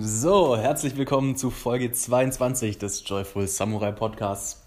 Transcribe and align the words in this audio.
So, 0.00 0.54
herzlich 0.58 0.98
willkommen 0.98 1.34
zu 1.34 1.50
Folge 1.50 1.90
22 1.92 2.76
des 2.76 3.08
Joyful 3.08 3.46
Samurai 3.46 3.90
Podcasts. 3.90 4.62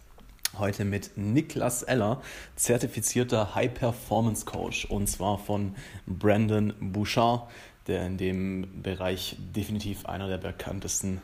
Heute 0.57 0.83
mit 0.83 1.11
Niklas 1.15 1.83
Eller, 1.83 2.19
zertifizierter 2.55 3.53
High 3.53 3.71
Performance 3.71 4.45
Coach 4.45 4.85
und 4.85 5.05
zwar 5.05 5.37
von 5.37 5.75
Brandon 6.07 6.73
Bouchard, 6.79 7.51
der 7.85 8.07
in 8.07 8.17
dem 8.17 8.81
Bereich 8.81 9.35
definitiv 9.55 10.07
einer 10.07 10.27
der 10.27 10.39
bekanntesten 10.39 11.21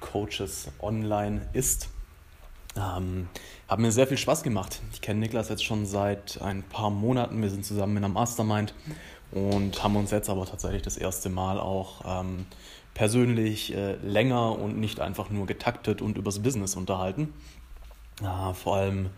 Coaches 0.00 0.68
online 0.80 1.46
ist. 1.52 1.90
Ähm, 2.76 3.28
hat 3.68 3.78
mir 3.78 3.92
sehr 3.92 4.06
viel 4.06 4.18
Spaß 4.18 4.42
gemacht. 4.42 4.80
Ich 4.92 5.00
kenne 5.00 5.20
Niklas 5.20 5.48
jetzt 5.48 5.64
schon 5.64 5.86
seit 5.86 6.40
ein 6.40 6.62
paar 6.62 6.90
Monaten. 6.90 7.42
Wir 7.42 7.50
sind 7.50 7.64
zusammen 7.64 7.96
in 7.98 8.04
einem 8.04 8.14
Mastermind 8.14 8.74
und 9.32 9.82
haben 9.82 9.96
uns 9.96 10.10
jetzt 10.10 10.30
aber 10.30 10.46
tatsächlich 10.46 10.82
das 10.82 10.96
erste 10.96 11.28
Mal 11.28 11.58
auch 11.58 12.02
ähm, 12.04 12.46
persönlich 12.94 13.74
äh, 13.74 13.96
länger 13.96 14.58
und 14.58 14.78
nicht 14.78 15.00
einfach 15.00 15.30
nur 15.30 15.46
getaktet 15.46 16.00
und 16.00 16.16
übers 16.16 16.42
Business 16.42 16.76
unterhalten. 16.76 17.32
Äh, 18.22 18.54
vor 18.54 18.76
allem 18.76 19.10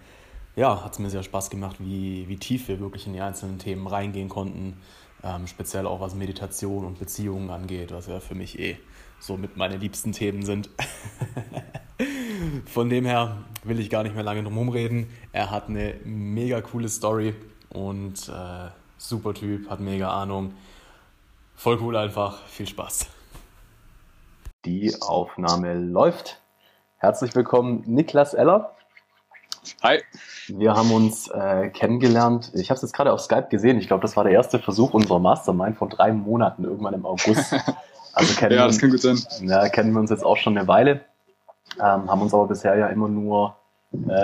ja, 0.56 0.82
hat 0.82 0.92
es 0.95 0.98
mir 0.98 1.09
sehr 1.09 1.23
Spaß 1.23 1.51
gemacht, 1.51 1.77
wie, 1.79 2.27
wie 2.29 2.37
tief 2.37 2.66
wir 2.66 2.80
wirklich 2.80 3.06
in 3.06 3.12
die 3.12 3.20
einzelnen 3.20 3.60
Themen 3.60 3.87
reingehen 3.87 4.29
konnten. 4.29 4.77
Ähm, 5.23 5.46
speziell 5.46 5.87
auch 5.87 6.01
was 6.01 6.15
Meditation 6.16 6.84
und 6.84 6.98
Beziehungen 6.98 7.51
angeht, 7.51 7.93
was 7.93 8.09
ja 8.09 8.18
für 8.18 8.34
mich 8.34 8.59
eh 8.59 8.77
so 9.20 9.37
mit 9.37 9.56
meine 9.56 9.77
liebsten 9.77 10.12
Themen 10.12 10.45
sind. 10.45 10.68
Von 12.66 12.88
dem 12.88 13.04
her 13.04 13.38
will 13.62 13.79
ich 13.79 13.90
gar 13.90 14.02
nicht 14.02 14.15
mehr 14.15 14.24
lange 14.24 14.43
drum 14.43 14.68
reden. 14.68 15.09
Er 15.32 15.51
hat 15.51 15.68
eine 15.68 15.95
mega 16.04 16.60
coole 16.60 16.88
Story 16.88 17.34
und 17.70 18.29
äh, 18.29 18.68
super 18.98 19.33
Typ, 19.33 19.70
hat 19.70 19.80
mega 19.80 20.11
Ahnung. 20.11 20.52
Voll 21.55 21.79
cool 21.80 21.97
einfach. 21.97 22.43
Viel 22.47 22.66
Spaß. 22.66 23.07
Die 24.65 24.95
Aufnahme 25.01 25.74
läuft. 25.74 26.41
Herzlich 26.99 27.35
willkommen, 27.35 27.85
Niklas 27.87 28.35
Eller. 28.35 28.74
Hi. 29.82 30.02
Wir 30.49 30.74
haben 30.74 30.90
uns 30.93 31.29
äh, 31.29 31.68
kennengelernt. 31.68 32.51
Ich 32.55 32.71
habe 32.71 32.77
es 32.77 32.82
jetzt 32.82 32.93
gerade 32.93 33.13
auf 33.13 33.21
Skype 33.21 33.49
gesehen. 33.51 33.79
Ich 33.79 33.87
glaube, 33.87 34.02
das 34.02 34.16
war 34.16 34.24
der 34.24 34.32
erste 34.32 34.59
Versuch 34.59 34.95
unserer 34.95 35.21
Mastermind 35.21 35.77
vor 35.77 35.88
drei 35.88 36.12
Monaten, 36.12 36.65
irgendwann 36.65 36.95
im 36.95 37.07
August. 37.07 37.55
Also 38.15 38.35
kennen 38.35 38.57
ja, 38.57 38.66
das 38.66 38.80
kann 38.80 38.90
gut 38.90 39.01
sein. 39.01 39.16
Ja, 39.43 39.68
kennen 39.68 39.93
wir 39.93 40.01
uns 40.01 40.10
jetzt 40.10 40.24
auch 40.24 40.37
schon 40.37 40.59
eine 40.59 40.66
Weile, 40.66 41.02
ähm, 41.77 42.10
haben 42.10 42.21
uns 42.21 42.35
aber 42.35 42.49
bisher 42.49 42.74
ja 42.77 42.88
immer 42.88 43.07
nur 43.07 43.55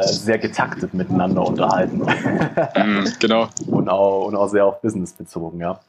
sehr 0.02 0.38
getaktet 0.38 0.92
miteinander 0.92 1.46
unterhalten. 1.46 2.00
Mm, 2.00 3.04
genau. 3.18 3.48
und, 3.66 3.88
auch, 3.88 4.26
und 4.26 4.36
auch 4.36 4.48
sehr 4.48 4.66
auf 4.66 4.80
Business 4.82 5.12
bezogen, 5.12 5.60
ja. 5.60 5.80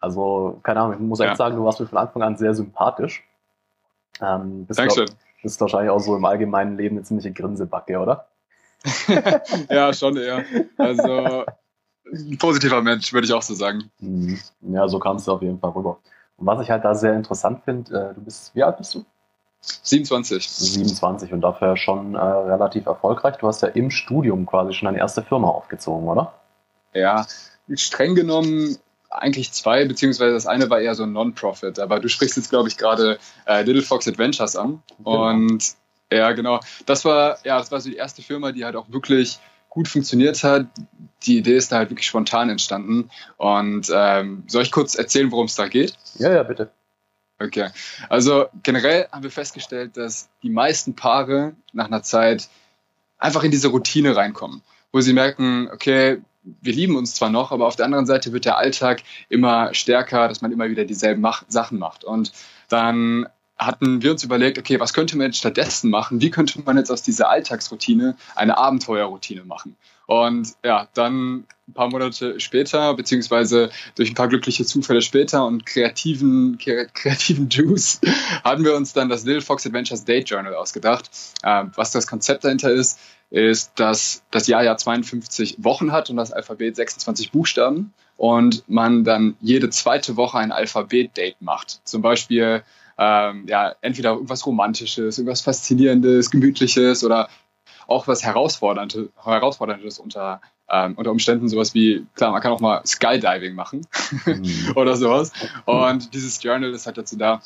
Also, 0.00 0.60
keine 0.62 0.80
Ahnung, 0.80 0.94
ich 0.94 1.00
muss 1.00 1.20
echt 1.20 1.30
ja. 1.30 1.36
sagen, 1.36 1.56
du 1.56 1.64
warst 1.64 1.80
mir 1.80 1.86
von 1.86 1.98
Anfang 1.98 2.22
an 2.22 2.36
sehr 2.36 2.54
sympathisch. 2.54 3.24
Ähm, 4.20 4.66
bist, 4.66 4.78
Dankeschön. 4.78 5.06
Glaub, 5.06 5.18
bist 5.42 5.60
wahrscheinlich 5.60 5.90
auch 5.90 6.00
so 6.00 6.16
im 6.16 6.24
allgemeinen 6.24 6.76
Leben 6.76 6.96
eine 6.96 7.04
ziemliche 7.04 7.32
Grinsebacke, 7.32 7.98
oder? 7.98 8.28
ja, 9.70 9.92
schon 9.92 10.16
eher. 10.16 10.44
Also, 10.76 11.44
ein 12.12 12.38
positiver 12.38 12.82
Mensch, 12.82 13.12
würde 13.12 13.26
ich 13.26 13.32
auch 13.32 13.42
so 13.42 13.54
sagen. 13.54 13.90
Mhm. 14.00 14.38
Ja, 14.60 14.86
so 14.88 14.98
kamst 14.98 15.26
du 15.26 15.32
auf 15.32 15.42
jeden 15.42 15.58
Fall 15.58 15.70
rüber. 15.70 15.98
Und 16.36 16.46
was 16.46 16.60
ich 16.60 16.70
halt 16.70 16.84
da 16.84 16.94
sehr 16.94 17.14
interessant 17.14 17.62
finde, 17.64 18.10
äh, 18.10 18.14
du 18.14 18.20
bist, 18.22 18.54
wie 18.54 18.62
alt 18.62 18.76
bist 18.76 18.94
du? 18.94 19.04
27. 19.82 20.48
27 20.48 21.32
und 21.32 21.40
dafür 21.40 21.76
schon 21.76 22.14
äh, 22.14 22.18
relativ 22.18 22.86
erfolgreich. 22.86 23.36
Du 23.36 23.46
hast 23.46 23.62
ja 23.62 23.68
im 23.68 23.90
Studium 23.90 24.46
quasi 24.46 24.72
schon 24.72 24.86
deine 24.86 24.98
erste 24.98 25.22
Firma 25.22 25.48
aufgezogen, 25.48 26.08
oder? 26.08 26.34
Ja, 26.94 27.26
streng 27.74 28.14
genommen 28.14 28.78
eigentlich 29.10 29.52
zwei, 29.52 29.84
beziehungsweise 29.84 30.34
das 30.34 30.46
eine 30.46 30.68
war 30.70 30.80
eher 30.80 30.94
so 30.94 31.04
ein 31.04 31.12
Non-Profit. 31.12 31.78
Aber 31.78 32.00
du 32.00 32.08
sprichst 32.08 32.36
jetzt, 32.36 32.50
glaube 32.50 32.68
ich, 32.68 32.76
gerade 32.76 33.18
äh, 33.46 33.62
Little 33.62 33.82
Fox 33.82 34.06
Adventures 34.06 34.56
an. 34.56 34.82
Genau. 34.98 35.28
Und 35.28 35.74
ja, 36.12 36.32
genau. 36.32 36.60
Das 36.86 37.04
war, 37.04 37.38
ja, 37.44 37.58
das 37.58 37.70
war 37.72 37.80
so 37.80 37.90
die 37.90 37.96
erste 37.96 38.22
Firma, 38.22 38.52
die 38.52 38.64
halt 38.64 38.76
auch 38.76 38.90
wirklich 38.90 39.38
gut 39.68 39.88
funktioniert 39.88 40.42
hat. 40.44 40.66
Die 41.24 41.38
Idee 41.38 41.56
ist 41.56 41.72
da 41.72 41.76
halt 41.76 41.90
wirklich 41.90 42.06
spontan 42.06 42.50
entstanden. 42.50 43.10
Und 43.36 43.90
ähm, 43.92 44.44
soll 44.46 44.62
ich 44.62 44.72
kurz 44.72 44.94
erzählen, 44.94 45.30
worum 45.32 45.46
es 45.46 45.54
da 45.54 45.68
geht? 45.68 45.94
Ja, 46.14 46.32
ja, 46.32 46.42
bitte. 46.42 46.70
Okay. 47.38 47.68
Also 48.08 48.46
generell 48.62 49.08
haben 49.12 49.22
wir 49.22 49.30
festgestellt, 49.30 49.96
dass 49.96 50.28
die 50.42 50.50
meisten 50.50 50.94
Paare 50.94 51.54
nach 51.72 51.86
einer 51.86 52.02
Zeit 52.02 52.48
einfach 53.18 53.44
in 53.44 53.50
diese 53.50 53.68
Routine 53.68 54.16
reinkommen, 54.16 54.62
wo 54.92 55.00
sie 55.00 55.12
merken, 55.12 55.68
okay, 55.72 56.22
wir 56.42 56.72
lieben 56.72 56.96
uns 56.96 57.14
zwar 57.14 57.28
noch, 57.28 57.50
aber 57.52 57.66
auf 57.66 57.76
der 57.76 57.84
anderen 57.84 58.06
Seite 58.06 58.32
wird 58.32 58.44
der 58.44 58.56
Alltag 58.56 59.02
immer 59.28 59.74
stärker, 59.74 60.28
dass 60.28 60.40
man 60.40 60.52
immer 60.52 60.68
wieder 60.70 60.84
dieselben 60.84 61.20
Mach 61.20 61.44
Sachen 61.48 61.78
macht. 61.78 62.04
Und 62.04 62.32
dann 62.68 63.28
hatten 63.58 64.02
wir 64.02 64.12
uns 64.12 64.22
überlegt, 64.22 64.58
okay, 64.58 64.78
was 64.78 64.92
könnte 64.92 65.16
man 65.16 65.26
jetzt 65.26 65.38
stattdessen 65.38 65.90
machen? 65.90 66.20
Wie 66.20 66.30
könnte 66.30 66.60
man 66.64 66.76
jetzt 66.76 66.90
aus 66.90 67.02
dieser 67.02 67.30
Alltagsroutine 67.30 68.16
eine 68.34 68.58
Abenteuerroutine 68.58 69.44
machen? 69.44 69.76
Und 70.06 70.54
ja, 70.64 70.88
dann 70.94 71.46
ein 71.68 71.72
paar 71.74 71.90
Monate 71.90 72.38
später, 72.38 72.94
beziehungsweise 72.94 73.70
durch 73.96 74.10
ein 74.10 74.14
paar 74.14 74.28
glückliche 74.28 74.64
Zufälle 74.64 75.02
später 75.02 75.44
und 75.44 75.66
kreativen, 75.66 76.58
kreativen 76.58 77.48
Juice, 77.48 78.00
haben 78.44 78.64
wir 78.64 78.76
uns 78.76 78.92
dann 78.92 79.08
das 79.08 79.24
Little 79.24 79.42
Fox 79.42 79.66
Adventures 79.66 80.04
Date 80.04 80.30
Journal 80.30 80.54
ausgedacht. 80.54 81.10
Ähm, 81.42 81.72
was 81.74 81.90
das 81.90 82.06
Konzept 82.06 82.44
dahinter 82.44 82.70
ist, 82.70 83.00
ist, 83.30 83.72
dass 83.74 84.22
das 84.30 84.46
Jahr 84.46 84.62
ja 84.62 84.76
52 84.76 85.56
Wochen 85.58 85.90
hat 85.90 86.08
und 86.10 86.16
das 86.16 86.32
Alphabet 86.32 86.76
26 86.76 87.32
Buchstaben 87.32 87.92
und 88.16 88.62
man 88.68 89.02
dann 89.02 89.36
jede 89.40 89.68
zweite 89.70 90.16
Woche 90.16 90.38
ein 90.38 90.52
Alphabet-Date 90.52 91.42
macht. 91.42 91.80
Zum 91.84 92.02
Beispiel 92.02 92.62
ähm, 92.98 93.44
ja, 93.46 93.74
entweder 93.80 94.12
irgendwas 94.12 94.46
Romantisches, 94.46 95.18
irgendwas 95.18 95.42
Faszinierendes, 95.42 96.30
Gemütliches 96.30 97.04
oder 97.04 97.28
auch 97.86 98.06
was 98.08 98.24
Herausforderndes, 98.24 99.08
Herausforderndes 99.22 99.98
unter, 99.98 100.40
ähm, 100.68 100.94
unter 100.96 101.10
Umständen, 101.10 101.48
sowas 101.48 101.74
wie, 101.74 102.06
klar, 102.14 102.32
man 102.32 102.40
kann 102.40 102.52
auch 102.52 102.60
mal 102.60 102.82
Skydiving 102.84 103.54
machen 103.54 103.86
mhm. 104.24 104.72
oder 104.74 104.96
sowas. 104.96 105.32
Und 105.64 106.14
dieses 106.14 106.42
Journal 106.42 106.72
ist 106.72 106.86
halt 106.86 106.98
dazu 106.98 107.16
da, 107.16 107.40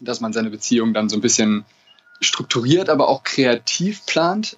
dass 0.00 0.20
man 0.20 0.32
seine 0.32 0.50
Beziehung 0.50 0.94
dann 0.94 1.08
so 1.08 1.16
ein 1.16 1.22
bisschen 1.22 1.64
strukturiert, 2.20 2.88
aber 2.88 3.08
auch 3.08 3.22
kreativ 3.24 4.06
plant, 4.06 4.56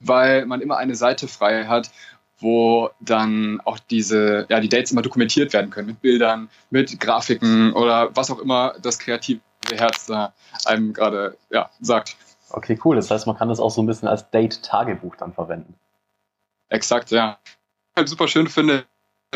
weil 0.00 0.46
man 0.46 0.60
immer 0.60 0.76
eine 0.76 0.94
Seite 0.94 1.28
frei 1.28 1.66
hat, 1.66 1.90
wo 2.38 2.90
dann 3.00 3.60
auch 3.64 3.78
diese, 3.78 4.46
ja, 4.48 4.60
die 4.60 4.68
Dates 4.68 4.90
immer 4.90 5.02
dokumentiert 5.02 5.52
werden 5.52 5.70
können 5.70 5.86
mit 5.86 6.02
Bildern, 6.02 6.50
mit 6.70 6.98
Grafiken 6.98 7.72
oder 7.72 8.14
was 8.14 8.30
auch 8.30 8.40
immer 8.40 8.74
das 8.82 8.98
kreative 8.98 9.40
Herz 9.70 10.06
da 10.06 10.34
einem 10.64 10.92
gerade 10.92 11.36
ja, 11.50 11.70
sagt. 11.80 12.16
Okay, 12.52 12.78
cool. 12.84 12.96
Das 12.96 13.10
heißt, 13.10 13.26
man 13.26 13.36
kann 13.36 13.48
das 13.48 13.60
auch 13.60 13.70
so 13.70 13.82
ein 13.82 13.86
bisschen 13.86 14.08
als 14.08 14.30
Date-Tagebuch 14.30 15.16
dann 15.16 15.32
verwenden. 15.32 15.74
Exakt, 16.68 17.10
ja. 17.10 17.38
Halt 17.96 18.08
super 18.08 18.28
schön 18.28 18.46
finde, 18.46 18.86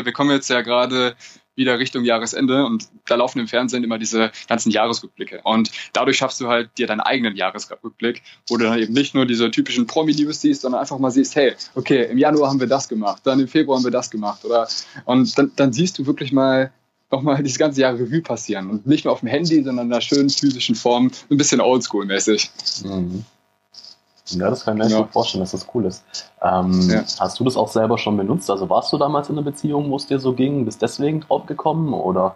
wir 0.03 0.13
kommen 0.13 0.31
jetzt 0.31 0.49
ja 0.49 0.61
gerade 0.61 1.15
wieder 1.55 1.79
Richtung 1.79 2.03
Jahresende 2.03 2.65
und 2.65 2.87
da 3.07 3.15
laufen 3.15 3.39
im 3.39 3.47
Fernsehen 3.47 3.83
immer 3.83 3.97
diese 3.97 4.31
ganzen 4.47 4.71
Jahresrückblicke. 4.71 5.41
Und 5.43 5.71
dadurch 5.91 6.17
schaffst 6.17 6.39
du 6.39 6.47
halt 6.47 6.69
dir 6.77 6.85
deinen 6.85 6.99
eigenen 6.99 7.35
Jahresrückblick, 7.35 8.21
wo 8.47 8.57
du 8.57 8.65
dann 8.65 8.77
eben 8.77 8.93
nicht 8.93 9.15
nur 9.15 9.25
diese 9.25 9.49
typischen 9.49 9.87
Promi-News 9.87 10.41
siehst, 10.41 10.61
sondern 10.61 10.81
einfach 10.81 10.99
mal 10.99 11.09
siehst, 11.09 11.35
hey, 11.35 11.55
okay, 11.73 12.05
im 12.05 12.19
Januar 12.19 12.49
haben 12.49 12.59
wir 12.59 12.67
das 12.67 12.87
gemacht, 12.87 13.23
dann 13.25 13.39
im 13.39 13.47
Februar 13.47 13.77
haben 13.77 13.83
wir 13.83 13.91
das 13.91 14.11
gemacht. 14.11 14.45
Oder 14.45 14.67
und 15.05 15.35
dann, 15.37 15.51
dann 15.55 15.73
siehst 15.73 15.97
du 15.97 16.05
wirklich 16.05 16.31
mal, 16.31 16.71
nochmal 17.11 17.41
dieses 17.43 17.57
ganze 17.57 17.81
Jahr 17.81 17.93
Revue 17.93 18.21
passieren. 18.21 18.69
Und 18.69 18.87
nicht 18.87 19.05
nur 19.05 19.13
auf 19.13 19.21
dem 19.21 19.29
Handy, 19.29 19.63
sondern 19.63 19.87
in 19.87 19.93
einer 19.93 20.01
schönen 20.01 20.29
physischen 20.29 20.75
Form, 20.75 21.11
ein 21.29 21.37
bisschen 21.37 21.61
oldschool-mäßig. 21.61 22.49
Mhm. 22.83 23.25
Ja, 24.31 24.49
das 24.49 24.65
kann 24.65 24.77
ich 24.77 24.83
mir 24.83 24.89
genau. 24.89 25.07
vorstellen, 25.07 25.41
dass 25.41 25.51
das 25.51 25.67
cool 25.73 25.85
ist. 25.85 26.03
Ähm, 26.41 26.89
ja. 26.89 27.03
Hast 27.19 27.39
du 27.39 27.45
das 27.45 27.55
auch 27.55 27.69
selber 27.69 27.97
schon 27.97 28.17
benutzt? 28.17 28.49
Also 28.49 28.69
warst 28.69 28.91
du 28.91 28.97
damals 28.97 29.29
in 29.29 29.35
einer 29.37 29.45
Beziehung, 29.45 29.89
wo 29.89 29.95
es 29.95 30.07
dir 30.07 30.19
so 30.19 30.33
ging? 30.33 30.65
Bist 30.65 30.81
deswegen 30.81 31.21
drauf 31.21 31.45
gekommen 31.45 31.93
oder? 31.93 32.35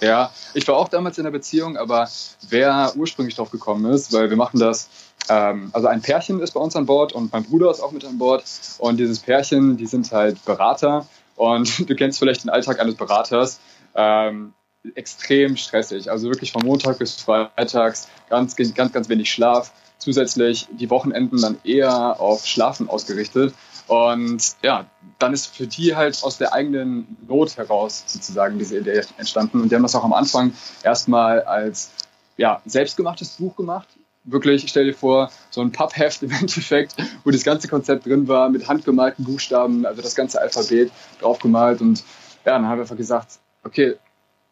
Ja, 0.00 0.30
ich 0.54 0.66
war 0.66 0.76
auch 0.76 0.88
damals 0.88 1.18
in 1.18 1.26
einer 1.26 1.32
Beziehung, 1.32 1.76
aber 1.76 2.08
wer 2.48 2.92
ursprünglich 2.96 3.34
drauf 3.34 3.50
gekommen 3.50 3.92
ist, 3.92 4.12
weil 4.12 4.30
wir 4.30 4.36
machen 4.36 4.58
das, 4.58 4.88
ähm, 5.28 5.70
also 5.72 5.88
ein 5.88 6.00
Pärchen 6.00 6.40
ist 6.40 6.52
bei 6.52 6.60
uns 6.60 6.74
an 6.74 6.86
Bord 6.86 7.12
und 7.12 7.32
mein 7.32 7.44
Bruder 7.44 7.70
ist 7.70 7.80
auch 7.80 7.92
mit 7.92 8.04
an 8.04 8.16
Bord 8.16 8.44
und 8.78 8.96
dieses 8.98 9.18
Pärchen, 9.18 9.76
die 9.76 9.86
sind 9.86 10.10
halt 10.10 10.42
Berater 10.44 11.06
und 11.36 11.88
du 11.90 11.94
kennst 11.94 12.18
vielleicht 12.18 12.44
den 12.44 12.50
Alltag 12.50 12.80
eines 12.80 12.94
Beraters 12.94 13.60
ähm, 13.94 14.54
extrem 14.94 15.56
stressig. 15.56 16.10
Also 16.10 16.28
wirklich 16.28 16.52
von 16.52 16.64
Montag 16.64 16.98
bis 16.98 17.16
Freitags 17.16 18.08
ganz, 18.28 18.56
ganz, 18.56 18.92
ganz 18.92 19.08
wenig 19.08 19.30
Schlaf. 19.30 19.72
Zusätzlich 19.98 20.66
die 20.72 20.88
Wochenenden 20.88 21.40
dann 21.40 21.58
eher 21.62 22.18
auf 22.20 22.46
Schlafen 22.46 22.88
ausgerichtet. 22.88 23.54
Und 23.86 24.54
ja, 24.62 24.86
dann 25.18 25.32
ist 25.32 25.54
für 25.54 25.66
die 25.66 25.96
halt 25.96 26.22
aus 26.22 26.38
der 26.38 26.54
eigenen 26.54 27.16
Not 27.26 27.56
heraus 27.56 28.04
sozusagen 28.06 28.56
diese 28.56 28.78
Idee 28.78 29.02
entstanden. 29.18 29.60
Und 29.60 29.70
die 29.70 29.74
haben 29.74 29.82
das 29.82 29.96
auch 29.96 30.04
am 30.04 30.12
Anfang 30.12 30.54
erstmal 30.84 31.42
als 31.42 31.90
ja, 32.36 32.62
selbstgemachtes 32.64 33.30
Buch 33.30 33.56
gemacht. 33.56 33.88
Wirklich, 34.22 34.66
stell 34.68 34.84
dir 34.84 34.94
vor, 34.94 35.32
so 35.50 35.60
ein 35.60 35.72
Pappheft 35.72 36.22
im 36.22 36.30
Endeffekt, 36.40 36.94
wo 37.24 37.30
das 37.30 37.42
ganze 37.42 37.66
Konzept 37.66 38.06
drin 38.06 38.28
war, 38.28 38.48
mit 38.48 38.68
handgemalten 38.68 39.24
Buchstaben, 39.24 39.84
also 39.84 40.00
das 40.00 40.14
ganze 40.14 40.40
Alphabet 40.40 40.92
draufgemalt. 41.20 41.80
Und 41.80 42.04
ja, 42.44 42.52
dann 42.52 42.66
haben 42.66 42.78
wir 42.78 42.82
einfach 42.82 42.96
gesagt, 42.96 43.39
okay, 43.62 43.96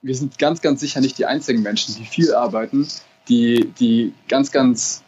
wir 0.03 0.15
sind 0.15 0.39
ganz, 0.39 0.61
ganz 0.61 0.81
sicher 0.81 1.01
nicht 1.01 1.19
die 1.19 1.27
einzigen 1.27 1.63
Menschen, 1.63 1.95
die 1.97 2.05
viel 2.05 2.35
arbeiten, 2.35 2.87
die, 3.29 3.73
die 3.79 4.15
ganz, 4.29 4.53
ganz 4.53 5.03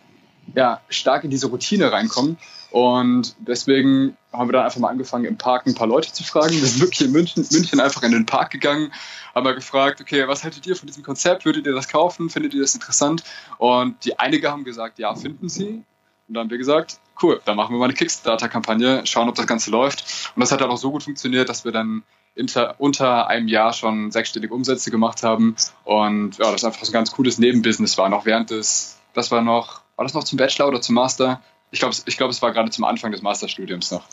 ja, 0.54 0.80
stark 0.88 1.24
in 1.24 1.30
diese 1.30 1.46
Routine 1.46 1.92
reinkommen. 1.92 2.38
Und 2.70 3.34
deswegen 3.40 4.16
haben 4.32 4.48
wir 4.48 4.52
dann 4.52 4.64
einfach 4.64 4.78
mal 4.78 4.88
angefangen, 4.88 5.24
im 5.24 5.36
Park 5.36 5.66
ein 5.66 5.74
paar 5.74 5.88
Leute 5.88 6.12
zu 6.12 6.22
fragen. 6.22 6.52
Wir 6.52 6.66
sind 6.66 6.80
wirklich 6.80 7.00
in 7.00 7.12
München, 7.12 7.44
München 7.50 7.80
einfach 7.80 8.02
in 8.02 8.12
den 8.12 8.26
Park 8.26 8.50
gegangen, 8.50 8.92
haben 9.34 9.44
mal 9.44 9.54
gefragt, 9.54 10.00
okay, 10.00 10.26
was 10.28 10.44
haltet 10.44 10.66
ihr 10.66 10.76
von 10.76 10.86
diesem 10.86 11.02
Konzept? 11.02 11.44
Würdet 11.44 11.66
ihr 11.66 11.72
das 11.72 11.88
kaufen? 11.88 12.30
Findet 12.30 12.54
ihr 12.54 12.60
das 12.60 12.74
interessant? 12.74 13.24
Und 13.58 14.04
die 14.04 14.18
einige 14.18 14.50
haben 14.50 14.64
gesagt, 14.64 14.98
ja, 14.98 15.14
finden 15.14 15.48
sie. 15.48 15.82
Und 16.28 16.34
dann 16.34 16.44
haben 16.44 16.50
wir 16.50 16.58
gesagt, 16.58 17.00
cool, 17.22 17.40
dann 17.44 17.56
machen 17.56 17.74
wir 17.74 17.78
mal 17.78 17.86
eine 17.86 17.94
Kickstarter-Kampagne, 17.94 19.04
schauen, 19.04 19.28
ob 19.28 19.34
das 19.34 19.48
Ganze 19.48 19.72
läuft. 19.72 20.32
Und 20.36 20.40
das 20.40 20.52
hat 20.52 20.60
dann 20.60 20.70
auch 20.70 20.78
so 20.78 20.92
gut 20.92 21.02
funktioniert, 21.02 21.48
dass 21.48 21.64
wir 21.64 21.72
dann 21.72 22.04
inter, 22.34 22.74
unter 22.78 23.28
einem 23.28 23.48
Jahr 23.48 23.72
schon 23.72 24.10
sechsstellige 24.10 24.54
Umsätze 24.54 24.90
gemacht 24.90 25.22
haben. 25.22 25.56
Und 25.84 26.38
ja, 26.38 26.50
das 26.50 26.64
einfach 26.64 26.84
so 26.84 26.90
ein 26.90 26.94
ganz 26.94 27.12
cooles 27.12 27.38
Nebenbusiness 27.38 27.98
war. 27.98 28.08
Noch 28.08 28.24
während 28.26 28.50
des, 28.50 28.98
das 29.14 29.30
war 29.30 29.42
noch, 29.42 29.82
war 29.96 30.04
das 30.04 30.14
noch 30.14 30.24
zum 30.24 30.38
Bachelor 30.38 30.68
oder 30.68 30.80
zum 30.80 30.94
Master? 30.94 31.40
Ich 31.70 31.80
glaube, 31.80 31.94
ich 32.04 32.16
glaub, 32.16 32.30
es 32.30 32.42
war 32.42 32.52
gerade 32.52 32.70
zum 32.70 32.84
Anfang 32.84 33.12
des 33.12 33.22
Masterstudiums 33.22 33.90
noch. 33.90 34.04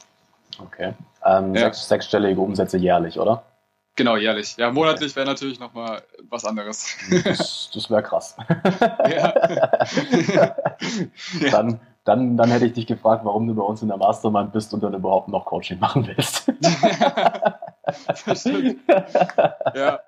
Okay. 0.59 0.93
Ähm, 1.25 1.55
ja. 1.55 1.61
sechs, 1.61 1.87
sechsstellige 1.87 2.41
Umsätze 2.41 2.77
jährlich, 2.77 3.19
oder? 3.19 3.43
Genau, 3.97 4.15
jährlich. 4.15 4.55
Ja, 4.57 4.71
monatlich 4.71 5.15
wäre 5.15 5.25
natürlich 5.25 5.59
nochmal 5.59 6.03
was 6.29 6.45
anderes. 6.45 6.95
Das, 7.23 7.71
das 7.73 7.89
wäre 7.89 8.03
krass. 8.03 8.37
Ja. 9.09 9.33
dann, 11.51 11.79
dann, 12.03 12.37
dann 12.37 12.49
hätte 12.49 12.65
ich 12.65 12.73
dich 12.73 12.85
gefragt, 12.85 13.25
warum 13.25 13.47
du 13.47 13.55
bei 13.55 13.63
uns 13.63 13.81
in 13.81 13.87
der 13.87 13.97
Mastermind 13.97 14.53
bist 14.53 14.73
und 14.73 14.83
dann 14.83 14.93
überhaupt 14.93 15.29
noch 15.29 15.45
Coaching 15.45 15.79
machen 15.79 16.07
willst. 16.07 16.51
das 18.25 18.41
stimmt. 18.41 18.79
Ja. 18.87 19.99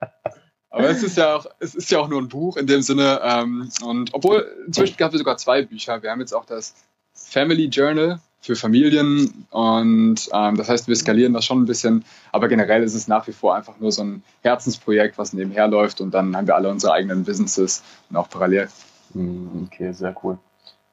Aber 0.71 0.89
es 0.89 1.01
ist 1.01 1.17
ja 1.17 1.35
auch, 1.35 1.47
es 1.59 1.73
ist 1.73 1.89
ja 1.89 1.99
auch 1.99 2.07
nur 2.07 2.21
ein 2.21 2.27
Buch 2.27 2.55
in 2.57 2.67
dem 2.67 2.81
Sinne. 2.81 3.19
Ähm, 3.23 3.69
und 3.81 4.13
obwohl, 4.13 4.45
inzwischen 4.67 4.97
gab 4.97 5.11
es 5.13 5.17
sogar 5.17 5.37
zwei 5.37 5.63
Bücher. 5.63 6.01
Wir 6.03 6.11
haben 6.11 6.19
jetzt 6.19 6.33
auch 6.33 6.45
das 6.45 6.75
Family 7.13 7.65
Journal 7.65 8.19
für 8.41 8.55
Familien 8.55 9.45
und 9.49 10.29
ähm, 10.33 10.55
das 10.55 10.69
heißt, 10.69 10.87
wir 10.87 10.95
skalieren 10.95 11.33
das 11.33 11.45
schon 11.45 11.61
ein 11.61 11.65
bisschen, 11.65 12.05
aber 12.31 12.47
generell 12.47 12.83
ist 12.83 12.93
es 12.93 13.07
nach 13.07 13.27
wie 13.27 13.33
vor 13.33 13.55
einfach 13.55 13.79
nur 13.79 13.91
so 13.91 14.03
ein 14.03 14.23
Herzensprojekt, 14.41 15.17
was 15.17 15.33
nebenher 15.33 15.67
läuft 15.67 15.99
und 15.99 16.13
dann 16.13 16.35
haben 16.37 16.47
wir 16.47 16.55
alle 16.55 16.69
unsere 16.69 16.93
eigenen 16.93 17.25
Businesses 17.25 17.83
und 18.09 18.15
auch 18.15 18.29
parallel. 18.29 18.69
Hm, 19.13 19.67
okay, 19.67 19.91
sehr 19.91 20.15
cool. 20.23 20.37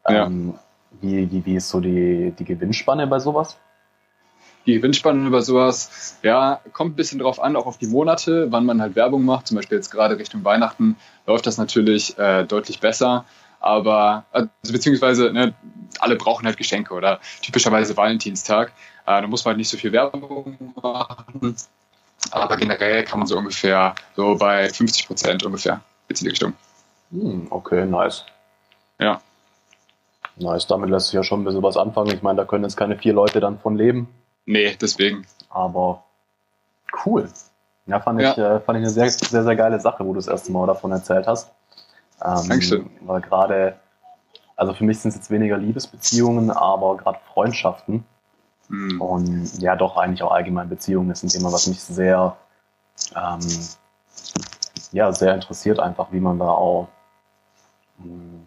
Ja. 0.08 0.26
Ähm, 0.26 0.54
wie, 1.00 1.30
wie, 1.30 1.44
wie 1.44 1.56
ist 1.56 1.68
so 1.68 1.80
die, 1.80 2.32
die 2.36 2.44
Gewinnspanne 2.44 3.06
bei 3.06 3.20
sowas? 3.20 3.56
Die 4.66 4.74
Gewinnspanne 4.74 5.30
bei 5.30 5.40
sowas, 5.40 6.18
ja, 6.22 6.60
kommt 6.72 6.92
ein 6.92 6.96
bisschen 6.96 7.20
drauf 7.20 7.40
an, 7.40 7.54
auch 7.54 7.66
auf 7.66 7.78
die 7.78 7.86
Monate, 7.86 8.50
wann 8.50 8.66
man 8.66 8.82
halt 8.82 8.96
Werbung 8.96 9.24
macht. 9.24 9.46
Zum 9.46 9.56
Beispiel 9.56 9.78
jetzt 9.78 9.90
gerade 9.90 10.18
Richtung 10.18 10.44
Weihnachten 10.44 10.96
läuft 11.26 11.46
das 11.46 11.56
natürlich 11.56 12.18
äh, 12.18 12.44
deutlich 12.44 12.80
besser. 12.80 13.24
Aber, 13.60 14.24
also, 14.32 14.48
beziehungsweise, 14.70 15.32
ne, 15.32 15.54
alle 16.00 16.16
brauchen 16.16 16.46
halt 16.46 16.56
Geschenke 16.56 16.94
oder 16.94 17.20
typischerweise 17.42 17.96
Valentinstag. 17.96 18.72
Äh, 19.06 19.22
da 19.22 19.26
muss 19.26 19.44
man 19.44 19.52
halt 19.52 19.58
nicht 19.58 19.68
so 19.68 19.76
viel 19.76 19.92
Werbung 19.92 20.74
machen. 20.82 21.56
Aber 22.30 22.56
generell 22.56 23.04
kann 23.04 23.20
man 23.20 23.28
so 23.28 23.36
ungefähr 23.38 23.94
so 24.16 24.36
bei 24.36 24.68
50 24.68 25.06
Prozent 25.06 25.44
ungefähr 25.44 25.80
jetzt 26.08 26.22
in 26.22 26.26
die 26.26 26.30
Richtung. 26.30 26.54
Hm, 27.12 27.46
okay, 27.50 27.86
nice. 27.86 28.24
Ja. 28.98 29.20
Nice, 30.36 30.66
damit 30.66 30.90
lässt 30.90 31.06
sich 31.06 31.14
ja 31.14 31.22
schon 31.22 31.42
ein 31.42 31.44
bisschen 31.44 31.62
was 31.62 31.76
anfangen. 31.76 32.12
Ich 32.12 32.22
meine, 32.22 32.38
da 32.38 32.44
können 32.44 32.64
jetzt 32.64 32.76
keine 32.76 32.98
vier 32.98 33.12
Leute 33.12 33.40
dann 33.40 33.58
von 33.58 33.76
leben. 33.76 34.08
Nee, 34.46 34.76
deswegen. 34.80 35.26
Aber 35.50 36.04
cool. 37.04 37.28
Ja, 37.86 38.00
fand 38.00 38.20
ich, 38.20 38.36
ja. 38.36 38.56
Äh, 38.56 38.60
fand 38.60 38.78
ich 38.78 38.84
eine 38.84 38.90
sehr, 38.90 39.10
sehr, 39.10 39.44
sehr 39.44 39.56
geile 39.56 39.78
Sache, 39.80 40.04
wo 40.04 40.12
du 40.12 40.18
das 40.18 40.28
erste 40.28 40.50
Mal 40.52 40.66
davon 40.66 40.92
erzählt 40.92 41.26
hast. 41.26 41.52
Ähm, 42.24 42.48
Dankeschön. 42.48 42.90
Weil 43.02 43.20
gerade, 43.20 43.78
also 44.56 44.72
für 44.72 44.84
mich 44.84 44.98
sind 44.98 45.10
es 45.10 45.16
jetzt 45.16 45.30
weniger 45.30 45.58
Liebesbeziehungen, 45.58 46.50
aber 46.50 46.96
gerade 46.96 47.18
Freundschaften 47.32 48.04
mhm. 48.68 49.00
und 49.00 49.58
ja 49.60 49.76
doch 49.76 49.96
eigentlich 49.96 50.22
auch 50.22 50.32
allgemein 50.32 50.68
Beziehungen 50.68 51.10
ist 51.10 51.22
ein 51.22 51.28
Thema, 51.28 51.52
was 51.52 51.66
mich 51.66 51.80
sehr, 51.82 52.36
ähm, 53.14 53.40
ja, 54.92 55.12
sehr 55.12 55.34
interessiert 55.34 55.78
einfach, 55.78 56.12
wie 56.12 56.20
man 56.20 56.38
da 56.38 56.48
auch 56.48 56.88
mh, 57.98 58.04
hm, 58.04 58.46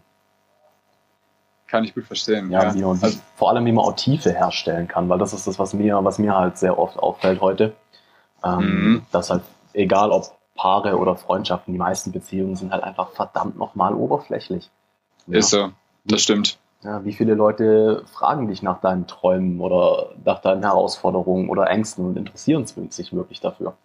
kann 1.70 1.84
ich 1.84 1.94
gut 1.94 2.06
verstehen. 2.06 2.52
Ja, 2.52 2.64
ja. 2.64 2.74
Wie 2.74 2.82
man, 2.82 3.00
also, 3.02 3.20
vor 3.36 3.50
allem 3.50 3.66
wie 3.66 3.72
man 3.72 3.86
auch 3.86 3.96
Tiefe 3.96 4.32
herstellen 4.32 4.88
kann, 4.88 5.08
weil 5.10 5.20
das 5.20 5.34
ist 5.34 5.48
das, 5.48 5.60
was 5.60 5.74
mir, 5.74 6.04
was 6.04 6.20
mir 6.20 6.36
halt 6.36 6.58
sehr 6.58 6.78
oft 6.78 6.98
auffällt 6.98 7.42
heute. 7.42 7.74
Ähm, 8.44 8.60
mhm. 8.60 9.06
Dass 9.12 9.30
halt, 9.30 9.44
egal 9.74 10.12
ob 10.12 10.26
Paare 10.56 10.98
oder 10.98 11.16
Freundschaften, 11.16 11.74
die 11.74 11.80
meisten 11.80 12.12
Beziehungen 12.12 12.56
sind 12.56 12.72
halt 12.72 12.84
einfach 12.84 13.12
verdammt 13.12 13.58
nochmal 13.58 13.94
oberflächlich. 13.94 14.70
Ja. 15.28 15.40
Ist 15.40 15.52
so, 15.52 15.72
das 16.06 16.22
stimmt. 16.22 16.58
Ja, 16.84 17.04
wie 17.04 17.14
viele 17.14 17.34
Leute 17.34 18.04
fragen 18.12 18.48
dich 18.48 18.62
nach 18.64 18.80
deinen 18.80 19.06
Träumen 19.06 19.60
oder 19.60 20.12
nach 20.24 20.40
deinen 20.42 20.64
Herausforderungen 20.64 21.50
oder 21.50 21.70
Ängsten 21.70 22.06
und 22.06 22.18
interessieren 22.18 22.66
sich 22.66 23.14
wirklich 23.14 23.42
dafür? 23.42 23.76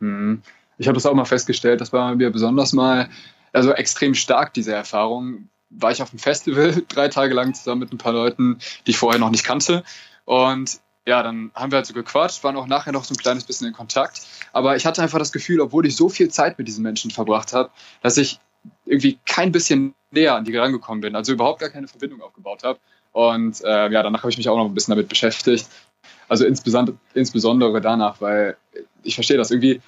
Mhm. 0.00 0.42
Ich 0.78 0.86
habe 0.86 0.94
das 0.94 1.06
auch 1.06 1.14
mal 1.14 1.24
festgestellt, 1.24 1.80
das 1.80 1.92
war 1.92 2.14
mir 2.14 2.30
besonders 2.30 2.72
mal, 2.72 3.08
also 3.52 3.72
extrem 3.72 4.14
stark, 4.14 4.54
diese 4.54 4.72
Erfahrung. 4.72 5.48
War 5.70 5.90
ich 5.90 6.02
auf 6.02 6.10
einem 6.10 6.18
Festival 6.18 6.82
drei 6.88 7.08
Tage 7.08 7.34
lang 7.34 7.54
zusammen 7.54 7.80
mit 7.80 7.92
ein 7.92 7.98
paar 7.98 8.12
Leuten, 8.12 8.58
die 8.86 8.92
ich 8.92 8.98
vorher 8.98 9.20
noch 9.20 9.30
nicht 9.30 9.44
kannte. 9.44 9.84
Und 10.24 10.80
ja, 11.06 11.22
dann 11.22 11.50
haben 11.54 11.72
wir 11.72 11.76
halt 11.76 11.86
so 11.86 11.94
gequatscht, 11.94 12.44
waren 12.44 12.56
auch 12.56 12.66
nachher 12.66 12.92
noch 12.92 13.04
so 13.04 13.14
ein 13.14 13.16
kleines 13.16 13.44
bisschen 13.44 13.66
in 13.66 13.72
Kontakt. 13.72 14.20
Aber 14.52 14.76
ich 14.76 14.84
hatte 14.84 15.02
einfach 15.02 15.18
das 15.18 15.32
Gefühl, 15.32 15.60
obwohl 15.60 15.86
ich 15.86 15.96
so 15.96 16.08
viel 16.10 16.28
Zeit 16.28 16.58
mit 16.58 16.68
diesen 16.68 16.82
Menschen 16.82 17.10
verbracht 17.10 17.54
habe, 17.54 17.70
dass 18.02 18.18
ich 18.18 18.38
irgendwie 18.84 19.18
kein 19.24 19.52
bisschen 19.52 19.94
näher 20.10 20.34
an 20.34 20.44
die 20.44 20.56
rangekommen 20.56 21.00
bin, 21.00 21.16
also 21.16 21.32
überhaupt 21.32 21.60
gar 21.60 21.70
keine 21.70 21.88
Verbindung 21.88 22.20
aufgebaut 22.20 22.62
habe. 22.62 22.78
Und 23.12 23.62
äh, 23.64 23.90
ja, 23.90 24.02
danach 24.02 24.20
habe 24.20 24.30
ich 24.30 24.36
mich 24.36 24.48
auch 24.48 24.56
noch 24.56 24.66
ein 24.66 24.74
bisschen 24.74 24.92
damit 24.92 25.08
beschäftigt. 25.08 25.66
Also 26.28 26.44
insbesondere, 26.44 26.96
insbesondere 27.14 27.80
danach, 27.80 28.20
weil 28.20 28.56
ich 29.02 29.14
verstehe 29.14 29.38
das 29.38 29.50
irgendwie, 29.50 29.80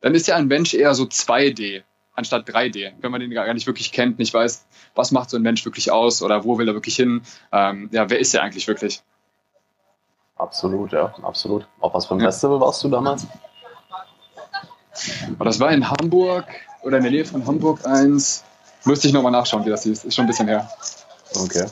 dann 0.00 0.14
ist 0.14 0.28
ja 0.28 0.36
ein 0.36 0.46
Mensch 0.46 0.74
eher 0.74 0.94
so 0.94 1.04
2D 1.04 1.82
anstatt 2.14 2.48
3D, 2.48 2.92
wenn 3.00 3.10
man 3.10 3.20
den 3.20 3.30
gar 3.30 3.52
nicht 3.52 3.66
wirklich 3.66 3.92
kennt, 3.92 4.18
nicht 4.18 4.32
weiß, 4.32 4.66
was 4.94 5.10
macht 5.10 5.30
so 5.30 5.36
ein 5.36 5.42
Mensch 5.42 5.64
wirklich 5.64 5.90
aus 5.90 6.22
oder 6.22 6.44
wo 6.44 6.58
will 6.58 6.68
er 6.68 6.74
wirklich 6.74 6.96
hin, 6.96 7.22
ähm, 7.52 7.88
ja, 7.92 8.08
wer 8.08 8.18
ist 8.18 8.34
er 8.34 8.42
eigentlich 8.42 8.68
wirklich? 8.68 9.02
Absolut, 10.36 10.92
ja, 10.92 11.14
absolut. 11.22 11.66
Auf 11.80 11.94
was 11.94 12.06
für 12.06 12.14
ein 12.14 12.20
ja. 12.20 12.26
Festival 12.26 12.60
warst 12.60 12.82
du 12.82 12.88
damals? 12.88 13.26
Das 15.38 15.60
war 15.60 15.70
in 15.70 15.88
Hamburg 15.88 16.46
oder 16.82 16.98
in 16.98 17.02
der 17.02 17.12
Nähe 17.12 17.24
von 17.24 17.46
Hamburg 17.46 17.84
eins. 17.86 18.44
Müsste 18.84 19.08
ich 19.08 19.14
nochmal 19.14 19.32
nachschauen, 19.32 19.64
wie 19.64 19.70
das 19.70 19.84
hieß. 19.84 20.04
Ist 20.04 20.14
schon 20.14 20.24
ein 20.24 20.28
bisschen 20.28 20.48
her. 20.48 20.68
Okay. 21.34 21.66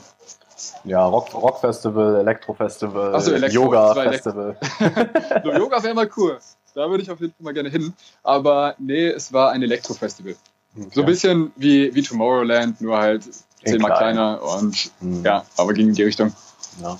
Ja, 0.85 1.05
Rock, 1.05 1.33
Rock 1.33 1.59
Festival, 1.59 2.17
Elektro 2.17 2.53
Festival, 2.53 3.19
so, 3.21 3.31
Elektro, 3.31 3.63
Yoga 3.63 3.93
Festival. 3.93 4.57
so, 5.43 5.51
Yoga 5.51 5.83
wäre 5.83 5.93
mal 5.93 6.09
cool. 6.17 6.39
Da 6.73 6.89
würde 6.89 7.03
ich 7.03 7.11
auf 7.11 7.19
jeden 7.19 7.33
Fall 7.33 7.43
mal 7.43 7.53
gerne 7.53 7.69
hin. 7.69 7.93
Aber 8.23 8.75
nee, 8.79 9.07
es 9.07 9.31
war 9.31 9.51
ein 9.51 9.61
Elektro 9.61 9.93
Festival. 9.93 10.35
Okay. 10.75 10.89
So 10.93 11.01
ein 11.01 11.05
bisschen 11.05 11.51
wie, 11.55 11.93
wie 11.93 12.01
Tomorrowland, 12.01 12.81
nur 12.81 12.97
halt 12.97 13.23
zehnmal 13.63 13.95
kleiner 13.95 14.41
und 14.41 14.91
hm. 14.99 15.23
ja, 15.23 15.45
aber 15.57 15.73
ging 15.73 15.89
in 15.89 15.93
die 15.93 16.03
Richtung. 16.03 16.33
Ja. 16.81 16.97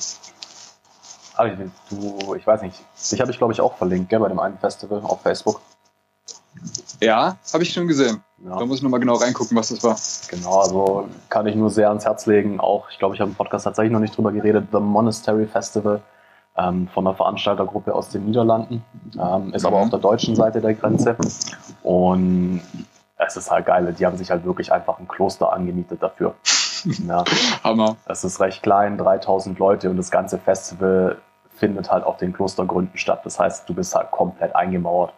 Aber 1.36 1.52
ich, 1.52 1.58
du, 1.90 2.36
ich 2.36 2.46
weiß 2.46 2.62
nicht, 2.62 2.78
dich 3.12 3.20
habe 3.20 3.32
ich 3.32 3.38
glaube 3.38 3.54
ich 3.54 3.62
auch 3.62 3.76
verlinkt, 3.78 4.10
gell, 4.10 4.20
bei 4.20 4.30
dem 4.30 4.40
einen 4.40 4.60
Festival 4.60 5.02
auf 5.02 5.22
Facebook. 5.22 5.62
Ja, 7.02 7.38
habe 7.52 7.64
ich 7.64 7.74
schon 7.74 7.88
gesehen. 7.88 8.24
Ja. 8.46 8.60
Da 8.60 8.66
muss 8.66 8.78
ich 8.78 8.84
nochmal 8.84 9.00
genau 9.00 9.16
reingucken, 9.16 9.58
was 9.58 9.70
das 9.70 9.84
war. 9.84 9.98
Genau, 10.30 10.60
also 10.60 11.10
kann 11.30 11.48
ich 11.48 11.56
nur 11.56 11.72
sehr 11.72 11.90
ans 11.90 12.06
Herz 12.06 12.28
legen. 12.28 12.60
Auch, 12.60 12.90
ich 12.92 13.00
glaube, 13.00 13.16
ich 13.16 13.22
habe 13.22 13.32
im 13.32 13.36
Podcast 13.36 13.66
tatsächlich 13.66 13.92
noch 13.92 14.00
nicht 14.00 14.16
drüber 14.16 14.32
geredet, 14.32 14.68
The 14.72 14.80
Monastery 14.80 15.48
Festival 15.48 16.02
ähm, 16.58 16.88
von 16.88 17.08
einer 17.08 17.16
Veranstaltergruppe 17.16 17.94
aus 17.94 18.10
den 18.10 18.26
Niederlanden. 18.26 18.84
Ähm, 19.20 19.54
ist 19.54 19.64
mhm. 19.64 19.68
aber 19.68 19.78
auf 19.78 19.90
der 19.90 20.00
deutschen 20.00 20.36
Seite 20.36 20.62
der 20.62 20.74
Grenze. 20.74 21.16
Und 21.82 22.62
es 23.18 23.38
ist 23.38 23.50
halt 23.50 23.66
geil. 23.66 23.94
Die 23.98 24.06
haben 24.06 24.18
sich 24.18 24.30
halt 24.32 24.46
wirklich 24.46 24.72
einfach 24.72 25.00
ein 25.00 25.08
Kloster 25.08 25.54
angemietet 25.54 26.02
dafür. 26.02 26.36
Ja. 27.08 27.24
Hammer. 27.64 27.96
Es 28.08 28.26
ist 28.26 28.42
recht 28.42 28.62
klein, 28.62 28.98
3000 28.98 29.58
Leute 29.58 29.90
und 29.90 29.96
das 29.96 30.12
ganze 30.12 30.38
Festival 30.38 31.18
findet 31.56 31.90
halt 31.90 32.04
auf 32.04 32.18
den 32.18 32.34
Klostergründen 32.34 32.98
statt. 32.98 33.22
Das 33.24 33.40
heißt, 33.40 33.70
du 33.70 33.74
bist 33.74 33.96
halt 33.96 34.12
komplett 34.12 34.54
eingemauert. 34.54 35.14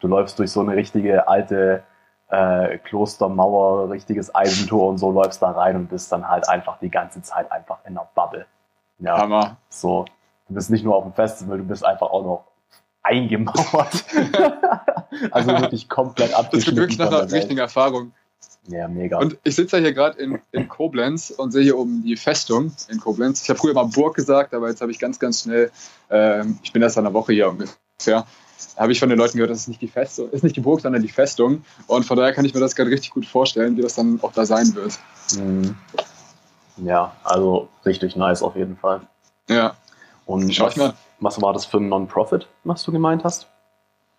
Du 0.00 0.08
läufst 0.08 0.38
durch 0.38 0.50
so 0.50 0.60
eine 0.60 0.74
richtige 0.74 1.28
alte 1.28 1.82
äh, 2.30 2.78
Klostermauer, 2.78 3.90
richtiges 3.90 4.34
Eisentor 4.34 4.88
und 4.88 4.96
so 4.96 5.10
läufst 5.10 5.42
da 5.42 5.50
rein 5.50 5.76
und 5.76 5.90
bist 5.90 6.10
dann 6.10 6.26
halt 6.26 6.48
einfach 6.48 6.78
die 6.78 6.90
ganze 6.90 7.20
Zeit 7.20 7.52
einfach 7.52 7.80
in 7.84 7.98
einer 7.98 8.08
Bubble. 8.14 8.46
Ja, 8.98 9.18
Hammer. 9.18 9.56
So, 9.68 10.06
du 10.50 10.54
bist 10.54 10.70
nicht 10.70 10.84
nur 10.84 10.96
auf 10.96 11.04
dem 11.04 11.14
Festival, 11.14 11.58
du 11.58 11.64
bist 11.64 11.84
einfach 11.84 12.10
auch 12.10 12.24
noch 12.24 12.44
eingemauert. 13.02 14.04
also 15.30 15.48
wirklich 15.48 15.88
komplett 15.88 16.34
abgeschnitten. 16.34 16.50
Das 16.50 16.64
klingt 16.64 16.76
wirklich 16.76 16.98
nach 16.98 17.08
einer 17.08 17.32
richtigen 17.32 17.58
Erfahrung. 17.58 18.12
Ja, 18.66 18.88
mega. 18.88 19.18
Und 19.18 19.38
ich 19.42 19.54
sitze 19.56 19.78
ja 19.78 19.82
hier 19.82 19.94
gerade 19.94 20.20
in, 20.20 20.40
in 20.52 20.68
Koblenz 20.68 21.30
und 21.30 21.52
sehe 21.52 21.62
hier 21.62 21.78
oben 21.78 22.02
die 22.02 22.16
Festung 22.16 22.72
in 22.88 23.00
Koblenz. 23.00 23.42
Ich 23.42 23.48
habe 23.48 23.58
früher 23.58 23.74
mal 23.74 23.84
Burg 23.84 24.14
gesagt, 24.14 24.52
aber 24.52 24.68
jetzt 24.68 24.80
habe 24.80 24.90
ich 24.90 24.98
ganz, 24.98 25.18
ganz 25.18 25.42
schnell, 25.42 25.70
äh, 26.10 26.44
ich 26.62 26.72
bin 26.72 26.82
erst 26.82 26.98
eine 26.98 27.12
Woche 27.14 27.32
hier 27.32 27.48
ungefähr, 27.48 28.26
habe 28.76 28.92
ich 28.92 29.00
von 29.00 29.08
den 29.08 29.18
Leuten 29.18 29.38
gehört, 29.38 29.50
das 29.50 29.60
ist 29.60 29.68
nicht 29.68 29.80
die 29.80 29.88
Festung, 29.88 30.30
ist 30.30 30.44
nicht 30.44 30.56
die 30.56 30.60
Burg, 30.60 30.80
sondern 30.80 31.02
die 31.02 31.08
Festung. 31.08 31.64
Und 31.86 32.04
von 32.04 32.16
daher 32.16 32.32
kann 32.34 32.44
ich 32.44 32.54
mir 32.54 32.60
das 32.60 32.74
gerade 32.74 32.90
richtig 32.90 33.10
gut 33.10 33.24
vorstellen, 33.24 33.76
wie 33.76 33.82
das 33.82 33.94
dann 33.94 34.18
auch 34.22 34.32
da 34.32 34.44
sein 34.44 34.74
wird. 34.74 34.98
Mhm. 35.36 35.76
Ja, 36.76 37.14
also 37.24 37.68
richtig 37.84 38.16
nice 38.16 38.42
auf 38.42 38.56
jeden 38.56 38.76
Fall. 38.76 39.00
Ja. 39.48 39.76
Und 40.30 40.60
was, 40.60 40.94
was 41.18 41.42
war 41.42 41.52
das 41.52 41.64
für 41.64 41.78
ein 41.78 41.88
Non-Profit, 41.88 42.46
was 42.62 42.84
du 42.84 42.92
gemeint 42.92 43.24
hast? 43.24 43.48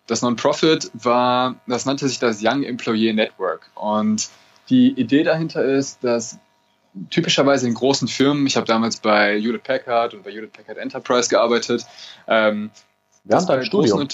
Das 0.06 0.20
Non-Profit 0.20 0.90
war, 0.92 1.54
das 1.66 1.86
nannte 1.86 2.06
sich 2.06 2.18
das 2.18 2.42
Young 2.42 2.64
Employee 2.64 3.14
Network. 3.14 3.70
Und 3.76 4.28
die 4.68 4.90
Idee 4.90 5.22
dahinter 5.22 5.64
ist, 5.64 6.04
dass 6.04 6.38
typischerweise 7.08 7.66
in 7.66 7.72
großen 7.72 8.08
Firmen, 8.08 8.46
ich 8.46 8.56
habe 8.56 8.66
damals 8.66 8.98
bei 8.98 9.40
Hewlett 9.40 9.62
Packard 9.62 10.12
und 10.12 10.22
bei 10.22 10.32
Hewlett 10.32 10.52
Packard 10.52 10.76
Enterprise 10.76 11.30
gearbeitet. 11.30 11.86
Ähm, 12.28 12.70
Während 13.24 13.48
deinem 13.48 13.64
Studium? 13.64 14.06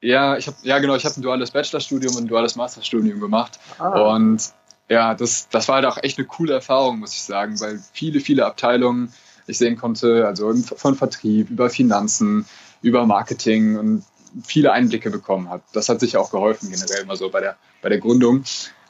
ja, 0.00 0.36
ich 0.36 0.48
habe 0.48 0.56
ja 0.62 0.80
genau, 0.80 0.96
ich 0.96 1.04
habe 1.04 1.14
ein 1.16 1.22
duales 1.22 1.52
Bachelorstudium 1.52 2.16
und 2.16 2.24
ein 2.24 2.28
duales 2.28 2.56
Masterstudium 2.56 3.20
gemacht. 3.20 3.60
Ah. 3.78 4.14
Und 4.16 4.52
ja, 4.88 5.14
das, 5.14 5.48
das 5.50 5.68
war 5.68 5.76
halt 5.76 5.84
auch 5.84 5.98
echt 6.02 6.18
eine 6.18 6.26
coole 6.26 6.54
Erfahrung, 6.54 6.98
muss 6.98 7.12
ich 7.12 7.22
sagen, 7.22 7.60
weil 7.60 7.78
viele, 7.92 8.18
viele 8.18 8.44
Abteilungen 8.44 9.12
ich 9.48 9.58
sehen 9.58 9.76
konnte, 9.76 10.26
also 10.26 10.52
von 10.54 10.94
Vertrieb 10.94 11.50
über 11.50 11.70
Finanzen, 11.70 12.46
über 12.82 13.06
Marketing 13.06 13.76
und 13.76 14.04
viele 14.44 14.72
Einblicke 14.72 15.10
bekommen 15.10 15.48
hat. 15.48 15.62
Das 15.72 15.88
hat 15.88 16.00
sich 16.00 16.16
auch 16.16 16.30
geholfen 16.30 16.70
generell 16.70 17.04
mal 17.06 17.16
so 17.16 17.30
bei 17.30 17.40
der, 17.40 17.56
bei 17.82 17.88
der 17.88 17.98
Gründung. 17.98 18.44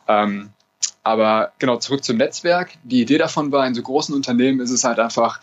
Ähm, 0.07 0.51
aber 1.03 1.53
genau, 1.59 1.77
zurück 1.77 2.05
zum 2.05 2.17
Netzwerk. 2.17 2.73
Die 2.83 3.01
Idee 3.01 3.19
davon 3.19 3.53
war, 3.53 3.67
in 3.67 3.75
so 3.75 3.83
großen 3.83 4.15
Unternehmen 4.15 4.61
ist 4.61 4.71
es 4.71 4.85
halt 4.85 4.99
einfach, 4.99 5.41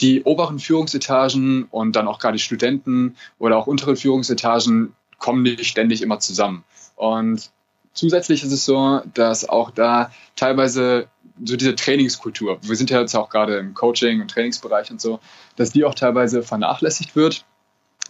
die 0.00 0.24
oberen 0.24 0.58
Führungsetagen 0.58 1.64
und 1.70 1.96
dann 1.96 2.08
auch 2.08 2.18
gerade 2.18 2.36
die 2.36 2.42
Studenten 2.42 3.16
oder 3.38 3.56
auch 3.56 3.66
untere 3.66 3.96
Führungsetagen 3.96 4.94
kommen 5.18 5.42
nicht 5.42 5.66
ständig 5.66 6.02
immer 6.02 6.18
zusammen. 6.18 6.64
Und 6.96 7.50
zusätzlich 7.96 8.44
ist 8.44 8.52
es 8.52 8.64
so, 8.64 9.00
dass 9.14 9.48
auch 9.48 9.70
da 9.70 10.10
teilweise 10.36 11.08
so 11.44 11.56
diese 11.56 11.74
Trainingskultur, 11.74 12.58
wir 12.62 12.76
sind 12.76 12.90
ja 12.90 13.00
jetzt 13.00 13.14
auch 13.14 13.28
gerade 13.28 13.56
im 13.58 13.74
Coaching 13.74 14.20
und 14.20 14.30
Trainingsbereich 14.30 14.90
und 14.90 15.00
so, 15.00 15.20
dass 15.56 15.70
die 15.70 15.84
auch 15.84 15.94
teilweise 15.94 16.42
vernachlässigt 16.42 17.16
wird 17.16 17.44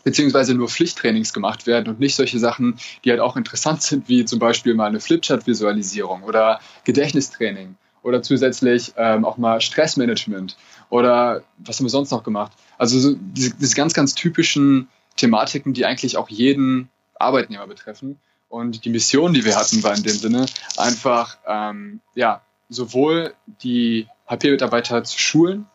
beziehungsweise 0.05 0.55
nur 0.55 0.69
Pflichttrainings 0.69 1.33
gemacht 1.33 1.67
werden 1.67 1.89
und 1.89 1.99
nicht 1.99 2.15
solche 2.15 2.39
Sachen, 2.39 2.79
die 3.05 3.11
halt 3.11 3.19
auch 3.19 3.37
interessant 3.37 3.83
sind, 3.83 4.09
wie 4.09 4.25
zum 4.25 4.39
Beispiel 4.39 4.75
mal 4.75 4.87
eine 4.87 5.01
Flipchart-Visualisierung 5.01 6.23
oder 6.23 6.61
Gedächtnistraining 6.85 7.75
oder 8.05 8.23
zusätzlich 8.23 8.93
ähm, 8.97 9.25
auch 9.25 9.37
mal 9.37 9.61
Stressmanagement 9.61 10.57
oder 10.91 11.43
was 11.59 11.79
haben 11.79 11.87
wir 11.87 11.91
sonst 11.91 12.13
noch 12.13 12.23
gemacht? 12.23 12.53
Also 12.79 13.01
so 13.01 13.17
diese, 13.19 13.57
diese 13.57 13.75
ganz, 13.75 13.95
ganz 13.95 14.15
typischen 14.15 14.87
Thematiken, 15.17 15.73
die 15.73 15.85
eigentlich 15.85 16.17
auch 16.17 16.29
jeden 16.29 16.89
Arbeitnehmer 17.19 17.67
betreffen. 17.67 18.21
Und 18.49 18.85
die 18.85 18.91
Mission, 18.91 19.33
die 19.33 19.45
wir 19.45 19.57
hatten, 19.57 19.83
war 19.83 19.95
in 19.95 20.03
dem 20.03 20.17
Sinne 20.17 20.47
einfach, 20.77 21.39
ähm, 21.47 22.01
ja, 22.15 22.43
sowohl 22.69 23.35
die 23.63 24.09
HP-Mitarbeiter 24.29 25.05
zu 25.05 25.19
schulen, 25.19 25.67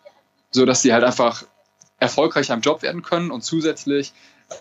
so 0.51 0.65
dass 0.65 0.81
sie 0.81 0.93
halt 0.93 1.03
einfach 1.03 1.45
erfolgreich 1.99 2.51
am 2.51 2.61
Job 2.61 2.81
werden 2.81 3.01
können 3.01 3.31
und 3.31 3.43
zusätzlich 3.43 4.13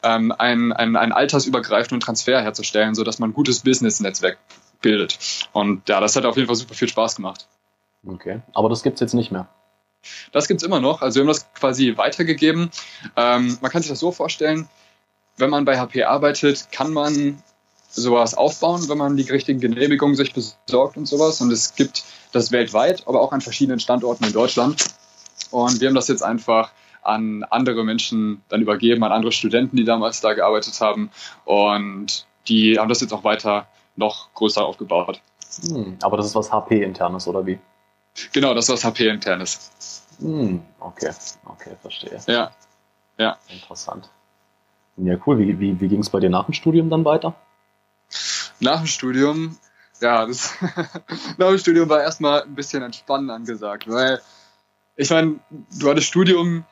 ähm, 0.03 0.33
einen, 0.33 0.73
einen, 0.73 0.97
einen 0.97 1.13
altersübergreifenden 1.13 2.01
Transfer 2.01 2.41
herzustellen, 2.41 2.95
sodass 2.95 3.19
man 3.19 3.31
ein 3.31 3.35
gutes 3.35 3.61
Business-Netzwerk 3.61 4.39
bildet. 4.81 5.19
Und 5.53 5.89
ja, 5.89 6.01
das 6.01 6.17
hat 6.17 6.25
auf 6.25 6.37
jeden 6.37 6.47
Fall 6.47 6.57
super 6.57 6.75
viel 6.75 6.89
Spaß 6.89 7.17
gemacht. 7.17 7.49
Okay, 8.07 8.41
aber 8.55 8.69
das 8.69 8.83
gibt 8.83 8.95
es 8.95 9.01
jetzt 9.01 9.15
nicht 9.15 9.31
mehr. 9.31 9.49
Das 10.33 10.49
gibt 10.49 10.63
es 10.63 10.67
immer 10.67 10.81
noch. 10.81 11.03
Also 11.03 11.17
wir 11.17 11.23
haben 11.23 11.29
das 11.29 11.53
quasi 11.53 11.97
weitergegeben. 11.97 12.71
Ähm, 13.17 13.59
man 13.61 13.71
kann 13.71 13.83
sich 13.83 13.91
das 13.91 14.01
so 14.01 14.13
vorstellen, 14.13 14.69
wenn 15.37 15.51
man 15.51 15.65
bei 15.65 15.79
HP 15.79 16.05
arbeitet, 16.05 16.73
kann 16.73 16.93
man 16.93 17.43
sowas 17.91 18.35
aufbauen, 18.35 18.89
wenn 18.89 18.99
man 18.99 19.17
die 19.17 19.31
richtigen 19.31 19.61
Genehmigungen 19.61 20.15
sich 20.15 20.33
besorgt 20.33 20.97
und 20.97 21.07
sowas. 21.07 21.41
Und 21.41 21.51
es 21.51 21.75
gibt 21.75 22.05
das 22.33 22.53
weltweit, 22.53 23.07
aber 23.07 23.21
auch 23.21 23.33
an 23.33 23.41
verschiedenen 23.41 23.81
Standorten 23.81 24.25
in 24.25 24.33
Deutschland. 24.33 24.85
Und 25.51 25.81
wir 25.81 25.89
haben 25.89 25.95
das 25.95 26.09
jetzt 26.09 26.23
einfach 26.23 26.71
an 27.03 27.45
andere 27.45 27.85
Menschen 27.85 28.43
dann 28.49 28.61
übergeben, 28.63 29.03
an 29.05 29.13
andere 29.13 29.33
Studenten, 29.33 29.77
die 29.77 29.85
damals 29.85 30.21
da 30.21 30.35
gearbeitet 30.35 30.81
haben. 30.81 31.11
Und 31.45 32.27
die 32.49 32.79
haben 32.79 32.89
das 32.89 33.01
jetzt 33.01 33.13
auch 33.13 33.25
weiter 33.25 33.67
noch 33.97 34.33
größer 34.35 34.65
aufgebaut. 34.65 35.21
Hm, 35.69 35.97
aber 36.03 36.17
das 36.17 36.27
ist 36.27 36.35
was 36.35 36.53
HP-internes, 36.53 37.27
oder 37.27 37.45
wie? 37.45 37.59
Genau, 38.33 38.55
das 38.55 38.69
ist 38.69 38.73
was 38.73 38.85
HP-internes. 38.85 40.05
Hm, 40.21 40.63
okay, 40.79 41.11
okay, 41.47 41.77
verstehe. 41.81 42.19
Ja, 42.27 42.51
ja. 43.19 43.37
Interessant. 43.49 44.11
Ja, 44.97 45.17
cool. 45.27 45.39
Wie, 45.39 45.59
wie, 45.59 45.81
wie 45.81 45.89
ging 45.89 46.01
es 46.01 46.11
bei 46.11 46.21
dir 46.21 46.31
nach 46.31 46.45
dem 46.45 46.55
Studium 46.55 46.91
dann 46.91 47.05
weiter? 47.05 47.35
Nach 48.61 48.79
dem 48.79 48.87
Studium, 48.87 49.57
ja, 50.01 50.27
das 50.27 50.55
nach 51.39 51.49
dem 51.49 51.59
Studium 51.59 51.89
war 51.89 52.03
erstmal 52.03 52.43
ein 52.43 52.55
bisschen 52.55 52.83
entspannen 52.83 53.31
angesagt, 53.31 53.89
weil 53.89 54.21
ich 54.97 55.11
meine, 55.11 55.41
duales 55.79 56.05
Studium 56.05 56.65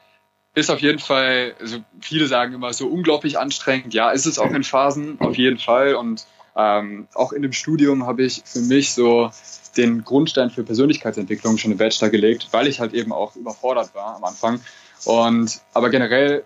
ist 0.54 0.70
auf 0.70 0.80
jeden 0.80 0.98
Fall, 0.98 1.54
also 1.60 1.78
viele 2.00 2.26
sagen 2.26 2.52
immer 2.52 2.72
so 2.72 2.88
unglaublich 2.88 3.38
anstrengend. 3.38 3.94
Ja, 3.94 4.10
ist 4.10 4.26
es 4.26 4.38
auch 4.38 4.50
in 4.50 4.64
Phasen, 4.64 5.20
auf 5.20 5.36
jeden 5.36 5.58
Fall. 5.58 5.94
Und 5.94 6.26
ähm, 6.56 7.06
auch 7.14 7.32
in 7.32 7.42
dem 7.42 7.52
Studium 7.52 8.06
habe 8.06 8.24
ich 8.24 8.42
für 8.44 8.60
mich 8.60 8.92
so 8.92 9.30
den 9.76 10.04
Grundstein 10.04 10.50
für 10.50 10.64
Persönlichkeitsentwicklung 10.64 11.56
schon 11.56 11.72
im 11.72 11.78
Bachelor 11.78 12.10
gelegt, 12.10 12.48
weil 12.50 12.66
ich 12.66 12.80
halt 12.80 12.92
eben 12.94 13.12
auch 13.12 13.36
überfordert 13.36 13.94
war 13.94 14.16
am 14.16 14.24
Anfang. 14.24 14.60
Und 15.04 15.60
aber 15.72 15.90
generell 15.90 16.44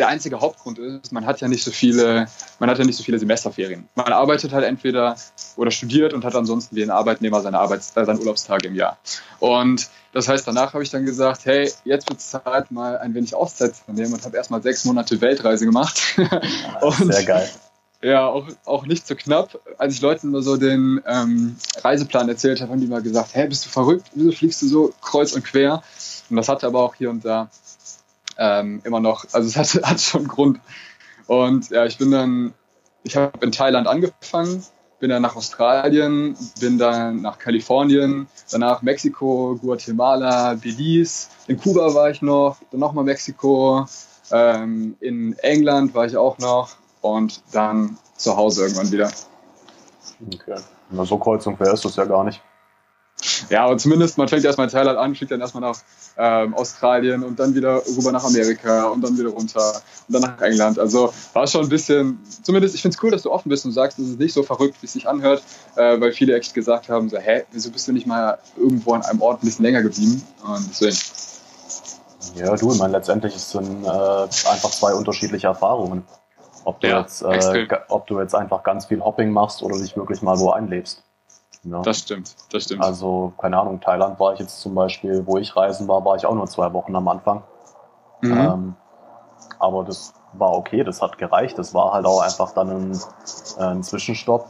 der 0.00 0.08
einzige 0.08 0.40
Hauptgrund 0.40 0.78
ist, 0.78 1.12
man 1.12 1.26
hat 1.26 1.40
ja 1.40 1.48
nicht 1.48 1.62
so 1.62 1.70
viele, 1.70 2.26
man 2.58 2.70
hat 2.70 2.78
ja 2.78 2.84
nicht 2.84 2.96
so 2.96 3.04
viele 3.04 3.18
Semesterferien. 3.18 3.86
Man 3.94 4.12
arbeitet 4.12 4.52
halt 4.52 4.64
entweder 4.64 5.14
oder 5.56 5.70
studiert 5.70 6.14
und 6.14 6.24
hat 6.24 6.34
ansonsten 6.34 6.74
wie 6.74 6.82
ein 6.82 6.90
Arbeitnehmer 6.90 7.42
seine 7.42 7.58
Arbeits-, 7.58 7.92
äh, 7.96 8.04
seine 8.04 8.18
Urlaubstage 8.18 8.68
im 8.68 8.74
Jahr. 8.74 8.98
Und 9.38 9.90
das 10.12 10.26
heißt, 10.26 10.48
danach 10.48 10.72
habe 10.72 10.82
ich 10.82 10.90
dann 10.90 11.04
gesagt, 11.04 11.44
hey, 11.44 11.70
jetzt 11.84 12.08
wird 12.08 12.18
es 12.18 12.30
Zeit, 12.30 12.70
mal 12.70 12.98
ein 12.98 13.14
wenig 13.14 13.34
Auszeit 13.34 13.76
zu 13.76 13.92
nehmen 13.92 14.14
und 14.14 14.24
habe 14.24 14.36
erstmal 14.36 14.62
sechs 14.62 14.84
Monate 14.86 15.20
Weltreise 15.20 15.66
gemacht. 15.66 16.00
und, 16.80 17.12
sehr 17.12 17.24
geil. 17.24 17.48
Ja, 18.02 18.26
auch, 18.26 18.48
auch 18.64 18.86
nicht 18.86 19.06
so 19.06 19.14
knapp. 19.14 19.60
Als 19.76 19.94
ich 19.94 20.00
Leuten 20.00 20.30
nur 20.30 20.42
so 20.42 20.56
den 20.56 21.02
ähm, 21.06 21.56
Reiseplan 21.82 22.30
erzählt 22.30 22.62
habe, 22.62 22.72
haben 22.72 22.80
die 22.80 22.86
mal 22.86 23.02
gesagt, 23.02 23.34
hey, 23.34 23.46
bist 23.46 23.66
du 23.66 23.68
verrückt? 23.68 24.06
Wieso 24.14 24.32
fliegst 24.32 24.62
du 24.62 24.66
so 24.66 24.94
kreuz 25.02 25.34
und 25.34 25.44
quer? 25.44 25.82
Und 26.30 26.36
das 26.36 26.48
hatte 26.48 26.66
aber 26.66 26.80
auch 26.80 26.94
hier 26.94 27.10
und 27.10 27.22
da 27.24 27.50
ähm, 28.40 28.80
immer 28.84 28.98
noch, 28.98 29.26
also 29.32 29.46
es 29.46 29.56
hat, 29.56 29.82
hat 29.88 30.00
schon 30.00 30.26
Grund. 30.26 30.58
Und 31.26 31.70
ja, 31.70 31.84
ich 31.84 31.98
bin 31.98 32.10
dann, 32.10 32.54
ich 33.04 33.16
habe 33.16 33.32
in 33.44 33.52
Thailand 33.52 33.86
angefangen, 33.86 34.64
bin 34.98 35.10
dann 35.10 35.22
nach 35.22 35.36
Australien, 35.36 36.36
bin 36.58 36.78
dann 36.78 37.22
nach 37.22 37.38
Kalifornien, 37.38 38.26
danach 38.50 38.82
Mexiko, 38.82 39.58
Guatemala, 39.60 40.54
Belize, 40.54 41.28
in 41.46 41.58
Kuba 41.58 41.94
war 41.94 42.10
ich 42.10 42.20
noch, 42.22 42.56
dann 42.70 42.80
nochmal 42.80 43.04
Mexiko, 43.04 43.86
ähm, 44.32 44.96
in 45.00 45.38
England 45.38 45.94
war 45.94 46.06
ich 46.06 46.16
auch 46.16 46.38
noch 46.38 46.70
und 47.02 47.42
dann 47.52 47.98
zu 48.16 48.36
Hause 48.36 48.62
irgendwann 48.62 48.90
wieder. 48.90 49.10
Okay. 50.26 50.60
Na, 50.90 51.04
so 51.04 51.16
kreuz 51.18 51.46
und 51.46 51.56
quer 51.56 51.72
ist 51.72 51.84
das 51.84 51.96
ja 51.96 52.04
gar 52.04 52.24
nicht. 52.24 52.42
Ja, 53.48 53.64
aber 53.64 53.76
zumindest, 53.78 54.18
man 54.18 54.28
fängt 54.28 54.44
erstmal 54.44 54.66
in 54.66 54.72
Thailand 54.72 54.98
an, 54.98 55.14
fliegt 55.14 55.32
dann 55.32 55.40
erstmal 55.40 55.62
nach 55.62 55.78
ähm, 56.16 56.54
Australien 56.54 57.22
und 57.22 57.38
dann 57.38 57.54
wieder 57.54 57.82
rüber 57.96 58.12
nach 58.12 58.24
Amerika 58.24 58.84
und 58.88 59.02
dann 59.02 59.18
wieder 59.18 59.30
runter 59.30 59.72
und 60.08 60.14
dann 60.14 60.22
nach 60.22 60.40
England. 60.40 60.78
Also 60.78 61.12
war 61.32 61.46
schon 61.46 61.62
ein 61.62 61.68
bisschen, 61.68 62.18
zumindest, 62.42 62.74
ich 62.74 62.82
finde 62.82 62.96
es 62.96 63.02
cool, 63.02 63.10
dass 63.10 63.22
du 63.22 63.30
offen 63.30 63.48
bist 63.48 63.64
und 63.64 63.72
sagst, 63.72 63.98
es 63.98 64.08
ist 64.08 64.18
nicht 64.18 64.32
so 64.32 64.42
verrückt, 64.42 64.76
wie 64.80 64.86
es 64.86 64.92
sich 64.92 65.08
anhört, 65.08 65.42
äh, 65.76 66.00
weil 66.00 66.12
viele 66.12 66.36
echt 66.36 66.54
gesagt 66.54 66.88
haben, 66.88 67.08
so, 67.08 67.18
hä, 67.18 67.44
wieso 67.52 67.70
bist 67.70 67.88
du 67.88 67.92
nicht 67.92 68.06
mal 68.06 68.38
irgendwo 68.56 68.92
an 68.94 69.02
einem 69.02 69.20
Ort 69.20 69.42
ein 69.42 69.46
bisschen 69.46 69.64
länger 69.64 69.82
geblieben? 69.82 70.22
Und 70.42 70.68
deswegen. 70.70 70.96
Ja, 72.36 72.54
du, 72.54 72.72
ich 72.72 72.78
meine, 72.78 72.92
letztendlich 72.92 73.34
sind 73.34 73.84
äh, 73.84 73.88
einfach 73.88 74.70
zwei 74.70 74.94
unterschiedliche 74.94 75.46
Erfahrungen. 75.46 76.04
Ob 76.64 76.80
du, 76.80 76.88
ja, 76.88 77.00
jetzt, 77.00 77.22
äh, 77.22 77.66
ob 77.88 78.06
du 78.06 78.20
jetzt 78.20 78.34
einfach 78.34 78.62
ganz 78.62 78.86
viel 78.86 79.00
Hopping 79.02 79.30
machst 79.30 79.62
oder 79.62 79.78
dich 79.78 79.96
wirklich 79.96 80.20
mal 80.20 80.38
wo 80.38 80.50
einlebst. 80.50 81.02
Ja. 81.62 81.82
Das 81.82 81.98
stimmt, 81.98 82.34
das 82.52 82.64
stimmt. 82.64 82.82
Also, 82.82 83.32
keine 83.38 83.58
Ahnung, 83.58 83.80
Thailand 83.80 84.18
war 84.18 84.32
ich 84.32 84.40
jetzt 84.40 84.60
zum 84.60 84.74
Beispiel, 84.74 85.26
wo 85.26 85.36
ich 85.36 85.54
reisen 85.54 85.88
war, 85.88 86.04
war 86.04 86.16
ich 86.16 86.24
auch 86.24 86.34
nur 86.34 86.46
zwei 86.46 86.72
Wochen 86.72 86.96
am 86.96 87.06
Anfang. 87.08 87.42
Mhm. 88.22 88.32
Ähm, 88.32 88.76
aber 89.58 89.84
das 89.84 90.14
war 90.32 90.56
okay, 90.56 90.84
das 90.84 91.02
hat 91.02 91.18
gereicht. 91.18 91.58
Das 91.58 91.74
war 91.74 91.92
halt 91.92 92.06
auch 92.06 92.22
einfach 92.22 92.52
dann 92.52 92.70
ein, 92.70 93.00
äh, 93.58 93.62
ein 93.62 93.82
Zwischenstopp. 93.82 94.46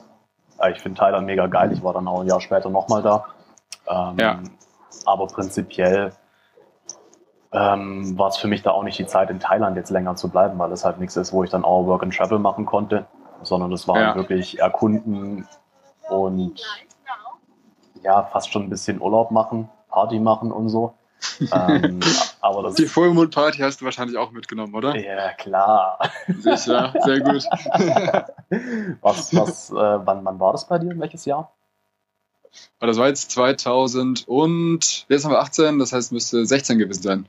Ich 0.71 0.81
finde 0.81 0.99
Thailand 0.99 1.27
mega 1.27 1.47
geil. 1.47 1.73
Ich 1.73 1.83
war 1.83 1.95
dann 1.95 2.07
auch 2.07 2.21
ein 2.21 2.27
Jahr 2.27 2.41
später 2.41 2.71
nochmal 2.71 3.03
da. 3.03 3.25
Ähm, 3.89 4.19
ja. 4.19 4.39
Aber 5.07 5.27
prinzipiell 5.27 6.13
ähm, 7.53 8.17
war 8.19 8.29
es 8.29 8.37
für 8.37 8.47
mich 8.47 8.63
da 8.63 8.71
auch 8.71 8.85
nicht 8.85 8.99
die 8.99 9.07
Zeit, 9.07 9.31
in 9.31 9.41
Thailand 9.41 9.77
jetzt 9.77 9.91
länger 9.91 10.17
zu 10.17 10.29
bleiben, 10.29 10.59
weil 10.59 10.71
es 10.73 10.85
halt 10.85 10.99
nichts 11.01 11.17
ist, 11.17 11.33
wo 11.33 11.43
ich 11.43 11.51
dann 11.51 11.65
auch 11.65 11.87
Work 11.87 12.03
and 12.03 12.15
Travel 12.15 12.39
machen 12.39 12.67
konnte, 12.67 13.07
sondern 13.43 13.73
es 13.73 13.89
war 13.89 14.01
ja. 14.01 14.15
wirklich 14.15 14.61
erkunden 14.61 15.49
und 16.09 16.61
ja, 18.03 18.25
fast 18.25 18.53
schon 18.53 18.65
ein 18.65 18.71
bisschen 18.71 19.01
Urlaub 19.01 19.31
machen, 19.31 19.69
Party 19.89 20.19
machen 20.19 20.53
und 20.53 20.69
so. 20.69 20.95
ähm, 21.53 22.01
Aber 22.41 22.63
das 22.63 22.75
Die 22.75 22.87
Full 22.87 23.13
Moon 23.13 23.31
Party 23.31 23.59
hast 23.59 23.81
du 23.81 23.85
wahrscheinlich 23.85 24.17
auch 24.17 24.31
mitgenommen, 24.31 24.75
oder? 24.75 24.97
Ja, 24.97 25.33
klar. 25.35 25.99
Sicher, 26.27 26.95
sehr 27.05 27.21
gut. 27.21 27.45
was, 29.03 29.35
was, 29.35 29.71
äh, 29.71 29.75
wann, 29.75 30.25
wann 30.25 30.41
war 30.41 30.53
das 30.53 30.67
bei 30.67 30.79
dir? 30.79 30.99
Welches 30.99 31.27
Jahr? 31.27 31.53
Das 32.81 32.97
war 32.97 33.09
jetzt 33.09 33.31
2000 33.31 34.27
und 34.27 35.07
jetzt 35.09 35.25
haben 35.25 35.33
wir 35.33 35.41
18, 35.41 35.79
das 35.79 35.93
heißt 35.93 36.13
müsste 36.13 36.45
16 36.45 36.79
gewesen 36.79 37.03
sein. 37.03 37.29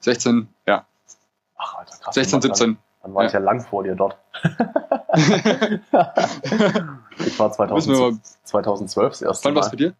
16, 0.00 0.48
ja. 0.66 0.86
Ach, 1.56 1.74
Alter, 1.78 1.96
krass. 1.98 2.14
16, 2.14 2.42
17. 2.42 2.78
Dann 3.06 3.14
war 3.14 3.22
ja. 3.22 3.28
ich 3.28 3.34
ja 3.34 3.38
lang 3.38 3.60
vor 3.60 3.84
dir 3.84 3.94
dort. 3.94 4.18
ich 7.24 7.38
war 7.38 7.52
2000, 7.52 8.20
2012 8.42 9.10
das 9.10 9.22
erste 9.22 9.44
Wann 9.44 9.54
war 9.54 9.62
es 9.62 9.70
bei 9.70 9.76
dir? 9.76 9.94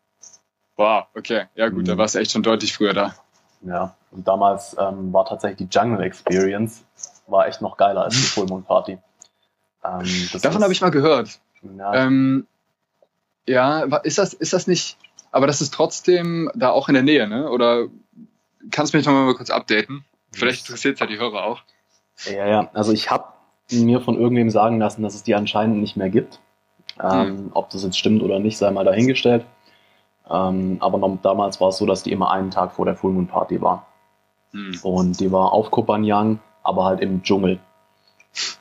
Wow, 0.74 1.04
okay. 1.14 1.44
Ja 1.54 1.68
gut, 1.68 1.82
mhm. 1.82 1.84
da 1.84 1.96
warst 1.98 2.16
du 2.16 2.18
echt 2.18 2.32
schon 2.32 2.42
deutlich 2.42 2.74
früher 2.74 2.94
da. 2.94 3.14
Ja, 3.62 3.94
und 4.10 4.26
damals 4.26 4.74
ähm, 4.76 5.12
war 5.12 5.24
tatsächlich 5.24 5.68
die 5.68 5.78
Jungle 5.78 6.04
Experience 6.04 6.84
war 7.28 7.46
echt 7.46 7.62
noch 7.62 7.76
geiler 7.76 8.02
als 8.02 8.16
die 8.16 8.22
Full 8.26 8.46
Moon 8.46 8.64
Party. 8.64 8.98
Ähm, 9.84 10.28
Davon 10.42 10.64
habe 10.64 10.72
ich 10.72 10.80
mal 10.80 10.90
gehört. 10.90 11.38
Ja. 11.78 11.94
Ähm, 11.94 12.48
ja, 13.46 13.82
ist 14.02 14.18
das, 14.18 14.34
ist 14.34 14.52
das 14.52 14.66
nicht, 14.66 14.98
aber 15.30 15.46
das 15.46 15.60
ist 15.60 15.72
trotzdem 15.72 16.50
da 16.56 16.70
auch 16.70 16.88
in 16.88 16.94
der 16.94 17.04
Nähe, 17.04 17.28
ne? 17.28 17.48
Oder 17.50 17.86
kannst 18.72 18.92
du 18.92 18.96
mich 18.96 19.06
noch 19.06 19.12
mal 19.12 19.32
kurz 19.36 19.50
updaten? 19.50 20.04
Vielleicht 20.32 20.66
interessiert 20.66 20.94
es 20.94 21.00
ja 21.00 21.06
die 21.06 21.20
Hörer 21.20 21.44
auch. 21.44 21.62
Ja, 22.24 22.46
ja, 22.46 22.70
also 22.72 22.92
ich 22.92 23.10
habe 23.10 23.24
mir 23.70 24.00
von 24.00 24.18
irgendwem 24.18 24.50
sagen 24.50 24.78
lassen, 24.78 25.02
dass 25.02 25.14
es 25.14 25.22
die 25.22 25.34
anscheinend 25.34 25.78
nicht 25.78 25.96
mehr 25.96 26.08
gibt. 26.08 26.40
Ähm, 27.02 27.28
mhm. 27.28 27.50
Ob 27.52 27.70
das 27.70 27.84
jetzt 27.84 27.98
stimmt 27.98 28.22
oder 28.22 28.38
nicht, 28.38 28.56
sei 28.56 28.70
mal 28.70 28.84
dahingestellt. 28.84 29.44
Ähm, 30.30 30.78
aber 30.80 30.98
noch, 30.98 31.18
damals 31.22 31.60
war 31.60 31.68
es 31.68 31.76
so, 31.76 31.86
dass 31.86 32.02
die 32.02 32.12
immer 32.12 32.30
einen 32.30 32.50
Tag 32.50 32.72
vor 32.72 32.84
der 32.84 32.96
Full 32.96 33.12
Moon 33.12 33.26
Party 33.26 33.60
war. 33.60 33.86
Mhm. 34.52 34.78
Und 34.82 35.20
die 35.20 35.30
war 35.30 35.52
auf 35.52 35.70
Kopanjang, 35.70 36.40
aber 36.62 36.84
halt 36.84 37.00
im 37.00 37.22
Dschungel. 37.22 37.58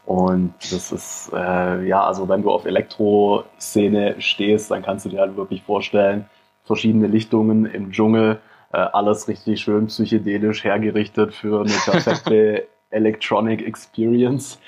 Und 0.05 0.53
das 0.71 0.91
ist, 0.91 1.31
äh, 1.33 1.85
ja, 1.85 2.03
also 2.05 2.29
wenn 2.29 2.43
du 2.43 2.51
auf 2.51 2.65
Elektro-Szene 2.65 4.15
stehst, 4.19 4.71
dann 4.71 4.83
kannst 4.83 5.05
du 5.05 5.09
dir 5.09 5.19
halt 5.19 5.35
wirklich 5.35 5.63
vorstellen, 5.63 6.29
verschiedene 6.63 7.07
Lichtungen 7.07 7.65
im 7.65 7.91
Dschungel, 7.91 8.39
äh, 8.71 8.77
alles 8.77 9.27
richtig 9.27 9.61
schön 9.61 9.87
psychedelisch 9.87 10.63
hergerichtet 10.63 11.33
für 11.33 11.61
eine 11.61 11.73
perfekte 11.85 12.67
Electronic 12.89 13.61
Experience. 13.65 14.59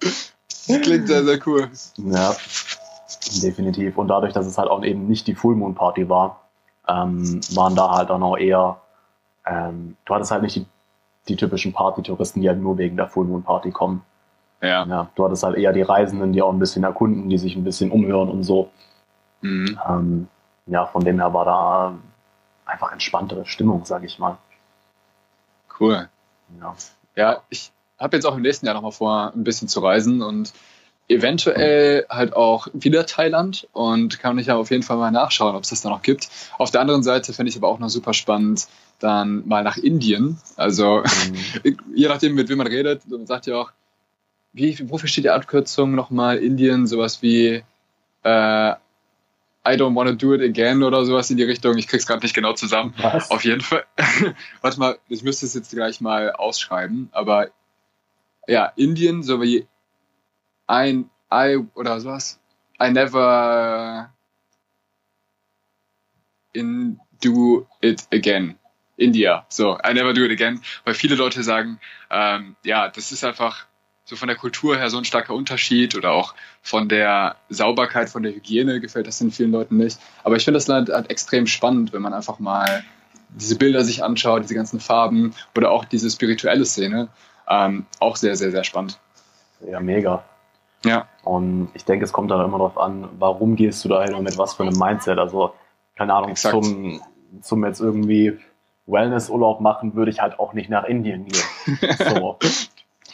das 0.00 0.80
klingt 0.82 1.08
sehr, 1.08 1.24
sehr 1.24 1.38
cool. 1.46 1.70
Ja, 1.96 2.34
definitiv. 3.42 3.98
Und 3.98 4.08
dadurch, 4.08 4.32
dass 4.32 4.46
es 4.46 4.58
halt 4.58 4.68
auch 4.68 4.82
eben 4.84 5.06
nicht 5.06 5.26
die 5.26 5.34
Full 5.34 5.56
Moon 5.56 5.74
Party 5.74 6.08
war, 6.08 6.40
ähm, 6.88 7.40
waren 7.54 7.74
da 7.74 7.90
halt 7.90 8.10
dann 8.10 8.22
auch 8.22 8.36
eher, 8.36 8.80
ähm, 9.46 9.96
du 10.04 10.14
hattest 10.14 10.30
halt 10.30 10.42
nicht 10.42 10.56
die, 10.56 10.66
die 11.28 11.36
typischen 11.36 11.72
Party-Touristen, 11.72 12.40
die 12.40 12.48
halt 12.48 12.60
nur 12.60 12.78
wegen 12.78 12.96
der 12.96 13.08
Full 13.08 13.26
Moon 13.26 13.42
Party 13.42 13.70
kommen. 13.70 14.02
Ja. 14.62 14.84
ja. 14.86 15.08
Du 15.14 15.24
hattest 15.24 15.42
halt 15.42 15.56
eher 15.56 15.72
die 15.72 15.82
Reisenden, 15.82 16.32
die 16.32 16.42
auch 16.42 16.52
ein 16.52 16.58
bisschen 16.58 16.84
erkunden, 16.84 17.28
die 17.28 17.38
sich 17.38 17.56
ein 17.56 17.64
bisschen 17.64 17.90
umhören 17.90 18.30
und 18.30 18.42
so. 18.42 18.70
Mhm. 19.42 19.78
Ähm, 19.88 20.28
ja, 20.66 20.86
von 20.86 21.04
dem 21.04 21.18
her 21.18 21.32
war 21.32 21.44
da 21.44 21.94
einfach 22.64 22.92
entspanntere 22.92 23.46
Stimmung, 23.46 23.84
sag 23.84 24.04
ich 24.04 24.18
mal. 24.18 24.38
Cool. 25.78 26.08
Ja, 26.60 26.76
ja 27.14 27.42
ich 27.48 27.72
habe 27.98 28.16
jetzt 28.16 28.24
auch 28.24 28.36
im 28.36 28.42
nächsten 28.42 28.66
Jahr 28.66 28.74
nochmal 28.74 28.92
vor, 28.92 29.32
ein 29.34 29.44
bisschen 29.44 29.68
zu 29.68 29.80
reisen 29.80 30.22
und 30.22 30.52
eventuell 31.08 32.04
halt 32.08 32.34
auch 32.34 32.66
wieder 32.72 33.06
Thailand 33.06 33.68
und 33.72 34.18
kann 34.18 34.38
ich 34.38 34.48
ja 34.48 34.56
auf 34.56 34.70
jeden 34.70 34.82
Fall 34.82 34.96
mal 34.96 35.10
nachschauen, 35.10 35.54
ob 35.54 35.62
es 35.62 35.70
das 35.70 35.82
da 35.82 35.90
noch 35.90 36.02
gibt. 36.02 36.28
Auf 36.58 36.70
der 36.70 36.80
anderen 36.80 37.02
Seite 37.02 37.32
finde 37.32 37.50
ich 37.50 37.56
aber 37.56 37.68
auch 37.68 37.78
noch 37.78 37.90
super 37.90 38.12
spannend, 38.12 38.66
dann 38.98 39.46
mal 39.46 39.62
nach 39.62 39.76
Indien. 39.76 40.38
Also 40.56 41.02
mhm. 41.64 41.76
je 41.94 42.08
nachdem, 42.08 42.34
mit 42.34 42.48
wem 42.48 42.58
man 42.58 42.66
redet, 42.66 43.08
man 43.08 43.26
sagt 43.26 43.46
ja 43.46 43.56
auch, 43.56 43.72
wie, 44.52 44.90
wofür 44.90 45.08
steht 45.08 45.24
die 45.24 45.30
Abkürzung 45.30 45.94
nochmal 45.94 46.38
Indien? 46.38 46.86
Sowas 46.86 47.22
wie 47.22 47.62
äh, 48.22 48.72
I 49.66 49.76
don't 49.76 49.94
want 49.94 50.08
to 50.08 50.14
do 50.14 50.32
it 50.32 50.40
again 50.40 50.82
oder 50.82 51.04
sowas 51.04 51.30
in 51.30 51.36
die 51.36 51.42
Richtung. 51.42 51.76
Ich 51.76 51.88
krieg's 51.88 52.06
gerade 52.06 52.22
nicht 52.22 52.34
genau 52.34 52.52
zusammen. 52.52 52.94
Was? 52.98 53.30
Auf 53.30 53.44
jeden 53.44 53.60
Fall. 53.60 53.84
Warte 54.60 54.78
mal, 54.78 54.98
ich 55.08 55.22
müsste 55.22 55.46
es 55.46 55.54
jetzt 55.54 55.72
gleich 55.72 56.00
mal 56.00 56.30
ausschreiben, 56.32 57.08
aber 57.12 57.50
ja, 58.46 58.72
Indien 58.76 59.22
so 59.22 59.42
wie 59.42 59.66
ein 60.66 61.10
I 61.32 61.58
oder 61.74 62.00
sowas. 62.00 62.38
I 62.80 62.90
never 62.90 64.12
in 66.52 67.00
do 67.20 67.66
it 67.80 68.06
again. 68.12 68.58
India. 68.96 69.44
So, 69.48 69.78
I 69.84 69.92
never 69.92 70.14
do 70.14 70.24
it 70.24 70.30
again. 70.30 70.62
Weil 70.84 70.94
viele 70.94 71.16
Leute 71.16 71.42
sagen, 71.42 71.80
ähm, 72.10 72.56
ja, 72.64 72.88
das 72.88 73.12
ist 73.12 73.24
einfach 73.24 73.66
so 74.06 74.14
von 74.14 74.28
der 74.28 74.36
Kultur 74.36 74.78
her 74.78 74.88
so 74.88 74.98
ein 74.98 75.04
starker 75.04 75.34
Unterschied 75.34 75.96
oder 75.96 76.12
auch 76.12 76.34
von 76.62 76.88
der 76.88 77.36
Sauberkeit, 77.48 78.08
von 78.08 78.22
der 78.22 78.32
Hygiene 78.32 78.80
gefällt 78.80 79.08
das 79.08 79.18
den 79.18 79.32
vielen 79.32 79.50
Leuten 79.50 79.76
nicht. 79.76 79.98
Aber 80.22 80.36
ich 80.36 80.44
finde 80.44 80.56
das 80.58 80.68
Land 80.68 80.88
halt 80.88 81.10
extrem 81.10 81.46
spannend, 81.46 81.92
wenn 81.92 82.02
man 82.02 82.14
einfach 82.14 82.38
mal 82.38 82.84
diese 83.30 83.56
Bilder 83.56 83.82
sich 83.84 84.04
anschaut, 84.04 84.44
diese 84.44 84.54
ganzen 84.54 84.78
Farben 84.78 85.34
oder 85.56 85.72
auch 85.72 85.84
diese 85.84 86.08
spirituelle 86.08 86.64
Szene. 86.64 87.08
Ähm, 87.48 87.86
auch 87.98 88.14
sehr, 88.14 88.36
sehr, 88.36 88.52
sehr 88.52 88.62
spannend. 88.62 88.98
Ja, 89.68 89.80
mega. 89.80 90.24
Ja. 90.84 91.08
Und 91.24 91.70
ich 91.74 91.84
denke, 91.84 92.04
es 92.04 92.12
kommt 92.12 92.30
dann 92.30 92.44
immer 92.44 92.58
darauf 92.58 92.78
an, 92.78 93.08
warum 93.18 93.56
gehst 93.56 93.84
du 93.84 93.88
dahin 93.88 94.14
und 94.14 94.22
mit 94.22 94.38
was 94.38 94.54
für 94.54 94.62
einem 94.62 94.78
Mindset. 94.78 95.18
Also, 95.18 95.52
keine 95.96 96.14
Ahnung, 96.14 96.36
zum, 96.36 97.00
zum 97.40 97.64
jetzt 97.64 97.80
irgendwie 97.80 98.38
Wellnessurlaub 98.86 99.60
machen, 99.60 99.96
würde 99.96 100.12
ich 100.12 100.20
halt 100.20 100.38
auch 100.38 100.52
nicht 100.52 100.70
nach 100.70 100.84
Indien 100.84 101.26
gehen. 101.26 101.42
So. 101.98 102.38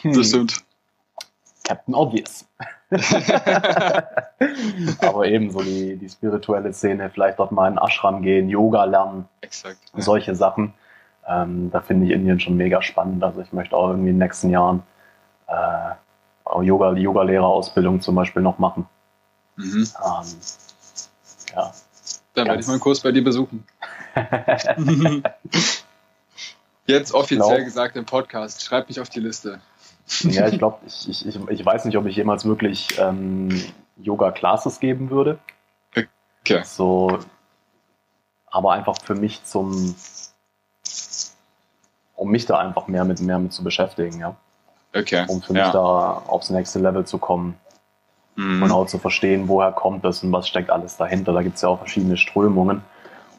Hm. 0.01 0.13
Das 0.13 0.27
stimmt. 0.27 0.63
Captain 1.63 1.95
Obvious. 1.95 2.45
Aber 5.01 5.25
ebenso 5.25 5.61
die, 5.61 5.95
die 5.95 6.09
spirituelle 6.09 6.73
Szene, 6.73 7.09
vielleicht 7.09 7.39
dort 7.39 7.51
mal 7.51 7.71
in 7.71 7.77
Ashram 7.77 8.21
gehen, 8.21 8.49
Yoga 8.49 8.83
lernen, 8.83 9.29
Exakt, 9.41 9.79
ja. 9.93 10.01
solche 10.01 10.35
Sachen. 10.35 10.73
Ähm, 11.27 11.71
da 11.71 11.81
finde 11.81 12.05
ich 12.05 12.11
Indien 12.11 12.39
schon 12.39 12.57
mega 12.57 12.81
spannend. 12.81 13.23
Also 13.23 13.41
ich 13.41 13.53
möchte 13.53 13.75
auch 13.77 13.89
irgendwie 13.89 14.09
in 14.09 14.15
den 14.15 14.25
nächsten 14.25 14.49
Jahren 14.49 14.83
äh, 15.47 16.63
Yoga, 16.63 16.93
Yoga-Lehrerausbildung 16.93 18.01
zum 18.01 18.15
Beispiel 18.15 18.41
noch 18.41 18.59
machen. 18.59 18.87
Mhm. 19.55 19.87
Ähm, 20.03 20.25
ja. 21.55 21.71
Dann 22.33 22.47
werde 22.47 22.59
ich 22.59 22.67
mal 22.67 22.73
einen 22.73 22.81
Kurs 22.81 22.99
bei 22.99 23.11
dir 23.11 23.23
besuchen. 23.23 23.65
Jetzt 26.85 27.13
offiziell 27.13 27.55
glaub, 27.55 27.65
gesagt 27.65 27.95
im 27.95 28.05
Podcast. 28.05 28.63
Schreib 28.63 28.89
mich 28.89 28.99
auf 28.99 29.07
die 29.07 29.21
Liste. 29.21 29.61
Ja, 30.21 30.47
ich 30.47 30.57
glaube, 30.59 30.77
ich, 30.85 31.09
ich, 31.09 31.27
ich, 31.27 31.39
ich, 31.49 31.65
weiß 31.65 31.85
nicht, 31.85 31.97
ob 31.97 32.05
ich 32.05 32.15
jemals 32.15 32.45
wirklich 32.45 32.97
ähm, 32.99 33.49
Yoga-Classes 33.97 34.79
geben 34.79 35.09
würde. 35.09 35.39
Okay. 36.41 36.61
So, 36.65 37.19
aber 38.47 38.73
einfach 38.73 38.97
für 39.01 39.15
mich 39.15 39.43
zum, 39.45 39.95
um 42.15 42.29
mich 42.29 42.45
da 42.45 42.59
einfach 42.59 42.87
mehr 42.87 43.05
mit, 43.05 43.21
mehr 43.21 43.39
mit 43.39 43.53
zu 43.53 43.63
beschäftigen, 43.63 44.19
ja. 44.19 44.35
Okay. 44.95 45.25
Um 45.27 45.41
für 45.41 45.53
mich 45.53 45.67
da 45.69 46.21
aufs 46.27 46.49
nächste 46.49 46.79
Level 46.79 47.05
zu 47.05 47.17
kommen. 47.17 47.57
Mhm. 48.35 48.63
Und 48.63 48.71
auch 48.71 48.85
zu 48.87 48.99
verstehen, 48.99 49.47
woher 49.47 49.71
kommt 49.71 50.03
das 50.03 50.23
und 50.23 50.31
was 50.31 50.47
steckt 50.47 50.69
alles 50.69 50.97
dahinter. 50.97 51.33
Da 51.33 51.41
gibt 51.41 51.55
es 51.55 51.61
ja 51.61 51.69
auch 51.69 51.79
verschiedene 51.79 52.17
Strömungen. 52.17 52.83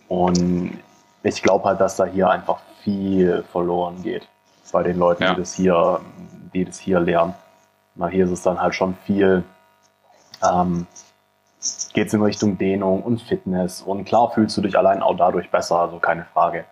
Und 0.09 0.79
ich 1.23 1.43
glaube 1.43 1.65
halt, 1.65 1.81
dass 1.81 1.97
da 1.97 2.07
hier 2.07 2.31
einfach 2.31 2.61
viel 2.83 3.45
verloren 3.53 4.03
geht 4.03 4.29
bei 4.73 4.83
den 4.83 4.99
Leuten, 4.99 5.23
ja. 5.23 5.35
die 5.35 5.41
das 5.41 5.55
hier, 5.55 6.01
die 6.55 6.65
das 6.65 6.79
hier 6.79 7.01
lernen. 7.01 7.35
Na, 7.95 8.09
hier 8.09 8.25
ist 8.25 8.31
es 8.31 8.43
dann 8.43 8.61
halt 8.61 8.75
schon 8.75 8.95
viel, 9.05 9.45
ähm, 10.43 10.87
geht 11.93 12.09
es 12.09 12.15
in 12.15 12.23
Richtung 12.23 12.59
Dehnung 12.59 13.03
und 13.03 13.23
Fitness. 13.23 13.83
Und 13.83 14.05
klar 14.05 14.31
fühlst 14.33 14.57
du 14.57 14.63
dich 14.63 14.77
allein 14.77 15.03
auch 15.03 15.17
dadurch 15.17 15.51
besser, 15.51 15.79
also 15.79 15.99
keine 15.99 16.25
Frage. 16.25 16.65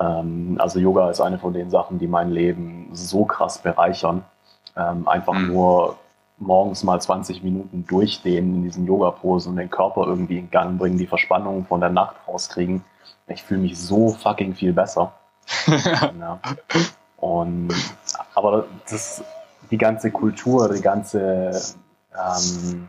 Ähm, 0.00 0.56
also 0.58 0.78
Yoga 0.78 1.10
ist 1.10 1.20
eine 1.20 1.38
von 1.38 1.52
den 1.52 1.70
Sachen, 1.70 1.98
die 1.98 2.06
mein 2.06 2.30
Leben 2.30 2.88
so 2.92 3.24
krass 3.24 3.58
bereichern. 3.58 4.24
Ähm, 4.76 5.06
einfach 5.06 5.34
mhm. 5.34 5.48
nur 5.48 5.96
morgens 6.38 6.82
mal 6.82 7.00
20 7.00 7.42
Minuten 7.42 7.86
durchdehnen 7.86 8.56
in 8.56 8.62
diesen 8.62 8.86
Yoga-Posen 8.86 9.52
und 9.52 9.56
den 9.58 9.70
Körper 9.70 10.06
irgendwie 10.06 10.38
in 10.38 10.50
Gang 10.50 10.78
bringen, 10.78 10.98
die 10.98 11.06
Verspannung 11.06 11.66
von 11.66 11.80
der 11.80 11.90
Nacht 11.90 12.16
rauskriegen. 12.26 12.82
Ich 13.28 13.42
fühle 13.42 13.60
mich 13.60 13.78
so 13.78 14.10
fucking 14.10 14.54
viel 14.54 14.72
besser. 14.72 15.12
ja. 15.66 16.40
Und 17.16 17.72
aber 18.34 18.66
das, 18.90 19.22
die 19.70 19.78
ganze 19.78 20.10
Kultur, 20.10 20.72
die 20.72 20.82
ganze 20.82 21.50
ähm, 22.14 22.88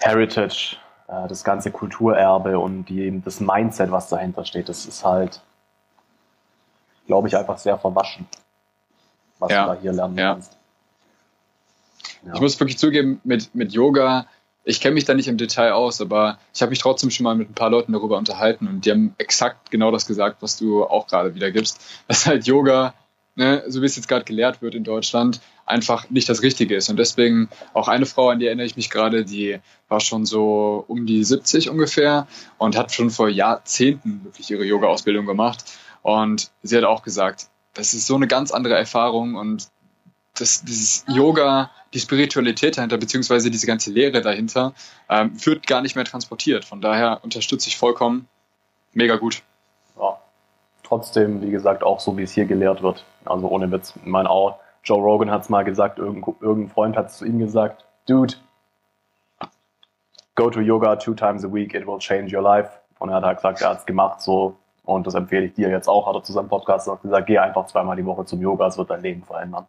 Heritage 0.00 0.76
äh, 1.08 1.28
das 1.28 1.44
ganze 1.44 1.70
Kulturerbe 1.70 2.58
und 2.58 2.86
die, 2.86 3.20
das 3.24 3.40
Mindset, 3.40 3.90
was 3.90 4.08
dahinter 4.08 4.44
steht, 4.44 4.68
das 4.68 4.86
ist 4.86 5.04
halt, 5.04 5.42
glaube 7.06 7.28
ich, 7.28 7.36
einfach 7.36 7.58
sehr 7.58 7.78
verwaschen, 7.78 8.26
was 9.38 9.50
ja. 9.52 9.66
du 9.66 9.74
da 9.74 9.80
hier 9.80 9.92
lernen 9.92 10.16
ja. 10.16 10.32
kannst. 10.32 10.56
Ja. 12.24 12.34
Ich 12.34 12.40
muss 12.40 12.58
wirklich 12.58 12.78
zugeben, 12.78 13.20
mit, 13.24 13.54
mit 13.54 13.72
Yoga 13.72 14.26
ich 14.64 14.80
kenne 14.80 14.94
mich 14.94 15.04
da 15.04 15.14
nicht 15.14 15.28
im 15.28 15.36
Detail 15.36 15.72
aus, 15.72 16.00
aber 16.00 16.38
ich 16.54 16.62
habe 16.62 16.70
mich 16.70 16.78
trotzdem 16.78 17.10
schon 17.10 17.24
mal 17.24 17.34
mit 17.34 17.50
ein 17.50 17.54
paar 17.54 17.70
Leuten 17.70 17.92
darüber 17.92 18.16
unterhalten 18.16 18.68
und 18.68 18.84
die 18.84 18.90
haben 18.90 19.14
exakt 19.18 19.70
genau 19.70 19.90
das 19.90 20.06
gesagt, 20.06 20.36
was 20.40 20.56
du 20.56 20.84
auch 20.84 21.06
gerade 21.06 21.34
wieder 21.34 21.50
gibst. 21.50 21.80
Dass 22.08 22.26
halt 22.26 22.46
Yoga, 22.46 22.94
ne, 23.34 23.64
so 23.68 23.82
wie 23.82 23.86
es 23.86 23.96
jetzt 23.96 24.08
gerade 24.08 24.24
gelehrt 24.24 24.62
wird 24.62 24.74
in 24.74 24.84
Deutschland, 24.84 25.40
einfach 25.66 26.10
nicht 26.10 26.28
das 26.28 26.42
Richtige 26.42 26.76
ist. 26.76 26.88
Und 26.90 26.98
deswegen 26.98 27.48
auch 27.72 27.88
eine 27.88 28.06
Frau, 28.06 28.30
an 28.30 28.38
die 28.38 28.46
erinnere 28.46 28.66
ich 28.66 28.76
mich 28.76 28.90
gerade, 28.90 29.24
die 29.24 29.58
war 29.88 30.00
schon 30.00 30.26
so 30.26 30.84
um 30.88 31.06
die 31.06 31.24
70 31.24 31.70
ungefähr 31.70 32.26
und 32.58 32.76
hat 32.76 32.92
schon 32.92 33.10
vor 33.10 33.28
Jahrzehnten 33.28 34.24
wirklich 34.24 34.50
ihre 34.50 34.64
Yoga-Ausbildung 34.64 35.26
gemacht. 35.26 35.64
Und 36.02 36.50
sie 36.62 36.76
hat 36.76 36.84
auch 36.84 37.02
gesagt, 37.02 37.48
das 37.74 37.94
ist 37.94 38.06
so 38.06 38.16
eine 38.16 38.26
ganz 38.26 38.50
andere 38.50 38.74
Erfahrung 38.74 39.34
und 39.34 39.68
das, 40.34 40.62
dieses 40.64 41.04
Yoga, 41.08 41.70
die 41.92 42.00
Spiritualität 42.00 42.78
dahinter, 42.78 42.98
beziehungsweise 42.98 43.50
diese 43.50 43.66
ganze 43.66 43.90
Lehre 43.90 44.22
dahinter, 44.22 44.74
ähm, 45.08 45.32
wird 45.44 45.66
gar 45.66 45.82
nicht 45.82 45.94
mehr 45.94 46.04
transportiert. 46.04 46.64
Von 46.64 46.80
daher 46.80 47.20
unterstütze 47.22 47.68
ich 47.68 47.76
vollkommen. 47.76 48.28
Mega 48.94 49.16
gut. 49.16 49.42
Ja. 49.98 50.20
Trotzdem, 50.92 51.40
wie 51.40 51.50
gesagt, 51.50 51.82
auch 51.84 52.00
so, 52.00 52.18
wie 52.18 52.22
es 52.24 52.32
hier 52.32 52.44
gelehrt 52.44 52.82
wird. 52.82 53.06
Also 53.24 53.48
ohne 53.48 53.72
Witz. 53.72 53.94
Mein 54.04 54.26
auch, 54.26 54.58
Joe 54.84 55.00
Rogan 55.00 55.30
hat 55.30 55.40
es 55.40 55.48
mal 55.48 55.64
gesagt, 55.64 55.98
irgendein, 55.98 56.34
irgendein 56.42 56.68
Freund 56.70 56.98
hat 56.98 57.06
es 57.06 57.16
zu 57.16 57.24
ihm 57.24 57.38
gesagt, 57.38 57.86
Dude, 58.06 58.34
go 60.34 60.50
to 60.50 60.60
yoga 60.60 60.96
two 60.96 61.14
times 61.14 61.46
a 61.46 61.48
week, 61.50 61.72
it 61.72 61.86
will 61.86 61.96
change 61.98 62.36
your 62.36 62.42
life. 62.42 62.68
Und 62.98 63.08
er 63.08 63.14
hat 63.14 63.24
halt 63.24 63.38
gesagt, 63.38 63.62
er 63.62 63.70
hat 63.70 63.78
es 63.78 63.86
gemacht 63.86 64.20
so. 64.20 64.54
Und 64.84 65.06
das 65.06 65.14
empfehle 65.14 65.46
ich 65.46 65.54
dir 65.54 65.70
jetzt 65.70 65.88
auch, 65.88 66.06
hat 66.06 66.14
er 66.14 66.24
zu 66.24 66.34
seinem 66.34 66.48
Podcast 66.48 66.90
gesagt, 67.00 67.26
geh 67.26 67.38
einfach 67.38 67.64
zweimal 67.64 67.96
die 67.96 68.04
Woche 68.04 68.26
zum 68.26 68.42
Yoga, 68.42 68.66
es 68.66 68.76
wird 68.76 68.90
dein 68.90 69.00
Leben 69.00 69.22
verändern. 69.22 69.64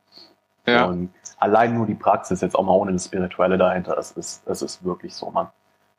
Ja. 0.66 0.88
Und 0.88 1.10
allein 1.38 1.74
nur 1.74 1.86
die 1.86 1.96
Praxis, 1.96 2.42
jetzt 2.42 2.58
auch 2.58 2.64
mal 2.64 2.74
ohne 2.74 2.92
das 2.92 3.06
Spirituelle 3.06 3.58
dahinter, 3.58 3.98
es 3.98 4.12
ist, 4.12 4.46
es 4.46 4.62
ist 4.62 4.84
wirklich 4.84 5.16
so, 5.16 5.32
man. 5.32 5.48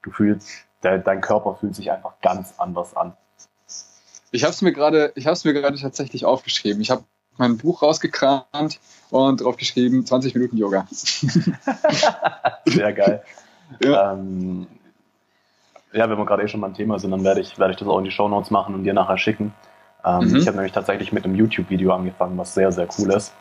Du 0.02 0.10
fühlst, 0.10 0.66
de, 0.82 1.00
dein 1.02 1.22
Körper 1.22 1.54
fühlt 1.54 1.74
sich 1.74 1.90
einfach 1.90 2.12
ganz 2.20 2.56
anders 2.58 2.94
an. 2.94 3.16
Ich 4.34 4.42
habe 4.42 4.50
es 4.50 4.62
mir 4.62 4.72
gerade, 4.72 5.12
ich 5.14 5.26
habe 5.26 5.34
es 5.34 5.44
mir 5.44 5.52
gerade 5.52 5.78
tatsächlich 5.78 6.24
aufgeschrieben. 6.24 6.82
Ich 6.82 6.90
habe 6.90 7.04
mein 7.36 7.56
Buch 7.56 7.82
rausgekramt 7.82 8.80
und 9.10 9.40
drauf 9.40 9.56
geschrieben 9.56 10.04
20 10.04 10.34
Minuten 10.34 10.56
Yoga. 10.56 10.88
Sehr 12.64 12.92
geil. 12.92 13.22
Ja. 13.80 14.12
Ähm, 14.12 14.66
ja, 15.92 16.10
wenn 16.10 16.18
wir 16.18 16.26
gerade 16.26 16.42
eh 16.42 16.48
schon 16.48 16.60
beim 16.60 16.74
Thema 16.74 16.98
sind, 16.98 17.12
dann 17.12 17.22
werde 17.22 17.40
ich, 17.40 17.60
werde 17.60 17.74
ich 17.74 17.78
das 17.78 17.86
auch 17.86 17.98
in 17.98 18.04
die 18.04 18.10
Show 18.10 18.28
Notes 18.28 18.50
machen 18.50 18.74
und 18.74 18.82
dir 18.82 18.92
nachher 18.92 19.18
schicken. 19.18 19.54
Ähm, 20.04 20.30
mhm. 20.30 20.36
Ich 20.36 20.48
habe 20.48 20.56
nämlich 20.56 20.72
tatsächlich 20.72 21.12
mit 21.12 21.24
einem 21.24 21.36
YouTube-Video 21.36 21.92
angefangen, 21.94 22.36
was 22.36 22.54
sehr, 22.54 22.72
sehr 22.72 22.88
cool 22.98 23.12
ist. 23.12 23.32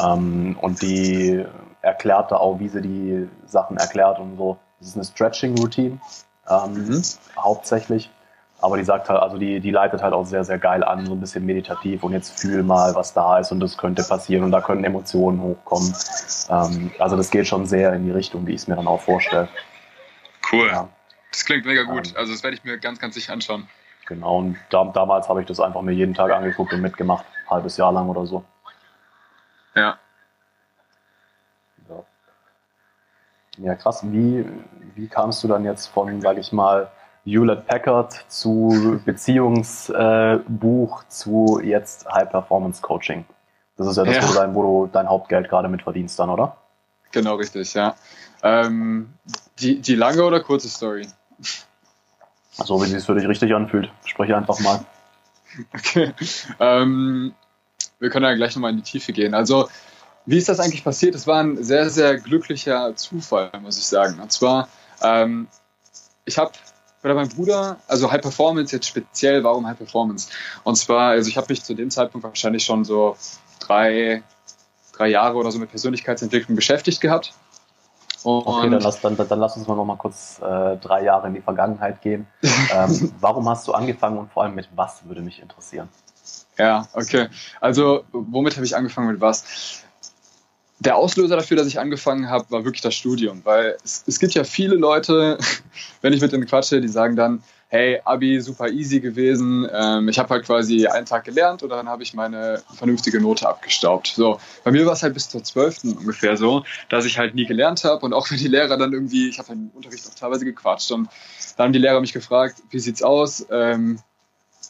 Ähm, 0.00 0.56
und 0.60 0.80
die 0.82 1.44
erklärte 1.82 2.38
auch, 2.38 2.60
wie 2.60 2.68
sie 2.68 2.80
die 2.80 3.28
Sachen 3.44 3.76
erklärt 3.76 4.20
und 4.20 4.36
so. 4.36 4.56
Das 4.78 4.90
ist 4.90 4.94
eine 4.94 5.04
Stretching-Routine 5.04 5.98
ähm, 6.48 6.74
mhm. 6.74 7.02
hauptsächlich. 7.36 8.08
Aber 8.60 8.76
die 8.76 8.84
sagt 8.84 9.08
halt, 9.08 9.20
also 9.22 9.38
die, 9.38 9.60
die 9.60 9.70
leitet 9.70 10.02
halt 10.02 10.12
auch 10.12 10.26
sehr, 10.26 10.42
sehr 10.42 10.58
geil 10.58 10.82
an, 10.82 11.06
so 11.06 11.12
ein 11.12 11.20
bisschen 11.20 11.46
meditativ 11.46 12.02
und 12.02 12.12
jetzt 12.12 12.40
fühl 12.40 12.64
mal, 12.64 12.94
was 12.94 13.14
da 13.14 13.38
ist 13.38 13.52
und 13.52 13.60
das 13.60 13.78
könnte 13.78 14.02
passieren 14.02 14.42
und 14.42 14.50
da 14.50 14.60
können 14.60 14.82
Emotionen 14.82 15.40
hochkommen. 15.40 15.94
Ähm, 16.50 16.90
also 16.98 17.16
das 17.16 17.30
geht 17.30 17.46
schon 17.46 17.66
sehr 17.66 17.92
in 17.92 18.04
die 18.04 18.10
Richtung, 18.10 18.46
wie 18.46 18.54
ich 18.54 18.62
es 18.62 18.68
mir 18.68 18.74
dann 18.74 18.88
auch 18.88 19.00
vorstelle. 19.00 19.48
Cool. 20.50 20.66
Ja. 20.66 20.88
Das 21.30 21.44
klingt 21.44 21.66
mega 21.66 21.84
gut. 21.84 22.08
Ähm, 22.08 22.14
also 22.16 22.32
das 22.32 22.42
werde 22.42 22.56
ich 22.56 22.64
mir 22.64 22.78
ganz, 22.78 22.98
ganz 22.98 23.14
sicher 23.14 23.32
anschauen. 23.32 23.68
Genau, 24.06 24.38
und 24.38 24.56
da, 24.70 24.84
damals 24.86 25.28
habe 25.28 25.40
ich 25.40 25.46
das 25.46 25.60
einfach 25.60 25.82
mir 25.82 25.92
jeden 25.92 26.14
Tag 26.14 26.32
angeguckt 26.32 26.72
und 26.72 26.80
mitgemacht, 26.80 27.26
ein 27.44 27.50
halbes 27.50 27.76
Jahr 27.76 27.92
lang 27.92 28.08
oder 28.08 28.26
so. 28.26 28.42
Ja. 29.74 29.98
Ja, 31.88 32.04
ja 33.58 33.74
krass. 33.76 34.00
Wie, 34.10 34.46
wie 34.96 35.06
kamst 35.06 35.44
du 35.44 35.48
dann 35.48 35.64
jetzt 35.64 35.88
von, 35.88 36.20
sag 36.20 36.38
ich 36.38 36.52
mal, 36.52 36.90
Hewlett 37.24 37.66
Packard 37.66 38.24
zu 38.28 39.00
Beziehungsbuch 39.04 41.02
äh, 41.02 41.08
zu 41.08 41.60
jetzt 41.62 42.06
High 42.10 42.30
Performance 42.30 42.80
Coaching? 42.82 43.24
Das 43.76 43.86
ist 43.86 43.96
ja 43.96 44.04
das, 44.04 44.16
ja. 44.16 44.22
Wo, 44.22 44.26
du 44.28 44.34
dein, 44.34 44.54
wo 44.54 44.62
du 44.62 44.90
dein 44.92 45.08
Hauptgeld 45.08 45.48
gerade 45.48 45.68
mit 45.68 45.82
verdienst 45.82 46.18
dann, 46.18 46.30
oder? 46.30 46.56
Genau, 47.12 47.36
richtig, 47.36 47.74
ja. 47.74 47.94
Ähm, 48.42 49.14
die, 49.58 49.80
die 49.80 49.94
lange 49.94 50.22
oder 50.24 50.40
kurze 50.40 50.68
Story? 50.68 51.06
So 52.52 52.82
wie 52.82 52.86
sie 52.86 52.96
es 52.96 53.06
für 53.06 53.14
dich 53.14 53.26
richtig 53.28 53.54
anfühlt. 53.54 53.90
Spreche 54.04 54.36
einfach 54.36 54.58
mal. 54.60 54.80
Okay. 55.74 56.12
Ähm, 56.60 57.34
wir 57.98 58.10
können 58.10 58.26
ja 58.26 58.34
gleich 58.34 58.54
nochmal 58.54 58.70
in 58.70 58.76
die 58.76 58.82
Tiefe 58.82 59.14
gehen. 59.14 59.34
Also, 59.34 59.68
wie 60.26 60.36
ist 60.36 60.48
das 60.48 60.60
eigentlich 60.60 60.84
passiert? 60.84 61.14
Es 61.14 61.26
war 61.26 61.42
ein 61.42 61.64
sehr, 61.64 61.88
sehr 61.88 62.18
glücklicher 62.18 62.94
Zufall, 62.94 63.50
muss 63.62 63.78
ich 63.78 63.86
sagen. 63.86 64.20
Und 64.20 64.30
zwar, 64.30 64.68
ähm, 65.02 65.48
ich 66.26 66.36
habe 66.36 66.52
oder 67.04 67.14
mein 67.14 67.28
Bruder, 67.28 67.78
also 67.86 68.10
High 68.10 68.20
Performance 68.20 68.74
jetzt 68.74 68.86
speziell, 68.86 69.44
warum 69.44 69.66
High 69.66 69.78
Performance? 69.78 70.28
Und 70.64 70.76
zwar, 70.76 71.10
also 71.10 71.28
ich 71.28 71.36
habe 71.36 71.46
mich 71.48 71.62
zu 71.62 71.74
dem 71.74 71.90
Zeitpunkt 71.90 72.24
wahrscheinlich 72.26 72.64
schon 72.64 72.84
so 72.84 73.16
drei, 73.60 74.22
drei 74.92 75.08
Jahre 75.08 75.36
oder 75.36 75.50
so 75.50 75.58
mit 75.58 75.70
Persönlichkeitsentwicklung 75.70 76.56
beschäftigt 76.56 77.00
gehabt. 77.00 77.34
Und 78.24 78.46
okay, 78.46 78.68
dann 78.68 78.80
lass, 78.82 79.00
dann, 79.00 79.16
dann 79.16 79.38
lass 79.38 79.56
uns 79.56 79.68
mal 79.68 79.76
noch 79.76 79.84
mal 79.84 79.96
kurz 79.96 80.40
äh, 80.42 80.76
drei 80.76 81.04
Jahre 81.04 81.28
in 81.28 81.34
die 81.34 81.40
Vergangenheit 81.40 82.02
gehen. 82.02 82.26
ähm, 82.72 83.12
warum 83.20 83.48
hast 83.48 83.68
du 83.68 83.72
angefangen 83.72 84.18
und 84.18 84.32
vor 84.32 84.42
allem 84.42 84.56
mit 84.56 84.68
was 84.74 85.06
würde 85.06 85.20
mich 85.20 85.40
interessieren? 85.40 85.88
Ja, 86.58 86.88
okay. 86.92 87.28
Also 87.60 88.02
womit 88.10 88.56
habe 88.56 88.66
ich 88.66 88.74
angefangen 88.74 89.12
mit 89.12 89.20
was? 89.20 89.84
Der 90.80 90.96
Auslöser 90.96 91.36
dafür, 91.36 91.56
dass 91.56 91.66
ich 91.66 91.80
angefangen 91.80 92.30
habe, 92.30 92.50
war 92.50 92.64
wirklich 92.64 92.82
das 92.82 92.94
Studium, 92.94 93.40
weil 93.44 93.76
es, 93.84 94.04
es 94.06 94.20
gibt 94.20 94.34
ja 94.34 94.44
viele 94.44 94.76
Leute, 94.76 95.38
wenn 96.02 96.12
ich 96.12 96.20
mit 96.20 96.32
denen 96.32 96.46
quatsche, 96.46 96.80
die 96.80 96.88
sagen 96.88 97.16
dann, 97.16 97.42
hey, 97.68 98.00
Abi 98.04 98.40
super 98.40 98.68
easy 98.68 99.00
gewesen. 99.00 99.68
Ähm, 99.70 100.08
ich 100.08 100.18
habe 100.18 100.30
halt 100.30 100.46
quasi 100.46 100.86
einen 100.86 101.06
Tag 101.06 101.24
gelernt 101.24 101.62
und 101.62 101.68
dann 101.68 101.88
habe 101.88 102.02
ich 102.02 102.14
meine 102.14 102.62
vernünftige 102.74 103.20
Note 103.20 103.46
abgestaubt. 103.46 104.08
So, 104.08 104.40
bei 104.64 104.70
mir 104.70 104.86
war 104.86 104.94
es 104.94 105.02
halt 105.02 105.14
bis 105.14 105.28
zur 105.28 105.44
12. 105.44 105.84
ungefähr 105.98 106.36
so, 106.36 106.64
dass 106.88 107.04
ich 107.04 107.18
halt 107.18 107.34
nie 107.34 107.44
gelernt 107.44 107.84
habe 107.84 108.04
und 108.06 108.14
auch 108.14 108.30
wenn 108.30 108.38
die 108.38 108.48
Lehrer 108.48 108.76
dann 108.78 108.92
irgendwie, 108.92 109.28
ich 109.28 109.38
habe 109.38 109.52
im 109.52 109.70
Unterricht 109.74 110.08
auch 110.08 110.14
teilweise 110.14 110.44
gequatscht 110.44 110.90
und 110.92 111.08
dann 111.56 111.66
haben 111.66 111.72
die 111.72 111.78
Lehrer 111.78 112.00
mich 112.00 112.12
gefragt, 112.12 112.62
wie 112.70 112.78
sieht's 112.78 113.02
aus? 113.02 113.46
Ähm, 113.50 113.98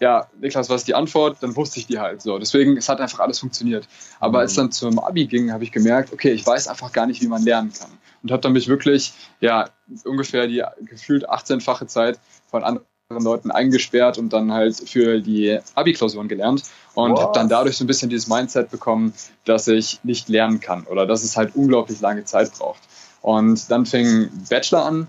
ja, 0.01 0.29
Niklas, 0.41 0.69
was 0.69 0.83
ist 0.83 0.89
die 0.89 0.95
Antwort? 0.95 1.39
Dann 1.41 1.57
wusste 1.57 1.81
ich 1.81 1.87
die 1.87 1.99
halt 1.99 2.23
so. 2.23 2.39
Deswegen, 2.39 2.77
es 2.77 2.89
hat 2.89 3.01
einfach 3.01 3.21
alles 3.21 3.39
funktioniert. 3.39 3.89
Aber 4.21 4.39
mhm. 4.39 4.43
als 4.43 4.55
dann 4.55 4.73
zum 4.73 4.99
Abi 4.99 5.27
ging, 5.27 5.53
habe 5.53 5.65
ich 5.65 5.73
gemerkt, 5.73 6.13
okay, 6.13 6.31
ich 6.31 6.47
weiß 6.47 6.69
einfach 6.69 6.93
gar 6.93 7.07
nicht, 7.07 7.21
wie 7.21 7.29
man 7.29 7.43
lernen 7.43 7.73
kann. 7.73 7.91
Und 8.23 8.31
habe 8.31 8.43
dann 8.43 8.53
mich 8.53 8.69
wirklich, 8.69 9.13
ja, 9.41 9.69
ungefähr 10.05 10.47
die 10.47 10.63
gefühlt 10.83 11.29
18-fache 11.29 11.87
Zeit 11.87 12.19
von 12.51 12.65
anderen 12.65 12.85
Leuten 13.11 13.51
eingesperrt 13.51 14.19
und 14.19 14.33
dann 14.33 14.53
halt 14.53 14.77
für 14.77 15.21
die 15.21 15.59
Abi-Klausuren 15.75 16.29
gelernt 16.29 16.65
und 16.95 17.19
habe 17.19 17.33
dann 17.33 17.49
dadurch 17.49 17.77
so 17.77 17.85
ein 17.85 17.87
bisschen 17.87 18.11
dieses 18.11 18.29
Mindset 18.29 18.71
bekommen, 18.71 19.15
dass 19.45 19.67
ich 19.67 20.01
nicht 20.03 20.29
lernen 20.29 20.61
kann 20.61 20.85
oder 20.85 21.07
dass 21.07 21.23
es 21.23 21.37
halt 21.37 21.57
unglaublich 21.57 22.01
lange 22.01 22.25
Zeit 22.25 22.53
braucht. 22.53 22.81
Und 23.23 23.71
dann 23.71 23.87
fing 23.87 24.29
Bachelor 24.51 24.85
an 24.85 25.09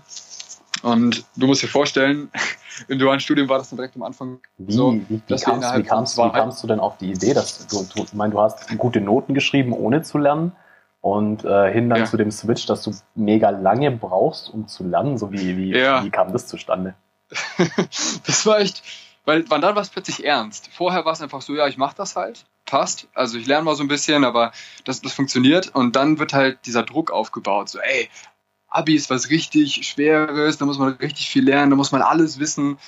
und 0.82 1.24
du 1.36 1.46
musst 1.46 1.62
dir 1.62 1.68
vorstellen, 1.68 2.30
im 2.88 2.98
dualen 2.98 3.20
Studium 3.20 3.48
war 3.48 3.58
das 3.58 3.70
dann 3.70 3.76
direkt 3.76 3.96
am 3.96 4.02
Anfang 4.02 4.40
wie, 4.58 4.72
so, 4.72 4.94
wie, 4.94 5.04
wie, 5.08 5.22
dass 5.28 5.42
kamst, 5.42 5.74
wie, 5.76 5.82
kamst, 5.82 6.18
wie 6.18 6.30
kamst 6.30 6.62
du 6.62 6.66
denn 6.66 6.80
auf 6.80 6.96
die 6.98 7.12
Idee, 7.12 7.34
dass 7.34 7.66
du, 7.66 7.86
du, 7.94 8.04
ich 8.04 8.14
meine, 8.14 8.32
du 8.32 8.40
hast 8.40 8.66
gute 8.78 9.00
Noten 9.00 9.34
geschrieben, 9.34 9.72
ohne 9.72 10.02
zu 10.02 10.18
lernen 10.18 10.52
und 11.00 11.44
äh, 11.44 11.72
hin 11.72 11.88
dann 11.88 12.00
ja. 12.00 12.04
zu 12.04 12.16
dem 12.16 12.30
Switch, 12.30 12.66
dass 12.66 12.82
du 12.82 12.92
mega 13.14 13.50
lange 13.50 13.90
brauchst, 13.90 14.52
um 14.52 14.68
zu 14.68 14.84
lernen, 14.84 15.18
so 15.18 15.32
wie, 15.32 15.56
wie, 15.56 15.76
ja. 15.76 16.04
wie 16.04 16.10
kam 16.10 16.32
das 16.32 16.46
zustande? 16.46 16.94
das 18.26 18.46
war 18.46 18.60
echt, 18.60 18.82
weil 19.24 19.44
wann 19.48 19.60
dann 19.60 19.74
war 19.74 19.82
es 19.82 19.90
plötzlich 19.90 20.24
ernst. 20.24 20.68
Vorher 20.72 21.04
war 21.04 21.12
es 21.12 21.22
einfach 21.22 21.42
so, 21.42 21.54
ja, 21.54 21.68
ich 21.68 21.78
mache 21.78 21.94
das 21.96 22.16
halt, 22.16 22.44
passt. 22.66 23.08
Also 23.14 23.38
ich 23.38 23.46
lerne 23.46 23.64
mal 23.64 23.74
so 23.74 23.82
ein 23.82 23.88
bisschen, 23.88 24.24
aber 24.24 24.52
das, 24.84 25.00
das 25.02 25.12
funktioniert. 25.12 25.74
Und 25.74 25.96
dann 25.96 26.18
wird 26.18 26.32
halt 26.32 26.58
dieser 26.66 26.82
Druck 26.82 27.10
aufgebaut, 27.10 27.68
so, 27.68 27.78
ey, 27.78 28.08
Abi 28.70 28.94
ist 28.94 29.10
was 29.10 29.30
richtig 29.30 29.86
Schweres, 29.86 30.58
da 30.58 30.64
muss 30.64 30.78
man 30.78 30.92
richtig 30.94 31.28
viel 31.28 31.44
lernen, 31.44 31.70
da 31.70 31.76
muss 31.76 31.90
man 31.90 32.02
alles 32.02 32.38
wissen, 32.38 32.78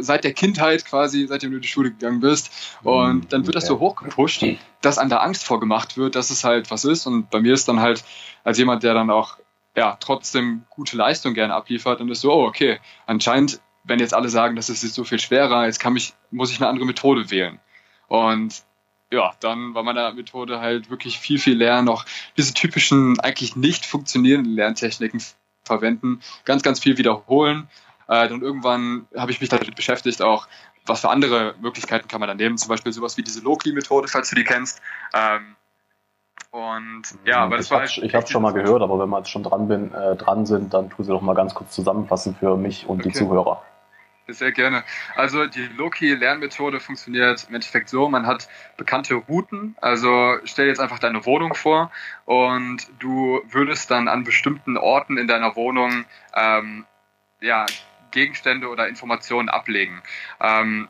seit 0.00 0.24
der 0.24 0.34
Kindheit 0.34 0.84
quasi, 0.84 1.26
seitdem 1.26 1.50
du 1.50 1.56
in 1.56 1.62
die 1.62 1.68
Schule 1.68 1.90
gegangen 1.90 2.20
bist. 2.20 2.50
Und 2.82 3.32
dann 3.32 3.46
wird 3.46 3.56
das 3.56 3.66
so 3.66 3.78
hochgepusht, 3.78 4.44
dass 4.82 4.98
an 4.98 5.08
der 5.08 5.22
Angst 5.22 5.44
vorgemacht 5.44 5.96
wird, 5.96 6.14
dass 6.14 6.28
es 6.28 6.44
halt 6.44 6.70
was 6.70 6.84
ist. 6.84 7.06
Und 7.06 7.30
bei 7.30 7.40
mir 7.40 7.54
ist 7.54 7.68
dann 7.68 7.80
halt, 7.80 8.04
als 8.44 8.58
jemand, 8.58 8.82
der 8.82 8.92
dann 8.92 9.10
auch 9.10 9.38
ja, 9.76 9.96
trotzdem 9.98 10.64
gute 10.68 10.96
Leistung 10.96 11.32
gerne 11.32 11.54
abliefert, 11.54 12.00
dann 12.00 12.08
ist 12.10 12.20
so, 12.20 12.32
oh, 12.32 12.46
okay, 12.46 12.78
anscheinend, 13.06 13.60
wenn 13.84 13.98
jetzt 13.98 14.12
alle 14.12 14.28
sagen, 14.28 14.56
das 14.56 14.68
ist 14.68 14.82
jetzt 14.82 14.94
so 14.94 15.04
viel 15.04 15.20
schwerer, 15.20 15.64
jetzt 15.64 15.80
kann 15.80 15.94
mich, 15.94 16.12
muss 16.30 16.50
ich 16.50 16.60
eine 16.60 16.68
andere 16.68 16.84
Methode 16.84 17.30
wählen. 17.30 17.60
Und 18.08 18.62
ja, 19.12 19.34
dann 19.40 19.74
war 19.74 19.82
meine 19.82 20.12
Methode 20.12 20.60
halt 20.60 20.90
wirklich 20.90 21.18
viel, 21.18 21.38
viel 21.38 21.56
lernen, 21.56 21.88
auch 21.88 22.04
diese 22.36 22.54
typischen, 22.54 23.18
eigentlich 23.20 23.56
nicht 23.56 23.84
funktionierenden 23.84 24.52
Lerntechniken 24.54 25.22
verwenden, 25.64 26.20
ganz, 26.44 26.62
ganz 26.62 26.80
viel 26.80 26.96
wiederholen. 26.96 27.68
Äh, 28.08 28.28
dann 28.28 28.42
irgendwann 28.42 29.06
habe 29.16 29.30
ich 29.30 29.40
mich 29.40 29.50
damit 29.50 29.74
beschäftigt, 29.74 30.22
auch 30.22 30.48
was 30.86 31.00
für 31.00 31.10
andere 31.10 31.54
Möglichkeiten 31.60 32.08
kann 32.08 32.20
man 32.20 32.28
da 32.28 32.34
nehmen, 32.34 32.56
zum 32.56 32.68
Beispiel 32.68 32.92
sowas 32.92 33.16
wie 33.16 33.22
diese 33.22 33.40
Lokli-Methode, 33.40 34.08
falls 34.08 34.30
du 34.30 34.36
die 34.36 34.44
kennst. 34.44 34.80
Ähm, 35.12 35.56
Und 36.52 37.02
ja, 37.24 37.44
aber 37.44 37.56
das 37.56 37.66
ich 37.66 37.70
war 37.70 37.80
halt 37.80 37.98
Ich 37.98 38.14
habe 38.14 38.26
schon 38.26 38.42
mal 38.42 38.52
gehört, 38.52 38.82
aber 38.82 38.98
wenn 38.98 39.08
wir 39.08 39.18
jetzt 39.18 39.30
schon 39.30 39.42
dran, 39.42 39.68
bin, 39.68 39.92
äh, 39.92 40.16
dran 40.16 40.46
sind, 40.46 40.74
dann 40.74 40.90
tu 40.90 41.02
sie 41.02 41.10
doch 41.10 41.20
mal 41.20 41.34
ganz 41.34 41.54
kurz 41.54 41.72
zusammenfassen 41.72 42.34
für 42.34 42.56
mich 42.56 42.88
und 42.88 43.00
okay. 43.00 43.08
die 43.08 43.14
Zuhörer. 43.14 43.62
Sehr 44.32 44.52
gerne. 44.52 44.84
Also 45.16 45.46
die 45.46 45.66
Loki-Lernmethode 45.66 46.80
funktioniert 46.80 47.46
im 47.48 47.54
Endeffekt 47.54 47.88
so, 47.88 48.08
man 48.08 48.26
hat 48.26 48.48
bekannte 48.76 49.14
Routen. 49.14 49.76
Also 49.80 50.38
stell 50.44 50.66
jetzt 50.66 50.80
einfach 50.80 50.98
deine 50.98 51.24
Wohnung 51.26 51.54
vor 51.54 51.90
und 52.24 52.86
du 52.98 53.40
würdest 53.50 53.90
dann 53.90 54.08
an 54.08 54.24
bestimmten 54.24 54.76
Orten 54.76 55.16
in 55.18 55.26
deiner 55.26 55.56
Wohnung 55.56 56.04
ähm, 56.34 56.86
ja, 57.40 57.66
Gegenstände 58.10 58.68
oder 58.68 58.88
Informationen 58.88 59.48
ablegen. 59.48 60.02
Ähm, 60.40 60.88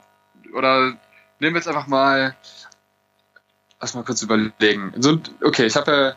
oder 0.52 0.96
nehmen 1.38 1.54
wir 1.54 1.60
jetzt 1.60 1.68
einfach 1.68 1.86
mal, 1.86 2.36
lass 3.80 3.94
mal 3.94 4.04
kurz 4.04 4.22
überlegen. 4.22 4.94
Okay, 5.42 5.66
ich 5.66 5.76
habe 5.76 5.92
ja, 5.92 6.14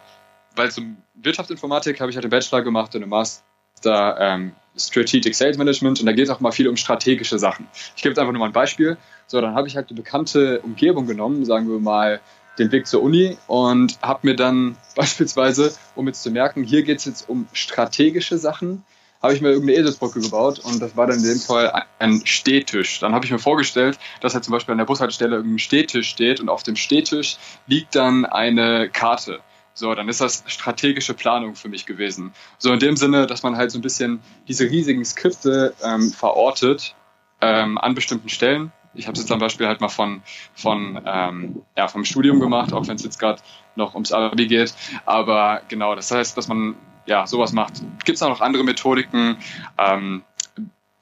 weil 0.55 0.71
zum 0.71 0.97
Wirtschaftsinformatik 1.15 1.99
habe 1.99 2.09
ich 2.09 2.15
halt 2.15 2.23
den 2.23 2.31
Bachelor 2.31 2.61
gemacht 2.61 2.95
und 2.95 3.01
im 3.01 3.09
Master 3.09 3.43
ähm, 3.89 4.53
Strategic 4.75 5.35
Sales 5.35 5.57
Management 5.57 5.99
und 5.99 6.05
da 6.05 6.13
geht 6.13 6.25
es 6.25 6.29
auch 6.29 6.39
mal 6.39 6.51
viel 6.51 6.67
um 6.67 6.77
strategische 6.77 7.37
Sachen. 7.37 7.67
Ich 7.95 8.01
gebe 8.01 8.11
jetzt 8.11 8.19
einfach 8.19 8.33
nur 8.33 8.39
mal 8.39 8.47
ein 8.47 8.53
Beispiel. 8.53 8.97
So, 9.27 9.39
dann 9.39 9.55
habe 9.55 9.67
ich 9.67 9.75
halt 9.75 9.89
eine 9.89 9.97
bekannte 9.97 10.61
Umgebung 10.61 11.05
genommen, 11.05 11.45
sagen 11.45 11.69
wir 11.69 11.79
mal 11.79 12.19
den 12.59 12.71
Weg 12.71 12.87
zur 12.87 13.01
Uni 13.01 13.37
und 13.47 13.97
habe 14.01 14.27
mir 14.27 14.35
dann 14.35 14.77
beispielsweise, 14.95 15.73
um 15.95 16.07
jetzt 16.07 16.23
zu 16.23 16.31
merken, 16.31 16.63
hier 16.63 16.83
geht 16.83 16.99
es 16.99 17.05
jetzt 17.05 17.29
um 17.29 17.47
strategische 17.53 18.37
Sachen, 18.37 18.83
habe 19.21 19.33
ich 19.33 19.41
mir 19.41 19.49
irgendeine 19.49 19.79
Eselsbrücke 19.79 20.19
gebaut 20.19 20.59
und 20.59 20.81
das 20.81 20.97
war 20.97 21.07
dann 21.07 21.17
in 21.17 21.23
dem 21.23 21.39
Fall 21.39 21.85
ein 21.97 22.21
Stehtisch. 22.25 22.99
Dann 22.99 23.13
habe 23.13 23.25
ich 23.25 23.31
mir 23.31 23.39
vorgestellt, 23.39 23.97
dass 24.19 24.33
halt 24.33 24.43
zum 24.43 24.51
Beispiel 24.51 24.73
an 24.73 24.79
der 24.79 24.85
Bushaltestelle 24.85 25.37
irgendein 25.37 25.59
Stehtisch 25.59 26.09
steht 26.09 26.41
und 26.41 26.49
auf 26.49 26.63
dem 26.63 26.75
Stehtisch 26.75 27.37
liegt 27.65 27.95
dann 27.95 28.25
eine 28.25 28.89
Karte. 28.89 29.39
So, 29.73 29.93
dann 29.95 30.07
ist 30.07 30.21
das 30.21 30.43
strategische 30.47 31.13
Planung 31.13 31.55
für 31.55 31.69
mich 31.69 31.85
gewesen. 31.85 32.33
So 32.57 32.71
in 32.71 32.79
dem 32.79 32.95
Sinne, 32.95 33.25
dass 33.25 33.43
man 33.43 33.57
halt 33.57 33.71
so 33.71 33.79
ein 33.79 33.81
bisschen 33.81 34.21
diese 34.47 34.69
riesigen 34.69 35.03
Skripte 35.03 35.73
ähm, 35.83 36.11
verortet 36.11 36.95
ähm, 37.41 37.77
an 37.77 37.95
bestimmten 37.95 38.29
Stellen. 38.29 38.71
Ich 38.93 39.07
habe 39.07 39.13
es 39.13 39.19
jetzt 39.19 39.29
zum 39.29 39.39
Beispiel 39.39 39.67
halt 39.67 39.81
mal 39.81 39.89
von, 39.89 40.21
von 40.53 41.01
ähm, 41.05 41.63
ja, 41.75 41.87
vom 41.87 42.05
Studium 42.05 42.39
gemacht, 42.39 42.73
auch 42.73 42.87
wenn 42.87 42.95
es 42.95 43.03
jetzt 43.03 43.19
gerade 43.19 43.41
noch 43.75 43.95
ums 43.95 44.11
Abi 44.11 44.47
geht. 44.47 44.75
Aber 45.05 45.61
genau, 45.67 45.95
das 45.95 46.11
heißt, 46.11 46.37
dass 46.37 46.47
man 46.47 46.75
ja, 47.05 47.27
sowas 47.27 47.51
macht. 47.51 47.81
Gibt 48.05 48.17
es 48.17 48.21
auch 48.21 48.29
noch 48.29 48.41
andere 48.41 48.63
Methodiken, 48.63 49.37
ähm, 49.77 50.23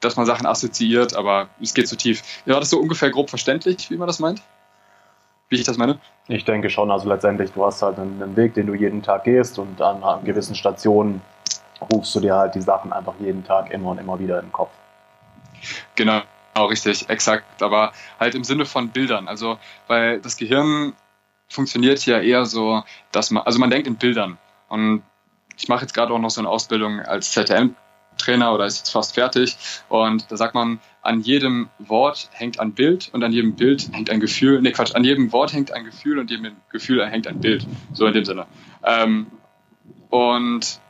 dass 0.00 0.16
man 0.16 0.26
Sachen 0.26 0.46
assoziiert, 0.46 1.14
aber 1.14 1.48
es 1.60 1.74
geht 1.74 1.88
zu 1.88 1.96
tief. 1.96 2.22
Ja, 2.44 2.54
war 2.54 2.60
das 2.60 2.70
so 2.70 2.78
ungefähr 2.78 3.10
grob 3.10 3.30
verständlich, 3.30 3.90
wie 3.90 3.96
man 3.96 4.08
das 4.08 4.18
meint? 4.18 4.42
Wie 5.52 5.56
ich 5.56 5.64
das 5.64 5.76
meine? 5.76 5.98
Ich 6.28 6.46
denke 6.46 6.70
schon, 6.70 6.90
also 6.90 7.06
letztendlich, 7.06 7.52
du 7.52 7.62
hast 7.62 7.82
halt 7.82 7.98
einen, 7.98 8.34
Weg, 8.36 8.54
den 8.54 8.68
du 8.68 8.74
jeden 8.74 9.02
Tag 9.02 9.24
gehst 9.24 9.58
und 9.58 9.82
an, 9.82 10.02
an 10.02 10.24
gewissen 10.24 10.54
Stationen 10.54 11.20
rufst 11.92 12.14
du 12.14 12.20
dir 12.20 12.34
halt 12.34 12.54
die 12.54 12.62
Sachen 12.62 12.90
einfach 12.90 13.12
jeden 13.20 13.44
Tag 13.44 13.70
immer 13.70 13.90
und 13.90 13.98
immer 13.98 14.18
wieder 14.18 14.38
in 14.38 14.46
den 14.46 14.52
Kopf. 14.52 14.70
Genau, 15.94 16.22
genau, 16.54 16.68
richtig, 16.68 17.06
exakt. 17.10 17.62
Aber 17.62 17.92
halt 18.18 18.34
im 18.34 18.44
Sinne 18.44 18.64
von 18.64 18.88
Bildern. 18.88 19.28
Also, 19.28 19.58
weil 19.88 20.20
das 20.20 20.38
Gehirn 20.38 20.94
funktioniert 21.50 22.06
ja 22.06 22.18
eher 22.18 22.46
so, 22.46 22.82
dass 23.10 23.30
man, 23.30 23.42
also 23.42 23.58
man 23.58 23.68
denkt 23.68 23.86
in 23.86 23.96
Bildern. 23.96 24.38
Und 24.70 25.02
ich 25.58 25.68
mache 25.68 25.82
jetzt 25.82 25.92
gerade 25.92 26.14
auch 26.14 26.18
noch 26.18 26.30
so 26.30 26.40
eine 26.40 26.48
Ausbildung 26.48 27.00
als 27.00 27.30
ZTM 27.32 27.74
Trainer 28.18 28.54
oder 28.54 28.66
ist 28.66 28.78
jetzt 28.78 28.90
fast 28.90 29.14
fertig. 29.14 29.56
Und 29.88 30.30
da 30.30 30.36
sagt 30.36 30.54
man, 30.54 30.80
an 31.02 31.20
jedem 31.20 31.68
Wort 31.78 32.28
hängt 32.32 32.60
ein 32.60 32.72
Bild 32.72 33.10
und 33.12 33.24
an 33.24 33.32
jedem 33.32 33.54
Bild 33.54 33.90
hängt 33.92 34.10
ein 34.10 34.20
Gefühl. 34.20 34.60
Nee, 34.60 34.72
Quatsch, 34.72 34.94
an 34.94 35.04
jedem 35.04 35.32
Wort 35.32 35.52
hängt 35.52 35.72
ein 35.72 35.84
Gefühl 35.84 36.18
und 36.18 36.30
jedem 36.30 36.52
Gefühl 36.70 37.04
hängt 37.06 37.26
ein 37.26 37.40
Bild. 37.40 37.66
So 37.92 38.06
in 38.06 38.14
dem 38.14 38.24
Sinne. 38.24 38.46
Ähm, 38.84 39.26
und 40.10 40.80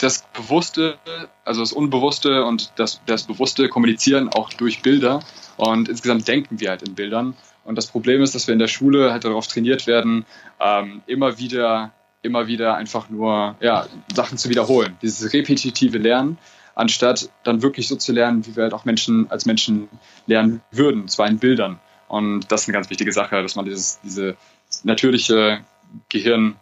das 0.00 0.24
Bewusste, 0.32 0.98
also 1.44 1.60
das 1.60 1.72
Unbewusste 1.72 2.44
und 2.44 2.72
das, 2.76 3.00
das 3.06 3.24
Bewusste 3.24 3.68
kommunizieren 3.68 4.28
auch 4.28 4.50
durch 4.50 4.82
Bilder. 4.82 5.20
Und 5.56 5.88
insgesamt 5.88 6.26
denken 6.26 6.58
wir 6.58 6.70
halt 6.70 6.82
in 6.82 6.94
Bildern. 6.94 7.34
Und 7.64 7.76
das 7.76 7.88
Problem 7.88 8.22
ist, 8.22 8.34
dass 8.34 8.46
wir 8.46 8.54
in 8.54 8.58
der 8.58 8.68
Schule 8.68 9.12
halt 9.12 9.24
darauf 9.24 9.46
trainiert 9.46 9.86
werden, 9.86 10.24
ähm, 10.58 11.02
immer 11.06 11.38
wieder 11.38 11.92
immer 12.22 12.46
wieder 12.46 12.74
einfach 12.76 13.08
nur 13.08 13.56
ja, 13.60 13.86
Sachen 14.14 14.38
zu 14.38 14.48
wiederholen. 14.48 14.96
Dieses 15.02 15.32
repetitive 15.32 15.98
Lernen, 15.98 16.38
anstatt 16.74 17.30
dann 17.44 17.62
wirklich 17.62 17.88
so 17.88 17.96
zu 17.96 18.12
lernen, 18.12 18.46
wie 18.46 18.56
wir 18.56 18.64
halt 18.64 18.74
auch 18.74 18.84
Menschen 18.84 19.30
als 19.30 19.46
Menschen 19.46 19.88
lernen 20.26 20.62
würden, 20.70 21.08
zwar 21.08 21.28
in 21.28 21.38
Bildern. 21.38 21.80
Und 22.08 22.50
das 22.50 22.62
ist 22.62 22.68
eine 22.68 22.74
ganz 22.74 22.90
wichtige 22.90 23.12
Sache, 23.12 23.42
dass 23.42 23.54
man 23.54 23.64
dieses, 23.64 24.00
diese 24.00 24.36
natürliche 24.82 25.64
Gehirn, 26.08 26.56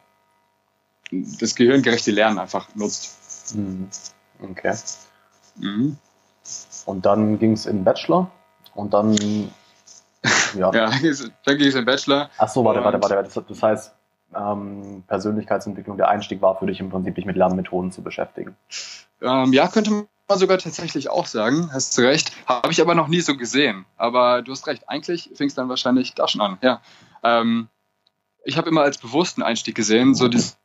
das 1.10 1.54
gehirngerechte 1.54 2.10
Lernen 2.10 2.38
einfach 2.38 2.68
nutzt. 2.74 3.54
Mhm. 3.56 3.88
Okay. 4.40 4.76
Mhm. 5.56 5.96
Und 6.86 7.06
dann 7.06 7.38
ging 7.38 7.52
es 7.52 7.66
in 7.66 7.84
Bachelor 7.84 8.30
und 8.74 8.94
dann 8.94 9.16
ja. 10.54 10.72
ja, 10.72 10.90
dann 10.90 11.58
ging 11.58 11.68
es 11.68 11.74
in 11.74 11.84
Bachelor. 11.84 12.30
Ach 12.38 12.48
so, 12.48 12.64
warte, 12.64 12.82
warte, 12.82 13.00
warte. 13.00 13.44
Das 13.48 13.62
heißt, 13.62 13.94
ähm, 14.36 15.04
Persönlichkeitsentwicklung 15.06 15.96
der 15.96 16.08
Einstieg 16.08 16.42
war 16.42 16.58
für 16.58 16.66
dich 16.66 16.80
im 16.80 16.90
Prinzip, 16.90 17.14
dich 17.14 17.24
mit 17.24 17.36
Lernmethoden 17.36 17.92
zu 17.92 18.02
beschäftigen. 18.02 18.56
Ähm, 19.22 19.52
ja, 19.52 19.68
könnte 19.68 19.90
man 19.90 20.38
sogar 20.38 20.58
tatsächlich 20.58 21.10
auch 21.10 21.26
sagen, 21.26 21.70
hast 21.72 21.96
du 21.96 22.02
recht. 22.02 22.32
Habe 22.46 22.70
ich 22.70 22.80
aber 22.80 22.94
noch 22.94 23.08
nie 23.08 23.20
so 23.20 23.36
gesehen. 23.36 23.84
Aber 23.96 24.42
du 24.42 24.52
hast 24.52 24.66
recht, 24.66 24.88
eigentlich 24.88 25.30
fing 25.34 25.48
es 25.48 25.54
dann 25.54 25.68
wahrscheinlich 25.68 26.14
da 26.14 26.28
schon 26.28 26.40
an, 26.40 26.58
ja. 26.62 26.80
Ähm, 27.22 27.68
ich 28.44 28.56
habe 28.56 28.68
immer 28.68 28.82
als 28.82 28.98
bewussten 28.98 29.42
Einstieg 29.42 29.74
gesehen, 29.74 30.14
so 30.14 30.28
dieses, 30.28 30.56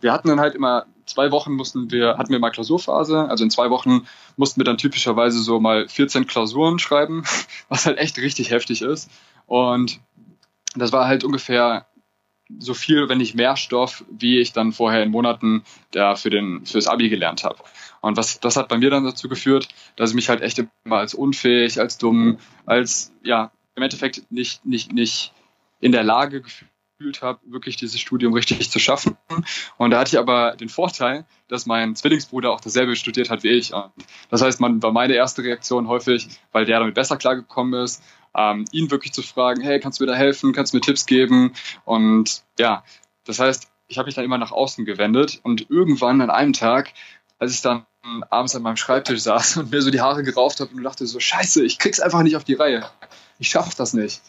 wir 0.00 0.12
hatten 0.12 0.28
dann 0.28 0.38
halt 0.38 0.54
immer 0.54 0.86
zwei 1.06 1.30
Wochen 1.30 1.52
mussten 1.52 1.90
wir, 1.90 2.18
hatten 2.18 2.30
wir 2.30 2.38
mal 2.38 2.50
Klausurphase, 2.50 3.28
also 3.28 3.44
in 3.44 3.50
zwei 3.50 3.70
Wochen 3.70 4.06
mussten 4.36 4.60
wir 4.60 4.64
dann 4.64 4.78
typischerweise 4.78 5.40
so 5.42 5.60
mal 5.60 5.88
14 5.88 6.26
Klausuren 6.26 6.78
schreiben, 6.78 7.24
was 7.68 7.86
halt 7.86 7.98
echt 7.98 8.18
richtig 8.18 8.50
heftig 8.50 8.82
ist. 8.82 9.10
Und 9.46 10.00
das 10.76 10.92
war 10.92 11.06
halt 11.06 11.24
ungefähr 11.24 11.86
so 12.58 12.74
viel, 12.74 13.08
wenn 13.08 13.18
nicht 13.18 13.34
mehr 13.34 13.56
Stoff, 13.56 14.04
wie 14.10 14.38
ich 14.38 14.52
dann 14.52 14.72
vorher 14.72 15.02
in 15.02 15.10
Monaten 15.10 15.64
da 15.90 16.16
für 16.16 16.30
den 16.30 16.66
fürs 16.66 16.86
Abi 16.86 17.08
gelernt 17.08 17.44
habe. 17.44 17.58
Und 18.00 18.16
was 18.16 18.40
das 18.40 18.56
hat 18.56 18.68
bei 18.68 18.78
mir 18.78 18.90
dann 18.90 19.04
dazu 19.04 19.28
geführt, 19.28 19.68
dass 19.96 20.10
ich 20.10 20.16
mich 20.16 20.28
halt 20.28 20.42
echt 20.42 20.58
immer 20.58 20.96
als 20.96 21.14
unfähig, 21.14 21.80
als 21.80 21.98
dumm, 21.98 22.38
als 22.66 23.12
ja 23.22 23.50
im 23.74 23.82
Endeffekt 23.82 24.30
nicht 24.30 24.64
nicht 24.64 24.92
nicht 24.92 25.32
in 25.80 25.92
der 25.92 26.04
Lage 26.04 26.42
gefühlt 26.42 27.22
habe, 27.22 27.40
wirklich 27.44 27.76
dieses 27.76 28.00
Studium 28.00 28.32
richtig 28.34 28.70
zu 28.70 28.78
schaffen. 28.78 29.16
Und 29.76 29.90
da 29.90 30.00
hatte 30.00 30.16
ich 30.16 30.18
aber 30.18 30.56
den 30.56 30.68
Vorteil, 30.68 31.26
dass 31.48 31.66
mein 31.66 31.96
Zwillingsbruder 31.96 32.50
auch 32.50 32.60
dasselbe 32.60 32.96
studiert 32.96 33.30
hat 33.30 33.42
wie 33.42 33.50
ich. 33.50 33.74
Und 33.74 33.90
das 34.30 34.42
heißt, 34.42 34.60
man 34.60 34.82
war 34.82 34.92
meine 34.92 35.14
erste 35.14 35.42
Reaktion 35.42 35.88
häufig, 35.88 36.28
weil 36.52 36.64
der 36.64 36.78
damit 36.78 36.94
besser 36.94 37.16
klargekommen 37.16 37.82
ist 37.82 38.02
ähm, 38.36 38.64
ihn 38.72 38.90
wirklich 38.90 39.12
zu 39.12 39.22
fragen, 39.22 39.60
hey, 39.62 39.80
kannst 39.80 40.00
du 40.00 40.04
mir 40.04 40.12
da 40.12 40.16
helfen, 40.16 40.52
kannst 40.52 40.72
du 40.72 40.76
mir 40.76 40.80
Tipps 40.80 41.06
geben? 41.06 41.52
Und 41.84 42.42
ja, 42.58 42.84
das 43.24 43.38
heißt, 43.38 43.68
ich 43.88 43.98
habe 43.98 44.06
mich 44.06 44.14
dann 44.14 44.24
immer 44.24 44.38
nach 44.38 44.52
außen 44.52 44.84
gewendet 44.84 45.40
und 45.42 45.70
irgendwann 45.70 46.20
an 46.20 46.30
einem 46.30 46.52
Tag, 46.52 46.92
als 47.38 47.52
ich 47.52 47.62
dann 47.62 47.86
abends 48.30 48.54
an 48.54 48.62
meinem 48.62 48.76
Schreibtisch 48.76 49.20
saß 49.20 49.56
und 49.58 49.70
mir 49.70 49.82
so 49.82 49.90
die 49.90 50.00
Haare 50.00 50.22
gerauft 50.22 50.60
habe 50.60 50.74
und 50.74 50.82
dachte 50.82 51.06
so, 51.06 51.20
scheiße, 51.20 51.64
ich 51.64 51.78
krieg's 51.78 52.00
einfach 52.00 52.22
nicht 52.22 52.36
auf 52.36 52.44
die 52.44 52.54
Reihe. 52.54 52.84
Ich 53.38 53.48
schaff 53.48 53.74
das 53.74 53.94
nicht. 53.94 54.20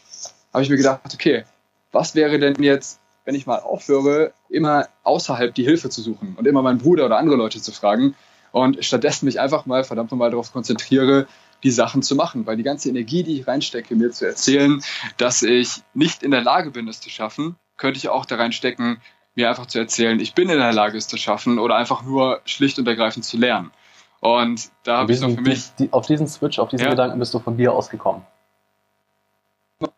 Habe 0.53 0.63
ich 0.63 0.69
mir 0.69 0.77
gedacht, 0.77 1.01
okay, 1.13 1.43
was 1.91 2.15
wäre 2.15 2.39
denn 2.39 2.61
jetzt, 2.61 2.99
wenn 3.25 3.35
ich 3.35 3.45
mal 3.45 3.59
aufhöre, 3.59 4.33
immer 4.49 4.87
außerhalb 5.03 5.53
die 5.53 5.63
Hilfe 5.63 5.89
zu 5.89 6.01
suchen 6.01 6.35
und 6.37 6.47
immer 6.47 6.61
meinen 6.61 6.77
Bruder 6.77 7.05
oder 7.05 7.17
andere 7.17 7.35
Leute 7.35 7.61
zu 7.61 7.71
fragen 7.71 8.15
und 8.51 8.83
stattdessen 8.85 9.25
mich 9.25 9.39
einfach 9.39 9.65
mal 9.65 9.83
verdammt 9.83 10.11
nochmal 10.11 10.31
darauf 10.31 10.53
konzentriere, 10.53 11.27
die 11.65 11.71
Sachen 11.71 12.03
zu 12.03 12.15
machen, 12.15 12.45
weil 12.45 12.57
die 12.57 12.63
ganze 12.63 12.89
Energie, 12.89 13.23
die 13.23 13.39
ich 13.39 13.47
reinstecke, 13.47 13.95
mir 13.95 14.11
zu 14.11 14.25
erzählen, 14.25 14.83
dass 15.17 15.41
ich 15.41 15.81
nicht 15.95 16.21
in 16.21 16.29
der 16.29 16.41
Lage 16.41 16.69
bin, 16.69 16.87
es 16.87 17.01
zu 17.01 17.09
schaffen, 17.09 17.55
könnte 17.75 17.97
ich 17.97 18.07
auch 18.07 18.25
da 18.25 18.35
reinstecken, 18.35 19.01
mir 19.33 19.49
einfach 19.49 19.65
zu 19.65 19.79
erzählen, 19.79 20.19
ich 20.19 20.35
bin 20.35 20.47
in 20.49 20.59
der 20.59 20.71
Lage, 20.71 20.95
es 20.95 21.07
zu 21.07 21.17
schaffen 21.17 21.57
oder 21.57 21.75
einfach 21.75 22.03
nur 22.03 22.39
schlicht 22.45 22.77
und 22.77 22.87
ergreifend 22.87 23.25
zu 23.25 23.37
lernen. 23.37 23.71
Und 24.19 24.69
da 24.83 24.99
habe 24.99 25.11
ich 25.11 25.19
so 25.19 25.27
für 25.27 25.41
mich. 25.41 25.73
Die, 25.79 25.91
auf 25.91 26.05
diesen 26.05 26.27
Switch, 26.27 26.59
auf 26.59 26.69
diesen 26.69 26.85
ja. 26.85 26.91
Gedanken 26.91 27.17
bist 27.17 27.33
du 27.33 27.39
von 27.39 27.57
dir 27.57 27.73
ausgekommen. 27.73 28.21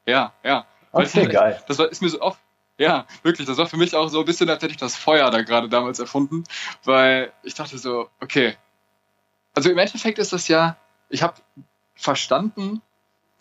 Ja, 0.06 0.32
ja. 0.45 0.65
Okay, 0.93 1.25
das, 1.25 1.34
geil. 1.34 1.63
Das 1.67 1.77
war, 1.80 1.89
ist 1.89 2.01
mir 2.01 2.10
so 2.10 2.21
oft, 2.21 2.39
ja, 2.77 3.06
wirklich, 3.23 3.45
das 3.45 3.58
war 3.58 3.67
für 3.67 3.77
mich 3.77 3.93
auch 3.93 4.08
so 4.08 4.19
ein 4.21 4.25
bisschen, 4.25 4.49
als 4.49 4.63
hätte 4.63 4.71
ich 4.71 4.77
das 4.77 4.95
Feuer 4.95 5.30
da 5.32 5.41
gerade 5.41 5.67
damals 5.67 5.99
erfunden, 5.99 6.45
weil 6.86 7.34
ich 7.43 7.56
dachte 7.56 7.77
so, 7.77 8.10
okay. 8.21 8.56
Also 9.53 9.69
im 9.69 9.77
Endeffekt 9.77 10.17
ist 10.17 10.32
das 10.32 10.47
ja, 10.47 10.77
ich 11.10 11.24
habe 11.24 11.36
verstanden 11.96 12.82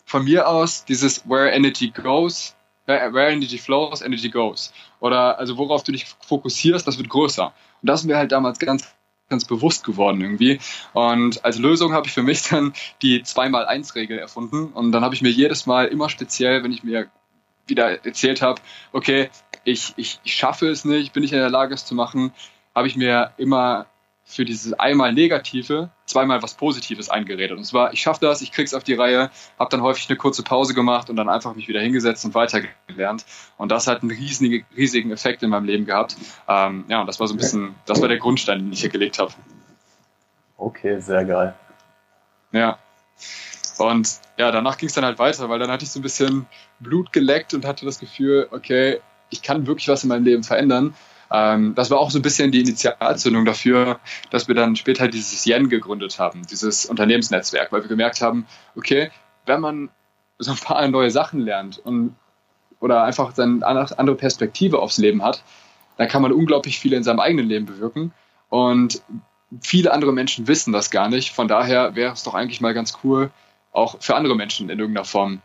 von 0.05 0.23
mir 0.23 0.47
aus 0.47 0.85
dieses 0.85 1.27
Where 1.29 1.51
Energy 1.51 1.89
Goes, 1.89 2.55
Where 2.85 3.29
Energy 3.29 3.57
Flows, 3.57 4.01
Energy 4.01 4.29
Goes. 4.29 4.73
Oder 4.99 5.37
also 5.37 5.57
worauf 5.57 5.83
du 5.83 5.91
dich 5.91 6.05
fokussierst, 6.05 6.87
das 6.87 6.97
wird 6.97 7.09
größer. 7.09 7.47
Und 7.81 7.89
das 7.89 8.01
ist 8.01 8.05
mir 8.05 8.17
halt 8.17 8.31
damals 8.31 8.59
ganz 8.59 8.87
ganz 9.29 9.45
bewusst 9.45 9.83
geworden 9.83 10.21
irgendwie. 10.21 10.59
Und 10.93 11.43
als 11.43 11.59
Lösung 11.59 11.93
habe 11.93 12.07
ich 12.07 12.13
für 12.13 12.23
mich 12.23 12.43
dann 12.49 12.73
die 13.01 13.23
2x1-Regel 13.23 14.17
erfunden. 14.17 14.67
Und 14.67 14.91
dann 14.91 15.03
habe 15.03 15.15
ich 15.15 15.21
mir 15.21 15.29
jedes 15.29 15.65
Mal 15.65 15.87
immer 15.87 16.09
speziell, 16.09 16.63
wenn 16.63 16.71
ich 16.71 16.83
mir 16.83 17.09
wieder 17.65 18.05
erzählt 18.05 18.41
habe, 18.41 18.61
okay, 18.93 19.29
ich, 19.65 19.93
ich, 19.97 20.19
ich 20.23 20.33
schaffe 20.33 20.69
es 20.69 20.85
nicht, 20.85 21.11
bin 21.11 21.21
nicht 21.21 21.33
in 21.33 21.39
der 21.39 21.49
Lage, 21.49 21.73
es 21.73 21.85
zu 21.85 21.93
machen, 21.95 22.31
habe 22.73 22.87
ich 22.87 22.95
mir 22.95 23.33
immer 23.37 23.87
für 24.29 24.43
dieses 24.43 24.73
einmal 24.73 25.13
Negative 25.13 25.89
zweimal 26.05 26.43
was 26.43 26.53
Positives 26.55 27.09
eingeredet. 27.09 27.57
Und 27.57 27.63
zwar, 27.63 27.93
ich 27.93 28.01
schaffe 28.01 28.19
das, 28.19 28.41
ich 28.41 28.51
krieg's 28.51 28.73
auf 28.73 28.83
die 28.83 28.93
Reihe, 28.93 29.31
habe 29.57 29.69
dann 29.71 29.81
häufig 29.81 30.09
eine 30.09 30.17
kurze 30.17 30.43
Pause 30.43 30.73
gemacht 30.73 31.09
und 31.09 31.15
dann 31.15 31.29
einfach 31.29 31.55
mich 31.55 31.69
wieder 31.69 31.79
hingesetzt 31.79 32.25
und 32.25 32.35
weitergelernt. 32.35 33.25
Und 33.57 33.71
das 33.71 33.87
hat 33.87 34.01
einen 34.01 34.11
riesigen, 34.11 34.65
riesigen 34.75 35.11
Effekt 35.11 35.43
in 35.43 35.49
meinem 35.49 35.65
Leben 35.65 35.85
gehabt. 35.85 36.17
Ähm, 36.47 36.83
ja, 36.89 36.99
und 36.99 37.07
das 37.07 37.21
war 37.21 37.27
so 37.27 37.35
ein 37.35 37.37
bisschen, 37.37 37.75
das 37.85 38.01
war 38.01 38.09
der 38.09 38.17
Grundstein, 38.17 38.59
den 38.59 38.73
ich 38.73 38.81
hier 38.81 38.89
gelegt 38.89 39.17
habe. 39.17 39.31
Okay, 40.57 40.99
sehr 40.99 41.23
geil. 41.23 41.55
Ja. 42.51 42.77
Und 43.77 44.19
ja, 44.37 44.51
danach 44.51 44.77
ging 44.77 44.89
es 44.89 44.93
dann 44.93 45.05
halt 45.05 45.19
weiter, 45.19 45.47
weil 45.47 45.59
dann 45.59 45.71
hatte 45.71 45.85
ich 45.85 45.91
so 45.91 45.99
ein 45.99 46.03
bisschen 46.03 46.47
Blut 46.81 47.13
geleckt 47.13 47.53
und 47.53 47.65
hatte 47.65 47.85
das 47.85 47.99
Gefühl, 47.99 48.49
okay, 48.51 48.99
ich 49.29 49.41
kann 49.41 49.67
wirklich 49.67 49.87
was 49.87 50.03
in 50.03 50.09
meinem 50.09 50.25
Leben 50.25 50.43
verändern. 50.43 50.95
Ähm, 51.31 51.75
das 51.75 51.91
war 51.91 51.99
auch 51.99 52.11
so 52.11 52.19
ein 52.19 52.21
bisschen 52.21 52.51
die 52.51 52.61
Initialzündung 52.61 53.45
dafür, 53.45 53.99
dass 54.29 54.47
wir 54.47 54.55
dann 54.55 54.75
später 54.75 55.07
dieses 55.07 55.45
Yen 55.45 55.69
gegründet 55.69 56.19
haben, 56.19 56.45
dieses 56.49 56.85
Unternehmensnetzwerk, 56.85 57.71
weil 57.71 57.81
wir 57.81 57.89
gemerkt 57.89 58.21
haben, 58.21 58.45
okay, 58.75 59.11
wenn 59.45 59.61
man 59.61 59.89
so 60.39 60.51
ein 60.51 60.57
paar 60.57 60.87
neue 60.87 61.11
Sachen 61.11 61.39
lernt 61.39 61.79
und 61.79 62.15
oder 62.79 63.03
einfach 63.03 63.35
eine 63.37 63.65
andere 63.65 64.15
Perspektive 64.15 64.79
aufs 64.79 64.97
Leben 64.97 65.23
hat, 65.23 65.43
dann 65.97 66.07
kann 66.07 66.21
man 66.21 66.31
unglaublich 66.31 66.79
viel 66.79 66.93
in 66.93 67.03
seinem 67.03 67.19
eigenen 67.19 67.47
Leben 67.47 67.65
bewirken. 67.65 68.13
Und 68.49 69.01
viele 69.61 69.91
andere 69.91 70.13
Menschen 70.13 70.47
wissen 70.47 70.73
das 70.73 70.91
gar 70.91 71.09
nicht. 71.09 71.33
Von 71.33 71.47
daher 71.47 71.95
wäre 71.95 72.13
es 72.13 72.23
doch 72.23 72.35
eigentlich 72.35 72.61
mal 72.61 72.73
ganz 72.73 72.99
cool, 73.03 73.31
auch 73.71 73.97
für 73.99 74.15
andere 74.15 74.35
Menschen 74.35 74.69
in 74.69 74.79
irgendeiner 74.79 75.05
Form 75.05 75.41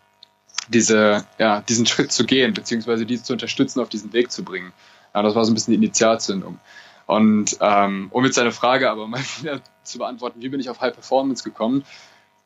diese, 0.69 1.25
ja, 1.39 1.63
diesen 1.63 1.87
Schritt 1.87 2.13
zu 2.13 2.25
gehen, 2.25 2.53
beziehungsweise 2.53 3.07
die 3.07 3.21
zu 3.21 3.33
unterstützen, 3.33 3.81
auf 3.81 3.89
diesen 3.89 4.13
Weg 4.13 4.31
zu 4.31 4.45
bringen. 4.45 4.73
Ja, 5.15 5.23
das 5.23 5.35
war 5.35 5.45
so 5.45 5.51
ein 5.51 5.55
bisschen 5.55 5.73
die 5.73 5.79
Initialzündung. 5.79 6.59
Und 7.07 7.57
ähm, 7.61 8.09
um 8.11 8.25
jetzt 8.25 8.37
seine 8.37 8.53
Frage 8.53 8.91
aber 8.91 9.07
mal 9.07 9.21
wieder 9.41 9.61
zu 9.83 9.99
beantworten, 9.99 10.41
wie 10.41 10.49
bin 10.49 10.61
ich 10.61 10.71
auf 10.71 10.81
High 10.81 10.95
Performance 10.95 11.45
gekommen? 11.45 11.85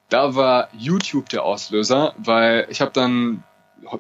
Da 0.09 0.35
war 0.35 0.69
YouTube 0.73 1.29
der 1.29 1.43
Auslöser, 1.43 2.15
weil 2.19 2.67
ich 2.71 2.81
habe 2.81 2.93
dann 2.93 3.43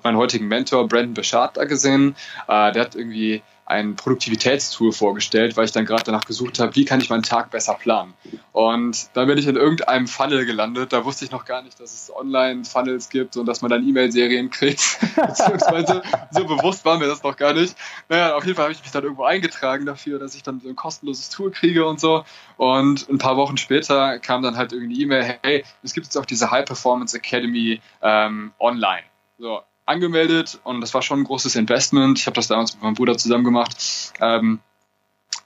meinen 0.02 0.16
heutigen 0.16 0.48
Mentor 0.48 0.88
Brandon 0.88 1.14
Beshard 1.14 1.56
da 1.56 1.64
gesehen. 1.64 2.16
Äh, 2.48 2.72
der 2.72 2.82
hat 2.82 2.94
irgendwie 2.94 3.42
ein 3.66 3.96
Produktivitätstool 3.96 4.92
vorgestellt, 4.92 5.56
weil 5.56 5.64
ich 5.64 5.72
dann 5.72 5.84
gerade 5.84 6.04
danach 6.04 6.24
gesucht 6.24 6.60
habe, 6.60 6.76
wie 6.76 6.84
kann 6.84 7.00
ich 7.00 7.10
meinen 7.10 7.24
Tag 7.24 7.50
besser 7.50 7.74
planen. 7.74 8.14
Und 8.52 9.08
da 9.14 9.24
bin 9.24 9.36
ich 9.38 9.46
in 9.48 9.56
irgendeinem 9.56 10.06
Funnel 10.06 10.46
gelandet. 10.46 10.92
Da 10.92 11.04
wusste 11.04 11.24
ich 11.24 11.32
noch 11.32 11.44
gar 11.44 11.62
nicht, 11.62 11.80
dass 11.80 11.92
es 11.92 12.14
Online-Funnels 12.14 13.08
gibt 13.08 13.36
und 13.36 13.46
dass 13.46 13.62
man 13.62 13.70
dann 13.70 13.86
E-Mail-Serien 13.86 14.50
kriegt. 14.50 14.98
Beziehungsweise 15.16 16.02
so 16.30 16.44
bewusst 16.44 16.84
war 16.84 16.96
mir 16.98 17.08
das 17.08 17.24
noch 17.24 17.36
gar 17.36 17.54
nicht. 17.54 17.76
Naja, 18.08 18.36
auf 18.36 18.44
jeden 18.44 18.54
Fall 18.54 18.66
habe 18.66 18.72
ich 18.72 18.82
mich 18.82 18.92
dann 18.92 19.02
irgendwo 19.02 19.24
eingetragen 19.24 19.84
dafür, 19.84 20.20
dass 20.20 20.36
ich 20.36 20.44
dann 20.44 20.60
so 20.60 20.68
ein 20.68 20.76
kostenloses 20.76 21.28
Tool 21.30 21.50
kriege 21.50 21.84
und 21.86 21.98
so. 21.98 22.24
Und 22.56 23.08
ein 23.08 23.18
paar 23.18 23.36
Wochen 23.36 23.56
später 23.56 24.20
kam 24.20 24.42
dann 24.42 24.56
halt 24.56 24.72
irgendwie 24.72 25.02
E-Mail, 25.02 25.38
hey, 25.42 25.64
es 25.82 25.92
gibt 25.92 26.06
jetzt 26.06 26.16
auch 26.16 26.26
diese 26.26 26.52
High 26.52 26.64
Performance 26.64 27.16
Academy 27.16 27.80
ähm, 28.00 28.52
online. 28.60 29.02
So, 29.38 29.60
angemeldet 29.86 30.58
und 30.64 30.80
das 30.80 30.92
war 30.92 31.02
schon 31.02 31.20
ein 31.20 31.24
großes 31.24 31.56
Investment. 31.56 32.18
Ich 32.18 32.26
habe 32.26 32.34
das 32.34 32.48
damals 32.48 32.74
mit 32.74 32.82
meinem 32.82 32.94
Bruder 32.94 33.16
zusammen 33.16 33.44
gemacht. 33.44 34.12
Ähm, 34.20 34.60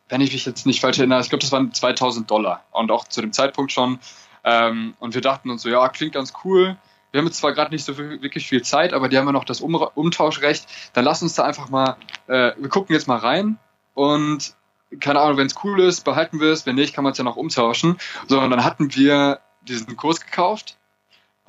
wenn 0.08 0.20
ich 0.20 0.32
mich 0.32 0.44
jetzt 0.44 0.66
nicht 0.66 0.80
falsch 0.80 0.98
erinnere, 0.98 1.20
ich 1.20 1.28
glaube, 1.28 1.42
das 1.42 1.52
waren 1.52 1.72
2000 1.72 2.28
Dollar 2.30 2.64
und 2.72 2.90
auch 2.90 3.06
zu 3.06 3.20
dem 3.20 3.32
Zeitpunkt 3.32 3.70
schon. 3.70 4.00
Ähm, 4.42 4.94
und 4.98 5.14
wir 5.14 5.20
dachten 5.20 5.50
uns 5.50 5.62
so, 5.62 5.68
ja, 5.68 5.88
klingt 5.88 6.14
ganz 6.14 6.32
cool. 6.44 6.76
Wir 7.12 7.18
haben 7.18 7.26
jetzt 7.26 7.38
zwar 7.38 7.52
gerade 7.52 7.70
nicht 7.72 7.84
so 7.84 7.98
wirklich 7.98 8.46
viel 8.46 8.62
Zeit, 8.62 8.92
aber 8.92 9.08
die 9.08 9.18
haben 9.18 9.26
ja 9.26 9.32
noch 9.32 9.44
das 9.44 9.60
um 9.60 9.74
Umtauschrecht. 9.74 10.66
Dann 10.92 11.04
lass 11.04 11.22
uns 11.22 11.34
da 11.34 11.44
einfach 11.44 11.68
mal, 11.68 11.96
äh, 12.26 12.52
wir 12.56 12.68
gucken 12.68 12.94
jetzt 12.94 13.08
mal 13.08 13.18
rein 13.18 13.58
und 13.94 14.54
keine 14.98 15.20
Ahnung, 15.20 15.36
wenn 15.36 15.46
es 15.46 15.54
cool 15.62 15.80
ist, 15.80 16.04
behalten 16.04 16.40
wir 16.40 16.50
es. 16.50 16.66
Wenn 16.66 16.74
nicht, 16.74 16.94
kann 16.94 17.04
man 17.04 17.12
es 17.12 17.18
ja 17.18 17.24
noch 17.24 17.36
umtauschen. 17.36 17.98
So, 18.26 18.40
und 18.40 18.50
dann 18.50 18.64
hatten 18.64 18.94
wir 18.94 19.40
diesen 19.62 19.96
Kurs 19.96 20.20
gekauft 20.20 20.78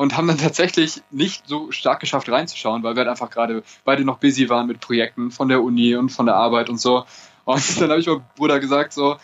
und 0.01 0.17
haben 0.17 0.27
dann 0.27 0.39
tatsächlich 0.39 1.03
nicht 1.11 1.47
so 1.47 1.71
stark 1.71 1.99
geschafft 1.99 2.27
reinzuschauen, 2.27 2.81
weil 2.81 2.95
wir 2.95 3.01
halt 3.01 3.09
einfach 3.09 3.29
gerade 3.29 3.61
beide 3.85 4.03
noch 4.03 4.17
busy 4.17 4.49
waren 4.49 4.65
mit 4.65 4.79
Projekten 4.79 5.29
von 5.29 5.47
der 5.47 5.61
Uni 5.61 5.95
und 5.95 6.09
von 6.09 6.25
der 6.25 6.33
Arbeit 6.33 6.71
und 6.71 6.79
so. 6.79 7.05
Und 7.45 7.79
dann 7.79 7.91
habe 7.91 7.99
ich 7.99 8.07
meinem 8.07 8.23
Bruder 8.35 8.59
gesagt, 8.59 8.93
so, 8.93 9.17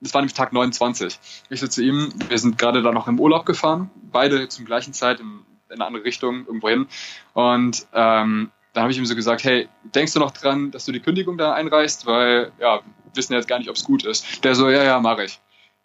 das 0.00 0.12
war 0.12 0.22
nämlich 0.22 0.34
Tag 0.34 0.52
29. 0.52 1.20
Ich 1.50 1.60
so 1.60 1.68
zu 1.68 1.84
ihm, 1.84 2.12
wir 2.28 2.36
sind 2.36 2.58
gerade 2.58 2.82
da 2.82 2.90
noch 2.90 3.06
im 3.06 3.20
Urlaub 3.20 3.46
gefahren, 3.46 3.88
beide 4.10 4.48
zum 4.48 4.64
gleichen 4.64 4.92
Zeit 4.92 5.20
in, 5.20 5.46
in 5.68 5.76
eine 5.76 5.86
andere 5.86 6.02
Richtung 6.02 6.46
irgendwo 6.46 6.68
hin. 6.68 6.88
Und 7.34 7.86
ähm, 7.92 8.50
dann 8.72 8.82
habe 8.82 8.90
ich 8.90 8.98
ihm 8.98 9.06
so 9.06 9.14
gesagt, 9.14 9.44
hey, 9.44 9.68
denkst 9.94 10.14
du 10.14 10.18
noch 10.18 10.32
dran, 10.32 10.72
dass 10.72 10.84
du 10.84 10.90
die 10.90 11.00
Kündigung 11.00 11.38
da 11.38 11.54
einreichst? 11.54 12.06
Weil, 12.06 12.50
ja, 12.58 12.80
wissen 13.14 13.34
jetzt 13.34 13.46
gar 13.46 13.60
nicht, 13.60 13.70
ob 13.70 13.76
es 13.76 13.84
gut 13.84 14.04
ist. 14.04 14.42
Der 14.42 14.56
so, 14.56 14.68
ja, 14.68 14.82
ja, 14.82 14.98
mache 14.98 15.22
ich. 15.22 15.38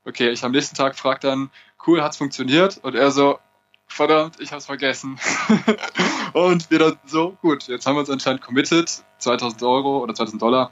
Okay, 0.06 0.32
ich 0.32 0.44
am 0.44 0.54
nächsten 0.54 0.76
Tag 0.76 0.96
frage 0.96 1.20
dann, 1.20 1.52
cool, 1.86 2.02
hat's 2.02 2.18
funktioniert? 2.18 2.80
Und 2.82 2.96
er 2.96 3.12
so, 3.12 3.38
verdammt, 3.92 4.40
ich 4.40 4.52
hab's 4.52 4.66
vergessen. 4.66 5.20
und 6.34 6.70
wir 6.72 6.80
dann 6.80 7.00
so, 7.06 7.38
gut, 7.42 7.68
jetzt 7.68 7.86
haben 7.86 7.96
wir 7.96 8.00
uns 8.00 8.10
anscheinend 8.10 8.42
committed, 8.42 9.04
2000 9.20 9.62
Euro 9.64 10.00
oder 10.00 10.14
2000 10.14 10.42
Dollar. 10.42 10.72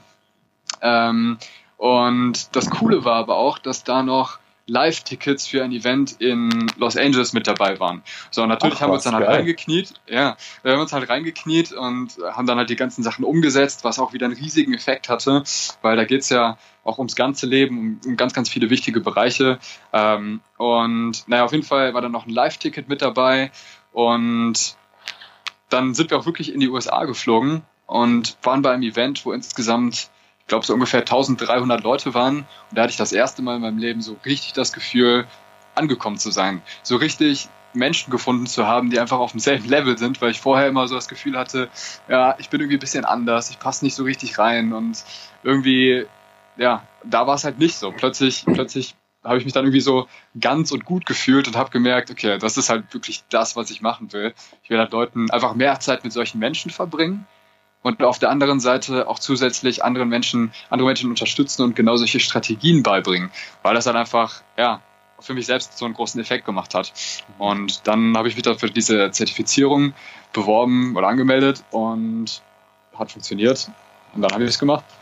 Ähm, 0.81 1.37
und 1.77 2.55
das 2.55 2.69
Coole 2.69 3.05
war 3.05 3.15
aber 3.15 3.37
auch, 3.37 3.59
dass 3.59 3.83
da 3.83 4.03
noch 4.03 4.38
Live-Tickets 4.69 5.47
für 5.47 5.63
ein 5.63 5.71
Event 5.71 6.13
in 6.19 6.71
Los 6.77 6.95
Angeles 6.97 7.33
mit 7.33 7.47
dabei 7.47 7.79
waren. 7.79 8.03
So, 8.31 8.45
natürlich 8.45 8.77
Ach, 8.77 8.81
haben 8.81 8.89
wir 8.91 8.95
uns 8.95 9.03
dann 9.03 9.15
halt 9.15 9.25
geil. 9.25 9.35
reingekniet, 9.37 9.93
ja, 10.07 10.37
wir 10.63 10.73
haben 10.73 10.81
uns 10.81 10.93
halt 10.93 11.09
reingekniet 11.09 11.73
und 11.73 12.17
haben 12.31 12.47
dann 12.47 12.57
halt 12.57 12.69
die 12.69 12.75
ganzen 12.75 13.03
Sachen 13.03 13.25
umgesetzt, 13.25 13.83
was 13.83 13.99
auch 13.99 14.13
wieder 14.13 14.25
einen 14.25 14.35
riesigen 14.35 14.73
Effekt 14.73 15.09
hatte, 15.09 15.43
weil 15.81 15.95
da 15.97 16.05
geht's 16.05 16.29
ja 16.29 16.57
auch 16.83 16.97
ums 16.97 17.15
ganze 17.15 17.45
Leben, 17.45 17.77
um, 17.77 18.11
um 18.11 18.17
ganz, 18.17 18.33
ganz 18.33 18.49
viele 18.49 18.69
wichtige 18.69 19.01
Bereiche. 19.01 19.59
Ähm, 19.93 20.41
und 20.57 21.27
naja, 21.27 21.45
auf 21.45 21.51
jeden 21.51 21.65
Fall 21.65 21.93
war 21.93 22.01
dann 22.01 22.11
noch 22.11 22.25
ein 22.25 22.31
Live-Ticket 22.31 22.87
mit 22.87 23.01
dabei 23.01 23.51
und 23.91 24.75
dann 25.69 25.93
sind 25.93 26.09
wir 26.09 26.17
auch 26.17 26.25
wirklich 26.25 26.53
in 26.53 26.59
die 26.59 26.69
USA 26.69 27.05
geflogen 27.05 27.61
und 27.85 28.37
waren 28.43 28.61
bei 28.61 28.71
einem 28.71 28.83
Event, 28.83 29.25
wo 29.25 29.33
insgesamt 29.33 30.09
glaube, 30.49 30.65
so 30.65 30.73
ungefähr 30.73 31.01
1300 31.01 31.81
Leute 31.83 32.13
waren. 32.13 32.39
Und 32.39 32.47
da 32.71 32.81
hatte 32.83 32.91
ich 32.91 32.97
das 32.97 33.13
erste 33.13 33.41
Mal 33.41 33.55
in 33.55 33.61
meinem 33.61 33.77
Leben 33.77 34.01
so 34.01 34.17
richtig 34.25 34.53
das 34.53 34.73
Gefühl, 34.73 35.25
angekommen 35.75 36.17
zu 36.17 36.31
sein. 36.31 36.61
So 36.83 36.97
richtig 36.97 37.47
Menschen 37.73 38.11
gefunden 38.11 38.47
zu 38.47 38.67
haben, 38.67 38.89
die 38.89 38.99
einfach 38.99 39.19
auf 39.19 39.31
demselben 39.31 39.69
Level 39.69 39.97
sind, 39.97 40.21
weil 40.21 40.31
ich 40.31 40.41
vorher 40.41 40.67
immer 40.67 40.87
so 40.87 40.95
das 40.95 41.07
Gefühl 41.07 41.37
hatte, 41.37 41.69
ja, 42.07 42.35
ich 42.39 42.49
bin 42.49 42.59
irgendwie 42.59 42.77
ein 42.77 42.81
bisschen 42.81 43.05
anders, 43.05 43.51
ich 43.51 43.59
passe 43.59 43.85
nicht 43.85 43.95
so 43.95 44.03
richtig 44.03 44.39
rein 44.39 44.73
und 44.73 45.03
irgendwie, 45.43 46.05
ja, 46.57 46.83
da 47.03 47.27
war 47.27 47.35
es 47.35 47.43
halt 47.43 47.59
nicht 47.59 47.75
so. 47.75 47.91
Plötzlich, 47.91 48.43
plötzlich 48.45 48.95
habe 49.23 49.37
ich 49.37 49.45
mich 49.45 49.53
dann 49.53 49.65
irgendwie 49.65 49.81
so 49.81 50.07
ganz 50.39 50.71
und 50.71 50.85
gut 50.85 51.05
gefühlt 51.05 51.47
und 51.47 51.55
habe 51.55 51.69
gemerkt, 51.69 52.09
okay, 52.09 52.37
das 52.39 52.57
ist 52.57 52.69
halt 52.69 52.91
wirklich 52.93 53.23
das, 53.29 53.55
was 53.55 53.69
ich 53.69 53.81
machen 53.81 54.11
will. 54.13 54.33
Ich 54.63 54.69
will 54.69 54.79
halt 54.79 54.91
Leuten 54.91 55.29
einfach 55.29 55.53
mehr 55.53 55.79
Zeit 55.79 56.03
mit 56.03 56.13
solchen 56.13 56.39
Menschen 56.39 56.71
verbringen 56.71 57.27
und 57.81 58.03
auf 58.03 58.19
der 58.19 58.29
anderen 58.29 58.59
Seite 58.59 59.07
auch 59.07 59.19
zusätzlich 59.19 59.83
anderen 59.83 60.09
Menschen, 60.09 60.51
andere 60.69 60.87
Menschen 60.87 61.09
unterstützen 61.09 61.63
und 61.63 61.75
genau 61.75 61.95
solche 61.95 62.19
Strategien 62.19 62.83
beibringen, 62.83 63.31
weil 63.63 63.73
das 63.75 63.85
dann 63.85 63.95
einfach, 63.95 64.41
ja, 64.57 64.81
für 65.19 65.33
mich 65.33 65.45
selbst 65.45 65.77
so 65.77 65.85
einen 65.85 65.93
großen 65.93 66.19
Effekt 66.19 66.45
gemacht 66.45 66.73
hat. 66.73 66.93
Und 67.37 67.87
dann 67.87 68.15
habe 68.17 68.27
ich 68.27 68.35
mich 68.35 68.43
dafür 68.43 68.69
diese 68.69 69.11
Zertifizierung 69.11 69.93
beworben 70.33 70.95
oder 70.95 71.07
angemeldet 71.07 71.63
und 71.71 72.41
hat 72.97 73.11
funktioniert. 73.11 73.69
Und 74.13 74.21
dann 74.21 74.31
habe 74.31 74.43
ich 74.43 74.49
es 74.49 74.59
gemacht. 74.59 74.85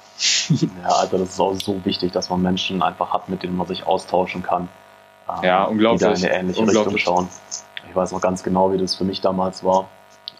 Ja, 0.50 0.90
also 0.96 1.20
das 1.20 1.30
ist 1.30 1.40
auch 1.40 1.54
so 1.54 1.86
wichtig, 1.86 2.12
dass 2.12 2.32
man 2.32 2.42
Menschen 2.42 2.82
einfach 2.82 3.14
hat, 3.14 3.30
mit 3.30 3.44
denen 3.44 3.56
man 3.56 3.68
sich 3.68 3.86
austauschen 3.86 4.42
kann. 4.42 4.68
Ähm, 5.30 5.44
ja, 5.44 5.64
unglaublich. 5.66 6.00
Die 6.00 6.24
da 6.24 6.30
in 6.30 6.34
eine 6.34 6.40
ähnliche 6.40 6.68
Richtung 6.68 6.98
schauen. 6.98 7.30
Ich 7.88 7.96
weiß 7.96 8.14
noch 8.14 8.22
ganz 8.22 8.42
genau, 8.42 8.72
wie 8.72 8.80
das 8.80 8.96
für 8.96 9.04
mich 9.04 9.22
damals 9.22 9.64
war. 9.64 9.88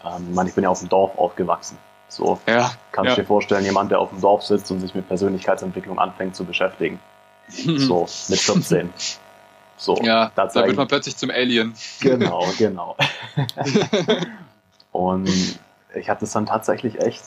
Ähm, 0.04 0.26
ich 0.30 0.34
meine, 0.34 0.48
ich 0.48 0.54
bin 0.56 0.64
ja 0.64 0.70
auf 0.70 0.80
dem 0.80 0.88
Dorf 0.88 1.16
aufgewachsen. 1.16 1.78
So 2.08 2.40
ja, 2.46 2.72
kannst 2.90 3.10
du 3.10 3.10
ja. 3.10 3.16
dir 3.16 3.26
vorstellen, 3.26 3.64
jemand, 3.64 3.90
der 3.90 4.00
auf 4.00 4.10
dem 4.10 4.20
Dorf 4.20 4.42
sitzt 4.42 4.70
und 4.70 4.80
sich 4.80 4.94
mit 4.94 5.06
Persönlichkeitsentwicklung 5.06 5.98
anfängt 5.98 6.34
zu 6.34 6.44
beschäftigen. 6.44 6.98
so, 7.48 8.06
mit 8.28 8.38
14. 8.38 8.92
So, 9.76 9.96
ja, 10.02 10.32
da 10.34 10.52
wird 10.54 10.76
man 10.76 10.88
plötzlich 10.88 11.16
zum 11.16 11.30
Alien. 11.30 11.74
Genau, 12.00 12.44
genau. 12.58 12.96
und 14.92 15.30
ich 15.94 16.10
habe 16.10 16.20
das 16.20 16.32
dann 16.32 16.46
tatsächlich 16.46 17.00
echt 17.00 17.24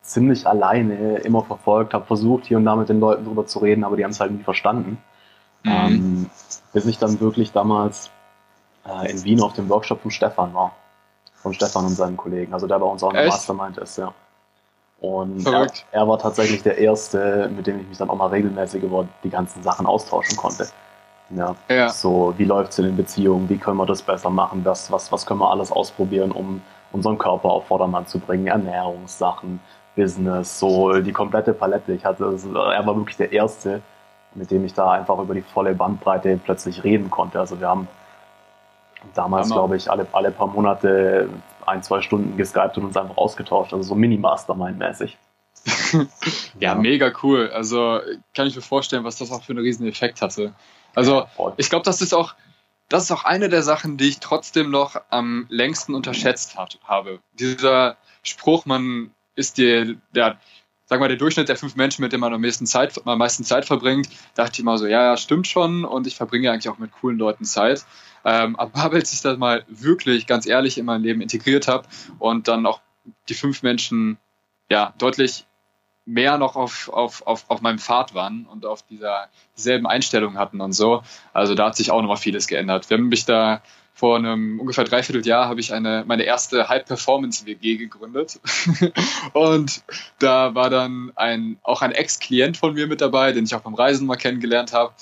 ziemlich 0.00 0.46
alleine 0.46 1.18
immer 1.18 1.44
verfolgt, 1.44 1.94
habe 1.94 2.06
versucht, 2.06 2.46
hier 2.46 2.56
und 2.56 2.64
da 2.64 2.74
mit 2.74 2.88
den 2.88 2.98
Leuten 2.98 3.24
drüber 3.24 3.46
zu 3.46 3.60
reden, 3.60 3.84
aber 3.84 3.96
die 3.96 4.04
haben 4.04 4.10
es 4.10 4.20
halt 4.20 4.32
nie 4.32 4.42
verstanden. 4.42 4.98
Mhm. 5.62 5.70
Ähm, 5.70 6.30
bis 6.72 6.86
ich 6.86 6.98
dann 6.98 7.20
wirklich 7.20 7.52
damals 7.52 8.10
äh, 8.84 9.10
in 9.10 9.22
Wien 9.22 9.40
auf 9.40 9.52
dem 9.52 9.68
Workshop 9.68 10.02
von 10.02 10.10
Stefan 10.10 10.54
war 10.54 10.74
von 11.42 11.52
Stefan 11.52 11.86
und 11.86 11.94
seinen 11.94 12.16
Kollegen. 12.16 12.54
Also 12.54 12.66
der 12.66 12.78
bei 12.78 12.86
uns 12.86 13.02
auch 13.02 13.12
eine 13.12 13.28
Mastermind 13.28 13.78
ist, 13.78 13.98
ja. 13.98 14.12
Und 15.00 15.44
er, 15.44 15.66
er, 15.90 16.06
war 16.06 16.18
tatsächlich 16.18 16.62
der 16.62 16.78
Erste, 16.78 17.50
mit 17.54 17.66
dem 17.66 17.80
ich 17.80 17.88
mich 17.88 17.98
dann 17.98 18.08
auch 18.08 18.14
mal 18.14 18.28
regelmäßig 18.28 18.84
über 18.84 19.08
die 19.24 19.30
ganzen 19.30 19.60
Sachen 19.62 19.84
austauschen 19.84 20.36
konnte. 20.36 20.68
Ja. 21.30 21.56
ja. 21.68 21.88
So, 21.88 22.34
wie 22.36 22.44
läuft 22.44 22.72
es 22.72 22.78
in 22.78 22.84
den 22.84 22.96
Beziehungen, 22.96 23.48
wie 23.48 23.58
können 23.58 23.78
wir 23.78 23.86
das 23.86 24.00
besser 24.00 24.30
machen, 24.30 24.64
was, 24.64 24.92
was, 24.92 25.10
was 25.10 25.26
können 25.26 25.40
wir 25.40 25.50
alles 25.50 25.72
ausprobieren, 25.72 26.30
um 26.30 26.62
unseren 26.92 27.18
Körper 27.18 27.50
auf 27.50 27.66
Vordermann 27.66 28.06
zu 28.06 28.20
bringen, 28.20 28.46
Ernährungssachen, 28.46 29.58
Business, 29.96 30.58
so 30.58 30.92
die 31.00 31.12
komplette 31.12 31.52
Palette. 31.52 31.92
Ich 31.92 32.04
hatte, 32.04 32.24
er 32.24 32.86
war 32.86 32.96
wirklich 32.96 33.16
der 33.16 33.32
Erste, 33.32 33.82
mit 34.34 34.50
dem 34.52 34.64
ich 34.64 34.74
da 34.74 34.92
einfach 34.92 35.18
über 35.18 35.34
die 35.34 35.42
volle 35.42 35.74
Bandbreite 35.74 36.38
plötzlich 36.42 36.84
reden 36.84 37.10
konnte. 37.10 37.40
Also 37.40 37.58
wir 37.58 37.68
haben 37.68 37.88
damals, 39.14 39.50
glaube 39.50 39.76
ich, 39.76 39.90
alle, 39.90 40.06
alle 40.12 40.30
paar 40.30 40.46
Monate 40.46 41.28
ein, 41.66 41.82
zwei 41.82 42.00
Stunden 42.00 42.36
geskypt 42.36 42.76
und 42.78 42.84
uns 42.84 42.96
einfach 42.96 43.16
ausgetauscht. 43.16 43.72
Also 43.72 43.90
so 43.90 43.94
Mini-Mastermind-mäßig. 43.94 45.16
ja, 46.60 46.74
mega 46.74 47.12
cool. 47.22 47.50
Also 47.52 48.00
kann 48.34 48.46
ich 48.46 48.56
mir 48.56 48.62
vorstellen, 48.62 49.04
was 49.04 49.18
das 49.18 49.30
auch 49.30 49.42
für 49.42 49.52
einen 49.52 49.60
riesen 49.60 49.86
Effekt 49.86 50.22
hatte. 50.22 50.54
Also 50.94 51.26
ich 51.56 51.70
glaube, 51.70 51.84
das 51.84 52.00
ist 52.00 52.12
auch, 52.12 52.34
das 52.88 53.04
ist 53.04 53.12
auch 53.12 53.24
eine 53.24 53.48
der 53.48 53.62
Sachen, 53.62 53.96
die 53.96 54.08
ich 54.08 54.20
trotzdem 54.20 54.70
noch 54.70 55.00
am 55.10 55.46
längsten 55.48 55.94
unterschätzt 55.94 56.58
hat, 56.58 56.78
habe. 56.84 57.20
Dieser 57.32 57.96
Spruch, 58.22 58.66
man 58.66 59.12
ist 59.34 59.58
dir, 59.58 59.96
der, 60.14 60.38
sag 60.92 61.00
mal, 61.00 61.08
der 61.08 61.16
Durchschnitt 61.16 61.48
der 61.48 61.56
fünf 61.56 61.74
Menschen, 61.74 62.02
mit 62.02 62.12
denen 62.12 62.20
man 62.20 62.34
am 62.34 62.42
meisten 62.42 62.66
Zeit, 62.66 63.00
am 63.06 63.16
meisten 63.16 63.44
Zeit 63.44 63.64
verbringt, 63.64 64.10
dachte 64.34 64.52
ich 64.52 64.58
immer 64.60 64.76
so, 64.76 64.86
ja, 64.86 65.02
ja, 65.02 65.16
stimmt 65.16 65.46
schon 65.46 65.86
und 65.86 66.06
ich 66.06 66.16
verbringe 66.16 66.52
eigentlich 66.52 66.68
auch 66.68 66.76
mit 66.76 66.92
coolen 66.92 67.16
Leuten 67.16 67.46
Zeit. 67.46 67.86
Ähm, 68.26 68.56
aber 68.56 68.92
als 68.92 69.10
ich 69.14 69.22
das 69.22 69.38
mal 69.38 69.64
wirklich 69.68 70.26
ganz 70.26 70.44
ehrlich 70.44 70.76
in 70.76 70.84
mein 70.84 71.00
Leben 71.00 71.22
integriert 71.22 71.66
habe 71.66 71.88
und 72.18 72.46
dann 72.46 72.66
auch 72.66 72.82
die 73.30 73.34
fünf 73.34 73.62
Menschen 73.62 74.18
ja 74.68 74.92
deutlich 74.98 75.46
mehr 76.04 76.36
noch 76.36 76.56
auf, 76.56 76.90
auf, 76.90 77.26
auf, 77.26 77.46
auf 77.48 77.62
meinem 77.62 77.78
Pfad 77.78 78.12
waren 78.12 78.44
und 78.44 78.66
auf 78.66 78.82
dieser 78.82 79.30
dieselben 79.56 79.86
Einstellungen 79.86 80.36
hatten 80.36 80.60
und 80.60 80.72
so. 80.72 81.02
Also 81.32 81.54
da 81.54 81.68
hat 81.68 81.76
sich 81.76 81.90
auch 81.90 82.02
nochmal 82.02 82.18
vieles 82.18 82.48
geändert. 82.48 82.90
Haben 82.90 83.08
mich 83.08 83.24
da 83.24 83.62
vor 83.94 84.16
einem 84.16 84.58
ungefähr 84.58 84.84
dreiviertel 84.84 85.24
Jahr 85.26 85.48
habe 85.48 85.60
ich 85.60 85.72
eine, 85.72 86.04
meine 86.06 86.24
erste 86.24 86.68
High-Performance-WG 86.68 87.76
gegründet. 87.76 88.40
und 89.32 89.82
da 90.18 90.54
war 90.54 90.70
dann 90.70 91.12
ein, 91.14 91.58
auch 91.62 91.82
ein 91.82 91.92
Ex-Klient 91.92 92.56
von 92.56 92.74
mir 92.74 92.86
mit 92.86 93.00
dabei, 93.00 93.32
den 93.32 93.44
ich 93.44 93.54
auch 93.54 93.60
beim 93.60 93.74
Reisen 93.74 94.06
mal 94.06 94.16
kennengelernt 94.16 94.72
habe. 94.72 94.92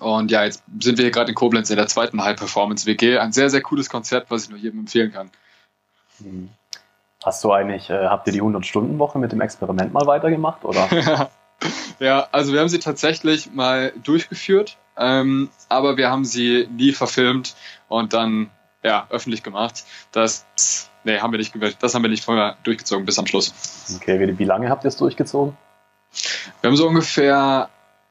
Und 0.00 0.30
ja, 0.30 0.44
jetzt 0.44 0.62
sind 0.80 0.98
wir 0.98 1.04
hier 1.04 1.10
gerade 1.10 1.30
in 1.30 1.34
Koblenz 1.34 1.70
in 1.70 1.76
der 1.76 1.86
zweiten 1.86 2.22
High-Performance-WG. 2.22 3.18
Ein 3.18 3.32
sehr, 3.32 3.48
sehr 3.48 3.62
cooles 3.62 3.88
Konzept, 3.88 4.30
was 4.30 4.44
ich 4.44 4.50
nur 4.50 4.58
jedem 4.58 4.80
empfehlen 4.80 5.12
kann. 5.12 5.30
Mhm. 6.18 6.50
Hast 7.24 7.42
du 7.42 7.52
eigentlich, 7.52 7.90
äh, 7.90 8.06
habt 8.06 8.26
ihr 8.28 8.32
die 8.32 8.42
100-Stunden-Woche 8.42 9.18
mit 9.18 9.32
dem 9.32 9.40
Experiment 9.40 9.92
mal 9.92 10.06
weitergemacht, 10.06 10.64
oder? 10.64 11.28
ja, 11.98 12.28
also 12.30 12.52
wir 12.52 12.60
haben 12.60 12.68
sie 12.68 12.78
tatsächlich 12.78 13.52
mal 13.52 13.92
durchgeführt, 14.04 14.76
ähm, 14.96 15.50
aber 15.68 15.96
wir 15.96 16.10
haben 16.10 16.24
sie 16.24 16.68
nie 16.70 16.92
verfilmt 16.92 17.54
und 17.88 18.12
dann 18.12 18.50
ja, 18.82 19.06
öffentlich 19.10 19.42
gemacht. 19.42 19.84
Das, 20.12 20.46
nee, 21.04 21.18
haben 21.18 21.32
wir 21.32 21.38
nicht, 21.38 21.54
das 21.80 21.94
haben 21.94 22.02
wir 22.02 22.08
nicht 22.08 22.24
vorher 22.24 22.56
durchgezogen 22.62 23.04
bis 23.04 23.18
am 23.18 23.26
Schluss. 23.26 23.52
Okay, 23.96 24.20
wie, 24.20 24.38
wie 24.38 24.44
lange 24.44 24.70
habt 24.70 24.84
ihr 24.84 24.88
es 24.88 24.96
durchgezogen? 24.96 25.56
Wir 26.60 26.68
haben 26.70 26.76
so 26.76 26.86
ungefähr, 26.86 27.68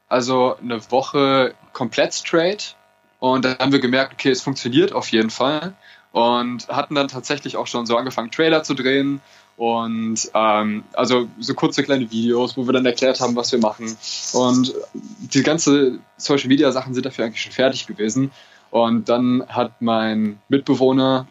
also 0.08 0.56
eine 0.62 0.90
Woche 0.90 1.54
komplett 1.72 2.14
straight 2.14 2.76
und 3.18 3.44
dann 3.44 3.58
haben 3.58 3.72
wir 3.72 3.80
gemerkt, 3.80 4.12
okay, 4.12 4.30
es 4.30 4.42
funktioniert 4.42 4.92
auf 4.92 5.08
jeden 5.08 5.30
Fall 5.30 5.74
und 6.12 6.68
hatten 6.68 6.94
dann 6.94 7.08
tatsächlich 7.08 7.56
auch 7.56 7.66
schon 7.66 7.86
so 7.86 7.96
angefangen, 7.96 8.30
Trailer 8.30 8.62
zu 8.62 8.74
drehen 8.74 9.20
und 9.56 10.30
ähm, 10.34 10.84
also 10.92 11.28
so 11.38 11.54
kurze 11.54 11.82
kleine 11.82 12.10
Videos, 12.10 12.56
wo 12.56 12.66
wir 12.66 12.72
dann 12.72 12.84
erklärt 12.84 13.20
haben, 13.20 13.36
was 13.36 13.52
wir 13.52 13.58
machen. 13.58 13.96
Und 14.34 14.74
die 14.92 15.42
ganze 15.42 15.98
Social 16.18 16.48
Media 16.48 16.70
Sachen 16.72 16.92
sind 16.92 17.06
dafür 17.06 17.24
eigentlich 17.24 17.42
schon 17.42 17.52
fertig 17.52 17.86
gewesen. 17.86 18.30
Und 18.70 19.08
dann 19.08 19.44
hat 19.48 19.80
mein 19.80 20.38
Mitbewohner, 20.48 21.26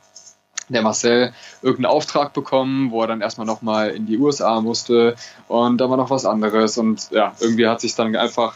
der 0.69 0.81
Marcel, 0.81 1.33
irgendeinen 1.61 1.93
Auftrag 1.93 2.33
bekommen, 2.33 2.89
wo 2.89 3.01
er 3.01 3.07
dann 3.07 3.21
erstmal 3.21 3.45
nochmal 3.45 3.91
in 3.91 4.07
die 4.07 4.17
USA 4.17 4.61
musste 4.61 5.15
und 5.47 5.77
da 5.77 5.87
war 5.91 5.97
noch 5.97 6.09
was 6.09 6.25
anderes. 6.25 6.79
Und 6.79 7.11
ja, 7.11 7.35
irgendwie 7.39 7.67
hat 7.67 7.81
sich 7.81 7.93
dann 7.93 8.15
einfach 8.15 8.55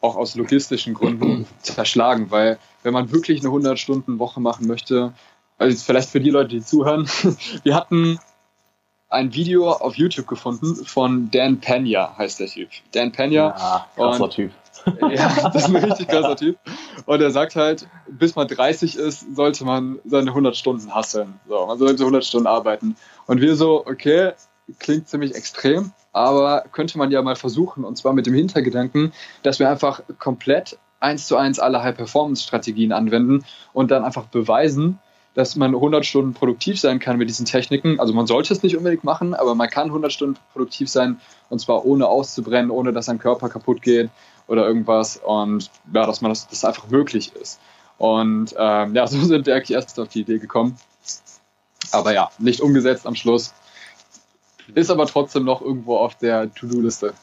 auch 0.00 0.16
aus 0.16 0.34
logistischen 0.34 0.94
Gründen 0.94 1.46
zerschlagen, 1.62 2.32
weil 2.32 2.58
wenn 2.82 2.92
man 2.92 3.12
wirklich 3.12 3.40
eine 3.40 3.54
100-Stunden-Woche 3.54 4.40
machen 4.40 4.66
möchte, 4.66 5.12
also 5.58 5.76
vielleicht 5.84 6.10
für 6.10 6.20
die 6.20 6.30
Leute, 6.30 6.50
die 6.50 6.64
zuhören, 6.64 7.08
wir 7.62 7.76
hatten 7.76 8.18
ein 9.08 9.32
Video 9.32 9.70
auf 9.70 9.96
YouTube 9.96 10.26
gefunden 10.26 10.84
von 10.84 11.30
Dan 11.30 11.60
Pena, 11.60 12.16
heißt 12.16 12.40
der 12.40 12.48
Typ. 12.48 12.68
Dan 12.92 13.12
Pena. 13.12 13.32
Ja, 13.34 13.86
krasser 13.96 14.24
und, 14.24 14.32
Typ. 14.32 14.52
Ja, 15.10 15.50
das 15.50 15.64
ist 15.64 15.74
ein 15.74 15.76
richtig 15.76 16.08
krasser 16.08 16.36
Typ. 16.36 16.58
Und 17.04 17.20
er 17.20 17.30
sagt 17.30 17.56
halt, 17.56 17.88
bis 18.06 18.36
man 18.36 18.48
30 18.48 18.96
ist, 18.96 19.34
sollte 19.34 19.64
man 19.64 19.98
seine 20.04 20.30
100 20.30 20.56
Stunden 20.56 20.94
hasseln. 20.94 21.40
So, 21.48 21.66
man 21.66 21.78
sollte 21.78 22.02
100 22.02 22.24
Stunden 22.24 22.46
arbeiten. 22.46 22.96
Und 23.26 23.40
wir 23.40 23.56
so, 23.56 23.84
okay, 23.86 24.32
klingt 24.78 25.08
ziemlich 25.08 25.34
extrem, 25.34 25.92
aber 26.12 26.64
könnte 26.72 26.98
man 26.98 27.10
ja 27.10 27.22
mal 27.22 27.36
versuchen. 27.36 27.84
Und 27.84 27.96
zwar 27.96 28.12
mit 28.12 28.26
dem 28.26 28.34
Hintergedanken, 28.34 29.12
dass 29.42 29.58
wir 29.58 29.68
einfach 29.68 30.02
komplett 30.18 30.78
eins 31.00 31.26
zu 31.26 31.36
eins 31.36 31.58
alle 31.58 31.82
High-Performance-Strategien 31.82 32.92
anwenden 32.92 33.44
und 33.72 33.90
dann 33.90 34.04
einfach 34.04 34.26
beweisen, 34.26 34.98
dass 35.34 35.56
man 35.56 35.74
100 35.74 36.04
Stunden 36.04 36.34
produktiv 36.34 36.80
sein 36.80 36.98
kann 36.98 37.18
mit 37.18 37.28
diesen 37.28 37.46
Techniken. 37.46 38.00
Also 38.00 38.12
man 38.12 38.26
sollte 38.26 38.52
es 38.52 38.62
nicht 38.62 38.76
unbedingt 38.76 39.04
machen, 39.04 39.34
aber 39.34 39.54
man 39.54 39.68
kann 39.68 39.88
100 39.88 40.12
Stunden 40.12 40.36
produktiv 40.52 40.88
sein 40.88 41.20
und 41.48 41.60
zwar 41.60 41.84
ohne 41.84 42.08
auszubrennen, 42.08 42.70
ohne 42.70 42.92
dass 42.92 43.08
ein 43.08 43.18
Körper 43.18 43.48
kaputt 43.48 43.82
geht 43.82 44.10
oder 44.46 44.66
irgendwas 44.66 45.16
und 45.16 45.70
ja, 45.92 46.06
dass 46.06 46.20
man 46.20 46.30
das, 46.30 46.48
das 46.48 46.64
einfach 46.64 46.88
möglich 46.88 47.32
ist. 47.36 47.60
Und 47.98 48.54
ähm, 48.58 48.94
ja, 48.94 49.06
so 49.08 49.20
sind 49.20 49.46
wir 49.46 49.54
eigentlich 49.54 49.72
erst 49.72 49.98
auf 50.00 50.08
die 50.08 50.20
Idee 50.20 50.38
gekommen. 50.38 50.76
Aber 51.92 52.12
ja, 52.12 52.30
nicht 52.38 52.60
umgesetzt 52.60 53.06
am 53.06 53.14
Schluss. 53.14 53.54
Ist 54.74 54.90
aber 54.90 55.06
trotzdem 55.06 55.44
noch 55.44 55.62
irgendwo 55.62 55.96
auf 55.96 56.16
der 56.16 56.52
To-Do-Liste. 56.52 57.14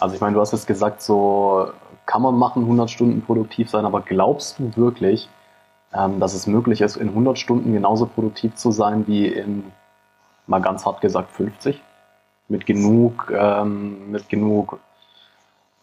Also 0.00 0.14
ich 0.14 0.20
meine, 0.20 0.34
du 0.34 0.40
hast 0.40 0.52
jetzt 0.52 0.66
gesagt, 0.66 1.02
so 1.02 1.70
kann 2.06 2.22
man 2.22 2.34
machen, 2.34 2.62
100 2.62 2.90
Stunden 2.90 3.22
produktiv 3.22 3.70
sein, 3.70 3.84
aber 3.84 4.00
glaubst 4.00 4.58
du 4.58 4.72
wirklich, 4.76 5.28
dass 5.92 6.34
es 6.34 6.46
möglich 6.46 6.82
ist, 6.82 6.96
in 6.96 7.08
100 7.08 7.38
Stunden 7.38 7.72
genauso 7.72 8.06
produktiv 8.06 8.54
zu 8.54 8.70
sein 8.70 9.06
wie 9.08 9.26
in, 9.26 9.64
mal 10.46 10.60
ganz 10.60 10.86
hart 10.86 11.00
gesagt, 11.00 11.32
50. 11.32 11.80
Mit 12.48 12.66
genug, 12.66 13.32
ähm, 13.36 14.10
mit 14.10 14.28
genug 14.28 14.78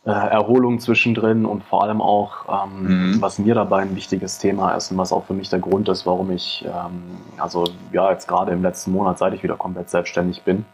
äh, 0.05 0.11
Erholung 0.11 0.79
zwischendrin 0.79 1.45
und 1.45 1.63
vor 1.63 1.83
allem 1.83 2.01
auch, 2.01 2.65
ähm, 2.65 3.11
mhm. 3.15 3.21
was 3.21 3.39
mir 3.39 3.55
dabei 3.55 3.81
ein 3.81 3.95
wichtiges 3.95 4.37
Thema 4.37 4.75
ist 4.75 4.91
und 4.91 4.97
was 4.97 5.11
auch 5.11 5.25
für 5.25 5.33
mich 5.33 5.49
der 5.49 5.59
Grund 5.59 5.89
ist, 5.89 6.05
warum 6.05 6.31
ich, 6.31 6.65
ähm, 6.65 7.03
also 7.37 7.65
ja, 7.91 8.11
jetzt 8.11 8.27
gerade 8.27 8.53
im 8.53 8.61
letzten 8.61 8.91
Monat, 8.91 9.17
seit 9.17 9.33
ich 9.33 9.43
wieder 9.43 9.55
komplett 9.55 9.89
selbstständig 9.89 10.43
bin, 10.43 10.65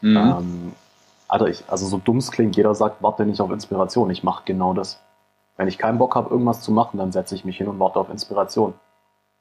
mhm. 0.00 0.16
ähm, 0.16 0.72
also, 1.28 1.46
ich, 1.46 1.64
also 1.66 1.86
so 1.86 1.98
dumm 1.98 2.18
es 2.18 2.30
klingt, 2.30 2.56
jeder 2.56 2.74
sagt, 2.74 3.02
warte 3.02 3.26
nicht 3.26 3.40
auf 3.40 3.50
Inspiration. 3.50 4.10
Ich 4.10 4.22
mache 4.22 4.42
genau 4.44 4.74
das. 4.74 5.00
Wenn 5.56 5.68
ich 5.68 5.78
keinen 5.78 5.98
Bock 5.98 6.14
habe, 6.14 6.30
irgendwas 6.30 6.60
zu 6.60 6.70
machen, 6.70 6.98
dann 6.98 7.12
setze 7.12 7.34
ich 7.34 7.44
mich 7.44 7.56
hin 7.56 7.68
und 7.68 7.78
warte 7.78 7.98
auf 7.98 8.10
Inspiration. 8.10 8.74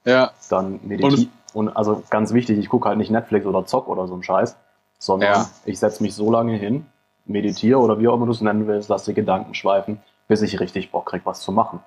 Ja. 0.05 0.31
Dann 0.49 0.79
meditiere. 0.83 1.29
Und, 1.53 1.67
und, 1.67 1.75
also 1.75 2.03
ganz 2.09 2.33
wichtig, 2.33 2.57
ich 2.57 2.69
gucke 2.69 2.87
halt 2.87 2.97
nicht 2.97 3.11
Netflix 3.11 3.45
oder 3.45 3.65
Zock 3.65 3.87
oder 3.87 4.07
so 4.07 4.15
ein 4.15 4.23
Scheiß, 4.23 4.55
sondern 4.99 5.33
ja. 5.33 5.49
ich 5.65 5.79
setze 5.79 6.03
mich 6.03 6.15
so 6.15 6.31
lange 6.31 6.55
hin, 6.55 6.85
meditiere 7.25 7.79
oder 7.79 7.99
wie 7.99 8.07
auch 8.07 8.15
immer 8.15 8.25
du 8.25 8.31
es 8.31 8.41
nennen 8.41 8.67
willst, 8.67 8.89
lass 8.89 9.05
die 9.05 9.13
Gedanken 9.13 9.53
schweifen, 9.53 9.99
bis 10.27 10.41
ich 10.41 10.59
richtig 10.59 10.91
Bock 10.91 11.07
krieg, 11.07 11.21
was 11.25 11.41
zu 11.41 11.51
machen. 11.51 11.79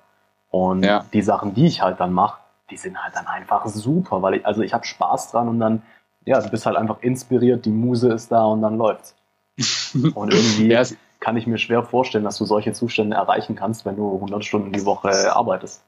Und 0.51 0.83
ja. 0.83 1.05
die 1.13 1.21
Sachen, 1.21 1.53
die 1.53 1.67
ich 1.67 1.81
halt 1.81 1.99
dann 1.99 2.13
mache, 2.13 2.39
die 2.69 2.77
sind 2.77 3.01
halt 3.01 3.15
dann 3.15 3.27
einfach 3.27 3.65
super, 3.67 4.21
weil 4.21 4.35
ich, 4.35 4.45
also 4.45 4.61
ich 4.61 4.73
habe 4.73 4.85
Spaß 4.85 5.31
dran 5.31 5.47
und 5.47 5.59
dann, 5.59 5.81
ja, 6.25 6.39
du 6.41 6.49
bist 6.49 6.65
halt 6.65 6.75
einfach 6.75 7.01
inspiriert, 7.01 7.65
die 7.65 7.71
Muse 7.71 8.13
ist 8.13 8.31
da 8.31 8.45
und 8.45 8.61
dann 8.61 8.77
läuft's. 8.77 9.15
und 10.15 10.33
irgendwie 10.33 10.67
ja, 10.67 10.83
kann 11.19 11.37
ich 11.37 11.47
mir 11.47 11.57
schwer 11.57 11.83
vorstellen, 11.83 12.23
dass 12.23 12.37
du 12.37 12.45
solche 12.45 12.73
Zustände 12.73 13.15
erreichen 13.15 13.55
kannst, 13.55 13.85
wenn 13.85 13.95
du 13.95 14.15
100 14.15 14.43
Stunden 14.43 14.71
die 14.71 14.85
Woche 14.85 15.35
arbeitest. 15.35 15.83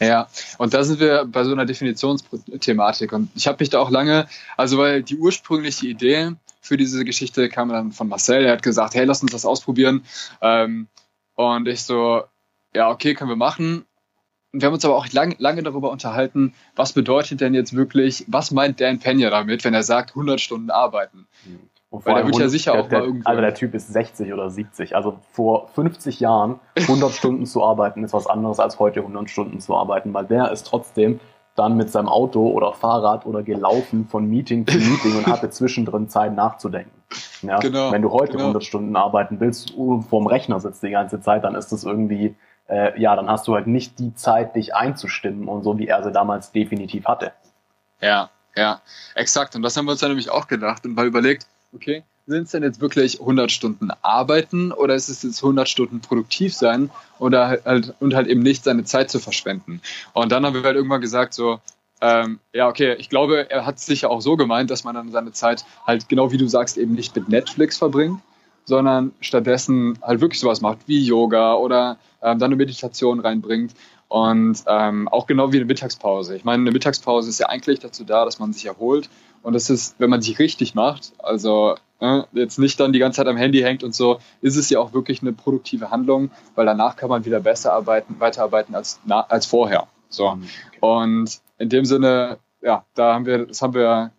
Ja, 0.00 0.28
und 0.58 0.74
da 0.74 0.84
sind 0.84 1.00
wir 1.00 1.24
bei 1.24 1.44
so 1.44 1.52
einer 1.52 1.64
Definitionsthematik. 1.64 3.12
Und 3.12 3.30
ich 3.34 3.46
habe 3.46 3.58
mich 3.60 3.70
da 3.70 3.80
auch 3.80 3.90
lange, 3.90 4.26
also 4.56 4.78
weil 4.78 5.02
die 5.02 5.16
ursprüngliche 5.16 5.86
Idee 5.86 6.32
für 6.60 6.76
diese 6.76 7.04
Geschichte 7.04 7.48
kam 7.48 7.70
dann 7.70 7.92
von 7.92 8.08
Marcel. 8.08 8.44
Er 8.44 8.52
hat 8.52 8.62
gesagt, 8.62 8.94
hey, 8.94 9.04
lass 9.04 9.22
uns 9.22 9.32
das 9.32 9.46
ausprobieren. 9.46 10.04
Ähm, 10.40 10.88
und 11.34 11.66
ich 11.68 11.82
so, 11.82 12.22
ja, 12.74 12.90
okay, 12.90 13.14
können 13.14 13.30
wir 13.30 13.36
machen. 13.36 13.86
Und 14.52 14.60
wir 14.60 14.66
haben 14.66 14.74
uns 14.74 14.84
aber 14.84 14.96
auch 14.96 15.10
lang, 15.12 15.34
lange 15.38 15.62
darüber 15.62 15.90
unterhalten, 15.90 16.54
was 16.76 16.92
bedeutet 16.92 17.40
denn 17.40 17.54
jetzt 17.54 17.74
wirklich, 17.74 18.24
was 18.28 18.50
meint 18.50 18.80
Dan 18.80 18.98
Pena 18.98 19.30
damit, 19.30 19.64
wenn 19.64 19.72
er 19.72 19.82
sagt 19.82 20.10
100 20.10 20.40
Stunden 20.40 20.70
arbeiten? 20.70 21.26
Mhm. 21.46 21.70
Und 21.92 22.06
Weil 22.06 22.14
der 22.14 22.26
wird 22.26 22.38
ja 22.38 22.48
sicher 22.48 22.72
der, 22.72 22.80
auch 22.80 22.90
mal 22.90 23.02
irgendwo. 23.02 23.28
Also 23.28 23.40
der 23.42 23.54
Typ 23.54 23.74
ist 23.74 23.92
60 23.92 24.32
oder 24.32 24.48
70. 24.48 24.96
Also 24.96 25.18
vor 25.30 25.68
50 25.74 26.20
Jahren 26.20 26.58
100 26.76 27.12
Stunden 27.12 27.44
zu 27.44 27.62
arbeiten 27.62 28.02
ist 28.02 28.14
was 28.14 28.26
anderes 28.26 28.58
als 28.60 28.78
heute 28.78 29.00
100 29.00 29.28
Stunden 29.28 29.60
zu 29.60 29.76
arbeiten, 29.76 30.14
weil 30.14 30.24
der 30.24 30.50
ist 30.50 30.66
trotzdem 30.66 31.20
dann 31.54 31.76
mit 31.76 31.90
seinem 31.90 32.08
Auto 32.08 32.48
oder 32.48 32.72
Fahrrad 32.72 33.26
oder 33.26 33.42
gelaufen 33.42 34.06
von 34.08 34.26
Meeting 34.26 34.66
zu 34.66 34.78
Meeting 34.78 35.18
und 35.18 35.26
hatte 35.26 35.50
zwischendrin 35.50 36.08
Zeit 36.08 36.34
nachzudenken. 36.34 37.02
Ja, 37.42 37.58
genau, 37.58 37.92
Wenn 37.92 38.00
du 38.00 38.10
heute 38.10 38.32
genau. 38.32 38.44
100 38.44 38.64
Stunden 38.64 38.96
arbeiten 38.96 39.38
willst 39.38 39.72
und 39.72 40.04
vorm 40.04 40.26
Rechner 40.26 40.60
sitzt 40.60 40.82
die 40.82 40.90
ganze 40.90 41.20
Zeit, 41.20 41.44
dann 41.44 41.54
ist 41.54 41.72
das 41.72 41.84
irgendwie, 41.84 42.34
äh, 42.68 42.98
ja, 42.98 43.14
dann 43.16 43.28
hast 43.28 43.46
du 43.48 43.54
halt 43.54 43.66
nicht 43.66 43.98
die 43.98 44.14
Zeit, 44.14 44.56
dich 44.56 44.74
einzustimmen 44.74 45.46
und 45.46 45.62
so, 45.62 45.78
wie 45.78 45.88
er 45.88 46.02
sie 46.02 46.10
damals 46.10 46.52
definitiv 46.52 47.04
hatte. 47.04 47.32
Ja, 48.00 48.30
ja, 48.56 48.80
exakt. 49.14 49.54
Und 49.56 49.62
das 49.62 49.76
haben 49.76 49.84
wir 49.84 49.92
uns 49.92 50.00
dann 50.00 50.10
nämlich 50.10 50.30
auch 50.30 50.46
gedacht 50.46 50.86
und 50.86 50.94
mal 50.94 51.06
überlegt, 51.06 51.46
okay, 51.74 52.04
sind 52.26 52.44
es 52.44 52.50
denn 52.52 52.62
jetzt 52.62 52.80
wirklich 52.80 53.20
100 53.20 53.50
Stunden 53.50 53.90
arbeiten 54.02 54.72
oder 54.72 54.94
ist 54.94 55.08
es 55.08 55.22
jetzt 55.22 55.42
100 55.42 55.68
Stunden 55.68 56.00
produktiv 56.00 56.54
sein 56.54 56.90
oder 57.18 57.60
halt, 57.64 57.94
und 58.00 58.14
halt 58.14 58.28
eben 58.28 58.42
nicht 58.42 58.64
seine 58.64 58.84
Zeit 58.84 59.10
zu 59.10 59.18
verschwenden? 59.18 59.80
Und 60.12 60.30
dann 60.30 60.46
haben 60.46 60.54
wir 60.54 60.62
halt 60.62 60.76
irgendwann 60.76 61.00
gesagt 61.00 61.34
so, 61.34 61.60
ähm, 62.00 62.40
ja, 62.52 62.68
okay, 62.68 62.94
ich 62.98 63.08
glaube, 63.08 63.50
er 63.50 63.64
hat 63.64 63.76
es 63.76 63.86
sicher 63.86 64.10
auch 64.10 64.20
so 64.20 64.36
gemeint, 64.36 64.70
dass 64.70 64.84
man 64.84 64.94
dann 64.94 65.10
seine 65.12 65.32
Zeit 65.32 65.64
halt 65.86 66.08
genau 66.08 66.32
wie 66.32 66.36
du 66.36 66.48
sagst 66.48 66.76
eben 66.76 66.94
nicht 66.94 67.14
mit 67.14 67.28
Netflix 67.28 67.78
verbringt, 67.78 68.20
sondern 68.64 69.12
stattdessen 69.20 69.98
halt 70.02 70.20
wirklich 70.20 70.40
sowas 70.40 70.60
macht 70.60 70.78
wie 70.86 71.04
Yoga 71.04 71.54
oder 71.54 71.98
ähm, 72.20 72.38
dann 72.38 72.48
eine 72.48 72.56
Meditation 72.56 73.20
reinbringt 73.20 73.74
und 74.08 74.62
ähm, 74.66 75.08
auch 75.08 75.26
genau 75.26 75.52
wie 75.52 75.56
eine 75.56 75.64
Mittagspause. 75.64 76.36
Ich 76.36 76.44
meine, 76.44 76.60
eine 76.62 76.72
Mittagspause 76.72 77.30
ist 77.30 77.40
ja 77.40 77.48
eigentlich 77.48 77.78
dazu 77.78 78.04
da, 78.04 78.24
dass 78.24 78.38
man 78.38 78.52
sich 78.52 78.66
erholt. 78.66 79.08
Und 79.42 79.54
das 79.54 79.70
ist, 79.70 79.96
wenn 79.98 80.10
man 80.10 80.22
sich 80.22 80.38
richtig 80.38 80.74
macht, 80.74 81.12
also 81.18 81.74
äh, 82.00 82.22
jetzt 82.32 82.58
nicht 82.58 82.78
dann 82.80 82.92
die 82.92 82.98
ganze 82.98 83.16
Zeit 83.16 83.26
am 83.26 83.36
Handy 83.36 83.60
hängt 83.60 83.82
und 83.82 83.94
so, 83.94 84.18
ist 84.40 84.56
es 84.56 84.70
ja 84.70 84.78
auch 84.78 84.92
wirklich 84.92 85.22
eine 85.22 85.32
produktive 85.32 85.90
Handlung, 85.90 86.30
weil 86.54 86.66
danach 86.66 86.96
kann 86.96 87.08
man 87.08 87.24
wieder 87.24 87.40
besser 87.40 87.72
arbeiten, 87.72 88.16
weiterarbeiten 88.18 88.74
als, 88.74 89.00
na, 89.04 89.20
als 89.20 89.46
vorher. 89.46 89.88
So. 90.08 90.34
Mhm, 90.34 90.48
und 90.80 91.40
in 91.58 91.68
dem 91.68 91.84
Sinne, 91.84 92.38
ja, 92.60 92.84
da 92.94 93.14
haben 93.14 93.26
wir, 93.26 93.46
das 93.46 93.62
haben 93.62 93.74
wir 93.74 94.12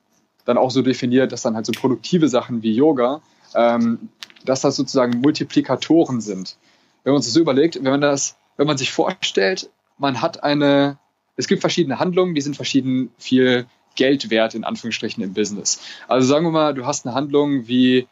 dann 0.45 0.57
auch 0.57 0.71
so 0.71 0.81
definiert, 0.81 1.31
dass 1.31 1.41
dann 1.41 1.55
halt 1.55 1.65
so 1.65 1.71
produktive 1.71 2.27
Sachen 2.27 2.63
wie 2.63 2.73
Yoga, 2.73 3.21
ähm, 3.55 4.09
dass 4.45 4.61
das 4.61 4.75
sozusagen 4.75 5.21
Multiplikatoren 5.21 6.19
sind. 6.21 6.57
Wenn 7.03 7.13
man 7.13 7.21
sich 7.21 7.33
so 7.33 7.39
überlegt, 7.39 7.75
wenn 7.75 7.91
man 7.91 8.01
das, 8.01 8.37
wenn 8.57 8.67
man 8.67 8.77
sich 8.77 8.91
vorstellt, 8.91 9.69
man 9.97 10.21
hat 10.21 10.43
eine, 10.43 10.97
es 11.37 11.47
gibt 11.47 11.61
verschiedene 11.61 11.99
Handlungen, 11.99 12.35
die 12.35 12.41
sind 12.41 12.55
verschieden 12.55 13.11
viel 13.17 13.67
Geld 13.95 14.29
wert, 14.29 14.55
in 14.55 14.63
Anführungsstrichen, 14.63 15.23
im 15.23 15.33
Business. 15.33 15.81
Also 16.07 16.27
sagen 16.27 16.45
wir 16.45 16.51
mal, 16.51 16.73
du 16.73 16.85
hast 16.85 17.05
eine 17.05 17.15
Handlung 17.15 17.67
wie 17.67 18.07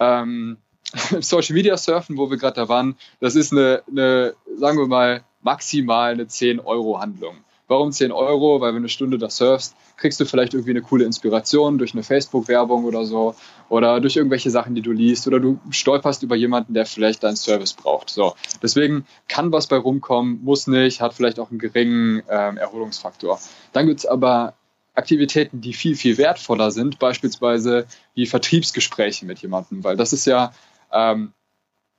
ähm, 0.00 0.58
Social 1.20 1.54
Media 1.54 1.76
Surfen, 1.76 2.16
wo 2.16 2.30
wir 2.30 2.36
gerade 2.36 2.56
da 2.56 2.68
waren. 2.68 2.96
Das 3.20 3.34
ist 3.34 3.52
eine, 3.52 3.82
eine, 3.88 4.34
sagen 4.56 4.78
wir 4.78 4.86
mal, 4.86 5.24
maximal 5.42 6.12
eine 6.12 6.24
10-Euro-Handlung. 6.24 7.36
Warum 7.66 7.92
10 7.92 8.12
Euro? 8.12 8.60
Weil 8.60 8.68
wenn 8.68 8.82
du 8.82 8.86
eine 8.86 8.88
Stunde 8.90 9.16
da 9.16 9.30
surfst, 9.30 9.74
kriegst 9.96 10.20
du 10.20 10.26
vielleicht 10.26 10.52
irgendwie 10.52 10.72
eine 10.72 10.82
coole 10.82 11.04
Inspiration 11.04 11.78
durch 11.78 11.94
eine 11.94 12.02
Facebook-Werbung 12.02 12.84
oder 12.84 13.06
so 13.06 13.34
oder 13.70 14.00
durch 14.00 14.16
irgendwelche 14.16 14.50
Sachen, 14.50 14.74
die 14.74 14.82
du 14.82 14.92
liest 14.92 15.26
oder 15.26 15.40
du 15.40 15.58
stolperst 15.70 16.22
über 16.22 16.36
jemanden, 16.36 16.74
der 16.74 16.84
vielleicht 16.84 17.22
deinen 17.22 17.36
Service 17.36 17.72
braucht. 17.72 18.10
So, 18.10 18.34
deswegen 18.62 19.06
kann 19.28 19.50
was 19.50 19.66
bei 19.66 19.76
rumkommen, 19.76 20.42
muss 20.44 20.66
nicht, 20.66 21.00
hat 21.00 21.14
vielleicht 21.14 21.38
auch 21.38 21.50
einen 21.50 21.58
geringen 21.58 22.22
ähm, 22.28 22.58
Erholungsfaktor. 22.58 23.38
Dann 23.72 23.86
gibt 23.86 24.00
es 24.00 24.06
aber 24.06 24.54
Aktivitäten, 24.94 25.60
die 25.60 25.72
viel, 25.72 25.96
viel 25.96 26.18
wertvoller 26.18 26.70
sind, 26.70 26.98
beispielsweise 26.98 27.86
wie 28.14 28.26
Vertriebsgespräche 28.26 29.26
mit 29.26 29.40
jemandem, 29.40 29.82
weil 29.84 29.96
das 29.96 30.12
ist 30.12 30.24
ja 30.26 30.52
ähm, 30.92 31.32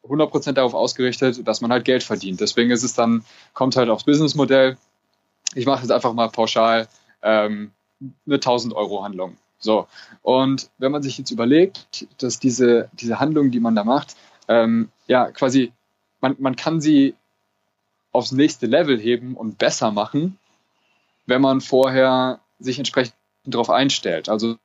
100% 0.04 0.54
darauf 0.54 0.74
ausgerichtet, 0.74 1.48
dass 1.48 1.62
man 1.62 1.72
halt 1.72 1.84
Geld 1.84 2.04
verdient. 2.04 2.40
Deswegen 2.40 2.72
ist 2.72 2.84
es 2.84 2.94
dann, 2.94 3.26
kommt 3.54 3.76
halt 3.76 3.90
aufs 3.90 4.06
Businessmodell 4.06 4.78
ich 5.56 5.66
mache 5.66 5.82
jetzt 5.82 5.92
einfach 5.92 6.14
mal 6.14 6.30
pauschal 6.30 6.88
ähm, 7.24 7.72
eine 8.26 8.36
1000 8.36 8.74
Euro 8.74 9.04
Handlung. 9.04 9.38
So. 9.58 9.88
Und 10.22 10.70
wenn 10.78 10.92
man 10.92 11.02
sich 11.02 11.18
jetzt 11.18 11.32
überlegt, 11.32 12.08
dass 12.18 12.40
diese, 12.40 12.90
diese 12.94 13.20
Handlung, 13.20 13.52
die 13.52 13.60
man 13.60 13.76
da 13.76 13.84
macht, 13.84 14.16
ähm, 14.48 14.90
ja, 15.08 15.32
quasi, 15.32 15.72
man, 16.20 16.36
man 16.40 16.56
kann 16.56 16.82
sie 16.82 17.16
aufs 18.12 18.32
nächste 18.32 18.68
Level 18.68 19.00
heben 19.00 19.36
und 19.36 19.58
besser 19.58 19.92
machen, 19.92 20.38
wenn 21.26 21.42
man 21.42 21.62
vorher 21.62 22.40
sich 22.60 22.78
entsprechend 22.78 23.16
darauf 23.46 23.70
einstellt. 23.70 24.30
Also 24.30 24.58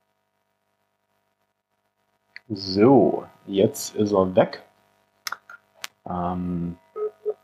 so, 2.49 3.25
jetzt 3.47 3.95
ist 3.95 4.11
er 4.11 4.35
weg. 4.35 4.61
Ähm, 6.09 6.77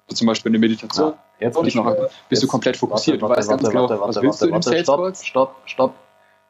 zum 0.08 0.28
Beispiel 0.28 0.52
eine 0.52 0.60
Meditation. 0.60 1.12
Ja. 1.12 1.18
Jetzt 1.40 1.62
bist, 1.62 1.76
noch, 1.76 1.96
bist 2.30 2.44
du 2.44 2.48
komplett 2.48 2.78
fokussiert. 2.78 3.22
Warte, 3.22 3.36
warte, 3.36 3.42
du 3.42 3.54
weißt 3.54 3.64
ganz 3.64 3.90
genau, 3.90 4.08
was 4.08 4.22
willst 4.22 4.42
du 4.42 4.48
in 4.48 4.62
Sales 4.62 4.86
Stopp, 4.86 5.16
stopp, 5.24 5.56
stopp. 5.66 5.94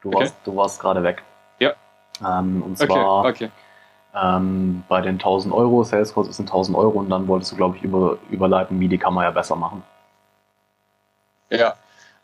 Du 0.02 0.10
okay. 0.10 0.20
warst, 0.20 0.36
du 0.46 0.56
warst 0.56 0.80
gerade 0.80 1.04
weg. 1.04 1.24
Ja. 1.60 1.74
Ähm, 2.22 2.64
und 2.64 2.78
zwar 2.78 3.26
okay, 3.26 3.30
okay. 3.30 3.52
Ähm, 4.16 4.84
bei 4.88 5.02
den 5.02 5.16
1000 5.16 5.54
Euro, 5.54 5.84
Sales 5.84 6.14
Calls 6.14 6.36
sind 6.36 6.50
1000 6.50 6.78
Euro 6.78 7.00
und 7.00 7.10
dann 7.10 7.28
wolltest 7.28 7.52
du, 7.52 7.56
glaube 7.56 7.78
ich, 7.78 7.84
über, 7.84 8.18
überleiten, 8.30 8.80
wie 8.80 8.88
die 8.88 8.98
kann 8.98 9.14
man 9.14 9.26
ja 9.26 9.32
besser 9.32 9.56
machen. 9.56 9.84
Ja, 11.50 11.76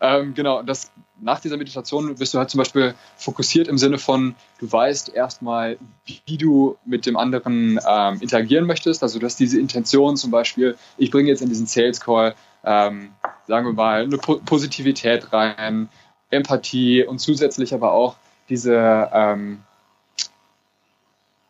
ähm, 0.04 0.34
genau, 0.34 0.62
das, 0.62 0.92
nach 1.22 1.40
dieser 1.40 1.56
Meditation 1.56 2.14
bist 2.16 2.34
du 2.34 2.38
halt 2.38 2.50
zum 2.50 2.58
Beispiel 2.58 2.94
fokussiert 3.16 3.70
im 3.70 3.78
Sinne 3.78 3.98
von, 3.98 4.36
du 4.60 4.70
weißt 4.70 5.16
erstmal, 5.16 5.78
wie 6.26 6.38
du 6.38 6.76
mit 6.86 7.06
dem 7.06 7.16
anderen 7.16 7.80
ähm, 7.88 8.18
interagieren 8.20 8.66
möchtest. 8.66 9.02
Also 9.02 9.18
du 9.18 9.26
hast 9.26 9.40
diese 9.40 9.58
Intention 9.58 10.18
zum 10.18 10.30
Beispiel, 10.30 10.78
ich 10.98 11.10
bringe 11.10 11.30
jetzt 11.30 11.42
in 11.42 11.48
diesen 11.48 11.68
Sales 11.68 12.02
Call, 12.02 12.36
ähm, 12.66 13.14
sagen 13.48 13.66
wir 13.66 13.72
mal, 13.72 14.04
eine 14.04 14.18
po 14.18 14.42
Positivität 14.46 15.32
rein, 15.32 15.88
Empathie 16.32 17.06
und 17.06 17.20
zusätzlich 17.20 17.74
aber 17.74 17.94
auch 17.94 18.18
diese, 18.50 19.10
ähm, 19.14 19.64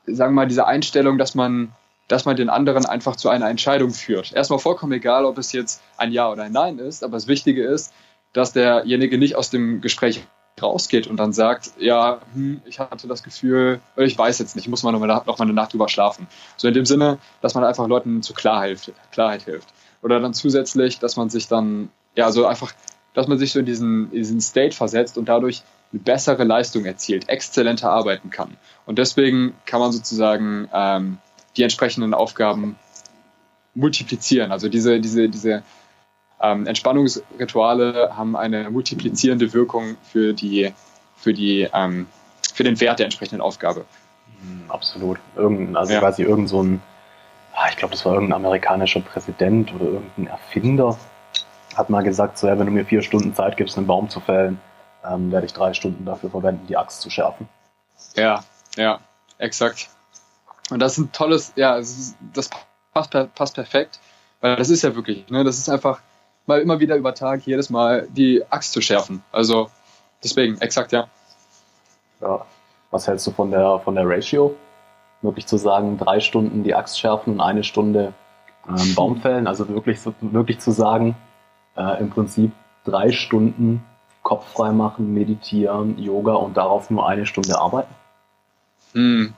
sagen 0.05 0.35
wir 0.35 0.41
mal, 0.41 0.47
diese 0.47 0.67
Einstellung, 0.67 1.17
dass 1.17 1.33
man 1.33 1.73
dass 2.09 2.25
man 2.25 2.35
den 2.35 2.49
anderen 2.49 2.85
einfach 2.85 3.15
zu 3.15 3.29
einer 3.29 3.49
Entscheidung 3.49 3.91
führt. 3.91 4.33
Erstmal 4.33 4.59
vollkommen 4.59 4.91
egal, 4.91 5.25
ob 5.25 5.37
es 5.37 5.53
jetzt 5.53 5.81
ein 5.97 6.11
Ja 6.11 6.29
oder 6.29 6.43
ein 6.43 6.51
Nein 6.51 6.77
ist, 6.77 7.03
aber 7.03 7.13
das 7.13 7.27
Wichtige 7.27 7.63
ist, 7.63 7.93
dass 8.33 8.53
derjenige 8.53 9.17
nicht 9.17 9.35
aus 9.35 9.49
dem 9.49 9.81
Gespräch 9.81 10.25
rausgeht 10.61 11.07
und 11.07 11.17
dann 11.17 11.33
sagt, 11.33 11.71
ja, 11.79 12.19
hm, 12.33 12.61
ich 12.65 12.79
hatte 12.79 13.07
das 13.07 13.23
Gefühl, 13.23 13.79
ich 13.97 14.17
weiß 14.17 14.39
jetzt 14.39 14.55
nicht, 14.55 14.65
ich 14.65 14.69
muss 14.69 14.83
mal 14.83 14.91
noch 14.91 14.99
mal, 14.99 15.07
noch 15.25 15.39
eine 15.39 15.53
Nacht 15.53 15.73
drüber 15.73 15.89
schlafen. 15.89 16.27
So 16.57 16.67
in 16.67 16.73
dem 16.73 16.85
Sinne, 16.85 17.17
dass 17.41 17.55
man 17.55 17.63
einfach 17.63 17.87
Leuten 17.87 18.21
zu 18.21 18.33
Klarheit, 18.33 18.91
Klarheit 19.11 19.43
hilft. 19.43 19.69
Oder 20.01 20.19
dann 20.19 20.33
zusätzlich, 20.33 20.99
dass 20.99 21.15
man 21.15 21.29
sich 21.29 21.47
dann, 21.47 21.89
ja, 22.15 22.31
so 22.31 22.45
einfach, 22.45 22.73
dass 23.13 23.27
man 23.27 23.37
sich 23.37 23.51
so 23.51 23.59
in 23.59 23.65
diesen, 23.65 24.11
in 24.11 24.17
diesen 24.17 24.41
State 24.41 24.75
versetzt 24.75 25.17
und 25.17 25.29
dadurch 25.29 25.63
eine 25.91 26.01
bessere 26.01 26.43
Leistung 26.43 26.85
erzielt, 26.85 27.29
exzellenter 27.29 27.89
arbeiten 27.91 28.29
kann. 28.29 28.57
Und 28.85 28.99
deswegen 28.99 29.53
kann 29.65 29.79
man 29.79 29.91
sozusagen 29.91 30.67
ähm, 30.73 31.17
die 31.55 31.63
entsprechenden 31.63 32.13
Aufgaben 32.13 32.77
multiplizieren. 33.75 34.51
Also 34.51 34.69
diese, 34.69 34.99
diese, 34.99 35.29
diese 35.29 35.63
ähm, 36.43 36.67
Entspannungsrituale 36.67 38.15
haben 38.15 38.35
eine 38.35 38.69
multiplizierende 38.69 39.53
Wirkung 39.53 39.95
für, 40.03 40.33
die, 40.33 40.73
für, 41.15 41.33
die, 41.33 41.69
ähm, 41.73 42.07
für 42.53 42.63
den 42.63 42.79
Wert 42.81 42.99
der 42.99 43.05
entsprechenden 43.05 43.41
Aufgabe. 43.41 43.85
Hm, 44.41 44.69
absolut. 44.69 45.17
Irgend, 45.37 45.75
also 45.77 45.93
ja. 45.93 45.99
quasi 45.99 46.23
irgend 46.23 46.49
so 46.49 46.61
ein, 46.61 46.81
ah, 47.55 47.67
ich 47.69 47.77
glaube, 47.77 47.93
das 47.93 48.05
war 48.05 48.13
irgendein 48.13 48.35
amerikanischer 48.35 48.99
Präsident 48.99 49.73
oder 49.73 49.85
irgendein 49.85 50.27
Erfinder, 50.27 50.97
hat 51.75 51.89
mal 51.89 52.03
gesagt, 52.03 52.37
so, 52.37 52.47
ja, 52.47 52.59
wenn 52.59 52.65
du 52.65 52.73
mir 52.73 52.85
vier 52.85 53.01
Stunden 53.01 53.33
Zeit 53.33 53.55
gibst, 53.55 53.77
einen 53.77 53.87
Baum 53.87 54.09
zu 54.09 54.19
fällen, 54.19 54.59
ähm, 55.05 55.31
werde 55.31 55.45
ich 55.45 55.53
drei 55.53 55.73
Stunden 55.73 56.03
dafür 56.05 56.29
verwenden, 56.29 56.67
die 56.67 56.75
Axt 56.75 57.01
zu 57.01 57.09
schärfen. 57.09 57.47
Ja, 58.15 58.43
ja, 58.75 58.99
exakt. 59.37 59.89
Und 60.69 60.79
das 60.79 60.93
ist 60.93 61.05
ein 61.05 61.11
tolles, 61.13 61.53
ja, 61.55 61.77
das 61.77 62.49
passt, 62.93 63.11
passt 63.33 63.55
perfekt, 63.55 63.99
weil 64.41 64.57
das 64.57 64.69
ist 64.69 64.83
ja 64.83 64.93
wirklich, 64.93 65.29
ne, 65.29 65.45
das 65.45 65.57
ist 65.57 65.69
einfach, 65.69 66.01
mal 66.45 66.61
immer 66.61 66.79
wieder 66.79 66.95
über 66.95 67.13
Tag 67.13 67.45
jedes 67.45 67.69
Mal 67.69 68.07
die 68.11 68.43
Axt 68.49 68.73
zu 68.73 68.81
schärfen. 68.81 69.23
Also 69.31 69.69
deswegen, 70.23 70.59
exakt, 70.59 70.91
ja. 70.91 71.07
Ja. 72.21 72.45
Was 72.91 73.07
hältst 73.07 73.25
du 73.25 73.31
von 73.31 73.49
der, 73.49 73.79
von 73.79 73.95
der 73.95 74.07
Ratio? 74.07 74.55
Wirklich 75.21 75.47
zu 75.47 75.57
sagen, 75.57 75.97
drei 75.97 76.19
Stunden 76.19 76.63
die 76.63 76.75
Axt 76.75 76.99
schärfen 76.99 77.33
und 77.33 77.41
eine 77.41 77.63
Stunde 77.63 78.13
ähm, 78.67 78.93
Baum 78.95 79.17
fällen? 79.21 79.47
Also 79.47 79.67
wirklich, 79.69 79.99
wirklich 80.21 80.59
zu 80.59 80.71
sagen, 80.71 81.15
äh, 81.75 81.99
im 81.99 82.09
Prinzip 82.09 82.51
drei 82.83 83.11
Stunden 83.11 83.83
Kopf 84.21 84.53
frei 84.53 84.71
machen, 84.71 85.13
meditieren, 85.13 85.99
Yoga 85.99 86.33
und 86.33 86.55
darauf 86.55 86.89
nur 86.89 87.07
eine 87.07 87.25
Stunde 87.25 87.59
arbeiten? 87.59 87.93
Hm. 88.93 89.33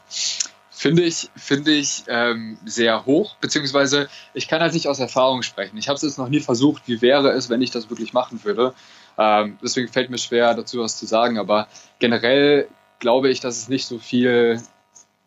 Finde 0.77 1.03
ich, 1.03 1.29
finde 1.37 1.71
ich 1.71 2.03
ähm, 2.07 2.57
sehr 2.65 3.05
hoch, 3.05 3.35
beziehungsweise 3.37 4.09
ich 4.33 4.49
kann 4.49 4.59
halt 4.59 4.73
nicht 4.73 4.89
aus 4.89 4.99
Erfahrung 4.99 5.41
sprechen. 5.41 5.77
Ich 5.77 5.87
habe 5.87 5.95
es 5.95 6.01
jetzt 6.01 6.17
noch 6.17 6.27
nie 6.27 6.41
versucht, 6.41 6.83
wie 6.85 7.01
wäre 7.01 7.31
es, 7.31 7.49
wenn 7.49 7.61
ich 7.61 7.71
das 7.71 7.89
wirklich 7.89 8.11
machen 8.11 8.43
würde. 8.43 8.73
Ähm, 9.17 9.57
deswegen 9.63 9.87
fällt 9.87 10.09
mir 10.09 10.17
schwer, 10.17 10.53
dazu 10.53 10.79
was 10.79 10.97
zu 10.97 11.05
sagen, 11.05 11.39
aber 11.39 11.69
generell 11.99 12.67
glaube 12.99 13.29
ich, 13.29 13.39
dass 13.39 13.57
es 13.57 13.69
nicht 13.69 13.85
so 13.85 13.99
viel 13.99 14.61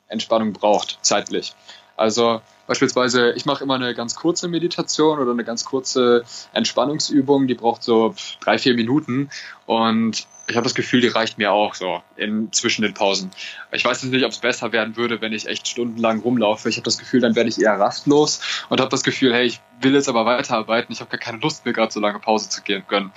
Entspannung 0.09 0.53
braucht, 0.53 0.99
zeitlich. 1.01 1.55
Also 1.97 2.43
beispielsweise, 2.67 3.33
ich 3.33 3.47
mache 3.47 3.65
immer 3.65 3.77
eine 3.77 3.95
ganz 3.95 4.17
kurze 4.17 4.49
Meditation 4.49 5.19
oder 5.19 5.33
eine 5.33 5.45
ganz 5.45 5.65
kurze 5.65 6.25
Entspannungsübung, 6.53 7.47
die 7.47 7.55
braucht 7.55 7.83
so 7.83 8.15
drei, 8.41 8.59
vier 8.59 8.75
Minuten 8.75 9.31
und 9.65 10.27
ich 10.49 10.57
habe 10.57 10.65
das 10.65 10.75
Gefühl, 10.75 11.03
die 11.03 11.09
reicht 11.09 11.37
mir 11.37 11.53
auch 11.53 11.75
so 11.75 12.01
in, 12.17 12.51
zwischen 12.53 12.83
den 12.83 12.95
Pausen. 12.95 13.31
Ich 13.71 13.85
weiß 13.85 14.03
jetzt 14.03 14.11
nicht, 14.11 14.25
ob 14.25 14.33
es 14.33 14.39
besser 14.39 14.73
werden 14.73 14.97
würde, 14.97 15.21
wenn 15.21 15.33
ich 15.33 15.47
echt 15.47 15.69
stundenlang 15.69 16.21
rumlaufe. 16.21 16.69
Ich 16.71 16.77
habe 16.77 16.85
das 16.85 16.97
Gefühl, 16.97 17.21
dann 17.21 17.37
werde 17.37 17.51
ich 17.51 17.61
eher 17.61 17.79
rastlos 17.79 18.41
und 18.71 18.81
habe 18.81 18.91
das 18.91 19.03
Gefühl, 19.03 19.35
hey, 19.35 19.45
ich 19.45 19.61
will 19.83 19.95
jetzt 19.95 20.09
aber 20.09 20.25
weiterarbeiten. 20.25 20.93
Ich 20.93 21.01
habe 21.01 21.11
gar 21.11 21.19
keine 21.19 21.39
Lust, 21.39 21.67
mir 21.67 21.75
gerade 21.75 21.93
so 21.93 22.01
lange 22.01 22.19
Pause 22.19 22.49
zu 22.49 22.63
gehen 22.63 22.83
können. 22.89 23.13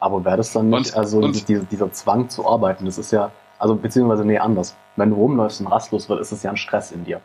Aber 0.00 0.24
wäre 0.24 0.36
das 0.36 0.52
dann 0.52 0.68
nicht, 0.68 0.92
und, 0.92 0.96
also 0.96 1.18
und, 1.18 1.48
dieser, 1.48 1.62
dieser 1.64 1.92
Zwang 1.92 2.28
zu 2.28 2.48
arbeiten, 2.48 2.86
das 2.86 2.98
ist 2.98 3.12
ja, 3.12 3.30
also 3.58 3.76
beziehungsweise 3.76 4.24
nee, 4.24 4.38
anders. 4.38 4.76
wenn 4.96 5.10
du 5.10 5.16
rumläufst 5.16 5.60
und 5.60 5.68
rastlos 5.68 6.08
wird, 6.08 6.20
ist 6.20 6.32
es 6.32 6.42
ja 6.42 6.50
ein 6.50 6.56
Stress 6.56 6.90
in 6.92 7.04
dir. 7.04 7.20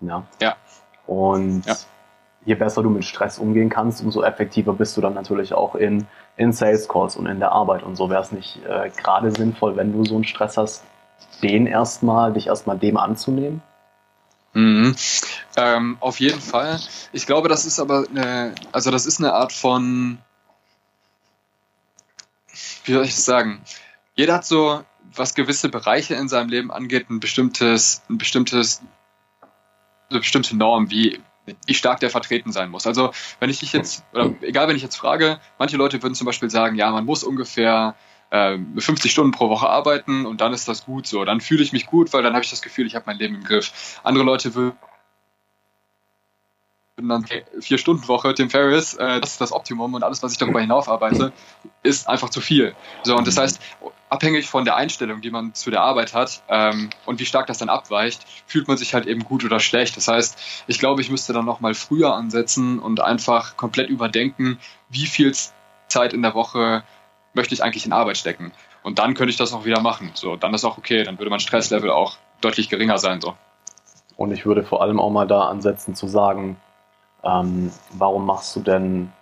Ja. 0.00 0.24
Ja. 0.40 0.56
Und 1.06 1.66
Ja. 1.66 1.76
Je 2.48 2.54
besser 2.54 2.82
du 2.82 2.88
mit 2.88 3.04
Stress 3.04 3.38
umgehen 3.38 3.68
kannst, 3.68 4.02
umso 4.02 4.22
effektiver 4.22 4.72
bist 4.72 4.96
du 4.96 5.02
dann 5.02 5.12
natürlich 5.12 5.52
auch 5.52 5.74
in, 5.74 6.06
in 6.38 6.52
Sales 6.54 6.88
Calls 6.88 7.14
und 7.14 7.26
in 7.26 7.40
der 7.40 7.52
Arbeit 7.52 7.82
und 7.82 7.94
so. 7.94 8.08
Wäre 8.08 8.22
es 8.22 8.32
nicht 8.32 8.64
äh, 8.64 8.90
gerade 8.96 9.30
sinnvoll, 9.30 9.76
wenn 9.76 9.92
du 9.92 10.02
so 10.06 10.14
einen 10.14 10.24
Stress 10.24 10.56
hast, 10.56 10.82
den 11.42 11.66
erstmal, 11.66 12.32
dich 12.32 12.46
erstmal 12.46 12.78
dem 12.78 12.96
anzunehmen? 12.96 13.60
Mhm. 14.54 14.96
Ähm, 15.58 15.98
auf 16.00 16.20
jeden 16.20 16.40
Fall. 16.40 16.80
Ich 17.12 17.26
glaube, 17.26 17.50
das 17.50 17.66
ist 17.66 17.78
aber 17.78 18.06
eine, 18.08 18.54
also 18.72 18.90
das 18.90 19.04
ist 19.04 19.18
eine 19.18 19.34
Art 19.34 19.52
von, 19.52 20.16
wie 22.84 22.94
soll 22.94 23.04
ich 23.04 23.14
das 23.14 23.26
sagen? 23.26 23.60
Jeder 24.14 24.32
hat 24.32 24.46
so, 24.46 24.82
was 25.14 25.34
gewisse 25.34 25.68
Bereiche 25.68 26.14
in 26.14 26.30
seinem 26.30 26.48
Leben 26.48 26.70
angeht, 26.70 27.10
ein 27.10 27.20
bestimmtes, 27.20 28.00
ein 28.08 28.16
bestimmtes, 28.16 28.80
eine 30.08 30.20
bestimmte 30.20 30.56
Norm, 30.56 30.90
wie, 30.90 31.20
wie 31.66 31.74
stark 31.74 32.00
der 32.00 32.10
vertreten 32.10 32.52
sein 32.52 32.70
muss. 32.70 32.86
Also 32.86 33.12
wenn 33.40 33.50
ich 33.50 33.60
dich 33.60 33.72
jetzt, 33.72 34.04
oder 34.12 34.34
egal, 34.42 34.68
wenn 34.68 34.76
ich 34.76 34.82
jetzt 34.82 34.96
frage, 34.96 35.40
manche 35.58 35.76
Leute 35.76 36.02
würden 36.02 36.14
zum 36.14 36.26
Beispiel 36.26 36.50
sagen, 36.50 36.76
ja, 36.76 36.90
man 36.90 37.04
muss 37.04 37.24
ungefähr 37.24 37.94
äh, 38.30 38.58
50 38.76 39.10
Stunden 39.10 39.32
pro 39.32 39.48
Woche 39.48 39.68
arbeiten 39.68 40.26
und 40.26 40.40
dann 40.40 40.52
ist 40.52 40.68
das 40.68 40.84
gut 40.84 41.06
so. 41.06 41.24
Dann 41.24 41.40
fühle 41.40 41.62
ich 41.62 41.72
mich 41.72 41.86
gut, 41.86 42.12
weil 42.12 42.22
dann 42.22 42.34
habe 42.34 42.44
ich 42.44 42.50
das 42.50 42.62
Gefühl, 42.62 42.86
ich 42.86 42.94
habe 42.94 43.04
mein 43.06 43.18
Leben 43.18 43.36
im 43.36 43.44
Griff. 43.44 44.00
Andere 44.02 44.24
Leute 44.24 44.54
würden 44.54 44.76
dann 46.96 47.22
okay, 47.22 47.44
vier 47.60 47.78
Stunden 47.78 48.08
Woche, 48.08 48.34
Tim 48.34 48.50
Ferriss, 48.50 48.94
äh, 48.94 49.20
das 49.20 49.32
ist 49.32 49.40
das 49.40 49.52
Optimum 49.52 49.94
und 49.94 50.02
alles, 50.02 50.22
was 50.22 50.32
ich 50.32 50.38
darüber 50.38 50.60
hinauf 50.60 50.88
arbeite, 50.88 51.32
ist 51.82 52.08
einfach 52.08 52.28
zu 52.28 52.40
viel. 52.40 52.74
So 53.04 53.16
und 53.16 53.26
das 53.26 53.36
heißt, 53.36 53.60
abhängig 54.10 54.48
von 54.48 54.64
der 54.64 54.76
Einstellung, 54.76 55.20
die 55.20 55.30
man 55.30 55.54
zu 55.54 55.70
der 55.70 55.82
Arbeit 55.82 56.14
hat 56.14 56.42
ähm, 56.48 56.90
und 57.06 57.20
wie 57.20 57.26
stark 57.26 57.46
das 57.46 57.58
dann 57.58 57.68
abweicht, 57.68 58.24
fühlt 58.46 58.68
man 58.68 58.76
sich 58.76 58.94
halt 58.94 59.06
eben 59.06 59.24
gut 59.24 59.44
oder 59.44 59.60
schlecht. 59.60 59.96
Das 59.96 60.08
heißt, 60.08 60.64
ich 60.66 60.78
glaube, 60.78 61.00
ich 61.00 61.10
müsste 61.10 61.32
dann 61.32 61.44
noch 61.44 61.60
mal 61.60 61.74
früher 61.74 62.14
ansetzen 62.14 62.78
und 62.78 63.00
einfach 63.00 63.56
komplett 63.56 63.90
überdenken, 63.90 64.58
wie 64.88 65.06
viel 65.06 65.34
Zeit 65.88 66.12
in 66.12 66.22
der 66.22 66.34
Woche 66.34 66.82
möchte 67.34 67.54
ich 67.54 67.62
eigentlich 67.62 67.86
in 67.86 67.92
Arbeit 67.92 68.16
stecken. 68.16 68.52
Und 68.82 68.98
dann 68.98 69.14
könnte 69.14 69.30
ich 69.30 69.36
das 69.36 69.52
auch 69.52 69.64
wieder 69.64 69.80
machen. 69.80 70.10
So, 70.14 70.36
dann 70.36 70.54
ist 70.54 70.64
auch 70.64 70.78
okay, 70.78 71.02
dann 71.02 71.18
würde 71.18 71.30
mein 71.30 71.40
Stresslevel 71.40 71.90
auch 71.90 72.16
deutlich 72.40 72.68
geringer 72.68 72.98
sein. 72.98 73.20
So. 73.20 73.34
Und 74.16 74.32
ich 74.32 74.46
würde 74.46 74.64
vor 74.64 74.82
allem 74.82 74.98
auch 74.98 75.10
mal 75.10 75.26
da 75.26 75.48
ansetzen 75.48 75.94
zu 75.94 76.08
sagen, 76.08 76.56
ähm, 77.22 77.70
warum 77.90 78.26
machst 78.26 78.54
du 78.56 78.60
denn 78.60 79.12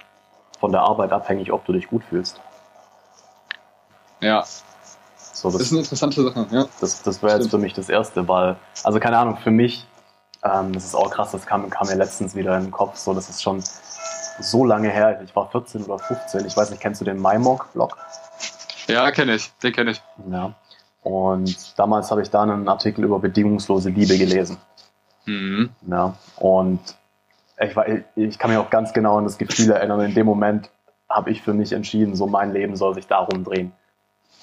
von 0.61 0.73
der 0.73 0.83
Arbeit 0.83 1.13
abhängig, 1.13 1.53
ob 1.53 1.65
du 1.65 1.73
dich 1.73 1.89
gut 1.89 2.05
fühlst? 2.05 2.41
Ja, 4.21 4.45
So, 5.37 5.51
das 5.51 5.59
das, 5.59 5.67
ist 5.67 5.73
eine 5.73 5.81
interessante 5.81 6.23
Sache. 6.23 6.47
Ja. 6.51 6.67
das, 6.81 7.03
das 7.03 7.23
wäre 7.23 7.37
jetzt 7.37 7.51
für 7.51 7.59
mich 7.59 7.75
das 7.75 7.91
Erste, 7.91 8.27
weil, 8.27 8.57
also 8.83 8.99
keine 8.99 9.19
Ahnung, 9.19 9.37
für 9.37 9.51
mich, 9.51 9.87
ähm, 10.43 10.73
das 10.73 10.87
ist 10.87 10.95
auch 10.95 11.11
krass, 11.11 11.33
das 11.33 11.45
kam, 11.45 11.69
kam 11.69 11.89
mir 11.89 11.95
letztens 11.95 12.35
wieder 12.35 12.57
in 12.57 12.65
den 12.65 12.71
Kopf, 12.71 12.97
so, 12.97 13.13
das 13.13 13.29
ist 13.29 13.43
schon 13.43 13.63
so 14.41 14.65
lange 14.65 14.89
her, 14.89 15.21
ich 15.23 15.37
war 15.37 15.51
14 15.51 15.85
oder 15.85 15.99
15, 15.99 16.47
ich 16.47 16.57
weiß 16.57 16.71
nicht, 16.71 16.81
kennst 16.81 17.03
du 17.03 17.05
den 17.05 17.21
MyMog-Blog? 17.21 17.99
Ja, 18.87 19.11
kenne 19.11 19.35
ich, 19.35 19.53
den 19.63 19.75
kenne 19.75 19.91
ich. 19.91 20.03
Ja. 20.31 20.55
Und 21.03 21.79
damals 21.79 22.11
habe 22.11 22.23
ich 22.23 22.31
da 22.31 22.43
einen 22.43 22.67
Artikel 22.67 23.05
über 23.05 23.19
bedingungslose 23.19 23.91
Liebe 23.91 24.17
gelesen. 24.17 24.57
Mhm. 25.27 25.69
Ja. 25.87 26.15
Und 26.37 26.81
ich, 27.61 27.77
war, 27.77 27.85
ich 28.15 28.39
kann 28.39 28.51
mich 28.51 28.59
auch 28.59 28.71
ganz 28.71 28.95
genau 28.95 29.19
an 29.19 29.25
das 29.25 29.37
Gefühl 29.37 29.71
erinnern. 29.71 30.01
In 30.01 30.15
dem 30.15 30.25
Moment 30.25 30.71
habe 31.11 31.31
ich 31.31 31.43
für 31.43 31.53
mich 31.53 31.73
entschieden, 31.73 32.17
so 32.17 32.27
mein 32.27 32.55
Leben 32.55 32.75
soll 32.75 32.95
sich 32.95 33.07
darum 33.07 33.45
drehen, 33.45 33.73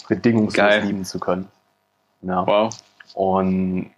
bedingungslos 0.08 0.54
Geil. 0.70 0.84
lieben 0.84 1.06
zu 1.06 1.20
können. 1.20 1.48
Ja. 2.22 2.46
Wow. 2.48 2.74
Und 3.14 3.92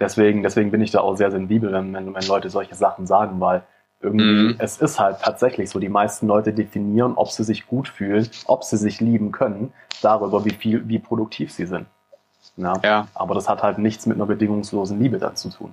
deswegen, 0.00 0.42
deswegen 0.42 0.70
bin 0.70 0.80
ich 0.80 0.90
da 0.90 1.00
auch 1.00 1.16
sehr 1.16 1.30
sensibel, 1.30 1.72
wenn, 1.72 1.92
wenn, 1.94 2.14
wenn 2.14 2.26
Leute 2.26 2.50
solche 2.50 2.74
Sachen 2.74 3.06
sagen, 3.06 3.40
weil 3.40 3.62
irgendwie, 4.00 4.24
Mhm. 4.52 4.56
es 4.58 4.78
ist 4.78 5.00
halt 5.00 5.20
tatsächlich 5.22 5.70
so, 5.70 5.78
die 5.78 5.88
meisten 5.88 6.26
Leute 6.26 6.52
definieren, 6.52 7.14
ob 7.16 7.30
sie 7.30 7.42
sich 7.44 7.66
gut 7.66 7.88
fühlen, 7.88 8.28
ob 8.46 8.62
sie 8.64 8.76
sich 8.76 9.00
lieben 9.00 9.32
können, 9.32 9.72
darüber, 10.02 10.44
wie 10.44 10.50
viel, 10.50 10.86
wie 10.88 10.98
produktiv 10.98 11.52
sie 11.52 11.64
sind. 11.66 11.86
Ja. 12.56 12.74
Ja, 12.82 13.08
Aber 13.14 13.34
das 13.34 13.48
hat 13.48 13.62
halt 13.62 13.78
nichts 13.78 14.04
mit 14.06 14.16
einer 14.16 14.26
bedingungslosen 14.26 15.00
Liebe 15.00 15.18
dann 15.18 15.36
zu 15.36 15.48
tun. 15.48 15.72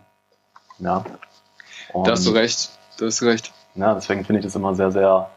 Ja. 0.80 1.04
Und, 1.94 2.08
da 2.08 2.12
hast 2.12 2.26
du 2.26 2.32
recht. 2.32 2.72
Da 2.98 3.08
hast 3.08 3.22
du 3.22 3.26
recht. 3.26 3.52
Ja, 3.76 3.94
deswegen 3.94 4.24
finde 4.24 4.40
ich 4.40 4.46
das 4.46 4.56
immer 4.56 4.76
sehr, 4.76 4.92
sehr, 4.92 5.30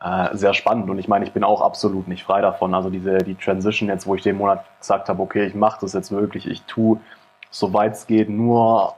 äh, 0.00 0.36
sehr 0.36 0.54
spannend. 0.54 0.90
Und 0.90 0.98
ich 0.98 1.08
meine, 1.08 1.24
ich 1.24 1.32
bin 1.32 1.44
auch 1.44 1.62
absolut 1.62 2.08
nicht 2.08 2.24
frei 2.24 2.40
davon. 2.40 2.74
Also 2.74 2.90
diese, 2.90 3.18
die 3.18 3.34
Transition 3.34 3.88
jetzt, 3.88 4.06
wo 4.06 4.14
ich 4.14 4.22
den 4.22 4.36
Monat 4.36 4.64
gesagt 4.78 5.08
habe, 5.08 5.22
okay, 5.22 5.46
ich 5.46 5.54
mache 5.54 5.80
das 5.80 5.92
jetzt 5.92 6.10
wirklich, 6.10 6.46
ich 6.46 6.62
tue, 6.62 7.00
soweit 7.50 7.94
es 7.94 8.06
geht, 8.06 8.28
nur 8.28 8.94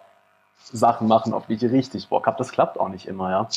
Sachen 0.65 1.09
machen, 1.09 1.33
auf 1.33 1.47
die 1.47 1.55
ich 1.55 1.63
richtig 1.63 2.09
Bock 2.09 2.27
habe. 2.27 2.37
Das 2.39 2.51
klappt 2.51 2.79
auch 2.79 2.89
nicht 2.89 3.07
immer, 3.07 3.31
ja. 3.31 3.49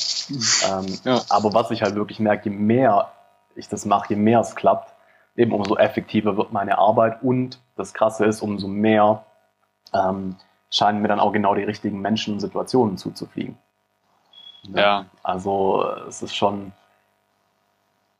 Ähm, 0.70 0.98
Ja. 1.04 1.20
Aber 1.28 1.52
was 1.52 1.70
ich 1.70 1.82
halt 1.82 1.94
wirklich 1.94 2.20
merke, 2.20 2.48
je 2.48 2.56
mehr 2.56 3.10
ich 3.54 3.68
das 3.68 3.84
mache, 3.84 4.10
je 4.10 4.16
mehr 4.16 4.40
es 4.40 4.54
klappt, 4.54 4.94
eben 5.36 5.52
umso 5.52 5.76
effektiver 5.76 6.36
wird 6.36 6.52
meine 6.52 6.78
Arbeit 6.78 7.22
und 7.22 7.60
das 7.76 7.92
Krasse 7.92 8.24
ist, 8.24 8.40
umso 8.40 8.68
mehr 8.68 9.24
ähm, 9.92 10.36
scheinen 10.70 11.02
mir 11.02 11.08
dann 11.08 11.20
auch 11.20 11.32
genau 11.32 11.54
die 11.54 11.64
richtigen 11.64 12.00
Menschen 12.00 12.34
und 12.34 12.40
Situationen 12.40 12.96
zuzufliegen. 12.96 13.58
Ja. 14.74 15.06
Also 15.22 15.84
äh, 15.84 16.08
es 16.08 16.22
ist 16.22 16.34
schon 16.34 16.72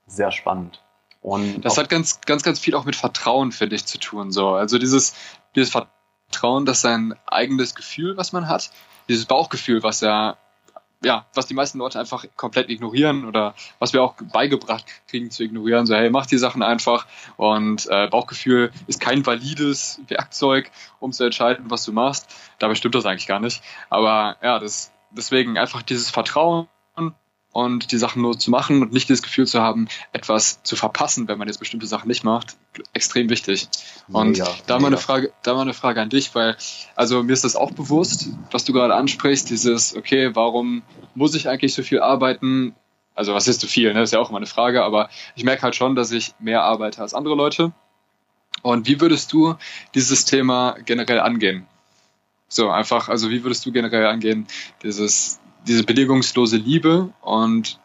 sehr 0.06 0.32
spannend. 0.32 0.82
Und 1.22 1.62
Das 1.62 1.78
hat 1.78 1.88
ganz, 1.88 2.20
ganz, 2.22 2.42
ganz 2.42 2.58
viel 2.58 2.74
auch 2.74 2.84
mit 2.84 2.96
Vertrauen, 2.96 3.52
finde 3.52 3.76
ich, 3.76 3.86
zu 3.86 3.98
tun. 3.98 4.32
So. 4.32 4.50
Also 4.50 4.78
dieses, 4.78 5.14
dieses 5.54 5.70
Vertrauen, 5.70 6.66
dass 6.66 6.80
sein 6.80 7.14
eigenes 7.26 7.74
Gefühl, 7.74 8.16
was 8.16 8.32
man 8.32 8.48
hat, 8.48 8.70
dieses 9.08 9.26
Bauchgefühl, 9.26 9.82
was 9.84 10.00
ja, 10.00 10.36
ja, 11.04 11.26
was 11.34 11.46
die 11.46 11.54
meisten 11.54 11.78
Leute 11.78 11.98
einfach 11.98 12.24
komplett 12.36 12.70
ignorieren 12.70 13.24
oder 13.24 13.54
was 13.78 13.92
wir 13.92 14.02
auch 14.02 14.14
beigebracht 14.32 14.84
kriegen 15.08 15.30
zu 15.30 15.42
ignorieren, 15.42 15.86
so 15.86 15.94
hey, 15.94 16.10
mach 16.10 16.26
die 16.26 16.38
Sachen 16.38 16.62
einfach 16.62 17.06
und 17.36 17.86
äh, 17.90 18.08
Bauchgefühl 18.08 18.70
ist 18.86 19.00
kein 19.00 19.26
valides 19.26 20.00
Werkzeug, 20.08 20.70
um 21.00 21.12
zu 21.12 21.24
entscheiden, 21.24 21.70
was 21.70 21.84
du 21.84 21.92
machst. 21.92 22.32
Dabei 22.58 22.74
stimmt 22.74 22.94
das 22.94 23.04
eigentlich 23.04 23.26
gar 23.26 23.40
nicht. 23.40 23.62
Aber 23.90 24.36
ja, 24.42 24.58
das, 24.58 24.92
deswegen 25.10 25.58
einfach 25.58 25.82
dieses 25.82 26.10
Vertrauen 26.10 26.68
und 27.52 27.92
die 27.92 27.98
Sachen 27.98 28.22
nur 28.22 28.38
zu 28.38 28.50
machen 28.50 28.82
und 28.82 28.92
nicht 28.92 29.10
das 29.10 29.22
Gefühl 29.22 29.46
zu 29.46 29.60
haben, 29.60 29.88
etwas 30.12 30.62
zu 30.62 30.74
verpassen, 30.74 31.28
wenn 31.28 31.38
man 31.38 31.48
jetzt 31.48 31.58
bestimmte 31.58 31.86
Sachen 31.86 32.08
nicht 32.08 32.24
macht, 32.24 32.56
extrem 32.94 33.28
wichtig. 33.28 33.68
Und 34.10 34.32
Mega, 34.32 34.48
da 34.66 34.78
mal 34.78 34.88
eine. 34.88 34.96
Frage, 34.96 35.32
da 35.42 35.54
mal 35.54 35.62
eine 35.62 35.74
Frage 35.74 36.00
an 36.00 36.08
dich, 36.08 36.34
weil 36.34 36.56
also 36.96 37.22
mir 37.22 37.32
ist 37.32 37.44
das 37.44 37.54
auch 37.54 37.72
bewusst, 37.72 38.28
was 38.50 38.64
du 38.64 38.72
gerade 38.72 38.94
ansprichst, 38.94 39.50
dieses 39.50 39.94
okay, 39.94 40.34
warum 40.34 40.82
muss 41.14 41.34
ich 41.34 41.48
eigentlich 41.48 41.74
so 41.74 41.82
viel 41.82 42.00
arbeiten? 42.00 42.74
Also 43.14 43.34
was 43.34 43.46
ist 43.46 43.60
zu 43.60 43.66
viel, 43.66 43.92
ne? 43.92 44.00
Das 44.00 44.08
ist 44.08 44.14
ja 44.14 44.20
auch 44.20 44.30
immer 44.30 44.38
eine 44.38 44.46
Frage, 44.46 44.82
aber 44.82 45.10
ich 45.36 45.44
merke 45.44 45.62
halt 45.62 45.76
schon, 45.76 45.94
dass 45.94 46.10
ich 46.10 46.34
mehr 46.38 46.62
arbeite 46.62 47.02
als 47.02 47.12
andere 47.12 47.34
Leute. 47.34 47.72
Und 48.62 48.86
wie 48.86 49.00
würdest 49.00 49.32
du 49.32 49.56
dieses 49.94 50.24
Thema 50.24 50.76
generell 50.84 51.20
angehen? 51.20 51.66
So 52.48 52.70
einfach, 52.70 53.08
also 53.08 53.30
wie 53.30 53.42
würdest 53.44 53.66
du 53.66 53.72
generell 53.72 54.06
angehen, 54.06 54.46
dieses 54.82 55.40
diese 55.66 55.84
bedingungslose 55.84 56.56
Liebe 56.56 57.10
und 57.20 57.78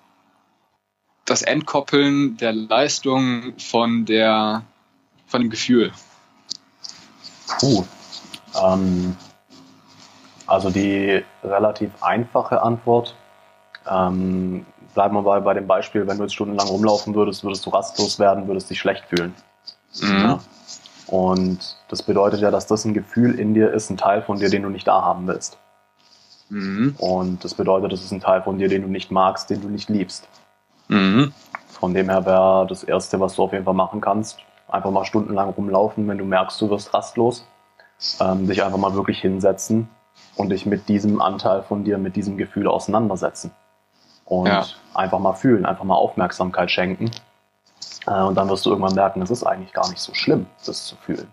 das 1.26 1.42
Entkoppeln 1.42 2.38
der 2.38 2.54
Leistung 2.54 3.54
von 3.58 4.06
der 4.06 4.64
von 5.28 5.42
dem 5.42 5.50
Gefühl. 5.50 5.92
Puh. 7.60 7.84
Ähm, 8.62 9.16
also 10.46 10.70
die 10.70 11.24
relativ 11.44 11.92
einfache 12.02 12.62
Antwort. 12.62 13.16
Ähm, 13.90 14.66
bleiben 14.94 15.16
wir 15.16 15.22
bei, 15.22 15.40
bei 15.42 15.54
dem 15.54 15.68
Beispiel, 15.68 16.08
wenn 16.08 16.18
du 16.18 16.24
jetzt 16.24 16.34
stundenlang 16.34 16.68
rumlaufen 16.68 17.14
würdest, 17.14 17.44
würdest 17.44 17.66
du 17.66 17.70
rastlos 17.70 18.20
werden, 18.20 18.48
würdest 18.48 18.70
dich 18.70 18.80
schlecht 18.80 19.06
fühlen. 19.06 19.36
Mhm. 20.02 20.18
Ja. 20.18 20.40
Und 21.08 21.78
das 21.90 22.04
bedeutet 22.04 22.42
ja, 22.42 22.52
dass 22.52 22.68
das 22.68 22.86
ein 22.86 22.94
Gefühl 22.94 23.40
in 23.40 23.54
dir 23.54 23.72
ist, 23.72 23.90
ein 23.90 23.98
Teil 23.98 24.22
von 24.22 24.40
dir, 24.40 24.50
den 24.50 24.64
du 24.64 24.70
nicht 24.70 24.88
da 24.88 25.02
haben 25.02 25.28
willst. 25.28 25.58
Mhm. 26.50 26.96
Und 26.98 27.44
das 27.44 27.54
bedeutet, 27.54 27.92
das 27.92 28.04
ist 28.04 28.12
ein 28.12 28.22
Teil 28.22 28.42
von 28.42 28.58
dir, 28.58 28.70
den 28.70 28.84
du 28.84 28.88
nicht 28.88 29.12
magst, 29.12 29.50
den 29.50 29.62
du 29.62 29.70
nicht 29.70 29.90
liebst. 29.90 30.28
Mhm. 30.88 31.34
Von 31.68 31.94
dem 31.94 32.10
her 32.10 32.26
wäre 32.26 32.66
das 32.68 32.84
Erste, 32.84 33.20
was 33.20 33.36
du 33.36 33.44
auf 33.44 33.54
jeden 33.54 33.66
Fall 33.66 33.74
machen 33.74 34.02
kannst, 34.02 34.40
einfach 34.68 34.92
mal 34.92 35.06
stundenlang 35.06 35.50
rumlaufen, 35.50 36.08
wenn 36.08 36.18
du 36.18 36.26
merkst, 36.26 36.60
du 36.62 36.70
wirst 36.70 36.94
rastlos. 36.94 37.46
Ähm, 38.20 38.48
dich 38.48 38.64
einfach 38.64 38.78
mal 38.78 38.94
wirklich 38.94 39.20
hinsetzen 39.20 39.90
und 40.36 40.50
dich 40.50 40.68
mit 40.68 40.88
diesem 40.88 41.20
Anteil 41.20 41.64
von 41.64 41.84
dir, 41.84 41.98
mit 41.98 42.16
diesem 42.16 42.38
Gefühl 42.38 42.68
auseinandersetzen. 42.68 43.52
Und 44.26 44.48
Ja. 44.48 44.66
einfach 44.94 45.18
mal 45.20 45.34
fühlen, 45.34 45.66
einfach 45.66 45.84
mal 45.84 45.96
Aufmerksamkeit 45.96 46.70
schenken. 46.70 47.10
Äh, 48.06 48.22
und 48.22 48.36
dann 48.36 48.50
wirst 48.50 48.66
du 48.66 48.70
irgendwann 48.70 48.94
merken, 48.94 49.22
es 49.22 49.32
ist 49.32 49.44
eigentlich 49.44 49.74
gar 49.74 49.90
nicht 49.90 50.00
so 50.00 50.14
schlimm, 50.14 50.46
das 50.66 50.86
zu 50.86 50.96
fühlen. 50.98 51.28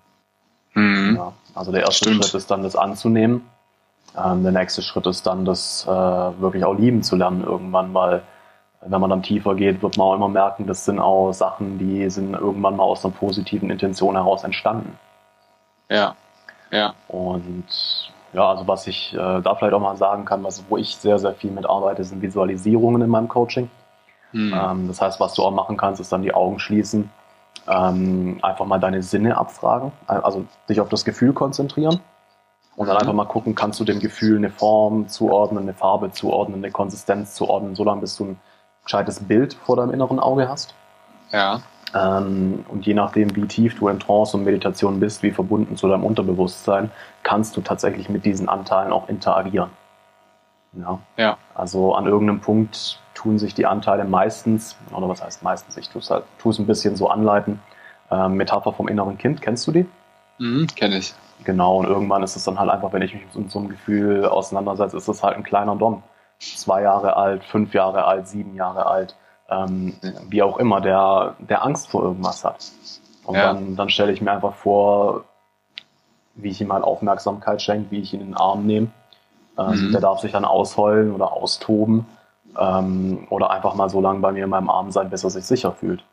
Mhm. 0.74 1.16
Ja, 1.16 1.32
also 1.54 1.70
der 1.70 1.82
erste 1.82 2.06
Stimmt. 2.08 2.24
Schritt 2.24 2.34
ist 2.34 2.50
dann, 2.50 2.62
das 2.62 2.76
anzunehmen. 2.76 3.42
Ähm, 4.16 4.42
der 4.42 4.52
nächste 4.52 4.82
Schritt 4.82 5.06
ist 5.06 5.26
dann, 5.26 5.44
das 5.44 5.84
äh, 5.86 5.90
wirklich 5.90 6.64
auch 6.64 6.74
lieben 6.74 7.02
zu 7.02 7.16
lernen 7.16 7.42
irgendwann, 7.42 7.92
weil 7.94 8.22
wenn 8.86 9.00
man 9.00 9.10
dann 9.10 9.22
tiefer 9.22 9.54
geht, 9.54 9.82
wird 9.82 9.96
man 9.96 10.06
auch 10.06 10.14
immer 10.14 10.28
merken, 10.28 10.66
das 10.66 10.84
sind 10.84 11.00
auch 11.00 11.32
Sachen, 11.32 11.78
die 11.78 12.08
sind 12.10 12.34
irgendwann 12.34 12.76
mal 12.76 12.84
aus 12.84 13.04
einer 13.04 13.14
positiven 13.14 13.70
Intention 13.70 14.14
heraus 14.14 14.44
entstanden. 14.44 14.98
Ja. 15.90 16.14
Ja. 16.70 16.94
Und 17.08 17.64
ja, 18.32 18.48
also 18.48 18.68
was 18.68 18.86
ich 18.86 19.14
äh, 19.14 19.40
da 19.40 19.54
vielleicht 19.54 19.74
auch 19.74 19.80
mal 19.80 19.96
sagen 19.96 20.24
kann, 20.24 20.44
was, 20.44 20.64
wo 20.68 20.76
ich 20.76 20.96
sehr, 20.96 21.18
sehr 21.18 21.34
viel 21.34 21.50
mitarbeite, 21.50 22.04
sind 22.04 22.20
Visualisierungen 22.20 23.00
in 23.02 23.08
meinem 23.08 23.28
Coaching. 23.28 23.70
Hm. 24.32 24.52
Ähm, 24.54 24.88
das 24.88 25.00
heißt, 25.00 25.18
was 25.18 25.34
du 25.34 25.42
auch 25.42 25.52
machen 25.52 25.76
kannst, 25.76 26.00
ist 26.00 26.12
dann 26.12 26.22
die 26.22 26.34
Augen 26.34 26.58
schließen, 26.58 27.10
ähm, 27.68 28.38
einfach 28.42 28.66
mal 28.66 28.80
deine 28.80 29.02
Sinne 29.02 29.36
abfragen, 29.38 29.92
also 30.06 30.44
dich 30.68 30.80
auf 30.80 30.88
das 30.88 31.04
Gefühl 31.04 31.32
konzentrieren 31.32 32.00
und 32.77 32.89
dann 32.89 32.97
einfach 32.97 33.12
mal 33.12 33.27
gucken, 33.27 33.55
kannst 33.55 33.79
du 33.81 33.85
dem 33.85 34.01
Gefühl 34.01 34.37
eine 34.37 34.51
Form 34.51 35.09
zuordnen, 35.09 35.62
eine 35.62 35.75
Farbe 35.75 36.11
zuordnen, 36.11 36.59
eine 36.59 36.72
Konsistenz 36.72 37.35
zuordnen, 37.35 37.75
solange 37.75 38.01
bis 38.01 38.16
du 38.16 38.25
ein 38.25 38.41
gescheites 38.85 39.20
Bild 39.20 39.55
vor 39.55 39.77
deinem 39.77 39.93
inneren 39.93 40.18
Auge 40.18 40.49
hast. 40.49 40.75
Ja. 41.33 41.61
Ähm, 41.95 42.64
und 42.68 42.87
je 42.87 42.95
nachdem, 42.95 43.35
wie 43.37 43.47
tief 43.47 43.79
du 43.79 43.89
in 43.89 44.01
Trance 44.01 44.37
und 44.37 44.45
Meditation 44.45 44.99
bist, 44.99 45.22
wie 45.22 45.31
verbunden 45.31 45.77
zu 45.77 45.89
deinem 45.89 46.05
Unterbewusstsein, 46.05 46.91
kannst 47.22 47.57
du 47.57 47.61
tatsächlich 47.61 48.09
mit 48.09 48.25
diesen 48.25 48.49
Anteilen 48.49 48.93
auch 48.93 49.09
interagieren. 49.09 49.70
Ja. 50.72 50.99
Ja. 51.16 51.39
Also 51.55 51.95
an 51.95 52.07
irgendeinem 52.07 52.41
Punkt 52.41 52.99
tun 53.14 53.39
sich 53.39 53.55
die 53.55 53.66
Anteile 53.66 54.05
meistens, 54.05 54.77
oder 54.93 55.09
was 55.09 55.22
heißt 55.22 55.45
meistens, 55.45 55.77
ich 55.77 55.89
tue 55.89 56.03
es 56.03 56.11
halt, 56.11 56.25
tue 56.39 56.51
es 56.51 56.59
ein 56.59 56.66
bisschen 56.66 56.97
so 56.97 57.09
anleiten. 57.09 57.61
Ähm, 58.11 58.35
Metapher 58.35 58.72
vom 58.72 58.89
inneren 58.89 59.16
Kind, 59.16 59.41
kennst 59.41 59.66
du 59.68 59.72
die? 59.72 59.87
Mhm, 60.39 60.66
Kenne 60.75 60.99
ich. 60.99 61.14
Genau, 61.43 61.78
und 61.78 61.87
irgendwann 61.87 62.22
ist 62.22 62.37
es 62.37 62.45
dann 62.45 62.59
halt 62.59 62.70
einfach, 62.70 62.93
wenn 62.93 63.03
ich 63.03 63.12
mich 63.12 63.24
mit 63.35 63.51
so 63.51 63.59
einem 63.59 63.68
Gefühl 63.68 64.24
auseinandersetze, 64.24 64.97
ist 64.97 65.09
es 65.09 65.22
halt 65.22 65.37
ein 65.37 65.43
kleiner 65.43 65.74
Dom. 65.76 66.03
Zwei 66.39 66.82
Jahre 66.82 67.16
alt, 67.16 67.45
fünf 67.45 67.74
Jahre 67.74 68.05
alt, 68.05 68.28
sieben 68.28 68.55
Jahre 68.55 68.87
alt, 68.87 69.16
ähm, 69.51 69.95
wie 70.28 70.43
auch 70.43 70.59
immer, 70.59 70.80
der, 70.80 71.35
der 71.39 71.64
Angst 71.64 71.89
vor 71.89 72.03
irgendwas 72.03 72.45
hat. 72.45 72.70
Und 73.24 73.37
Ja. 73.37 73.53
dann, 73.53 73.76
dann 73.76 73.89
stelle 73.91 74.12
ich 74.12 74.20
mir 74.20 74.32
einfach 74.32 74.55
vor, 74.55 75.24
wie 76.35 76.51
ich 76.51 76.61
ihm 76.61 76.72
halt 76.72 76.85
Aufmerksamkeit 76.85 77.62
schenke, 77.62 77.91
wie 77.91 78.01
ich 78.01 78.12
ihn 78.14 78.20
in 78.20 78.26
den 78.28 78.37
Arm 78.37 78.66
nehme. 78.66 78.89
Ähm, 79.59 79.89
Mhm. 79.89 79.93
Der 79.93 80.01
darf 80.01 80.20
sich 80.20 80.32
dann 80.32 80.45
ausheulen 80.45 81.12
oder 81.12 81.32
austoben 81.32 82.07
ähm, 82.59 83.26
oder 83.30 83.51
einfach 83.51 83.74
mal 83.74 83.89
so 83.89 84.01
lange 84.01 84.20
bei 84.20 84.32
mir 84.32 84.45
in 84.45 84.51
meinem 84.51 84.70
Arm 84.70 84.91
sein, 84.91 85.11
bis 85.11 85.24
er 85.24 85.30
sich 85.30 85.45
sicher 85.45 85.72
fühlt. 85.72 86.05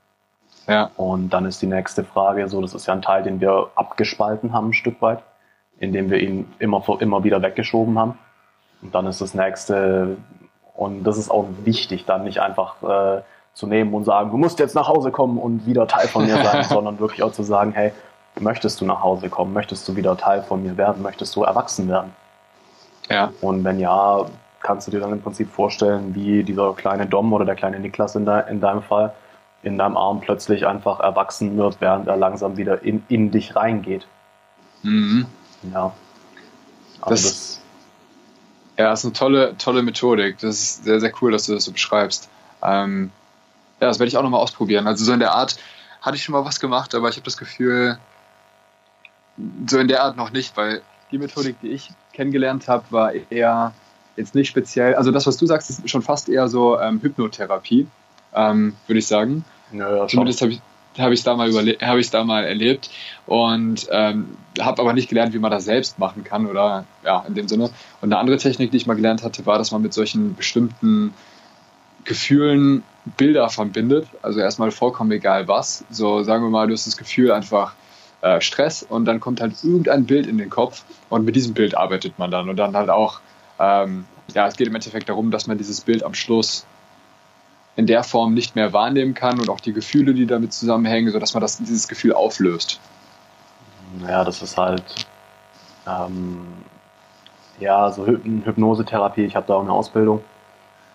Ja. 0.68 0.92
Und 0.96 1.30
dann 1.30 1.46
ist 1.46 1.62
die 1.62 1.68
nächste 1.68 2.04
Frage, 2.04 2.48
so, 2.48 2.62
das 2.62 2.74
ist 2.74 2.86
ja 2.86 2.94
ein 2.94 3.02
Teil, 3.02 3.24
den 3.24 3.42
wir 3.42 3.72
abgespalten 3.76 4.54
haben, 4.54 4.70
ein 4.70 4.74
Stück 4.74 5.02
weit, 5.02 5.20
indem 5.80 6.10
wir 6.10 6.20
ihn 6.20 6.52
immer, 6.60 6.84
immer 7.00 7.24
wieder 7.24 7.42
weggeschoben 7.42 7.98
haben. 7.98 8.18
Und 8.82 8.96
dann 8.96 9.08
ist 9.08 9.22
das 9.22 9.34
nächste, 9.34 10.18
und 10.76 11.04
das 11.04 11.18
ist 11.18 11.30
auch 11.30 11.48
wichtig, 11.64 12.06
dann 12.06 12.24
nicht 12.24 12.40
einfach 12.40 12.82
äh, 12.84 13.22
zu 13.54 13.68
nehmen 13.68 13.94
und 13.94 14.06
sagen, 14.06 14.32
du 14.32 14.38
musst 14.38 14.60
jetzt 14.60 14.76
nach 14.76 14.88
Hause 14.88 15.12
kommen 15.12 15.38
und 15.38 15.66
wieder 15.66 15.88
Teil 15.88 16.08
von 16.08 16.26
mir 16.26 16.42
sein, 16.44 16.64
sondern 16.70 17.00
wirklich 17.00 17.24
auch 17.24 17.32
zu 17.32 17.44
sagen, 17.44 17.72
hey, 17.74 17.92
möchtest 18.40 18.82
du 18.82 18.86
nach 18.86 19.04
Hause 19.04 19.30
kommen? 19.30 19.54
Möchtest 19.54 19.88
du 19.88 19.96
wieder 19.96 20.16
Teil 20.18 20.42
von 20.44 20.64
mir 20.64 20.78
werden? 20.78 21.02
Möchtest 21.02 21.36
du 21.36 21.44
erwachsen 21.44 21.90
werden? 21.90 22.14
Ja. 23.10 23.32
Und 23.42 23.64
wenn 23.64 23.80
ja, 23.80 24.26
kannst 24.62 24.88
du 24.88 24.92
dir 24.92 25.00
dann 25.00 25.12
im 25.12 25.22
Prinzip 25.22 25.52
vorstellen, 25.52 26.16
wie 26.16 26.44
dieser 26.44 26.74
kleine 26.74 27.06
Dom 27.08 27.34
oder 27.34 27.46
der 27.46 27.56
kleine 27.56 27.80
Niklas 27.80 28.16
in, 28.16 28.26
de, 28.26 28.50
in 28.50 28.62
deinem 28.62 28.84
Fall 28.84 29.14
in 29.64 29.78
deinem 29.78 29.98
Arm 29.98 30.22
plötzlich 30.22 30.66
einfach 30.66 31.00
erwachsen 31.00 31.56
wird, 31.58 31.78
während 31.82 32.08
er 32.08 32.18
langsam 32.18 32.58
wieder 32.58 32.82
in, 32.84 33.04
in 33.10 33.32
dich 33.32 33.56
reingeht. 33.56 34.08
Mhm. 34.84 35.26
Ja. 35.74 35.94
Also 37.02 37.10
Das- 37.10 37.22
das, 37.24 37.62
Ja, 38.78 38.90
das 38.90 39.00
ist 39.02 39.06
eine 39.06 39.14
tolle, 39.14 39.58
tolle 39.58 39.84
Methodik. 39.84 40.40
Das 40.40 40.56
ist 40.56 40.84
sehr, 40.86 41.00
sehr 41.00 41.12
cool, 41.22 41.32
dass 41.32 41.46
du 41.46 41.54
das 41.54 41.66
so 41.66 41.72
beschreibst. 41.72 42.30
Ähm, 42.64 43.12
ja, 43.80 43.88
das 43.88 44.00
werde 44.00 44.08
ich 44.08 44.18
auch 44.18 44.24
nochmal 44.24 44.40
ausprobieren. 44.42 44.88
Also 44.88 45.06
so 45.06 45.14
in 45.14 45.20
der 45.20 45.34
Art 45.34 45.58
hatte 46.02 46.16
ich 46.16 46.24
schon 46.24 46.34
mal 46.34 46.46
was 46.46 46.60
gemacht, 46.60 46.96
aber 46.96 47.10
ich 47.10 47.16
habe 47.16 47.26
das 47.26 47.38
Gefühl, 47.38 48.00
so 49.68 49.78
in 49.78 49.88
der 49.88 50.04
Art 50.04 50.18
noch 50.18 50.32
nicht, 50.32 50.56
weil 50.58 50.82
die 51.12 51.18
Methodik, 51.18 51.60
die 51.62 51.70
ich 51.70 51.92
kennengelernt 52.14 52.68
habe, 52.68 52.84
war 52.90 53.12
eher 53.30 53.74
jetzt 54.16 54.36
nicht 54.36 54.50
speziell. 54.50 54.96
Also 54.96 55.12
das, 55.12 55.28
was 55.28 55.38
du 55.38 55.46
sagst, 55.46 55.70
ist 55.70 55.90
schon 55.90 56.02
fast 56.02 56.30
eher 56.30 56.48
so 56.48 56.80
ähm, 56.80 57.00
Hypnotherapie, 57.02 57.88
ähm, 58.36 58.76
würde 58.88 59.00
ich 59.00 59.08
sagen. 59.08 59.46
ja, 59.72 59.90
ja, 59.90 59.98
schon. 59.98 60.10
Zumindest 60.10 60.42
habe 60.42 60.52
ich 60.52 60.62
habe 60.98 61.14
ich 61.14 61.24
da 61.24 61.36
mal 61.36 61.52
habe 61.54 62.00
ich 62.00 62.10
da 62.10 62.24
mal 62.24 62.44
erlebt 62.44 62.90
und 63.26 63.88
ähm, 63.92 64.38
habe 64.60 64.82
aber 64.82 64.94
nicht 64.94 65.10
gelernt, 65.10 65.34
wie 65.34 65.40
man 65.40 65.52
das 65.52 65.66
selbst 65.66 66.00
machen 66.00 66.24
kann 66.24 66.48
oder 66.48 66.86
ja 67.06 67.24
in 67.28 67.34
dem 67.36 67.48
Sinne. 67.48 67.70
Und 68.02 68.12
eine 68.12 68.18
andere 68.18 68.38
Technik, 68.38 68.72
die 68.72 68.78
ich 68.78 68.88
mal 68.88 68.96
gelernt 68.96 69.24
hatte, 69.24 69.46
war, 69.46 69.58
dass 69.58 69.72
man 69.72 69.82
mit 69.82 69.94
solchen 69.94 70.36
bestimmten 70.36 71.14
Gefühlen 72.04 72.84
Bilder 73.18 73.50
verbindet. 73.50 74.08
Also 74.22 74.40
erstmal 74.40 74.72
vollkommen 74.72 75.12
egal 75.12 75.48
was. 75.48 75.86
So 75.90 76.24
sagen 76.24 76.44
wir 76.44 76.50
mal, 76.50 76.68
du 76.68 76.74
hast 76.74 76.88
das 76.88 76.98
Gefühl 76.98 77.32
einfach 77.32 77.74
äh, 78.22 78.42
Stress 78.42 78.84
und 78.84 79.06
dann 79.06 79.20
kommt 79.20 79.42
halt 79.42 79.64
irgendein 79.64 80.06
Bild 80.06 80.28
in 80.28 80.38
den 80.38 80.50
Kopf 80.50 80.84
und 81.10 81.26
mit 81.26 81.36
diesem 81.36 81.54
Bild 81.54 81.76
arbeitet 81.76 82.20
man 82.20 82.32
dann 82.32 82.50
und 82.50 82.58
dann 82.58 82.76
halt 82.76 82.90
auch 82.90 83.22
ähm, 83.60 84.06
ja 84.34 84.48
es 84.48 84.58
geht 84.58 84.68
im 84.68 84.76
Endeffekt 84.76 85.10
darum, 85.10 85.32
dass 85.32 85.48
man 85.48 85.58
dieses 85.58 85.82
Bild 85.82 86.04
am 86.04 86.14
Schluss 86.14 86.66
in 87.76 87.88
der 87.88 88.04
Form 88.04 88.34
nicht 88.34 88.56
mehr 88.56 88.74
wahrnehmen 88.74 89.14
kann 89.14 89.40
und 89.40 89.50
auch 89.50 89.60
die 89.60 89.74
Gefühle, 89.74 90.14
die 90.14 90.26
damit 90.26 90.54
zusammenhängen, 90.54 91.12
sodass 91.12 91.34
man 91.34 91.42
das, 91.42 91.58
dieses 91.58 91.88
Gefühl 91.88 92.14
auflöst. 92.14 92.80
Ja, 94.08 94.24
das 94.24 94.42
ist 94.42 94.58
halt 94.58 94.84
ähm, 95.88 96.48
ja 97.60 97.92
so 97.92 98.06
Hyp 98.06 98.24
Hypnosetherapie. 98.46 99.24
Ich 99.24 99.36
habe 99.36 99.48
da 99.48 99.56
auch 99.56 99.62
eine 99.62 99.72
Ausbildung. 99.72 100.24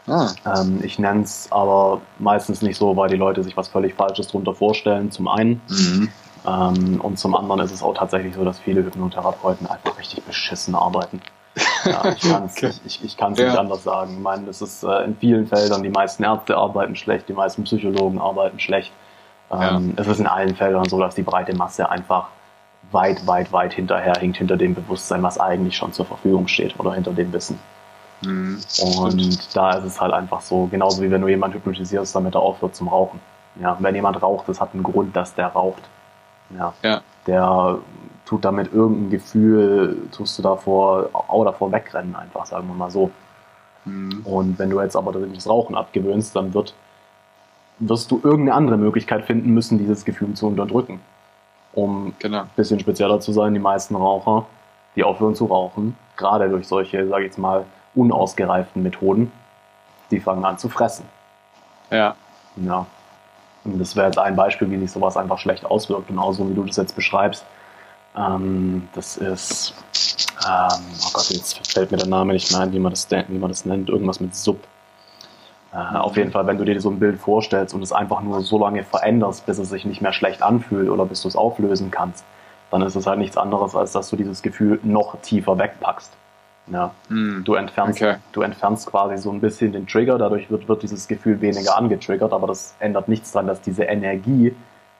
Ah, 0.07 0.31
Ähm, 0.45 0.81
ich 0.85 0.99
nenne 0.99 1.23
es 1.23 1.49
aber 1.51 2.01
meistens 2.19 2.63
nicht 2.63 2.79
so, 2.79 2.97
weil 2.97 3.09
die 3.09 3.17
Leute 3.17 3.43
sich 3.43 3.57
was 3.57 3.69
völlig 3.69 3.95
Falsches 3.95 4.29
drunter 4.29 4.55
vorstellen. 4.55 5.11
Zum 5.11 5.29
einen 5.29 5.61
mhm. 5.69 6.13
Ähm, 6.47 7.01
und 7.01 7.19
zum 7.19 7.35
anderen 7.35 7.61
ist 7.61 7.73
es 7.73 7.83
auch 7.83 7.95
tatsächlich 7.95 8.35
so, 8.35 8.45
dass 8.45 8.59
viele 8.61 8.85
Hypnotherapeuten 8.85 9.67
einfach 9.67 9.99
richtig 9.99 10.23
beschissen 10.25 10.75
arbeiten. 10.75 11.21
Ja, 11.85 12.09
ich 12.11 12.21
kann 12.31 12.45
es 12.45 12.57
Okay. 12.57 12.71
ich, 12.85 13.05
ich 13.05 13.17
Ja. 13.19 13.29
nicht 13.31 13.41
anders 13.59 13.85
sagen. 13.85 14.15
Ich 14.15 14.23
meine, 14.23 14.47
das 14.47 14.63
ist 14.63 14.83
äh, 14.83 15.05
in 15.05 15.17
vielen 15.17 15.47
Feldern, 15.47 15.83
die 15.83 15.89
meisten 15.91 16.23
Ärzte 16.23 16.57
arbeiten 16.57 16.97
schlecht, 16.97 17.29
die 17.29 17.33
meisten 17.33 17.65
Psychologen 17.65 18.21
arbeiten 18.21 18.59
schlecht. 18.61 18.93
Ähm, 19.51 19.95
Es 19.97 20.07
ist 20.07 20.19
in 20.21 20.27
allen 20.27 20.55
Feldern 20.57 20.85
so, 20.87 20.99
dass 21.01 21.15
die 21.15 21.23
breite 21.23 21.55
Masse 21.55 21.89
einfach 21.89 22.29
weit, 22.93 23.27
weit, 23.27 23.53
weit 23.53 23.73
hinterherhinkt, 23.75 24.37
hinter 24.37 24.57
dem 24.57 24.75
Bewusstsein, 24.75 25.23
was 25.23 25.39
eigentlich 25.39 25.77
schon 25.77 25.93
zur 25.93 26.07
Verfügung 26.07 26.47
steht 26.49 26.79
oder 26.79 26.93
hinter 26.93 27.13
dem 27.13 27.33
Wissen. 27.33 27.59
Mhm. 28.23 28.61
Und 28.83 29.57
da 29.57 29.73
ist 29.73 29.85
es 29.85 30.01
halt 30.01 30.13
einfach 30.13 30.41
so, 30.41 30.67
genauso 30.67 31.03
wie 31.03 31.11
wenn 31.11 31.21
du 31.21 31.29
jemanden 31.29 31.57
hypnotisierst, 31.57 32.15
damit 32.15 32.35
er 32.35 32.41
aufhört 32.41 32.75
zum 32.75 32.89
Rauchen. 32.89 33.21
Ja, 33.61 33.77
wenn 33.81 33.95
jemand 33.95 34.21
raucht, 34.23 34.49
das 34.49 34.61
hat 34.61 34.71
einen 34.75 34.83
Grund, 34.83 35.15
dass 35.17 35.35
der 35.35 35.49
raucht. 35.49 35.83
Ja. 36.57 36.73
Ja. 36.83 37.01
Der 37.27 37.79
tut 38.27 38.45
damit 38.45 38.73
irgendein 38.73 39.11
Gefühl, 39.11 39.97
tust 40.13 40.39
du 40.39 40.43
davor, 40.43 41.09
auch 41.13 41.45
davor 41.45 41.73
wegrennen, 41.73 42.15
einfach, 42.15 42.45
sagen 42.45 42.69
wir 42.69 42.75
mal 42.75 42.91
so. 42.91 43.11
Mhm. 43.85 44.21
Und 44.25 44.59
wenn 44.59 44.69
du 44.69 44.81
jetzt 44.81 44.97
aber 44.97 45.13
das 45.13 45.49
Rauchen 45.49 45.77
abgewöhnst, 45.77 46.35
dann 46.37 46.53
wird, 46.53 46.75
wirst 47.79 48.11
du 48.11 48.21
irgendeine 48.23 48.55
andere 48.55 48.77
Möglichkeit 48.77 49.25
finden 49.25 49.55
müssen, 49.55 49.79
dieses 49.79 50.05
Gefühl 50.05 50.35
zu 50.35 50.49
unterdrücken. 50.49 51.01
Um 51.73 52.15
Genau. 52.19 52.41
ein 52.41 52.51
bisschen 52.57 52.81
spezieller 52.81 53.21
zu 53.21 53.33
sein, 53.33 53.55
die 53.55 53.61
meisten 53.61 53.95
Raucher, 53.95 54.47
die 54.97 55.05
aufhören 55.05 55.35
zu 55.35 55.47
rauchen, 55.47 55.97
gerade 56.17 56.49
durch 56.49 56.67
solche, 56.67 57.07
sage 57.07 57.25
ich 57.25 57.29
jetzt 57.29 57.39
mal, 57.39 57.65
unausgereiften 57.95 58.83
Methoden, 58.83 59.31
die 60.11 60.21
fangen 60.21 60.45
an 60.45 60.59
zu 60.59 60.69
fressen. 60.69 61.05
Ja. 61.91 62.17
Ja. 62.57 62.87
Und 63.65 63.79
das 63.79 63.95
wäre 63.95 64.07
jetzt 64.07 64.19
ein 64.19 64.37
Beispiel, 64.37 64.71
wie 64.71 64.79
sich 64.79 64.91
sowas 64.91 65.17
einfach 65.17 65.39
schlecht 65.39 65.65
auswirkt. 65.65 66.09
Genauso 66.09 66.49
wie 66.49 66.55
du 66.55 66.65
das 66.65 66.77
jetzt 66.77 66.95
beschreibst. 66.95 67.45
Ähm, 68.17 68.89
das 68.95 69.17
ist, 69.17 69.75
ähm, 70.47 70.85
oh 71.05 71.11
Gott, 71.13 71.31
jetzt 71.31 71.73
fällt 71.73 71.91
mir 71.91 71.99
der 71.99 72.09
Name 72.09 72.33
nicht 72.33 72.51
mehr 72.51 72.61
ein, 72.63 72.73
wie 72.73 72.79
man 72.79 72.93
das, 72.93 73.09
wie 73.11 73.39
man 73.39 73.51
das 73.51 73.65
nennt. 73.67 73.89
Irgendwas 73.91 74.21
mit 74.21 74.35
Sub. 74.35 74.59
Äh, 75.73 75.97
auf 75.97 76.17
jeden 76.17 76.31
Fall, 76.31 76.47
wenn 76.47 76.57
du 76.57 76.65
dir 76.65 76.81
so 76.81 76.91
ein 76.91 76.99
Bild 76.99 77.19
vorstellst 77.19 77.75
und 77.75 77.83
es 77.83 77.93
einfach 77.93 78.23
nur 78.23 78.41
so 78.41 78.59
lange 78.59 78.83
veränderst, 78.85 79.45
bis 79.45 79.59
es 79.59 79.69
sich 79.69 79.85
nicht 79.85 80.01
mehr 80.01 80.13
schlecht 80.13 80.43
anfühlt 80.43 80.89
oder 80.89 81.05
bis 81.05 81.23
du 81.23 81.29
es 81.29 81.37
auflösen 81.37 81.91
kannst, 81.91 82.25
dann 82.71 82.83
ist 82.83 82.95
es 82.97 83.07
halt 83.07 83.19
nichts 83.19 83.37
anderes, 83.37 83.77
als 83.77 83.93
dass 83.93 84.09
du 84.09 84.17
dieses 84.17 84.43
Gefühl 84.43 84.81
noch 84.83 85.21
tiefer 85.21 85.59
wegpackst. 85.59 86.13
Ja. 86.69 86.93
Mhm. 87.09 87.45
Du 87.45 87.55
entfernst, 87.55 88.01
Okay. 88.01 88.17
du 88.33 88.43
entfernst 88.43 88.91
quasi 88.91 89.19
so 89.19 89.31
ein 89.31 89.41
bisschen 89.41 89.73
den 89.73 89.87
Trigger, 89.87 90.19
dadurch 90.19 90.51
wird, 90.51 90.69
wird 90.69 90.83
dieses 90.83 91.07
Gefühl 91.07 91.41
weniger 91.41 91.77
angetriggert, 91.77 92.33
aber 92.33 92.49
das 92.49 92.75
ändert 92.81 93.09
nichts 93.09 93.31
daran, 93.33 93.47
dass 93.47 93.61
diese 93.61 93.85
Energie 93.85 94.55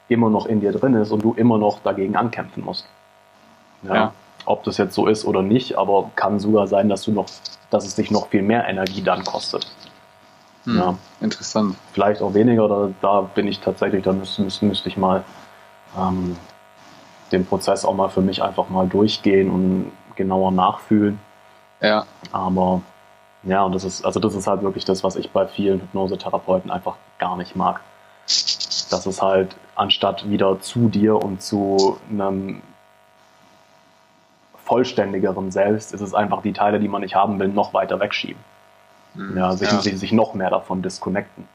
immer 0.09 0.31
noch 0.31 0.47
in 0.47 0.61
dir 0.61 0.71
drin 0.73 0.95
ist 0.95 1.11
und 1.11 1.25
du 1.25 1.35
immer 1.35 1.59
noch 1.59 1.81
dagegen 1.81 2.15
ankämpfen 2.15 2.65
musst. 2.65 2.87
Ja. 3.83 3.95
Ja. 3.95 4.13
Ob 4.45 4.63
das 4.65 4.77
jetzt 4.77 4.95
so 4.95 5.07
ist 5.07 5.25
oder 5.25 5.43
nicht, 5.43 5.77
aber 5.77 6.11
kann 6.15 6.39
sogar 6.39 6.69
sein, 6.69 6.89
dass 6.89 7.03
du 7.03 7.13
noch, 7.13 7.27
dass 7.71 7.85
es 7.85 7.97
dich 7.97 8.11
noch 8.11 8.29
viel 8.29 8.43
mehr 8.43 8.69
Energie 8.69 9.03
dann 9.03 9.25
kostet. 9.25 9.67
Mhm. 10.65 10.79
Ja. 10.79 10.99
Interessant. 11.21 11.77
Vielleicht 11.93 12.23
auch 12.23 12.35
weniger, 12.35 12.69
da, 12.69 12.91
da 13.01 13.21
bin 13.23 13.49
ich 13.49 13.61
tatsächlich, 13.61 14.05
da 14.05 14.13
müsste, 14.13 14.43
müsste, 14.43 14.89
ich 14.89 14.97
mal 14.97 15.25
ähm, 15.99 16.37
den 17.33 17.47
Prozess 17.47 17.85
auch 17.85 17.95
mal 17.95 18.09
für 18.09 18.21
mich 18.21 18.43
einfach 18.43 18.69
mal 18.69 18.87
durchgehen 18.87 19.51
und 19.51 19.93
genauer 20.15 20.53
nachfühlen. 20.53 21.19
Ja. 21.81 22.07
Aber 22.33 22.83
ja, 23.43 23.63
und 23.63 23.75
das 23.75 23.85
ist, 23.85 24.05
also 24.05 24.19
das 24.19 24.35
ist 24.35 24.47
halt 24.47 24.63
wirklich 24.63 24.85
das, 24.85 25.05
was 25.05 25.17
ich 25.17 25.31
bei 25.31 25.47
vielen 25.47 25.81
Hypnosetherapeuten 25.81 26.71
einfach 26.71 26.97
gar 27.19 27.37
nicht 27.37 27.55
mag. 27.55 27.81
Dass 28.27 29.07
es 29.07 29.23
halt 29.23 29.57
anstatt 29.77 30.29
wieder 30.29 30.61
zu 30.61 30.89
dir 30.89 31.17
und 31.17 31.43
zu 31.43 31.99
einem 32.11 32.63
vollständigeren 34.67 35.51
Selbst 35.51 35.95
ist 35.95 36.01
es 36.01 36.13
einfach 36.13 36.43
die 36.43 36.53
Teile, 36.53 36.81
die 36.81 36.89
man 36.89 37.01
nicht 37.01 37.15
haben 37.15 37.39
will, 37.39 37.49
noch 37.49 37.73
weiter 37.73 38.01
wegschieben. 38.01 38.43
Mhm. 39.15 39.39
Ja, 39.39 39.53
sich, 39.53 39.71
ja. 39.71 39.81
sich 39.81 40.13
noch 40.13 40.35
mehr 40.35 40.51
davon 40.51 40.83
disconnecten. 40.83 41.49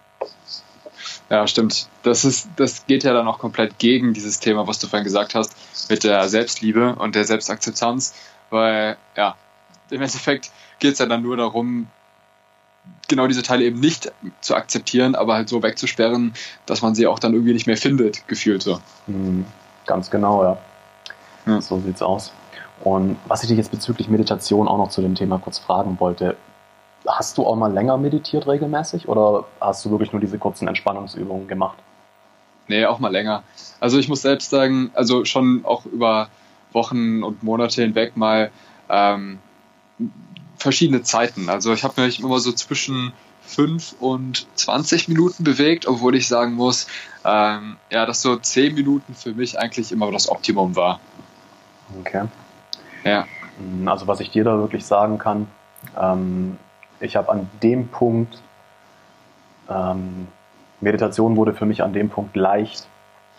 Ja, 1.29 1.47
stimmt. 1.47 1.87
Das, 2.03 2.25
ist, 2.25 2.49
das 2.55 2.85
geht 2.87 3.03
ja 3.03 3.13
dann 3.13 3.27
auch 3.27 3.39
komplett 3.39 3.79
gegen 3.79 4.13
dieses 4.13 4.39
Thema, 4.39 4.67
was 4.67 4.79
du 4.79 4.87
vorhin 4.87 5.03
gesagt 5.03 5.35
hast, 5.35 5.55
mit 5.89 6.03
der 6.03 6.27
Selbstliebe 6.27 6.95
und 6.95 7.15
der 7.15 7.25
Selbstakzeptanz, 7.25 8.13
weil, 8.49 8.97
ja, 9.15 9.35
im 9.89 10.01
Endeffekt 10.01 10.51
geht 10.79 10.93
es 10.93 10.99
ja 10.99 11.05
dann 11.05 11.21
nur 11.21 11.37
darum, 11.37 11.87
genau 13.07 13.27
diese 13.27 13.43
Teile 13.43 13.65
eben 13.65 13.79
nicht 13.79 14.11
zu 14.41 14.55
akzeptieren, 14.55 15.15
aber 15.15 15.35
halt 15.35 15.49
so 15.49 15.61
wegzusperren, 15.61 16.33
dass 16.65 16.81
man 16.81 16.95
sie 16.95 17.07
auch 17.07 17.19
dann 17.19 17.33
irgendwie 17.33 17.53
nicht 17.53 17.67
mehr 17.67 17.77
findet, 17.77 18.27
gefühlt 18.27 18.63
so. 18.63 18.79
Mhm. 19.07 19.45
Ganz 19.85 20.09
genau, 20.09 20.43
ja. 20.43 20.57
ja. 21.45 21.61
So 21.61 21.79
sieht's 21.79 22.01
aus. 22.01 22.31
Und 22.83 23.17
was 23.27 23.43
ich 23.43 23.49
dich 23.49 23.57
jetzt 23.57 23.71
bezüglich 23.71 24.09
Meditation 24.09 24.67
auch 24.67 24.77
noch 24.77 24.89
zu 24.89 25.01
dem 25.01 25.15
Thema 25.15 25.37
kurz 25.37 25.59
fragen 25.59 25.99
wollte, 25.99 26.35
hast 27.07 27.37
du 27.37 27.45
auch 27.45 27.55
mal 27.55 27.71
länger 27.71 27.97
meditiert 27.97 28.47
regelmäßig 28.47 29.07
oder 29.07 29.45
hast 29.59 29.85
du 29.85 29.91
wirklich 29.91 30.11
nur 30.11 30.21
diese 30.21 30.37
kurzen 30.37 30.67
Entspannungsübungen 30.67 31.47
gemacht? 31.47 31.77
Nee, 32.67 32.85
auch 32.85 32.99
mal 32.99 33.11
länger. 33.11 33.43
Also 33.79 33.97
ich 33.97 34.07
muss 34.07 34.21
selbst 34.21 34.49
sagen, 34.49 34.91
also 34.93 35.25
schon 35.25 35.65
auch 35.65 35.85
über 35.85 36.29
Wochen 36.71 37.23
und 37.23 37.43
Monate 37.43 37.81
hinweg 37.81 38.15
mal 38.15 38.51
ähm, 38.89 39.39
verschiedene 40.57 41.01
Zeiten. 41.01 41.49
Also 41.49 41.73
ich 41.73 41.83
habe 41.83 42.01
mich 42.01 42.19
immer 42.19 42.39
so 42.39 42.51
zwischen 42.51 43.13
5 43.43 43.95
und 43.99 44.47
20 44.55 45.07
Minuten 45.09 45.43
bewegt, 45.43 45.87
obwohl 45.87 46.15
ich 46.15 46.27
sagen 46.27 46.53
muss, 46.53 46.87
ähm, 47.25 47.77
ja, 47.89 48.05
dass 48.05 48.21
so 48.21 48.37
10 48.37 48.75
Minuten 48.75 49.13
für 49.15 49.33
mich 49.33 49.59
eigentlich 49.59 49.91
immer 49.91 50.11
das 50.11 50.29
Optimum 50.29 50.75
war. 50.75 50.99
Okay. 51.99 52.27
Ja. 53.03 53.25
Also 53.85 54.07
was 54.07 54.19
ich 54.19 54.31
dir 54.31 54.43
da 54.43 54.57
wirklich 54.57 54.85
sagen 54.85 55.17
kann, 55.17 55.47
ähm, 55.99 56.57
ich 56.99 57.15
habe 57.15 57.31
an 57.31 57.49
dem 57.61 57.87
Punkt, 57.87 58.41
ähm, 59.69 60.27
Meditation 60.79 61.35
wurde 61.35 61.53
für 61.53 61.65
mich 61.65 61.83
an 61.83 61.93
dem 61.93 62.09
Punkt 62.09 62.35
leicht, 62.35 62.87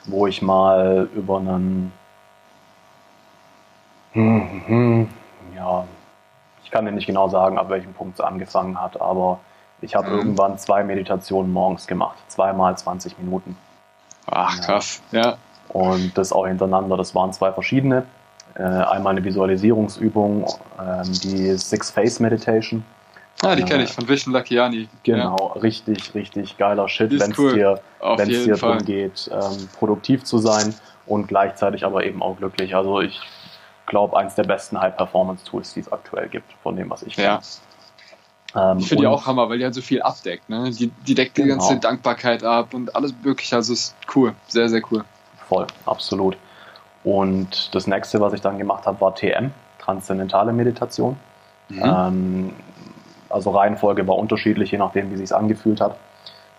wo 0.05 0.27
ich 0.27 0.43
mal 0.43 1.09
über 1.15 1.39
einen, 1.39 1.93
hm, 4.13 4.63
hm, 4.67 5.09
ja, 5.57 5.85
ich 6.65 6.71
kann 6.71 6.85
dir 6.85 6.93
nicht 6.93 7.07
genau 7.07 7.29
sagen, 7.29 7.59
ab 7.59 7.69
welchem 7.69 7.93
Punkt 7.95 8.19
es 8.19 8.25
angefangen 8.25 8.81
hat, 8.81 9.01
aber 9.01 9.41
ich 9.81 9.95
habe 9.95 10.11
mhm. 10.11 10.19
irgendwann 10.19 10.59
zwei 10.59 10.85
Meditationen 10.85 11.53
morgens 11.53 11.87
gemacht, 11.87 12.19
zweimal 12.29 12.77
20 12.77 13.19
Minuten. 13.19 13.57
Ach, 14.27 14.61
krass, 14.61 15.03
ja. 15.11 15.37
Und 15.69 16.17
das 16.17 16.33
auch 16.33 16.47
hintereinander. 16.47 16.97
Das 16.97 17.15
waren 17.15 17.33
zwei 17.33 17.53
verschiedene. 17.53 18.07
Äh, 18.55 18.63
einmal 18.63 19.13
eine 19.13 19.25
Visualisierungsübung, 19.25 20.45
äh, 20.79 21.05
die 21.05 21.57
Six 21.57 21.91
Face 21.91 22.21
Meditation. 22.21 22.85
Ah, 23.41 23.57
die 23.57 23.65
kenne 23.65 23.85
ich 23.85 23.93
von 23.93 24.07
Vishen 24.07 24.33
Lakiani. 24.33 24.89
Genau, 25.03 25.53
ja. 25.55 25.61
richtig, 25.61 26.15
richtig 26.15 26.59
geiler 26.59 26.89
Shit, 26.89 27.19
wenn 27.19 27.33
es 27.33 27.39
cool. 27.39 27.55
dir, 27.55 27.81
wenn's 28.01 28.45
dir 28.45 28.57
darum 28.57 28.85
geht, 28.85 29.31
ähm, 29.33 29.69
produktiv 29.79 30.23
zu 30.25 30.39
sein 30.39 30.75
und 31.07 31.27
gleichzeitig 31.29 31.85
aber 31.85 32.05
eben 32.05 32.23
auch 32.23 32.37
glücklich. 32.37 32.77
Also 32.77 33.01
ich 33.01 33.21
glaube, 33.87 34.17
eins 34.17 34.35
der 34.37 34.45
besten 34.45 34.81
High-Performance-Tools, 34.81 35.75
die 35.75 35.81
es 35.81 35.91
aktuell 35.91 36.29
gibt, 36.29 36.53
von 36.63 36.77
dem, 36.77 36.91
was 36.91 37.03
ich 37.03 37.15
kenne. 37.15 37.41
Ja. 38.55 38.73
Ähm, 38.73 38.79
ich 38.79 38.89
finde 38.89 39.03
die 39.03 39.07
auch 39.07 39.27
Hammer, 39.27 39.49
weil 39.49 39.59
die 39.59 39.65
halt 39.65 39.75
so 39.75 39.83
viel 39.83 40.03
abdeckt. 40.03 40.49
Ne? 40.49 40.71
Die, 40.71 40.89
die 41.07 41.15
deckt 41.15 41.37
die 41.37 41.43
genau. 41.43 41.57
ganze 41.57 41.81
Dankbarkeit 41.81 42.45
ab 42.45 42.75
und 42.75 42.95
alles 42.95 43.15
mögliche. 43.23 43.57
Also 43.57 43.73
ist 43.73 43.97
cool, 44.15 44.35
sehr, 44.47 44.69
sehr 44.69 44.83
cool. 44.91 45.05
Voll, 45.49 45.67
absolut. 45.87 46.37
Und 47.05 47.75
das 47.75 47.87
nächste, 47.87 48.21
was 48.21 48.33
ich 48.33 48.41
dann 48.41 48.59
gemacht 48.59 48.87
habe, 48.87 49.01
war 49.01 49.15
TM, 49.15 49.51
transzendentale 49.79 50.53
Meditation. 50.53 51.17
Mhm. 51.69 51.83
Ähm, 51.85 52.53
also 53.29 53.51
Reihenfolge 53.51 54.07
war 54.07 54.17
unterschiedlich, 54.17 54.71
je 54.71 54.79
nachdem, 54.79 55.11
wie 55.11 55.17
sich 55.17 55.35
angefühlt 55.35 55.81
hat. 55.81 55.97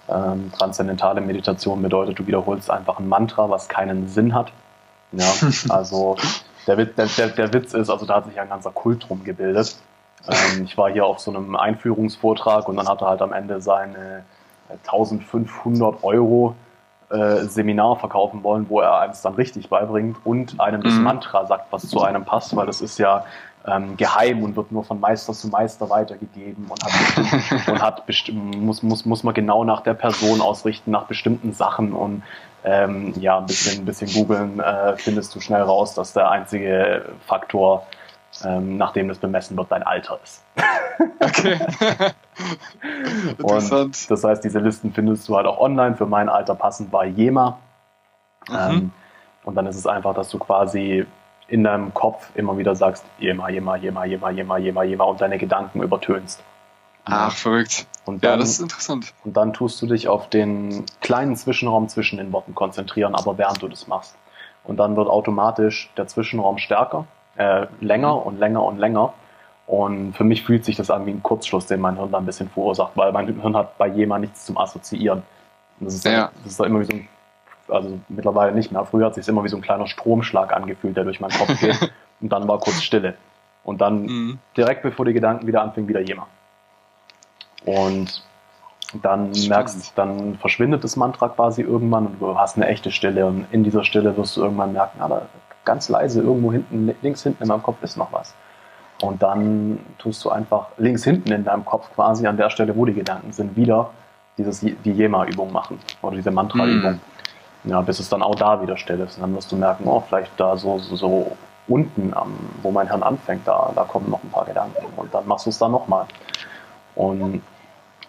Ähm, 0.10 0.52
transzendentale 0.58 1.22
Meditation 1.22 1.82
bedeutet, 1.82 2.20
du 2.20 2.28
wiederholst 2.28 2.70
einfach 2.70 3.00
ein 3.00 3.08
Mantra, 3.08 3.50
was 3.50 3.70
keinen 3.70 4.10
Sinn 4.10 4.34
hat. 4.34 4.52
Ja, 5.12 5.32
also 5.70 6.18
der, 6.68 6.76
der, 6.78 7.06
der, 7.06 7.28
der 7.30 7.54
Witz 7.54 7.74
ist, 7.74 7.90
also 7.90 8.06
da 8.06 8.16
hat 8.16 8.26
sich 8.26 8.40
ein 8.40 8.50
ganzer 8.50 8.72
Kult 8.72 9.08
drum 9.08 9.24
gebildet. 9.24 9.78
Ähm, 10.28 10.64
ich 10.66 10.78
war 10.78 10.92
hier 10.92 11.06
auf 11.06 11.20
so 11.20 11.32
einem 11.32 11.56
Einführungsvortrag 11.56 12.68
und 12.68 12.76
dann 12.76 12.88
hat 12.88 13.02
er 13.02 13.08
halt 13.08 13.22
am 13.22 13.32
Ende 13.32 13.62
seine 13.62 14.24
1500 14.70 16.04
Euro 16.04 16.56
äh, 17.14 17.46
Seminar 17.46 17.98
verkaufen 17.98 18.44
wollen, 18.44 18.68
wo 18.70 18.82
er 18.82 19.00
eins 19.00 19.22
dann 19.22 19.36
richtig 19.36 19.70
beibringt 19.70 20.18
und 20.24 20.60
einem 20.60 20.82
das 20.82 20.94
mhm. 20.94 21.04
Mantra 21.04 21.46
sagt, 21.46 21.72
was 21.72 21.88
zu 21.88 22.02
einem 22.02 22.26
passt, 22.26 22.56
weil 22.56 22.66
das 22.66 22.82
ist 22.82 22.98
ja 22.98 23.24
ähm, 23.66 23.96
geheim 23.98 24.44
und 24.44 24.56
wird 24.56 24.72
nur 24.72 24.84
von 24.84 25.00
Meister 25.00 25.34
zu 25.34 25.48
Meister 25.48 25.90
weitergegeben 25.90 26.66
und 26.70 26.84
hat, 26.84 27.68
und 27.68 27.82
hat 27.82 28.04
muss, 28.34 28.84
muss, 28.84 29.06
muss 29.06 29.24
man 29.24 29.34
genau 29.34 29.64
nach 29.64 29.82
der 29.82 29.94
Person 29.94 30.42
ausrichten, 30.42 30.92
nach 30.92 31.06
bestimmten 31.06 31.54
Sachen 31.54 31.94
und 31.94 32.24
ähm, 32.66 33.14
ja, 33.20 33.38
ein 33.40 33.46
bisschen, 33.46 33.82
ein 33.82 33.86
bisschen 33.86 34.12
googeln, 34.12 34.60
äh, 34.60 34.96
findest 34.98 35.36
du 35.36 35.40
schnell 35.40 35.62
raus, 35.62 35.96
dass 35.96 36.14
der 36.14 36.32
einzige 36.32 37.06
Faktor, 37.26 37.86
ähm, 38.46 38.78
nachdem 38.78 39.08
das 39.08 39.18
bemessen 39.18 39.58
wird, 39.58 39.72
dein 39.72 39.84
Alter 39.84 40.20
ist. 40.24 40.44
okay. 41.20 41.60
und 43.42 44.12
das 44.12 44.24
heißt, 44.24 44.44
diese 44.44 44.60
Listen 44.60 44.94
findest 44.94 45.28
du 45.28 45.36
halt 45.36 45.46
auch 45.46 45.60
online, 45.60 45.96
für 45.96 46.06
mein 46.06 46.30
Alter 46.30 46.56
passend 46.56 46.92
bei 46.92 47.06
Jema. 47.06 47.60
Mhm. 48.50 48.56
Ähm, 48.56 48.92
und 49.44 49.56
dann 49.56 49.68
ist 49.68 49.76
es 49.76 49.88
einfach, 49.88 50.14
dass 50.14 50.30
du 50.30 50.40
quasi 50.40 51.06
in 51.48 51.64
deinem 51.64 51.94
Kopf 51.94 52.30
immer 52.36 52.58
wieder 52.58 52.76
sagst, 52.76 53.06
jema, 53.20 53.50
jema, 53.50 53.76
jema, 53.76 54.06
jema, 54.06 54.30
jema, 54.30 54.58
jema, 54.58 54.84
jema 54.84 55.04
und 55.04 55.22
deine 55.22 55.38
Gedanken 55.38 55.84
übertönst. 55.84 56.42
Ach, 57.06 57.36
verrückt. 57.36 57.86
Und 58.06 58.24
dann, 58.24 58.32
ja, 58.32 58.38
das 58.38 58.52
ist 58.52 58.62
interessant. 58.62 59.14
Und 59.24 59.36
dann 59.36 59.54
tust 59.54 59.82
du 59.82 59.88
dich 59.88 60.08
auf 60.08 60.30
den 60.30 60.86
kleinen 61.02 61.36
Zwischenraum 61.36 61.90
zwischen 61.90 62.18
den 62.18 62.32
Worten 62.32 62.56
konzentrieren, 62.56 63.14
aber 63.14 63.38
während 63.38 63.62
du 63.62 63.68
das 63.68 63.88
machst. 63.88 64.16
Und 64.64 64.78
dann 64.78 64.96
wird 64.96 65.10
automatisch 65.10 65.92
der 65.98 66.08
Zwischenraum 66.08 66.58
stärker, 66.58 67.06
äh, 67.38 67.68
länger 67.80 68.26
und 68.26 68.40
länger 68.40 68.64
und 68.64 68.78
länger. 68.78 69.14
Und 69.66 70.14
für 70.14 70.24
mich 70.24 70.44
fühlt 70.44 70.66
sich 70.66 70.76
das 70.76 70.92
an 70.92 71.06
wie 71.06 71.12
ein 71.12 71.24
Kurzschluss, 71.24 71.68
den 71.68 71.80
mein 71.80 71.96
Hirn 71.96 72.12
da 72.12 72.18
ein 72.18 72.26
bisschen 72.26 72.50
verursacht, 72.50 72.92
weil 72.96 73.12
mein 73.12 73.28
Hirn 73.40 73.56
hat 73.56 73.78
bei 73.78 73.88
jemand 73.88 74.22
nichts 74.22 74.46
zum 74.46 74.58
Assoziieren. 74.58 75.24
Und 75.80 75.86
das 75.86 75.96
ist, 75.96 76.06
ja. 76.06 76.32
das 76.44 76.54
ist 76.54 76.60
immer 76.60 76.82
wie 76.82 76.86
so 76.86 76.94
ein 76.94 77.08
also 77.70 78.00
mittlerweile 78.10 78.54
nicht 78.54 78.72
mehr. 78.72 78.86
Früher 78.86 79.06
hat 79.06 79.18
es 79.18 79.26
sich 79.26 79.28
immer 79.28 79.44
wie 79.44 79.50
so 79.50 79.58
ein 79.58 79.62
kleiner 79.62 79.88
Stromschlag 79.88 80.54
angefühlt, 80.54 80.96
der 80.96 81.04
durch 81.04 81.20
meinen 81.20 81.32
Kopf 81.32 81.60
geht. 81.60 81.92
und 82.22 82.30
dann 82.30 82.48
war 82.48 82.60
kurz 82.60 82.82
Stille. 82.82 83.16
Und 83.64 83.82
dann 83.82 84.04
mhm. 84.04 84.40
direkt 84.58 84.84
bevor 84.84 85.06
die 85.06 85.14
Gedanken 85.14 85.48
wieder 85.48 85.62
anfingen, 85.62 85.88
wieder 85.88 86.02
jemand. 86.02 86.28
Und 87.66 88.24
dann 89.02 89.34
Spannend. 89.34 89.50
merkst, 89.50 89.94
dann 89.96 90.38
verschwindet 90.38 90.84
das 90.84 90.96
Mantra 90.96 91.30
quasi 91.30 91.62
irgendwann 91.62 92.08
und 92.08 92.22
du 92.22 92.38
hast 92.38 92.58
eine 92.58 92.68
echte 92.68 92.92
Stille. 92.92 93.26
Und 93.26 93.48
in 93.52 93.64
dieser 93.64 93.84
Stille 93.84 94.16
wirst 94.18 94.38
du 94.38 94.42
irgendwann 94.42 94.74
merken, 94.74 95.02
aber 95.02 95.28
ganz 95.66 95.90
leise, 95.90 96.22
irgendwo 96.22 96.52
hinten, 96.52 96.94
links 97.02 97.24
hinten 97.24 97.44
in 97.44 97.50
meinem 97.50 97.64
Kopf 97.64 97.82
ist 97.82 97.98
noch 97.98 98.12
was. 98.12 98.34
Und 99.02 99.22
dann 99.22 99.80
tust 99.98 100.24
du 100.24 100.30
einfach 100.30 100.68
links 100.78 101.04
hinten 101.04 101.32
in 101.32 101.44
deinem 101.44 101.66
Kopf 101.66 101.94
quasi 101.94 102.26
an 102.28 102.38
der 102.38 102.50
Stelle, 102.50 102.76
wo 102.76 102.86
die 102.86 102.94
Gedanken 102.94 103.32
sind, 103.32 103.56
wieder 103.56 103.90
dieses, 104.38 104.62
die 104.62 104.92
Jema-Übung 104.92 105.52
machen 105.52 105.80
oder 106.02 106.16
diese 106.16 106.32
Mantra-Übung. 106.32 106.94
Mhm. 106.94 107.72
Ja, 107.72 107.82
bis 107.82 108.00
es 108.00 108.10
dann 108.10 108.22
auch 108.22 108.36
da 108.36 108.62
wieder 108.62 108.78
still 108.78 109.00
ist. 109.00 109.16
Und 109.16 109.22
dann 109.22 109.36
wirst 109.36 109.52
du 109.52 109.56
merken, 109.56 109.88
oh, 109.88 110.04
vielleicht 110.08 110.32
da 110.38 110.58
so, 110.58 110.80
so, 110.80 110.96
so 110.96 111.38
unten, 111.68 112.14
am, 112.14 112.34
wo 112.62 112.72
mein 112.72 112.90
Hirn 112.90 113.04
anfängt, 113.04 113.48
da, 113.48 113.72
da 113.74 113.84
kommen 113.84 114.10
noch 114.10 114.22
ein 114.24 114.30
paar 114.30 114.46
Gedanken. 114.46 114.86
Und 114.98 115.14
dann 115.14 115.26
machst 115.28 115.46
du 115.46 115.50
es 115.50 115.58
dann 115.58 115.72
nochmal. 115.72 116.06
Und 116.96 117.42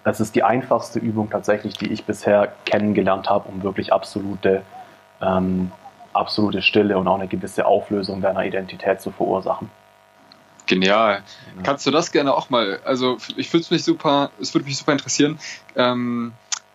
es 0.05 0.21
ist 0.21 0.35
die 0.35 0.43
einfachste 0.43 0.99
Übung 0.99 1.31
tatsächlich, 1.31 1.75
die 1.75 1.93
ich 1.93 2.05
bisher 2.05 2.53
kennengelernt 2.65 3.31
habe, 3.31 3.49
um 3.49 3.63
wirklich 3.63 3.93
absolute, 3.93 4.63
ähm, 5.23 5.73
absolute 6.15 6.63
Stille 6.63 6.97
und 6.99 7.09
auch 7.09 7.17
eine 7.17 7.29
gewisse 7.29 7.67
Auflösung 7.67 8.21
deiner 8.21 8.45
Identität 8.45 9.01
zu 9.01 9.11
verursachen. 9.11 9.71
Genial. 10.67 11.23
Ja. 11.57 11.63
Kannst 11.63 11.87
du 11.87 11.91
das 11.91 12.11
gerne 12.11 12.33
auch 12.35 12.49
mal? 12.49 12.81
Also 12.85 13.19
ich 13.37 13.53
würde 13.53 13.67
mich 13.71 13.85
super, 13.85 14.31
es 14.41 14.55
würde 14.55 14.67
mich 14.67 14.79
super 14.79 14.93
interessieren. 14.93 15.39
Ähm, 15.77 16.33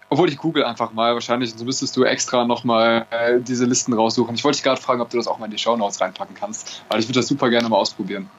obwohl 0.09 0.29
ich 0.29 0.37
google 0.37 0.63
einfach 0.63 0.91
mal 0.91 1.13
wahrscheinlich, 1.13 1.53
so 1.53 1.63
müsstest 1.65 1.95
du 1.95 2.03
extra 2.03 2.45
nochmal 2.45 3.05
äh, 3.11 3.39
diese 3.39 3.65
Listen 3.65 3.93
raussuchen. 3.93 4.33
Ich 4.35 4.43
wollte 4.43 4.57
dich 4.57 4.63
gerade 4.63 4.81
fragen, 4.81 5.01
ob 5.01 5.09
du 5.09 5.17
das 5.17 5.27
auch 5.27 5.37
mal 5.37 5.45
in 5.45 5.51
die 5.51 5.57
Show 5.57 5.75
Notes 5.75 6.01
reinpacken 6.01 6.35
kannst, 6.35 6.83
weil 6.89 6.99
ich 6.99 7.07
würde 7.07 7.19
das 7.19 7.27
super 7.27 7.49
gerne 7.49 7.69
mal 7.69 7.77
ausprobieren. 7.77 8.29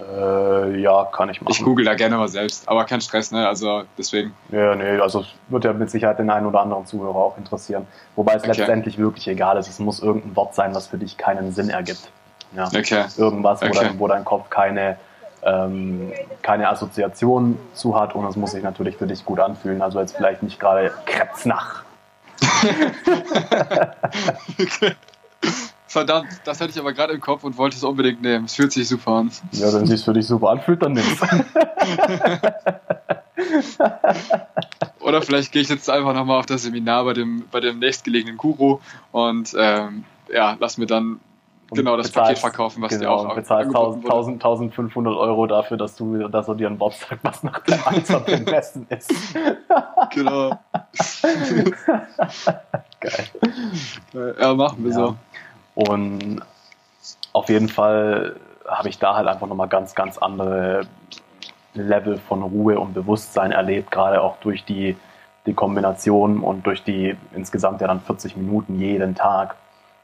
Äh, 0.00 0.80
ja, 0.80 1.04
kann 1.04 1.28
ich 1.28 1.40
machen. 1.40 1.52
Ich 1.52 1.62
google 1.62 1.84
da 1.84 1.94
gerne 1.94 2.16
mal 2.16 2.28
selbst, 2.28 2.68
aber 2.68 2.84
kein 2.84 3.00
Stress, 3.00 3.30
ne? 3.30 3.46
Also 3.46 3.84
deswegen. 3.96 4.34
Ja, 4.50 4.74
nee, 4.74 4.98
also 4.98 5.20
es 5.20 5.26
wird 5.48 5.64
ja 5.64 5.72
mit 5.72 5.90
Sicherheit 5.90 6.18
den 6.18 6.30
einen 6.30 6.46
oder 6.46 6.60
anderen 6.60 6.84
Zuhörer 6.84 7.16
auch 7.16 7.38
interessieren. 7.38 7.86
Wobei 8.16 8.34
es 8.34 8.42
okay. 8.42 8.54
letztendlich 8.56 8.98
wirklich 8.98 9.28
egal 9.28 9.56
ist. 9.56 9.68
Es 9.68 9.78
muss 9.78 10.00
irgendein 10.00 10.34
Wort 10.34 10.54
sein, 10.54 10.74
was 10.74 10.88
für 10.88 10.98
dich 10.98 11.16
keinen 11.16 11.52
Sinn 11.52 11.70
ergibt. 11.70 12.10
Ja. 12.56 12.66
Okay. 12.66 13.04
Irgendwas, 13.16 13.62
wo, 13.62 13.66
okay. 13.66 13.78
dein, 13.80 13.98
wo 13.98 14.08
dein 14.08 14.24
Kopf 14.24 14.50
keine 14.50 14.96
ähm, 15.44 16.12
keine 16.42 16.68
Assoziation 16.68 17.58
zu 17.74 17.98
hat 17.98 18.14
und 18.14 18.24
es 18.26 18.36
muss 18.36 18.52
sich 18.52 18.62
natürlich 18.62 18.96
für 18.96 19.06
dich 19.06 19.24
gut 19.24 19.38
anfühlen. 19.40 19.82
Also 19.82 20.00
jetzt 20.00 20.16
vielleicht 20.16 20.42
nicht 20.42 20.58
gerade 20.58 20.92
Krebsnach. 21.06 21.84
okay. 24.60 24.94
Verdammt, 25.94 26.40
das 26.42 26.60
hatte 26.60 26.72
ich 26.72 26.78
aber 26.80 26.92
gerade 26.92 27.12
im 27.12 27.20
Kopf 27.20 27.44
und 27.44 27.56
wollte 27.56 27.76
es 27.76 27.84
unbedingt 27.84 28.20
nehmen. 28.20 28.46
Es 28.46 28.56
fühlt 28.56 28.72
sich 28.72 28.88
super 28.88 29.12
an. 29.12 29.30
Ja, 29.52 29.72
wenn 29.72 29.84
es 29.84 29.90
sich 29.90 30.04
für 30.04 30.12
dich 30.12 30.26
super 30.26 30.50
anfühlt, 30.50 30.82
dann 30.82 30.94
nimm's. 30.94 31.20
Oder 34.98 35.22
vielleicht 35.22 35.52
gehe 35.52 35.62
ich 35.62 35.68
jetzt 35.68 35.88
einfach 35.88 36.12
nochmal 36.12 36.40
auf 36.40 36.46
das 36.46 36.64
Seminar 36.64 37.04
bei 37.04 37.12
dem, 37.12 37.44
bei 37.48 37.60
dem 37.60 37.78
nächstgelegenen 37.78 38.36
Guru 38.36 38.80
und 39.12 39.54
ähm, 39.56 40.02
ja, 40.32 40.56
lass 40.58 40.78
mir 40.78 40.86
dann 40.86 41.20
genau 41.70 41.96
das 41.96 42.08
bezahlst, 42.08 42.26
Paket 42.26 42.38
verkaufen, 42.40 42.82
was 42.82 42.90
genau, 42.90 43.22
dir 43.22 43.30
auch 43.30 43.36
bezahlst 43.36 43.72
1000, 43.72 44.44
1500 44.44 45.16
Euro 45.16 45.46
dafür, 45.46 45.76
dass 45.76 45.94
du, 45.94 46.26
dass 46.26 46.48
er 46.48 46.56
dir 46.56 46.66
ein 46.70 46.78
Bob 46.78 46.94
sagt, 46.94 47.22
was 47.22 47.44
nach 47.44 47.60
dem 47.60 47.78
Alter 47.84 48.16
am 48.16 48.44
besten 48.44 48.88
ist. 48.90 49.14
genau. 50.10 50.58
Geil. 52.98 54.34
Ja, 54.40 54.54
machen 54.54 54.82
wir 54.82 54.90
ja. 54.90 54.96
so. 54.96 55.16
Und 55.74 56.40
auf 57.32 57.48
jeden 57.48 57.68
Fall 57.68 58.36
habe 58.66 58.88
ich 58.88 58.98
da 58.98 59.14
halt 59.14 59.28
einfach 59.28 59.46
nochmal 59.46 59.68
ganz, 59.68 59.94
ganz 59.94 60.18
andere 60.18 60.86
Level 61.74 62.18
von 62.18 62.42
Ruhe 62.42 62.78
und 62.78 62.94
Bewusstsein 62.94 63.52
erlebt, 63.52 63.90
gerade 63.90 64.22
auch 64.22 64.36
durch 64.38 64.64
die, 64.64 64.96
die 65.46 65.54
Kombination 65.54 66.40
und 66.40 66.66
durch 66.66 66.82
die 66.84 67.16
insgesamt 67.34 67.80
ja 67.80 67.88
dann 67.88 68.00
40 68.00 68.36
Minuten 68.36 68.78
jeden 68.78 69.14
Tag. 69.14 69.56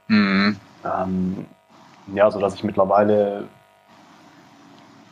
Mhm. 0.08 0.56
Ähm, 0.84 1.46
ja, 2.12 2.30
so 2.30 2.40
dass 2.40 2.54
ich 2.54 2.64
mittlerweile, 2.64 3.44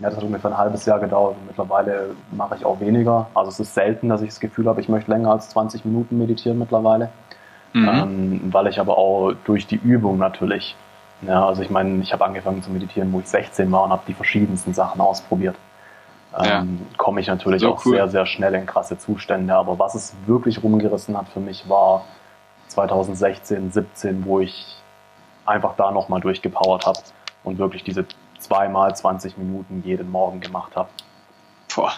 ja, 0.00 0.08
das 0.08 0.16
hat 0.16 0.24
ungefähr 0.24 0.50
ein 0.50 0.58
halbes 0.58 0.84
Jahr 0.84 0.98
gedauert 0.98 1.36
und 1.40 1.46
mittlerweile 1.46 2.16
mache 2.32 2.56
ich 2.56 2.64
auch 2.64 2.80
weniger. 2.80 3.28
Also 3.34 3.50
es 3.50 3.60
ist 3.60 3.74
selten, 3.74 4.08
dass 4.08 4.20
ich 4.22 4.30
das 4.30 4.40
Gefühl 4.40 4.66
habe, 4.66 4.80
ich 4.80 4.88
möchte 4.88 5.10
länger 5.10 5.30
als 5.30 5.50
20 5.50 5.84
Minuten 5.84 6.18
meditieren 6.18 6.58
mittlerweile. 6.58 7.10
Mhm. 7.72 7.88
Ähm, 7.88 8.40
weil 8.52 8.66
ich 8.68 8.80
aber 8.80 8.98
auch 8.98 9.32
durch 9.44 9.66
die 9.66 9.76
Übung 9.76 10.18
natürlich, 10.18 10.76
ja, 11.22 11.46
also 11.46 11.62
ich 11.62 11.70
meine, 11.70 12.02
ich 12.02 12.12
habe 12.12 12.24
angefangen 12.24 12.62
zu 12.62 12.70
meditieren, 12.70 13.12
wo 13.12 13.20
ich 13.20 13.26
16 13.26 13.70
war 13.70 13.84
und 13.84 13.90
habe 13.90 14.02
die 14.06 14.14
verschiedensten 14.14 14.74
Sachen 14.74 15.00
ausprobiert. 15.00 15.56
Ähm, 16.38 16.46
ja. 16.46 16.96
komme 16.98 17.20
ich 17.20 17.26
natürlich 17.26 17.62
so 17.62 17.72
auch 17.72 17.84
cool. 17.86 17.96
sehr, 17.96 18.08
sehr 18.08 18.26
schnell 18.26 18.54
in 18.54 18.66
krasse 18.66 18.98
Zustände. 18.98 19.54
Aber 19.54 19.78
was 19.78 19.94
es 19.94 20.14
wirklich 20.26 20.62
rumgerissen 20.62 21.16
hat 21.16 21.28
für 21.28 21.40
mich 21.40 21.68
war 21.68 22.04
2016, 22.68 23.72
17, 23.72 24.24
wo 24.24 24.40
ich 24.40 24.76
einfach 25.46 25.74
da 25.76 25.90
nochmal 25.90 26.20
durchgepowert 26.20 26.86
habe 26.86 26.98
und 27.44 27.58
wirklich 27.58 27.82
diese 27.82 28.04
zweimal 28.38 28.94
20 28.94 29.38
Minuten 29.38 29.82
jeden 29.84 30.10
Morgen 30.10 30.40
gemacht 30.40 30.76
habe. 30.76 30.90
Boah, 31.74 31.92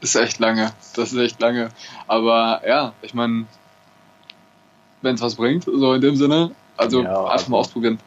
ist 0.00 0.16
echt 0.16 0.40
lange. 0.40 0.72
Das 0.96 1.12
ist 1.12 1.18
echt 1.18 1.40
lange. 1.40 1.68
Aber 2.08 2.60
ja, 2.66 2.92
ich 3.02 3.14
meine, 3.14 3.46
wenn 5.02 5.14
es 5.14 5.20
was 5.20 5.34
bringt, 5.34 5.64
so 5.64 5.94
in 5.94 6.00
dem 6.00 6.16
Sinne, 6.16 6.52
also 6.76 7.02
ja, 7.02 7.10
einfach 7.10 7.32
also 7.32 7.50
mal 7.50 7.58
ausprobieren. 7.58 7.98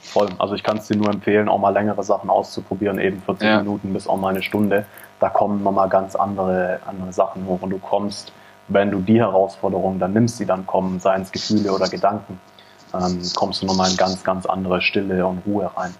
Voll. 0.00 0.28
Also 0.38 0.54
ich 0.54 0.62
kann 0.62 0.78
es 0.78 0.86
dir 0.86 0.96
nur 0.96 1.08
empfehlen, 1.10 1.48
auch 1.48 1.58
mal 1.58 1.70
längere 1.70 2.02
Sachen 2.02 2.30
auszuprobieren, 2.30 2.98
eben 2.98 3.22
40 3.22 3.46
ja. 3.46 3.58
Minuten 3.58 3.92
bis 3.92 4.06
auch 4.06 4.18
mal 4.18 4.28
eine 4.28 4.42
Stunde. 4.42 4.86
Da 5.18 5.28
kommen 5.30 5.62
nochmal 5.62 5.88
ganz 5.88 6.14
andere, 6.14 6.80
andere 6.86 7.12
Sachen 7.12 7.46
hoch 7.46 7.62
und 7.62 7.70
du 7.70 7.78
kommst, 7.78 8.32
wenn 8.68 8.90
du 8.90 9.00
die 9.00 9.18
Herausforderung 9.18 9.98
dann 9.98 10.12
nimmst, 10.12 10.38
die 10.38 10.46
dann 10.46 10.66
kommen, 10.66 11.00
seien 11.00 11.22
es 11.22 11.32
Gefühle 11.32 11.72
oder 11.72 11.88
Gedanken, 11.88 12.38
ähm, 12.92 13.20
kommst 13.34 13.62
du 13.62 13.66
nochmal 13.66 13.90
in 13.90 13.96
ganz, 13.96 14.22
ganz 14.22 14.46
andere 14.46 14.82
Stille 14.82 15.26
und 15.26 15.42
Ruhe 15.46 15.70
rein. 15.74 15.94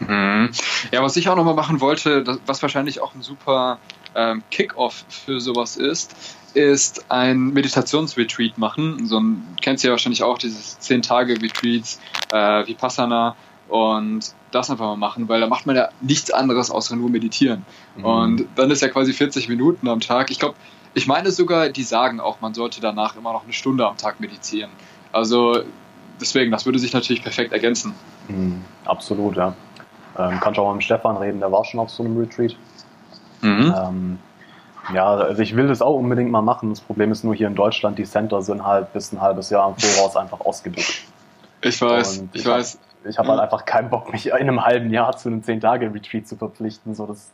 Mhm. 0.00 0.50
Ja, 0.92 1.02
was 1.02 1.16
ich 1.16 1.28
auch 1.28 1.36
nochmal 1.36 1.54
machen 1.54 1.80
wollte, 1.80 2.22
das, 2.22 2.38
was 2.46 2.62
wahrscheinlich 2.62 3.00
auch 3.00 3.14
ein 3.14 3.22
super 3.22 3.78
ähm, 4.14 4.42
Kick-Off 4.50 5.04
für 5.08 5.40
sowas 5.40 5.76
ist, 5.76 6.14
ist 6.54 7.10
ein 7.10 7.52
Meditationsretreat 7.52 8.58
machen. 8.58 9.06
So 9.06 9.20
ein, 9.20 9.46
kennst 9.60 9.84
du 9.84 9.88
ja 9.88 9.92
wahrscheinlich 9.92 10.22
auch, 10.22 10.38
dieses 10.38 10.78
10-Tage-Retreats, 10.80 12.00
äh, 12.32 12.66
Vipassana 12.66 13.36
und 13.68 14.32
das 14.50 14.70
einfach 14.70 14.86
mal 14.86 14.96
machen, 14.96 15.28
weil 15.28 15.40
da 15.40 15.46
macht 15.46 15.66
man 15.66 15.76
ja 15.76 15.88
nichts 16.00 16.30
anderes 16.30 16.70
außer 16.70 16.96
nur 16.96 17.10
meditieren. 17.10 17.64
Mhm. 17.96 18.04
Und 18.04 18.46
dann 18.56 18.70
ist 18.70 18.82
ja 18.82 18.88
quasi 18.88 19.12
40 19.12 19.48
Minuten 19.48 19.88
am 19.88 20.00
Tag. 20.00 20.30
Ich 20.30 20.38
glaube, 20.38 20.54
ich 20.94 21.06
meine 21.06 21.30
sogar, 21.30 21.68
die 21.68 21.82
sagen 21.82 22.18
auch, 22.18 22.40
man 22.40 22.54
sollte 22.54 22.80
danach 22.80 23.16
immer 23.16 23.32
noch 23.32 23.44
eine 23.44 23.52
Stunde 23.52 23.86
am 23.86 23.96
Tag 23.96 24.20
meditieren. 24.20 24.70
Also 25.12 25.62
deswegen, 26.20 26.50
das 26.50 26.66
würde 26.66 26.78
sich 26.78 26.92
natürlich 26.92 27.22
perfekt 27.22 27.52
ergänzen. 27.52 27.94
Mhm, 28.28 28.64
absolut, 28.84 29.36
ja. 29.36 29.54
Ähm, 30.18 30.40
kannst 30.40 30.58
auch 30.58 30.66
mal 30.66 30.74
mit 30.74 30.84
Stefan 30.84 31.16
reden, 31.18 31.40
der 31.40 31.52
war 31.52 31.64
schon 31.64 31.80
auf 31.80 31.90
so 31.90 32.02
einem 32.02 32.16
Retreat. 32.18 32.56
Mhm. 33.42 33.74
Ähm, 33.76 34.18
ja, 34.94 35.06
also 35.14 35.42
ich 35.42 35.54
will 35.56 35.68
das 35.68 35.82
auch 35.82 35.94
unbedingt 35.94 36.30
mal 36.30 36.42
machen. 36.42 36.70
Das 36.70 36.80
Problem 36.80 37.12
ist 37.12 37.24
nur 37.24 37.34
hier 37.34 37.46
in 37.46 37.54
Deutschland, 37.54 37.98
die 37.98 38.04
Center 38.04 38.42
sind 38.42 38.64
halt 38.64 38.92
bis 38.92 39.12
ein 39.12 39.20
halbes 39.20 39.50
Jahr 39.50 39.68
im 39.68 39.76
Voraus 39.76 40.16
einfach 40.16 40.40
ausgebucht. 40.40 41.04
Ich 41.60 41.80
weiß, 41.80 42.24
ich, 42.32 42.40
ich 42.40 42.46
weiß. 42.46 42.74
Hab, 42.74 43.10
ich 43.10 43.18
habe 43.18 43.28
halt 43.28 43.40
einfach 43.40 43.64
keinen 43.64 43.90
Bock, 43.90 44.12
mich 44.12 44.26
in 44.26 44.32
einem 44.32 44.64
halben 44.64 44.90
Jahr 44.90 45.16
zu 45.16 45.28
einem 45.28 45.40
10-Tage-Retreat 45.40 46.26
zu 46.26 46.36
verpflichten. 46.36 46.94
So, 46.94 47.06
das, 47.06 47.32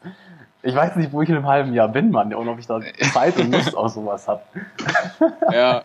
ich 0.63 0.75
weiß 0.75 0.97
nicht, 0.97 1.13
wo 1.13 1.23
ich 1.23 1.29
in 1.29 1.37
einem 1.37 1.47
halben 1.47 1.75
Jahr 1.75 1.89
bin, 1.89 2.11
Mann, 2.11 2.33
und 2.35 2.49
ob 2.49 2.59
ich 2.59 2.67
da 2.67 2.81
Zeit 3.13 3.39
und 3.39 3.53
Lust 3.53 3.77
auf 3.77 3.93
sowas 3.93 4.29
habe. 4.29 4.43
Ja, 5.53 5.85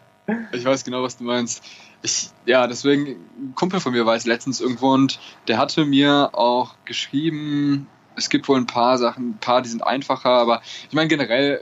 ich 0.51 0.63
weiß 0.63 0.83
genau, 0.83 1.01
was 1.01 1.17
du 1.17 1.23
meinst. 1.23 1.63
Ich, 2.01 2.29
ja, 2.45 2.67
deswegen, 2.67 3.07
ein 3.07 3.53
Kumpel 3.55 3.79
von 3.79 3.93
mir 3.93 4.05
weiß 4.05 4.25
letztens 4.25 4.61
irgendwo 4.61 4.93
und 4.93 5.19
der 5.47 5.57
hatte 5.57 5.85
mir 5.85 6.29
auch 6.33 6.75
geschrieben, 6.85 7.87
es 8.19 8.29
gibt 8.29 8.47
wohl 8.47 8.57
ein 8.57 8.67
paar 8.67 8.97
Sachen, 8.97 9.31
ein 9.31 9.37
paar, 9.39 9.61
die 9.61 9.69
sind 9.69 9.85
einfacher, 9.85 10.29
aber 10.29 10.61
ich 10.87 10.93
meine 10.93 11.07
generell, 11.07 11.61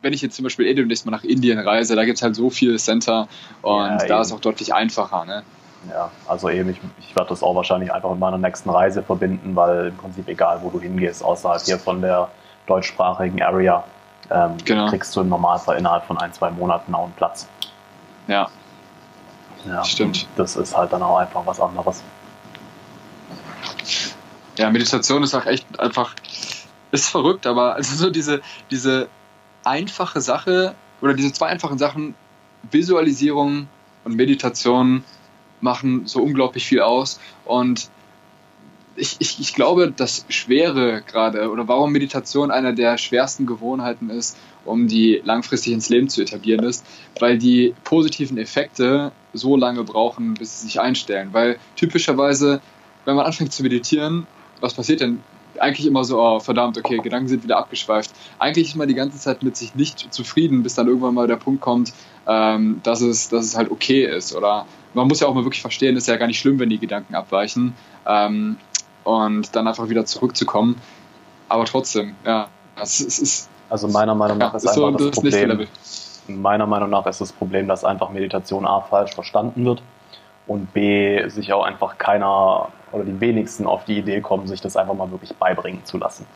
wenn 0.00 0.12
ich 0.12 0.22
jetzt 0.22 0.36
zum 0.36 0.44
Beispiel 0.44 0.66
eh 0.66 0.74
demnächst 0.74 1.06
mal 1.06 1.12
nach 1.12 1.24
Indien 1.24 1.58
reise, 1.58 1.96
da 1.96 2.04
gibt 2.04 2.18
es 2.18 2.22
halt 2.22 2.34
so 2.34 2.50
viele 2.50 2.76
Center 2.76 3.28
und 3.62 4.00
ja, 4.00 4.06
da 4.06 4.20
ist 4.20 4.32
auch 4.32 4.40
deutlich 4.40 4.74
einfacher, 4.74 5.24
ne? 5.24 5.42
Ja, 5.90 6.10
also 6.28 6.48
eben, 6.48 6.70
ich, 6.70 6.80
ich 7.00 7.16
werde 7.16 7.30
das 7.30 7.42
auch 7.42 7.56
wahrscheinlich 7.56 7.92
einfach 7.92 8.10
mit 8.10 8.20
meiner 8.20 8.38
nächsten 8.38 8.70
Reise 8.70 9.02
verbinden, 9.02 9.56
weil 9.56 9.88
im 9.88 9.96
Prinzip 9.96 10.28
egal, 10.28 10.60
wo 10.62 10.70
du 10.70 10.80
hingehst, 10.80 11.24
außerhalb 11.24 11.60
hier 11.62 11.78
von 11.78 12.00
der 12.00 12.28
deutschsprachigen 12.66 13.42
Area, 13.42 13.82
ähm, 14.30 14.56
genau. 14.64 14.88
kriegst 14.88 15.14
du 15.16 15.22
im 15.22 15.28
Normalfall 15.28 15.78
innerhalb 15.78 16.04
von 16.04 16.18
ein, 16.18 16.32
zwei 16.32 16.50
Monaten 16.50 16.94
auch 16.94 17.04
einen 17.04 17.14
Platz. 17.14 17.48
Ja. 18.28 18.48
Ja, 19.66 19.84
stimmt. 19.84 20.26
Das 20.36 20.56
ist 20.56 20.76
halt 20.76 20.92
dann 20.92 21.02
auch 21.02 21.18
einfach 21.18 21.44
was 21.46 21.60
anderes. 21.60 22.02
Ja, 24.58 24.70
Meditation 24.70 25.22
ist 25.22 25.34
auch 25.34 25.46
echt 25.46 25.80
einfach, 25.80 26.14
ist 26.90 27.08
verrückt, 27.08 27.46
aber 27.46 27.74
also 27.76 27.96
so 27.96 28.10
diese, 28.10 28.42
diese 28.70 29.08
einfache 29.64 30.20
Sache 30.20 30.74
oder 31.00 31.14
diese 31.14 31.32
zwei 31.32 31.46
einfachen 31.46 31.78
Sachen, 31.78 32.14
Visualisierung 32.70 33.68
und 34.04 34.14
Meditation, 34.14 35.04
machen 35.62 36.06
so 36.06 36.20
unglaublich 36.22 36.66
viel 36.66 36.80
aus. 36.80 37.20
Und 37.44 37.88
ich, 38.96 39.16
ich, 39.20 39.40
ich 39.40 39.54
glaube, 39.54 39.92
das 39.94 40.26
Schwere 40.28 41.02
gerade 41.02 41.50
oder 41.50 41.66
warum 41.68 41.92
Meditation 41.92 42.50
einer 42.50 42.72
der 42.72 42.98
schwersten 42.98 43.46
Gewohnheiten 43.46 44.10
ist, 44.10 44.36
um 44.64 44.86
die 44.86 45.22
langfristig 45.24 45.72
ins 45.72 45.88
Leben 45.88 46.08
zu 46.08 46.20
etablieren, 46.20 46.64
ist, 46.64 46.84
weil 47.18 47.38
die 47.38 47.74
positiven 47.84 48.36
Effekte 48.38 49.12
so 49.32 49.56
lange 49.56 49.82
brauchen, 49.84 50.34
bis 50.34 50.60
sie 50.60 50.66
sich 50.66 50.80
einstellen. 50.80 51.30
Weil 51.32 51.58
typischerweise, 51.76 52.60
wenn 53.04 53.16
man 53.16 53.24
anfängt 53.24 53.52
zu 53.52 53.62
meditieren, 53.62 54.26
was 54.62 54.74
passiert 54.74 55.00
denn? 55.00 55.22
Eigentlich 55.58 55.86
immer 55.86 56.04
so, 56.04 56.20
oh 56.20 56.40
verdammt, 56.40 56.78
okay, 56.78 56.98
Gedanken 56.98 57.28
sind 57.28 57.44
wieder 57.44 57.58
abgeschweift. 57.58 58.10
Eigentlich 58.38 58.68
ist 58.68 58.76
man 58.76 58.88
die 58.88 58.94
ganze 58.94 59.18
Zeit 59.18 59.42
mit 59.42 59.56
sich 59.56 59.74
nicht 59.74 60.12
zufrieden, 60.12 60.62
bis 60.62 60.74
dann 60.74 60.86
irgendwann 60.86 61.14
mal 61.14 61.26
der 61.26 61.36
Punkt 61.36 61.60
kommt, 61.60 61.92
ähm, 62.26 62.80
dass, 62.82 63.02
es, 63.02 63.28
dass 63.28 63.44
es 63.44 63.56
halt 63.56 63.70
okay 63.70 64.06
ist. 64.06 64.34
Oder 64.34 64.64
man 64.94 65.08
muss 65.08 65.20
ja 65.20 65.26
auch 65.26 65.34
mal 65.34 65.44
wirklich 65.44 65.60
verstehen, 65.60 65.96
es 65.96 66.04
ist 66.04 66.08
ja 66.08 66.16
gar 66.16 66.26
nicht 66.26 66.38
schlimm, 66.38 66.58
wenn 66.58 66.70
die 66.70 66.78
Gedanken 66.78 67.14
abweichen. 67.14 67.74
Ähm, 68.06 68.56
und 69.04 69.54
dann 69.54 69.66
einfach 69.66 69.88
wieder 69.88 70.06
zurückzukommen. 70.06 70.80
Aber 71.48 71.64
trotzdem, 71.64 72.14
ja, 72.24 72.48
es, 72.80 73.00
es 73.00 73.18
ist. 73.18 73.50
Also 73.68 73.88
meiner 73.88 74.14
Meinung 74.14 74.38
nach 74.38 74.52
ja, 74.52 74.56
ist, 74.56 74.64
ist 74.64 74.70
einfach 74.70 74.98
so 74.98 75.10
das, 75.10 75.22
das 75.22 75.34
Problem. 75.34 75.68
Meiner 76.28 76.66
Meinung 76.66 76.90
nach 76.90 77.04
ist 77.06 77.20
das 77.20 77.32
Problem, 77.32 77.68
dass 77.68 77.84
einfach 77.84 78.10
Meditation 78.10 78.64
A 78.66 78.80
falsch 78.80 79.12
verstanden 79.14 79.64
wird 79.64 79.82
und 80.46 80.72
B 80.72 81.28
sich 81.28 81.52
auch 81.52 81.64
einfach 81.64 81.98
keiner 81.98 82.68
oder 82.92 83.04
die 83.04 83.20
wenigsten 83.20 83.66
auf 83.66 83.84
die 83.84 83.98
Idee 83.98 84.20
kommen, 84.20 84.46
sich 84.46 84.60
das 84.60 84.76
einfach 84.76 84.94
mal 84.94 85.10
wirklich 85.10 85.34
beibringen 85.36 85.84
zu 85.84 85.98
lassen. 85.98 86.26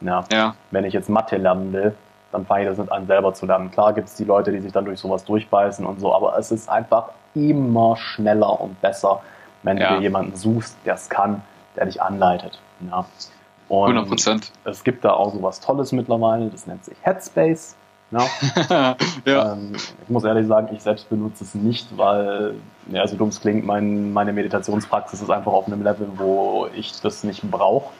Ja. 0.00 0.24
ja. 0.32 0.54
Wenn 0.70 0.84
ich 0.84 0.92
jetzt 0.92 1.08
Mathe 1.08 1.36
lernen 1.36 1.72
will, 1.72 1.94
dann 2.32 2.44
fange 2.44 2.64
ich 2.64 2.68
das 2.68 2.78
mit 2.78 2.90
an 2.90 3.06
selber 3.06 3.32
zu 3.34 3.46
lernen. 3.46 3.70
Klar 3.70 3.92
gibt 3.92 4.08
es 4.08 4.14
die 4.14 4.24
Leute, 4.24 4.52
die 4.52 4.60
sich 4.60 4.72
dann 4.72 4.84
durch 4.84 5.00
sowas 5.00 5.24
durchbeißen 5.24 5.86
und 5.86 6.00
so, 6.00 6.14
aber 6.14 6.36
es 6.38 6.50
ist 6.50 6.68
einfach 6.68 7.10
immer 7.34 7.96
schneller 7.96 8.60
und 8.60 8.80
besser, 8.80 9.22
wenn 9.62 9.78
ja. 9.78 9.90
du 9.90 9.96
dir 9.96 10.02
jemanden 10.02 10.36
suchst, 10.36 10.76
der 10.84 10.94
es 10.94 11.08
kann, 11.08 11.42
der 11.76 11.86
dich 11.86 12.00
anleitet. 12.02 12.60
Ja. 12.90 13.06
Und 13.68 13.90
100 13.90 14.08
Prozent. 14.08 14.52
Es 14.64 14.84
gibt 14.84 15.04
da 15.04 15.12
auch 15.12 15.32
so 15.32 15.42
was 15.42 15.60
Tolles 15.60 15.92
mittlerweile, 15.92 16.48
das 16.48 16.66
nennt 16.66 16.84
sich 16.84 16.96
Headspace. 17.02 17.76
Ja. 18.10 18.24
ja. 19.24 19.52
Ähm, 19.52 19.72
ich 19.74 20.08
muss 20.08 20.24
ehrlich 20.24 20.46
sagen, 20.46 20.68
ich 20.72 20.82
selbst 20.82 21.08
benutze 21.08 21.42
es 21.44 21.54
nicht, 21.54 21.96
weil, 21.96 22.54
ja, 22.88 23.06
so 23.06 23.16
dumm 23.16 23.28
es 23.28 23.40
klingt, 23.40 23.64
mein, 23.64 24.12
meine 24.12 24.32
Meditationspraxis 24.32 25.22
ist 25.22 25.30
einfach 25.30 25.52
auf 25.52 25.66
einem 25.66 25.82
Level, 25.82 26.08
wo 26.16 26.68
ich 26.74 27.00
das 27.00 27.24
nicht 27.24 27.42
brauche. 27.50 27.92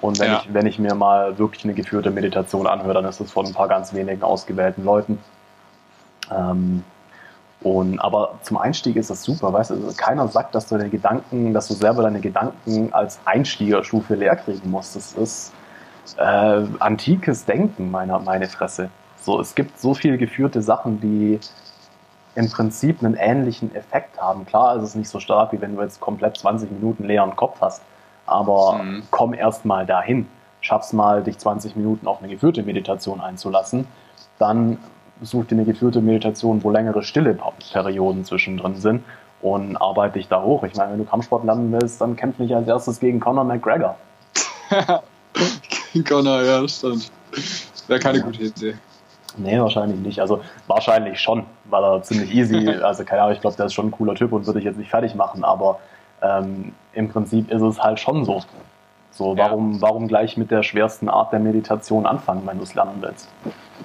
Und 0.00 0.18
wenn, 0.18 0.32
ja. 0.32 0.42
ich, 0.42 0.52
wenn 0.52 0.66
ich 0.66 0.78
mir 0.78 0.94
mal 0.94 1.38
wirklich 1.38 1.64
eine 1.64 1.74
geführte 1.74 2.10
Meditation 2.10 2.66
anhöre, 2.66 2.94
dann 2.94 3.04
ist 3.04 3.20
es 3.20 3.30
von 3.32 3.46
ein 3.46 3.54
paar 3.54 3.68
ganz 3.68 3.94
wenigen 3.94 4.22
ausgewählten 4.22 4.84
Leuten. 4.84 5.18
Ähm, 6.30 6.84
Und, 7.62 7.98
aber 8.00 8.38
zum 8.42 8.58
Einstieg 8.58 8.96
ist 8.96 9.08
das 9.08 9.22
super, 9.22 9.50
weißt 9.52 9.70
du, 9.70 9.92
keiner 9.96 10.28
sagt, 10.28 10.54
dass 10.54 10.68
du 10.68 10.76
deine 10.76 10.90
Gedanken, 10.90 11.54
dass 11.54 11.68
du 11.68 11.74
selber 11.74 12.02
deine 12.02 12.20
Gedanken 12.20 12.92
als 12.92 13.18
Einstiegerstufe 13.24 14.14
leer 14.14 14.36
kriegen 14.36 14.70
musst. 14.70 14.94
Das 14.94 15.14
ist 15.14 15.52
äh, 16.18 16.62
antikes 16.78 17.46
Denken, 17.46 17.90
meiner, 17.90 18.18
meine 18.18 18.46
Fresse. 18.46 18.90
So, 19.22 19.40
es 19.40 19.54
gibt 19.54 19.80
so 19.80 19.94
viele 19.94 20.18
geführte 20.18 20.60
Sachen, 20.60 21.00
die 21.00 21.40
im 22.36 22.50
Prinzip 22.50 23.02
einen 23.02 23.14
ähnlichen 23.14 23.74
Effekt 23.74 24.20
haben. 24.20 24.46
Klar 24.46 24.76
ist 24.76 24.82
es 24.82 24.94
nicht 24.94 25.08
so 25.08 25.20
stark, 25.20 25.52
wie 25.52 25.60
wenn 25.60 25.74
du 25.74 25.82
jetzt 25.82 26.00
komplett 26.00 26.36
20 26.36 26.70
Minuten 26.70 27.04
leeren 27.04 27.34
Kopf 27.34 27.60
hast, 27.60 27.82
aber 28.26 28.82
mhm. 28.82 29.02
komm 29.10 29.34
erst 29.34 29.64
mal 29.64 29.86
dahin. 29.86 30.28
Schaff's 30.60 30.92
mal, 30.92 31.22
dich 31.22 31.38
20 31.38 31.76
Minuten 31.76 32.06
auf 32.06 32.18
eine 32.18 32.28
geführte 32.28 32.62
Meditation 32.62 33.20
einzulassen. 33.20 33.86
Dann 34.38 34.78
such 35.22 35.46
dir 35.46 35.56
eine 35.56 35.64
geführte 35.64 36.00
Meditation, 36.00 36.62
wo 36.62 36.70
längere 36.70 37.02
stille 37.02 37.38
Perioden 37.72 38.24
zwischendrin 38.24 38.76
sind 38.76 39.04
und 39.40 39.76
arbeite 39.76 40.18
dich 40.18 40.28
da 40.28 40.42
hoch. 40.42 40.64
Ich 40.64 40.74
meine, 40.74 40.92
wenn 40.92 40.98
du 40.98 41.04
Kampfsport 41.04 41.44
lernen 41.44 41.72
willst, 41.72 42.00
dann 42.00 42.16
kämpf 42.16 42.38
nicht 42.38 42.54
als 42.54 42.68
erstes 42.68 43.00
gegen 43.00 43.18
Conor 43.20 43.44
McGregor. 43.44 43.96
gegen 45.92 46.04
Conor, 46.04 46.42
ja, 46.42 46.68
stimmt. 46.68 47.10
Wäre 47.86 48.00
keine 48.00 48.18
ja. 48.18 48.24
gute 48.24 48.42
Idee. 48.42 48.74
Nee, 49.36 49.60
wahrscheinlich 49.60 50.00
nicht. 50.00 50.20
Also 50.20 50.42
wahrscheinlich 50.66 51.20
schon, 51.20 51.44
weil 51.64 51.82
er 51.82 52.02
ziemlich 52.02 52.34
easy, 52.34 52.68
also 52.82 53.04
keine 53.04 53.22
Ahnung, 53.22 53.34
ich 53.34 53.40
glaube, 53.40 53.56
der 53.56 53.66
ist 53.66 53.74
schon 53.74 53.88
ein 53.88 53.90
cooler 53.90 54.14
Typ 54.14 54.32
und 54.32 54.46
würde 54.46 54.58
ich 54.58 54.64
jetzt 54.64 54.78
nicht 54.78 54.90
fertig 54.90 55.14
machen, 55.14 55.44
aber 55.44 55.78
ähm, 56.22 56.72
im 56.92 57.08
Prinzip 57.08 57.50
ist 57.50 57.62
es 57.62 57.82
halt 57.82 58.00
schon 58.00 58.24
so. 58.24 58.42
So, 59.10 59.36
warum, 59.36 59.74
ja. 59.74 59.80
warum 59.80 60.08
gleich 60.08 60.36
mit 60.36 60.50
der 60.50 60.62
schwersten 60.62 61.08
Art 61.08 61.32
der 61.32 61.40
Meditation 61.40 62.04
anfangen, 62.04 62.42
wenn 62.44 62.58
du 62.58 62.64
es 62.64 62.74
lernen 62.74 62.98
willst? 63.00 63.28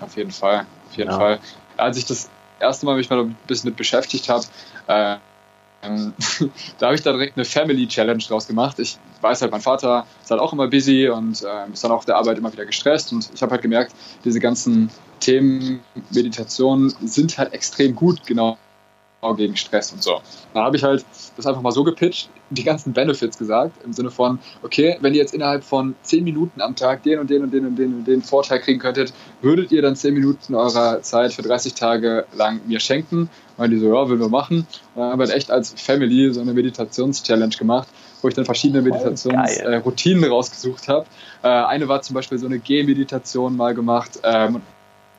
Auf 0.02 0.18
jeden 0.18 0.32
Fall, 0.32 0.66
auf 0.89 0.97
jeden 0.97 1.12
ja. 1.12 1.18
Fall. 1.18 1.39
Als 1.78 1.97
ich 1.97 2.06
das 2.06 2.30
erste 2.60 2.86
Mal 2.86 2.97
mich 2.97 3.10
mal 3.10 3.20
ein 3.20 3.38
bisschen 3.47 3.70
mit 3.70 3.78
beschäftigt 3.78 4.28
habe, 4.28 4.43
äh, 4.88 5.18
da 6.78 6.86
habe 6.86 6.95
ich 6.95 7.02
da 7.02 7.12
direkt 7.12 7.38
eine 7.38 7.45
Family 7.45 7.88
Challenge 7.88 8.22
draus 8.28 8.47
gemacht. 8.47 8.78
Ich 8.80 8.99
weiß 9.22 9.41
halt, 9.41 9.52
mein 9.52 9.62
Vater 9.62 10.06
ist 10.22 10.30
halt 10.30 10.39
auch 10.39 10.54
immer 10.54 10.68
busy 10.68 11.10
und 11.10 11.41
äh, 11.41 11.72
ist 11.72 11.84
dann 11.84 11.91
auch 11.91 12.04
der 12.04 12.18
Arbeit 12.18 12.38
immer 12.38 12.52
wieder 12.52 12.66
gestresst. 12.66 13.12
Und 13.12 13.30
ich 13.34 13.41
habe 13.41 13.52
halt 13.54 13.62
gemerkt, 13.62 13.93
diese 14.24 14.39
ganzen 14.39 14.91
Themen 15.22 15.80
Meditation 16.09 16.93
sind 17.05 17.38
halt 17.38 17.53
extrem 17.53 17.95
gut, 17.95 18.26
genau 18.26 18.57
gegen 19.38 19.55
Stress 19.55 19.93
und 19.93 20.01
so. 20.01 20.19
Da 20.53 20.63
habe 20.63 20.78
ich 20.78 20.84
halt 20.84 21.05
das 21.38 21.45
einfach 21.45 21.61
mal 21.61 21.72
so 21.72 21.84
gepitcht, 21.84 22.30
die 22.49 22.63
ganzen 22.63 22.91
Benefits 22.91 23.38
gesagt, 23.38 23.84
im 23.86 23.93
Sinne 23.93 24.09
von, 24.09 24.39
okay, 24.63 24.97
wenn 24.99 25.13
ihr 25.13 25.22
jetzt 25.22 25.34
innerhalb 25.34 25.63
von 25.63 25.95
10 26.01 26.24
Minuten 26.24 26.59
am 26.59 26.76
Tag 26.76 27.03
den 27.03 27.19
und 27.19 27.30
den 27.30 27.43
und 27.43 27.53
den 27.53 27.65
und 27.65 27.76
den 27.76 27.93
und 27.93 28.05
den 28.05 28.22
Vorteil 28.24 28.59
kriegen 28.59 28.80
könntet, 28.80 29.13
würdet 29.41 29.72
ihr 29.72 29.82
dann 29.82 29.95
10 29.95 30.13
Minuten 30.13 30.55
eurer 30.55 31.01
Zeit 31.01 31.34
für 31.34 31.43
30 31.43 31.76
Tage 31.76 32.26
lang 32.36 32.61
mir 32.65 32.80
schenken? 32.80 33.30
Und 33.57 33.69
die 33.69 33.78
so, 33.78 33.93
ja, 33.93 34.09
will 34.09 34.19
wir 34.19 34.30
machen. 34.30 34.65
Und 34.95 35.01
dann 35.01 35.11
haben 35.11 35.19
wir 35.19 35.28
halt 35.28 35.38
echt 35.38 35.51
als 35.51 35.74
Family 35.78 36.34
so 36.34 36.41
eine 36.41 36.53
Meditations-Challenge 36.53 37.55
gemacht, 37.55 37.88
wo 38.22 38.28
ich 38.28 38.34
dann 38.34 38.45
verschiedene 38.45 38.82
Meditationsroutinen 38.82 40.24
äh, 40.24 40.28
rausgesucht 40.28 40.88
habe. 40.88 41.05
Äh, 41.43 41.47
eine 41.47 41.88
war 41.88 42.01
zum 42.01 42.15
Beispiel 42.15 42.39
so 42.39 42.47
eine 42.47 42.57
G-Meditation 42.57 43.55
mal 43.55 43.76
gemacht, 43.76 44.19
ähm, 44.24 44.61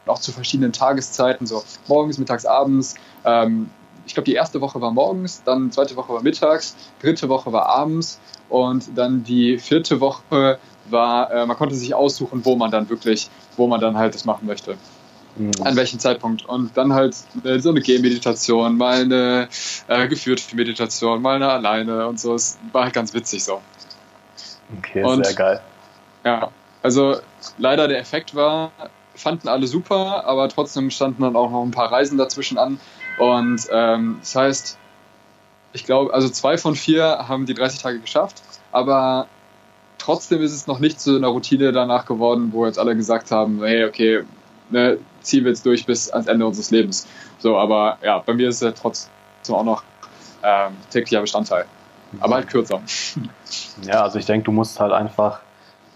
auch 0.06 0.18
zu 0.18 0.32
verschiedenen 0.32 0.72
Tageszeiten, 0.72 1.46
so 1.46 1.62
morgens, 1.88 2.18
mittags, 2.18 2.46
abends. 2.46 2.94
Ähm, 3.24 3.70
ich 4.06 4.14
glaube, 4.14 4.24
die 4.24 4.34
erste 4.34 4.60
Woche 4.60 4.80
war 4.80 4.90
morgens, 4.90 5.42
dann 5.44 5.66
die 5.66 5.70
zweite 5.70 5.96
Woche 5.96 6.12
war 6.12 6.22
mittags, 6.22 6.74
dritte 7.00 7.28
Woche 7.28 7.52
war 7.52 7.66
abends 7.66 8.18
und 8.48 8.96
dann 8.96 9.22
die 9.24 9.58
vierte 9.58 10.00
Woche 10.00 10.58
war, 10.90 11.30
äh, 11.30 11.46
man 11.46 11.56
konnte 11.56 11.74
sich 11.74 11.94
aussuchen, 11.94 12.44
wo 12.44 12.56
man 12.56 12.70
dann 12.70 12.88
wirklich, 12.88 13.30
wo 13.56 13.66
man 13.66 13.80
dann 13.80 13.96
halt 13.96 14.14
das 14.14 14.24
machen 14.24 14.46
möchte. 14.46 14.76
Mhm. 15.36 15.52
An 15.62 15.76
welchem 15.76 15.98
Zeitpunkt. 15.98 16.44
Und 16.44 16.76
dann 16.76 16.92
halt 16.92 17.16
äh, 17.44 17.58
so 17.58 17.70
eine 17.70 17.80
Gehmeditation, 17.80 18.76
mal 18.76 19.00
eine 19.00 19.48
äh, 19.88 20.08
geführte 20.08 20.54
Meditation, 20.54 21.22
mal 21.22 21.36
eine 21.36 21.48
alleine 21.48 22.06
und 22.06 22.20
so. 22.20 22.34
Es 22.34 22.58
war 22.72 22.84
halt 22.84 22.94
ganz 22.94 23.14
witzig 23.14 23.44
so. 23.44 23.62
Okay, 24.78 25.04
und, 25.04 25.24
sehr 25.24 25.34
geil. 25.34 25.60
Ja, 26.24 26.50
also 26.82 27.16
leider 27.58 27.88
der 27.88 27.98
Effekt 27.98 28.34
war, 28.34 28.72
fanden 29.14 29.48
alle 29.48 29.66
super, 29.66 30.24
aber 30.24 30.48
trotzdem 30.48 30.90
standen 30.90 31.22
dann 31.22 31.36
auch 31.36 31.50
noch 31.50 31.62
ein 31.62 31.70
paar 31.70 31.92
Reisen 31.92 32.18
dazwischen 32.18 32.58
an. 32.58 32.80
Und 33.18 33.68
ähm, 33.70 34.16
das 34.20 34.34
heißt, 34.34 34.78
ich 35.72 35.84
glaube, 35.84 36.12
also 36.12 36.28
zwei 36.28 36.58
von 36.58 36.74
vier 36.74 37.28
haben 37.28 37.46
die 37.46 37.54
30 37.54 37.80
Tage 37.80 38.00
geschafft, 38.00 38.42
aber 38.72 39.26
trotzdem 39.98 40.42
ist 40.42 40.52
es 40.52 40.66
noch 40.66 40.78
nicht 40.78 41.00
zu 41.00 41.16
einer 41.16 41.28
Routine 41.28 41.72
danach 41.72 42.06
geworden, 42.06 42.50
wo 42.52 42.66
jetzt 42.66 42.78
alle 42.78 42.96
gesagt 42.96 43.30
haben, 43.30 43.62
hey, 43.62 43.84
okay, 43.84 44.24
ne, 44.70 44.98
ziehen 45.20 45.44
wir 45.44 45.50
jetzt 45.50 45.64
durch 45.64 45.86
bis 45.86 46.10
ans 46.10 46.26
Ende 46.26 46.46
unseres 46.46 46.70
Lebens. 46.70 47.06
So, 47.38 47.56
aber 47.56 47.98
ja, 48.02 48.18
bei 48.18 48.34
mir 48.34 48.48
ist 48.48 48.56
es 48.56 48.60
ja 48.62 48.72
trotzdem 48.72 49.10
auch 49.54 49.64
noch 49.64 49.82
ähm, 50.42 50.76
täglicher 50.90 51.20
Bestandteil. 51.20 51.66
Aber 52.20 52.34
halt 52.34 52.48
kürzer. 52.48 52.82
Ja, 53.86 54.02
also 54.02 54.18
ich 54.18 54.26
denke, 54.26 54.44
du 54.44 54.52
musst 54.52 54.78
halt 54.80 54.92
einfach 54.92 55.40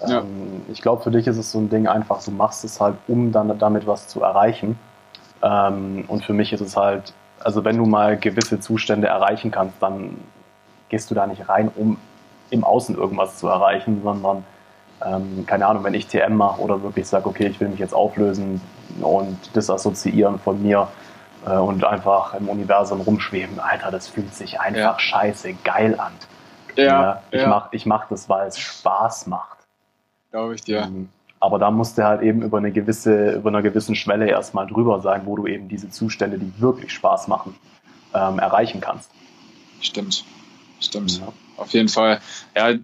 ja. 0.06 0.20
Ähm, 0.20 0.62
ich 0.68 0.82
glaube, 0.82 1.02
für 1.02 1.10
dich 1.10 1.26
ist 1.26 1.36
es 1.36 1.52
so 1.52 1.58
ein 1.58 1.70
Ding 1.70 1.86
einfach, 1.86 2.22
du 2.22 2.30
machst 2.30 2.64
es 2.64 2.80
halt, 2.80 2.96
um 3.08 3.32
dann 3.32 3.58
damit 3.58 3.86
was 3.86 4.08
zu 4.08 4.22
erreichen. 4.22 4.78
Ähm, 5.42 6.04
und 6.08 6.24
für 6.24 6.32
mich 6.32 6.52
ist 6.52 6.60
es 6.60 6.76
halt, 6.76 7.12
also 7.40 7.64
wenn 7.64 7.76
du 7.76 7.86
mal 7.86 8.16
gewisse 8.16 8.60
Zustände 8.60 9.08
erreichen 9.08 9.50
kannst, 9.50 9.80
dann 9.80 10.16
gehst 10.88 11.10
du 11.10 11.14
da 11.14 11.26
nicht 11.26 11.48
rein, 11.48 11.70
um 11.74 11.96
im 12.50 12.64
Außen 12.64 12.96
irgendwas 12.96 13.38
zu 13.38 13.48
erreichen, 13.48 14.02
sondern 14.02 14.44
ähm, 15.04 15.44
keine 15.46 15.66
Ahnung, 15.66 15.84
wenn 15.84 15.94
ich 15.94 16.06
TM 16.06 16.36
mache 16.36 16.60
oder 16.60 16.82
wirklich 16.82 17.06
sage, 17.06 17.28
okay, 17.28 17.46
ich 17.46 17.60
will 17.60 17.68
mich 17.68 17.80
jetzt 17.80 17.94
auflösen 17.94 18.60
und 19.00 19.54
disassoziieren 19.54 20.38
von 20.38 20.62
mir 20.62 20.88
äh, 21.46 21.56
und 21.56 21.84
einfach 21.84 22.34
im 22.34 22.48
Universum 22.48 23.00
rumschweben, 23.00 23.60
Alter, 23.60 23.90
das 23.90 24.08
fühlt 24.08 24.34
sich 24.34 24.60
einfach 24.60 24.78
ja. 24.78 24.98
scheiße 24.98 25.54
geil 25.64 25.98
an. 25.98 26.12
Ja, 26.76 26.84
ja 26.84 27.22
ich 27.30 27.42
ja. 27.42 27.48
mache 27.48 27.68
ich 27.72 27.86
mach 27.86 28.08
das, 28.08 28.28
weil 28.28 28.48
es 28.48 28.58
Spaß 28.58 29.26
macht. 29.26 29.55
Glaube 30.36 30.54
ich 30.54 30.60
dir. 30.60 30.92
Aber 31.40 31.58
da 31.58 31.70
musst 31.70 31.96
du 31.96 32.04
halt 32.04 32.20
eben 32.20 32.42
über 32.42 32.58
eine 32.58 32.70
gewisse, 32.70 33.36
über 33.36 33.48
einer 33.48 33.62
gewissen 33.62 33.94
Schwelle 33.94 34.28
erstmal 34.28 34.66
drüber 34.66 35.00
sein, 35.00 35.22
wo 35.24 35.34
du 35.34 35.46
eben 35.46 35.66
diese 35.66 35.88
Zustände, 35.88 36.38
die 36.38 36.60
wirklich 36.60 36.92
Spaß 36.92 37.26
machen, 37.26 37.54
ähm, 38.12 38.38
erreichen 38.38 38.82
kannst. 38.82 39.10
Stimmt. 39.80 40.26
Stimmt. 40.78 41.20
Ja. 41.20 41.32
Auf 41.56 41.72
jeden 41.72 41.88
Fall. 41.88 42.20
Ja, 42.54 42.74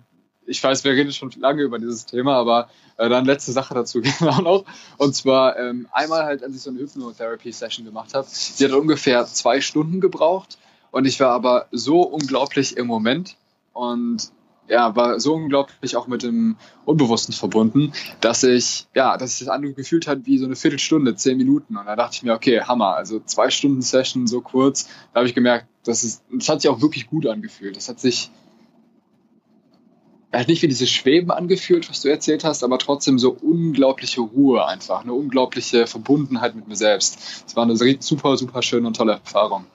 ich 0.47 0.65
weiß, 0.65 0.83
wir 0.85 0.93
reden 0.93 1.13
schon 1.13 1.31
lange 1.33 1.61
über 1.61 1.79
dieses 1.79 2.07
Thema, 2.07 2.37
aber 2.37 2.71
äh, 2.97 3.11
dann 3.11 3.27
letzte 3.27 3.53
Sache 3.53 3.75
dazu 3.75 4.01
genau 4.19 4.41
noch. 4.41 4.65
Und 4.97 5.15
zwar 5.15 5.59
ähm, 5.59 5.89
einmal 5.93 6.25
halt, 6.25 6.43
als 6.43 6.57
ich 6.57 6.63
so 6.63 6.71
eine 6.71 6.79
Hypnotherapy-Session 6.79 7.85
gemacht 7.85 8.15
habe, 8.15 8.27
sie 8.31 8.65
hat 8.65 8.73
ungefähr 8.73 9.27
zwei 9.27 9.61
Stunden 9.61 10.01
gebraucht 10.01 10.57
und 10.91 11.05
ich 11.05 11.21
war 11.21 11.33
aber 11.33 11.67
so 11.71 12.01
unglaublich 12.01 12.79
im 12.79 12.87
Moment 12.87 13.37
und 13.75 14.33
ja, 14.73 14.97
war 14.97 15.21
so 15.21 15.35
unglaublich 15.35 15.97
auch 15.97 16.07
mit 16.07 16.23
dem 16.23 16.57
Unbewussten 16.87 17.35
verbunden, 17.35 17.93
dass 18.21 18.43
ich, 18.43 18.87
ja, 18.95 19.19
dass 19.19 19.37
sich 19.37 19.47
das 19.47 19.55
andere 19.55 19.75
gefühlt 19.75 20.07
hat 20.07 20.25
wie 20.25 20.39
so 20.39 20.47
eine 20.47 20.57
Viertelstunde, 20.57 21.15
zehn 21.15 21.37
Minuten. 21.37 21.77
Und 21.77 21.85
da 21.85 21.95
dachte 21.95 22.17
ich 22.17 22.23
mir, 22.23 22.33
okay, 22.33 22.63
Hammer, 22.63 22.97
also 22.97 23.21
zwei 23.21 23.51
Stunden 23.51 23.83
Session 23.83 24.27
so 24.27 24.41
kurz, 24.41 24.89
da 25.13 25.21
habe 25.21 25.29
ich 25.29 25.35
gemerkt, 25.35 25.67
das 25.85 26.05
ist, 26.05 26.25
das 26.33 26.49
hat 26.49 26.63
sich 26.63 26.71
auch 26.71 26.81
wirklich 26.81 27.09
gut 27.09 27.27
angefühlt. 27.27 27.77
Das 27.77 27.91
hat 27.91 28.01
sich 28.01 28.31
halt 30.33 30.49
nicht 30.49 30.63
wie 30.63 30.69
dieses 30.69 30.89
Schweben 30.89 31.31
angefühlt, 31.31 31.91
was 31.91 32.01
du 32.01 32.09
erzählt 32.09 32.43
hast, 32.43 32.65
aber 32.65 32.79
trotzdem 32.79 33.19
so 33.19 33.31
unglaubliche 33.31 34.23
Ruhe 34.23 34.67
einfach, 34.67 35.03
eine 35.03 35.13
unglaubliche 35.13 35.87
Verbundenheit 35.87 36.55
mit 36.55 36.67
mir 36.67 36.77
selbst. 36.77 37.45
Es 37.47 37.55
war 37.55 37.65
eine 37.65 37.77
super, 37.77 38.39
super 38.39 38.63
schöne 38.63 38.87
und 38.87 38.97
tolle 38.97 39.13
Erfahrung. 39.13 39.67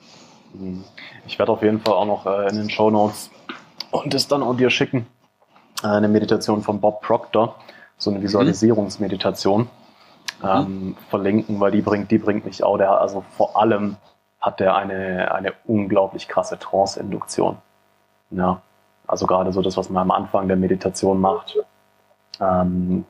Ich 1.28 1.38
werde 1.38 1.52
auf 1.52 1.62
jeden 1.62 1.82
Fall 1.82 1.94
auch 1.94 2.06
noch 2.06 2.26
äh, 2.26 2.50
in 2.50 2.56
den 2.56 2.70
Show 2.72 2.90
Notes 2.90 3.30
und 4.04 4.14
das 4.14 4.28
dann 4.28 4.44
auch 4.44 4.56
dir 4.56 4.70
schicken. 4.70 5.08
Eine 5.84 6.08
Meditation 6.08 6.64
von 6.64 6.80
Bob 6.80 7.02
Proctor, 7.02 7.56
so 7.98 8.10
eine 8.10 8.22
Visualisierungsmeditation. 8.22 9.62
Mhm. 9.62 9.68
Ähm, 10.44 10.98
verlinken, 11.10 11.60
weil 11.60 11.72
die 11.72 11.82
bringt, 11.82 12.12
die 12.12 12.18
bringt 12.18 12.46
mich 12.46 12.64
auch. 12.64 12.78
Der, 12.78 13.00
also 13.02 13.24
vor 13.32 13.60
allem 13.60 13.98
hat 14.40 14.60
der 14.60 14.76
eine, 14.76 15.34
eine 15.34 15.54
unglaublich 15.66 16.28
krasse 16.28 16.60
Trance-Induktion. 16.60 17.58
Ja, 18.30 18.62
also 19.08 19.26
gerade 19.26 19.52
so 19.52 19.62
das, 19.62 19.78
was 19.78 19.90
man 19.90 20.04
am 20.04 20.12
Anfang 20.12 20.48
der 20.48 20.58
Meditation 20.58 21.20
macht, 21.20 21.58
ähm, 22.40 23.06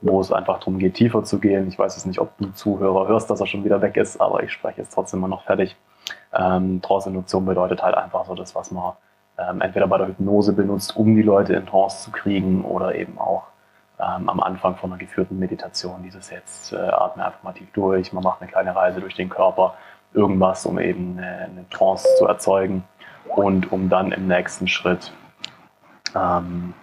wo 0.00 0.20
es 0.20 0.32
einfach 0.32 0.58
darum 0.58 0.78
geht, 0.78 0.94
tiefer 0.94 1.24
zu 1.24 1.38
gehen. 1.38 1.68
Ich 1.68 1.78
weiß 1.78 1.94
jetzt 1.96 2.06
nicht, 2.06 2.20
ob 2.20 2.36
du 2.38 2.50
Zuhörer 2.52 3.06
hörst, 3.06 3.30
dass 3.30 3.40
er 3.40 3.46
schon 3.46 3.64
wieder 3.64 3.80
weg 3.80 3.96
ist, 3.96 4.20
aber 4.20 4.42
ich 4.42 4.52
spreche 4.52 4.80
jetzt 4.80 4.94
trotzdem 4.94 5.20
mal 5.20 5.28
noch 5.28 5.44
fertig. 5.44 5.76
Ähm, 6.32 6.82
Trance-Induktion 6.82 7.46
bedeutet 7.46 7.82
halt 7.82 7.94
einfach 7.94 8.26
so 8.26 8.34
das, 8.34 8.54
was 8.54 8.70
man 8.70 8.94
ähm, 9.38 9.60
entweder 9.60 9.86
bei 9.86 9.98
der 9.98 10.08
Hypnose 10.08 10.52
benutzt, 10.52 10.96
um 10.96 11.14
die 11.14 11.22
Leute 11.22 11.54
in 11.54 11.66
Trance 11.66 12.04
zu 12.04 12.10
kriegen 12.10 12.64
oder 12.64 12.94
eben 12.94 13.18
auch 13.18 13.44
ähm, 13.98 14.28
am 14.28 14.40
Anfang 14.40 14.76
von 14.76 14.90
einer 14.90 14.98
geführten 14.98 15.38
Meditation, 15.38 16.02
dieses 16.02 16.30
jetzt 16.30 16.72
äh, 16.72 16.76
atme 16.76 17.24
einfach 17.24 17.42
mal 17.42 17.52
tief 17.52 17.68
durch, 17.72 18.12
man 18.12 18.24
macht 18.24 18.40
eine 18.40 18.50
kleine 18.50 18.74
Reise 18.74 19.00
durch 19.00 19.14
den 19.14 19.28
Körper, 19.28 19.74
irgendwas, 20.12 20.66
um 20.66 20.78
eben 20.78 21.18
eine, 21.18 21.38
eine 21.38 21.68
Trance 21.70 22.08
zu 22.18 22.26
erzeugen 22.26 22.84
und 23.34 23.72
um 23.72 23.88
dann 23.88 24.12
im 24.12 24.26
nächsten 24.26 24.68
Schritt 24.68 25.12
ähm, 26.14 26.74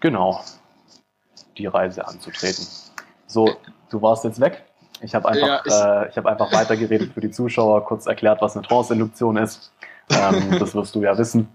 genau 0.00 0.40
die 1.56 1.66
Reise 1.66 2.06
anzutreten. 2.06 2.66
So, 3.26 3.56
du 3.90 4.02
warst 4.02 4.24
jetzt 4.24 4.40
weg. 4.40 4.64
Ich 5.02 5.14
habe 5.14 5.28
einfach, 5.28 5.46
ja, 5.46 5.60
ich, 5.64 5.72
äh, 5.72 6.08
ich 6.10 6.16
hab 6.16 6.26
einfach 6.26 6.52
weitergeredet 6.52 7.12
für 7.12 7.20
die 7.20 7.30
Zuschauer, 7.30 7.84
kurz 7.84 8.06
erklärt, 8.06 8.42
was 8.42 8.56
eine 8.56 8.66
Trance-Induktion 8.66 9.36
ist. 9.36 9.72
Ähm, 10.10 10.56
das 10.58 10.74
wirst 10.74 10.94
du 10.94 11.02
ja 11.02 11.16
wissen. 11.16 11.48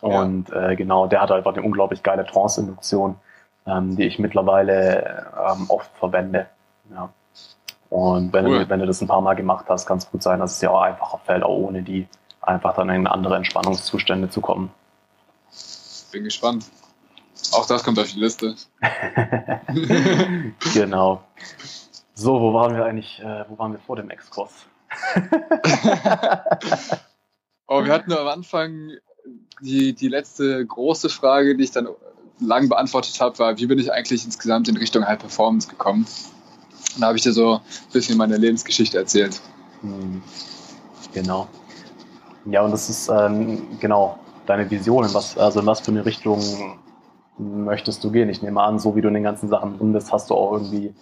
Und 0.00 0.48
ja. 0.48 0.70
äh, 0.70 0.76
genau, 0.76 1.06
der 1.06 1.20
hat 1.20 1.30
einfach 1.30 1.52
eine 1.52 1.62
unglaublich 1.62 2.02
geile 2.02 2.24
Trance-Induktion, 2.24 3.16
ähm, 3.66 3.96
die 3.96 4.04
ich 4.04 4.18
mittlerweile 4.18 5.26
ähm, 5.36 5.66
oft 5.68 5.90
verwende. 5.98 6.46
Ja. 6.92 7.10
Und 7.90 8.32
wenn, 8.32 8.46
cool. 8.46 8.60
du, 8.60 8.68
wenn 8.68 8.80
du 8.80 8.86
das 8.86 9.00
ein 9.00 9.08
paar 9.08 9.20
Mal 9.20 9.34
gemacht 9.34 9.66
hast, 9.68 9.86
kann 9.86 9.98
es 9.98 10.10
gut 10.10 10.22
sein, 10.22 10.40
dass 10.40 10.52
es 10.52 10.58
dir 10.60 10.70
auch 10.70 10.80
einfacher 10.80 11.18
fällt, 11.18 11.42
auch 11.42 11.56
ohne 11.56 11.82
die 11.82 12.08
einfach 12.40 12.74
dann 12.74 12.88
in 12.88 13.06
andere 13.06 13.36
Entspannungszustände 13.36 14.30
zu 14.30 14.40
kommen. 14.40 14.70
Bin 16.12 16.24
gespannt. 16.24 16.64
Auch 17.52 17.66
das 17.66 17.84
kommt 17.84 17.98
auf 17.98 18.10
die 18.10 18.20
Liste. 18.20 18.54
genau. 20.74 21.22
So, 22.14 22.40
wo 22.40 22.54
waren 22.54 22.76
wir 22.76 22.84
eigentlich, 22.84 23.20
äh, 23.20 23.44
wo 23.48 23.58
waren 23.58 23.72
wir 23.72 23.80
vor 23.80 23.96
dem 23.96 24.10
Exkurs? 24.10 24.66
Oh, 27.70 27.84
wir 27.84 27.92
hatten 27.92 28.12
am 28.12 28.26
Anfang 28.26 28.90
die, 29.62 29.94
die 29.94 30.08
letzte 30.08 30.64
große 30.66 31.08
Frage, 31.08 31.56
die 31.56 31.64
ich 31.64 31.70
dann 31.70 31.88
lang 32.40 32.68
beantwortet 32.68 33.20
habe, 33.20 33.38
war, 33.38 33.58
wie 33.58 33.66
bin 33.66 33.78
ich 33.78 33.92
eigentlich 33.92 34.24
insgesamt 34.24 34.68
in 34.68 34.76
Richtung 34.76 35.06
High 35.06 35.18
Performance 35.18 35.68
gekommen? 35.68 36.06
Und 36.94 37.00
da 37.00 37.08
habe 37.08 37.16
ich 37.16 37.22
dir 37.22 37.32
so 37.32 37.54
ein 37.54 37.60
bisschen 37.92 38.18
meine 38.18 38.36
Lebensgeschichte 38.36 38.98
erzählt. 38.98 39.40
Hm. 39.82 40.22
Genau. 41.12 41.48
Ja, 42.46 42.62
und 42.62 42.72
das 42.72 42.88
ist 42.88 43.08
ähm, 43.08 43.78
genau 43.78 44.18
deine 44.46 44.68
Vision. 44.70 45.04
In 45.04 45.14
was, 45.14 45.36
also 45.38 45.60
in 45.60 45.66
was 45.66 45.80
für 45.80 45.90
eine 45.90 46.04
Richtung 46.04 46.40
möchtest 47.38 48.02
du 48.02 48.10
gehen? 48.10 48.28
Ich 48.28 48.42
nehme 48.42 48.62
an, 48.62 48.78
so 48.78 48.96
wie 48.96 49.00
du 49.00 49.08
in 49.08 49.14
den 49.14 49.22
ganzen 49.22 49.48
Sachen 49.48 49.78
drin 49.78 49.92
bist, 49.92 50.12
hast 50.12 50.30
du 50.30 50.34
auch 50.34 50.52
irgendwie 50.52 50.94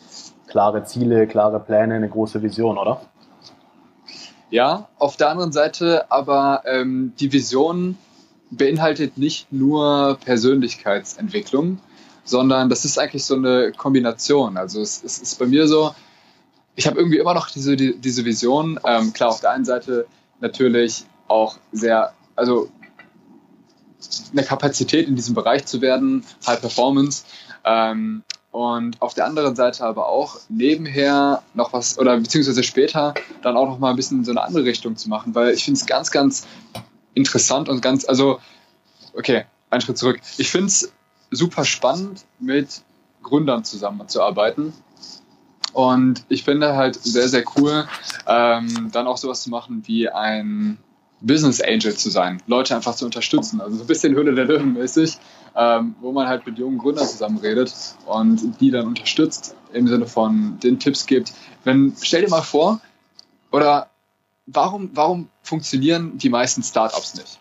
klare 0.48 0.84
Ziele, 0.84 1.26
klare 1.26 1.60
Pläne, 1.60 1.94
eine 1.94 2.08
große 2.08 2.42
Vision, 2.42 2.76
oder? 2.76 3.00
Ja, 4.50 4.88
auf 4.98 5.16
der 5.16 5.30
anderen 5.30 5.52
Seite 5.52 6.10
aber 6.10 6.62
ähm, 6.64 7.12
die 7.20 7.32
Vision 7.32 7.98
beinhaltet 8.50 9.18
nicht 9.18 9.52
nur 9.52 10.18
Persönlichkeitsentwicklung, 10.24 11.80
sondern 12.24 12.70
das 12.70 12.84
ist 12.84 12.98
eigentlich 12.98 13.24
so 13.24 13.34
eine 13.34 13.72
Kombination. 13.72 14.56
Also 14.56 14.80
es, 14.80 15.02
es 15.04 15.18
ist 15.18 15.38
bei 15.38 15.46
mir 15.46 15.68
so, 15.68 15.94
ich 16.76 16.86
habe 16.86 16.98
irgendwie 16.98 17.18
immer 17.18 17.34
noch 17.34 17.50
diese, 17.50 17.76
die, 17.76 17.98
diese 17.98 18.24
Vision. 18.24 18.80
Ähm, 18.84 19.12
klar, 19.12 19.30
auf 19.30 19.40
der 19.40 19.50
einen 19.50 19.64
Seite 19.64 20.06
natürlich 20.40 21.04
auch 21.26 21.58
sehr, 21.72 22.14
also 22.36 22.70
eine 24.32 24.44
Kapazität 24.44 25.08
in 25.08 25.16
diesem 25.16 25.34
Bereich 25.34 25.66
zu 25.66 25.80
werden, 25.80 26.24
High 26.46 26.60
Performance. 26.60 27.24
Ähm, 27.64 28.22
und 28.58 29.00
auf 29.00 29.14
der 29.14 29.24
anderen 29.24 29.54
Seite 29.54 29.84
aber 29.84 30.08
auch 30.08 30.40
nebenher 30.48 31.44
noch 31.54 31.72
was, 31.72 31.96
oder 31.96 32.16
beziehungsweise 32.16 32.64
später 32.64 33.14
dann 33.40 33.56
auch 33.56 33.66
noch 33.66 33.78
mal 33.78 33.90
ein 33.90 33.94
bisschen 33.94 34.18
in 34.18 34.24
so 34.24 34.32
eine 34.32 34.42
andere 34.42 34.64
Richtung 34.64 34.96
zu 34.96 35.08
machen, 35.08 35.32
weil 35.36 35.54
ich 35.54 35.64
finde 35.64 35.78
es 35.78 35.86
ganz, 35.86 36.10
ganz 36.10 36.44
interessant 37.14 37.68
und 37.68 37.82
ganz, 37.82 38.04
also, 38.04 38.40
okay, 39.14 39.44
einen 39.70 39.80
Schritt 39.80 39.96
zurück. 39.96 40.20
Ich 40.38 40.50
finde 40.50 40.66
es 40.66 40.92
super 41.30 41.64
spannend, 41.64 42.24
mit 42.40 42.82
Gründern 43.22 43.62
zusammenzuarbeiten. 43.62 44.72
Und 45.72 46.24
ich 46.28 46.42
finde 46.42 46.74
halt 46.74 46.96
sehr, 46.96 47.28
sehr 47.28 47.44
cool, 47.56 47.86
ähm, 48.26 48.90
dann 48.90 49.06
auch 49.06 49.18
sowas 49.18 49.44
zu 49.44 49.50
machen 49.50 49.84
wie 49.86 50.08
ein 50.08 50.78
Business 51.20 51.60
Angel 51.60 51.94
zu 51.94 52.10
sein, 52.10 52.40
Leute 52.46 52.76
einfach 52.76 52.94
zu 52.94 53.04
unterstützen. 53.04 53.60
Also 53.60 53.76
so 53.76 53.84
ein 53.84 53.86
bisschen 53.86 54.14
Hülle 54.14 54.34
der 54.34 54.44
Löwen 54.44 54.74
mäßig, 54.74 55.18
ähm, 55.56 55.96
wo 56.00 56.12
man 56.12 56.28
halt 56.28 56.46
mit 56.46 56.58
jungen 56.58 56.78
Gründern 56.78 57.06
zusammenredet 57.06 57.74
und 58.06 58.60
die 58.60 58.70
dann 58.70 58.86
unterstützt 58.86 59.54
im 59.72 59.88
Sinne 59.88 60.06
von 60.06 60.58
den 60.60 60.78
Tipps 60.78 61.06
gibt. 61.06 61.32
Wenn, 61.64 61.94
stell 62.00 62.22
dir 62.22 62.30
mal 62.30 62.42
vor, 62.42 62.80
oder 63.50 63.90
warum, 64.46 64.90
warum 64.94 65.28
funktionieren 65.42 66.18
die 66.18 66.28
meisten 66.28 66.62
Startups 66.62 67.14
nicht? 67.14 67.40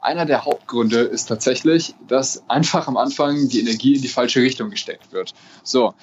Einer 0.00 0.26
der 0.26 0.44
Hauptgründe 0.44 0.98
ist 0.98 1.26
tatsächlich, 1.26 1.94
dass 2.08 2.42
einfach 2.50 2.88
am 2.88 2.96
Anfang 2.96 3.48
die 3.48 3.60
Energie 3.60 3.94
in 3.94 4.02
die 4.02 4.08
falsche 4.08 4.42
Richtung 4.42 4.70
gesteckt 4.70 5.12
wird. 5.12 5.32
So, 5.62 5.94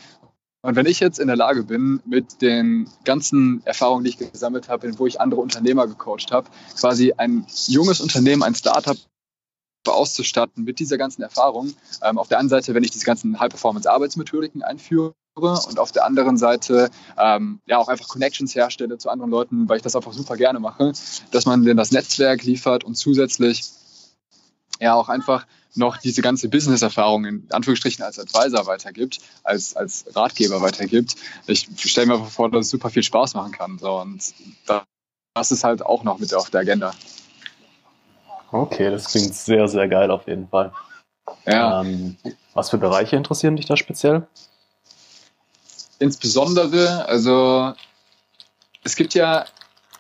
und 0.62 0.76
wenn 0.76 0.86
ich 0.86 1.00
jetzt 1.00 1.20
in 1.20 1.28
der 1.28 1.38
Lage 1.38 1.64
bin, 1.64 2.02
mit 2.06 2.42
den 2.42 2.90
ganzen 3.06 3.62
Erfahrungen, 3.66 4.04
die 4.04 4.10
ich 4.10 4.18
gesammelt 4.18 4.68
habe, 4.68 4.98
wo 5.00 5.08
ich 5.08 5.22
andere 5.22 5.40
Unternehmer 5.42 5.88
gecoacht 5.88 6.32
habe, 6.32 6.50
quasi 6.78 7.14
ein 7.16 7.46
junges 7.68 8.02
Unternehmen, 8.02 8.44
ein 8.44 8.56
Startup 8.56 8.98
auszustatten 9.88 10.66
mit 10.66 10.80
dieser 10.80 10.98
ganzen 10.98 11.22
Erfahrung. 11.22 11.74
Ähm, 12.04 12.18
auf 12.18 12.28
der 12.28 12.40
einen 12.40 12.50
Seite, 12.50 12.74
wenn 12.74 12.84
ich 12.84 12.92
diese 12.92 13.06
ganzen 13.06 13.40
High-Performance-Arbeitsmethodiken 13.40 14.62
einführe 14.62 15.14
und 15.36 15.80
auf 15.80 15.94
der 15.94 16.06
anderen 16.06 16.38
Seite 16.38 16.90
ähm, 17.18 17.62
ja 17.66 17.78
auch 17.78 17.88
einfach 17.88 18.10
Connections 18.10 18.54
herstelle 18.54 18.98
zu 18.98 19.10
anderen 19.10 19.32
Leuten, 19.32 19.70
weil 19.70 19.78
ich 19.78 19.84
das 19.84 19.96
einfach 19.96 20.12
super 20.12 20.36
gerne 20.36 20.60
mache, 20.60 20.92
dass 21.32 21.46
man 21.46 21.64
denn 21.64 21.78
das 21.78 21.92
Netzwerk 21.92 22.44
liefert 22.44 22.84
und 22.84 22.96
zusätzlich 22.96 23.64
ja 24.82 24.96
auch 24.96 25.08
einfach 25.08 25.46
noch 25.76 25.98
diese 25.98 26.22
ganze 26.22 26.50
Business-Erfahrung 26.50 27.26
in 27.26 27.48
Anführungsstrichen 27.52 28.04
als 28.04 28.20
Advisor 28.20 28.66
weitergibt, 28.66 29.20
als, 29.44 29.76
als 29.76 30.06
Ratgeber 30.16 30.62
weitergibt. 30.62 31.16
Ich 31.48 31.68
stelle 31.78 32.08
mir 32.08 32.26
vor, 32.26 32.50
dass 32.50 32.66
es 32.66 32.72
super 32.72 32.90
viel 32.90 33.04
Spaß 33.04 33.36
machen 33.36 33.52
kann. 33.52 33.78
So, 33.80 34.00
und 34.00 34.34
das 35.34 35.52
ist 35.52 35.64
halt 35.64 35.86
auch 35.86 36.04
noch 36.04 36.20
mit 36.20 36.34
auf 36.34 36.50
der 36.50 36.62
Agenda. 36.62 36.94
Okay, 38.52 38.90
das 38.90 39.10
klingt 39.10 39.36
sehr, 39.36 39.68
sehr 39.68 39.88
geil 39.88 40.10
auf 40.10 40.28
jeden 40.28 40.48
Fall. 40.48 40.74
Ja. 41.46 41.82
Ähm, 41.82 42.18
was 42.54 42.72
für 42.72 42.78
Bereiche 42.78 43.16
interessieren 43.16 43.56
dich 43.56 43.68
da 43.68 43.78
speziell? 43.78 44.28
Insbesondere, 46.00 47.06
also 47.06 47.74
es 48.84 48.96
gibt 48.96 49.14
ja 49.14 49.46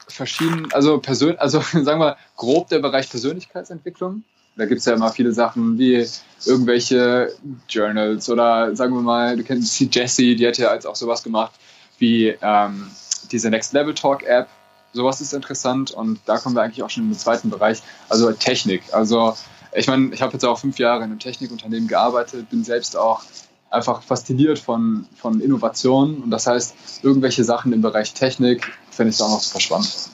verschiedene, 0.07 0.67
also 0.73 0.99
Persön 0.99 1.37
also 1.37 1.61
sagen 1.83 1.99
wir 1.99 2.17
grob 2.35 2.69
der 2.69 2.79
Bereich 2.79 3.09
Persönlichkeitsentwicklung. 3.09 4.23
Da 4.59 4.65
gibt 4.65 4.79
es 4.79 4.85
ja 4.85 4.93
immer 4.93 5.09
viele 5.09 5.31
Sachen 5.31 5.79
wie 5.79 6.05
irgendwelche 6.45 7.33
Journals 7.69 8.29
oder 8.29 8.75
sagen 8.75 8.93
wir 8.93 9.01
mal, 9.01 9.37
du 9.37 9.43
kennst 9.43 9.73
sie 9.75 9.89
Jessie, 9.89 10.35
die 10.35 10.45
hat 10.45 10.57
ja 10.57 10.73
jetzt 10.73 10.85
auch 10.85 10.97
sowas 10.97 11.23
gemacht 11.23 11.53
wie 11.97 12.35
ähm, 12.41 12.91
diese 13.31 13.49
Next 13.49 13.71
Level 13.71 13.93
Talk 13.93 14.23
App. 14.23 14.49
Sowas 14.91 15.21
ist 15.21 15.33
interessant 15.33 15.91
und 15.91 16.19
da 16.25 16.37
kommen 16.37 16.55
wir 16.55 16.61
eigentlich 16.61 16.83
auch 16.83 16.89
schon 16.89 17.03
in 17.03 17.09
den 17.11 17.17
zweiten 17.17 17.49
Bereich, 17.49 17.81
also 18.09 18.31
Technik. 18.33 18.83
Also 18.91 19.35
ich 19.73 19.87
meine, 19.87 20.13
ich 20.13 20.21
habe 20.21 20.33
jetzt 20.33 20.43
auch 20.43 20.59
fünf 20.59 20.77
Jahre 20.77 21.05
in 21.05 21.11
einem 21.11 21.19
Technikunternehmen 21.19 21.87
gearbeitet, 21.87 22.49
bin 22.49 22.65
selbst 22.65 22.97
auch 22.97 23.21
einfach 23.69 24.01
fasziniert 24.01 24.59
von, 24.59 25.07
von 25.15 25.39
Innovationen 25.39 26.21
und 26.23 26.31
das 26.31 26.47
heißt, 26.47 27.03
irgendwelche 27.03 27.45
Sachen 27.45 27.71
im 27.71 27.81
Bereich 27.81 28.13
Technik 28.13 28.73
finde 28.91 29.11
ich 29.11 29.21
auch 29.21 29.29
noch 29.29 29.41
super 29.41 29.61
spannend. 29.61 30.09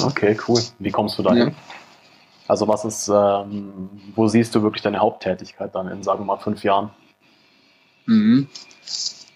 Okay, 0.00 0.38
cool. 0.46 0.62
Wie 0.78 0.92
kommst 0.92 1.18
du 1.18 1.24
dahin? 1.24 1.48
Ja. 1.48 1.54
Also 2.48 2.66
was 2.66 2.84
ist, 2.84 3.08
ähm, 3.08 3.90
wo 4.14 4.26
siehst 4.26 4.54
du 4.54 4.62
wirklich 4.62 4.82
deine 4.82 4.98
Haupttätigkeit 4.98 5.74
dann 5.74 5.88
in, 5.88 6.02
sagen 6.02 6.20
wir 6.20 6.24
mal, 6.24 6.38
fünf 6.38 6.64
Jahren? 6.64 6.90
Mhm. 8.06 8.48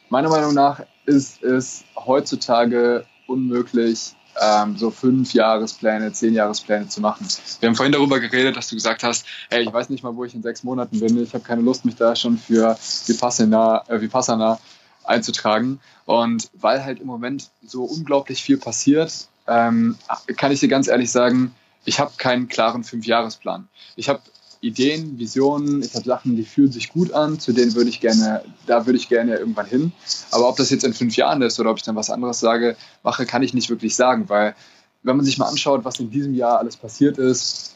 Meiner 0.09 0.31
Meinung 0.31 0.55
nach 0.55 0.81
ist 1.05 1.43
es 1.43 1.85
heutzutage 1.95 3.05
unmöglich, 3.27 4.15
ähm, 4.41 4.79
so 4.79 4.91
fünf 4.91 5.35
Jahrespläne, 5.35 6.11
zehn 6.13 6.33
Jahrespläne 6.33 6.89
zu 6.89 7.03
machen. 7.03 7.27
Wir 7.61 7.69
haben 7.69 7.77
vorhin 7.77 7.93
darüber 7.93 8.19
geredet, 8.19 8.57
dass 8.57 8.69
du 8.69 8.77
gesagt 8.77 9.03
hast, 9.03 9.27
hey, 9.51 9.63
ich 9.63 9.73
weiß 9.73 9.91
nicht 9.91 10.03
mal, 10.03 10.17
wo 10.17 10.25
ich 10.25 10.35
in 10.35 10.43
sechs 10.43 10.65
Monaten 10.65 10.99
bin. 11.01 11.23
Ich 11.23 11.35
habe 11.35 11.45
keine 11.45 11.61
Lust, 11.61 11.85
mich 11.85 11.97
da 11.97 12.17
schon 12.17 12.39
für 12.39 12.79
Vipassana, 13.07 13.85
äh, 13.89 14.01
Vipassana 14.01 14.59
einzutragen. 15.05 15.81
Und 16.07 16.49
weil 16.55 16.83
halt 16.83 17.01
im 17.01 17.07
Moment 17.09 17.51
so 17.63 17.85
unglaublich 17.85 18.43
viel 18.43 18.57
passiert, 18.57 19.29
ähm, 19.47 19.97
kann 20.37 20.53
ich 20.53 20.61
dir 20.61 20.69
ganz 20.69 20.89
ehrlich 20.89 21.11
sagen, 21.11 21.55
ich 21.85 22.01
habe 22.01 22.13
keinen 22.17 22.49
klaren 22.49 22.85
Fünfjahresplan. 22.85 23.69
Ich 23.97 24.09
habe 24.09 24.23
Ideen, 24.61 25.19
Visionen, 25.19 25.83
ich 25.83 25.95
habe 25.95 26.05
Sachen, 26.05 26.37
die 26.37 26.45
fühlen 26.45 26.71
sich 26.71 26.91
gut 26.91 27.13
an, 27.13 27.41
zu 27.41 27.53
denen 27.53 27.75
würde 27.75 27.91
ich 27.91 28.01
gerne, 28.01 28.45
da 28.67 28.87
würde 28.87 28.97
ich 28.97 29.09
gerne 29.09 29.37
irgendwann 29.37 29.67
hin. 29.67 29.93
Aber 30.31 30.49
ob 30.49 30.57
das 30.57 30.71
jetzt 30.71 30.85
in 30.85 30.95
fünf 30.95 31.17
Jahren 31.17 31.43
ist 31.43 31.59
oder 31.59 31.71
ob 31.71 31.79
ich 31.79 31.83
dann 31.83 31.97
was 31.97 32.11
anderes 32.11 32.39
sage, 32.39 32.77
mache, 33.03 33.27
kann 33.27 33.43
ich 33.43 33.55
nicht 33.55 33.71
wirklich 33.71 33.97
sagen, 33.97 34.29
weil 34.29 34.55
wenn 35.03 35.17
man 35.17 35.27
sich 35.27 35.37
mal 35.37 35.49
anschaut, 35.49 35.85
was 35.85 35.99
in 35.99 36.11
diesem 36.11 36.35
Jahr 36.35 36.61
alles 36.61 36.77
passiert 36.77 37.19
ist, 37.19 37.75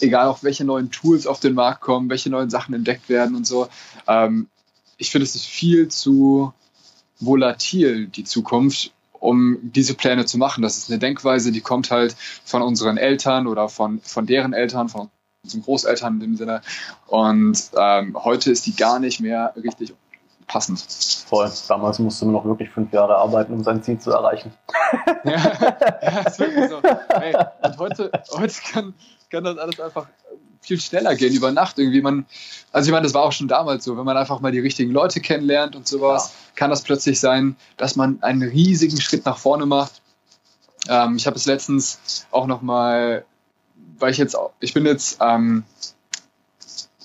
egal 0.00 0.26
auch 0.26 0.42
welche 0.42 0.66
neuen 0.66 0.90
Tools 0.90 1.26
auf 1.26 1.40
den 1.40 1.54
Markt 1.54 1.80
kommen, 1.80 2.10
welche 2.10 2.28
neuen 2.28 2.50
Sachen 2.50 2.74
entdeckt 2.74 3.08
werden 3.08 3.34
und 3.34 3.46
so, 3.46 3.68
ähm, 4.06 4.48
ich 4.98 5.10
finde, 5.10 5.24
es 5.24 5.34
ist 5.34 5.46
viel 5.46 5.88
zu 5.88 6.52
volatil, 7.20 8.06
die 8.08 8.24
Zukunft, 8.24 8.92
um 9.20 9.58
diese 9.62 9.94
Pläne 9.94 10.24
zu 10.24 10.38
machen. 10.38 10.62
Das 10.62 10.76
ist 10.76 10.90
eine 10.90 10.98
Denkweise, 10.98 11.52
die 11.52 11.60
kommt 11.60 11.90
halt 11.90 12.16
von 12.44 12.62
unseren 12.62 12.96
Eltern 12.96 13.46
oder 13.46 13.68
von, 13.68 14.00
von 14.00 14.26
deren 14.26 14.52
Eltern, 14.52 14.88
von 14.88 15.10
unseren 15.42 15.62
Großeltern 15.62 16.14
in 16.14 16.20
dem 16.20 16.36
Sinne. 16.36 16.62
Und 17.06 17.70
ähm, 17.76 18.16
heute 18.22 18.50
ist 18.50 18.66
die 18.66 18.76
gar 18.76 18.98
nicht 18.98 19.20
mehr 19.20 19.52
richtig 19.56 19.94
passend. 20.46 20.80
Voll. 21.26 21.50
Damals 21.68 21.98
musste 21.98 22.24
man 22.24 22.34
noch 22.34 22.44
wirklich 22.44 22.70
fünf 22.70 22.92
Jahre 22.92 23.16
arbeiten, 23.16 23.52
um 23.52 23.62
sein 23.62 23.82
Ziel 23.82 23.98
zu 23.98 24.10
erreichen. 24.10 24.52
ja, 25.24 25.32
ja 26.02 26.20
ist 26.20 26.38
wirklich 26.38 26.70
so. 26.70 26.80
Hey, 27.10 27.36
und 27.62 27.78
heute, 27.78 28.10
heute 28.32 28.54
kann, 28.72 28.94
kann 29.30 29.44
das 29.44 29.58
alles 29.58 29.78
einfach 29.78 30.06
viel 30.60 30.80
schneller 30.80 31.14
gehen 31.14 31.34
über 31.34 31.52
Nacht. 31.52 31.78
Irgendwie 31.78 32.00
man, 32.00 32.26
also 32.72 32.88
ich 32.88 32.92
meine, 32.92 33.04
das 33.04 33.14
war 33.14 33.22
auch 33.22 33.32
schon 33.32 33.48
damals 33.48 33.84
so, 33.84 33.96
wenn 33.96 34.04
man 34.04 34.16
einfach 34.16 34.40
mal 34.40 34.52
die 34.52 34.60
richtigen 34.60 34.92
Leute 34.92 35.20
kennenlernt 35.20 35.76
und 35.76 35.86
sowas, 35.86 36.32
ja. 36.32 36.52
kann 36.56 36.70
das 36.70 36.82
plötzlich 36.82 37.20
sein, 37.20 37.56
dass 37.76 37.96
man 37.96 38.22
einen 38.22 38.42
riesigen 38.42 39.00
Schritt 39.00 39.24
nach 39.24 39.38
vorne 39.38 39.66
macht. 39.66 40.02
Ähm, 40.88 41.16
ich 41.16 41.26
habe 41.26 41.36
es 41.36 41.46
letztens 41.46 42.26
auch 42.30 42.46
noch 42.46 42.62
mal, 42.62 43.24
weil 43.98 44.12
ich 44.12 44.18
jetzt, 44.18 44.36
ich 44.60 44.74
bin 44.74 44.86
jetzt 44.86 45.18
ähm, 45.20 45.64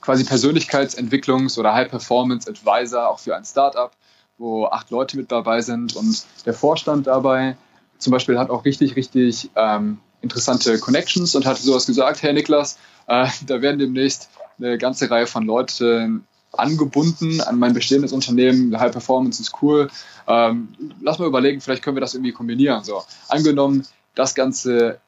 quasi 0.01 0.23
Persönlichkeitsentwicklungs- 0.23 1.57
oder 1.57 1.73
High-Performance-Advisor 1.73 3.09
auch 3.09 3.19
für 3.19 3.35
ein 3.35 3.45
Startup, 3.45 3.91
wo 4.37 4.65
acht 4.65 4.89
Leute 4.91 5.17
mit 5.17 5.31
dabei 5.31 5.61
sind 5.61 5.95
und 5.95 6.25
der 6.45 6.53
Vorstand 6.53 7.07
dabei 7.07 7.55
zum 8.03 8.11
Beispiel 8.11 8.37
hat 8.37 8.49
auch 8.49 8.65
richtig, 8.65 8.95
richtig 8.95 9.49
ähm, 9.55 9.99
interessante 10.21 10.77
Connections 10.79 11.35
und 11.35 11.45
hat 11.45 11.57
sowas 11.57 11.85
gesagt, 11.85 12.21
Herr 12.21 12.33
Niklas, 12.33 12.77
äh, 13.07 13.27
da 13.47 13.61
werden 13.61 13.79
demnächst 13.79 14.29
eine 14.57 14.77
ganze 14.77 15.09
Reihe 15.09 15.27
von 15.27 15.45
Leuten 15.45 16.25
angebunden 16.51 17.41
an 17.41 17.57
mein 17.57 17.73
bestehendes 17.73 18.13
Unternehmen. 18.13 18.79
High 18.79 18.91
Performance 18.91 19.41
ist 19.41 19.53
cool. 19.61 19.89
Ähm, 20.27 20.69
lass 21.01 21.19
mal 21.19 21.27
überlegen, 21.27 21.61
vielleicht 21.61 21.83
können 21.83 21.97
wir 21.97 22.01
das 22.01 22.13
irgendwie 22.13 22.31
kombinieren. 22.31 22.83
So, 22.83 23.03
angenommen, 23.27 23.85
das 24.15 24.35
Ganze 24.35 24.99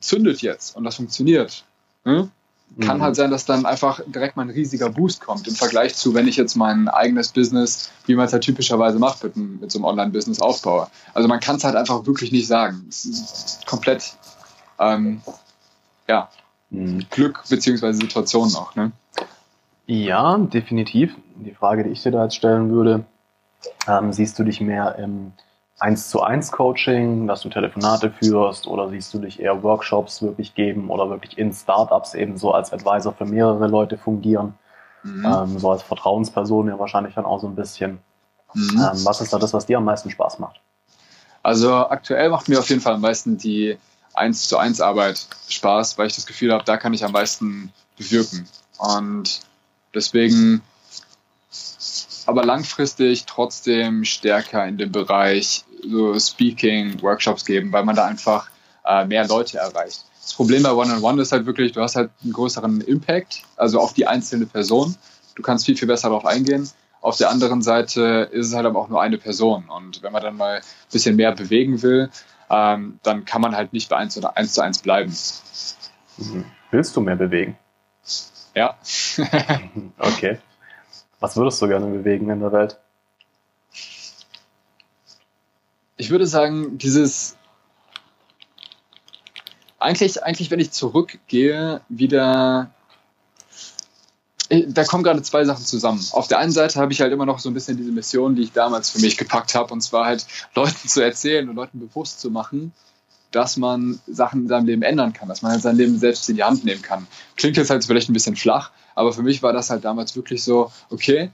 zündet 0.00 0.42
jetzt 0.42 0.76
und 0.76 0.84
das 0.84 0.96
funktioniert. 0.96 1.64
Hm? 2.04 2.30
Kann 2.80 2.98
mhm. 2.98 3.02
halt 3.02 3.16
sein, 3.16 3.30
dass 3.30 3.44
dann 3.44 3.66
einfach 3.66 4.00
direkt 4.06 4.36
mal 4.36 4.42
ein 4.42 4.50
riesiger 4.50 4.88
Boost 4.88 5.20
kommt 5.20 5.46
im 5.46 5.54
Vergleich 5.54 5.94
zu, 5.94 6.14
wenn 6.14 6.26
ich 6.26 6.36
jetzt 6.36 6.56
mein 6.56 6.88
eigenes 6.88 7.28
Business, 7.28 7.90
wie 8.06 8.16
man 8.16 8.26
es 8.26 8.32
halt 8.32 8.42
typischerweise 8.42 8.98
macht, 8.98 9.22
mit, 9.22 9.36
mit 9.36 9.70
so 9.70 9.78
einem 9.78 9.84
Online-Business 9.84 10.40
aufbaue. 10.40 10.88
Also 11.12 11.28
man 11.28 11.38
kann 11.38 11.56
es 11.56 11.64
halt 11.64 11.76
einfach 11.76 12.06
wirklich 12.06 12.32
nicht 12.32 12.48
sagen. 12.48 12.86
Es 12.88 13.04
ist 13.04 13.66
komplett, 13.66 14.16
ähm, 14.80 15.20
ja. 16.08 16.28
Glück 17.10 17.44
beziehungsweise 17.48 17.98
Situation 17.98 18.50
noch. 18.52 18.74
Ne? 18.74 18.92
Ja, 19.86 20.38
definitiv. 20.38 21.14
Die 21.36 21.54
Frage, 21.54 21.84
die 21.84 21.90
ich 21.90 22.02
dir 22.02 22.12
da 22.12 22.24
jetzt 22.24 22.36
stellen 22.36 22.70
würde, 22.70 23.04
ähm, 23.86 24.12
siehst 24.12 24.38
du 24.38 24.44
dich 24.44 24.60
mehr 24.60 24.96
im 24.96 25.32
1 25.80 26.08
zu 26.08 26.22
1 26.22 26.52
Coaching, 26.52 27.26
dass 27.26 27.42
du 27.42 27.48
Telefonate 27.48 28.10
führst 28.10 28.66
oder 28.66 28.88
siehst 28.88 29.12
du 29.12 29.18
dich 29.18 29.40
eher 29.40 29.62
Workshops 29.62 30.22
wirklich 30.22 30.54
geben 30.54 30.88
oder 30.88 31.10
wirklich 31.10 31.36
in 31.36 31.52
Startups 31.52 32.14
eben 32.14 32.38
so 32.38 32.52
als 32.52 32.72
Advisor 32.72 33.12
für 33.12 33.26
mehrere 33.26 33.66
Leute 33.66 33.98
fungieren? 33.98 34.54
Mhm. 35.02 35.26
Ähm, 35.26 35.58
so 35.58 35.70
als 35.70 35.82
Vertrauensperson 35.82 36.68
ja 36.68 36.78
wahrscheinlich 36.78 37.14
dann 37.14 37.26
auch 37.26 37.40
so 37.40 37.48
ein 37.48 37.56
bisschen. 37.56 37.98
Mhm. 38.54 38.76
Ähm, 38.78 39.04
was 39.04 39.20
ist 39.20 39.32
da 39.32 39.38
das, 39.38 39.52
was 39.52 39.66
dir 39.66 39.78
am 39.78 39.84
meisten 39.84 40.10
Spaß 40.10 40.38
macht? 40.38 40.60
Also 41.42 41.74
aktuell 41.74 42.30
macht 42.30 42.48
mir 42.48 42.58
auf 42.58 42.68
jeden 42.70 42.80
Fall 42.80 42.94
am 42.94 43.02
meisten 43.02 43.36
die 43.36 43.76
1 44.14 44.48
zu 44.48 44.58
1 44.58 44.80
Arbeit 44.80 45.26
Spaß, 45.48 45.98
weil 45.98 46.06
ich 46.06 46.14
das 46.14 46.26
Gefühl 46.26 46.52
habe, 46.52 46.64
da 46.64 46.76
kann 46.76 46.94
ich 46.94 47.04
am 47.04 47.12
meisten 47.12 47.72
bewirken. 47.96 48.48
Und 48.78 49.40
deswegen 49.94 50.62
aber 52.26 52.44
langfristig 52.44 53.24
trotzdem 53.26 54.04
stärker 54.04 54.66
in 54.66 54.78
dem 54.78 54.92
Bereich 54.92 55.64
so 55.82 56.18
Speaking, 56.18 57.02
Workshops 57.02 57.44
geben, 57.44 57.72
weil 57.72 57.84
man 57.84 57.96
da 57.96 58.06
einfach 58.06 58.48
äh, 58.86 59.04
mehr 59.04 59.26
Leute 59.26 59.58
erreicht. 59.58 60.04
Das 60.22 60.32
Problem 60.32 60.62
bei 60.62 60.72
One-on-One 60.72 61.00
-on 61.00 61.16
-One 61.16 61.20
ist 61.20 61.32
halt 61.32 61.44
wirklich, 61.44 61.72
du 61.72 61.82
hast 61.82 61.96
halt 61.96 62.10
einen 62.22 62.32
größeren 62.32 62.80
Impact, 62.80 63.42
also 63.56 63.78
auf 63.78 63.92
die 63.92 64.06
einzelne 64.06 64.46
Person. 64.46 64.96
Du 65.34 65.42
kannst 65.42 65.66
viel, 65.66 65.76
viel 65.76 65.88
besser 65.88 66.08
darauf 66.08 66.24
eingehen. 66.24 66.68
Auf 67.02 67.18
der 67.18 67.28
anderen 67.28 67.60
Seite 67.60 68.30
ist 68.32 68.46
es 68.46 68.54
halt 68.54 68.64
aber 68.64 68.80
auch 68.80 68.88
nur 68.88 69.02
eine 69.02 69.18
Person. 69.18 69.68
Und 69.68 70.02
wenn 70.02 70.12
man 70.12 70.22
dann 70.22 70.38
mal 70.38 70.56
ein 70.56 70.62
bisschen 70.90 71.16
mehr 71.16 71.32
bewegen 71.32 71.82
will, 71.82 72.08
ähm, 72.50 73.00
dann 73.02 73.24
kann 73.24 73.40
man 73.40 73.56
halt 73.56 73.72
nicht 73.72 73.88
bei 73.88 73.96
1 73.96 74.16
oder 74.18 74.36
1 74.36 74.54
zu 74.54 74.62
1 74.62 74.78
bleiben. 74.78 75.14
Mhm. 76.18 76.44
Willst 76.70 76.96
du 76.96 77.00
mehr 77.00 77.16
bewegen? 77.16 77.56
Ja. 78.54 78.76
okay. 79.98 80.38
Was 81.20 81.36
würdest 81.36 81.60
du 81.62 81.68
gerne 81.68 81.86
bewegen 81.86 82.30
in 82.30 82.40
der 82.40 82.52
Welt? 82.52 82.78
Ich 85.96 86.10
würde 86.10 86.26
sagen, 86.26 86.76
dieses 86.78 87.36
eigentlich, 89.78 90.22
eigentlich, 90.22 90.50
wenn 90.50 90.60
ich 90.60 90.70
zurückgehe, 90.70 91.82
wieder 91.88 92.70
da 94.68 94.84
kommen 94.84 95.04
gerade 95.04 95.22
zwei 95.22 95.44
Sachen 95.44 95.64
zusammen. 95.64 96.04
Auf 96.12 96.28
der 96.28 96.38
einen 96.38 96.52
Seite 96.52 96.80
habe 96.80 96.92
ich 96.92 97.00
halt 97.00 97.12
immer 97.12 97.26
noch 97.26 97.38
so 97.38 97.50
ein 97.50 97.54
bisschen 97.54 97.76
diese 97.76 97.92
Mission, 97.92 98.34
die 98.34 98.42
ich 98.42 98.52
damals 98.52 98.90
für 98.90 99.00
mich 99.00 99.16
gepackt 99.16 99.54
habe, 99.54 99.72
und 99.72 99.80
zwar 99.80 100.06
halt 100.06 100.26
Leuten 100.54 100.88
zu 100.88 101.00
erzählen 101.02 101.48
und 101.48 101.56
Leuten 101.56 101.80
bewusst 101.80 102.20
zu 102.20 102.30
machen, 102.30 102.72
dass 103.30 103.56
man 103.56 104.00
Sachen 104.06 104.42
in 104.42 104.48
seinem 104.48 104.66
Leben 104.66 104.82
ändern 104.82 105.12
kann, 105.12 105.28
dass 105.28 105.42
man 105.42 105.52
halt 105.52 105.62
sein 105.62 105.76
Leben 105.76 105.98
selbst 105.98 106.28
in 106.28 106.36
die 106.36 106.44
Hand 106.44 106.64
nehmen 106.64 106.82
kann. 106.82 107.06
Klingt 107.36 107.56
jetzt 107.56 107.70
halt 107.70 107.84
vielleicht 107.84 108.08
ein 108.08 108.12
bisschen 108.12 108.36
flach, 108.36 108.70
aber 108.94 109.12
für 109.12 109.22
mich 109.22 109.42
war 109.42 109.52
das 109.52 109.70
halt 109.70 109.84
damals 109.84 110.14
wirklich 110.14 110.44
so, 110.44 110.70
okay, 110.90 111.30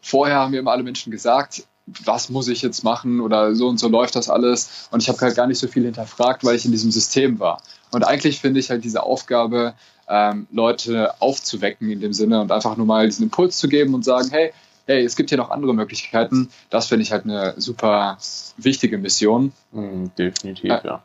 vorher 0.00 0.36
haben 0.36 0.50
mir 0.50 0.60
immer 0.60 0.72
alle 0.72 0.82
Menschen 0.82 1.10
gesagt, 1.10 1.64
was 2.04 2.28
muss 2.28 2.48
ich 2.48 2.62
jetzt 2.62 2.84
machen 2.84 3.20
oder 3.20 3.54
so 3.54 3.68
und 3.68 3.78
so 3.78 3.88
läuft 3.88 4.14
das 4.14 4.28
alles. 4.28 4.88
Und 4.90 5.02
ich 5.02 5.08
habe 5.08 5.18
halt 5.20 5.34
gar 5.34 5.46
nicht 5.46 5.58
so 5.58 5.68
viel 5.68 5.84
hinterfragt, 5.84 6.44
weil 6.44 6.56
ich 6.56 6.64
in 6.64 6.70
diesem 6.70 6.90
System 6.90 7.40
war. 7.40 7.62
Und 7.90 8.04
eigentlich 8.04 8.40
finde 8.40 8.60
ich 8.60 8.70
halt 8.70 8.84
diese 8.84 9.02
Aufgabe, 9.02 9.74
ähm, 10.08 10.46
Leute 10.50 11.20
aufzuwecken 11.20 11.90
in 11.90 12.00
dem 12.00 12.12
Sinne 12.12 12.40
und 12.40 12.52
einfach 12.52 12.76
nur 12.76 12.86
mal 12.86 13.06
diesen 13.06 13.24
Impuls 13.24 13.58
zu 13.58 13.68
geben 13.68 13.94
und 13.94 14.04
sagen, 14.04 14.28
hey, 14.30 14.52
hey, 14.86 15.04
es 15.04 15.16
gibt 15.16 15.30
hier 15.30 15.38
noch 15.38 15.50
andere 15.50 15.74
Möglichkeiten. 15.74 16.48
Das 16.70 16.88
finde 16.88 17.04
ich 17.04 17.12
halt 17.12 17.24
eine 17.24 17.54
super 17.56 18.18
wichtige 18.56 18.98
Mission. 18.98 19.52
Mm, 19.70 20.06
definitiv, 20.18 20.70
äh, 20.70 20.80
ja. 20.84 21.02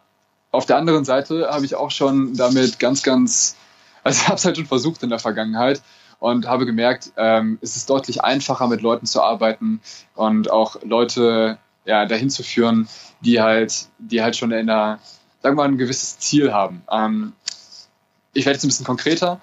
Auf 0.51 0.65
der 0.65 0.77
anderen 0.77 1.05
Seite 1.05 1.49
habe 1.51 1.65
ich 1.65 1.75
auch 1.75 1.91
schon 1.91 2.35
damit 2.35 2.79
ganz, 2.79 3.03
ganz, 3.03 3.55
also 4.03 4.19
ich 4.21 4.27
habe 4.27 4.37
es 4.37 4.45
halt 4.45 4.57
schon 4.57 4.65
versucht 4.65 5.03
in 5.03 5.09
der 5.09 5.19
Vergangenheit, 5.19 5.81
und 6.19 6.47
habe 6.47 6.65
gemerkt, 6.65 7.11
ähm, 7.17 7.59
es 7.61 7.75
ist 7.75 7.89
deutlich 7.89 8.23
einfacher, 8.23 8.67
mit 8.67 8.81
Leuten 8.81 9.05
zu 9.05 9.21
arbeiten 9.21 9.81
und 10.15 10.51
auch 10.51 10.81
Leute 10.83 11.57
ja, 11.85 12.05
dahin 12.05 12.29
zu 12.29 12.43
führen, 12.43 12.87
die 13.21 13.41
halt, 13.41 13.87
die 13.97 14.21
halt 14.21 14.35
schon 14.35 14.51
in 14.51 14.69
einer, 14.69 14.99
sagen 15.41 15.55
wir 15.55 15.63
mal, 15.63 15.69
ein 15.69 15.77
gewisses 15.77 16.19
Ziel 16.19 16.53
haben. 16.53 16.83
Ähm, 16.91 17.33
ich 18.37 18.45
werde 18.45 18.57
jetzt 18.57 18.63
ein 18.63 18.67
bisschen 18.67 18.85
konkreter. 18.85 19.41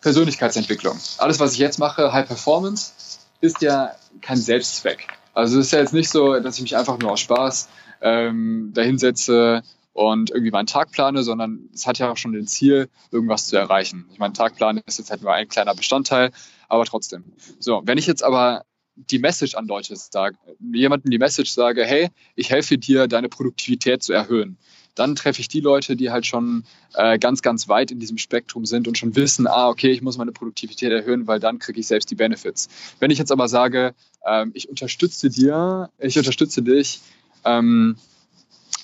Persönlichkeitsentwicklung. 0.00 0.98
Alles, 1.18 1.40
was 1.40 1.52
ich 1.52 1.58
jetzt 1.58 1.78
mache, 1.78 2.12
High 2.12 2.26
Performance, 2.26 2.92
ist 3.40 3.60
ja 3.60 3.92
kein 4.22 4.38
Selbstzweck. 4.38 5.08
Also 5.34 5.58
es 5.58 5.66
ist 5.66 5.72
ja 5.72 5.80
jetzt 5.80 5.92
nicht 5.92 6.08
so, 6.08 6.40
dass 6.40 6.56
ich 6.56 6.62
mich 6.62 6.76
einfach 6.76 6.98
nur 6.98 7.12
aus 7.12 7.20
Spaß 7.20 7.68
ähm, 8.00 8.70
dahinsetze 8.72 9.62
und 9.92 10.30
irgendwie 10.30 10.50
meinen 10.50 10.66
Tag 10.66 10.92
plane, 10.92 11.22
sondern 11.22 11.68
es 11.74 11.86
hat 11.86 11.98
ja 11.98 12.10
auch 12.10 12.16
schon 12.16 12.32
den 12.32 12.46
Ziel, 12.46 12.88
irgendwas 13.10 13.46
zu 13.46 13.56
erreichen. 13.56 14.06
Ich 14.12 14.18
meine, 14.18 14.32
Tagplan 14.32 14.80
ist 14.86 14.98
jetzt 14.98 15.10
halt 15.10 15.22
nur 15.22 15.32
ein 15.32 15.48
kleiner 15.48 15.74
Bestandteil, 15.74 16.30
aber 16.68 16.84
trotzdem. 16.84 17.24
So, 17.58 17.82
wenn 17.84 17.98
ich 17.98 18.06
jetzt 18.06 18.22
aber 18.22 18.64
die 18.94 19.18
Message 19.18 19.54
an 19.54 19.66
Leute 19.66 19.96
sage, 19.96 20.36
jemanden 20.72 21.10
die 21.10 21.18
Message 21.18 21.50
sage, 21.50 21.84
hey, 21.84 22.10
ich 22.34 22.50
helfe 22.50 22.78
dir, 22.78 23.08
deine 23.08 23.28
Produktivität 23.28 24.02
zu 24.02 24.12
erhöhen, 24.12 24.58
dann 24.94 25.16
treffe 25.16 25.40
ich 25.40 25.48
die 25.48 25.60
Leute, 25.60 25.96
die 25.96 26.10
halt 26.10 26.26
schon 26.26 26.64
äh, 26.94 27.18
ganz, 27.18 27.42
ganz 27.42 27.68
weit 27.68 27.90
in 27.90 27.98
diesem 27.98 28.18
Spektrum 28.18 28.66
sind 28.66 28.88
und 28.88 28.98
schon 28.98 29.16
wissen, 29.16 29.46
ah, 29.46 29.68
okay, 29.68 29.90
ich 29.90 30.02
muss 30.02 30.18
meine 30.18 30.32
Produktivität 30.32 30.92
erhöhen, 30.92 31.26
weil 31.26 31.40
dann 31.40 31.58
kriege 31.58 31.80
ich 31.80 31.86
selbst 31.86 32.10
die 32.10 32.14
Benefits. 32.14 32.68
Wenn 32.98 33.10
ich 33.10 33.18
jetzt 33.18 33.32
aber 33.32 33.48
sage, 33.48 33.94
ähm, 34.26 34.50
ich 34.54 34.68
unterstütze 34.68 35.30
dir, 35.30 35.90
ich 35.98 36.18
unterstütze 36.18 36.62
dich, 36.62 37.00
ähm, 37.44 37.96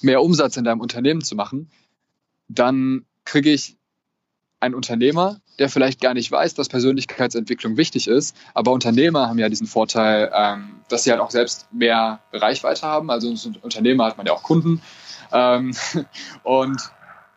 mehr 0.00 0.22
Umsatz 0.22 0.56
in 0.56 0.64
deinem 0.64 0.80
Unternehmen 0.80 1.22
zu 1.22 1.34
machen, 1.34 1.70
dann 2.48 3.04
kriege 3.24 3.50
ich 3.50 3.76
einen 4.60 4.74
Unternehmer, 4.74 5.40
der 5.58 5.68
vielleicht 5.68 6.00
gar 6.00 6.14
nicht 6.14 6.30
weiß, 6.30 6.54
dass 6.54 6.68
Persönlichkeitsentwicklung 6.68 7.76
wichtig 7.76 8.08
ist. 8.08 8.36
Aber 8.54 8.72
Unternehmer 8.72 9.28
haben 9.28 9.38
ja 9.38 9.48
diesen 9.48 9.66
Vorteil, 9.66 10.30
ähm, 10.34 10.80
dass 10.88 11.04
sie 11.04 11.10
halt 11.10 11.20
auch 11.20 11.30
selbst 11.30 11.72
mehr 11.72 12.20
Reichweite 12.32 12.82
haben. 12.82 13.10
Also 13.10 13.30
als 13.30 13.46
Unternehmer 13.62 14.04
hat 14.06 14.16
man 14.16 14.26
ja 14.26 14.32
auch 14.32 14.42
Kunden. 14.42 14.80
Ähm, 15.32 15.74
und 16.42 16.80